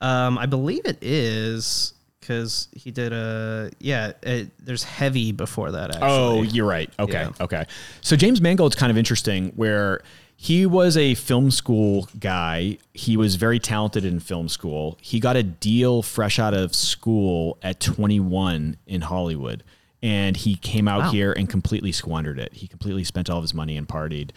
Um, 0.00 0.38
I 0.38 0.46
believe 0.46 0.86
it 0.86 0.98
is 1.02 1.92
because 2.20 2.68
he 2.74 2.90
did 2.90 3.12
a 3.12 3.70
yeah. 3.78 4.12
It, 4.22 4.50
there's 4.64 4.82
heavy 4.82 5.32
before 5.32 5.70
that. 5.72 5.90
Actually. 5.94 6.08
Oh, 6.10 6.42
you're 6.42 6.66
right. 6.66 6.90
Okay. 6.98 7.12
Yeah. 7.12 7.30
Okay. 7.40 7.64
So 8.00 8.16
James 8.16 8.40
Mangold's 8.40 8.74
kind 8.74 8.90
of 8.90 8.96
interesting 8.98 9.52
where 9.54 10.00
he 10.36 10.66
was 10.66 10.96
a 10.96 11.14
film 11.14 11.50
school 11.50 12.08
guy. 12.20 12.78
He 12.92 13.16
was 13.16 13.36
very 13.36 13.58
talented 13.58 14.04
in 14.04 14.20
film 14.20 14.48
school. 14.48 14.98
He 15.00 15.18
got 15.18 15.34
a 15.36 15.42
deal 15.42 16.02
fresh 16.02 16.38
out 16.38 16.52
of 16.54 16.74
school 16.74 17.58
at 17.62 17.80
21 17.80 18.76
in 18.86 19.00
Hollywood. 19.02 19.64
And 20.02 20.36
he 20.36 20.56
came 20.56 20.86
out 20.88 21.00
Wow. 21.04 21.10
here 21.10 21.32
and 21.32 21.48
completely 21.48 21.90
squandered 21.90 22.38
it. 22.38 22.52
He 22.52 22.68
completely 22.68 23.02
spent 23.02 23.30
all 23.30 23.38
of 23.38 23.42
his 23.44 23.54
money 23.54 23.76
and 23.76 23.88
partied 23.88 24.30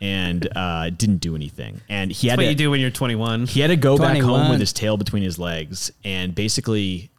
and 0.00 0.46
uh, 0.54 0.90
didn't 0.90 1.18
do 1.18 1.34
anything. 1.34 1.80
And 1.88 2.12
he 2.12 2.28
had 2.28 2.36
what 2.38 2.44
to, 2.44 2.50
you 2.50 2.54
do 2.54 2.70
when 2.70 2.80
you're 2.80 2.90
21. 2.90 3.46
he 3.46 3.60
had 3.60 3.68
to 3.68 3.76
go 3.76 3.96
back 3.96 4.18
home 4.18 4.50
with 4.50 4.60
his 4.60 4.72
tail 4.74 4.98
between 4.98 5.22
his 5.22 5.38
legs 5.38 5.90
and 6.04 6.34
basically 6.34 7.10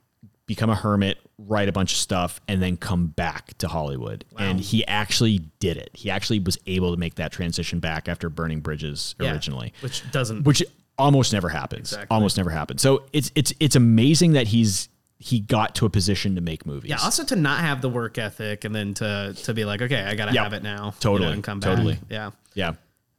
become 0.46 0.70
a 0.70 0.76
hermit, 0.76 1.18
write 1.40 1.70
a 1.70 1.72
bunch 1.72 1.92
of 1.94 1.98
stuff, 2.00 2.40
and 2.48 2.62
then 2.62 2.78
come 2.78 3.08
back 3.08 3.56
to 3.60 3.68
Hollywood. 3.68 4.26
And 4.40 4.60
he 4.60 4.86
actually 4.88 5.40
did 5.60 5.78
it. 5.78 5.92
He 5.94 6.10
actually 6.10 6.40
was 6.40 6.58
able 6.66 6.92
to 6.92 6.98
make 6.98 7.16
that 7.16 7.32
transition 7.32 7.80
back 7.80 8.10
after 8.10 8.30
burning 8.30 8.60
bridges 8.62 9.14
Yeah. 9.20 9.32
originally, 9.34 9.74
which 9.82 10.02
doesn't. 10.12 10.44
which 10.46 10.64
almost 10.98 11.34
never 11.34 11.50
happens. 11.50 11.92
Exactly. 11.94 12.08
Almost 12.16 12.38
never 12.38 12.50
happens. 12.50 12.82
So 12.82 13.04
it's 13.14 13.32
it's 13.36 13.54
it's 13.60 13.76
amazing 13.76 14.32
that 14.34 14.48
he's 14.48 14.90
he 15.20 15.40
got 15.40 15.74
to 15.76 15.86
a 15.86 15.90
position 15.90 16.36
to 16.36 16.42
make 16.42 16.66
movies. 16.66 16.90
yeah. 16.90 16.98
Also 17.04 17.24
to 17.24 17.36
not 17.36 17.60
have 17.60 17.82
the 17.82 17.90
work 17.90 18.18
ethic 18.18 18.66
and 18.66 18.74
then 18.76 18.94
to 18.96 19.36
to 19.44 19.54
be 19.54 19.64
like, 19.66 19.82
okay, 19.84 20.02
I 20.02 20.16
gotta 20.16 20.34
Yeah. 20.34 20.44
have 20.44 20.54
it 20.54 20.64
now. 20.64 20.76
you 20.78 20.82
know, 20.86 20.94
Totally. 21.00 21.34
and 21.34 21.44
come 21.44 21.60
back. 21.60 21.76
Totally. 21.76 22.00
Yeah. 22.10 22.32
Yeah. 22.56 22.70
Uh, 22.70 22.74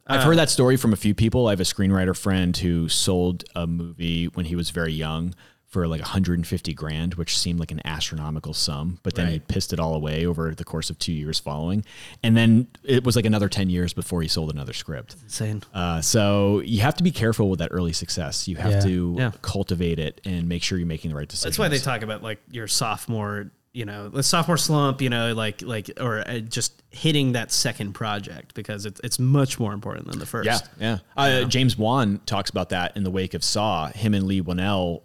I've 0.07 0.23
heard 0.23 0.37
that 0.39 0.49
story 0.49 0.75
from 0.75 0.91
a 0.91 0.95
few 0.97 1.13
people. 1.13 1.47
I 1.47 1.51
have 1.51 1.59
a 1.61 1.63
screenwriter 1.63 2.17
friend 2.17 2.55
who 2.57 2.89
sold 2.89 3.43
a 3.55 3.65
movie 3.67 4.25
when 4.25 4.45
he 4.45 4.55
was 4.57 4.71
very 4.71 4.91
young 4.91 5.33
for 5.69 5.87
like 5.87 6.01
150 6.01 6.73
grand, 6.73 7.13
which 7.13 7.37
seemed 7.37 7.59
like 7.59 7.71
an 7.71 7.79
astronomical 7.85 8.55
sum, 8.55 8.99
but 9.03 9.13
then 9.13 9.27
he 9.31 9.37
pissed 9.37 9.71
it 9.71 9.79
all 9.79 9.93
away 9.93 10.25
over 10.25 10.55
the 10.55 10.63
course 10.63 10.89
of 10.89 10.97
two 10.97 11.13
years 11.13 11.37
following. 11.39 11.85
And 12.23 12.35
then 12.35 12.67
it 12.83 13.03
was 13.03 13.15
like 13.15 13.25
another 13.25 13.47
10 13.47 13.69
years 13.69 13.93
before 13.93 14.23
he 14.23 14.27
sold 14.27 14.49
another 14.51 14.73
script. 14.73 15.15
Insane. 15.23 15.61
Uh, 15.71 16.01
so 16.01 16.61
you 16.65 16.81
have 16.81 16.95
to 16.95 17.03
be 17.03 17.11
careful 17.11 17.51
with 17.51 17.59
that 17.59 17.69
early 17.71 17.93
success. 17.93 18.47
You 18.47 18.55
have 18.55 18.71
Yeah. 18.71 18.79
to 18.81 19.15
Yeah. 19.19 19.31
cultivate 19.43 19.99
it 19.99 20.21
and 20.25 20.49
make 20.49 20.63
sure 20.63 20.79
you're 20.79 20.87
making 20.87 21.11
the 21.11 21.15
right 21.17 21.27
decisions. 21.29 21.55
That's 21.55 21.59
why 21.59 21.67
they 21.67 21.77
talk 21.77 22.01
about 22.01 22.23
like 22.23 22.39
your 22.49 22.67
sophomore, 22.67 23.51
you 23.71 23.85
know, 23.85 24.09
the 24.09 24.23
sophomore 24.23 24.57
slump, 24.57 25.03
you 25.03 25.11
know, 25.11 25.35
like 25.35 25.61
like 25.61 25.91
or 26.01 26.27
uh, 26.27 26.39
just 26.39 26.81
hitting 26.89 27.33
that 27.33 27.51
second 27.51 27.93
project 27.93 28.55
because 28.55 28.87
it's 28.87 28.99
it's 29.03 29.19
much 29.19 29.59
more 29.59 29.73
important 29.73 30.07
than 30.07 30.17
the 30.17 30.25
first. 30.25 30.47
Yeah, 30.47 30.59
yeah. 30.79 30.97
Uh, 31.15 31.43
James 31.43 31.77
Wan 31.77 32.19
talks 32.25 32.49
about 32.49 32.69
that 32.69 32.97
in 32.97 33.03
the 33.03 33.11
wake 33.11 33.35
of 33.35 33.43
Saw. 33.43 33.89
Him 33.91 34.15
and 34.15 34.25
Leigh 34.25 34.41
Whannell 34.41 35.03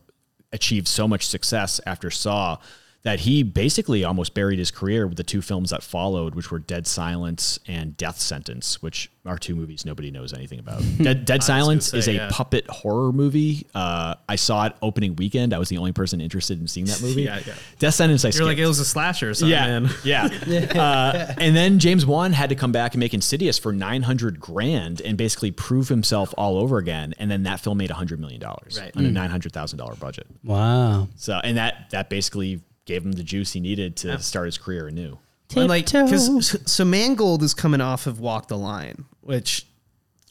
achieved 0.54 0.88
so 0.88 1.06
much 1.06 1.26
success 1.26 1.80
after 1.84 2.10
Saw 2.10 2.58
that 3.04 3.20
he 3.20 3.42
basically 3.42 4.02
almost 4.02 4.32
buried 4.32 4.58
his 4.58 4.70
career 4.70 5.06
with 5.06 5.18
the 5.18 5.22
two 5.22 5.42
films 5.42 5.68
that 5.70 5.82
followed, 5.82 6.34
which 6.34 6.50
were 6.50 6.58
Dead 6.58 6.86
Silence 6.86 7.60
and 7.68 7.94
Death 7.98 8.18
Sentence, 8.18 8.80
which 8.80 9.10
are 9.26 9.36
two 9.38 9.54
movies 9.54 9.84
nobody 9.84 10.10
knows 10.10 10.32
anything 10.32 10.58
about. 10.58 10.82
Dead, 10.98 11.26
Dead 11.26 11.42
Silence 11.42 11.88
say, 11.88 11.98
is 11.98 12.08
a 12.08 12.12
yeah. 12.14 12.28
puppet 12.32 12.66
horror 12.68 13.12
movie. 13.12 13.66
Uh, 13.74 14.14
I 14.26 14.36
saw 14.36 14.64
it 14.66 14.72
opening 14.80 15.16
weekend. 15.16 15.52
I 15.52 15.58
was 15.58 15.68
the 15.68 15.76
only 15.76 15.92
person 15.92 16.22
interested 16.22 16.58
in 16.58 16.66
seeing 16.66 16.86
that 16.86 17.02
movie. 17.02 17.24
Yeah, 17.24 17.40
yeah. 17.46 17.52
Death 17.78 17.92
Sentence, 17.94 18.24
I 18.24 18.28
You're 18.28 18.32
skipped. 18.32 18.46
like 18.46 18.58
it 18.58 18.66
was 18.66 18.78
a 18.78 18.84
slasher 18.86 19.30
or 19.30 19.34
something. 19.34 19.50
Yeah, 19.52 19.80
man. 19.80 19.90
yeah. 20.02 20.24
uh, 20.80 21.34
and 21.36 21.54
then 21.54 21.78
James 21.80 22.06
Wan 22.06 22.32
had 22.32 22.48
to 22.48 22.54
come 22.54 22.72
back 22.72 22.94
and 22.94 23.00
make 23.00 23.12
Insidious 23.12 23.58
for 23.58 23.72
nine 23.74 24.00
hundred 24.02 24.40
grand 24.40 25.02
and 25.02 25.18
basically 25.18 25.50
prove 25.50 25.88
himself 25.88 26.32
all 26.38 26.56
over 26.56 26.78
again. 26.78 27.14
And 27.18 27.30
then 27.30 27.42
that 27.42 27.60
film 27.60 27.76
made 27.78 27.90
hundred 27.90 28.18
million 28.18 28.40
dollars 28.40 28.80
Right. 28.80 28.96
on 28.96 29.04
a 29.04 29.10
nine 29.10 29.28
hundred 29.30 29.52
thousand 29.52 29.78
dollar 29.78 29.94
budget. 29.94 30.26
Wow. 30.42 31.08
So, 31.16 31.38
and 31.44 31.58
that 31.58 31.90
that 31.90 32.08
basically 32.08 32.62
gave 32.84 33.04
him 33.04 33.12
the 33.12 33.22
juice 33.22 33.52
he 33.52 33.60
needed 33.60 33.96
to 33.96 34.18
start 34.20 34.46
his 34.46 34.58
career 34.58 34.88
anew. 34.88 35.18
And 35.56 35.68
like 35.68 35.86
because 35.86 36.60
so 36.70 36.84
Mangold 36.84 37.42
is 37.42 37.54
coming 37.54 37.80
off 37.80 38.06
of 38.06 38.18
Walk 38.18 38.48
the 38.48 38.58
Line, 38.58 39.04
which 39.20 39.66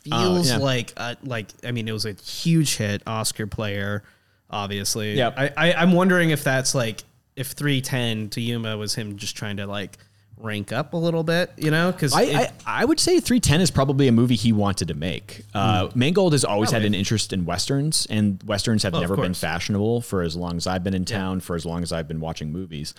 feels 0.04 0.50
yeah. 0.50 0.58
like 0.58 0.94
uh, 0.98 1.16
like 1.24 1.48
I 1.64 1.72
mean 1.72 1.88
it 1.88 1.94
was 1.94 2.06
a 2.06 2.14
huge 2.14 2.78
hit, 2.78 3.04
Oscar 3.08 3.48
player, 3.48 4.04
obviously. 4.50 5.14
Yep. 5.14 5.36
I, 5.38 5.52
I 5.56 5.74
I'm 5.74 5.94
wondering 5.94 6.32
if 6.32 6.44
that's 6.44 6.76
like 6.76 7.04
if 7.36 7.56
3:10 7.56 8.32
to 8.32 8.42
Yuma 8.42 8.76
was 8.78 8.96
him 8.96 9.18
just 9.18 9.38
trying 9.38 9.58
to 9.58 9.68
like 9.68 9.98
rank 10.44 10.74
up 10.74 10.94
a 10.94 10.98
little 10.98 11.24
bit, 11.24 11.52
you 11.58 11.72
know? 11.72 11.92
Because 11.92 12.14
I, 12.14 12.22
I, 12.24 12.52
I 12.66 12.86
would 12.86 13.00
say 13.00 13.20
310 13.22 13.62
is 13.62 13.72
probably 13.72 14.08
a 14.10 14.12
movie 14.12 14.36
he 14.36 14.52
wanted 14.52 14.90
to 14.90 14.94
make. 14.94 15.46
Uh, 15.54 15.90
Mangold 15.96 16.34
has 16.34 16.44
always 16.44 16.70
had 16.70 16.84
an 16.84 16.94
interest 16.94 17.32
in 17.32 17.46
westerns, 17.46 18.06
and 18.10 18.44
westerns 18.44 18.84
have 18.84 18.92
Well, 18.94 19.02
never 19.02 19.16
been 19.16 19.34
fashionable 19.34 20.02
for 20.02 20.22
as 20.22 20.36
long 20.36 20.58
as 20.58 20.68
I've 20.68 20.84
been 20.84 20.94
in 20.94 21.06
town, 21.06 21.40
for 21.40 21.56
as 21.56 21.66
long 21.66 21.82
as 21.82 21.94
I've 21.94 22.08
been 22.08 22.20
watching 22.20 22.52
movies. 22.52 22.94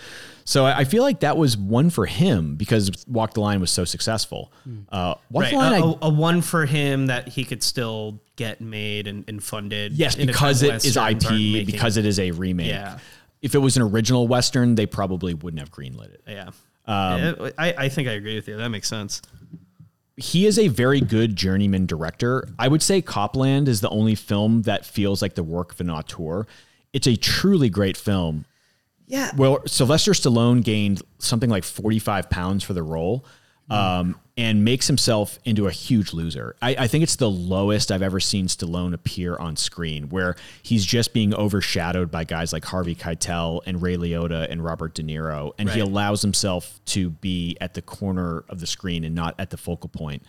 So 0.44 0.64
I, 0.64 0.78
I 0.78 0.84
feel 0.84 1.02
like 1.02 1.20
that 1.20 1.36
was 1.36 1.56
one 1.56 1.90
for 1.90 2.06
him 2.06 2.56
because 2.56 2.90
Walk 3.06 3.34
the 3.34 3.40
Line 3.40 3.60
was 3.60 3.70
so 3.70 3.84
successful. 3.84 4.50
Uh, 4.88 5.14
Walk 5.30 5.42
right, 5.42 5.50
the 5.50 5.56
Line, 5.58 5.82
a, 5.82 5.86
I, 5.86 5.90
a- 5.90 6.06
a 6.06 6.08
one 6.08 6.40
for 6.40 6.64
him 6.66 7.06
that 7.06 7.28
he 7.28 7.44
could 7.44 7.62
still 7.62 8.20
get 8.36 8.60
made 8.62 9.06
and, 9.06 9.22
and 9.28 9.44
funded. 9.44 9.92
yes, 9.92 10.16
because 10.16 10.60
time 10.62 10.70
it 10.70 10.84
is 10.84 10.96
Westerns 10.96 11.24
IP, 11.24 11.30
making- 11.30 11.66
because 11.66 11.96
it 11.98 12.06
is 12.06 12.18
a 12.18 12.30
remake. 12.30 12.68
Yeah. 12.68 12.98
If 13.42 13.54
it 13.54 13.58
was 13.58 13.76
an 13.76 13.82
original 13.82 14.26
western, 14.26 14.74
they 14.74 14.86
probably 14.86 15.34
wouldn't 15.34 15.60
have 15.60 15.70
greenlit 15.70 16.14
it. 16.14 16.22
yeah. 16.26 16.48
Um, 16.86 17.20
Yeah, 17.20 17.50
I, 17.58 17.74
I 17.76 17.88
think 17.88 18.08
I 18.08 18.12
agree 18.12 18.34
with 18.34 18.48
you. 18.48 18.56
That 18.56 18.68
makes 18.68 18.88
sense. 18.88 19.22
he 20.16 20.46
is 20.46 20.58
a 20.58 20.68
very 20.68 21.00
good 21.00 21.36
journeyman 21.36 21.86
director. 21.86 22.48
I 22.58 22.68
would 22.68 22.82
say 22.82 23.02
Cop 23.02 23.36
Land 23.36 23.68
is 23.68 23.80
the 23.80 23.88
only 23.90 24.14
film 24.14 24.62
that 24.62 24.86
feels 24.86 25.22
like 25.22 25.34
the 25.34 25.42
work 25.42 25.72
of 25.72 25.80
an 25.80 25.90
auteur. 25.90 26.46
It's 26.92 27.06
a 27.06 27.16
truly 27.16 27.68
great 27.68 27.96
film. 27.96 28.44
Yeah. 29.06 29.32
Well, 29.36 29.62
Sylvester 29.66 30.12
Stallone 30.12 30.62
gained 30.62 31.02
something 31.18 31.50
like 31.50 31.64
45 31.64 32.30
pounds 32.30 32.64
for 32.64 32.72
the 32.72 32.82
role 32.82 33.24
um, 33.70 34.20
and 34.36 34.64
makes 34.64 34.86
himself 34.86 35.38
into 35.44 35.66
a 35.66 35.70
huge 35.70 36.12
loser. 36.12 36.56
I, 36.60 36.76
I 36.80 36.86
think 36.88 37.04
it's 37.04 37.16
the 37.16 37.30
lowest 37.30 37.92
I've 37.92 38.02
ever 38.02 38.18
seen 38.20 38.46
Stallone 38.46 38.92
appear 38.92 39.36
on 39.36 39.56
screen, 39.56 40.08
where 40.08 40.36
he's 40.62 40.84
just 40.84 41.12
being 41.12 41.34
overshadowed 41.34 42.10
by 42.10 42.24
guys 42.24 42.52
like 42.52 42.64
Harvey 42.64 42.94
Keitel 42.94 43.60
and 43.66 43.80
Ray 43.80 43.96
Liotta 43.96 44.50
and 44.50 44.62
Robert 44.64 44.94
De 44.94 45.02
Niro, 45.02 45.52
and 45.58 45.68
he 45.70 45.80
allows 45.80 46.20
himself 46.22 46.80
to 46.86 47.10
be 47.10 47.56
at 47.60 47.74
the 47.74 47.82
corner 47.82 48.44
of 48.48 48.60
the 48.60 48.66
screen 48.66 49.04
and 49.04 49.14
not 49.14 49.34
at 49.38 49.50
the 49.50 49.56
focal 49.56 49.88
point. 49.88 50.22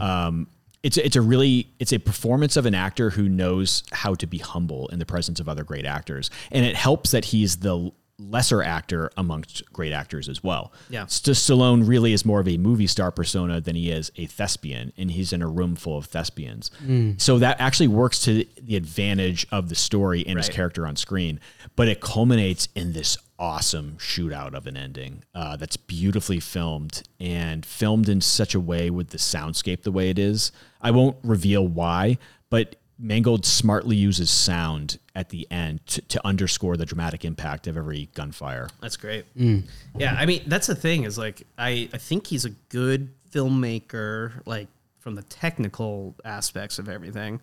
Um, 0.00 0.46
it's 0.82 0.96
a, 0.96 1.04
it's 1.04 1.16
a 1.16 1.20
really 1.20 1.68
it's 1.78 1.92
a 1.92 1.98
performance 1.98 2.56
of 2.56 2.64
an 2.64 2.74
actor 2.74 3.10
who 3.10 3.28
knows 3.28 3.82
how 3.92 4.14
to 4.14 4.26
be 4.26 4.38
humble 4.38 4.88
in 4.88 4.98
the 4.98 5.04
presence 5.04 5.38
of 5.38 5.46
other 5.46 5.62
great 5.62 5.84
actors, 5.84 6.30
and 6.50 6.64
it 6.64 6.74
helps 6.74 7.10
that 7.10 7.26
he's 7.26 7.58
the 7.58 7.92
lesser 8.20 8.62
actor 8.62 9.10
amongst 9.16 9.64
great 9.72 9.92
actors 9.92 10.28
as 10.28 10.44
well. 10.44 10.72
Yeah. 10.90 11.06
St- 11.06 11.36
Stallone 11.36 11.88
really 11.88 12.12
is 12.12 12.24
more 12.24 12.40
of 12.40 12.46
a 12.48 12.58
movie 12.58 12.86
star 12.86 13.10
persona 13.10 13.60
than 13.60 13.74
he 13.76 13.90
is 13.90 14.12
a 14.16 14.26
thespian, 14.26 14.92
and 14.98 15.10
he's 15.10 15.32
in 15.32 15.42
a 15.42 15.48
room 15.48 15.74
full 15.76 15.96
of 15.96 16.06
thespians. 16.06 16.70
So 17.18 17.38
that 17.38 17.60
actually 17.60 17.88
works 17.88 18.18
to 18.24 18.44
the 18.60 18.76
advantage 18.76 19.46
of 19.50 19.68
the 19.68 19.74
story 19.74 20.24
and 20.26 20.38
his 20.38 20.48
character 20.48 20.86
on 20.86 20.96
screen. 20.96 21.40
But 21.76 21.88
it 21.88 22.00
culminates 22.00 22.68
in 22.74 22.92
this 22.92 23.16
awesome 23.38 23.96
shootout 23.98 24.52
of 24.54 24.66
an 24.66 24.76
ending 24.76 25.24
uh, 25.34 25.56
that's 25.56 25.78
beautifully 25.78 26.38
filmed 26.40 27.02
and 27.18 27.64
filmed 27.64 28.08
in 28.08 28.20
such 28.20 28.54
a 28.54 28.60
way 28.60 28.90
with 28.90 29.08
the 29.10 29.18
soundscape 29.18 29.82
the 29.82 29.90
way 29.90 30.10
it 30.10 30.18
is. 30.18 30.52
I 30.82 30.90
won't 30.90 31.16
reveal 31.22 31.66
why, 31.66 32.18
but 32.50 32.76
Mangold 33.00 33.46
smartly 33.46 33.96
uses 33.96 34.30
sound 34.30 34.98
at 35.14 35.30
the 35.30 35.46
end 35.50 35.84
to, 35.86 36.02
to 36.02 36.26
underscore 36.26 36.76
the 36.76 36.84
dramatic 36.84 37.24
impact 37.24 37.66
of 37.66 37.76
every 37.76 38.10
gunfire. 38.14 38.68
That's 38.80 38.96
great. 38.96 39.24
Yeah, 39.34 40.14
I 40.18 40.26
mean 40.26 40.42
that's 40.46 40.66
the 40.66 40.74
thing 40.74 41.04
is 41.04 41.16
like 41.16 41.42
I 41.56 41.88
I 41.92 41.98
think 41.98 42.26
he's 42.26 42.44
a 42.44 42.50
good 42.50 43.10
filmmaker 43.30 44.32
like 44.46 44.68
from 44.98 45.14
the 45.14 45.22
technical 45.22 46.14
aspects 46.24 46.78
of 46.78 46.88
everything. 46.88 47.40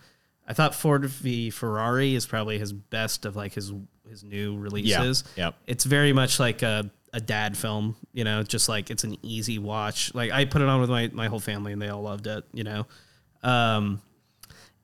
I 0.48 0.54
thought 0.54 0.76
Ford 0.76 1.06
v 1.06 1.50
Ferrari 1.50 2.16
is 2.16 2.26
probably 2.26 2.60
his 2.60 2.72
best 2.72 3.26
of 3.26 3.36
like 3.36 3.54
his 3.54 3.74
his 4.10 4.24
new 4.24 4.58
releases. 4.58 5.24
Yeah, 5.36 5.46
yep. 5.46 5.56
It's 5.66 5.84
very 5.84 6.14
much 6.14 6.40
like 6.40 6.62
a 6.62 6.90
a 7.14 7.20
dad 7.20 7.58
film, 7.58 7.96
you 8.14 8.24
know, 8.24 8.44
just 8.44 8.70
like 8.70 8.92
it's 8.92 9.04
an 9.04 9.18
easy 9.24 9.60
watch. 9.60 10.14
Like 10.14 10.32
I 10.32 10.46
put 10.46 10.62
it 10.62 10.68
on 10.68 10.80
with 10.82 10.90
my 10.90 11.10
my 11.14 11.28
whole 11.28 11.40
family 11.40 11.74
and 11.74 11.82
they 11.82 11.90
all 11.90 12.04
loved 12.04 12.28
it, 12.28 12.46
you 12.54 12.64
know. 12.64 12.86
Um 13.44 14.02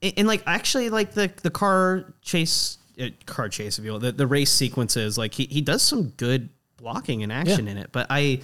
and, 0.04 0.14
and, 0.18 0.28
like 0.28 0.44
actually 0.46 0.90
like 0.92 1.14
the 1.14 1.32
the 1.42 1.50
car 1.50 2.14
chase 2.22 2.78
uh, 3.02 3.08
car 3.26 3.50
chase 3.50 3.80
if 3.80 3.86
you 3.86 3.92
will 3.92 4.00
the, 4.00 4.12
the 4.12 4.28
race 4.28 4.52
sequences 4.52 5.18
like 5.18 5.34
he, 5.34 5.46
he 5.46 5.62
does 5.62 5.82
some 5.82 6.10
good 6.10 6.50
blocking 6.78 7.24
and 7.24 7.32
action 7.32 7.68
in 7.68 7.78
it 7.78 7.90
but 7.92 8.06
i 8.10 8.40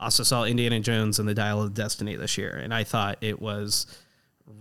also 0.00 0.22
saw 0.22 0.44
indiana 0.44 0.80
jones 0.80 1.18
and 1.18 1.26
the 1.28 1.34
dial 1.34 1.62
of 1.62 1.72
destiny 1.72 2.16
this 2.16 2.36
year 2.36 2.50
and 2.62 2.74
i 2.74 2.84
thought 2.84 3.16
it 3.22 3.40
was 3.40 3.86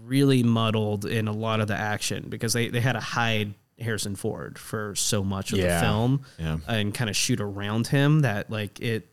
really 0.06 0.44
muddled 0.44 1.06
in 1.06 1.28
a 1.28 1.32
lot 1.34 1.60
of 1.60 1.68
the 1.68 1.76
action 1.76 2.26
because 2.30 2.54
they, 2.54 2.70
they 2.70 2.80
had 2.80 2.94
to 2.94 3.00
hide 3.02 3.54
harrison 3.80 4.16
ford 4.16 4.58
for 4.58 4.96
so 4.96 5.24
much 5.24 5.52
of 5.52 5.60
Yeah. 5.60 5.80
the 5.80 5.86
film 5.86 6.26
Yeah. 6.38 6.58
and 6.68 6.94
kind 6.94 7.10
of 7.10 7.16
shoot 7.16 7.42
around 7.42 7.88
him 7.88 8.22
that 8.22 8.50
like 8.50 8.80
it 8.80 9.10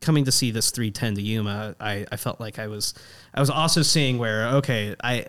coming 0.00 0.24
to 0.26 0.32
see 0.32 0.50
this 0.50 0.70
3:10 0.70 1.16
to 1.16 1.22
Yuma, 1.22 1.76
I, 1.78 2.06
I 2.10 2.16
felt 2.16 2.40
like 2.40 2.58
I 2.58 2.66
was 2.66 2.94
I 3.34 3.40
was 3.40 3.50
also 3.50 3.82
seeing 3.82 4.18
where 4.18 4.48
okay, 4.56 4.94
I 5.02 5.26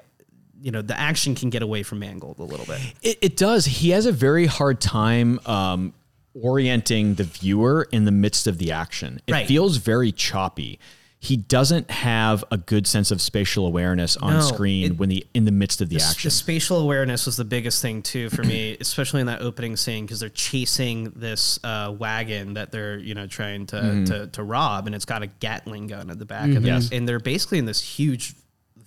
you 0.61 0.71
know, 0.71 0.81
the 0.81 0.97
action 0.99 1.35
can 1.35 1.49
get 1.49 1.61
away 1.61 1.83
from 1.83 1.99
Mangold 1.99 2.39
a 2.39 2.43
little 2.43 2.65
bit. 2.65 2.79
It, 3.01 3.17
it 3.21 3.37
does. 3.37 3.65
He 3.65 3.91
has 3.91 4.05
a 4.05 4.11
very 4.11 4.45
hard 4.47 4.81
time 4.81 5.39
um, 5.45 5.93
orienting 6.33 7.15
the 7.15 7.23
viewer 7.23 7.87
in 7.91 8.05
the 8.05 8.11
midst 8.11 8.47
of 8.47 8.57
the 8.57 8.71
action. 8.71 9.21
It 9.27 9.31
Right. 9.33 9.47
feels 9.47 9.77
very 9.77 10.11
choppy. 10.11 10.79
He 11.19 11.35
doesn't 11.35 11.89
have 11.89 12.43
a 12.51 12.57
good 12.57 12.85
sense 12.85 13.09
of 13.09 13.21
spatial 13.21 13.65
awareness 13.65 14.17
on 14.17 14.33
No, 14.33 14.39
screen 14.41 14.85
it- 14.91 14.97
when 14.99 15.09
the 15.09 15.25
in 15.33 15.45
the 15.45 15.51
midst 15.51 15.81
of 15.81 15.89
the 15.89 15.97
The 15.97 16.03
action. 16.03 16.27
The 16.27 16.31
spatial 16.31 16.77
awareness 16.79 17.25
was 17.25 17.37
the 17.37 17.43
biggest 17.45 17.81
thing 17.81 18.03
too 18.03 18.29
for 18.29 18.43
me, 18.43 18.77
especially 18.81 19.21
in 19.21 19.27
that 19.27 19.41
opening 19.41 19.75
scene 19.77 20.05
because 20.05 20.19
they're 20.19 20.29
chasing 20.29 21.11
this 21.15 21.59
uh, 21.63 21.91
wagon 21.97 22.53
that 22.53 22.71
they're 22.71 22.99
you 22.99 23.15
know 23.15 23.25
trying 23.25 23.65
to, 23.67 24.05
to 24.05 24.27
to 24.27 24.43
rob, 24.43 24.85
and 24.85 24.93
it's 24.95 25.05
got 25.05 25.23
a 25.23 25.27
Gatling 25.27 25.87
gun 25.87 26.11
at 26.11 26.19
the 26.19 26.25
back 26.25 26.49
of 26.51 26.57
it, 26.63 26.67
Yes. 26.67 26.89
and 26.91 27.07
they're 27.09 27.19
basically 27.19 27.57
in 27.57 27.65
this 27.65 27.81
huge 27.81 28.35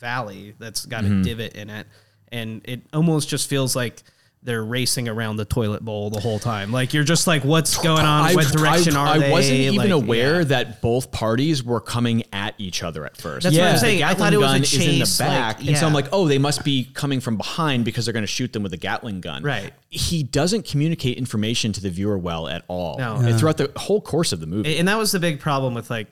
valley 0.00 0.54
that's 0.58 0.86
got 0.86 1.04
a 1.04 1.08
mm-hmm. 1.08 1.22
divot 1.22 1.54
in 1.54 1.70
it, 1.70 1.86
and 2.32 2.62
it 2.64 2.82
almost 2.92 3.28
just 3.28 3.48
feels 3.48 3.76
like 3.76 4.02
they're 4.42 4.64
racing 4.64 5.06
around 5.06 5.36
the 5.36 5.44
toilet 5.44 5.84
bowl 5.84 6.08
the 6.08 6.20
whole 6.20 6.38
time. 6.38 6.72
Like 6.72 6.94
you're 6.94 7.04
just 7.04 7.26
like, 7.26 7.44
what's 7.44 7.76
going 7.76 8.06
on? 8.06 8.24
I- 8.24 8.34
what 8.34 8.50
direction 8.50 8.96
I, 8.96 9.00
are 9.00 9.06
I 9.06 9.18
they? 9.18 9.28
I 9.28 9.30
wasn't 9.30 9.58
even 9.58 9.76
Like, 9.76 9.90
aware 9.90 10.38
yeah. 10.38 10.44
that 10.44 10.80
both 10.80 11.12
parties 11.12 11.62
were 11.62 11.80
coming 11.80 12.22
at 12.32 12.54
each 12.56 12.82
other 12.82 13.04
at 13.04 13.18
first. 13.18 13.44
That's 13.44 13.56
what 13.56 13.66
I'm 13.66 13.74
The 13.74 13.78
saying. 13.78 14.02
I 14.02 14.14
thought 14.14 14.32
it 14.32 14.38
was 14.38 14.50
a 14.50 14.54
gun 14.54 14.62
is 14.62 14.72
in 14.74 14.80
the 14.80 14.86
chase, 14.86 15.20
like, 15.20 15.28
back, 15.28 15.66
and 15.66 15.76
so 15.76 15.86
I'm 15.86 15.92
like, 15.92 16.06
oh, 16.12 16.26
they 16.26 16.38
must 16.38 16.64
be 16.64 16.84
coming 16.94 17.20
from 17.20 17.36
behind 17.36 17.84
because 17.84 18.06
they're 18.06 18.14
going 18.14 18.22
to 18.22 18.26
shoot 18.26 18.54
them 18.54 18.62
with 18.62 18.72
a 18.72 18.78
Gatling 18.78 19.20
gun. 19.20 19.42
Right. 19.42 19.74
He 19.90 20.22
doesn't 20.22 20.64
communicate 20.64 21.18
information 21.18 21.72
to 21.74 21.82
the 21.82 21.90
viewer 21.90 22.16
well 22.16 22.48
at 22.48 22.64
all. 22.66 22.96
No. 22.98 23.16
And 23.16 23.38
throughout 23.38 23.58
the 23.58 23.70
whole 23.76 24.00
course 24.00 24.32
of 24.32 24.40
the 24.40 24.46
movie. 24.46 24.78
and 24.78 24.88
that 24.88 24.96
was 24.96 25.12
the 25.12 25.20
big 25.20 25.40
problem 25.40 25.74
with 25.74 25.90
like 25.90 26.06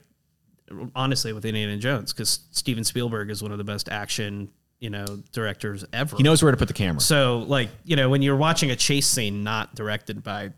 honestly 0.95 1.33
with 1.33 1.45
Indiana 1.45 1.77
Jones 1.77 2.13
because 2.13 2.41
Steven 2.53 2.85
Spielberg 2.85 3.31
is 3.31 3.43
one 3.43 3.53
of 3.53 3.59
the 3.59 3.65
best 3.65 3.89
action 3.89 4.51
you 4.81 4.91
know 4.91 5.05
directors 5.33 5.85
ever. 5.93 6.17
he 6.17 6.23
knows 6.23 6.41
where 6.43 6.53
to 6.53 6.57
put 6.59 6.69
the 6.69 6.75
camera. 6.75 7.01
So 7.01 7.39
like 7.49 7.69
you 7.85 7.97
know 7.97 8.09
when 8.11 8.23
you're 8.23 8.37
watching 8.37 8.71
a 8.71 8.77
chase 8.77 9.07
scene 9.07 9.43
not 9.43 9.75
directed 9.75 10.23
by 10.23 10.51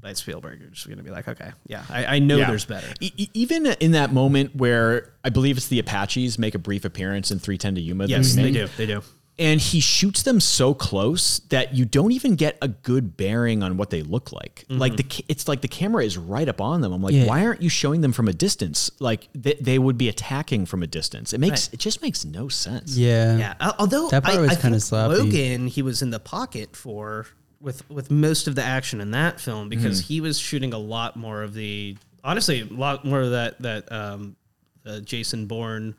by 0.00 0.12
Spielberg, 0.12 0.60
you're 0.60 0.70
just 0.70 0.88
gonna 0.88 1.02
be 1.02 1.10
like, 1.10 1.26
okay, 1.28 1.50
yeah, 1.66 1.82
I, 1.90 2.04
I 2.16 2.18
know 2.20 2.36
Yeah. 2.38 2.46
there's 2.48 2.64
better. 2.64 2.86
E- 3.00 3.28
even 3.34 3.66
in 3.66 3.92
that 3.92 4.12
moment 4.12 4.54
where 4.54 5.12
I 5.24 5.30
believe 5.30 5.56
it's 5.56 5.66
the 5.68 5.80
Apaches 5.80 6.38
make 6.38 6.54
a 6.54 6.58
brief 6.58 6.84
appearance 6.84 7.30
in 7.32 7.38
3:10 7.40 7.74
to 7.76 7.80
Yuma. 7.80 8.06
Yes, 8.06 8.34
they 8.34 8.50
do. 8.52 8.68
They 8.76 8.86
do. 8.86 9.02
And 9.38 9.60
he 9.60 9.78
shoots 9.78 10.22
them 10.24 10.40
so 10.40 10.74
close 10.74 11.38
that 11.50 11.72
you 11.72 11.84
don't 11.84 12.10
even 12.10 12.34
get 12.34 12.58
a 12.60 12.66
good 12.66 13.16
bearing 13.16 13.62
on 13.62 13.76
what 13.76 13.90
they 13.90 14.02
look 14.02 14.32
like. 14.32 14.64
Mm-hmm. 14.68 14.78
Like 14.80 14.96
the, 14.96 15.24
it's 15.28 15.46
like 15.46 15.60
the 15.60 15.68
camera 15.68 16.04
is 16.04 16.18
right 16.18 16.48
up 16.48 16.60
on 16.60 16.80
them. 16.80 16.92
I'm 16.92 17.00
like, 17.02 17.14
Yeah. 17.14 17.26
why 17.26 17.46
aren't 17.46 17.62
you 17.62 17.68
showing 17.68 18.00
them 18.00 18.12
from 18.12 18.26
a 18.26 18.32
distance? 18.32 18.90
Like 18.98 19.28
they, 19.34 19.54
they 19.60 19.78
would 19.78 19.96
be 19.96 20.08
attacking 20.08 20.66
from 20.66 20.82
a 20.82 20.88
distance. 20.88 21.32
It 21.32 21.38
makes 21.38 21.68
Right. 21.68 21.74
it 21.74 21.80
just 21.80 22.02
makes 22.02 22.24
no 22.24 22.48
sense. 22.48 22.96
Yeah. 22.96 23.36
Yeah. 23.38 23.54
al- 23.60 23.76
Although 23.78 24.08
That 24.08 24.24
part 24.24 24.38
I, 24.38 24.40
was 24.40 24.56
kinda 24.58 24.80
sloppy. 24.80 25.14
Logan, 25.16 25.68
he 25.68 25.82
was 25.82 26.02
in 26.02 26.10
the 26.10 26.18
pocket 26.20 26.74
for 26.74 27.26
with 27.60 27.88
with 27.90 28.10
most 28.10 28.48
of 28.48 28.56
the 28.56 28.62
action 28.64 29.00
in 29.00 29.12
that 29.12 29.40
film 29.40 29.68
because 29.68 30.00
he 30.00 30.20
was 30.20 30.38
shooting 30.38 30.72
a 30.72 30.78
lot 30.78 31.16
more 31.16 31.42
of 31.44 31.54
the 31.54 31.96
honestly 32.24 32.60
a 32.62 32.64
lot 32.72 33.04
more 33.04 33.20
of 33.20 33.30
that 33.30 33.60
that 33.62 33.90
um, 33.92 34.34
the 34.82 35.00
Jason 35.00 35.46
Bourne 35.46 35.94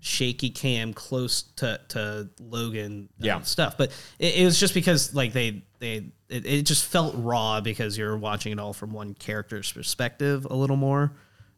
shaky 0.00 0.50
cam 0.50 0.92
close 0.94 1.42
to 1.56 1.78
to 1.88 2.28
Logan 2.40 3.08
uh, 3.20 3.24
Yeah. 3.26 3.40
stuff. 3.42 3.76
But 3.78 3.90
it, 4.18 4.36
it 4.36 4.44
was 4.44 4.58
just 4.58 4.74
because 4.74 5.14
like 5.14 5.32
they 5.32 5.62
they 5.78 6.06
it, 6.28 6.46
it 6.46 6.62
just 6.66 6.84
felt 6.86 7.14
raw 7.18 7.60
because 7.60 7.96
you're 7.98 8.16
watching 8.16 8.52
it 8.52 8.58
all 8.58 8.72
from 8.72 8.92
one 8.92 9.14
character's 9.14 9.70
perspective 9.72 10.46
a 10.50 10.54
little 10.54 10.76
more. 10.76 11.12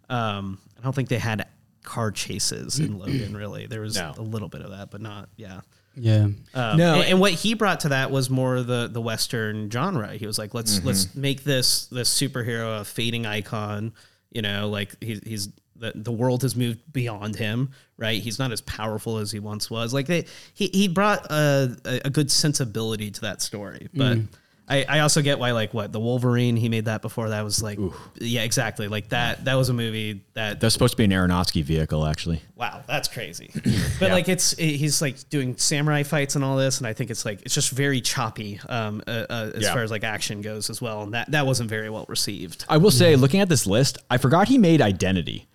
Um, 0.09 0.59
I 0.79 0.83
don't 0.83 0.95
think 0.95 1.09
they 1.09 1.19
had 1.19 1.47
car 1.83 2.11
chases 2.11 2.79
in 2.79 2.99
Logan 2.99 3.37
really. 3.37 3.67
There 3.67 3.81
was 3.81 3.97
No. 3.97 4.15
a 4.17 4.23
little 4.23 4.49
bit 4.49 4.63
of 4.63 4.71
that, 4.71 4.91
but 4.91 5.01
not 5.01 5.29
yeah. 5.37 5.61
Yeah. 5.95 6.29
Um, 6.55 6.77
No, 6.79 6.95
and, 6.95 7.05
and 7.05 7.21
what 7.21 7.33
he 7.33 7.53
brought 7.55 7.81
to 7.81 7.91
that 7.91 8.11
was 8.11 8.31
more 8.31 8.63
the 8.63 8.89
the 8.91 9.01
western 9.01 9.71
genre. 9.71 10.15
He 10.15 10.27
was 10.27 10.39
like, 10.39 10.55
let's 10.55 10.77
Mm-hmm. 10.79 10.87
let's 10.87 11.15
make 11.15 11.45
this 11.45 11.87
this 11.87 12.09
superhero 12.09 12.81
a 12.81 12.85
fading 12.85 13.27
icon. 13.27 13.93
You 14.31 14.41
know, 14.43 14.69
like 14.71 14.97
he, 15.03 15.21
he's 15.25 15.49
the 15.83 15.93
the 15.95 16.13
world 16.13 16.43
has 16.43 16.57
moved 16.57 16.81
beyond 16.93 17.37
him. 17.37 17.73
Right, 17.99 18.23
he's 18.23 18.39
not 18.39 18.51
as 18.53 18.61
powerful 18.63 19.19
as 19.19 19.31
he 19.31 19.39
once 19.39 19.71
was. 19.71 19.93
Like 19.93 20.07
they, 20.07 20.25
he 20.55 20.69
he 20.73 20.89
brought 20.89 21.31
a 21.31 21.77
a, 21.85 22.11
good 22.11 22.31
sensibility 22.31 23.11
to 23.11 23.21
that 23.23 23.43
story, 23.43 23.89
but. 23.93 24.19
Mm. 24.19 24.29
I, 24.69 24.87
I 24.89 24.99
also 25.01 25.23
get 25.23 25.41
why 25.41 25.51
like 25.51 25.75
what 25.75 25.93
the 25.93 25.99
Wolverine 25.99 26.57
he 26.57 26.69
made 26.69 26.85
that 26.85 27.03
before 27.03 27.31
that 27.31 27.43
was 27.43 27.63
like 27.65 27.81
yeah 28.21 28.43
exactly 28.43 28.87
like 28.87 29.09
that 29.09 29.45
that 29.45 29.55
was 29.57 29.69
a 29.69 29.73
movie 29.75 30.23
that 30.35 30.61
That's 30.61 30.73
supposed 30.73 30.93
to 30.93 30.97
be 30.97 31.05
an 31.05 31.11
Aronofsky 31.11 31.65
vehicle, 31.65 32.07
actually. 32.07 32.41
wow, 32.55 32.81
that's 32.87 33.09
crazy. 33.09 33.51
But 33.99 34.13
like 34.13 34.29
it's 34.29 34.57
he's 34.57 35.03
like 35.03 35.29
doing 35.31 35.57
samurai 35.57 36.05
fights 36.05 36.37
and 36.37 36.45
all 36.45 36.57
this, 36.57 36.79
and 36.79 36.87
I 36.87 36.93
think 36.93 37.11
it's 37.11 37.25
like 37.25 37.43
it's 37.43 37.55
just 37.55 37.71
very 37.71 38.01
choppy 38.01 38.61
um, 38.69 39.03
uh, 39.07 39.27
uh, 39.29 39.51
as 39.57 39.65
Yeah. 39.65 39.75
far 39.75 39.83
as 39.83 39.91
like 39.91 40.05
action 40.05 40.41
goes 40.43 40.71
as 40.71 40.81
well, 40.81 41.03
and 41.03 41.13
that 41.13 41.33
that 41.33 41.45
wasn't 41.45 41.69
very 41.69 41.91
well 41.91 42.07
received. 42.09 42.65
I 42.69 42.77
will 42.77 42.93
say, 42.93 43.17
looking 43.17 43.41
at 43.41 43.49
this 43.49 43.67
list, 43.67 43.99
I 44.11 44.17
forgot 44.17 44.47
he 44.47 44.59
made 44.59 44.81
Identity. 44.81 45.49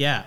Yeah, 0.00 0.24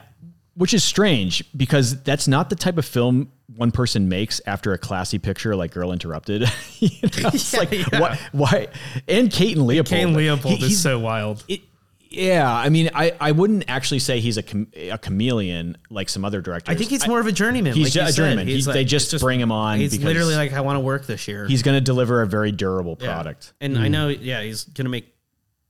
which 0.56 0.74
is 0.74 0.84
strange 0.84 1.44
because 1.58 2.02
that's 2.04 2.28
not 2.28 2.50
the 2.52 2.56
type 2.56 2.78
of 2.78 2.86
film 2.86 3.32
one 3.56 3.72
person 3.72 4.08
makes 4.08 4.40
after 4.46 4.72
a 4.74 4.78
classy 4.78 5.18
picture 5.20 5.56
like 5.56 5.72
Girl 5.72 5.92
Interrupted. 5.92 6.42
you 6.80 6.90
know, 7.02 7.30
it's 7.34 7.54
Yeah, 7.54 7.60
like 7.60 7.72
yeah. 7.72 8.00
why, 8.00 8.20
why? 8.32 8.68
And 9.08 9.32
Kate 9.32 9.58
and 9.58 9.66
Leopold. 9.68 9.88
Kane 9.90 10.14
Leopold 10.14 10.60
He- 10.60 10.66
is 10.68 10.82
so 10.82 11.00
wild. 11.00 11.44
It, 11.48 11.62
Yeah, 12.10 12.52
I 12.52 12.70
mean, 12.70 12.92
I, 12.94 13.14
I 13.20 13.32
wouldn't 13.32 13.66
actually 13.68 13.98
say 14.00 14.20
he's 14.20 14.38
a, 14.38 14.44
chame- 14.44 14.92
a 14.94 14.98
chameleon 15.00 15.78
like 15.90 16.10
some 16.10 16.24
other 16.24 16.40
directors. 16.42 16.74
I 16.76 16.78
think 16.78 16.92
he's 16.92 17.08
more 17.08 17.20
of 17.20 17.26
a 17.26 17.32
journeyman. 17.32 17.74
he's 17.74 17.86
like 17.88 17.94
ju- 17.94 18.00
you 18.02 18.08
a 18.08 18.12
journeyman. 18.12 18.48
He's 18.48 18.66
He- 18.66 18.70
like- 18.70 18.74
they 18.76 18.82
it's 18.84 18.92
just 19.10 19.20
bring 19.20 19.40
him 19.40 19.52
on 19.52 19.80
He's 19.80 19.92
because- 19.92 20.06
literally 20.06 20.36
like, 20.36 20.54
I 20.54 20.62
want 20.62 20.76
to 20.78 20.82
work 20.82 21.08
this 21.08 21.28
year. 21.28 21.48
he's 21.48 21.64
going 21.64 21.76
to 21.76 21.82
deliver 21.82 22.22
a 22.22 22.28
very 22.28 22.52
durable 22.52 22.96
Yeah. 23.02 23.14
product. 23.14 23.54
And 23.60 23.78
I 23.78 23.88
mm. 23.88 23.92
know, 23.92 24.08
yeah, 24.10 24.42
he's 24.44 24.66
gonna 24.66 24.90
make. 24.90 25.12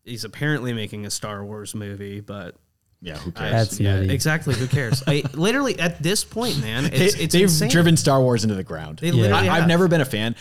He's 0.04 0.26
apparently 0.26 0.74
making 0.74 1.06
a 1.06 1.10
Star 1.10 1.46
Wars 1.46 1.74
movie, 1.74 2.20
but 2.20 2.56
Yeah, 3.04 3.18
who 3.18 3.32
cares? 3.32 3.52
That's 3.52 3.80
yeah, 3.80 3.98
nutty. 3.98 4.14
exactly. 4.14 4.56
Who 4.56 4.66
cares? 4.68 5.04
I 5.06 5.24
literally 5.34 5.78
at 5.78 6.02
this 6.02 6.24
point, 6.24 6.60
man, 6.62 6.86
They, 6.86 6.90
it's, 6.90 7.16
it's 7.16 7.34
they've 7.34 7.44
insane. 7.44 7.70
driven 7.70 7.98
Star 7.98 8.22
Wars 8.22 8.44
into 8.44 8.56
the 8.56 8.64
ground. 8.64 9.00
They 9.00 9.12
literally 9.12 9.34
I, 9.50 9.54
have. 9.54 9.64
I've 9.64 9.68
never 9.68 9.88
been 9.88 10.02
a 10.02 10.06
fan. 10.06 10.36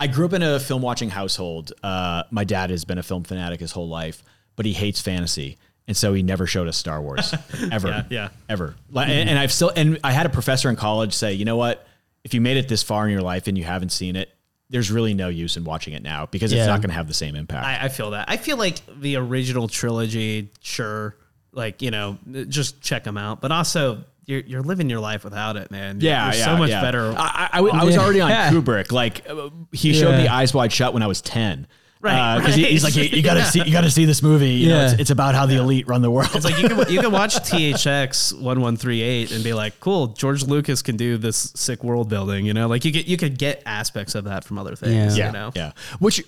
I 0.00 0.06
grew 0.06 0.24
up 0.26 0.32
in 0.32 0.42
a 0.42 0.58
film 0.58 0.80
watching 0.80 1.10
household. 1.10 1.72
Uh, 1.82 2.22
my 2.30 2.44
dad 2.44 2.70
has 2.70 2.84
been 2.84 2.98
a 2.98 3.02
film 3.02 3.24
fanatic 3.24 3.60
his 3.60 3.72
whole 3.72 3.88
life, 3.88 4.22
but 4.56 4.64
he 4.64 4.72
hates 4.72 5.00
fantasy, 5.00 5.58
and 5.86 5.96
so 5.96 6.14
he 6.14 6.22
never 6.22 6.46
showed 6.46 6.66
us 6.66 6.76
Star 6.76 7.02
Wars 7.02 7.34
ever. 7.72 7.88
Yeah, 7.88 8.04
yeah. 8.08 8.28
ever. 8.48 8.74
Like, 8.90 9.08
and, 9.08 9.28
and 9.28 9.38
I've 9.38 9.52
still 9.52 9.70
and 9.76 9.98
I 10.02 10.12
had 10.12 10.24
a 10.24 10.30
professor 10.30 10.70
in 10.70 10.76
college 10.76 11.12
say, 11.14 11.34
you 11.34 11.44
know 11.44 11.56
what? 11.56 11.86
If 12.24 12.32
you 12.32 12.40
made 12.40 12.56
it 12.56 12.68
this 12.68 12.82
far 12.82 13.06
in 13.06 13.12
your 13.12 13.22
life 13.22 13.48
and 13.48 13.58
you 13.58 13.64
haven't 13.64 13.90
seen 13.90 14.16
it, 14.16 14.30
there's 14.70 14.90
really 14.90 15.14
no 15.14 15.28
use 15.28 15.56
in 15.56 15.64
watching 15.64 15.94
it 15.94 16.02
now 16.02 16.26
because 16.26 16.52
it's 16.52 16.66
not 16.66 16.80
going 16.80 16.90
to 16.90 16.94
have 16.96 17.08
the 17.08 17.14
same 17.14 17.34
impact. 17.36 17.66
I, 17.66 17.86
I 17.86 17.88
feel 17.88 18.10
that. 18.10 18.30
I 18.30 18.36
feel 18.36 18.56
like 18.56 18.80
the 19.00 19.16
original 19.16 19.66
trilogy, 19.68 20.50
sure, 20.60 21.16
like 21.58 21.82
you 21.82 21.90
know, 21.90 22.16
just 22.48 22.80
check 22.80 23.04
them 23.04 23.18
out. 23.18 23.42
But 23.42 23.52
also, 23.52 24.04
you're 24.24 24.40
you're 24.40 24.62
living 24.62 24.88
your 24.88 25.00
life 25.00 25.24
without 25.24 25.56
it, 25.56 25.70
man. 25.70 26.00
yeah, 26.00 26.26
You're 26.26 26.34
yeah, 26.36 26.44
so 26.46 26.56
much 26.56 26.70
yeah. 26.70 26.80
better. 26.80 27.14
I 27.16 27.60
was 27.60 27.94
Yeah. 27.94 28.00
already 28.00 28.20
on 28.22 28.30
Yeah. 28.30 28.50
Kubrick. 28.50 28.90
Like 28.92 29.28
uh, 29.28 29.50
he 29.72 29.92
showed 29.92 30.16
me 30.16 30.24
Yeah. 30.24 30.34
Eyes 30.36 30.54
Wide 30.54 30.72
Shut 30.72 30.94
when 30.94 31.02
I 31.02 31.06
was 31.06 31.20
ten. 31.20 31.66
Right, 32.00 32.38
because 32.38 32.56
right. 32.56 32.66
he's 32.66 32.84
like, 32.84 32.94
you, 32.94 33.02
you 33.04 33.22
gotta 33.24 33.44
see, 33.52 33.60
you 33.64 33.72
gotta 33.72 33.90
see 33.90 34.04
this 34.04 34.22
movie. 34.22 34.50
You 34.50 34.68
know, 34.68 34.76
Yeah. 34.76 34.90
it's, 34.92 35.00
it's 35.00 35.10
about 35.10 35.34
how 35.34 35.46
the 35.46 35.56
elite 35.56 35.88
run 35.88 36.00
the 36.00 36.10
world. 36.12 36.28
It's 36.32 36.44
like 36.44 36.56
you 36.62 36.68
can 36.68 36.88
you 36.92 37.00
can 37.00 37.10
watch 37.10 37.34
THX 37.50 38.40
one 38.40 38.60
one 38.60 38.76
three 38.76 39.00
eight 39.02 39.32
and 39.32 39.42
be 39.42 39.52
like, 39.52 39.80
cool, 39.80 40.06
George 40.08 40.44
Lucas 40.44 40.80
can 40.80 40.96
do 40.96 41.16
this 41.16 41.50
sick 41.56 41.82
world 41.82 42.08
building. 42.08 42.46
You 42.46 42.54
know, 42.54 42.68
like 42.68 42.84
you 42.84 42.92
get 42.92 43.06
you 43.06 43.16
could 43.16 43.36
get 43.36 43.62
aspects 43.66 44.14
of 44.14 44.24
that 44.24 44.44
from 44.44 44.58
other 44.58 44.76
things. 44.76 45.18
Yeah. 45.18 45.26
You 45.26 45.32
know, 45.32 45.52
Yeah. 45.56 45.72
Which 45.98 46.22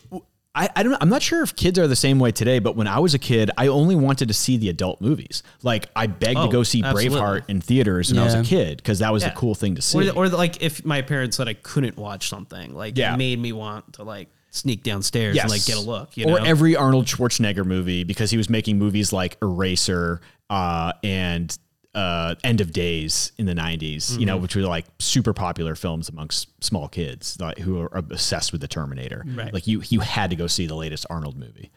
I, 0.53 0.69
I 0.75 0.83
don't 0.83 0.91
know. 0.93 0.99
I'm 1.01 1.09
not 1.09 1.23
sure 1.23 1.43
if 1.43 1.55
kids 1.55 1.79
are 1.79 1.87
the 1.87 1.95
same 1.95 2.19
way 2.19 2.33
today, 2.33 2.59
but 2.59 2.75
when 2.75 2.89
I 2.89 2.99
was 2.99 3.15
a 3.15 3.21
kid, 3.21 3.53
I 3.57 3.69
only 3.69 3.95
wanted 3.95 4.29
to 4.29 4.35
see 4.35 4.57
the 4.57 4.69
adult 4.69 5.01
movies. 5.01 5.45
Like 5.63 5.89
I 5.95 6.09
begged 6.09 6.39
Oh, 6.39 6.47
to 6.47 6.53
go 6.53 6.63
see 6.65 6.83
absolutely. 6.83 7.19
Braveheart 7.21 7.43
in 7.49 7.61
theaters 7.61 8.11
when 8.13 8.21
I 8.21 8.25
was 8.25 8.35
a 8.35 8.43
kid 8.43 8.79
because 8.79 8.99
that 8.99 9.13
was 9.13 9.23
Yeah. 9.23 9.29
the 9.29 9.37
cool 9.37 9.55
thing 9.55 9.77
to 9.77 9.83
see. 9.83 10.09
Or, 10.11 10.13
or 10.17 10.29
like 10.29 10.61
if 10.61 10.85
my 10.85 11.03
parents 11.03 11.37
said 11.37 11.47
I 11.47 11.55
couldn't 11.55 11.97
watch 11.97 12.29
something, 12.29 12.75
like 12.75 12.99
Yeah. 12.99 13.15
it 13.15 13.17
made 13.19 13.39
me 13.39 13.53
want 13.53 13.93
to 13.95 14.03
like 14.03 14.29
sneak 14.51 14.83
downstairs 14.83 15.37
Yes. 15.37 15.45
and 15.45 15.51
like 15.53 15.65
get 15.65 15.77
a 15.77 15.81
look. 15.81 16.17
You 16.17 16.27
or 16.27 16.41
know? 16.41 16.45
every 16.45 16.75
Arnold 16.75 17.07
Schwarzenegger 17.07 17.65
movie 17.65 18.03
because 18.03 18.33
he 18.33 18.37
was 18.37 18.51
making 18.51 18.77
movies 18.77 19.13
like 19.13 19.37
Eraser 19.41 20.21
uh, 20.51 20.93
and 21.05 21.57
uh, 21.95 22.35
End 22.45 22.61
of 22.61 22.73
Days 22.73 23.33
in 23.37 23.47
the 23.47 23.55
90s, 23.55 24.19
you 24.19 24.25
know, 24.27 24.35
Mm-hmm. 24.35 24.43
which 24.43 24.57
were 24.57 24.62
like 24.62 24.87
super 24.99 25.33
popular 25.33 25.75
films 25.75 26.09
amongst 26.09 26.49
small 26.62 26.87
kids 26.89 27.37
like, 27.41 27.59
who 27.59 27.81
are 27.81 27.91
obsessed 27.93 28.53
with 28.53 28.61
the 28.61 28.69
Terminator. 28.69 29.25
Right. 29.27 29.53
Like 29.53 29.67
you, 29.67 29.83
you 29.89 30.01
had 30.01 30.31
to 30.31 30.37
go 30.37 30.47
see 30.47 30.67
the 30.67 30.77
latest 30.77 31.07
Arnold 31.11 31.37
movie. 31.37 31.71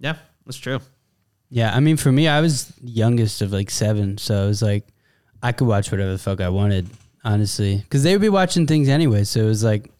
yeah, 0.00 0.16
that's 0.44 0.58
true. 0.58 0.80
Yeah, 1.50 1.72
I 1.74 1.78
mean, 1.80 1.96
for 1.96 2.10
me, 2.10 2.26
I 2.26 2.40
was 2.40 2.72
youngest 2.82 3.42
of 3.42 3.52
like 3.52 3.70
seven, 3.70 4.18
so 4.18 4.44
it 4.44 4.46
was 4.48 4.62
like 4.62 4.88
I 5.42 5.52
could 5.52 5.68
watch 5.68 5.92
whatever 5.92 6.10
the 6.10 6.18
fuck 6.18 6.40
I 6.40 6.48
wanted, 6.48 6.88
honestly, 7.24 7.76
because 7.76 8.02
they 8.02 8.12
would 8.12 8.22
be 8.22 8.28
watching 8.28 8.66
things 8.66 8.88
anyway. 8.88 9.22
So 9.22 9.40
it 9.42 9.46
was 9.46 9.62
like 9.62 9.90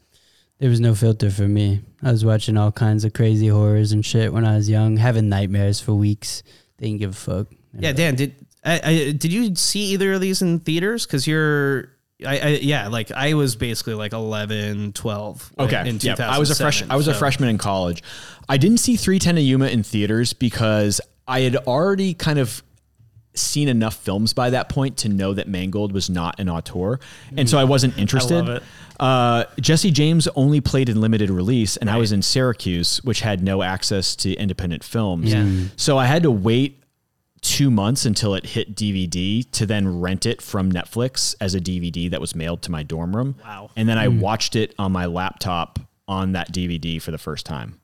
there 0.59 0.71
was 0.71 0.81
no 0.81 0.97
filter 0.97 1.31
for 1.31 1.47
me. 1.47 1.83
I 2.03 2.11
was 2.11 2.25
watching 2.25 2.57
all 2.57 2.73
kinds 2.73 3.05
of 3.05 3.13
crazy 3.13 3.47
horrors 3.49 3.93
and 3.93 4.05
shit 4.05 4.33
when 4.33 4.45
I 4.45 4.57
was 4.57 4.69
young, 4.69 4.97
having 4.97 5.29
nightmares 5.29 5.81
for 5.81 5.95
weeks. 5.95 6.43
They 6.79 6.87
didn't 6.89 7.01
give 7.01 7.11
a 7.11 7.15
fuck. 7.15 7.47
Yeah, 7.79 7.93
Dan, 7.93 8.17
did 8.17 8.35
I, 8.65 8.81
I 8.83 9.13
did 9.13 9.33
you 9.33 9.55
see 9.55 9.93
either 9.93 10.15
of 10.15 10.21
these 10.21 10.43
in 10.43 10.61
theaters? 10.61 11.07
Because 11.07 11.27
you're, 11.27 11.91
I, 12.25 12.39
I 12.39 12.49
yeah, 12.63 12.89
like 12.89 13.11
I 13.13 13.35
was 13.35 13.57
basically 13.57 13.95
like 13.95 14.13
11, 14.13 14.93
12. 14.93 15.53
Okay. 15.59 15.89
in. 15.89 15.99
2007. 15.99 16.35
I 16.35 16.39
was 16.39 16.51
a 16.51 16.55
fresh. 16.55 16.83
I 16.89 16.97
was 16.97 17.09
a 17.09 17.15
freshman 17.15 17.49
in 17.49 17.59
college. 17.59 18.03
I 18.49 18.57
didn't 18.57 18.79
see 18.79 18.97
3:10 18.97 19.35
to 19.35 19.41
Yuma 19.41 19.67
in 19.67 19.83
theaters 19.83 20.33
because 20.33 21.01
I 21.27 21.41
had 21.41 21.57
already 21.57 22.15
kind 22.15 22.39
of 22.39 22.63
seen 23.37 23.69
enough 23.69 23.97
films 23.97 24.33
by 24.33 24.51
that 24.51 24.69
point 24.69 24.97
to 24.99 25.09
know 25.09 25.35
that 25.35 25.49
Mangold 25.49 25.93
was 25.93 26.09
not 26.09 26.39
an 26.39 26.49
auteur, 26.49 27.01
and 27.37 27.49
so 27.51 27.59
I 27.59 27.65
wasn't 27.65 27.99
interested. 27.99 28.49
it. 28.49 28.63
Uh, 29.01 29.45
Jesse 29.61 29.91
James 29.91 30.29
only 30.37 30.61
played 30.61 30.89
in 30.89 31.01
limited 31.01 31.31
release, 31.31 31.77
and 31.77 31.91
I 31.91 31.97
was 31.97 32.13
in 32.13 32.23
Syracuse, 32.23 33.03
which 33.03 33.21
had 33.21 33.43
no 33.43 33.63
access 33.63 34.15
to 34.17 34.33
independent 34.35 34.85
films. 34.85 35.33
Yeah. 35.33 35.69
So 35.77 35.99
I 35.99 36.07
had 36.07 36.23
to 36.23 36.31
wait 36.31 36.84
two 37.45 37.71
months 37.71 38.05
until 38.07 38.35
it 38.35 38.47
hit 38.47 38.75
DVD 38.75 39.49
to 39.53 39.67
then 39.67 40.01
rent 40.01 40.25
it 40.27 40.41
from 40.43 40.73
Netflix 40.73 41.35
as 41.41 41.55
a 41.55 41.61
DVD 41.61 42.11
that 42.11 42.21
was 42.21 42.35
mailed 42.35 42.63
to 42.63 42.71
my 42.73 42.83
dorm 42.83 43.15
room. 43.15 43.37
Wow. 43.45 43.71
And 43.77 43.89
then 43.89 43.99
I 43.99 44.09
Hmm. 44.09 44.19
watched 44.21 44.57
it 44.57 44.75
on 44.79 44.91
my 44.93 45.07
laptop 45.07 45.79
on 46.09 46.33
that 46.33 46.53
DVD 46.53 46.99
for 47.01 47.11
the 47.11 47.19
first 47.19 47.47
time. 47.47 47.79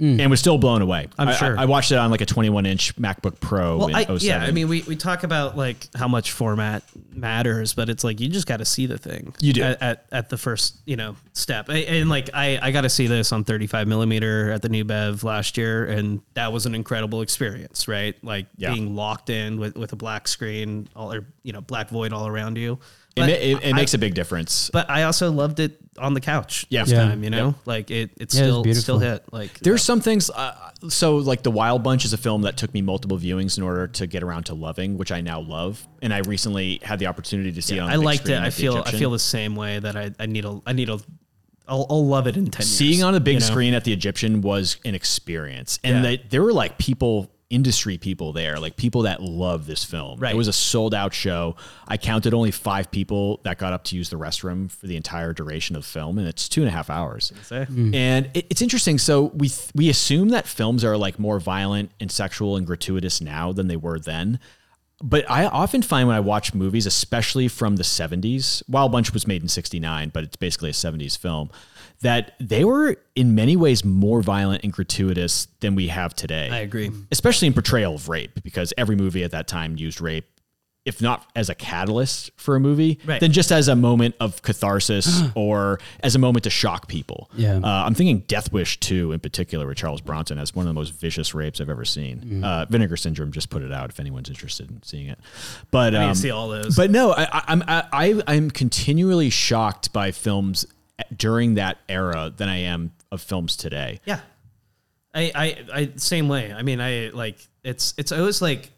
Mm. 0.00 0.18
And 0.18 0.30
was 0.30 0.40
still 0.40 0.56
blown 0.56 0.80
away. 0.80 1.08
I'm 1.18 1.28
I- 1.28 1.32
sure. 1.34 1.58
I, 1.58 1.62
I 1.62 1.64
watched 1.66 1.92
it 1.92 1.98
on 1.98 2.10
like 2.10 2.22
a 2.22 2.26
21 2.26 2.64
inch 2.64 2.96
MacBook 2.96 3.38
Pro 3.38 3.76
Well, 3.76 3.94
I, 3.94 4.04
07. 4.04 4.18
yeah, 4.22 4.38
I 4.42 4.50
mean, 4.50 4.66
we, 4.68 4.80
we 4.82 4.96
talk 4.96 5.24
about 5.24 5.58
like 5.58 5.88
how 5.94 6.08
much 6.08 6.32
format 6.32 6.82
matters, 7.12 7.74
but 7.74 7.90
it's 7.90 8.02
like 8.02 8.18
you 8.18 8.28
just 8.28 8.46
got 8.46 8.56
to 8.58 8.64
see 8.64 8.86
the 8.86 8.96
thing. 8.96 9.34
You 9.40 9.52
do. 9.52 9.62
at, 9.62 9.82
at, 9.82 10.06
at 10.10 10.28
the 10.30 10.38
first 10.38 10.76
you 10.86 10.96
know 10.96 11.16
step, 11.34 11.66
I, 11.68 11.78
and 11.80 12.08
like 12.08 12.30
I 12.32 12.58
I 12.62 12.70
got 12.70 12.82
to 12.82 12.88
see 12.88 13.06
this 13.08 13.30
on 13.32 13.44
35 13.44 13.86
millimeter 13.88 14.50
at 14.50 14.62
the 14.62 14.68
New 14.70 14.84
Bev 14.84 15.22
last 15.22 15.58
year, 15.58 15.84
and 15.84 16.22
that 16.34 16.52
was 16.52 16.64
an 16.66 16.74
incredible 16.74 17.20
experience, 17.20 17.86
right? 17.86 18.14
Like 18.24 18.46
Yeah. 18.56 18.72
being 18.72 18.94
locked 18.96 19.28
in 19.28 19.60
with 19.60 19.76
with 19.76 19.92
a 19.92 19.96
black 19.96 20.28
screen, 20.28 20.88
all 20.96 21.12
or 21.12 21.26
you 21.42 21.52
know 21.52 21.60
black 21.60 21.90
void 21.90 22.12
all 22.14 22.26
around 22.26 22.56
you. 22.56 22.78
It, 23.16 23.20
ma- 23.20 23.26
it, 23.26 23.70
it 23.70 23.74
makes 23.74 23.94
a 23.94 23.98
big 23.98 24.14
difference. 24.14 24.70
But 24.72 24.88
I 24.90 25.02
also 25.02 25.30
loved 25.32 25.60
it 25.60 25.78
on 25.98 26.14
the 26.14 26.20
couch. 26.20 26.64
Yeah. 26.70 26.84
this 26.84 26.92
Yeah. 26.92 27.04
time, 27.08 27.24
you 27.24 27.30
know, 27.30 27.54
like 27.66 27.90
it 27.90 28.10
it 28.16 28.32
Yeah, 28.32 28.42
still 28.42 28.62
beautiful. 28.62 28.82
still 28.82 28.98
hit. 29.00 29.24
Like 29.32 29.58
There's 29.60 29.82
some 29.82 30.00
things. 30.00 30.30
Uh, 30.30 30.54
so, 30.88 31.16
like 31.16 31.42
the 31.42 31.50
Wild 31.50 31.82
Bunch 31.82 32.04
is 32.06 32.12
a 32.12 32.16
film 32.18 32.42
that 32.42 32.56
took 32.56 32.72
me 32.72 32.80
multiple 32.82 33.18
viewings 33.18 33.58
in 33.58 33.64
order 33.64 33.86
to 33.88 34.06
get 34.06 34.22
around 34.22 34.44
to 34.44 34.54
loving, 34.54 34.96
which 34.96 35.12
I 35.12 35.20
now 35.20 35.40
love. 35.40 35.86
And 36.00 36.14
I 36.14 36.18
recently 36.20 36.78
had 36.82 36.98
the 36.98 37.06
opportunity 37.06 37.52
to 37.52 37.60
see 37.60 37.76
it 37.76 37.80
on. 37.80 37.90
I 37.90 37.94
the 37.94 37.98
big 38.00 38.04
liked 38.06 38.20
it. 38.22 38.24
screen 38.26 38.38
I 38.42 38.46
at 38.46 38.52
the 38.54 38.60
feel 38.62 38.74
I 38.74 38.78
Egyptian. 38.80 38.98
feel 38.98 39.10
the 39.10 39.18
same 39.18 39.56
way 39.56 39.78
that 39.78 39.96
I, 39.96 40.10
I 40.18 40.26
need 40.26 40.44
a 40.44 40.60
I 40.66 40.72
need 40.72 40.88
a 40.88 40.98
I'll, 41.68 41.86
I'll 41.90 42.06
love 42.06 42.26
it 42.26 42.36
in 42.36 42.46
ten 42.46 42.64
years. 42.64 42.76
seeing 42.76 43.02
on 43.04 43.14
a 43.14 43.20
big 43.20 43.34
you 43.34 43.40
know? 43.40 43.46
screen 43.46 43.74
at 43.74 43.84
the 43.84 43.92
Egyptian 43.92 44.40
was 44.40 44.78
an 44.84 44.94
experience, 44.96 45.78
and 45.84 45.96
Yeah. 45.96 46.02
they, 46.02 46.16
there 46.30 46.42
were 46.42 46.52
like 46.52 46.78
people, 46.78 47.30
industry 47.50 47.98
people 47.98 48.32
there, 48.32 48.58
like 48.58 48.76
people 48.76 49.02
that 49.02 49.20
love 49.20 49.66
this 49.66 49.84
film. 49.84 50.20
Right. 50.20 50.32
It 50.32 50.36
was 50.36 50.48
a 50.48 50.52
sold 50.52 50.94
out 50.94 51.12
show. 51.12 51.56
I 51.86 51.96
counted 51.96 52.32
only 52.32 52.52
five 52.52 52.90
people 52.90 53.40
that 53.42 53.58
got 53.58 53.72
up 53.72 53.84
to 53.84 53.96
use 53.96 54.08
the 54.08 54.16
restroom 54.16 54.70
for 54.70 54.86
the 54.86 54.96
entire 54.96 55.32
duration 55.32 55.76
of 55.76 55.82
the 55.82 55.88
film, 55.88 56.18
and 56.18 56.28
it's 56.28 56.48
two 56.48 56.62
and 56.62 56.68
a 56.68 56.72
half 56.72 56.88
hours. 56.88 57.32
Say. 57.42 57.64
Hmm. 57.64 57.94
And 57.94 58.30
it, 58.34 58.46
it's 58.48 58.62
interesting. 58.62 58.98
So 58.98 59.24
we 59.34 59.48
th- 59.48 59.70
we 59.74 59.90
assume 59.90 60.30
that 60.30 60.46
films 60.46 60.84
are 60.84 60.96
like 60.96 61.18
more 61.18 61.40
violent 61.40 61.90
and 62.00 62.10
sexual 62.10 62.56
and 62.56 62.66
gratuitous 62.66 63.20
now 63.20 63.52
than 63.52 63.66
they 63.66 63.76
were 63.76 63.98
then. 63.98 64.38
But 65.02 65.28
I 65.30 65.46
often 65.46 65.80
find 65.82 66.06
when 66.06 66.16
I 66.16 66.20
watch 66.20 66.52
movies, 66.52 66.84
especially 66.84 67.48
from 67.48 67.76
the 67.76 67.82
70s, 67.82 68.62
Wild 68.68 68.92
Bunch 68.92 69.14
was 69.14 69.26
made 69.26 69.40
in 69.40 69.48
69, 69.48 70.10
but 70.10 70.24
it's 70.24 70.36
basically 70.36 70.68
a 70.68 70.74
70s 70.74 71.16
film, 71.16 71.50
that 72.02 72.34
they 72.40 72.64
were 72.64 72.96
in 73.14 73.34
many 73.34 73.56
ways 73.56 73.84
more 73.84 74.22
violent 74.22 74.64
and 74.64 74.72
gratuitous 74.72 75.48
than 75.60 75.74
we 75.74 75.88
have 75.88 76.14
today. 76.14 76.48
I 76.50 76.58
agree. 76.60 76.90
Especially 77.12 77.46
in 77.46 77.52
portrayal 77.54 77.94
of 77.96 78.08
rape, 78.08 78.42
because 78.42 78.72
every 78.78 78.96
movie 78.96 79.22
at 79.22 79.32
that 79.32 79.46
time 79.46 79.76
used 79.76 80.00
rape, 80.00 80.24
if 80.86 81.02
not 81.02 81.30
as 81.36 81.50
a 81.50 81.54
catalyst 81.54 82.30
for 82.36 82.56
a 82.56 82.60
movie, 82.60 82.98
Right. 83.04 83.20
then 83.20 83.32
just 83.32 83.52
as 83.52 83.68
a 83.68 83.76
moment 83.76 84.14
of 84.18 84.40
catharsis 84.40 85.20
or 85.34 85.78
as 86.02 86.14
a 86.14 86.18
moment 86.18 86.44
to 86.44 86.50
shock 86.50 86.88
people. 86.88 87.30
Yeah. 87.36 87.56
Uh, 87.62 87.84
I'm 87.84 87.92
thinking 87.92 88.20
Death 88.20 88.50
Wish 88.50 88.80
2 88.80 89.12
in 89.12 89.20
particular 89.20 89.66
with 89.66 89.76
Charles 89.76 90.00
Bronson 90.00 90.38
as 90.38 90.54
one 90.54 90.64
of 90.64 90.68
the 90.68 90.74
most 90.74 90.94
vicious 90.98 91.34
rapes 91.34 91.60
I've 91.60 91.68
ever 91.68 91.84
seen. 91.84 92.20
Mm. 92.40 92.44
Uh, 92.44 92.64
Vinegar 92.64 92.96
Syndrome 92.96 93.30
just 93.30 93.50
put 93.50 93.60
it 93.62 93.72
out 93.72 93.90
if 93.90 94.00
anyone's 94.00 94.30
interested 94.30 94.70
in 94.70 94.82
seeing 94.82 95.08
it. 95.08 95.18
But 95.70 95.94
I 95.94 96.08
um, 96.08 96.14
see 96.14 96.30
all 96.30 96.48
those. 96.48 96.74
but 96.76 96.90
no, 96.90 97.12
I, 97.12 97.24
I- 97.30 97.44
I'm 97.48 97.62
I, 97.68 98.22
I'm 98.26 98.50
continually 98.50 99.28
shocked 99.28 99.92
by 99.92 100.12
films 100.12 100.64
during 101.16 101.54
that 101.54 101.78
era 101.88 102.32
than 102.36 102.48
I 102.48 102.58
am 102.58 102.92
of 103.12 103.20
films 103.20 103.56
today. 103.56 104.00
yeah, 104.04 104.20
I, 105.14 105.32
I 105.34 105.56
I 105.72 105.92
same 105.96 106.28
way. 106.28 106.52
I 106.52 106.62
mean, 106.62 106.80
I 106.80 107.10
like 107.10 107.38
it's 107.64 107.94
it's 107.96 108.12
always 108.12 108.40
like 108.40 108.70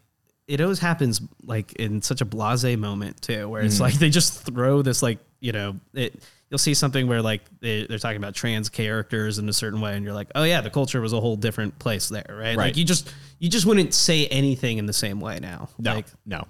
it 0.47 0.61
always 0.61 0.79
happens 0.79 1.21
like 1.43 1.73
in 1.73 2.01
such 2.01 2.21
a 2.21 2.25
blase 2.25 2.77
moment 2.77 3.21
too, 3.21 3.47
where 3.47 3.61
it's 3.61 3.75
mm-hmm. 3.75 3.83
like 3.83 3.93
they 3.95 4.09
just 4.09 4.45
throw 4.45 4.81
this 4.81 5.01
like 5.01 5.19
you 5.39 5.51
know 5.51 5.79
it. 5.93 6.21
You'll 6.49 6.59
see 6.59 6.75
something 6.75 7.07
where 7.07 7.21
like 7.21 7.41
they, 7.61 7.87
they're 7.87 7.97
talking 7.97 8.17
about 8.17 8.35
trans 8.35 8.69
characters 8.69 9.39
in 9.39 9.49
a 9.49 9.53
certain 9.53 9.81
way, 9.81 9.95
and 9.95 10.05
you're 10.05 10.13
like, 10.13 10.29
oh 10.35 10.43
yeah, 10.43 10.61
the 10.61 10.69
culture 10.69 11.01
was 11.01 11.11
a 11.11 11.19
whole 11.19 11.35
different 11.35 11.79
place 11.79 12.09
there, 12.09 12.25
right? 12.29 12.37
Right. 12.37 12.57
Like 12.57 12.77
you 12.77 12.85
just 12.85 13.11
you 13.39 13.49
just 13.49 13.65
wouldn't 13.65 13.93
say 13.93 14.27
anything 14.27 14.77
in 14.77 14.85
the 14.85 14.93
same 14.93 15.19
way 15.19 15.39
now. 15.39 15.69
No, 15.79 15.95
Like 15.95 16.05
no. 16.25 16.45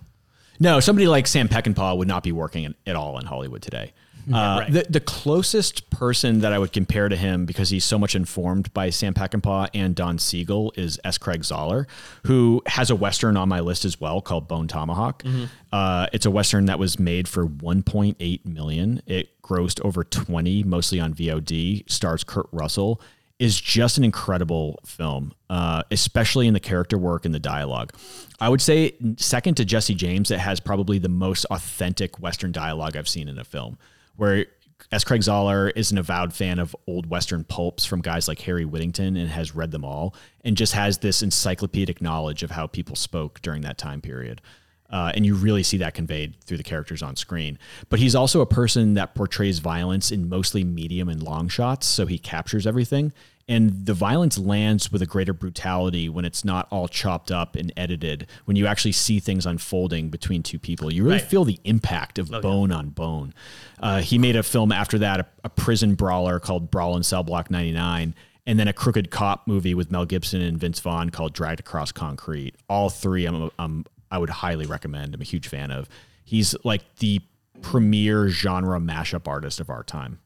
No, 0.59 0.79
somebody 0.79 1.07
like 1.07 1.27
Sam 1.27 1.49
Peckinpah 1.49 1.97
would 1.97 2.07
not 2.07 2.23
be 2.23 2.31
working 2.31 2.63
in, 2.63 2.75
at 2.85 2.95
all 2.95 3.17
in 3.17 3.25
Hollywood 3.25 3.61
today. 3.61 3.93
Uh, 4.31 4.57
right. 4.61 4.71
the, 4.71 4.85
the 4.89 4.99
closest 4.99 5.89
person 5.89 6.39
that 6.39 6.53
I 6.53 6.59
would 6.59 6.71
compare 6.71 7.09
to 7.09 7.15
him, 7.15 7.45
because 7.45 7.69
he's 7.69 7.83
so 7.83 7.99
much 7.99 8.15
informed 8.15 8.73
by 8.73 8.89
Sam 8.89 9.13
Peckinpah 9.13 9.69
and 9.73 9.95
Don 9.95 10.17
Siegel, 10.17 10.73
is 10.75 10.99
S. 11.03 11.17
Craig 11.17 11.41
Zahler, 11.41 11.87
who 12.25 12.61
has 12.67 12.89
a 12.89 12.95
Western 12.95 13.35
on 13.37 13.49
my 13.49 13.59
list 13.59 13.85
as 13.85 13.99
well 13.99 14.21
called 14.21 14.47
Bone 14.47 14.67
Tomahawk. 14.67 15.23
Uh, 15.71 16.07
it's 16.13 16.25
a 16.25 16.31
Western 16.31 16.65
that 16.65 16.79
was 16.79 16.99
made 16.99 17.27
for 17.27 17.45
1.8 17.45 18.45
million. 18.45 19.01
It 19.05 19.41
grossed 19.41 19.81
over 19.83 20.03
20, 20.03 20.63
mostly 20.63 20.99
on 20.99 21.13
VOD, 21.13 21.89
stars 21.89 22.23
Kurt 22.23 22.47
Russell 22.51 23.01
is 23.39 23.59
just 23.59 23.97
an 23.97 24.03
incredible 24.03 24.79
film, 24.85 25.33
uh, 25.49 25.83
especially 25.91 26.47
in 26.47 26.53
the 26.53 26.59
character 26.59 26.97
work 26.97 27.25
and 27.25 27.33
the 27.33 27.39
dialogue. 27.39 27.91
I 28.39 28.47
would 28.47 28.61
say 28.61 28.93
second 29.17 29.55
to 29.55 29.65
Jesse 29.65 29.95
James, 29.95 30.31
it 30.31 30.39
has 30.39 30.59
probably 30.59 30.97
the 30.97 31.09
most 31.09 31.45
authentic 31.45 32.19
Western 32.19 32.51
dialogue 32.51 32.95
I've 32.95 33.09
seen 33.09 33.27
in 33.27 33.37
a 33.37 33.43
film. 33.43 33.77
Where 34.15 34.45
S. 34.91 35.03
Craig 35.03 35.21
Zahler 35.21 35.71
is 35.75 35.91
an 35.91 35.97
avowed 35.97 36.33
fan 36.33 36.59
of 36.59 36.75
old 36.87 37.07
Western 37.07 37.43
pulps 37.43 37.85
from 37.85 38.01
guys 38.01 38.27
like 38.27 38.39
Harry 38.41 38.65
Whittington 38.65 39.15
and 39.15 39.29
has 39.29 39.55
read 39.55 39.71
them 39.71 39.85
all, 39.85 40.13
and 40.43 40.57
just 40.57 40.73
has 40.73 40.99
this 40.99 41.23
encyclopedic 41.23 42.01
knowledge 42.01 42.43
of 42.43 42.51
how 42.51 42.67
people 42.67 42.95
spoke 42.95 43.41
during 43.41 43.61
that 43.61 43.77
time 43.77 44.01
period. 44.01 44.41
Uh, 44.89 45.11
and 45.15 45.25
you 45.25 45.33
really 45.33 45.63
see 45.63 45.77
that 45.77 45.95
conveyed 45.95 46.35
through 46.43 46.57
the 46.57 46.63
characters 46.63 47.01
on 47.01 47.15
screen. 47.15 47.57
But 47.89 47.99
he's 47.99 48.13
also 48.13 48.41
a 48.41 48.45
person 48.45 48.93
that 48.93 49.15
portrays 49.15 49.57
violence 49.57 50.11
in 50.11 50.29
mostly 50.29 50.63
medium 50.63 51.09
and 51.09 51.23
long 51.23 51.47
shots, 51.47 51.87
so 51.87 52.05
he 52.05 52.19
captures 52.19 52.67
everything. 52.67 53.11
And 53.47 53.85
the 53.85 53.93
violence 53.93 54.37
lands 54.37 54.89
with 54.91 55.01
a 55.01 55.05
greater 55.05 55.33
brutality 55.33 56.07
when 56.07 56.23
it's 56.23 56.45
not 56.45 56.65
all 56.71 56.87
chopped 56.87 57.29
up 57.29 57.55
and 57.57 57.73
edited. 57.75 58.27
When 58.45 58.55
you 58.55 58.67
actually 58.67 58.93
see 58.93 59.19
things 59.19 59.45
unfolding 59.45 60.09
between 60.09 60.43
two 60.43 60.57
people, 60.59 60.93
you 60.93 61.03
really 61.03 61.15
Right. 61.17 61.21
feel 61.25 61.43
the 61.43 61.59
impact 61.65 62.17
of 62.19 62.29
bone 62.31 62.71
on 62.71 62.89
bone. 62.89 63.33
Uh, 63.81 63.99
he 64.01 64.17
made 64.17 64.37
a 64.37 64.43
film 64.43 64.71
after 64.71 64.97
that, 64.99 65.19
a, 65.19 65.25
a 65.43 65.49
prison 65.49 65.95
brawler 65.95 66.39
called 66.39 66.71
Brawl 66.71 66.95
in 66.95 67.03
Cell 67.03 67.23
Block 67.23 67.51
99 67.51 68.15
and 68.45 68.59
then 68.59 68.67
a 68.67 68.73
crooked 68.73 69.09
cop 69.11 69.47
movie 69.47 69.73
with 69.73 69.91
Mel 69.91 70.05
Gibson 70.05 70.41
and 70.41 70.57
Vince 70.57 70.79
Vaughn 70.79 71.09
called 71.09 71.33
Dragged 71.33 71.59
Across 71.61 71.93
Concrete. 71.93 72.55
All 72.69 72.89
three, 72.89 73.25
I'm, 73.25 73.49
I'm 73.59 73.85
I 74.11 74.17
would 74.17 74.29
highly 74.29 74.65
recommend. 74.65 75.15
I'm 75.15 75.21
a 75.21 75.25
huge 75.25 75.47
fan 75.47 75.71
of. 75.71 75.89
He's 76.25 76.55
like 76.63 76.81
the 76.99 77.21
premier 77.61 78.29
genre 78.29 78.79
mashup 78.79 79.27
artist 79.27 79.59
of 79.59 79.69
our 79.69 79.83
time, 79.83 80.19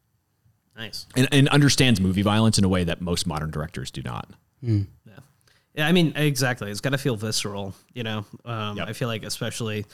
Nice. 0.77 1.07
and, 1.15 1.27
and 1.31 1.49
understands 1.49 1.99
movie 1.99 2.21
violence 2.21 2.57
in 2.57 2.63
a 2.63 2.69
way 2.69 2.83
that 2.83 3.01
most 3.01 3.25
modern 3.27 3.49
directors 3.51 3.89
do 3.91 4.01
not. 4.03 4.29
Yeah. 4.61 4.83
Yeah, 5.73 5.87
I 5.87 5.91
mean, 5.91 6.13
exactly. 6.15 6.71
It's 6.71 6.81
got 6.81 6.89
to 6.91 6.97
feel 6.97 7.15
visceral, 7.15 7.75
you 7.93 8.03
know? 8.03 8.25
Um, 8.45 8.77
Yep. 8.77 8.87
I 8.87 8.93
feel 8.93 9.07
like, 9.07 9.23
especially 9.23 9.85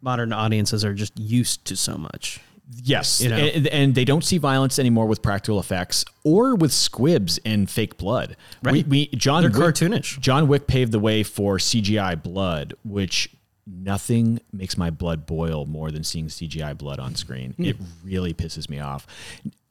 modern 0.00 0.32
audiences 0.32 0.84
are 0.84 0.94
just 0.94 1.18
used 1.18 1.64
to 1.66 1.76
so 1.76 1.96
much. 1.98 2.40
Yes, 2.82 3.20
You 3.20 3.28
know? 3.28 3.36
and, 3.36 3.66
and 3.68 3.94
they 3.94 4.04
don't 4.04 4.24
see 4.24 4.38
violence 4.38 4.78
anymore 4.78 5.06
with 5.06 5.22
practical 5.22 5.60
effects 5.60 6.04
or 6.24 6.54
with 6.56 6.72
squibs 6.72 7.38
and 7.44 7.68
fake 7.70 7.96
blood. 7.96 8.36
Right. 8.62 8.72
We, 8.72 8.82
we 8.82 9.06
John 9.08 9.42
They're 9.42 9.50
Wick, 9.50 9.74
cartoonish. 9.74 10.18
John 10.20 10.48
Wick 10.48 10.66
paved 10.66 10.90
the 10.92 10.98
way 10.98 11.22
for 11.22 11.58
CGI 11.58 12.20
blood, 12.22 12.74
which 12.84 13.30
nothing 13.66 14.40
makes 14.52 14.76
my 14.76 14.90
blood 14.90 15.26
boil 15.26 15.66
more 15.66 15.90
than 15.90 16.02
seeing 16.02 16.26
CGI 16.28 16.76
blood 16.76 16.98
on 16.98 17.14
screen. 17.14 17.52
Hmm. 17.52 17.64
It 17.64 17.76
really 18.02 18.32
pisses 18.34 18.68
me 18.68 18.80
off. 18.80 19.06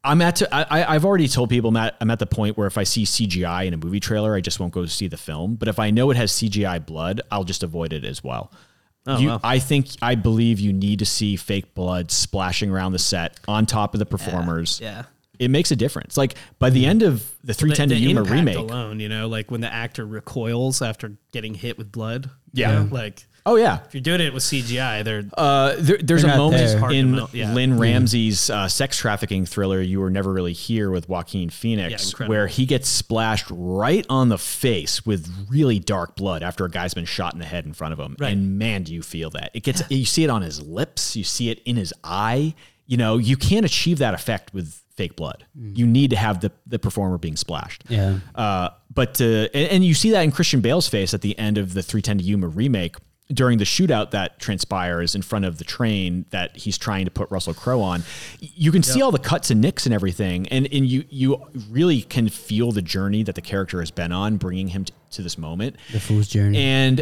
I'm 0.05 0.21
at 0.21 0.37
to, 0.37 0.55
I, 0.55 0.81
I- 0.81 0.95
I've 0.95 1.03
already 1.05 1.27
told 1.27 1.49
people 1.49 1.69
I'm 1.69 1.77
at, 1.77 1.95
I'm 1.99 2.11
at 2.11 2.19
the 2.19 2.25
point 2.27 2.57
where 2.57 2.67
if 2.67 2.77
I 2.77 2.83
see 2.83 3.03
CGI 3.03 3.65
in 3.65 3.73
a 3.73 3.77
movie 3.77 3.99
trailer, 3.99 4.35
I 4.35 4.41
just 4.41 4.59
won't 4.59 4.71
go 4.73 4.85
see 4.85 5.07
the 5.07 5.17
film. 5.17 5.55
But 5.55 5.67
if 5.67 5.79
I 5.79 5.91
know 5.91 6.11
it 6.11 6.17
has 6.17 6.31
CGI 6.31 6.85
blood, 6.85 7.21
I'll 7.31 7.43
just 7.43 7.63
avoid 7.63 7.91
it 7.93 8.05
as 8.05 8.23
well. 8.23 8.51
Oh, 9.07 9.17
you, 9.19 9.27
wow. 9.29 9.39
I 9.43 9.59
think 9.59 9.87
I 10.01 10.15
believe 10.15 10.59
you 10.59 10.73
need 10.73 10.99
to 10.99 11.05
see 11.05 11.35
fake 11.35 11.75
blood 11.75 12.09
splashing 12.11 12.71
around 12.71 12.93
the 12.93 12.99
set 12.99 13.39
on 13.47 13.65
top 13.65 13.93
of 13.93 13.99
the 13.99 14.05
performers. 14.05 14.79
Yeah. 14.81 15.03
It 15.37 15.49
makes 15.51 15.69
a 15.69 15.75
difference. 15.75 16.15
Like 16.17 16.35
by 16.59 16.69
the 16.69 16.85
end 16.85 17.03
of 17.03 17.29
the 17.43 17.53
3:10 17.53 17.89
to 17.89 17.95
Yuma 17.95 18.23
remake. 18.23 18.55
alone, 18.57 18.99
you 18.99 19.09
know, 19.09 19.27
like 19.27 19.51
when 19.51 19.61
the 19.61 19.71
actor 19.71 20.05
recoils 20.07 20.81
after 20.81 21.17
getting 21.33 21.53
hit 21.53 21.77
with 21.77 21.91
blood. 21.91 22.31
you 22.53 22.61
Yeah. 22.61 22.71
know, 22.83 22.89
like 22.89 23.27
Oh 23.47 23.57
yeah. 23.57 23.79
if 23.85 23.93
you're 23.93 24.01
doing 24.01 24.21
it 24.21 24.33
with 24.33 24.41
CGI, 24.43 25.03
they're 25.03 25.23
Uh, 25.37 25.75
there, 25.77 25.97
there's 25.97 26.23
They're 26.23 26.33
a 26.33 26.37
moment 26.37 26.79
there. 26.79 26.91
In 26.91 27.21
yeah. 27.31 27.53
Lynne 27.53 27.77
Ramsay's 27.77 28.49
uh, 28.49 28.67
sex 28.67 28.97
trafficking 28.97 29.45
thriller, 29.45 29.81
You 29.81 29.99
Were 29.99 30.09
Never 30.09 30.33
Really 30.33 30.53
Here 30.53 30.89
with 30.89 31.07
Joaquin 31.07 31.49
Phoenix, 31.51 32.07
incredible. 32.09 32.31
where 32.33 32.47
he 32.47 32.65
gets 32.65 32.89
splashed 32.89 33.45
right 33.51 34.05
on 34.09 34.29
the 34.29 34.39
face 34.39 35.05
with 35.05 35.31
really 35.47 35.77
dark 35.79 36.15
blood 36.15 36.41
after 36.41 36.65
a 36.65 36.69
guy's 36.71 36.95
been 36.95 37.05
shot 37.05 37.33
in 37.33 37.39
the 37.39 37.45
head 37.45 37.65
in 37.65 37.73
front 37.73 37.93
of 37.93 37.99
him. 37.99 38.15
Right. 38.19 38.33
And 38.33 38.57
man, 38.57 38.81
do 38.83 38.93
you 38.93 39.03
feel 39.03 39.29
that. 39.31 39.51
It 39.53 39.61
gets 39.63 39.83
you 39.91 40.05
see 40.05 40.23
it 40.23 40.29
on 40.31 40.41
his 40.41 40.61
lips, 40.61 41.15
you 41.15 41.23
see 41.23 41.49
it 41.51 41.61
in 41.65 41.75
his 41.75 41.93
eye. 42.03 42.55
You 42.87 42.97
know, 42.97 43.17
you 43.17 43.35
can't 43.37 43.65
achieve 43.65 43.99
that 43.99 44.13
effect 44.15 44.53
with 44.53 44.81
fake 44.95 45.15
blood. 45.15 45.45
You 45.55 45.85
need 45.85 46.11
to 46.11 46.15
have 46.15 46.39
the, 46.39 46.51
the 46.67 46.79
performer 46.79 47.17
being 47.17 47.35
splashed. 47.35 47.83
Yeah. 47.89 48.19
Uh, 48.33 48.69
but 48.93 49.19
uh, 49.19 49.49
and, 49.53 49.71
and 49.71 49.85
you 49.85 49.93
see 49.93 50.11
that 50.11 50.21
in 50.21 50.31
Christian 50.31 50.61
Bale's 50.61 50.87
face 50.87 51.13
at 51.13 51.21
the 51.21 51.37
end 51.37 51.57
of 51.57 51.73
the 51.73 51.81
3:10 51.81 52.19
to 52.19 52.23
Yuma 52.23 52.47
remake 52.47 52.95
during 53.33 53.57
the 53.57 53.65
shootout 53.65 54.11
that 54.11 54.39
transpires 54.39 55.15
in 55.15 55.21
front 55.21 55.45
of 55.45 55.57
the 55.57 55.63
train 55.63 56.25
that 56.29 56.55
he's 56.55 56.77
trying 56.77 57.05
to 57.05 57.11
put 57.11 57.29
Russell 57.31 57.53
Crowe 57.53 57.81
on. 57.81 58.03
You 58.39 58.71
can 58.71 58.83
see 58.83 59.01
all 59.01 59.11
the 59.11 59.19
cuts 59.19 59.49
and 59.49 59.61
nicks 59.61 59.85
and 59.85 59.93
everything, 59.93 60.47
and 60.49 60.67
and 60.71 60.85
you 60.85 61.05
you 61.09 61.41
really 61.69 62.01
can 62.01 62.29
feel 62.29 62.71
the 62.71 62.81
journey 62.81 63.23
that 63.23 63.35
the 63.35 63.41
character 63.41 63.79
has 63.79 63.91
been 63.91 64.11
on, 64.11 64.37
bringing 64.37 64.67
him 64.69 64.85
to, 64.85 64.93
to 65.11 65.21
this 65.21 65.37
moment. 65.37 65.77
The 65.91 65.99
Fool's 65.99 66.27
Journey. 66.27 66.57
And 66.57 67.01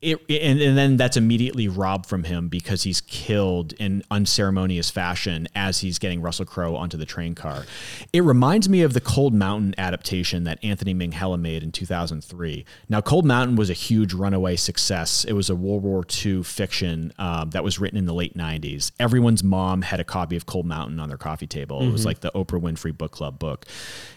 it, 0.00 0.20
and, 0.30 0.60
and 0.60 0.78
then 0.78 0.96
that's 0.96 1.16
immediately 1.16 1.66
robbed 1.66 2.06
from 2.06 2.24
him 2.24 2.48
because 2.48 2.84
he's 2.84 3.00
killed 3.00 3.72
in 3.74 4.04
unceremonious 4.10 4.90
fashion 4.90 5.48
as 5.56 5.80
he's 5.80 5.98
getting 5.98 6.22
Russell 6.22 6.44
Crowe 6.44 6.76
onto 6.76 6.96
the 6.96 7.04
train 7.04 7.34
car. 7.34 7.64
It 8.12 8.22
reminds 8.22 8.68
me 8.68 8.82
of 8.82 8.92
the 8.92 9.00
Cold 9.00 9.34
Mountain 9.34 9.74
adaptation 9.76 10.44
that 10.44 10.62
Anthony 10.62 10.94
Minghella 10.94 11.40
made 11.40 11.64
in 11.64 11.72
2003. 11.72 12.64
Now, 12.88 13.00
Cold 13.00 13.24
Mountain 13.24 13.56
was 13.56 13.70
a 13.70 13.74
huge 13.74 14.14
runaway 14.14 14.54
success. 14.54 15.24
It 15.24 15.32
was 15.32 15.50
a 15.50 15.56
World 15.56 15.82
War 15.82 16.04
II 16.24 16.44
fiction 16.44 17.12
um, 17.18 17.50
that 17.50 17.64
was 17.64 17.80
written 17.80 17.98
in 17.98 18.06
the 18.06 18.14
late 18.14 18.36
90s. 18.36 18.92
Everyone's 19.00 19.42
mom 19.42 19.82
had 19.82 19.98
a 19.98 20.04
copy 20.04 20.36
of 20.36 20.46
Cold 20.46 20.66
Mountain 20.66 21.00
on 21.00 21.08
their 21.08 21.18
coffee 21.18 21.48
table. 21.48 21.82
It 21.82 21.90
was 21.90 22.04
like 22.04 22.20
the 22.20 22.30
Oprah 22.32 22.60
Winfrey 22.60 22.96
Book 22.96 23.10
Club 23.10 23.38
book. 23.38 23.66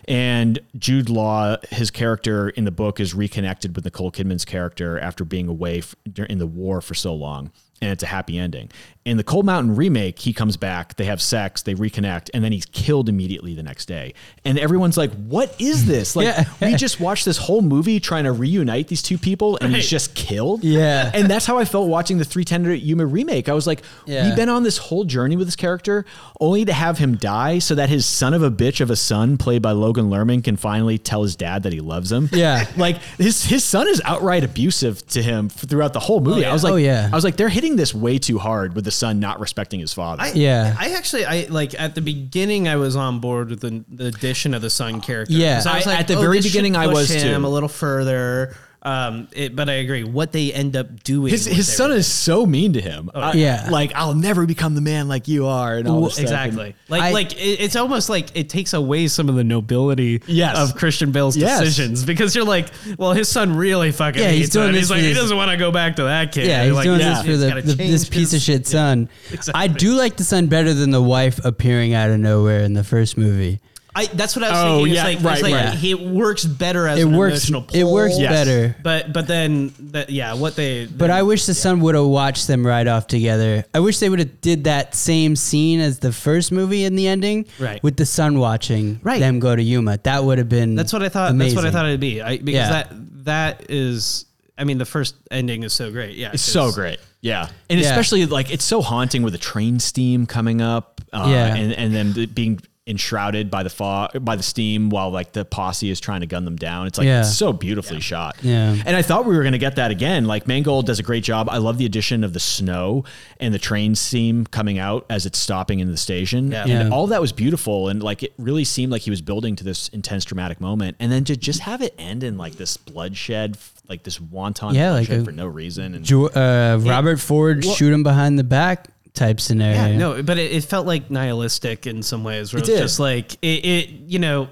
And 0.07 0.59
Jude 0.77 1.09
Law, 1.09 1.57
his 1.69 1.89
character 1.89 2.49
in 2.49 2.65
the 2.65 2.71
book, 2.71 2.99
is 2.99 3.13
reconnected 3.15 3.75
with 3.75 3.85
Nicole 3.85 4.11
Kidman's 4.11 4.45
character 4.45 4.99
after 4.99 5.23
being 5.23 5.47
away 5.47 5.70
f- 5.79 5.95
in 6.29 6.37
the 6.37 6.47
war 6.47 6.81
for 6.81 6.93
so 6.93 7.13
long. 7.13 7.51
And 7.81 7.91
it's 7.91 8.03
a 8.03 8.07
happy 8.07 8.37
ending. 8.37 8.69
In 9.03 9.17
the 9.17 9.23
Cold 9.23 9.47
Mountain 9.47 9.75
remake, 9.75 10.19
he 10.19 10.31
comes 10.31 10.57
back, 10.57 10.95
they 10.95 11.05
have 11.05 11.19
sex, 11.23 11.63
they 11.63 11.73
reconnect, 11.73 12.29
and 12.35 12.43
then 12.43 12.51
he's 12.51 12.67
killed 12.67 13.09
immediately 13.09 13.55
the 13.55 13.63
next 13.63 13.87
day. 13.87 14.13
And 14.45 14.59
everyone's 14.59 14.95
like, 14.95 15.11
What 15.13 15.59
is 15.59 15.85
this? 15.87 16.15
Like, 16.15 16.25
Yeah. 16.27 16.45
we 16.61 16.75
just 16.75 16.99
watched 16.99 17.25
this 17.25 17.37
whole 17.37 17.63
movie 17.63 17.99
trying 17.99 18.25
to 18.25 18.31
reunite 18.31 18.89
these 18.89 19.01
two 19.01 19.17
people, 19.17 19.57
and 19.59 19.75
he's 19.75 19.89
just 19.89 20.13
killed. 20.13 20.63
Yeah. 20.63 21.09
And 21.15 21.27
that's 21.31 21.47
how 21.47 21.57
I 21.57 21.65
felt 21.65 21.89
watching 21.89 22.19
the 22.19 22.25
3:10 22.25 22.65
to 22.65 22.77
Yuma 22.77 23.07
remake. 23.07 23.49
I 23.49 23.53
was 23.53 23.65
like, 23.65 23.81
Yeah. 24.05 24.27
We've 24.27 24.35
been 24.35 24.49
on 24.49 24.61
this 24.61 24.77
whole 24.77 25.03
journey 25.03 25.35
with 25.35 25.47
this 25.47 25.55
character 25.55 26.05
only 26.39 26.63
to 26.65 26.73
have 26.73 26.99
him 26.99 27.15
die 27.17 27.57
so 27.57 27.73
that 27.73 27.89
his 27.89 28.05
son 28.05 28.35
of 28.35 28.43
a 28.43 28.51
bitch 28.51 28.81
of 28.81 28.91
a 28.91 28.95
son, 28.95 29.35
played 29.37 29.63
by 29.63 29.71
Logan 29.71 30.11
Lerman, 30.11 30.43
can 30.43 30.57
finally 30.57 30.99
tell 30.99 31.23
his 31.23 31.35
dad 31.35 31.63
that 31.63 31.73
he 31.73 31.79
loves 31.79 32.11
him. 32.11 32.29
Yeah. 32.31 32.65
Like 32.77 32.97
his 33.17 33.43
his 33.45 33.63
son 33.63 33.87
is 33.87 33.99
outright 34.05 34.43
abusive 34.43 35.05
to 35.07 35.23
him 35.23 35.49
throughout 35.49 35.93
the 35.93 35.99
whole 35.99 36.21
movie. 36.21 36.45
Oh, 36.45 36.49
I 36.51 36.53
was 36.53 36.63
like, 36.63 36.73
Oh, 36.73 36.75
yeah. 36.75 37.09
I 37.11 37.15
was 37.15 37.23
like, 37.23 37.35
they're 37.35 37.49
hitting 37.49 37.75
this 37.77 37.95
way 37.95 38.19
too 38.19 38.37
hard 38.37 38.75
with 38.75 38.85
the 38.85 38.90
son 38.91 39.19
not 39.19 39.39
respecting 39.39 39.79
his 39.79 39.93
father. 39.93 40.21
I, 40.21 40.31
Yeah. 40.33 40.75
I 40.79 40.91
actually, 40.91 41.25
I 41.25 41.47
like 41.49 41.73
at 41.79 41.95
the 41.95 42.01
beginning, 42.01 42.67
I 42.67 42.75
was 42.75 42.95
on 42.95 43.19
board 43.19 43.49
with 43.49 43.61
the, 43.61 43.83
the 43.89 44.07
addition 44.07 44.53
of 44.53 44.61
the 44.61 44.69
son 44.69 45.01
character. 45.01 45.33
Yeah. 45.33 45.55
'Cause 45.55 45.67
I 45.67 45.75
was 45.77 45.87
I- 45.87 45.91
like, 45.91 45.99
at 46.01 46.07
the 46.07 46.15
oh, 46.17 46.21
very 46.21 46.41
beginning, 46.41 46.75
I 46.75 46.87
was 46.87 47.09
him 47.09 47.41
too. 47.41 47.47
a 47.47 47.49
little 47.49 47.69
further. 47.69 48.55
Um, 48.83 49.27
it, 49.33 49.55
but 49.55 49.69
I 49.69 49.73
agree. 49.73 50.03
What 50.03 50.31
they 50.31 50.51
end 50.51 50.75
up 50.75 51.03
doing, 51.03 51.29
his 51.29 51.45
his 51.45 51.71
son 51.71 51.91
is 51.91 52.07
so 52.07 52.47
mean 52.47 52.73
to 52.73 52.81
him. 52.81 53.11
I- 53.13 53.33
Yeah. 53.33 53.67
like 53.69 53.91
I'll 53.93 54.15
never 54.15 54.47
become 54.47 54.73
the 54.73 54.81
man 54.81 55.07
like 55.07 55.27
you 55.27 55.45
are, 55.45 55.77
and 55.77 55.87
all 55.87 55.97
Well, 56.01 56.05
this 56.05 56.15
stuff. 56.15 56.29
And- 56.31 56.47
exactly 56.47 56.75
like 56.89 57.01
I- 57.03 57.11
like 57.11 57.33
it, 57.33 57.59
it's 57.61 57.75
almost 57.75 58.09
like 58.09 58.29
it 58.33 58.49
takes 58.49 58.73
away 58.73 59.07
some 59.07 59.29
of 59.29 59.35
the 59.35 59.43
nobility 59.43 60.23
Yes. 60.25 60.57
of 60.57 60.75
Christian 60.75 61.11
Bale's 61.11 61.37
Yes. 61.37 61.59
decisions 61.59 62.03
because 62.05 62.35
you're 62.35 62.43
like, 62.45 62.69
well, 62.97 63.13
his 63.13 63.29
son 63.29 63.55
really 63.55 63.91
fucking 63.91 64.19
Yeah, 64.19 64.31
he's 64.31 64.49
doing 64.49 64.69
him. 64.69 64.73
this 64.73 64.81
He's 64.81 64.87
for 64.89 64.95
like 64.95 65.03
he 65.03 65.13
doesn't 65.13 65.37
want 65.37 65.51
to 65.51 65.57
go 65.57 65.71
back 65.71 65.97
to 65.97 66.03
that 66.05 66.31
kid. 66.31 66.47
Yeah, 66.47 66.63
he's 66.63 66.73
like, 66.73 66.83
doing 66.85 66.99
yeah, 67.01 67.21
this 67.21 67.25
for 67.25 67.37
the, 67.37 67.61
the 67.61 67.75
this 67.75 67.77
change 68.05 68.09
piece 68.09 68.27
of 68.29 68.37
his- 68.37 68.43
shit 68.43 68.65
son. 68.67 69.09
Exactly. 69.31 69.53
I 69.63 69.67
do 69.67 69.93
like 69.93 70.17
the 70.17 70.23
son 70.23 70.47
better 70.47 70.73
than 70.73 70.89
the 70.89 71.01
wife 71.03 71.39
appearing 71.45 71.93
out 71.93 72.09
of 72.09 72.19
nowhere 72.19 72.61
in 72.61 72.73
the 72.73 72.83
first 72.83 73.15
movie. 73.17 73.59
I, 73.93 74.05
that's 74.05 74.35
what 74.37 74.43
I 74.45 74.49
was 74.51 74.57
Oh, 74.59 74.75
thinking. 74.77 74.93
It's 74.93 74.95
yeah, 74.95 75.03
like, 75.03 75.15
it's 75.17 75.25
right, 75.25 75.41
like 75.43 75.53
right. 75.53 75.73
he 75.75 75.95
works 75.95 76.45
better 76.45 76.87
as 76.87 76.99
It 76.99 77.07
an 77.07 77.15
works. 77.17 77.49
emotional 77.49 77.65
It 77.73 77.83
works. 77.83 78.17
Yes. 78.17 78.31
better. 78.31 78.75
But 78.81 79.11
but 79.11 79.27
then 79.27 79.73
that 79.91 80.09
yeah, 80.09 80.33
what 80.35 80.55
they 80.55 80.85
But 80.85 81.09
I 81.09 81.23
wish 81.23 81.45
the 81.45 81.53
son 81.53 81.81
would 81.81 81.95
have 81.95 82.05
watched 82.05 82.47
them 82.47 82.65
ride 82.65 82.87
off 82.87 83.07
together. 83.07 83.65
I 83.73 83.79
wish 83.81 83.99
they 83.99 84.07
would 84.09 84.19
have 84.19 84.39
did 84.41 84.63
that 84.63 84.95
same 84.95 85.35
scene 85.35 85.81
as 85.81 85.99
the 85.99 86.13
first 86.13 86.51
movie 86.53 86.85
in 86.85 86.95
the 86.95 87.07
ending, 87.07 87.45
Right. 87.59 87.83
With 87.83 87.97
the 87.97 88.05
son 88.05 88.39
watching 88.39 88.99
Right. 89.03 89.19
them 89.19 89.39
go 89.39 89.55
to 89.55 89.61
Yuma. 89.61 89.97
That 90.03 90.23
would 90.23 90.37
have 90.37 90.49
been. 90.49 90.75
That's 90.75 90.93
what 90.93 91.03
I 91.03 91.09
thought. 91.09 91.31
Amazing. 91.31 91.55
That's 91.55 91.65
what 91.65 91.69
I 91.69 91.77
thought 91.77 91.85
it'd 91.87 91.99
be. 91.99 92.21
I, 92.21 92.37
because 92.37 92.53
Yeah. 92.53 92.69
that 92.69 93.25
that 93.25 93.65
is. 93.69 94.25
I 94.57 94.63
mean, 94.63 94.77
the 94.77 94.85
first 94.85 95.15
ending 95.31 95.63
is 95.63 95.73
so 95.73 95.91
great. 95.91 96.15
Yeah, 96.15 96.31
it's 96.33 96.43
so 96.43 96.71
great. 96.71 96.99
Yeah, 97.19 97.49
and 97.69 97.79
Yeah. 97.79 97.89
especially 97.89 98.25
like 98.25 98.51
it's 98.51 98.63
so 98.63 98.81
haunting 98.81 99.21
with 99.23 99.33
the 99.33 99.39
train 99.39 99.79
steam 99.79 100.25
coming 100.25 100.61
up, 100.61 101.01
uh, 101.11 101.25
Yeah. 101.29 101.55
and 101.55 101.73
and 101.73 101.93
then 101.93 102.27
being 102.33 102.59
enshrouded 102.87 103.51
by 103.51 103.61
the 103.61 103.69
fog 103.69 104.09
by 104.25 104.35
the 104.35 104.41
steam 104.41 104.89
while 104.89 105.11
like 105.11 105.33
the 105.33 105.45
posse 105.45 105.91
is 105.91 105.99
trying 105.99 106.21
to 106.21 106.25
gun 106.25 106.45
them 106.45 106.55
down. 106.55 106.87
It's 106.87 106.97
like 106.97 107.05
Yeah. 107.05 107.19
it's 107.19 107.35
so 107.37 107.53
beautifully 107.53 107.99
shot. 107.99 108.37
Yeah. 108.41 108.75
and 108.85 108.97
I 108.97 109.03
thought 109.03 109.25
we 109.25 109.35
were 109.37 109.43
gonna 109.43 109.59
get 109.59 109.75
that 109.75 109.91
again. 109.91 110.25
Like 110.25 110.47
Mangold 110.47 110.87
does 110.87 110.97
a 110.97 111.03
great 111.03 111.23
job. 111.23 111.47
I 111.49 111.57
love 111.57 111.77
the 111.77 111.85
addition 111.85 112.23
of 112.23 112.33
the 112.33 112.39
snow 112.39 113.03
and 113.39 113.53
the 113.53 113.59
train 113.59 113.93
steam 113.93 114.45
coming 114.47 114.79
out 114.79 115.05
as 115.11 115.27
it's 115.27 115.37
stopping 115.37 115.79
in 115.79 115.91
the 115.91 115.97
station. 115.97 116.51
Yeah. 116.51 116.61
and 116.63 116.69
Yeah. 116.71 116.89
all 116.89 117.05
that 117.07 117.21
was 117.21 117.31
beautiful, 117.31 117.87
and 117.87 118.01
like 118.01 118.23
it 118.23 118.33
really 118.39 118.63
seemed 118.63 118.91
like 118.91 119.03
he 119.03 119.11
was 119.11 119.21
building 119.21 119.55
to 119.57 119.63
this 119.63 119.87
intense 119.89 120.25
dramatic 120.25 120.59
moment, 120.59 120.97
and 120.99 121.11
then 121.11 121.23
to 121.25 121.37
just 121.37 121.59
have 121.61 121.83
it 121.83 121.93
end 121.99 122.23
in 122.23 122.35
like 122.37 122.55
this 122.55 122.77
bloodshed, 122.77 123.57
like 123.89 124.03
this 124.03 124.19
wanton 124.19 124.73
Yeah, 124.73 124.91
like 124.93 125.09
a- 125.09 125.23
for 125.23 125.31
no 125.31 125.45
reason. 125.45 125.93
And 125.93 126.03
Jo- 126.03 126.27
uh, 126.29 126.79
Robert 126.81 127.19
Ford 127.19 127.63
shoot 127.63 127.93
him 127.93 128.01
behind 128.01 128.39
the 128.39 128.43
back 128.43 128.87
type 129.13 129.39
scenario. 129.39 129.91
Yeah, 129.91 129.97
no, 129.97 130.23
but 130.23 130.37
it, 130.37 130.51
it 130.51 130.63
felt 130.63 130.85
like 130.87 131.09
nihilistic 131.11 131.87
in 131.87 132.03
some 132.03 132.23
ways. 132.23 132.53
Where 132.53 132.61
It 132.61 132.67
it, 132.67 132.71
was 132.71 132.77
did. 132.79 132.83
just 132.83 132.99
like 132.99 133.33
it, 133.41 133.65
it 133.65 133.89
you 133.89 134.19
know, 134.19 134.49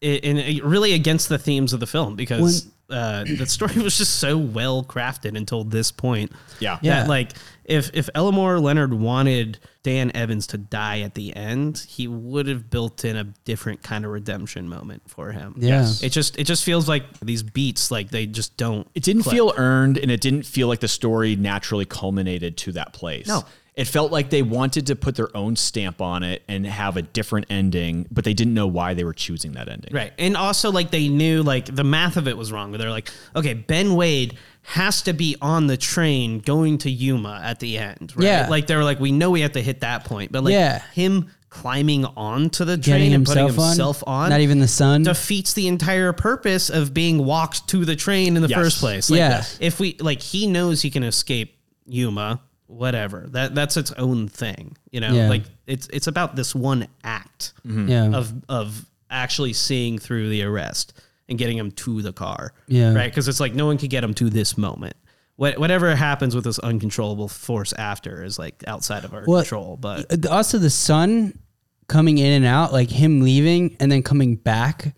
it, 0.00 0.24
and 0.24 0.38
it 0.38 0.64
really 0.64 0.92
against 0.94 1.28
the 1.28 1.38
themes 1.38 1.72
of 1.72 1.80
the 1.80 1.86
film 1.86 2.14
because 2.16 2.68
uh, 2.90 3.24
the 3.24 3.46
story 3.46 3.74
was 3.82 3.98
just 3.98 4.18
so 4.18 4.38
well 4.38 4.82
crafted 4.82 5.36
until 5.36 5.64
this 5.64 5.90
point. 5.92 6.32
Yeah. 6.60 6.78
Yeah. 6.82 7.06
like 7.06 7.32
if 7.64 7.90
if 7.92 8.08
Elmore 8.14 8.58
Leonard 8.60 8.94
wanted 8.94 9.58
Dan 9.82 10.10
Evans 10.14 10.46
to 10.48 10.58
die 10.58 11.00
at 11.00 11.14
the 11.14 11.34
end, 11.36 11.84
he 11.86 12.08
would 12.08 12.46
have 12.46 12.70
built 12.70 13.04
in 13.04 13.16
a 13.16 13.24
different 13.44 13.82
kind 13.82 14.04
of 14.06 14.10
redemption 14.10 14.68
moment 14.68 15.02
for 15.06 15.32
him. 15.32 15.54
Yeah. 15.58 15.80
Yes. 15.80 16.02
It 16.02 16.10
just 16.10 16.38
it 16.38 16.44
just 16.44 16.64
feels 16.64 16.88
like 16.88 17.02
these 17.20 17.42
beats 17.42 17.90
like 17.90 18.10
they 18.10 18.24
just 18.26 18.56
don't. 18.56 18.88
it 18.94 19.02
didn't 19.02 19.24
click. 19.24 19.34
feel 19.34 19.52
earned 19.56 19.98
and 19.98 20.10
it 20.10 20.20
didn't 20.22 20.44
feel 20.44 20.68
like 20.68 20.80
the 20.80 20.88
story 20.88 21.36
naturally 21.36 21.84
culminated 21.84 22.56
to 22.58 22.72
that 22.72 22.92
place. 22.94 23.26
No. 23.26 23.44
It 23.78 23.86
felt 23.86 24.10
like 24.10 24.28
they 24.30 24.42
wanted 24.42 24.88
to 24.88 24.96
put 24.96 25.14
their 25.14 25.34
own 25.36 25.54
stamp 25.54 26.00
on 26.00 26.24
it 26.24 26.42
and 26.48 26.66
have 26.66 26.96
a 26.96 27.02
different 27.02 27.46
ending, 27.48 28.06
but 28.10 28.24
they 28.24 28.34
didn't 28.34 28.52
know 28.54 28.66
why 28.66 28.94
they 28.94 29.04
were 29.04 29.12
choosing 29.12 29.52
that 29.52 29.68
ending. 29.68 29.94
Right. 29.94 30.12
And 30.18 30.36
also 30.36 30.72
like 30.72 30.90
they 30.90 31.06
knew 31.08 31.44
like 31.44 31.66
the 31.72 31.84
math 31.84 32.16
of 32.16 32.26
it 32.26 32.36
was 32.36 32.50
wrong. 32.50 32.72
They're 32.72 32.90
like, 32.90 33.08
okay, 33.36 33.54
Ben 33.54 33.94
Wade 33.94 34.36
has 34.62 35.02
to 35.02 35.12
be 35.12 35.36
on 35.40 35.68
the 35.68 35.76
train 35.76 36.40
going 36.40 36.78
to 36.78 36.90
Yuma 36.90 37.40
at 37.44 37.60
the 37.60 37.78
end. 37.78 38.12
Right? 38.16 38.24
Yeah. 38.26 38.46
Like 38.50 38.66
they 38.66 38.74
were 38.74 38.82
like, 38.82 38.98
we 38.98 39.12
know 39.12 39.30
we 39.30 39.42
have 39.42 39.52
to 39.52 39.62
hit 39.62 39.80
that 39.82 40.04
point. 40.04 40.32
But 40.32 40.42
like 40.42 40.52
Yeah. 40.54 40.80
him 40.92 41.30
climbing 41.48 42.04
onto 42.04 42.64
the 42.64 42.76
Getting 42.76 42.92
train 43.10 43.12
and 43.14 43.24
putting 43.24 43.46
himself 43.46 44.02
on, 44.08 44.24
on, 44.24 44.30
not 44.30 44.40
even 44.40 44.58
the 44.58 44.68
son. 44.68 45.04
defeats 45.04 45.52
the 45.54 45.68
entire 45.68 46.12
purpose 46.12 46.68
of 46.68 46.92
being 46.92 47.24
walked 47.24 47.68
to 47.68 47.84
the 47.84 47.94
train 47.96 48.34
in 48.36 48.42
the 48.42 48.48
Yes. 48.48 48.58
first 48.58 48.80
place. 48.80 49.08
Like, 49.08 49.18
Yeah. 49.18 49.44
If 49.60 49.78
we 49.80 49.96
like 50.00 50.20
he 50.20 50.46
knows 50.48 50.82
he 50.82 50.90
can 50.90 51.04
escape 51.04 51.54
Yuma, 51.86 52.40
whatever. 52.68 53.26
That 53.30 53.54
that's 53.54 53.76
its 53.76 53.90
own 53.92 54.28
thing. 54.28 54.76
You 54.92 55.00
know, 55.00 55.12
Yeah. 55.12 55.28
like 55.28 55.44
it's 55.66 55.88
it's 55.92 56.06
about 56.06 56.36
this 56.36 56.54
one 56.54 56.86
act 57.02 57.52
yeah. 57.64 58.10
of 58.14 58.32
of 58.48 58.86
actually 59.10 59.52
seeing 59.54 59.98
through 59.98 60.28
the 60.28 60.42
arrest 60.44 60.92
and 61.28 61.38
getting 61.38 61.58
him 61.58 61.70
to 61.72 62.00
the 62.02 62.12
car. 62.12 62.52
Yeah. 62.68 62.92
Right. 62.94 63.10
Because 63.10 63.26
it's 63.28 63.40
like 63.40 63.54
no 63.54 63.66
one 63.66 63.78
could 63.78 63.90
get 63.90 64.04
him 64.04 64.14
to 64.14 64.30
this 64.30 64.56
moment. 64.56 64.94
What, 65.36 65.56
whatever 65.58 65.94
happens 65.94 66.34
with 66.34 66.44
this 66.44 66.58
uncontrollable 66.58 67.28
force 67.28 67.72
after 67.74 68.24
is 68.24 68.38
like 68.40 68.64
outside 68.66 69.04
of 69.04 69.14
our 69.14 69.24
Well, 69.26 69.42
control. 69.42 69.76
But 69.80 70.26
Uh, 70.26 70.28
also 70.30 70.58
the 70.58 70.70
son 70.70 71.38
coming 71.86 72.18
in 72.18 72.32
and 72.32 72.44
out, 72.44 72.72
like 72.72 72.90
him 72.90 73.20
leaving 73.20 73.76
and 73.78 73.90
then 73.90 74.02
coming 74.02 74.34
back, 74.36 74.94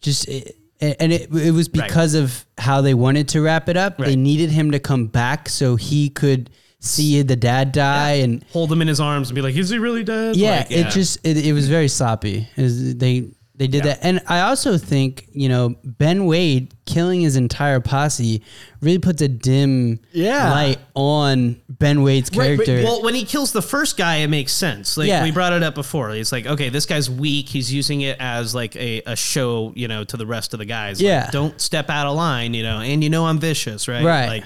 just 0.00 0.28
it, 0.28 0.56
and 0.80 1.12
it 1.12 1.32
it 1.34 1.52
was 1.52 1.68
because 1.68 2.14
of 2.14 2.44
how 2.58 2.80
they 2.82 2.94
wanted 2.94 3.28
to 3.28 3.40
wrap 3.40 3.68
it 3.68 3.76
up. 3.76 3.98
They 3.98 4.14
needed 4.14 4.50
him 4.50 4.70
to 4.72 4.78
come 4.78 5.06
back 5.06 5.48
so 5.48 5.74
he 5.76 6.10
could 6.10 6.50
see 6.80 7.22
the 7.22 7.36
dad 7.36 7.72
die 7.72 8.12
and 8.14 8.44
hold 8.52 8.70
him 8.70 8.80
in 8.82 8.88
his 8.88 9.00
arms 9.00 9.28
and 9.30 9.34
be 9.34 9.42
like, 9.42 9.54
"Is 9.56 9.68
he 9.70 9.78
really 9.78 10.04
dead?" 10.04 10.36
yeah, 10.36 10.58
Like, 10.58 10.70
it 10.70 10.90
just 10.90 11.18
it, 11.24 11.36
it 11.44 11.52
was 11.52 11.68
very 11.68 11.88
sloppy. 11.88 12.48
Was- 12.56 12.94
they 12.96 13.30
they 13.56 13.66
did 13.66 13.82
that, 13.82 13.98
and 14.02 14.20
I 14.28 14.42
also 14.42 14.78
think 14.78 15.26
you 15.32 15.48
know 15.48 15.74
Ben 15.82 16.26
Wade 16.26 16.72
killing 16.86 17.20
his 17.22 17.34
entire 17.34 17.80
posse 17.80 18.40
really 18.80 19.00
puts 19.00 19.20
a 19.20 19.26
dim 19.26 19.98
Yeah. 20.12 20.52
light 20.52 20.78
on 20.94 21.60
Ben 21.68 22.02
Wade's 22.02 22.30
Right, 22.36 22.56
but- 22.56 22.66
character. 22.66 22.86
Well, 22.86 23.02
when 23.02 23.16
he 23.16 23.24
kills 23.24 23.50
the 23.50 23.60
first 23.60 23.96
guy, 23.96 24.18
it 24.18 24.28
makes 24.28 24.52
sense. 24.52 24.96
Like 24.96 25.08
Yeah. 25.08 25.24
we 25.24 25.32
brought 25.32 25.52
it 25.52 25.64
up 25.64 25.74
before. 25.74 26.10
It's 26.14 26.30
like, 26.30 26.46
okay, 26.46 26.68
this 26.68 26.86
guy's 26.86 27.10
weak. 27.10 27.48
He's 27.48 27.72
using 27.74 28.02
it 28.02 28.16
as 28.20 28.54
like 28.54 28.76
a, 28.76 29.02
a 29.06 29.16
show, 29.16 29.72
you 29.74 29.88
know, 29.88 30.04
to 30.04 30.16
the 30.16 30.24
rest 30.26 30.52
of 30.54 30.58
the 30.60 30.64
guys. 30.64 31.00
Like, 31.00 31.06
Yeah. 31.08 31.28
don't 31.32 31.60
step 31.60 31.90
out 31.90 32.06
of 32.06 32.14
line, 32.14 32.54
you 32.54 32.62
know, 32.62 32.78
and 32.78 33.02
you 33.02 33.10
know 33.10 33.26
I'm 33.26 33.40
vicious, 33.40 33.88
right? 33.88 34.04
Right. 34.04 34.28
Like 34.28 34.44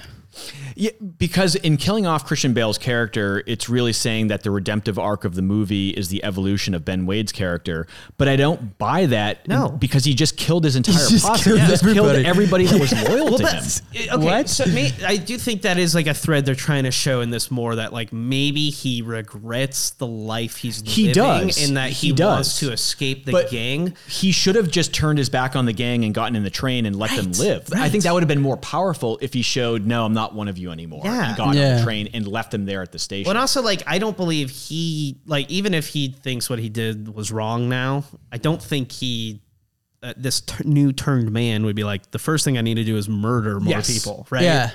Yeah, 0.75 0.91
because 1.17 1.55
in 1.55 1.77
killing 1.77 2.05
off 2.05 2.25
Christian 2.25 2.53
Bale's 2.53 2.77
character, 2.77 3.43
it's 3.47 3.69
really 3.69 3.93
saying 3.93 4.27
that 4.27 4.43
the 4.43 4.51
redemptive 4.51 4.97
arc 4.97 5.23
of 5.25 5.35
the 5.35 5.41
movie 5.41 5.89
is 5.89 6.09
the 6.09 6.23
evolution 6.23 6.73
of 6.73 6.83
Ben 6.85 7.05
Wade's 7.05 7.31
character. 7.31 7.87
But 8.17 8.27
I 8.27 8.35
don't 8.35 8.77
buy 8.77 9.05
that 9.07 9.47
No. 9.47 9.69
because 9.69 10.05
he 10.05 10.13
just 10.13 10.37
killed 10.37 10.63
his 10.63 10.75
entire 10.75 10.95
just 11.07 11.25
posse. 11.25 11.43
killed 11.43 11.59
He 11.59 11.67
just 11.67 11.83
killed 11.83 11.97
everybody. 12.09 12.25
everybody 12.25 12.65
that 12.65 12.79
was 12.79 12.91
loyal 13.09 13.25
well, 13.25 13.37
to 13.37 13.47
him. 13.47 13.63
okay. 14.13 14.25
What? 14.25 14.49
So 14.49 14.65
may, 14.65 14.91
I 15.05 15.17
do 15.17 15.37
think 15.37 15.61
that 15.63 15.77
is 15.77 15.93
like 15.95 16.07
a 16.07 16.13
thread 16.13 16.45
they're 16.45 16.55
trying 16.55 16.83
to 16.85 16.91
show 16.91 17.21
in 17.21 17.29
this 17.29 17.51
more 17.51 17.75
that 17.75 17.93
like 17.93 18.11
maybe 18.13 18.69
he 18.69 19.01
regrets 19.01 19.91
the 19.91 20.07
life 20.07 20.57
he's 20.57 20.81
He 20.85 21.07
living 21.07 21.13
does. 21.47 21.67
and 21.67 21.77
that 21.77 21.89
he, 21.91 22.07
He 22.07 22.11
wants 22.13 22.49
does. 22.49 22.59
to 22.59 22.71
escape 22.71 23.25
the 23.25 23.31
But- 23.31 23.49
gang. 23.49 23.95
He 24.07 24.31
should 24.31 24.55
have 24.55 24.69
just 24.69 24.93
turned 24.93 25.17
his 25.17 25.29
back 25.29 25.55
on 25.55 25.65
the 25.65 25.73
gang 25.73 26.03
and 26.05 26.13
gotten 26.13 26.35
in 26.35 26.43
the 26.43 26.49
train 26.49 26.85
and 26.85 26.95
let 26.95 27.09
them 27.11 27.27
Right, 27.27 27.37
live. 27.37 27.69
I 27.75 27.89
think 27.89 28.03
that 28.03 28.13
would 28.13 28.23
have 28.23 28.27
been 28.27 28.41
more 28.41 28.57
powerful 28.57 29.17
if 29.21 29.33
he 29.33 29.41
showed, 29.41 29.85
no, 29.85 30.05
I'm 30.05 30.13
not 30.13 30.33
one 30.35 30.47
of 30.47 30.57
you 30.57 30.62
anymore. 30.71 31.01
Yeah. 31.03 31.29
And 31.29 31.37
got 31.37 31.47
on 31.49 31.55
the 31.55 31.81
train 31.83 32.09
and 32.13 32.27
left 32.27 32.51
them 32.51 32.65
there 32.65 32.81
at 32.81 32.91
the 32.91 32.99
station. 32.99 33.25
But 33.25 33.31
and 33.31 33.39
also, 33.39 33.61
like, 33.61 33.83
I 33.87 33.99
don't 33.99 34.15
believe 34.17 34.49
he, 34.49 35.17
like, 35.25 35.49
even 35.49 35.73
if 35.73 35.87
he 35.87 36.09
thinks 36.09 36.49
what 36.49 36.59
he 36.59 36.69
did 36.69 37.13
was 37.13 37.31
wrong 37.31 37.69
now, 37.69 38.03
I 38.31 38.37
don't 38.37 38.61
think 38.61 38.91
he, 38.91 39.41
uh, 40.01 40.13
this 40.17 40.41
t- 40.41 40.63
new 40.65 40.91
turned 40.91 41.31
man 41.31 41.65
would 41.65 41.75
be 41.75 41.83
like, 41.83 42.11
the 42.11 42.19
first 42.19 42.43
thing 42.45 42.57
I 42.57 42.61
need 42.61 42.75
to 42.75 42.83
do 42.83 42.97
is 42.97 43.07
murder 43.09 43.59
more 43.59 43.71
Yes. 43.75 43.91
people, 43.93 44.27
right? 44.29 44.43
Yeah. 44.43 44.71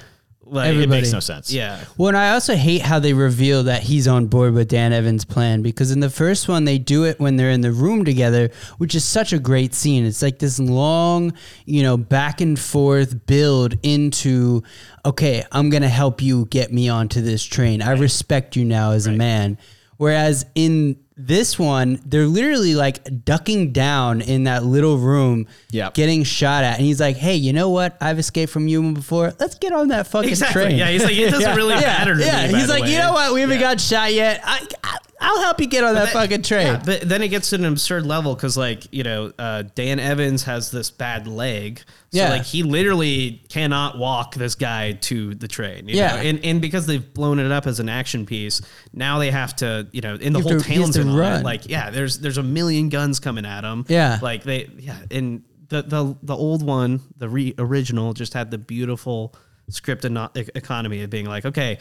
Like, 0.51 0.67
it 0.67 0.71
everybody. 0.71 1.01
makes 1.03 1.13
no 1.13 1.21
sense. 1.21 1.53
Yeah. 1.53 1.85
Well, 1.97 2.09
and 2.09 2.17
I 2.17 2.31
also 2.31 2.57
hate 2.57 2.83
how 2.83 2.99
they 2.99 3.13
reveal 3.13 3.65
that 3.65 3.83
he's 3.83 4.09
on 4.09 4.27
board 4.27 4.55
with 4.55 4.69
Dan 4.69 4.93
Evans' 4.93 5.25
plan 5.25 5.63
because 5.63 5.91
in 5.91 6.01
the 6.01 6.11
first 6.11 6.49
one 6.49 6.65
they 6.65 6.79
do 6.79 7.05
it 7.05 7.21
when 7.21 7.37
they're 7.37 7.51
in 7.51 7.61
the 7.61 7.73
room 7.73 8.05
together, 8.05 8.51
which 8.79 8.95
is 8.95 9.05
such 9.05 9.33
a 9.33 9.39
great 9.39 9.75
scene. 9.75 10.05
It's 10.05 10.23
like 10.23 10.39
this 10.39 10.59
long, 10.59 11.33
you 11.65 11.83
know, 11.83 11.97
back 11.97 12.41
and 12.41 12.59
forth 12.59 13.27
build 13.27 13.75
into, 13.83 14.63
okay, 15.05 15.45
I'm 15.53 15.71
gonna 15.71 15.89
help 15.89 16.23
you 16.23 16.47
get 16.47 16.73
me 16.73 16.89
onto 16.89 17.21
this 17.21 17.45
train. 17.45 17.83
I 17.83 17.93
respect 17.93 18.57
you 18.57 18.65
now 18.65 18.93
as 18.93 19.07
a 19.07 19.13
man. 19.13 19.59
Whereas 19.97 20.47
in 20.55 20.97
this 21.21 21.59
one, 21.59 22.01
they're 22.07 22.27
literally 22.27 22.75
like 22.77 23.25
ducking 23.25 23.73
down 23.73 24.21
in 24.21 24.45
that 24.45 24.65
little 24.65 24.97
room, 24.99 25.47
Yep. 25.73 25.95
getting 25.95 26.23
shot 26.23 26.63
at, 26.65 26.77
and 26.79 26.87
he's 26.87 27.01
like, 27.01 27.17
"Hey, 27.17 27.35
you 27.35 27.53
know 27.53 27.69
what? 27.71 27.97
I've 28.01 28.19
escaped 28.21 28.53
from 28.53 28.69
you 28.69 28.93
before. 28.93 29.35
Let's 29.41 29.57
get 29.57 29.73
on 29.73 29.89
that 29.89 30.07
fucking 30.07 30.29
Exactly. 30.31 30.63
train." 30.63 30.77
Yeah. 30.79 30.89
He's 30.91 31.03
like, 31.03 31.17
it 31.17 31.31
doesn't 31.31 31.57
really 31.57 31.75
matter 31.75 32.15
to 32.15 32.21
yeah, 32.25 32.47
me. 32.47 32.55
he's 32.59 32.69
like, 32.69 32.85
way." 32.85 32.93
you 32.93 32.99
know 32.99 33.13
what? 33.13 33.35
We 33.35 33.41
haven't 33.41 33.57
Yeah. 33.57 33.63
got 33.75 33.81
shot 33.81 34.13
yet. 34.15 34.41
I, 34.45 34.65
I, 34.85 34.99
I'll 35.21 35.41
help 35.43 35.61
you 35.61 35.67
get 35.67 35.83
on 35.85 35.95
that 35.95 36.11
fucking 36.11 36.43
train. 36.43 36.67
Yeah, 36.67 36.83
but 36.85 37.01
then 37.09 37.23
it 37.23 37.29
gets 37.29 37.51
to 37.51 37.57
an 37.57 37.65
absurd 37.65 38.07
level 38.07 38.35
because, 38.35 38.57
like, 38.57 38.87
you 38.93 39.03
know, 39.03 39.33
uh, 39.39 39.65
Dan 39.75 39.99
Evans 39.99 40.45
has 40.45 40.71
this 40.71 40.91
bad 40.91 41.27
leg. 41.27 41.81
So, 42.13 42.19
Yeah. 42.19 42.31
like, 42.31 42.45
he 42.45 42.63
literally 42.63 43.43
cannot 43.49 43.99
walk 43.99 44.35
this 44.37 44.55
guy 44.55 44.93
to 44.93 45.35
the 45.35 45.49
train. 45.49 45.89
You 45.89 45.97
Yeah. 45.97 46.17
Know? 46.17 46.23
And, 46.23 46.45
and 46.45 46.61
because 46.63 46.87
they've 46.87 47.13
blown 47.15 47.39
it 47.41 47.51
up 47.51 47.67
as 47.67 47.81
an 47.81 47.89
action 47.89 48.27
piece, 48.27 48.61
now 48.93 49.19
they 49.19 49.31
have 49.33 49.57
to, 49.57 49.89
you 49.93 50.01
know, 50.03 50.15
in 50.15 50.33
the 50.33 50.39
You 50.39 50.45
whole 50.45 50.61
to- 50.61 50.75
town's 50.75 50.95
to 50.95 51.01
in 51.01 51.09
it. 51.09 51.17
run. 51.17 51.43
Like, 51.43 51.69
yeah, 51.69 51.91
there's 51.91 52.19
there's 52.19 52.39
a 52.39 52.43
million 52.45 52.89
guns 52.89 53.19
coming 53.19 53.45
at 53.45 53.65
him. 53.65 53.85
Yeah. 53.89 54.19
Like, 54.23 54.45
they, 54.45 54.69
yeah. 54.79 54.97
And 55.11 55.43
the, 55.69 55.83
the, 55.83 56.17
the 56.23 56.37
old 56.37 56.63
one, 56.63 57.01
the 57.17 57.29
re- 57.29 57.55
original, 57.59 58.13
just 58.15 58.35
had 58.35 58.51
the 58.51 58.59
beautiful 58.59 59.35
script 59.71 60.07
and 60.07 60.15
not 60.15 60.35
economy 60.35 61.03
of 61.03 61.11
being 61.11 61.27
like, 61.27 61.45
okay, 61.45 61.77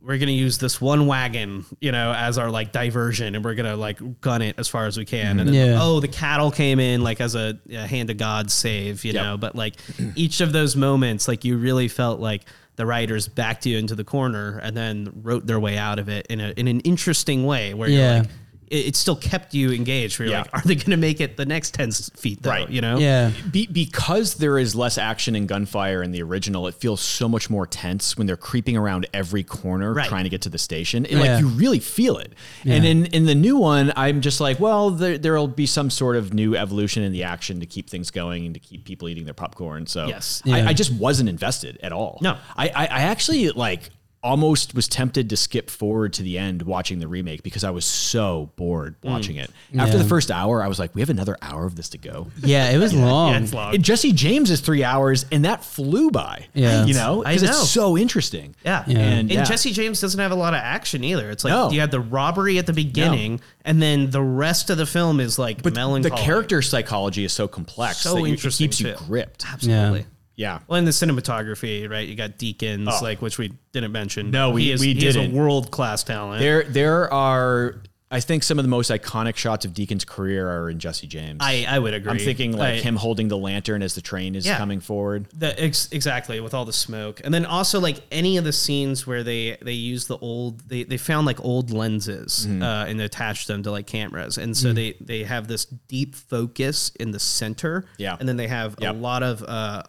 we're 0.00 0.18
gonna 0.18 0.32
use 0.32 0.58
this 0.58 0.80
one 0.80 1.06
wagon, 1.06 1.64
you 1.80 1.92
know, 1.92 2.12
as 2.12 2.38
our 2.38 2.50
like 2.50 2.72
diversion, 2.72 3.34
and 3.34 3.44
we're 3.44 3.54
gonna 3.54 3.76
like 3.76 4.20
gun 4.20 4.42
it 4.42 4.54
as 4.58 4.68
far 4.68 4.86
as 4.86 4.96
we 4.96 5.04
can. 5.04 5.32
Mm-hmm. 5.36 5.38
And 5.40 5.48
then, 5.48 5.54
Yeah. 5.72 5.78
oh, 5.82 6.00
the 6.00 6.08
cattle 6.08 6.50
came 6.50 6.78
in 6.80 7.02
like 7.02 7.20
as 7.20 7.34
a, 7.34 7.58
a 7.70 7.86
hand 7.86 8.10
of 8.10 8.16
God 8.16 8.50
save, 8.50 9.04
you 9.04 9.12
Yep. 9.12 9.22
know. 9.22 9.36
But 9.36 9.56
like 9.56 9.74
each 10.14 10.40
of 10.40 10.52
those 10.52 10.76
moments, 10.76 11.26
like 11.28 11.44
you 11.44 11.56
really 11.56 11.88
felt 11.88 12.20
like 12.20 12.44
the 12.76 12.86
writers 12.86 13.26
backed 13.26 13.66
you 13.66 13.76
into 13.76 13.96
the 13.96 14.04
corner 14.04 14.58
and 14.62 14.76
then 14.76 15.10
wrote 15.22 15.46
their 15.46 15.58
way 15.58 15.76
out 15.76 15.98
of 15.98 16.08
it 16.08 16.26
in 16.30 16.38
a 16.40 16.50
in 16.56 16.68
an 16.68 16.80
interesting 16.80 17.44
way, 17.44 17.74
where 17.74 17.88
Yeah. 17.88 17.96
you're 18.14 18.18
like. 18.22 18.30
It, 18.70 18.86
it 18.88 18.96
still 18.96 19.16
kept 19.16 19.54
you 19.54 19.72
engaged. 19.72 20.18
Where 20.18 20.26
you're 20.28 20.36
Yeah. 20.36 20.42
like, 20.52 20.54
are 20.54 20.62
they 20.66 20.74
going 20.74 20.90
to 20.90 20.96
make 20.96 21.20
it 21.20 21.36
the 21.36 21.46
next 21.46 21.74
ten 21.74 21.90
feet? 21.92 22.42
Though, 22.42 22.50
Right. 22.50 22.68
You 22.70 22.80
know. 22.80 22.98
Yeah. 22.98 23.30
Be, 23.50 23.66
because 23.66 24.34
there 24.34 24.58
is 24.58 24.74
less 24.74 24.98
action 24.98 25.34
and 25.34 25.48
gunfire 25.48 26.02
in 26.02 26.12
the 26.12 26.22
original, 26.22 26.66
it 26.66 26.74
feels 26.74 27.00
so 27.00 27.28
much 27.28 27.48
more 27.50 27.66
tense 27.66 28.16
when 28.16 28.26
they're 28.26 28.36
creeping 28.36 28.76
around 28.76 29.06
every 29.14 29.42
corner 29.42 29.92
Right. 29.94 30.08
trying 30.08 30.24
to 30.24 30.30
get 30.30 30.42
to 30.42 30.48
the 30.48 30.58
station. 30.58 31.04
It, 31.04 31.12
Yeah. 31.12 31.18
Like 31.20 31.40
you 31.40 31.48
really 31.48 31.78
feel 31.80 32.18
it. 32.18 32.32
And 32.64 32.84
in, 32.84 33.06
in 33.06 33.26
the 33.26 33.34
new 33.34 33.56
one, 33.56 33.92
I'm 33.96 34.20
just 34.20 34.40
like, 34.40 34.60
well, 34.60 34.90
there 34.90 35.18
there'll 35.18 35.48
be 35.48 35.66
some 35.66 35.90
sort 35.90 36.16
of 36.16 36.32
new 36.34 36.54
evolution 36.56 37.02
in 37.02 37.12
the 37.12 37.24
action 37.24 37.60
to 37.60 37.66
keep 37.66 37.88
things 37.90 38.10
going 38.10 38.44
and 38.46 38.54
to 38.54 38.60
keep 38.60 38.84
people 38.84 39.08
eating 39.08 39.24
their 39.24 39.34
popcorn. 39.34 39.86
So 39.86 40.06
Yes. 40.06 40.42
I, 40.46 40.48
Yeah. 40.48 40.68
I 40.68 40.72
just 40.72 40.92
wasn't 40.92 41.28
invested 41.28 41.78
at 41.82 41.92
all. 41.92 42.18
No. 42.20 42.36
I, 42.56 42.68
I, 42.68 42.82
I 42.86 43.00
actually 43.02 43.48
like. 43.50 43.90
Almost 44.22 44.74
was 44.74 44.88
tempted 44.88 45.30
to 45.30 45.36
skip 45.36 45.70
forward 45.70 46.12
to 46.14 46.22
the 46.22 46.38
end 46.38 46.62
watching 46.62 46.98
the 46.98 47.06
remake 47.06 47.42
because 47.44 47.62
I 47.62 47.70
was 47.70 47.84
so 47.84 48.50
bored 48.56 48.96
mm. 49.00 49.10
watching 49.10 49.36
it. 49.36 49.50
After 49.78 49.96
Yeah. 49.96 50.02
the 50.02 50.08
first 50.08 50.30
hour, 50.30 50.60
I 50.62 50.66
was 50.66 50.78
like, 50.78 50.94
we 50.94 51.00
have 51.00 51.10
another 51.10 51.36
hour 51.40 51.64
of 51.66 51.76
this 51.76 51.88
to 51.90 51.98
go. 51.98 52.26
Yeah, 52.42 52.70
it 52.70 52.78
was 52.78 52.92
long. 52.94 53.32
Yeah, 53.32 53.40
it's 53.40 53.54
long. 53.54 53.74
And 53.76 53.84
Jesse 53.84 54.12
James 54.12 54.50
is 54.50 54.60
three 54.60 54.82
hours, 54.82 55.24
and 55.30 55.44
that 55.44 55.64
flew 55.64 56.10
by. 56.10 56.46
Yeah. 56.52 56.84
you 56.84 56.94
know, 56.94 57.22
I 57.24 57.34
because 57.34 57.42
know. 57.42 57.48
it's 57.60 57.70
so 57.70 57.96
interesting. 57.96 58.56
Yeah. 58.64 58.82
Yeah. 58.88 58.98
And, 58.98 59.18
And, 59.20 59.30
yeah. 59.30 59.44
Jesse 59.44 59.72
James 59.72 60.00
doesn't 60.00 60.18
have 60.20 60.32
a 60.32 60.36
lot 60.36 60.52
of 60.52 60.60
action 60.60 61.04
either. 61.04 61.30
It's 61.30 61.44
like 61.44 61.52
No. 61.52 61.70
you 61.70 61.78
had 61.78 61.90
the 61.92 62.00
robbery 62.00 62.58
at 62.58 62.66
the 62.66 62.72
beginning, 62.72 63.40
and 63.64 63.80
then 63.80 64.10
the 64.10 64.22
rest 64.22 64.68
of 64.70 64.78
the 64.78 64.86
film 64.86 65.20
is 65.20 65.38
like 65.38 65.62
But 65.62 65.74
melancholy. 65.74 66.10
the 66.10 66.16
character 66.22 66.60
psychology 66.60 67.24
is 67.24 67.32
so 67.32 67.46
complex 67.46 67.98
So 67.98 68.14
that 68.14 68.20
you- 68.20 68.26
it 68.26 68.30
interesting, 68.30 68.64
keeps 68.66 68.80
you 68.80 68.92
too. 68.94 69.04
gripped. 69.06 69.44
Absolutely. 69.46 70.06
Yeah. 70.38 70.60
Well, 70.68 70.78
in 70.78 70.84
the 70.84 70.92
cinematography, 70.92 71.90
right? 71.90 72.06
You 72.06 72.14
got 72.14 72.38
Deakins, 72.38 72.88
oh. 72.88 73.02
like 73.02 73.20
which 73.20 73.38
we 73.38 73.52
didn't 73.72 73.90
mention. 73.90 74.28
Oh. 74.28 74.30
No, 74.30 74.50
we- 74.52 74.62
he 74.62 74.72
is, 74.72 74.80
we 74.80 74.92
is 74.92 75.16
a 75.16 75.28
world 75.28 75.72
class 75.72 76.04
talent. 76.04 76.40
There, 76.40 76.62
there 76.62 77.12
are. 77.12 77.82
I 78.10 78.20
think 78.20 78.42
some 78.42 78.58
of 78.58 78.64
the 78.64 78.70
most 78.70 78.90
iconic 78.90 79.36
shots 79.36 79.66
of 79.66 79.72
Deakins' 79.74 80.06
career 80.06 80.48
are 80.48 80.70
in 80.70 80.78
Jesse 80.78 81.06
James. 81.06 81.38
I 81.42 81.66
I 81.68 81.78
would 81.78 81.92
agree. 81.92 82.10
I'm 82.10 82.18
thinking 82.18 82.52
like 82.56 82.76
I- 82.76 82.78
him 82.78 82.96
holding 82.96 83.28
the 83.28 83.36
lantern 83.36 83.82
as 83.82 83.94
the 83.94 84.00
train 84.00 84.34
is 84.34 84.46
Yeah. 84.46 84.56
coming 84.56 84.80
forward. 84.80 85.26
The, 85.38 85.62
ex- 85.62 85.90
exactly 85.92 86.40
with 86.40 86.54
all 86.54 86.64
the 86.64 86.72
smoke, 86.72 87.20
and 87.22 87.34
then 87.34 87.44
also 87.44 87.80
like 87.80 88.00
any 88.10 88.38
of 88.38 88.44
the 88.44 88.52
scenes 88.52 89.06
where 89.06 89.22
they 89.22 89.58
they 89.60 89.72
use 89.74 90.06
the 90.06 90.16
old 90.18 90.60
they, 90.68 90.84
they 90.84 90.96
found 90.96 91.26
like 91.26 91.38
old 91.44 91.70
lenses 91.70 92.46
Mm-hmm. 92.48 92.62
uh, 92.62 92.84
and 92.86 92.98
attached 93.00 93.46
them 93.46 93.62
to 93.64 93.70
like 93.70 93.86
cameras, 93.86 94.38
and 94.38 94.56
so 94.56 94.72
they 94.72 94.94
they 95.00 95.24
have 95.24 95.46
this 95.46 95.66
deep 95.66 96.14
focus 96.14 96.90
in 96.98 97.10
the 97.10 97.20
center, 97.20 97.84
Yeah. 97.98 98.16
and 98.18 98.26
then 98.26 98.38
they 98.38 98.48
have 98.48 98.76
Yep. 98.80 98.94
a 98.94 98.96
lot 98.98 99.22
of 99.22 99.42
uh, 99.42 99.82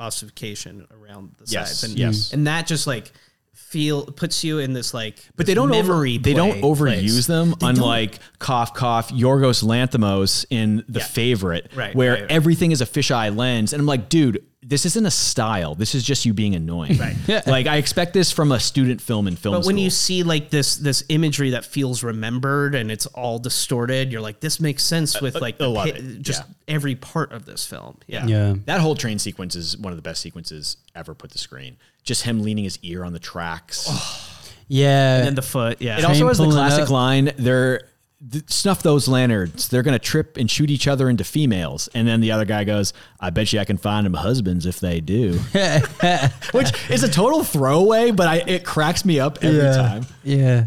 obfuscation 0.00 0.86
around 0.90 1.34
the 1.38 1.44
Yes, 1.46 1.80
sides, 1.80 1.84
and 1.84 1.98
yes. 1.98 2.32
and 2.32 2.46
that 2.46 2.66
just 2.66 2.86
like 2.86 3.12
feel 3.70 4.04
puts 4.04 4.42
you 4.42 4.58
in 4.58 4.72
this 4.72 4.92
like 4.92 5.16
But 5.36 5.46
they 5.46 5.54
don't 5.54 5.72
over, 5.72 6.04
they 6.04 6.34
don't 6.34 6.60
overuse 6.60 7.00
place. 7.12 7.26
them, 7.28 7.54
unlike 7.62 8.18
cough 8.40 8.74
cough 8.74 9.10
Yorgos 9.10 9.62
Lanthimos 9.62 10.44
in 10.50 10.84
The 10.88 10.98
Yeah. 10.98 11.04
Favorite, 11.06 11.70
Right, 11.74 11.94
where 11.94 12.12
right, 12.14 12.20
right. 12.22 12.30
everything 12.30 12.72
is 12.72 12.80
a 12.80 12.86
fisheye 12.86 13.34
lens, 13.36 13.72
and 13.72 13.80
I'm 13.80 13.86
like, 13.86 14.08
dude, 14.08 14.44
this 14.62 14.84
isn't 14.84 15.06
a 15.06 15.10
style. 15.10 15.74
This 15.74 15.94
is 15.94 16.02
just 16.02 16.26
you 16.26 16.34
being 16.34 16.54
annoying. 16.54 16.98
Right. 16.98 17.16
Yeah. 17.26 17.42
Like 17.46 17.66
I 17.66 17.76
expect 17.76 18.12
this 18.12 18.30
from 18.32 18.50
a 18.52 18.58
student 18.60 19.00
film 19.00 19.26
and 19.28 19.38
film. 19.38 19.54
School. 19.54 19.60
But 19.62 19.66
when 19.66 19.76
school. 19.76 19.84
you 19.84 19.90
see 19.90 20.22
like 20.24 20.50
this 20.50 20.76
this 20.76 21.02
imagery 21.08 21.50
that 21.50 21.64
feels 21.64 22.02
remembered 22.02 22.74
and 22.74 22.90
it's 22.90 23.06
all 23.06 23.38
distorted, 23.38 24.10
you're 24.12 24.20
like, 24.20 24.40
this 24.40 24.58
makes 24.60 24.82
sense 24.84 25.20
with 25.20 25.36
uh, 25.36 25.40
like 25.40 25.54
I 25.54 25.58
the 25.64 25.68
love 25.68 25.84
pi- 25.86 26.00
just 26.20 26.42
Yeah. 26.42 26.74
every 26.74 26.94
part 26.96 27.32
of 27.32 27.46
this 27.46 27.64
film. 27.64 27.98
Yeah. 28.06 28.26
Yeah. 28.26 28.54
that 28.66 28.80
whole 28.80 28.96
train 28.96 29.18
sequence 29.18 29.54
is 29.54 29.78
one 29.78 29.92
of 29.92 29.96
the 29.96 30.02
best 30.02 30.20
sequences 30.20 30.76
ever 30.94 31.14
put 31.14 31.30
to 31.30 31.38
screen. 31.38 31.76
Just 32.10 32.24
him 32.24 32.42
leaning 32.42 32.64
his 32.64 32.76
ear 32.82 33.04
on 33.04 33.12
the 33.12 33.20
tracks. 33.20 33.88
Yeah. 34.66 35.24
And 35.26 35.38
the 35.38 35.42
foot, 35.42 35.80
yeah. 35.80 35.96
It 35.98 36.04
also 36.04 36.26
has 36.26 36.38
the 36.38 36.42
pulling 36.44 36.56
classic 36.56 36.82
up. 36.84 36.90
line, 36.90 37.30
they're 37.38 37.82
th- 38.32 38.50
snuff 38.50 38.82
those 38.82 39.06
lanterns. 39.06 39.68
They're 39.68 39.84
going 39.84 39.96
to 39.96 40.04
trip 40.04 40.36
and 40.36 40.50
shoot 40.50 40.70
each 40.72 40.88
other 40.88 41.08
into 41.08 41.22
females. 41.22 41.88
And 41.94 42.08
then 42.08 42.20
the 42.20 42.32
other 42.32 42.44
guy 42.44 42.64
goes, 42.64 42.92
I 43.20 43.30
bet 43.30 43.52
you 43.52 43.60
I 43.60 43.64
can 43.64 43.78
find 43.78 44.04
them 44.04 44.14
husbands 44.14 44.66
if 44.66 44.80
they 44.80 45.00
do. 45.00 45.34
Which 46.52 46.90
is 46.90 47.04
a 47.04 47.08
total 47.08 47.44
throwaway, 47.44 48.10
but 48.10 48.26
I, 48.26 48.36
it 48.44 48.64
cracks 48.64 49.04
me 49.04 49.20
up 49.20 49.38
every 49.44 49.60
yeah. 49.60 49.72
time. 49.76 50.06
Yeah. 50.24 50.64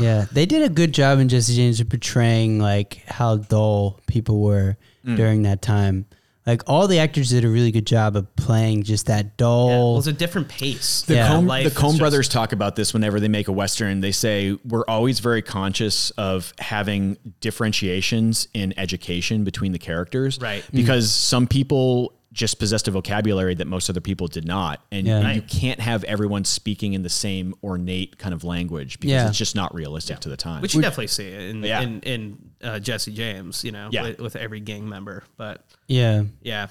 Yeah, 0.00 0.24
they 0.32 0.46
did 0.46 0.62
a 0.62 0.70
good 0.70 0.94
job 0.94 1.18
in 1.18 1.28
Jesse 1.28 1.54
James 1.54 1.78
of 1.80 1.90
portraying 1.90 2.58
like 2.58 3.02
how 3.06 3.36
dull 3.36 4.00
people 4.06 4.40
were 4.40 4.78
Mm. 5.04 5.16
during 5.16 5.42
that 5.42 5.62
time. 5.62 6.06
Like 6.46 6.62
all 6.68 6.86
the 6.86 7.00
actors 7.00 7.30
did 7.30 7.44
a 7.44 7.48
really 7.48 7.72
good 7.72 7.86
job 7.86 8.14
of 8.14 8.34
playing 8.36 8.84
just 8.84 9.06
that 9.06 9.24
Yeah. 9.38 9.46
Well, 9.46 9.68
dull. 9.68 9.98
it's 9.98 10.06
a 10.06 10.12
different 10.12 10.48
pace. 10.48 11.02
The 11.02 11.14
Yeah. 11.14 11.28
Coen, 11.30 11.48
the 11.48 11.66
is 11.66 11.74
Coen 11.74 11.88
just- 11.88 11.98
brothers 11.98 12.28
talk 12.28 12.52
about 12.52 12.76
this 12.76 12.94
whenever 12.94 13.18
they 13.18 13.28
make 13.28 13.48
a 13.48 13.52
Western. 13.52 14.00
They 14.00 14.12
say, 14.12 14.56
We're 14.64 14.84
always 14.86 15.18
very 15.18 15.42
conscious 15.42 16.10
of 16.10 16.52
having 16.58 17.16
differentiations 17.40 18.46
in 18.54 18.74
education 18.78 19.42
between 19.44 19.72
the 19.72 19.78
characters. 19.78 20.38
Right. 20.40 20.64
Because 20.72 21.08
mm. 21.08 21.14
some 21.14 21.46
people 21.48 22.12
just 22.36 22.58
possessed 22.58 22.86
a 22.86 22.90
vocabulary 22.90 23.54
that 23.54 23.66
most 23.66 23.88
other 23.88 24.00
people 24.02 24.28
did 24.28 24.44
not. 24.44 24.84
And 24.92 25.06
Yeah. 25.06 25.32
you 25.32 25.40
can't 25.40 25.80
have 25.80 26.04
everyone 26.04 26.44
speaking 26.44 26.92
in 26.92 27.02
the 27.02 27.08
same 27.08 27.54
ornate 27.64 28.18
kind 28.18 28.34
of 28.34 28.44
language 28.44 29.00
because 29.00 29.10
Yeah. 29.10 29.28
it's 29.28 29.38
just 29.38 29.56
not 29.56 29.74
realistic 29.74 30.20
to 30.20 30.28
the 30.28 30.36
time. 30.36 30.60
Which 30.60 30.74
you 30.74 30.82
definitely 30.82 31.06
see 31.06 31.32
in 31.32 31.62
Yeah. 31.62 31.80
in, 31.80 32.00
in 32.02 32.38
uh, 32.62 32.78
Jesse 32.78 33.12
James, 33.12 33.64
you 33.64 33.72
know, 33.72 33.88
Yeah. 33.90 34.02
with, 34.02 34.18
with 34.20 34.36
every 34.36 34.60
gang 34.60 34.86
member. 34.86 35.24
But 35.38 35.64
yeah, 35.88 36.24
yeah, 36.42 36.66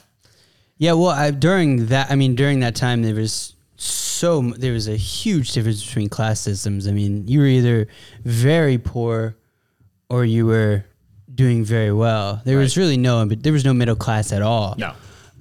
yeah. 0.77 0.91
Well, 0.93 1.09
I, 1.09 1.31
during 1.31 1.87
that, 1.87 2.11
I 2.11 2.15
mean, 2.15 2.35
during 2.35 2.59
that 2.59 2.75
time, 2.75 3.01
there 3.01 3.15
was 3.15 3.53
so 3.75 4.53
there 4.57 4.71
was 4.73 4.87
a 4.87 4.95
huge 4.95 5.51
difference 5.51 5.83
between 5.83 6.09
class 6.09 6.39
systems. 6.41 6.87
I 6.87 6.91
mean, 6.91 7.27
you 7.27 7.39
were 7.39 7.47
either 7.47 7.87
very 8.23 8.77
poor 8.77 9.35
or 10.09 10.23
you 10.25 10.45
were 10.45 10.85
doing 11.33 11.65
very 11.65 11.91
well. 11.91 12.39
There 12.45 12.59
was 12.59 12.77
really 12.77 12.97
no, 12.97 13.25
but 13.25 13.41
there 13.41 13.51
was 13.51 13.65
no 13.65 13.73
middle 13.73 13.95
class 13.95 14.31
at 14.31 14.43
all. 14.43 14.75
no. 14.77 14.93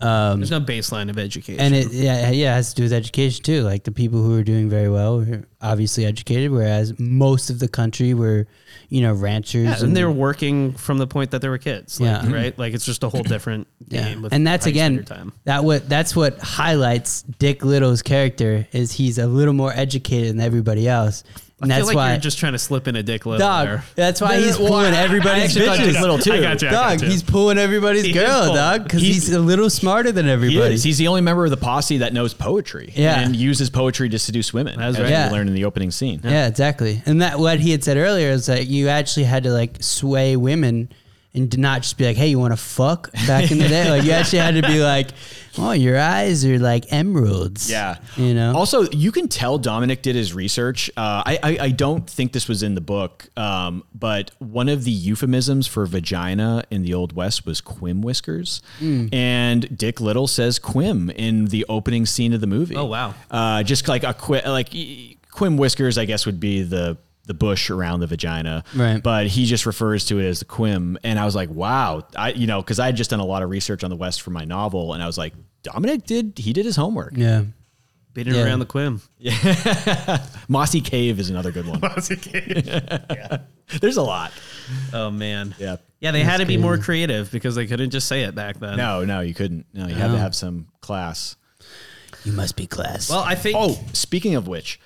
Um, 0.05 0.39
there's 0.41 0.51
no 0.51 0.61
baseline 0.61 1.09
of 1.09 1.19
education. 1.19 1.61
And 1.61 1.75
it 1.75 1.91
yeah 1.91 2.31
yeah 2.31 2.53
it 2.53 2.57
has 2.57 2.71
to 2.71 2.75
do 2.77 2.83
with 2.83 2.93
education 2.93 3.43
too. 3.43 3.63
Like 3.63 3.85
the 3.85 3.93
people 3.93 4.23
who 4.23 4.39
are 4.39 4.43
doing 4.43 4.69
very 4.69 4.91
well 4.91 5.19
were 5.19 5.45
obviously 5.63 6.05
educated, 6.05 6.51
whereas 6.51 6.99
most 6.99 7.49
of 7.49 7.59
the 7.59 7.69
country 7.69 8.13
were, 8.13 8.47
you 8.91 9.01
know, 9.01 9.15
ranchers. 9.15 9.65
yeah, 9.65 9.83
and 9.83 9.97
they 9.97 10.05
were 10.05 10.11
working 10.13 10.73
from 10.73 10.99
the 10.99 11.07
point 11.07 11.31
that 11.31 11.41
they 11.41 11.49
were 11.49 11.57
kids. 11.59 12.01
Like, 12.01 12.23
Yeah. 12.23 12.33
Right. 12.33 12.59
Like 12.59 12.75
it's 12.75 12.85
just 12.85 13.03
a 13.03 13.09
whole 13.09 13.23
different 13.23 13.67
yeah. 13.89 14.09
game. 14.11 14.23
With 14.23 14.35
and 14.35 14.47
that's 14.47 14.67
how 14.67 14.71
you 14.71 14.77
spend 14.77 14.99
again 14.99 15.07
time. 15.07 15.33
that 15.45 15.65
what 15.65 15.89
that's 15.89 16.15
what 16.15 16.39
highlights 16.39 17.23
Dick 17.23 17.65
Liddil's 17.65 18.03
character 18.03 18.69
is 18.73 18.93
he's 18.93 19.17
a 19.17 19.27
little 19.27 19.55
more 19.55 19.73
educated 19.75 20.31
than 20.31 20.41
everybody 20.41 20.87
else, 20.87 21.25
and 21.54 21.54
I 21.63 21.69
that's 21.69 21.79
feel 21.79 21.87
like 21.87 21.97
why 21.97 22.11
you're 22.13 22.21
just 22.21 22.39
trying 22.39 22.53
to 22.53 22.59
slip 22.59 22.89
in 22.89 22.97
a 22.97 23.03
dick 23.03 23.25
little 23.27 23.39
dog. 23.39 23.67
there. 23.69 23.85
That's 23.95 24.21
why 24.21 24.35
No, 24.35 24.41
no, 24.41 24.47
he's 24.47 24.59
well, 24.59 24.69
pulling 24.69 24.93
I- 24.93 24.99
I 24.99 25.03
everybody's 25.05 25.45
actually 25.45 25.67
thought 25.67 25.79
bitches. 25.79 25.93
Dick 25.93 26.01
Liddil 26.01 26.19
too. 26.19 26.33
I 26.33 26.41
got 26.41 26.61
you. 26.63 26.69
I 26.69 26.71
got 26.73 26.91
Dog, 26.91 27.03
you. 27.03 27.09
he's 27.09 27.23
pulling 27.23 27.59
everybody's 27.59 28.05
He 28.05 28.13
girl, 28.13 28.41
pulling- 28.41 28.55
dog, 28.57 28.83
because 28.83 29.01
he's- 29.03 29.15
he's, 29.27 29.33
a 29.33 29.39
little 29.39 29.71
smarter 29.71 30.11
than 30.11 30.27
He 30.27 30.33
everybody. 30.33 30.75
is. 30.75 30.83
He's 30.83 30.99
the 30.99 31.07
only 31.09 31.21
member 31.21 31.45
of 31.45 31.51
the 31.53 31.57
posse 31.57 31.99
that 31.99 32.13
knows 32.13 32.35
poetry 32.35 32.93
Yeah. 32.97 33.21
and 33.21 33.37
uses 33.37 33.71
poetry 33.71 34.09
to 34.09 34.19
seduce 34.19 34.53
women. 34.53 34.79
That's 34.79 34.97
as 34.97 35.01
right. 35.01 35.07
we 35.07 35.13
Yeah. 35.13 35.31
learn 35.31 35.47
in 35.47 35.55
the 35.55 35.65
opening 35.65 35.91
scene. 35.93 36.21
Yeah, 36.25 36.49
exactly. 36.49 37.03
And 37.07 37.23
that 37.23 37.39
what 37.39 37.61
he 37.61 37.71
had 37.71 37.85
said 37.85 37.97
earlier 37.97 38.31
is 38.31 38.47
that 38.47 38.67
you 38.67 38.89
actually 38.89 39.25
had 39.25 39.45
to 39.45 39.51
like 39.51 39.77
sway 39.81 40.37
women 40.37 40.89
and 41.35 41.51
did 41.51 41.59
not 41.61 41.83
just 41.83 41.99
be 41.99 42.05
like, 42.07 42.17
"Hey, 42.17 42.29
you 42.29 42.39
want 42.39 42.53
to 42.53 42.57
fuck?" 42.57 43.11
Back 43.27 43.51
in 43.51 43.59
the 43.59 43.69
day, 43.69 43.91
like 43.91 44.05
you 44.05 44.13
actually 44.13 44.39
had 44.39 44.55
to 44.55 44.63
be 44.63 44.81
like, 44.81 45.09
"Oh, 45.59 45.73
your 45.73 45.99
eyes 45.99 46.45
are 46.45 46.59
like 46.59 46.93
emeralds." 46.93 47.71
Yeah. 47.71 47.97
you 48.17 48.35
know. 48.35 48.55
Also, 48.55 48.83
you 48.91 49.11
can 49.13 49.29
tell 49.29 49.59
Dominik 49.59 50.03
did 50.03 50.15
his 50.17 50.33
research. 50.33 50.91
Uh, 50.97 51.23
I, 51.27 51.39
I 51.43 51.59
I 51.63 51.71
don't 51.71 52.09
think 52.09 52.33
this 52.33 52.47
was 52.49 52.63
in 52.63 52.75
the 52.75 52.81
book, 52.81 53.29
um, 53.37 53.83
but 53.95 54.31
one 54.39 54.69
of 54.69 54.85
the 54.85 54.93
euphemisms 54.93 55.67
for 55.67 55.87
vagina 55.87 56.63
in 56.71 56.83
the 56.83 56.95
Old 56.95 57.15
West 57.15 57.45
was 57.47 57.61
quim 57.61 58.01
whiskers, 58.03 58.63
Hmm. 58.79 59.07
and 59.13 59.77
Dick 59.77 59.97
Liddil 59.97 60.29
says 60.29 60.59
quim 60.59 61.11
in 61.15 61.47
the 61.47 61.67
opening 61.69 62.07
scene 62.07 62.33
of 62.33 62.41
the 62.41 62.47
movie. 62.47 62.77
Oh, 62.77 62.85
wow. 62.85 63.15
Uh, 63.31 63.63
just 63.63 63.89
like 63.89 64.05
a 64.05 64.15
quim, 64.15 64.45
like 64.47 64.71
quim 65.33 65.59
whiskers, 65.59 65.99
I 65.99 66.05
guess 66.05 66.27
would 66.27 66.39
be 66.39 66.63
the 66.63 66.97
the 67.27 67.35
bush 67.35 67.71
around 67.71 68.01
the 68.01 68.07
vagina, 68.07 68.65
Right. 68.75 69.03
But 69.03 69.27
he 69.29 69.47
just 69.47 69.65
refers 69.67 70.05
to 70.07 70.19
it 70.19 70.27
as 70.27 70.41
the 70.41 70.45
quim, 70.45 70.97
and 71.03 71.19
I 71.19 71.25
was 71.25 71.35
like, 71.35 71.49
wow, 71.51 72.07
I 72.17 72.31
you 72.33 72.47
know 72.47 72.61
because 72.61 72.79
I 72.79 72.87
had 72.87 72.97
just 72.97 73.11
done 73.11 73.21
a 73.21 73.25
lot 73.25 73.43
of 73.43 73.51
research 73.51 73.83
on 73.85 73.91
the 73.91 73.97
West 73.97 74.23
for 74.23 74.31
my 74.31 74.45
novel, 74.45 74.93
and 74.95 75.03
I 75.03 75.07
was 75.07 75.17
like, 75.19 75.33
Dominik 75.63 76.05
did 76.05 76.35
he 76.39 76.53
did 76.53 76.65
his 76.67 76.77
homework. 76.77 77.13
yeah. 77.17 77.45
Beating 78.13 78.35
Yeah. 78.37 78.45
around 78.45 78.61
the 78.61 78.67
quim. 78.67 79.01
Mossy 80.49 80.81
Cave 80.81 81.19
is 81.19 81.31
another 81.31 81.51
good 81.51 81.67
one. 81.67 81.81
Mossy 81.83 82.17
Cave. 82.17 82.65
yeah. 82.67 83.39
There's 83.81 83.97
a 83.97 84.03
lot. 84.03 84.33
Oh 84.93 85.11
man. 85.11 85.55
Yeah. 85.59 85.77
Yeah, 86.01 86.11
they 86.11 86.21
had 86.23 86.37
to 86.39 86.47
be 86.47 86.57
more 86.59 86.77
creative 86.79 87.31
because 87.33 87.55
they 87.55 87.67
couldn't 87.67 87.91
just 87.91 88.07
say 88.07 88.23
it 88.25 88.35
back 88.35 88.59
then. 88.61 88.77
No, 88.77 89.05
no, 89.05 89.21
you 89.21 89.33
couldn't. 89.35 89.67
No, 89.73 89.87
you 89.89 89.95
had 89.95 90.13
to 90.13 90.19
have 90.19 90.35
some 90.35 90.69
class. 90.81 91.37
You 92.25 92.33
must 92.33 92.57
be 92.57 92.67
class. 92.67 93.09
Well, 93.11 93.21
I 93.21 93.35
think. 93.35 93.57
Oh, 93.59 93.79
speaking 93.95 94.35
of 94.35 94.47
which, 94.47 94.79
M- 94.79 94.85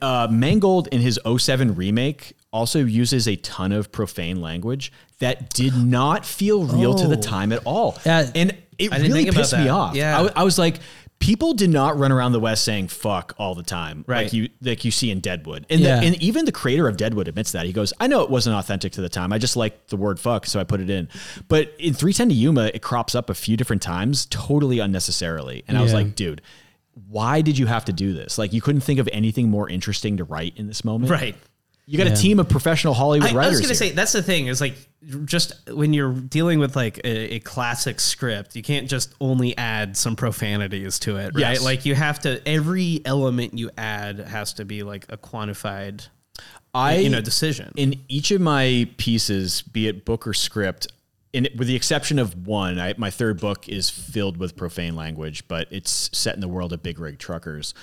uh, 0.00 0.28
Mangold 0.30 0.88
in 0.88 1.00
his 1.00 1.18
07 1.26 1.74
remake 1.74 2.34
also 2.52 2.78
uses 2.84 3.26
a 3.28 3.36
ton 3.36 3.72
of 3.72 3.92
profane 3.92 4.40
language 4.40 4.92
that 5.18 5.50
did 5.50 5.74
not 5.76 6.24
feel 6.24 6.64
real 6.64 6.94
to 6.94 7.06
the 7.08 7.16
Oh. 7.18 7.20
time 7.20 7.52
at 7.52 7.60
all. 7.64 7.98
Yeah. 8.06 8.30
and 8.34 8.56
it 8.78 8.90
really 8.92 9.30
pissed 9.30 9.56
me 9.56 9.68
off. 9.68 9.94
Yeah. 9.94 10.28
I, 10.36 10.42
was 10.44 10.58
like, 10.58 10.80
people 11.18 11.54
did 11.54 11.70
not 11.70 11.98
run 11.98 12.12
around 12.12 12.32
the 12.32 12.40
West 12.40 12.62
saying 12.64 12.88
"fuck" 12.88 13.34
all 13.38 13.54
the 13.54 13.62
time, 13.62 14.04
Right. 14.06 14.24
like 14.24 14.32
you 14.34 14.50
like 14.60 14.84
you 14.84 14.90
see 14.90 15.10
in 15.10 15.20
Deadwood. 15.20 15.64
And, 15.70 15.80
Yeah. 15.80 16.00
the, 16.00 16.06
and 16.06 16.22
even 16.22 16.44
the 16.44 16.52
creator 16.52 16.86
of 16.88 16.96
Deadwood 16.98 17.26
admits 17.28 17.52
that. 17.52 17.64
He 17.64 17.72
goes, 17.72 17.94
"I 18.00 18.06
know 18.06 18.20
it 18.22 18.28
wasn't 18.30 18.56
authentic 18.56 18.92
to 18.92 19.00
the 19.00 19.08
time. 19.08 19.32
I 19.32 19.38
just 19.38 19.56
liked 19.56 19.88
the 19.88 19.96
word 19.96 20.20
fuck, 20.20 20.44
so 20.46 20.60
I 20.60 20.64
put 20.64 20.80
it 20.82 20.90
in." 20.90 21.08
But 21.48 21.74
in 21.78 21.94
3:10 21.94 22.28
to 22.28 22.34
Yuma, 22.34 22.70
it 22.74 22.82
crops 22.82 23.14
up 23.14 23.30
a 23.30 23.34
few 23.34 23.56
different 23.56 23.80
times, 23.80 24.26
totally 24.26 24.78
unnecessarily. 24.78 25.64
And 25.68 25.78
I 25.78 25.82
was 25.82 25.92
like, 25.94 26.14
dude. 26.14 26.42
Why 27.08 27.42
did 27.42 27.58
you 27.58 27.66
have 27.66 27.84
to 27.86 27.92
do 27.92 28.12
this? 28.12 28.38
Like, 28.38 28.52
you 28.52 28.60
couldn't 28.60 28.80
think 28.80 28.98
of 29.00 29.08
anything 29.12 29.48
more 29.50 29.68
interesting 29.68 30.16
to 30.16 30.24
write 30.24 30.54
in 30.56 30.66
this 30.66 30.84
moment. 30.84 31.10
Right. 31.10 31.36
You 31.88 31.98
got 31.98 32.08
Yeah. 32.08 32.14
a 32.14 32.16
team 32.16 32.40
of 32.40 32.48
professional 32.48 32.94
Hollywood 32.94 33.32
I, 33.32 33.44
I 33.44 33.48
was 33.48 33.60
gonna 33.60 33.74
say 33.76 33.90
that's 33.92 34.10
the 34.10 34.22
thing 34.22 34.48
is 34.48 34.60
like 34.60 34.74
just 35.24 35.52
when 35.70 35.92
you're 35.94 36.12
dealing 36.14 36.58
with 36.58 36.74
like 36.74 36.98
a, 37.04 37.34
a 37.36 37.38
classic 37.40 38.00
script, 38.00 38.56
you 38.56 38.62
can't 38.64 38.88
just 38.88 39.14
only 39.20 39.56
add 39.56 39.96
some 39.96 40.16
profanities 40.16 40.98
to 41.00 41.16
it, 41.16 41.26
right? 41.26 41.36
Yes. 41.52 41.62
Like 41.64 41.86
you 41.86 41.94
have 41.94 42.18
to 42.20 42.40
every 42.48 43.02
element 43.04 43.56
you 43.56 43.70
add 43.78 44.18
has 44.18 44.52
to 44.54 44.64
be 44.64 44.82
like 44.82 45.06
a 45.10 45.16
quantified, 45.16 46.08
I 46.74 46.96
you 46.96 47.08
know, 47.08 47.20
decision. 47.20 47.72
in 47.76 47.94
each 48.08 48.32
of 48.32 48.40
my 48.40 48.88
pieces, 48.96 49.62
be 49.62 49.86
it 49.86 50.04
book 50.04 50.26
or 50.26 50.34
script, 50.34 50.88
in, 51.36 51.48
with 51.56 51.68
the 51.68 51.76
exception 51.76 52.18
of 52.18 52.46
one, 52.46 52.78
I, 52.78 52.94
my 52.96 53.10
third 53.10 53.40
book 53.40 53.68
is 53.68 53.90
filled 53.90 54.36
with 54.38 54.56
profane 54.56 54.96
language, 54.96 55.46
but 55.48 55.68
it's 55.70 56.10
set 56.12 56.34
in 56.34 56.40
the 56.40 56.48
world 56.48 56.72
of 56.72 56.82
big 56.82 56.98
rig 56.98 57.18
truckers. 57.18 57.74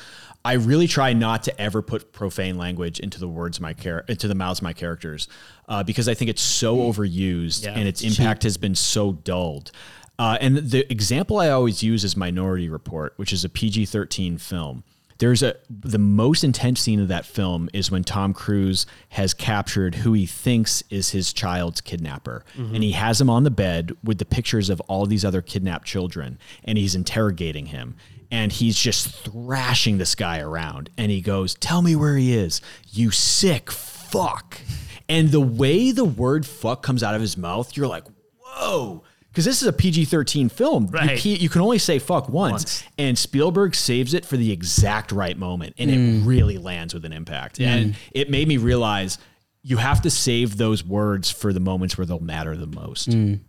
I 0.45 0.53
really 0.53 0.87
try 0.87 1.13
not 1.13 1.43
to 1.43 1.61
ever 1.61 1.81
put 1.81 2.11
profane 2.11 2.57
language 2.57 2.99
into 2.99 3.19
the 3.19 3.27
words 3.27 3.59
my 3.61 3.73
char- 3.73 4.03
into 4.09 4.27
the 4.27 4.35
mouths 4.35 4.59
of 4.59 4.63
my 4.63 4.73
characters, 4.73 5.27
uh, 5.69 5.83
because 5.83 6.09
I 6.09 6.13
think 6.15 6.29
it's 6.29 6.41
so 6.41 6.77
overused 6.77 7.63
Yeah. 7.65 7.73
and 7.77 7.87
its 7.87 8.01
impact 8.03 8.43
has 8.43 8.57
been 8.57 8.75
so 8.75 9.13
dulled. 9.13 9.71
Uh, 10.19 10.37
and 10.41 10.57
the 10.57 10.91
example 10.91 11.39
I 11.39 11.49
always 11.49 11.81
use 11.81 12.03
is 12.03 12.17
Minority 12.17 12.69
Report, 12.69 13.13
which 13.17 13.31
is 13.33 13.45
a 13.45 13.49
PG 13.49 13.85
thirteen 13.85 14.37
film. 14.37 14.83
There's 15.23 15.41
a 15.41 15.55
the 15.69 15.97
most 15.97 16.43
intense 16.43 16.81
scene 16.81 16.99
of 16.99 17.07
that 17.07 17.25
film 17.25 17.69
is 17.71 17.89
when 17.89 18.03
Tom 18.03 18.33
Cruise 18.33 18.85
has 19.07 19.33
captured 19.33 19.95
who 19.95 20.11
he 20.11 20.25
thinks 20.25 20.83
is 20.89 21.11
his 21.11 21.31
child's 21.31 21.79
kidnapper, 21.79 22.43
and 22.57 22.83
he 22.83 22.91
has 22.91 23.21
him 23.21 23.29
on 23.29 23.45
the 23.45 23.49
bed 23.49 23.93
with 24.03 24.17
the 24.17 24.25
pictures 24.25 24.69
of 24.69 24.81
all 24.81 25.05
these 25.05 25.23
other 25.23 25.41
kidnapped 25.41 25.87
children, 25.87 26.37
and 26.65 26.77
he's 26.77 26.93
interrogating 26.93 27.67
him, 27.67 27.95
and 28.31 28.51
he's 28.51 28.77
just 28.77 29.07
thrashing 29.07 29.97
this 29.97 30.13
guy 30.13 30.39
around, 30.41 30.89
and 30.97 31.09
he 31.09 31.21
goes, 31.21 31.55
"Tell 31.55 31.81
me 31.81 31.95
where 31.95 32.17
he 32.17 32.33
is, 32.33 32.59
you 32.91 33.09
sick 33.09 33.71
fuck," 33.71 34.59
and 35.07 35.31
the 35.31 35.39
way 35.39 35.91
the 35.91 36.03
word 36.03 36.45
"fuck" 36.45 36.83
comes 36.83 37.01
out 37.01 37.15
of 37.15 37.21
his 37.21 37.37
mouth, 37.37 37.77
you're 37.77 37.87
like, 37.87 38.03
"Whoa." 38.41 39.05
Because 39.33 39.45
this 39.45 39.63
is 39.63 39.67
a 39.67 39.73
PG 39.73 40.05
13 40.05 40.47
film. 40.47 40.83
You 40.83 40.89
Right. 40.91 41.17
can't- 41.17 41.41
you 41.41 41.49
can 41.49 41.61
only 41.61 41.79
say 41.79 41.97
fuck 41.97 42.29
once. 42.29 42.51
Once. 42.53 42.83
And 42.99 43.17
Spielberg 43.17 43.73
saves 43.73 44.13
it 44.13 44.25
for 44.25 44.37
the 44.37 44.51
exact 44.51 45.11
right 45.11 45.35
moment. 45.35 45.73
And 45.79 45.89
it 45.89 45.97
mm. 45.97 46.23
really 46.23 46.59
lands 46.59 46.93
with 46.93 47.03
an 47.03 47.11
impact. 47.13 47.59
And 47.59 47.95
it 48.11 48.29
made 48.29 48.47
me 48.47 48.57
realize 48.57 49.17
you 49.63 49.77
have 49.77 50.03
to 50.03 50.11
save 50.11 50.57
those 50.57 50.85
words 50.85 51.31
for 51.31 51.51
the 51.51 51.59
moments 51.59 51.97
where 51.97 52.05
they'll 52.05 52.19
matter 52.19 52.55
the 52.55 52.67
most. 52.67 53.09
Mm. 53.09 53.39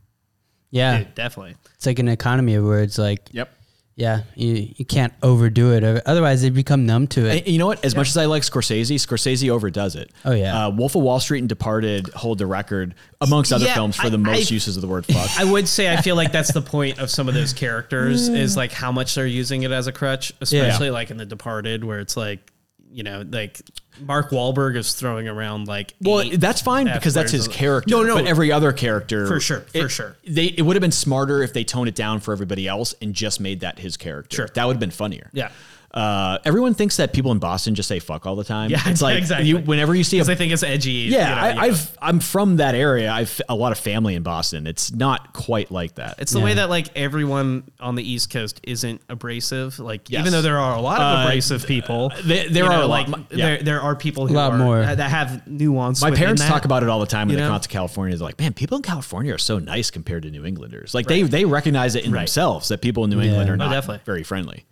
Yeah, 0.71 0.99
Dude, 0.99 1.15
definitely. 1.15 1.57
it's 1.75 1.85
like 1.85 1.99
an 1.99 2.09
economy 2.09 2.55
of 2.55 2.65
words. 2.65 2.99
Like, 2.99 3.29
Yep. 3.33 3.53
Yeah, 3.97 4.23
you, 4.35 4.69
you 4.77 4.85
can't 4.85 5.13
overdo 5.23 5.73
it, 5.73 5.85
otherwise 6.05 6.43
they 6.43 6.51
become 6.51 6.85
numb 6.85 7.07
to 7.09 7.27
it. 7.27 7.39
And 7.39 7.47
you 7.49 7.59
know 7.59 7.67
what? 7.67 7.85
As 7.85 7.95
much 7.95 8.09
as 8.09 8.17
I 8.17 8.25
like 8.25 8.43
Scorsese, 8.43 8.95
Scorsese 8.97 9.49
overdoes 9.51 9.95
it. 9.95 10.11
Oh, 10.25 10.33
yeah. 10.33 10.67
Uh, 10.67 10.71
Wolf 10.71 10.97
of 10.97 11.03
Wall 11.03 11.21
Street 11.21 11.39
and 11.41 11.49
Departed 11.49 12.09
hold 12.09 12.39
the 12.39 12.47
record, 12.47 12.95
amongst 13.21 13.53
other 13.53 13.67
Yeah, 13.67 13.75
films, 13.75 13.97
for 13.97 14.07
I- 14.07 14.11
the 14.11 14.19
most 14.19 14.51
I- 14.51 14.55
uses 14.55 14.77
of 14.77 14.81
the 14.83 14.89
word 14.89 15.07
fuck. 15.07 15.31
I 15.39 15.45
would 15.45 15.69
say 15.69 15.93
I 15.93 16.01
feel 16.01 16.17
like 16.17 16.33
that's 16.33 16.53
the 16.53 16.61
point 16.63 16.99
of 16.99 17.09
some 17.11 17.29
of 17.29 17.35
those 17.35 17.53
characters 17.53 18.29
is 18.29 18.57
like 18.57 18.73
how 18.73 18.91
much 18.91 19.15
they're 19.15 19.27
using 19.27 19.63
it 19.63 19.71
as 19.71 19.87
a 19.87 19.93
crutch, 19.93 20.33
especially 20.41 20.91
like 20.91 21.11
in 21.11 21.17
The 21.17 21.27
Departed, 21.27 21.85
where 21.85 22.01
it's 22.01 22.17
like, 22.17 22.51
you 22.95 23.03
know, 23.03 23.25
like 23.29 23.61
Mark 24.01 24.31
Wahlberg 24.31 24.77
is 24.77 24.95
throwing 24.95 25.27
around 25.29 25.67
like. 25.67 25.95
Well, 26.01 26.25
that's 26.35 26.63
fine 26.63 26.87
F 26.89 26.95
because 27.01 27.13
that's 27.15 27.33
his 27.33 27.49
character. 27.49 27.91
No, 27.91 28.03
no, 28.05 28.15
but 28.15 28.27
every 28.27 28.53
other 28.53 28.73
character, 28.73 29.27
For 29.27 29.41
sure, 29.41 29.61
for 29.61 29.79
it- 29.79 29.89
sure. 29.89 30.17
They 30.27 30.47
it 30.47 30.63
would 30.63 30.77
have 30.77 30.81
been 30.81 30.93
smarter 30.93 31.43
if 31.43 31.53
they 31.53 31.65
toned 31.65 31.89
it 31.89 31.95
down 31.97 32.21
for 32.21 32.33
everybody 32.33 32.69
else 32.69 32.95
and 33.03 33.13
just 33.13 33.41
made 33.41 33.61
that 33.61 33.79
his 33.81 33.97
character. 33.97 34.37
Sure. 34.37 34.49
that 34.55 34.65
would 34.67 34.75
have 34.75 34.81
been 34.81 34.91
funnier. 34.91 35.29
Yeah. 35.33 35.51
Uh, 35.95 36.39
everyone 36.45 36.75
thinks 36.75 36.97
that 36.97 37.13
people 37.13 37.31
in 37.31 37.39
Boston 37.39 37.77
just 37.77 37.89
say 37.89 38.01
fuck 38.01 38.27
all 38.27 38.35
the 38.35 38.43
time. 38.43 38.69
Yeah, 38.69 38.81
it's 38.87 39.01
like 39.01 39.17
exactly. 39.17 39.49
you, 39.49 39.59
whenever 39.59 39.95
you 39.95 40.03
see 40.03 40.17
a 40.19 40.21
because 40.23 40.29
I 40.29 40.35
think 40.35 40.53
it's 40.53 40.65
edgy. 40.65 40.91
yeah, 40.91 41.07
you 41.09 41.15
know, 41.15 41.41
I, 41.41 41.49
you 41.51 41.55
know. 41.55 41.61
I've 41.63 41.99
I'm 42.03 42.19
from 42.21 42.57
that 42.57 42.75
area. 42.75 43.13
I've 43.13 43.41
a 43.49 43.55
lot 43.55 43.71
of 43.71 43.79
family 43.79 44.17
in 44.17 44.25
Boston. 44.25 44.67
It's 44.67 44.91
not 44.93 45.33
quite 45.33 45.71
like 45.71 45.95
that. 45.95 46.17
It's 46.19 46.33
the 46.33 46.41
way 46.41 46.55
that 46.55 46.69
like 46.69 46.89
everyone 46.97 47.63
on 47.79 47.95
the 47.95 48.03
East 48.03 48.31
Coast 48.31 48.61
isn't 48.65 49.03
abrasive. 49.09 49.79
Like 49.79 50.11
Yes. 50.11 50.21
even 50.23 50.33
though 50.33 50.43
there 50.43 50.59
are 50.59 50.77
a 50.77 50.81
lot 50.81 51.01
of 51.01 51.19
Uh, 51.19 51.23
abrasive 51.29 51.65
people, 51.65 52.11
there- 52.25 52.49
there 52.49 52.65
are 52.65 52.71
know, 52.81 52.85
a 52.85 52.89
like 52.89 53.07
lot- 53.09 53.21
yeah. 53.31 53.47
there 53.47 53.63
there 53.63 53.81
are 53.81 53.95
people 53.95 54.27
who 54.27 54.35
lot 54.35 54.51
are, 54.53 54.59
more. 54.59 54.81
that 54.85 54.99
have 55.11 55.47
nuance. 55.47 56.03
my 56.03 56.11
parents 56.11 56.43
that. 56.43 56.49
talk 56.49 56.65
about 56.65 56.83
it 56.83 56.89
all 56.89 56.99
the 56.99 57.07
time 57.07 57.29
when 57.29 57.35
you 57.35 57.37
they 57.37 57.43
know? 57.43 57.49
come 57.51 57.55
out 57.55 57.63
to 57.63 57.69
California. 57.69 58.17
They're 58.17 58.27
like, 58.27 58.41
"Man, 58.41 58.53
people 58.53 58.77
in 58.79 58.83
California 58.83 59.33
are 59.33 59.39
so 59.39 59.61
nice 59.61 59.93
compared 59.93 60.25
to 60.25 60.31
New 60.31 60.45
Englanders." 60.45 60.93
Like 60.93 61.07
they 61.07 61.23
they 61.23 61.45
recognize 61.45 61.95
it 61.95 62.05
in 62.05 62.11
Right. 62.11 62.23
themselves 62.23 62.69
that 62.69 62.81
people 62.83 63.05
in 63.05 63.11
New 63.11 63.21
England 63.21 63.49
are 63.49 63.57
No, 63.57 63.67
not 63.67 63.73
definitely. 63.73 64.01
very 64.05 64.25
friendly. 64.25 64.65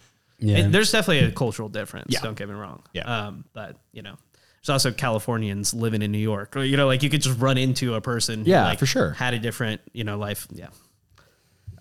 Yeah, 0.43 0.59
It- 0.59 0.73
there's 0.73 0.93
definitely 0.93 1.25
a 1.27 1.33
cultural 1.33 1.69
difference. 1.71 2.07
Yeah. 2.13 2.21
Don't 2.21 2.37
get 2.37 2.49
me 2.49 2.55
wrong. 2.55 2.83
Yeah. 2.93 3.03
Um, 3.05 3.45
but 3.55 3.77
you 3.93 4.03
know, 4.03 4.17
there's 4.61 4.69
also 4.71 4.93
Californians 4.93 5.73
living 5.75 6.03
in 6.03 6.13
New 6.13 6.19
York. 6.19 6.57
Or, 6.57 6.63
you 6.65 6.77
know, 6.77 6.87
like 6.87 7.03
you 7.03 7.09
could 7.11 7.23
just 7.23 7.39
run 7.41 7.57
into 7.59 7.95
a 7.95 8.01
person. 8.01 8.45
who, 8.45 8.51
Yeah, 8.51 8.65
like, 8.65 8.79
for 8.79 8.87
sure. 8.87 9.11
Had 9.13 9.35
a 9.35 9.39
different, 9.39 9.81
you 9.93 10.05
know, 10.05 10.19
life. 10.19 10.47
Yeah. 10.53 10.69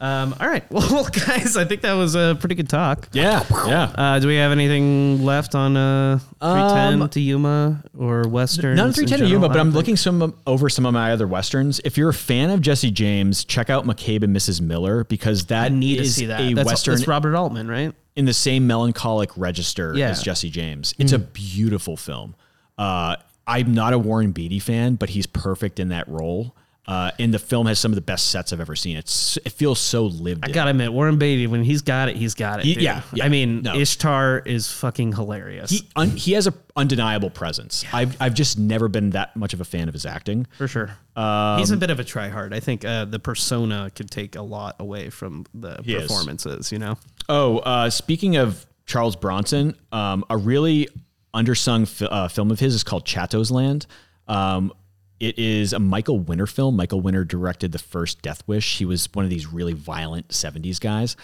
Um, 0.01 0.35
all 0.39 0.47
right. 0.49 0.63
Well, 0.71 1.05
guys, 1.05 1.55
I 1.55 1.63
think 1.63 1.81
that 1.81 1.93
was 1.93 2.15
a 2.15 2.35
pretty 2.39 2.55
good 2.55 2.67
talk. 2.67 3.07
Yeah, 3.13 3.45
yeah. 3.67 3.83
Uh, 3.95 4.19
do 4.19 4.27
we 4.27 4.35
have 4.37 4.51
anything 4.51 5.23
left 5.23 5.53
on 5.55 5.77
uh, 5.77 6.19
3:10 6.41 7.11
to 7.11 7.19
Yuma 7.21 7.83
or 7.97 8.27
Western? 8.27 8.75
Not 8.75 8.95
3:10 8.95 9.19
to 9.19 9.27
Yuma, 9.27 9.47
but 9.47 9.57
I'm 9.59 9.69
looking 9.71 9.95
some 9.95 10.33
over 10.47 10.69
some 10.69 10.85
of 10.87 10.93
my 10.93 11.11
other 11.11 11.27
westerns. 11.27 11.79
If 11.85 11.97
you're 11.97 12.09
a 12.09 12.13
fan 12.13 12.49
of 12.49 12.61
Jesse 12.61 12.89
James, 12.91 13.45
check 13.45 13.69
out 13.69 13.85
McCabe 13.85 14.23
and 14.23 14.35
Mrs. 14.35 14.59
Miller 14.59 15.03
because 15.05 15.43
I 15.43 15.45
that 15.69 15.71
need 15.71 15.97
to 15.97 16.05
see 16.09 16.25
that. 16.25 16.41
a 16.41 16.53
that's, 16.55 16.65
western 16.65 16.95
That's 16.95 17.07
Robert 17.07 17.35
Altman, 17.35 17.67
right? 17.67 17.93
in 18.15 18.25
the 18.25 18.33
same 18.33 18.67
melancholic 18.67 19.29
register 19.37 19.93
Yeah. 19.95 20.09
as 20.09 20.21
Jesse 20.21 20.49
James. 20.49 20.93
It's 20.97 21.13
a 21.13 21.19
beautiful 21.19 21.95
film. 21.95 22.35
Uh, 22.77 23.15
I'm 23.47 23.73
not 23.73 23.93
a 23.93 23.99
Warren 23.99 24.31
Beatty 24.31 24.59
fan, 24.59 24.95
but 24.95 25.09
he's 25.11 25.25
perfect 25.27 25.79
in 25.79 25.89
that 25.89 26.07
role. 26.09 26.55
Uh, 26.87 27.11
and 27.19 27.31
the 27.31 27.37
film 27.39 27.67
has 27.67 27.77
some 27.77 27.91
of 27.91 27.95
the 27.95 28.01
best 28.01 28.31
sets 28.31 28.51
I've 28.51 28.59
ever 28.59 28.75
seen. 28.75 28.97
It's 28.97 29.37
it 29.45 29.51
feels 29.51 29.79
so 29.79 30.05
lived. 30.07 30.43
I 30.43 30.47
in. 30.47 30.53
gotta 30.53 30.71
admit, 30.71 30.91
Warren 30.91 31.17
Beatty, 31.19 31.45
when 31.45 31.63
he's 31.63 31.83
got 31.83 32.09
it, 32.09 32.15
he's 32.17 32.33
got 32.33 32.59
it. 32.59 32.65
He- 32.65 32.79
yeah, 32.83 33.03
yeah. 33.13 33.23
I 33.23 33.29
mean, 33.29 33.61
No. 33.61 33.75
Ishtar 33.75 34.39
is 34.39 34.69
fucking 34.71 35.13
hilarious. 35.13 35.69
He 35.69 35.87
un, 35.95 36.09
he 36.09 36.31
has 36.33 36.47
a 36.47 36.53
undeniable 36.75 37.29
presence. 37.29 37.85
I've 37.93 38.19
I've 38.19 38.33
just 38.33 38.57
never 38.57 38.87
been 38.87 39.11
that 39.11 39.35
much 39.35 39.53
of 39.53 39.61
a 39.61 39.63
fan 39.63 39.89
of 39.89 39.93
his 39.93 40.07
acting. 40.07 40.47
for 40.57 40.67
sure. 40.67 40.97
Um, 41.15 41.59
he's 41.59 41.69
a 41.69 41.77
bit 41.77 41.91
of 41.91 41.99
a 41.99 42.03
tryhard. 42.03 42.51
I 42.51 42.59
think 42.59 42.83
uh, 42.83 43.05
the 43.05 43.19
persona 43.19 43.91
could 43.93 44.09
take 44.09 44.35
a 44.35 44.41
lot 44.41 44.75
away 44.79 45.11
from 45.11 45.45
the 45.53 45.79
He 45.83 45.93
is. 45.93 46.01
performances. 46.03 46.71
You 46.71 46.79
know, 46.79 46.97
Oh, 47.29 47.59
uh, 47.59 47.89
speaking 47.91 48.37
of 48.37 48.65
Charles 48.87 49.15
Bronson, 49.15 49.75
um, 49.91 50.25
a 50.31 50.35
really 50.37 50.89
undersung 51.33 51.87
fi- 51.87 52.07
uh, 52.07 52.27
film 52.27 52.49
of 52.49 52.59
his 52.59 52.73
is 52.73 52.83
called 52.83 53.05
Chato's 53.05 53.51
Land. 53.51 53.85
Um, 54.27 54.73
it 55.21 55.37
is 55.37 55.71
a 55.71 55.79
Michael 55.79 56.19
Winner 56.19 56.47
film. 56.47 56.75
Michael 56.75 56.99
Winner 56.99 57.23
directed 57.23 57.71
the 57.71 57.79
first 57.79 58.23
Death 58.23 58.41
Wish. 58.47 58.79
He 58.79 58.85
was 58.85 59.07
one 59.13 59.23
of 59.23 59.29
these 59.29 59.45
really 59.45 59.73
violent 59.73 60.29
70s 60.29 60.81
guys. 60.81 61.15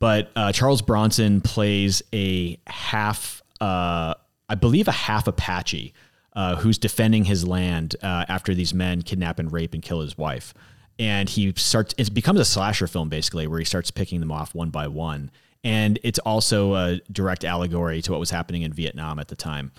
But 0.00 0.32
uh, 0.34 0.50
Charles 0.50 0.82
Bronson 0.82 1.40
plays 1.40 2.02
a 2.12 2.58
half, 2.66 3.42
uh, 3.60 4.14
I 4.48 4.54
believe, 4.56 4.88
a 4.88 4.92
half 4.92 5.28
Apache 5.28 5.94
uh, 6.34 6.56
who's 6.56 6.78
defending 6.78 7.24
his 7.24 7.46
land 7.46 7.94
uh, 8.02 8.24
after 8.28 8.54
these 8.54 8.74
men 8.74 9.02
kidnap 9.02 9.38
and 9.38 9.52
rape 9.52 9.72
and 9.72 9.84
kill 9.84 10.00
his 10.00 10.18
wife. 10.18 10.52
And 10.98 11.28
he 11.28 11.52
starts, 11.56 11.94
it 11.96 12.12
becomes 12.12 12.40
a 12.40 12.44
slasher 12.44 12.88
film 12.88 13.08
basically, 13.08 13.46
where 13.46 13.60
he 13.60 13.64
starts 13.64 13.92
picking 13.92 14.18
them 14.18 14.32
off 14.32 14.52
one 14.52 14.70
by 14.70 14.88
one. 14.88 15.30
And 15.62 16.00
it's 16.02 16.18
also 16.18 16.74
a 16.74 17.00
direct 17.10 17.44
allegory 17.44 18.02
to 18.02 18.10
what 18.10 18.18
was 18.18 18.30
happening 18.30 18.62
in 18.62 18.72
Vietnam 18.72 19.20
at 19.20 19.28
the 19.28 19.36
time. 19.36 19.70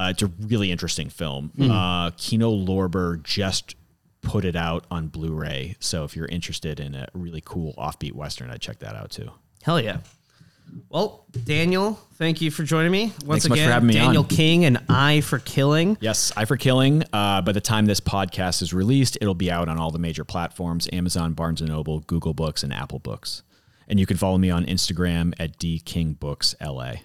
Uh, 0.00 0.08
it's 0.10 0.22
a 0.22 0.26
really 0.48 0.70
interesting 0.70 1.10
film. 1.10 1.52
Uh, 1.60 2.10
Kino 2.16 2.50
Lorber 2.50 3.22
just 3.22 3.76
put 4.22 4.46
it 4.46 4.56
out 4.56 4.86
on 4.90 5.08
Blu-ray, 5.08 5.76
so 5.78 6.04
if 6.04 6.16
you're 6.16 6.26
interested 6.28 6.80
in 6.80 6.94
a 6.94 7.06
really 7.12 7.42
cool 7.44 7.74
offbeat 7.74 8.12
western, 8.12 8.50
I'd 8.50 8.62
check 8.62 8.78
that 8.78 8.96
out 8.96 9.10
too. 9.10 9.30
hell 9.62 9.78
yeah. 9.80 9.98
Well, 10.88 11.26
Daniel, 11.44 11.98
thank 12.14 12.40
you 12.40 12.50
for 12.50 12.62
joining 12.62 12.92
me 12.92 13.12
once 13.26 13.42
Thanks 13.42 13.44
so 13.44 13.48
much 13.50 13.58
again. 13.58 13.68
for 13.68 13.72
having 13.72 13.88
me 13.88 13.94
Daniel 13.94 14.22
on. 14.22 14.28
King 14.28 14.64
and 14.64 14.78
Eye 14.88 15.20
for 15.20 15.38
Killing. 15.40 15.98
Yes, 16.00 16.32
Eye 16.36 16.44
for 16.44 16.56
Killing. 16.56 17.02
Uh, 17.12 17.42
by 17.42 17.52
the 17.52 17.60
time 17.60 17.86
this 17.86 18.00
podcast 18.00 18.62
is 18.62 18.72
released, 18.72 19.18
it'll 19.20 19.34
be 19.34 19.50
out 19.50 19.68
on 19.68 19.78
all 19.78 19.90
the 19.90 19.98
major 19.98 20.24
platforms: 20.24 20.88
Amazon, 20.92 21.32
Barnes 21.34 21.60
and 21.60 21.70
Noble, 21.70 22.00
Google 22.00 22.34
Books, 22.34 22.62
and 22.62 22.72
Apple 22.72 23.00
Books. 23.00 23.42
And 23.88 23.98
you 23.98 24.06
can 24.06 24.16
follow 24.16 24.38
me 24.38 24.50
on 24.50 24.64
Instagram 24.64 25.34
at 25.40 25.58
dkingbooksla. 25.58 27.00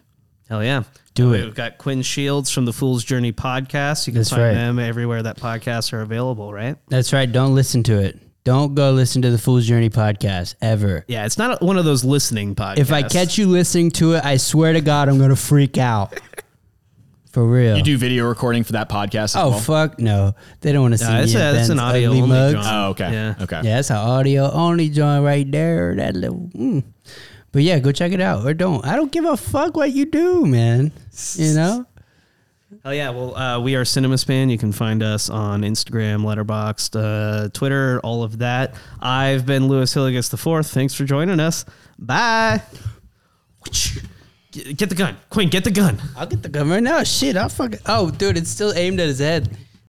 Hell 0.50 0.64
yeah. 0.64 0.84
Do 1.16 1.34
it. 1.34 1.44
We've 1.46 1.56
got 1.56 1.78
Quinn 1.78 2.02
Shields 2.02 2.52
from 2.52 2.66
the 2.66 2.74
Fool's 2.74 3.04
Journey 3.04 3.32
podcast. 3.32 4.06
You 4.06 4.14
can 4.14 4.20
That's 4.20 4.30
find 4.30 4.42
right. 4.42 4.54
them 4.54 4.80
everywhere 4.80 5.24
that 5.24 5.38
podcasts 5.38 5.92
are 5.94 6.02
available, 6.02 6.54
right? 6.54 6.76
That's 6.88 7.14
right. 7.14 7.32
Don't 7.32 7.56
listen 7.56 7.84
to 7.84 8.00
it. 8.00 8.20
Don't 8.44 8.76
go 8.76 8.92
listen 8.92 9.24
to 9.24 9.32
the 9.32 9.40
Fool's 9.40 9.66
Journey 9.66 9.90
podcast 9.90 10.54
ever. 10.62 11.04
Yeah, 11.08 11.26
it's 11.26 11.40
not 11.40 11.64
one 11.64 11.78
of 11.78 11.86
those 11.86 12.04
listening 12.04 12.54
podcasts. 12.54 12.78
If 12.78 12.92
I 12.92 13.02
catch 13.02 13.40
you 13.40 13.48
listening 13.48 13.90
to 13.92 14.14
it, 14.14 14.24
I 14.26 14.38
swear 14.38 14.74
to 14.74 14.82
God, 14.82 15.10
I'm 15.10 15.18
gonna 15.18 15.36
freak 15.36 15.78
out. 15.80 16.20
For 17.32 17.46
real. 17.46 17.76
You 17.76 17.84
do 17.84 17.98
video 17.98 18.26
recording 18.30 18.64
for 18.64 18.72
that 18.74 18.88
podcast 18.88 19.24
as 19.24 19.36
oh 19.36 19.50
well? 19.50 19.60
fuck 19.60 20.00
no! 20.00 20.36
They 20.62 20.72
don't 20.72 20.84
want 20.84 20.94
to 20.94 20.98
see 21.00 21.04
No, 21.06 21.18
me. 21.18 21.24
it's, 21.24 21.34
in 21.34 21.42
a, 21.42 21.54
it's 21.60 21.68
an 21.68 21.80
audio 21.80 22.10
ugly 22.12 22.22
only 22.22 22.30
mugs. 22.34 22.54
joint. 22.54 22.66
Oh, 22.70 22.90
okay. 22.92 23.12
Yeah. 23.12 23.36
Okay. 23.42 23.56
Yeah, 23.62 23.76
that's 23.76 23.90
an 23.90 23.98
audio 23.98 24.50
only 24.52 24.88
joint 24.88 25.26
right 25.26 25.52
there. 25.52 25.96
That 25.96 26.16
little. 26.16 26.50
Mm. 26.56 26.84
But 27.56 27.64
yeah, 27.64 27.80
go 27.80 27.94
check 27.94 28.12
it 28.12 28.20
out 28.20 28.46
or 28.46 28.54
don't. 28.54 28.86
I 28.86 28.98
don't 28.98 29.14
give 29.14 29.24
a 29.24 29.38
fuck 29.38 29.78
what 29.78 29.94
you 29.94 30.04
do, 30.04 30.46
man. 30.46 30.92
You 31.36 31.54
know. 31.54 31.86
Hell 32.84 32.94
yeah! 32.94 33.12
Well, 33.12 33.34
uh, 33.34 33.62
we 33.62 33.76
are 33.76 33.86
Cinema 33.86 34.18
Span. 34.18 34.50
You 34.50 34.58
can 34.58 34.74
find 34.74 35.02
us 35.02 35.30
on 35.30 35.62
Instagram, 35.62 36.26
Letterboxd, 36.26 37.00
uh, 37.00 37.50
Twitter, 37.54 38.02
all 38.04 38.24
of 38.24 38.40
that. 38.40 38.76
I've 39.00 39.46
been 39.46 39.70
Lewis 39.70 39.96
Hilligus 39.96 40.30
the 40.30 40.36
Fourth. 40.36 40.70
Thanks 40.70 40.96
for 40.96 41.06
joining 41.06 41.40
us. 41.40 41.64
Bye. 41.98 42.62
Get 44.52 44.76
get 44.76 44.90
the 44.90 44.96
gun, 44.96 45.16
Quinn. 45.30 45.48
Get 45.48 45.64
the 45.64 45.72
gun. 45.72 46.02
I'll 46.18 46.28
get 46.28 46.44
the 46.44 46.50
gun 46.50 46.70
right 46.70 46.84
now. 46.84 47.04
Shit, 47.04 47.38
I'll 47.38 47.48
fucking. 47.48 47.80
Oh, 47.86 48.12
dude, 48.12 48.36
it's 48.38 48.50
still 48.50 48.74
aimed 48.74 49.00
at 49.00 49.08
his 49.08 49.20
head. 49.20 49.58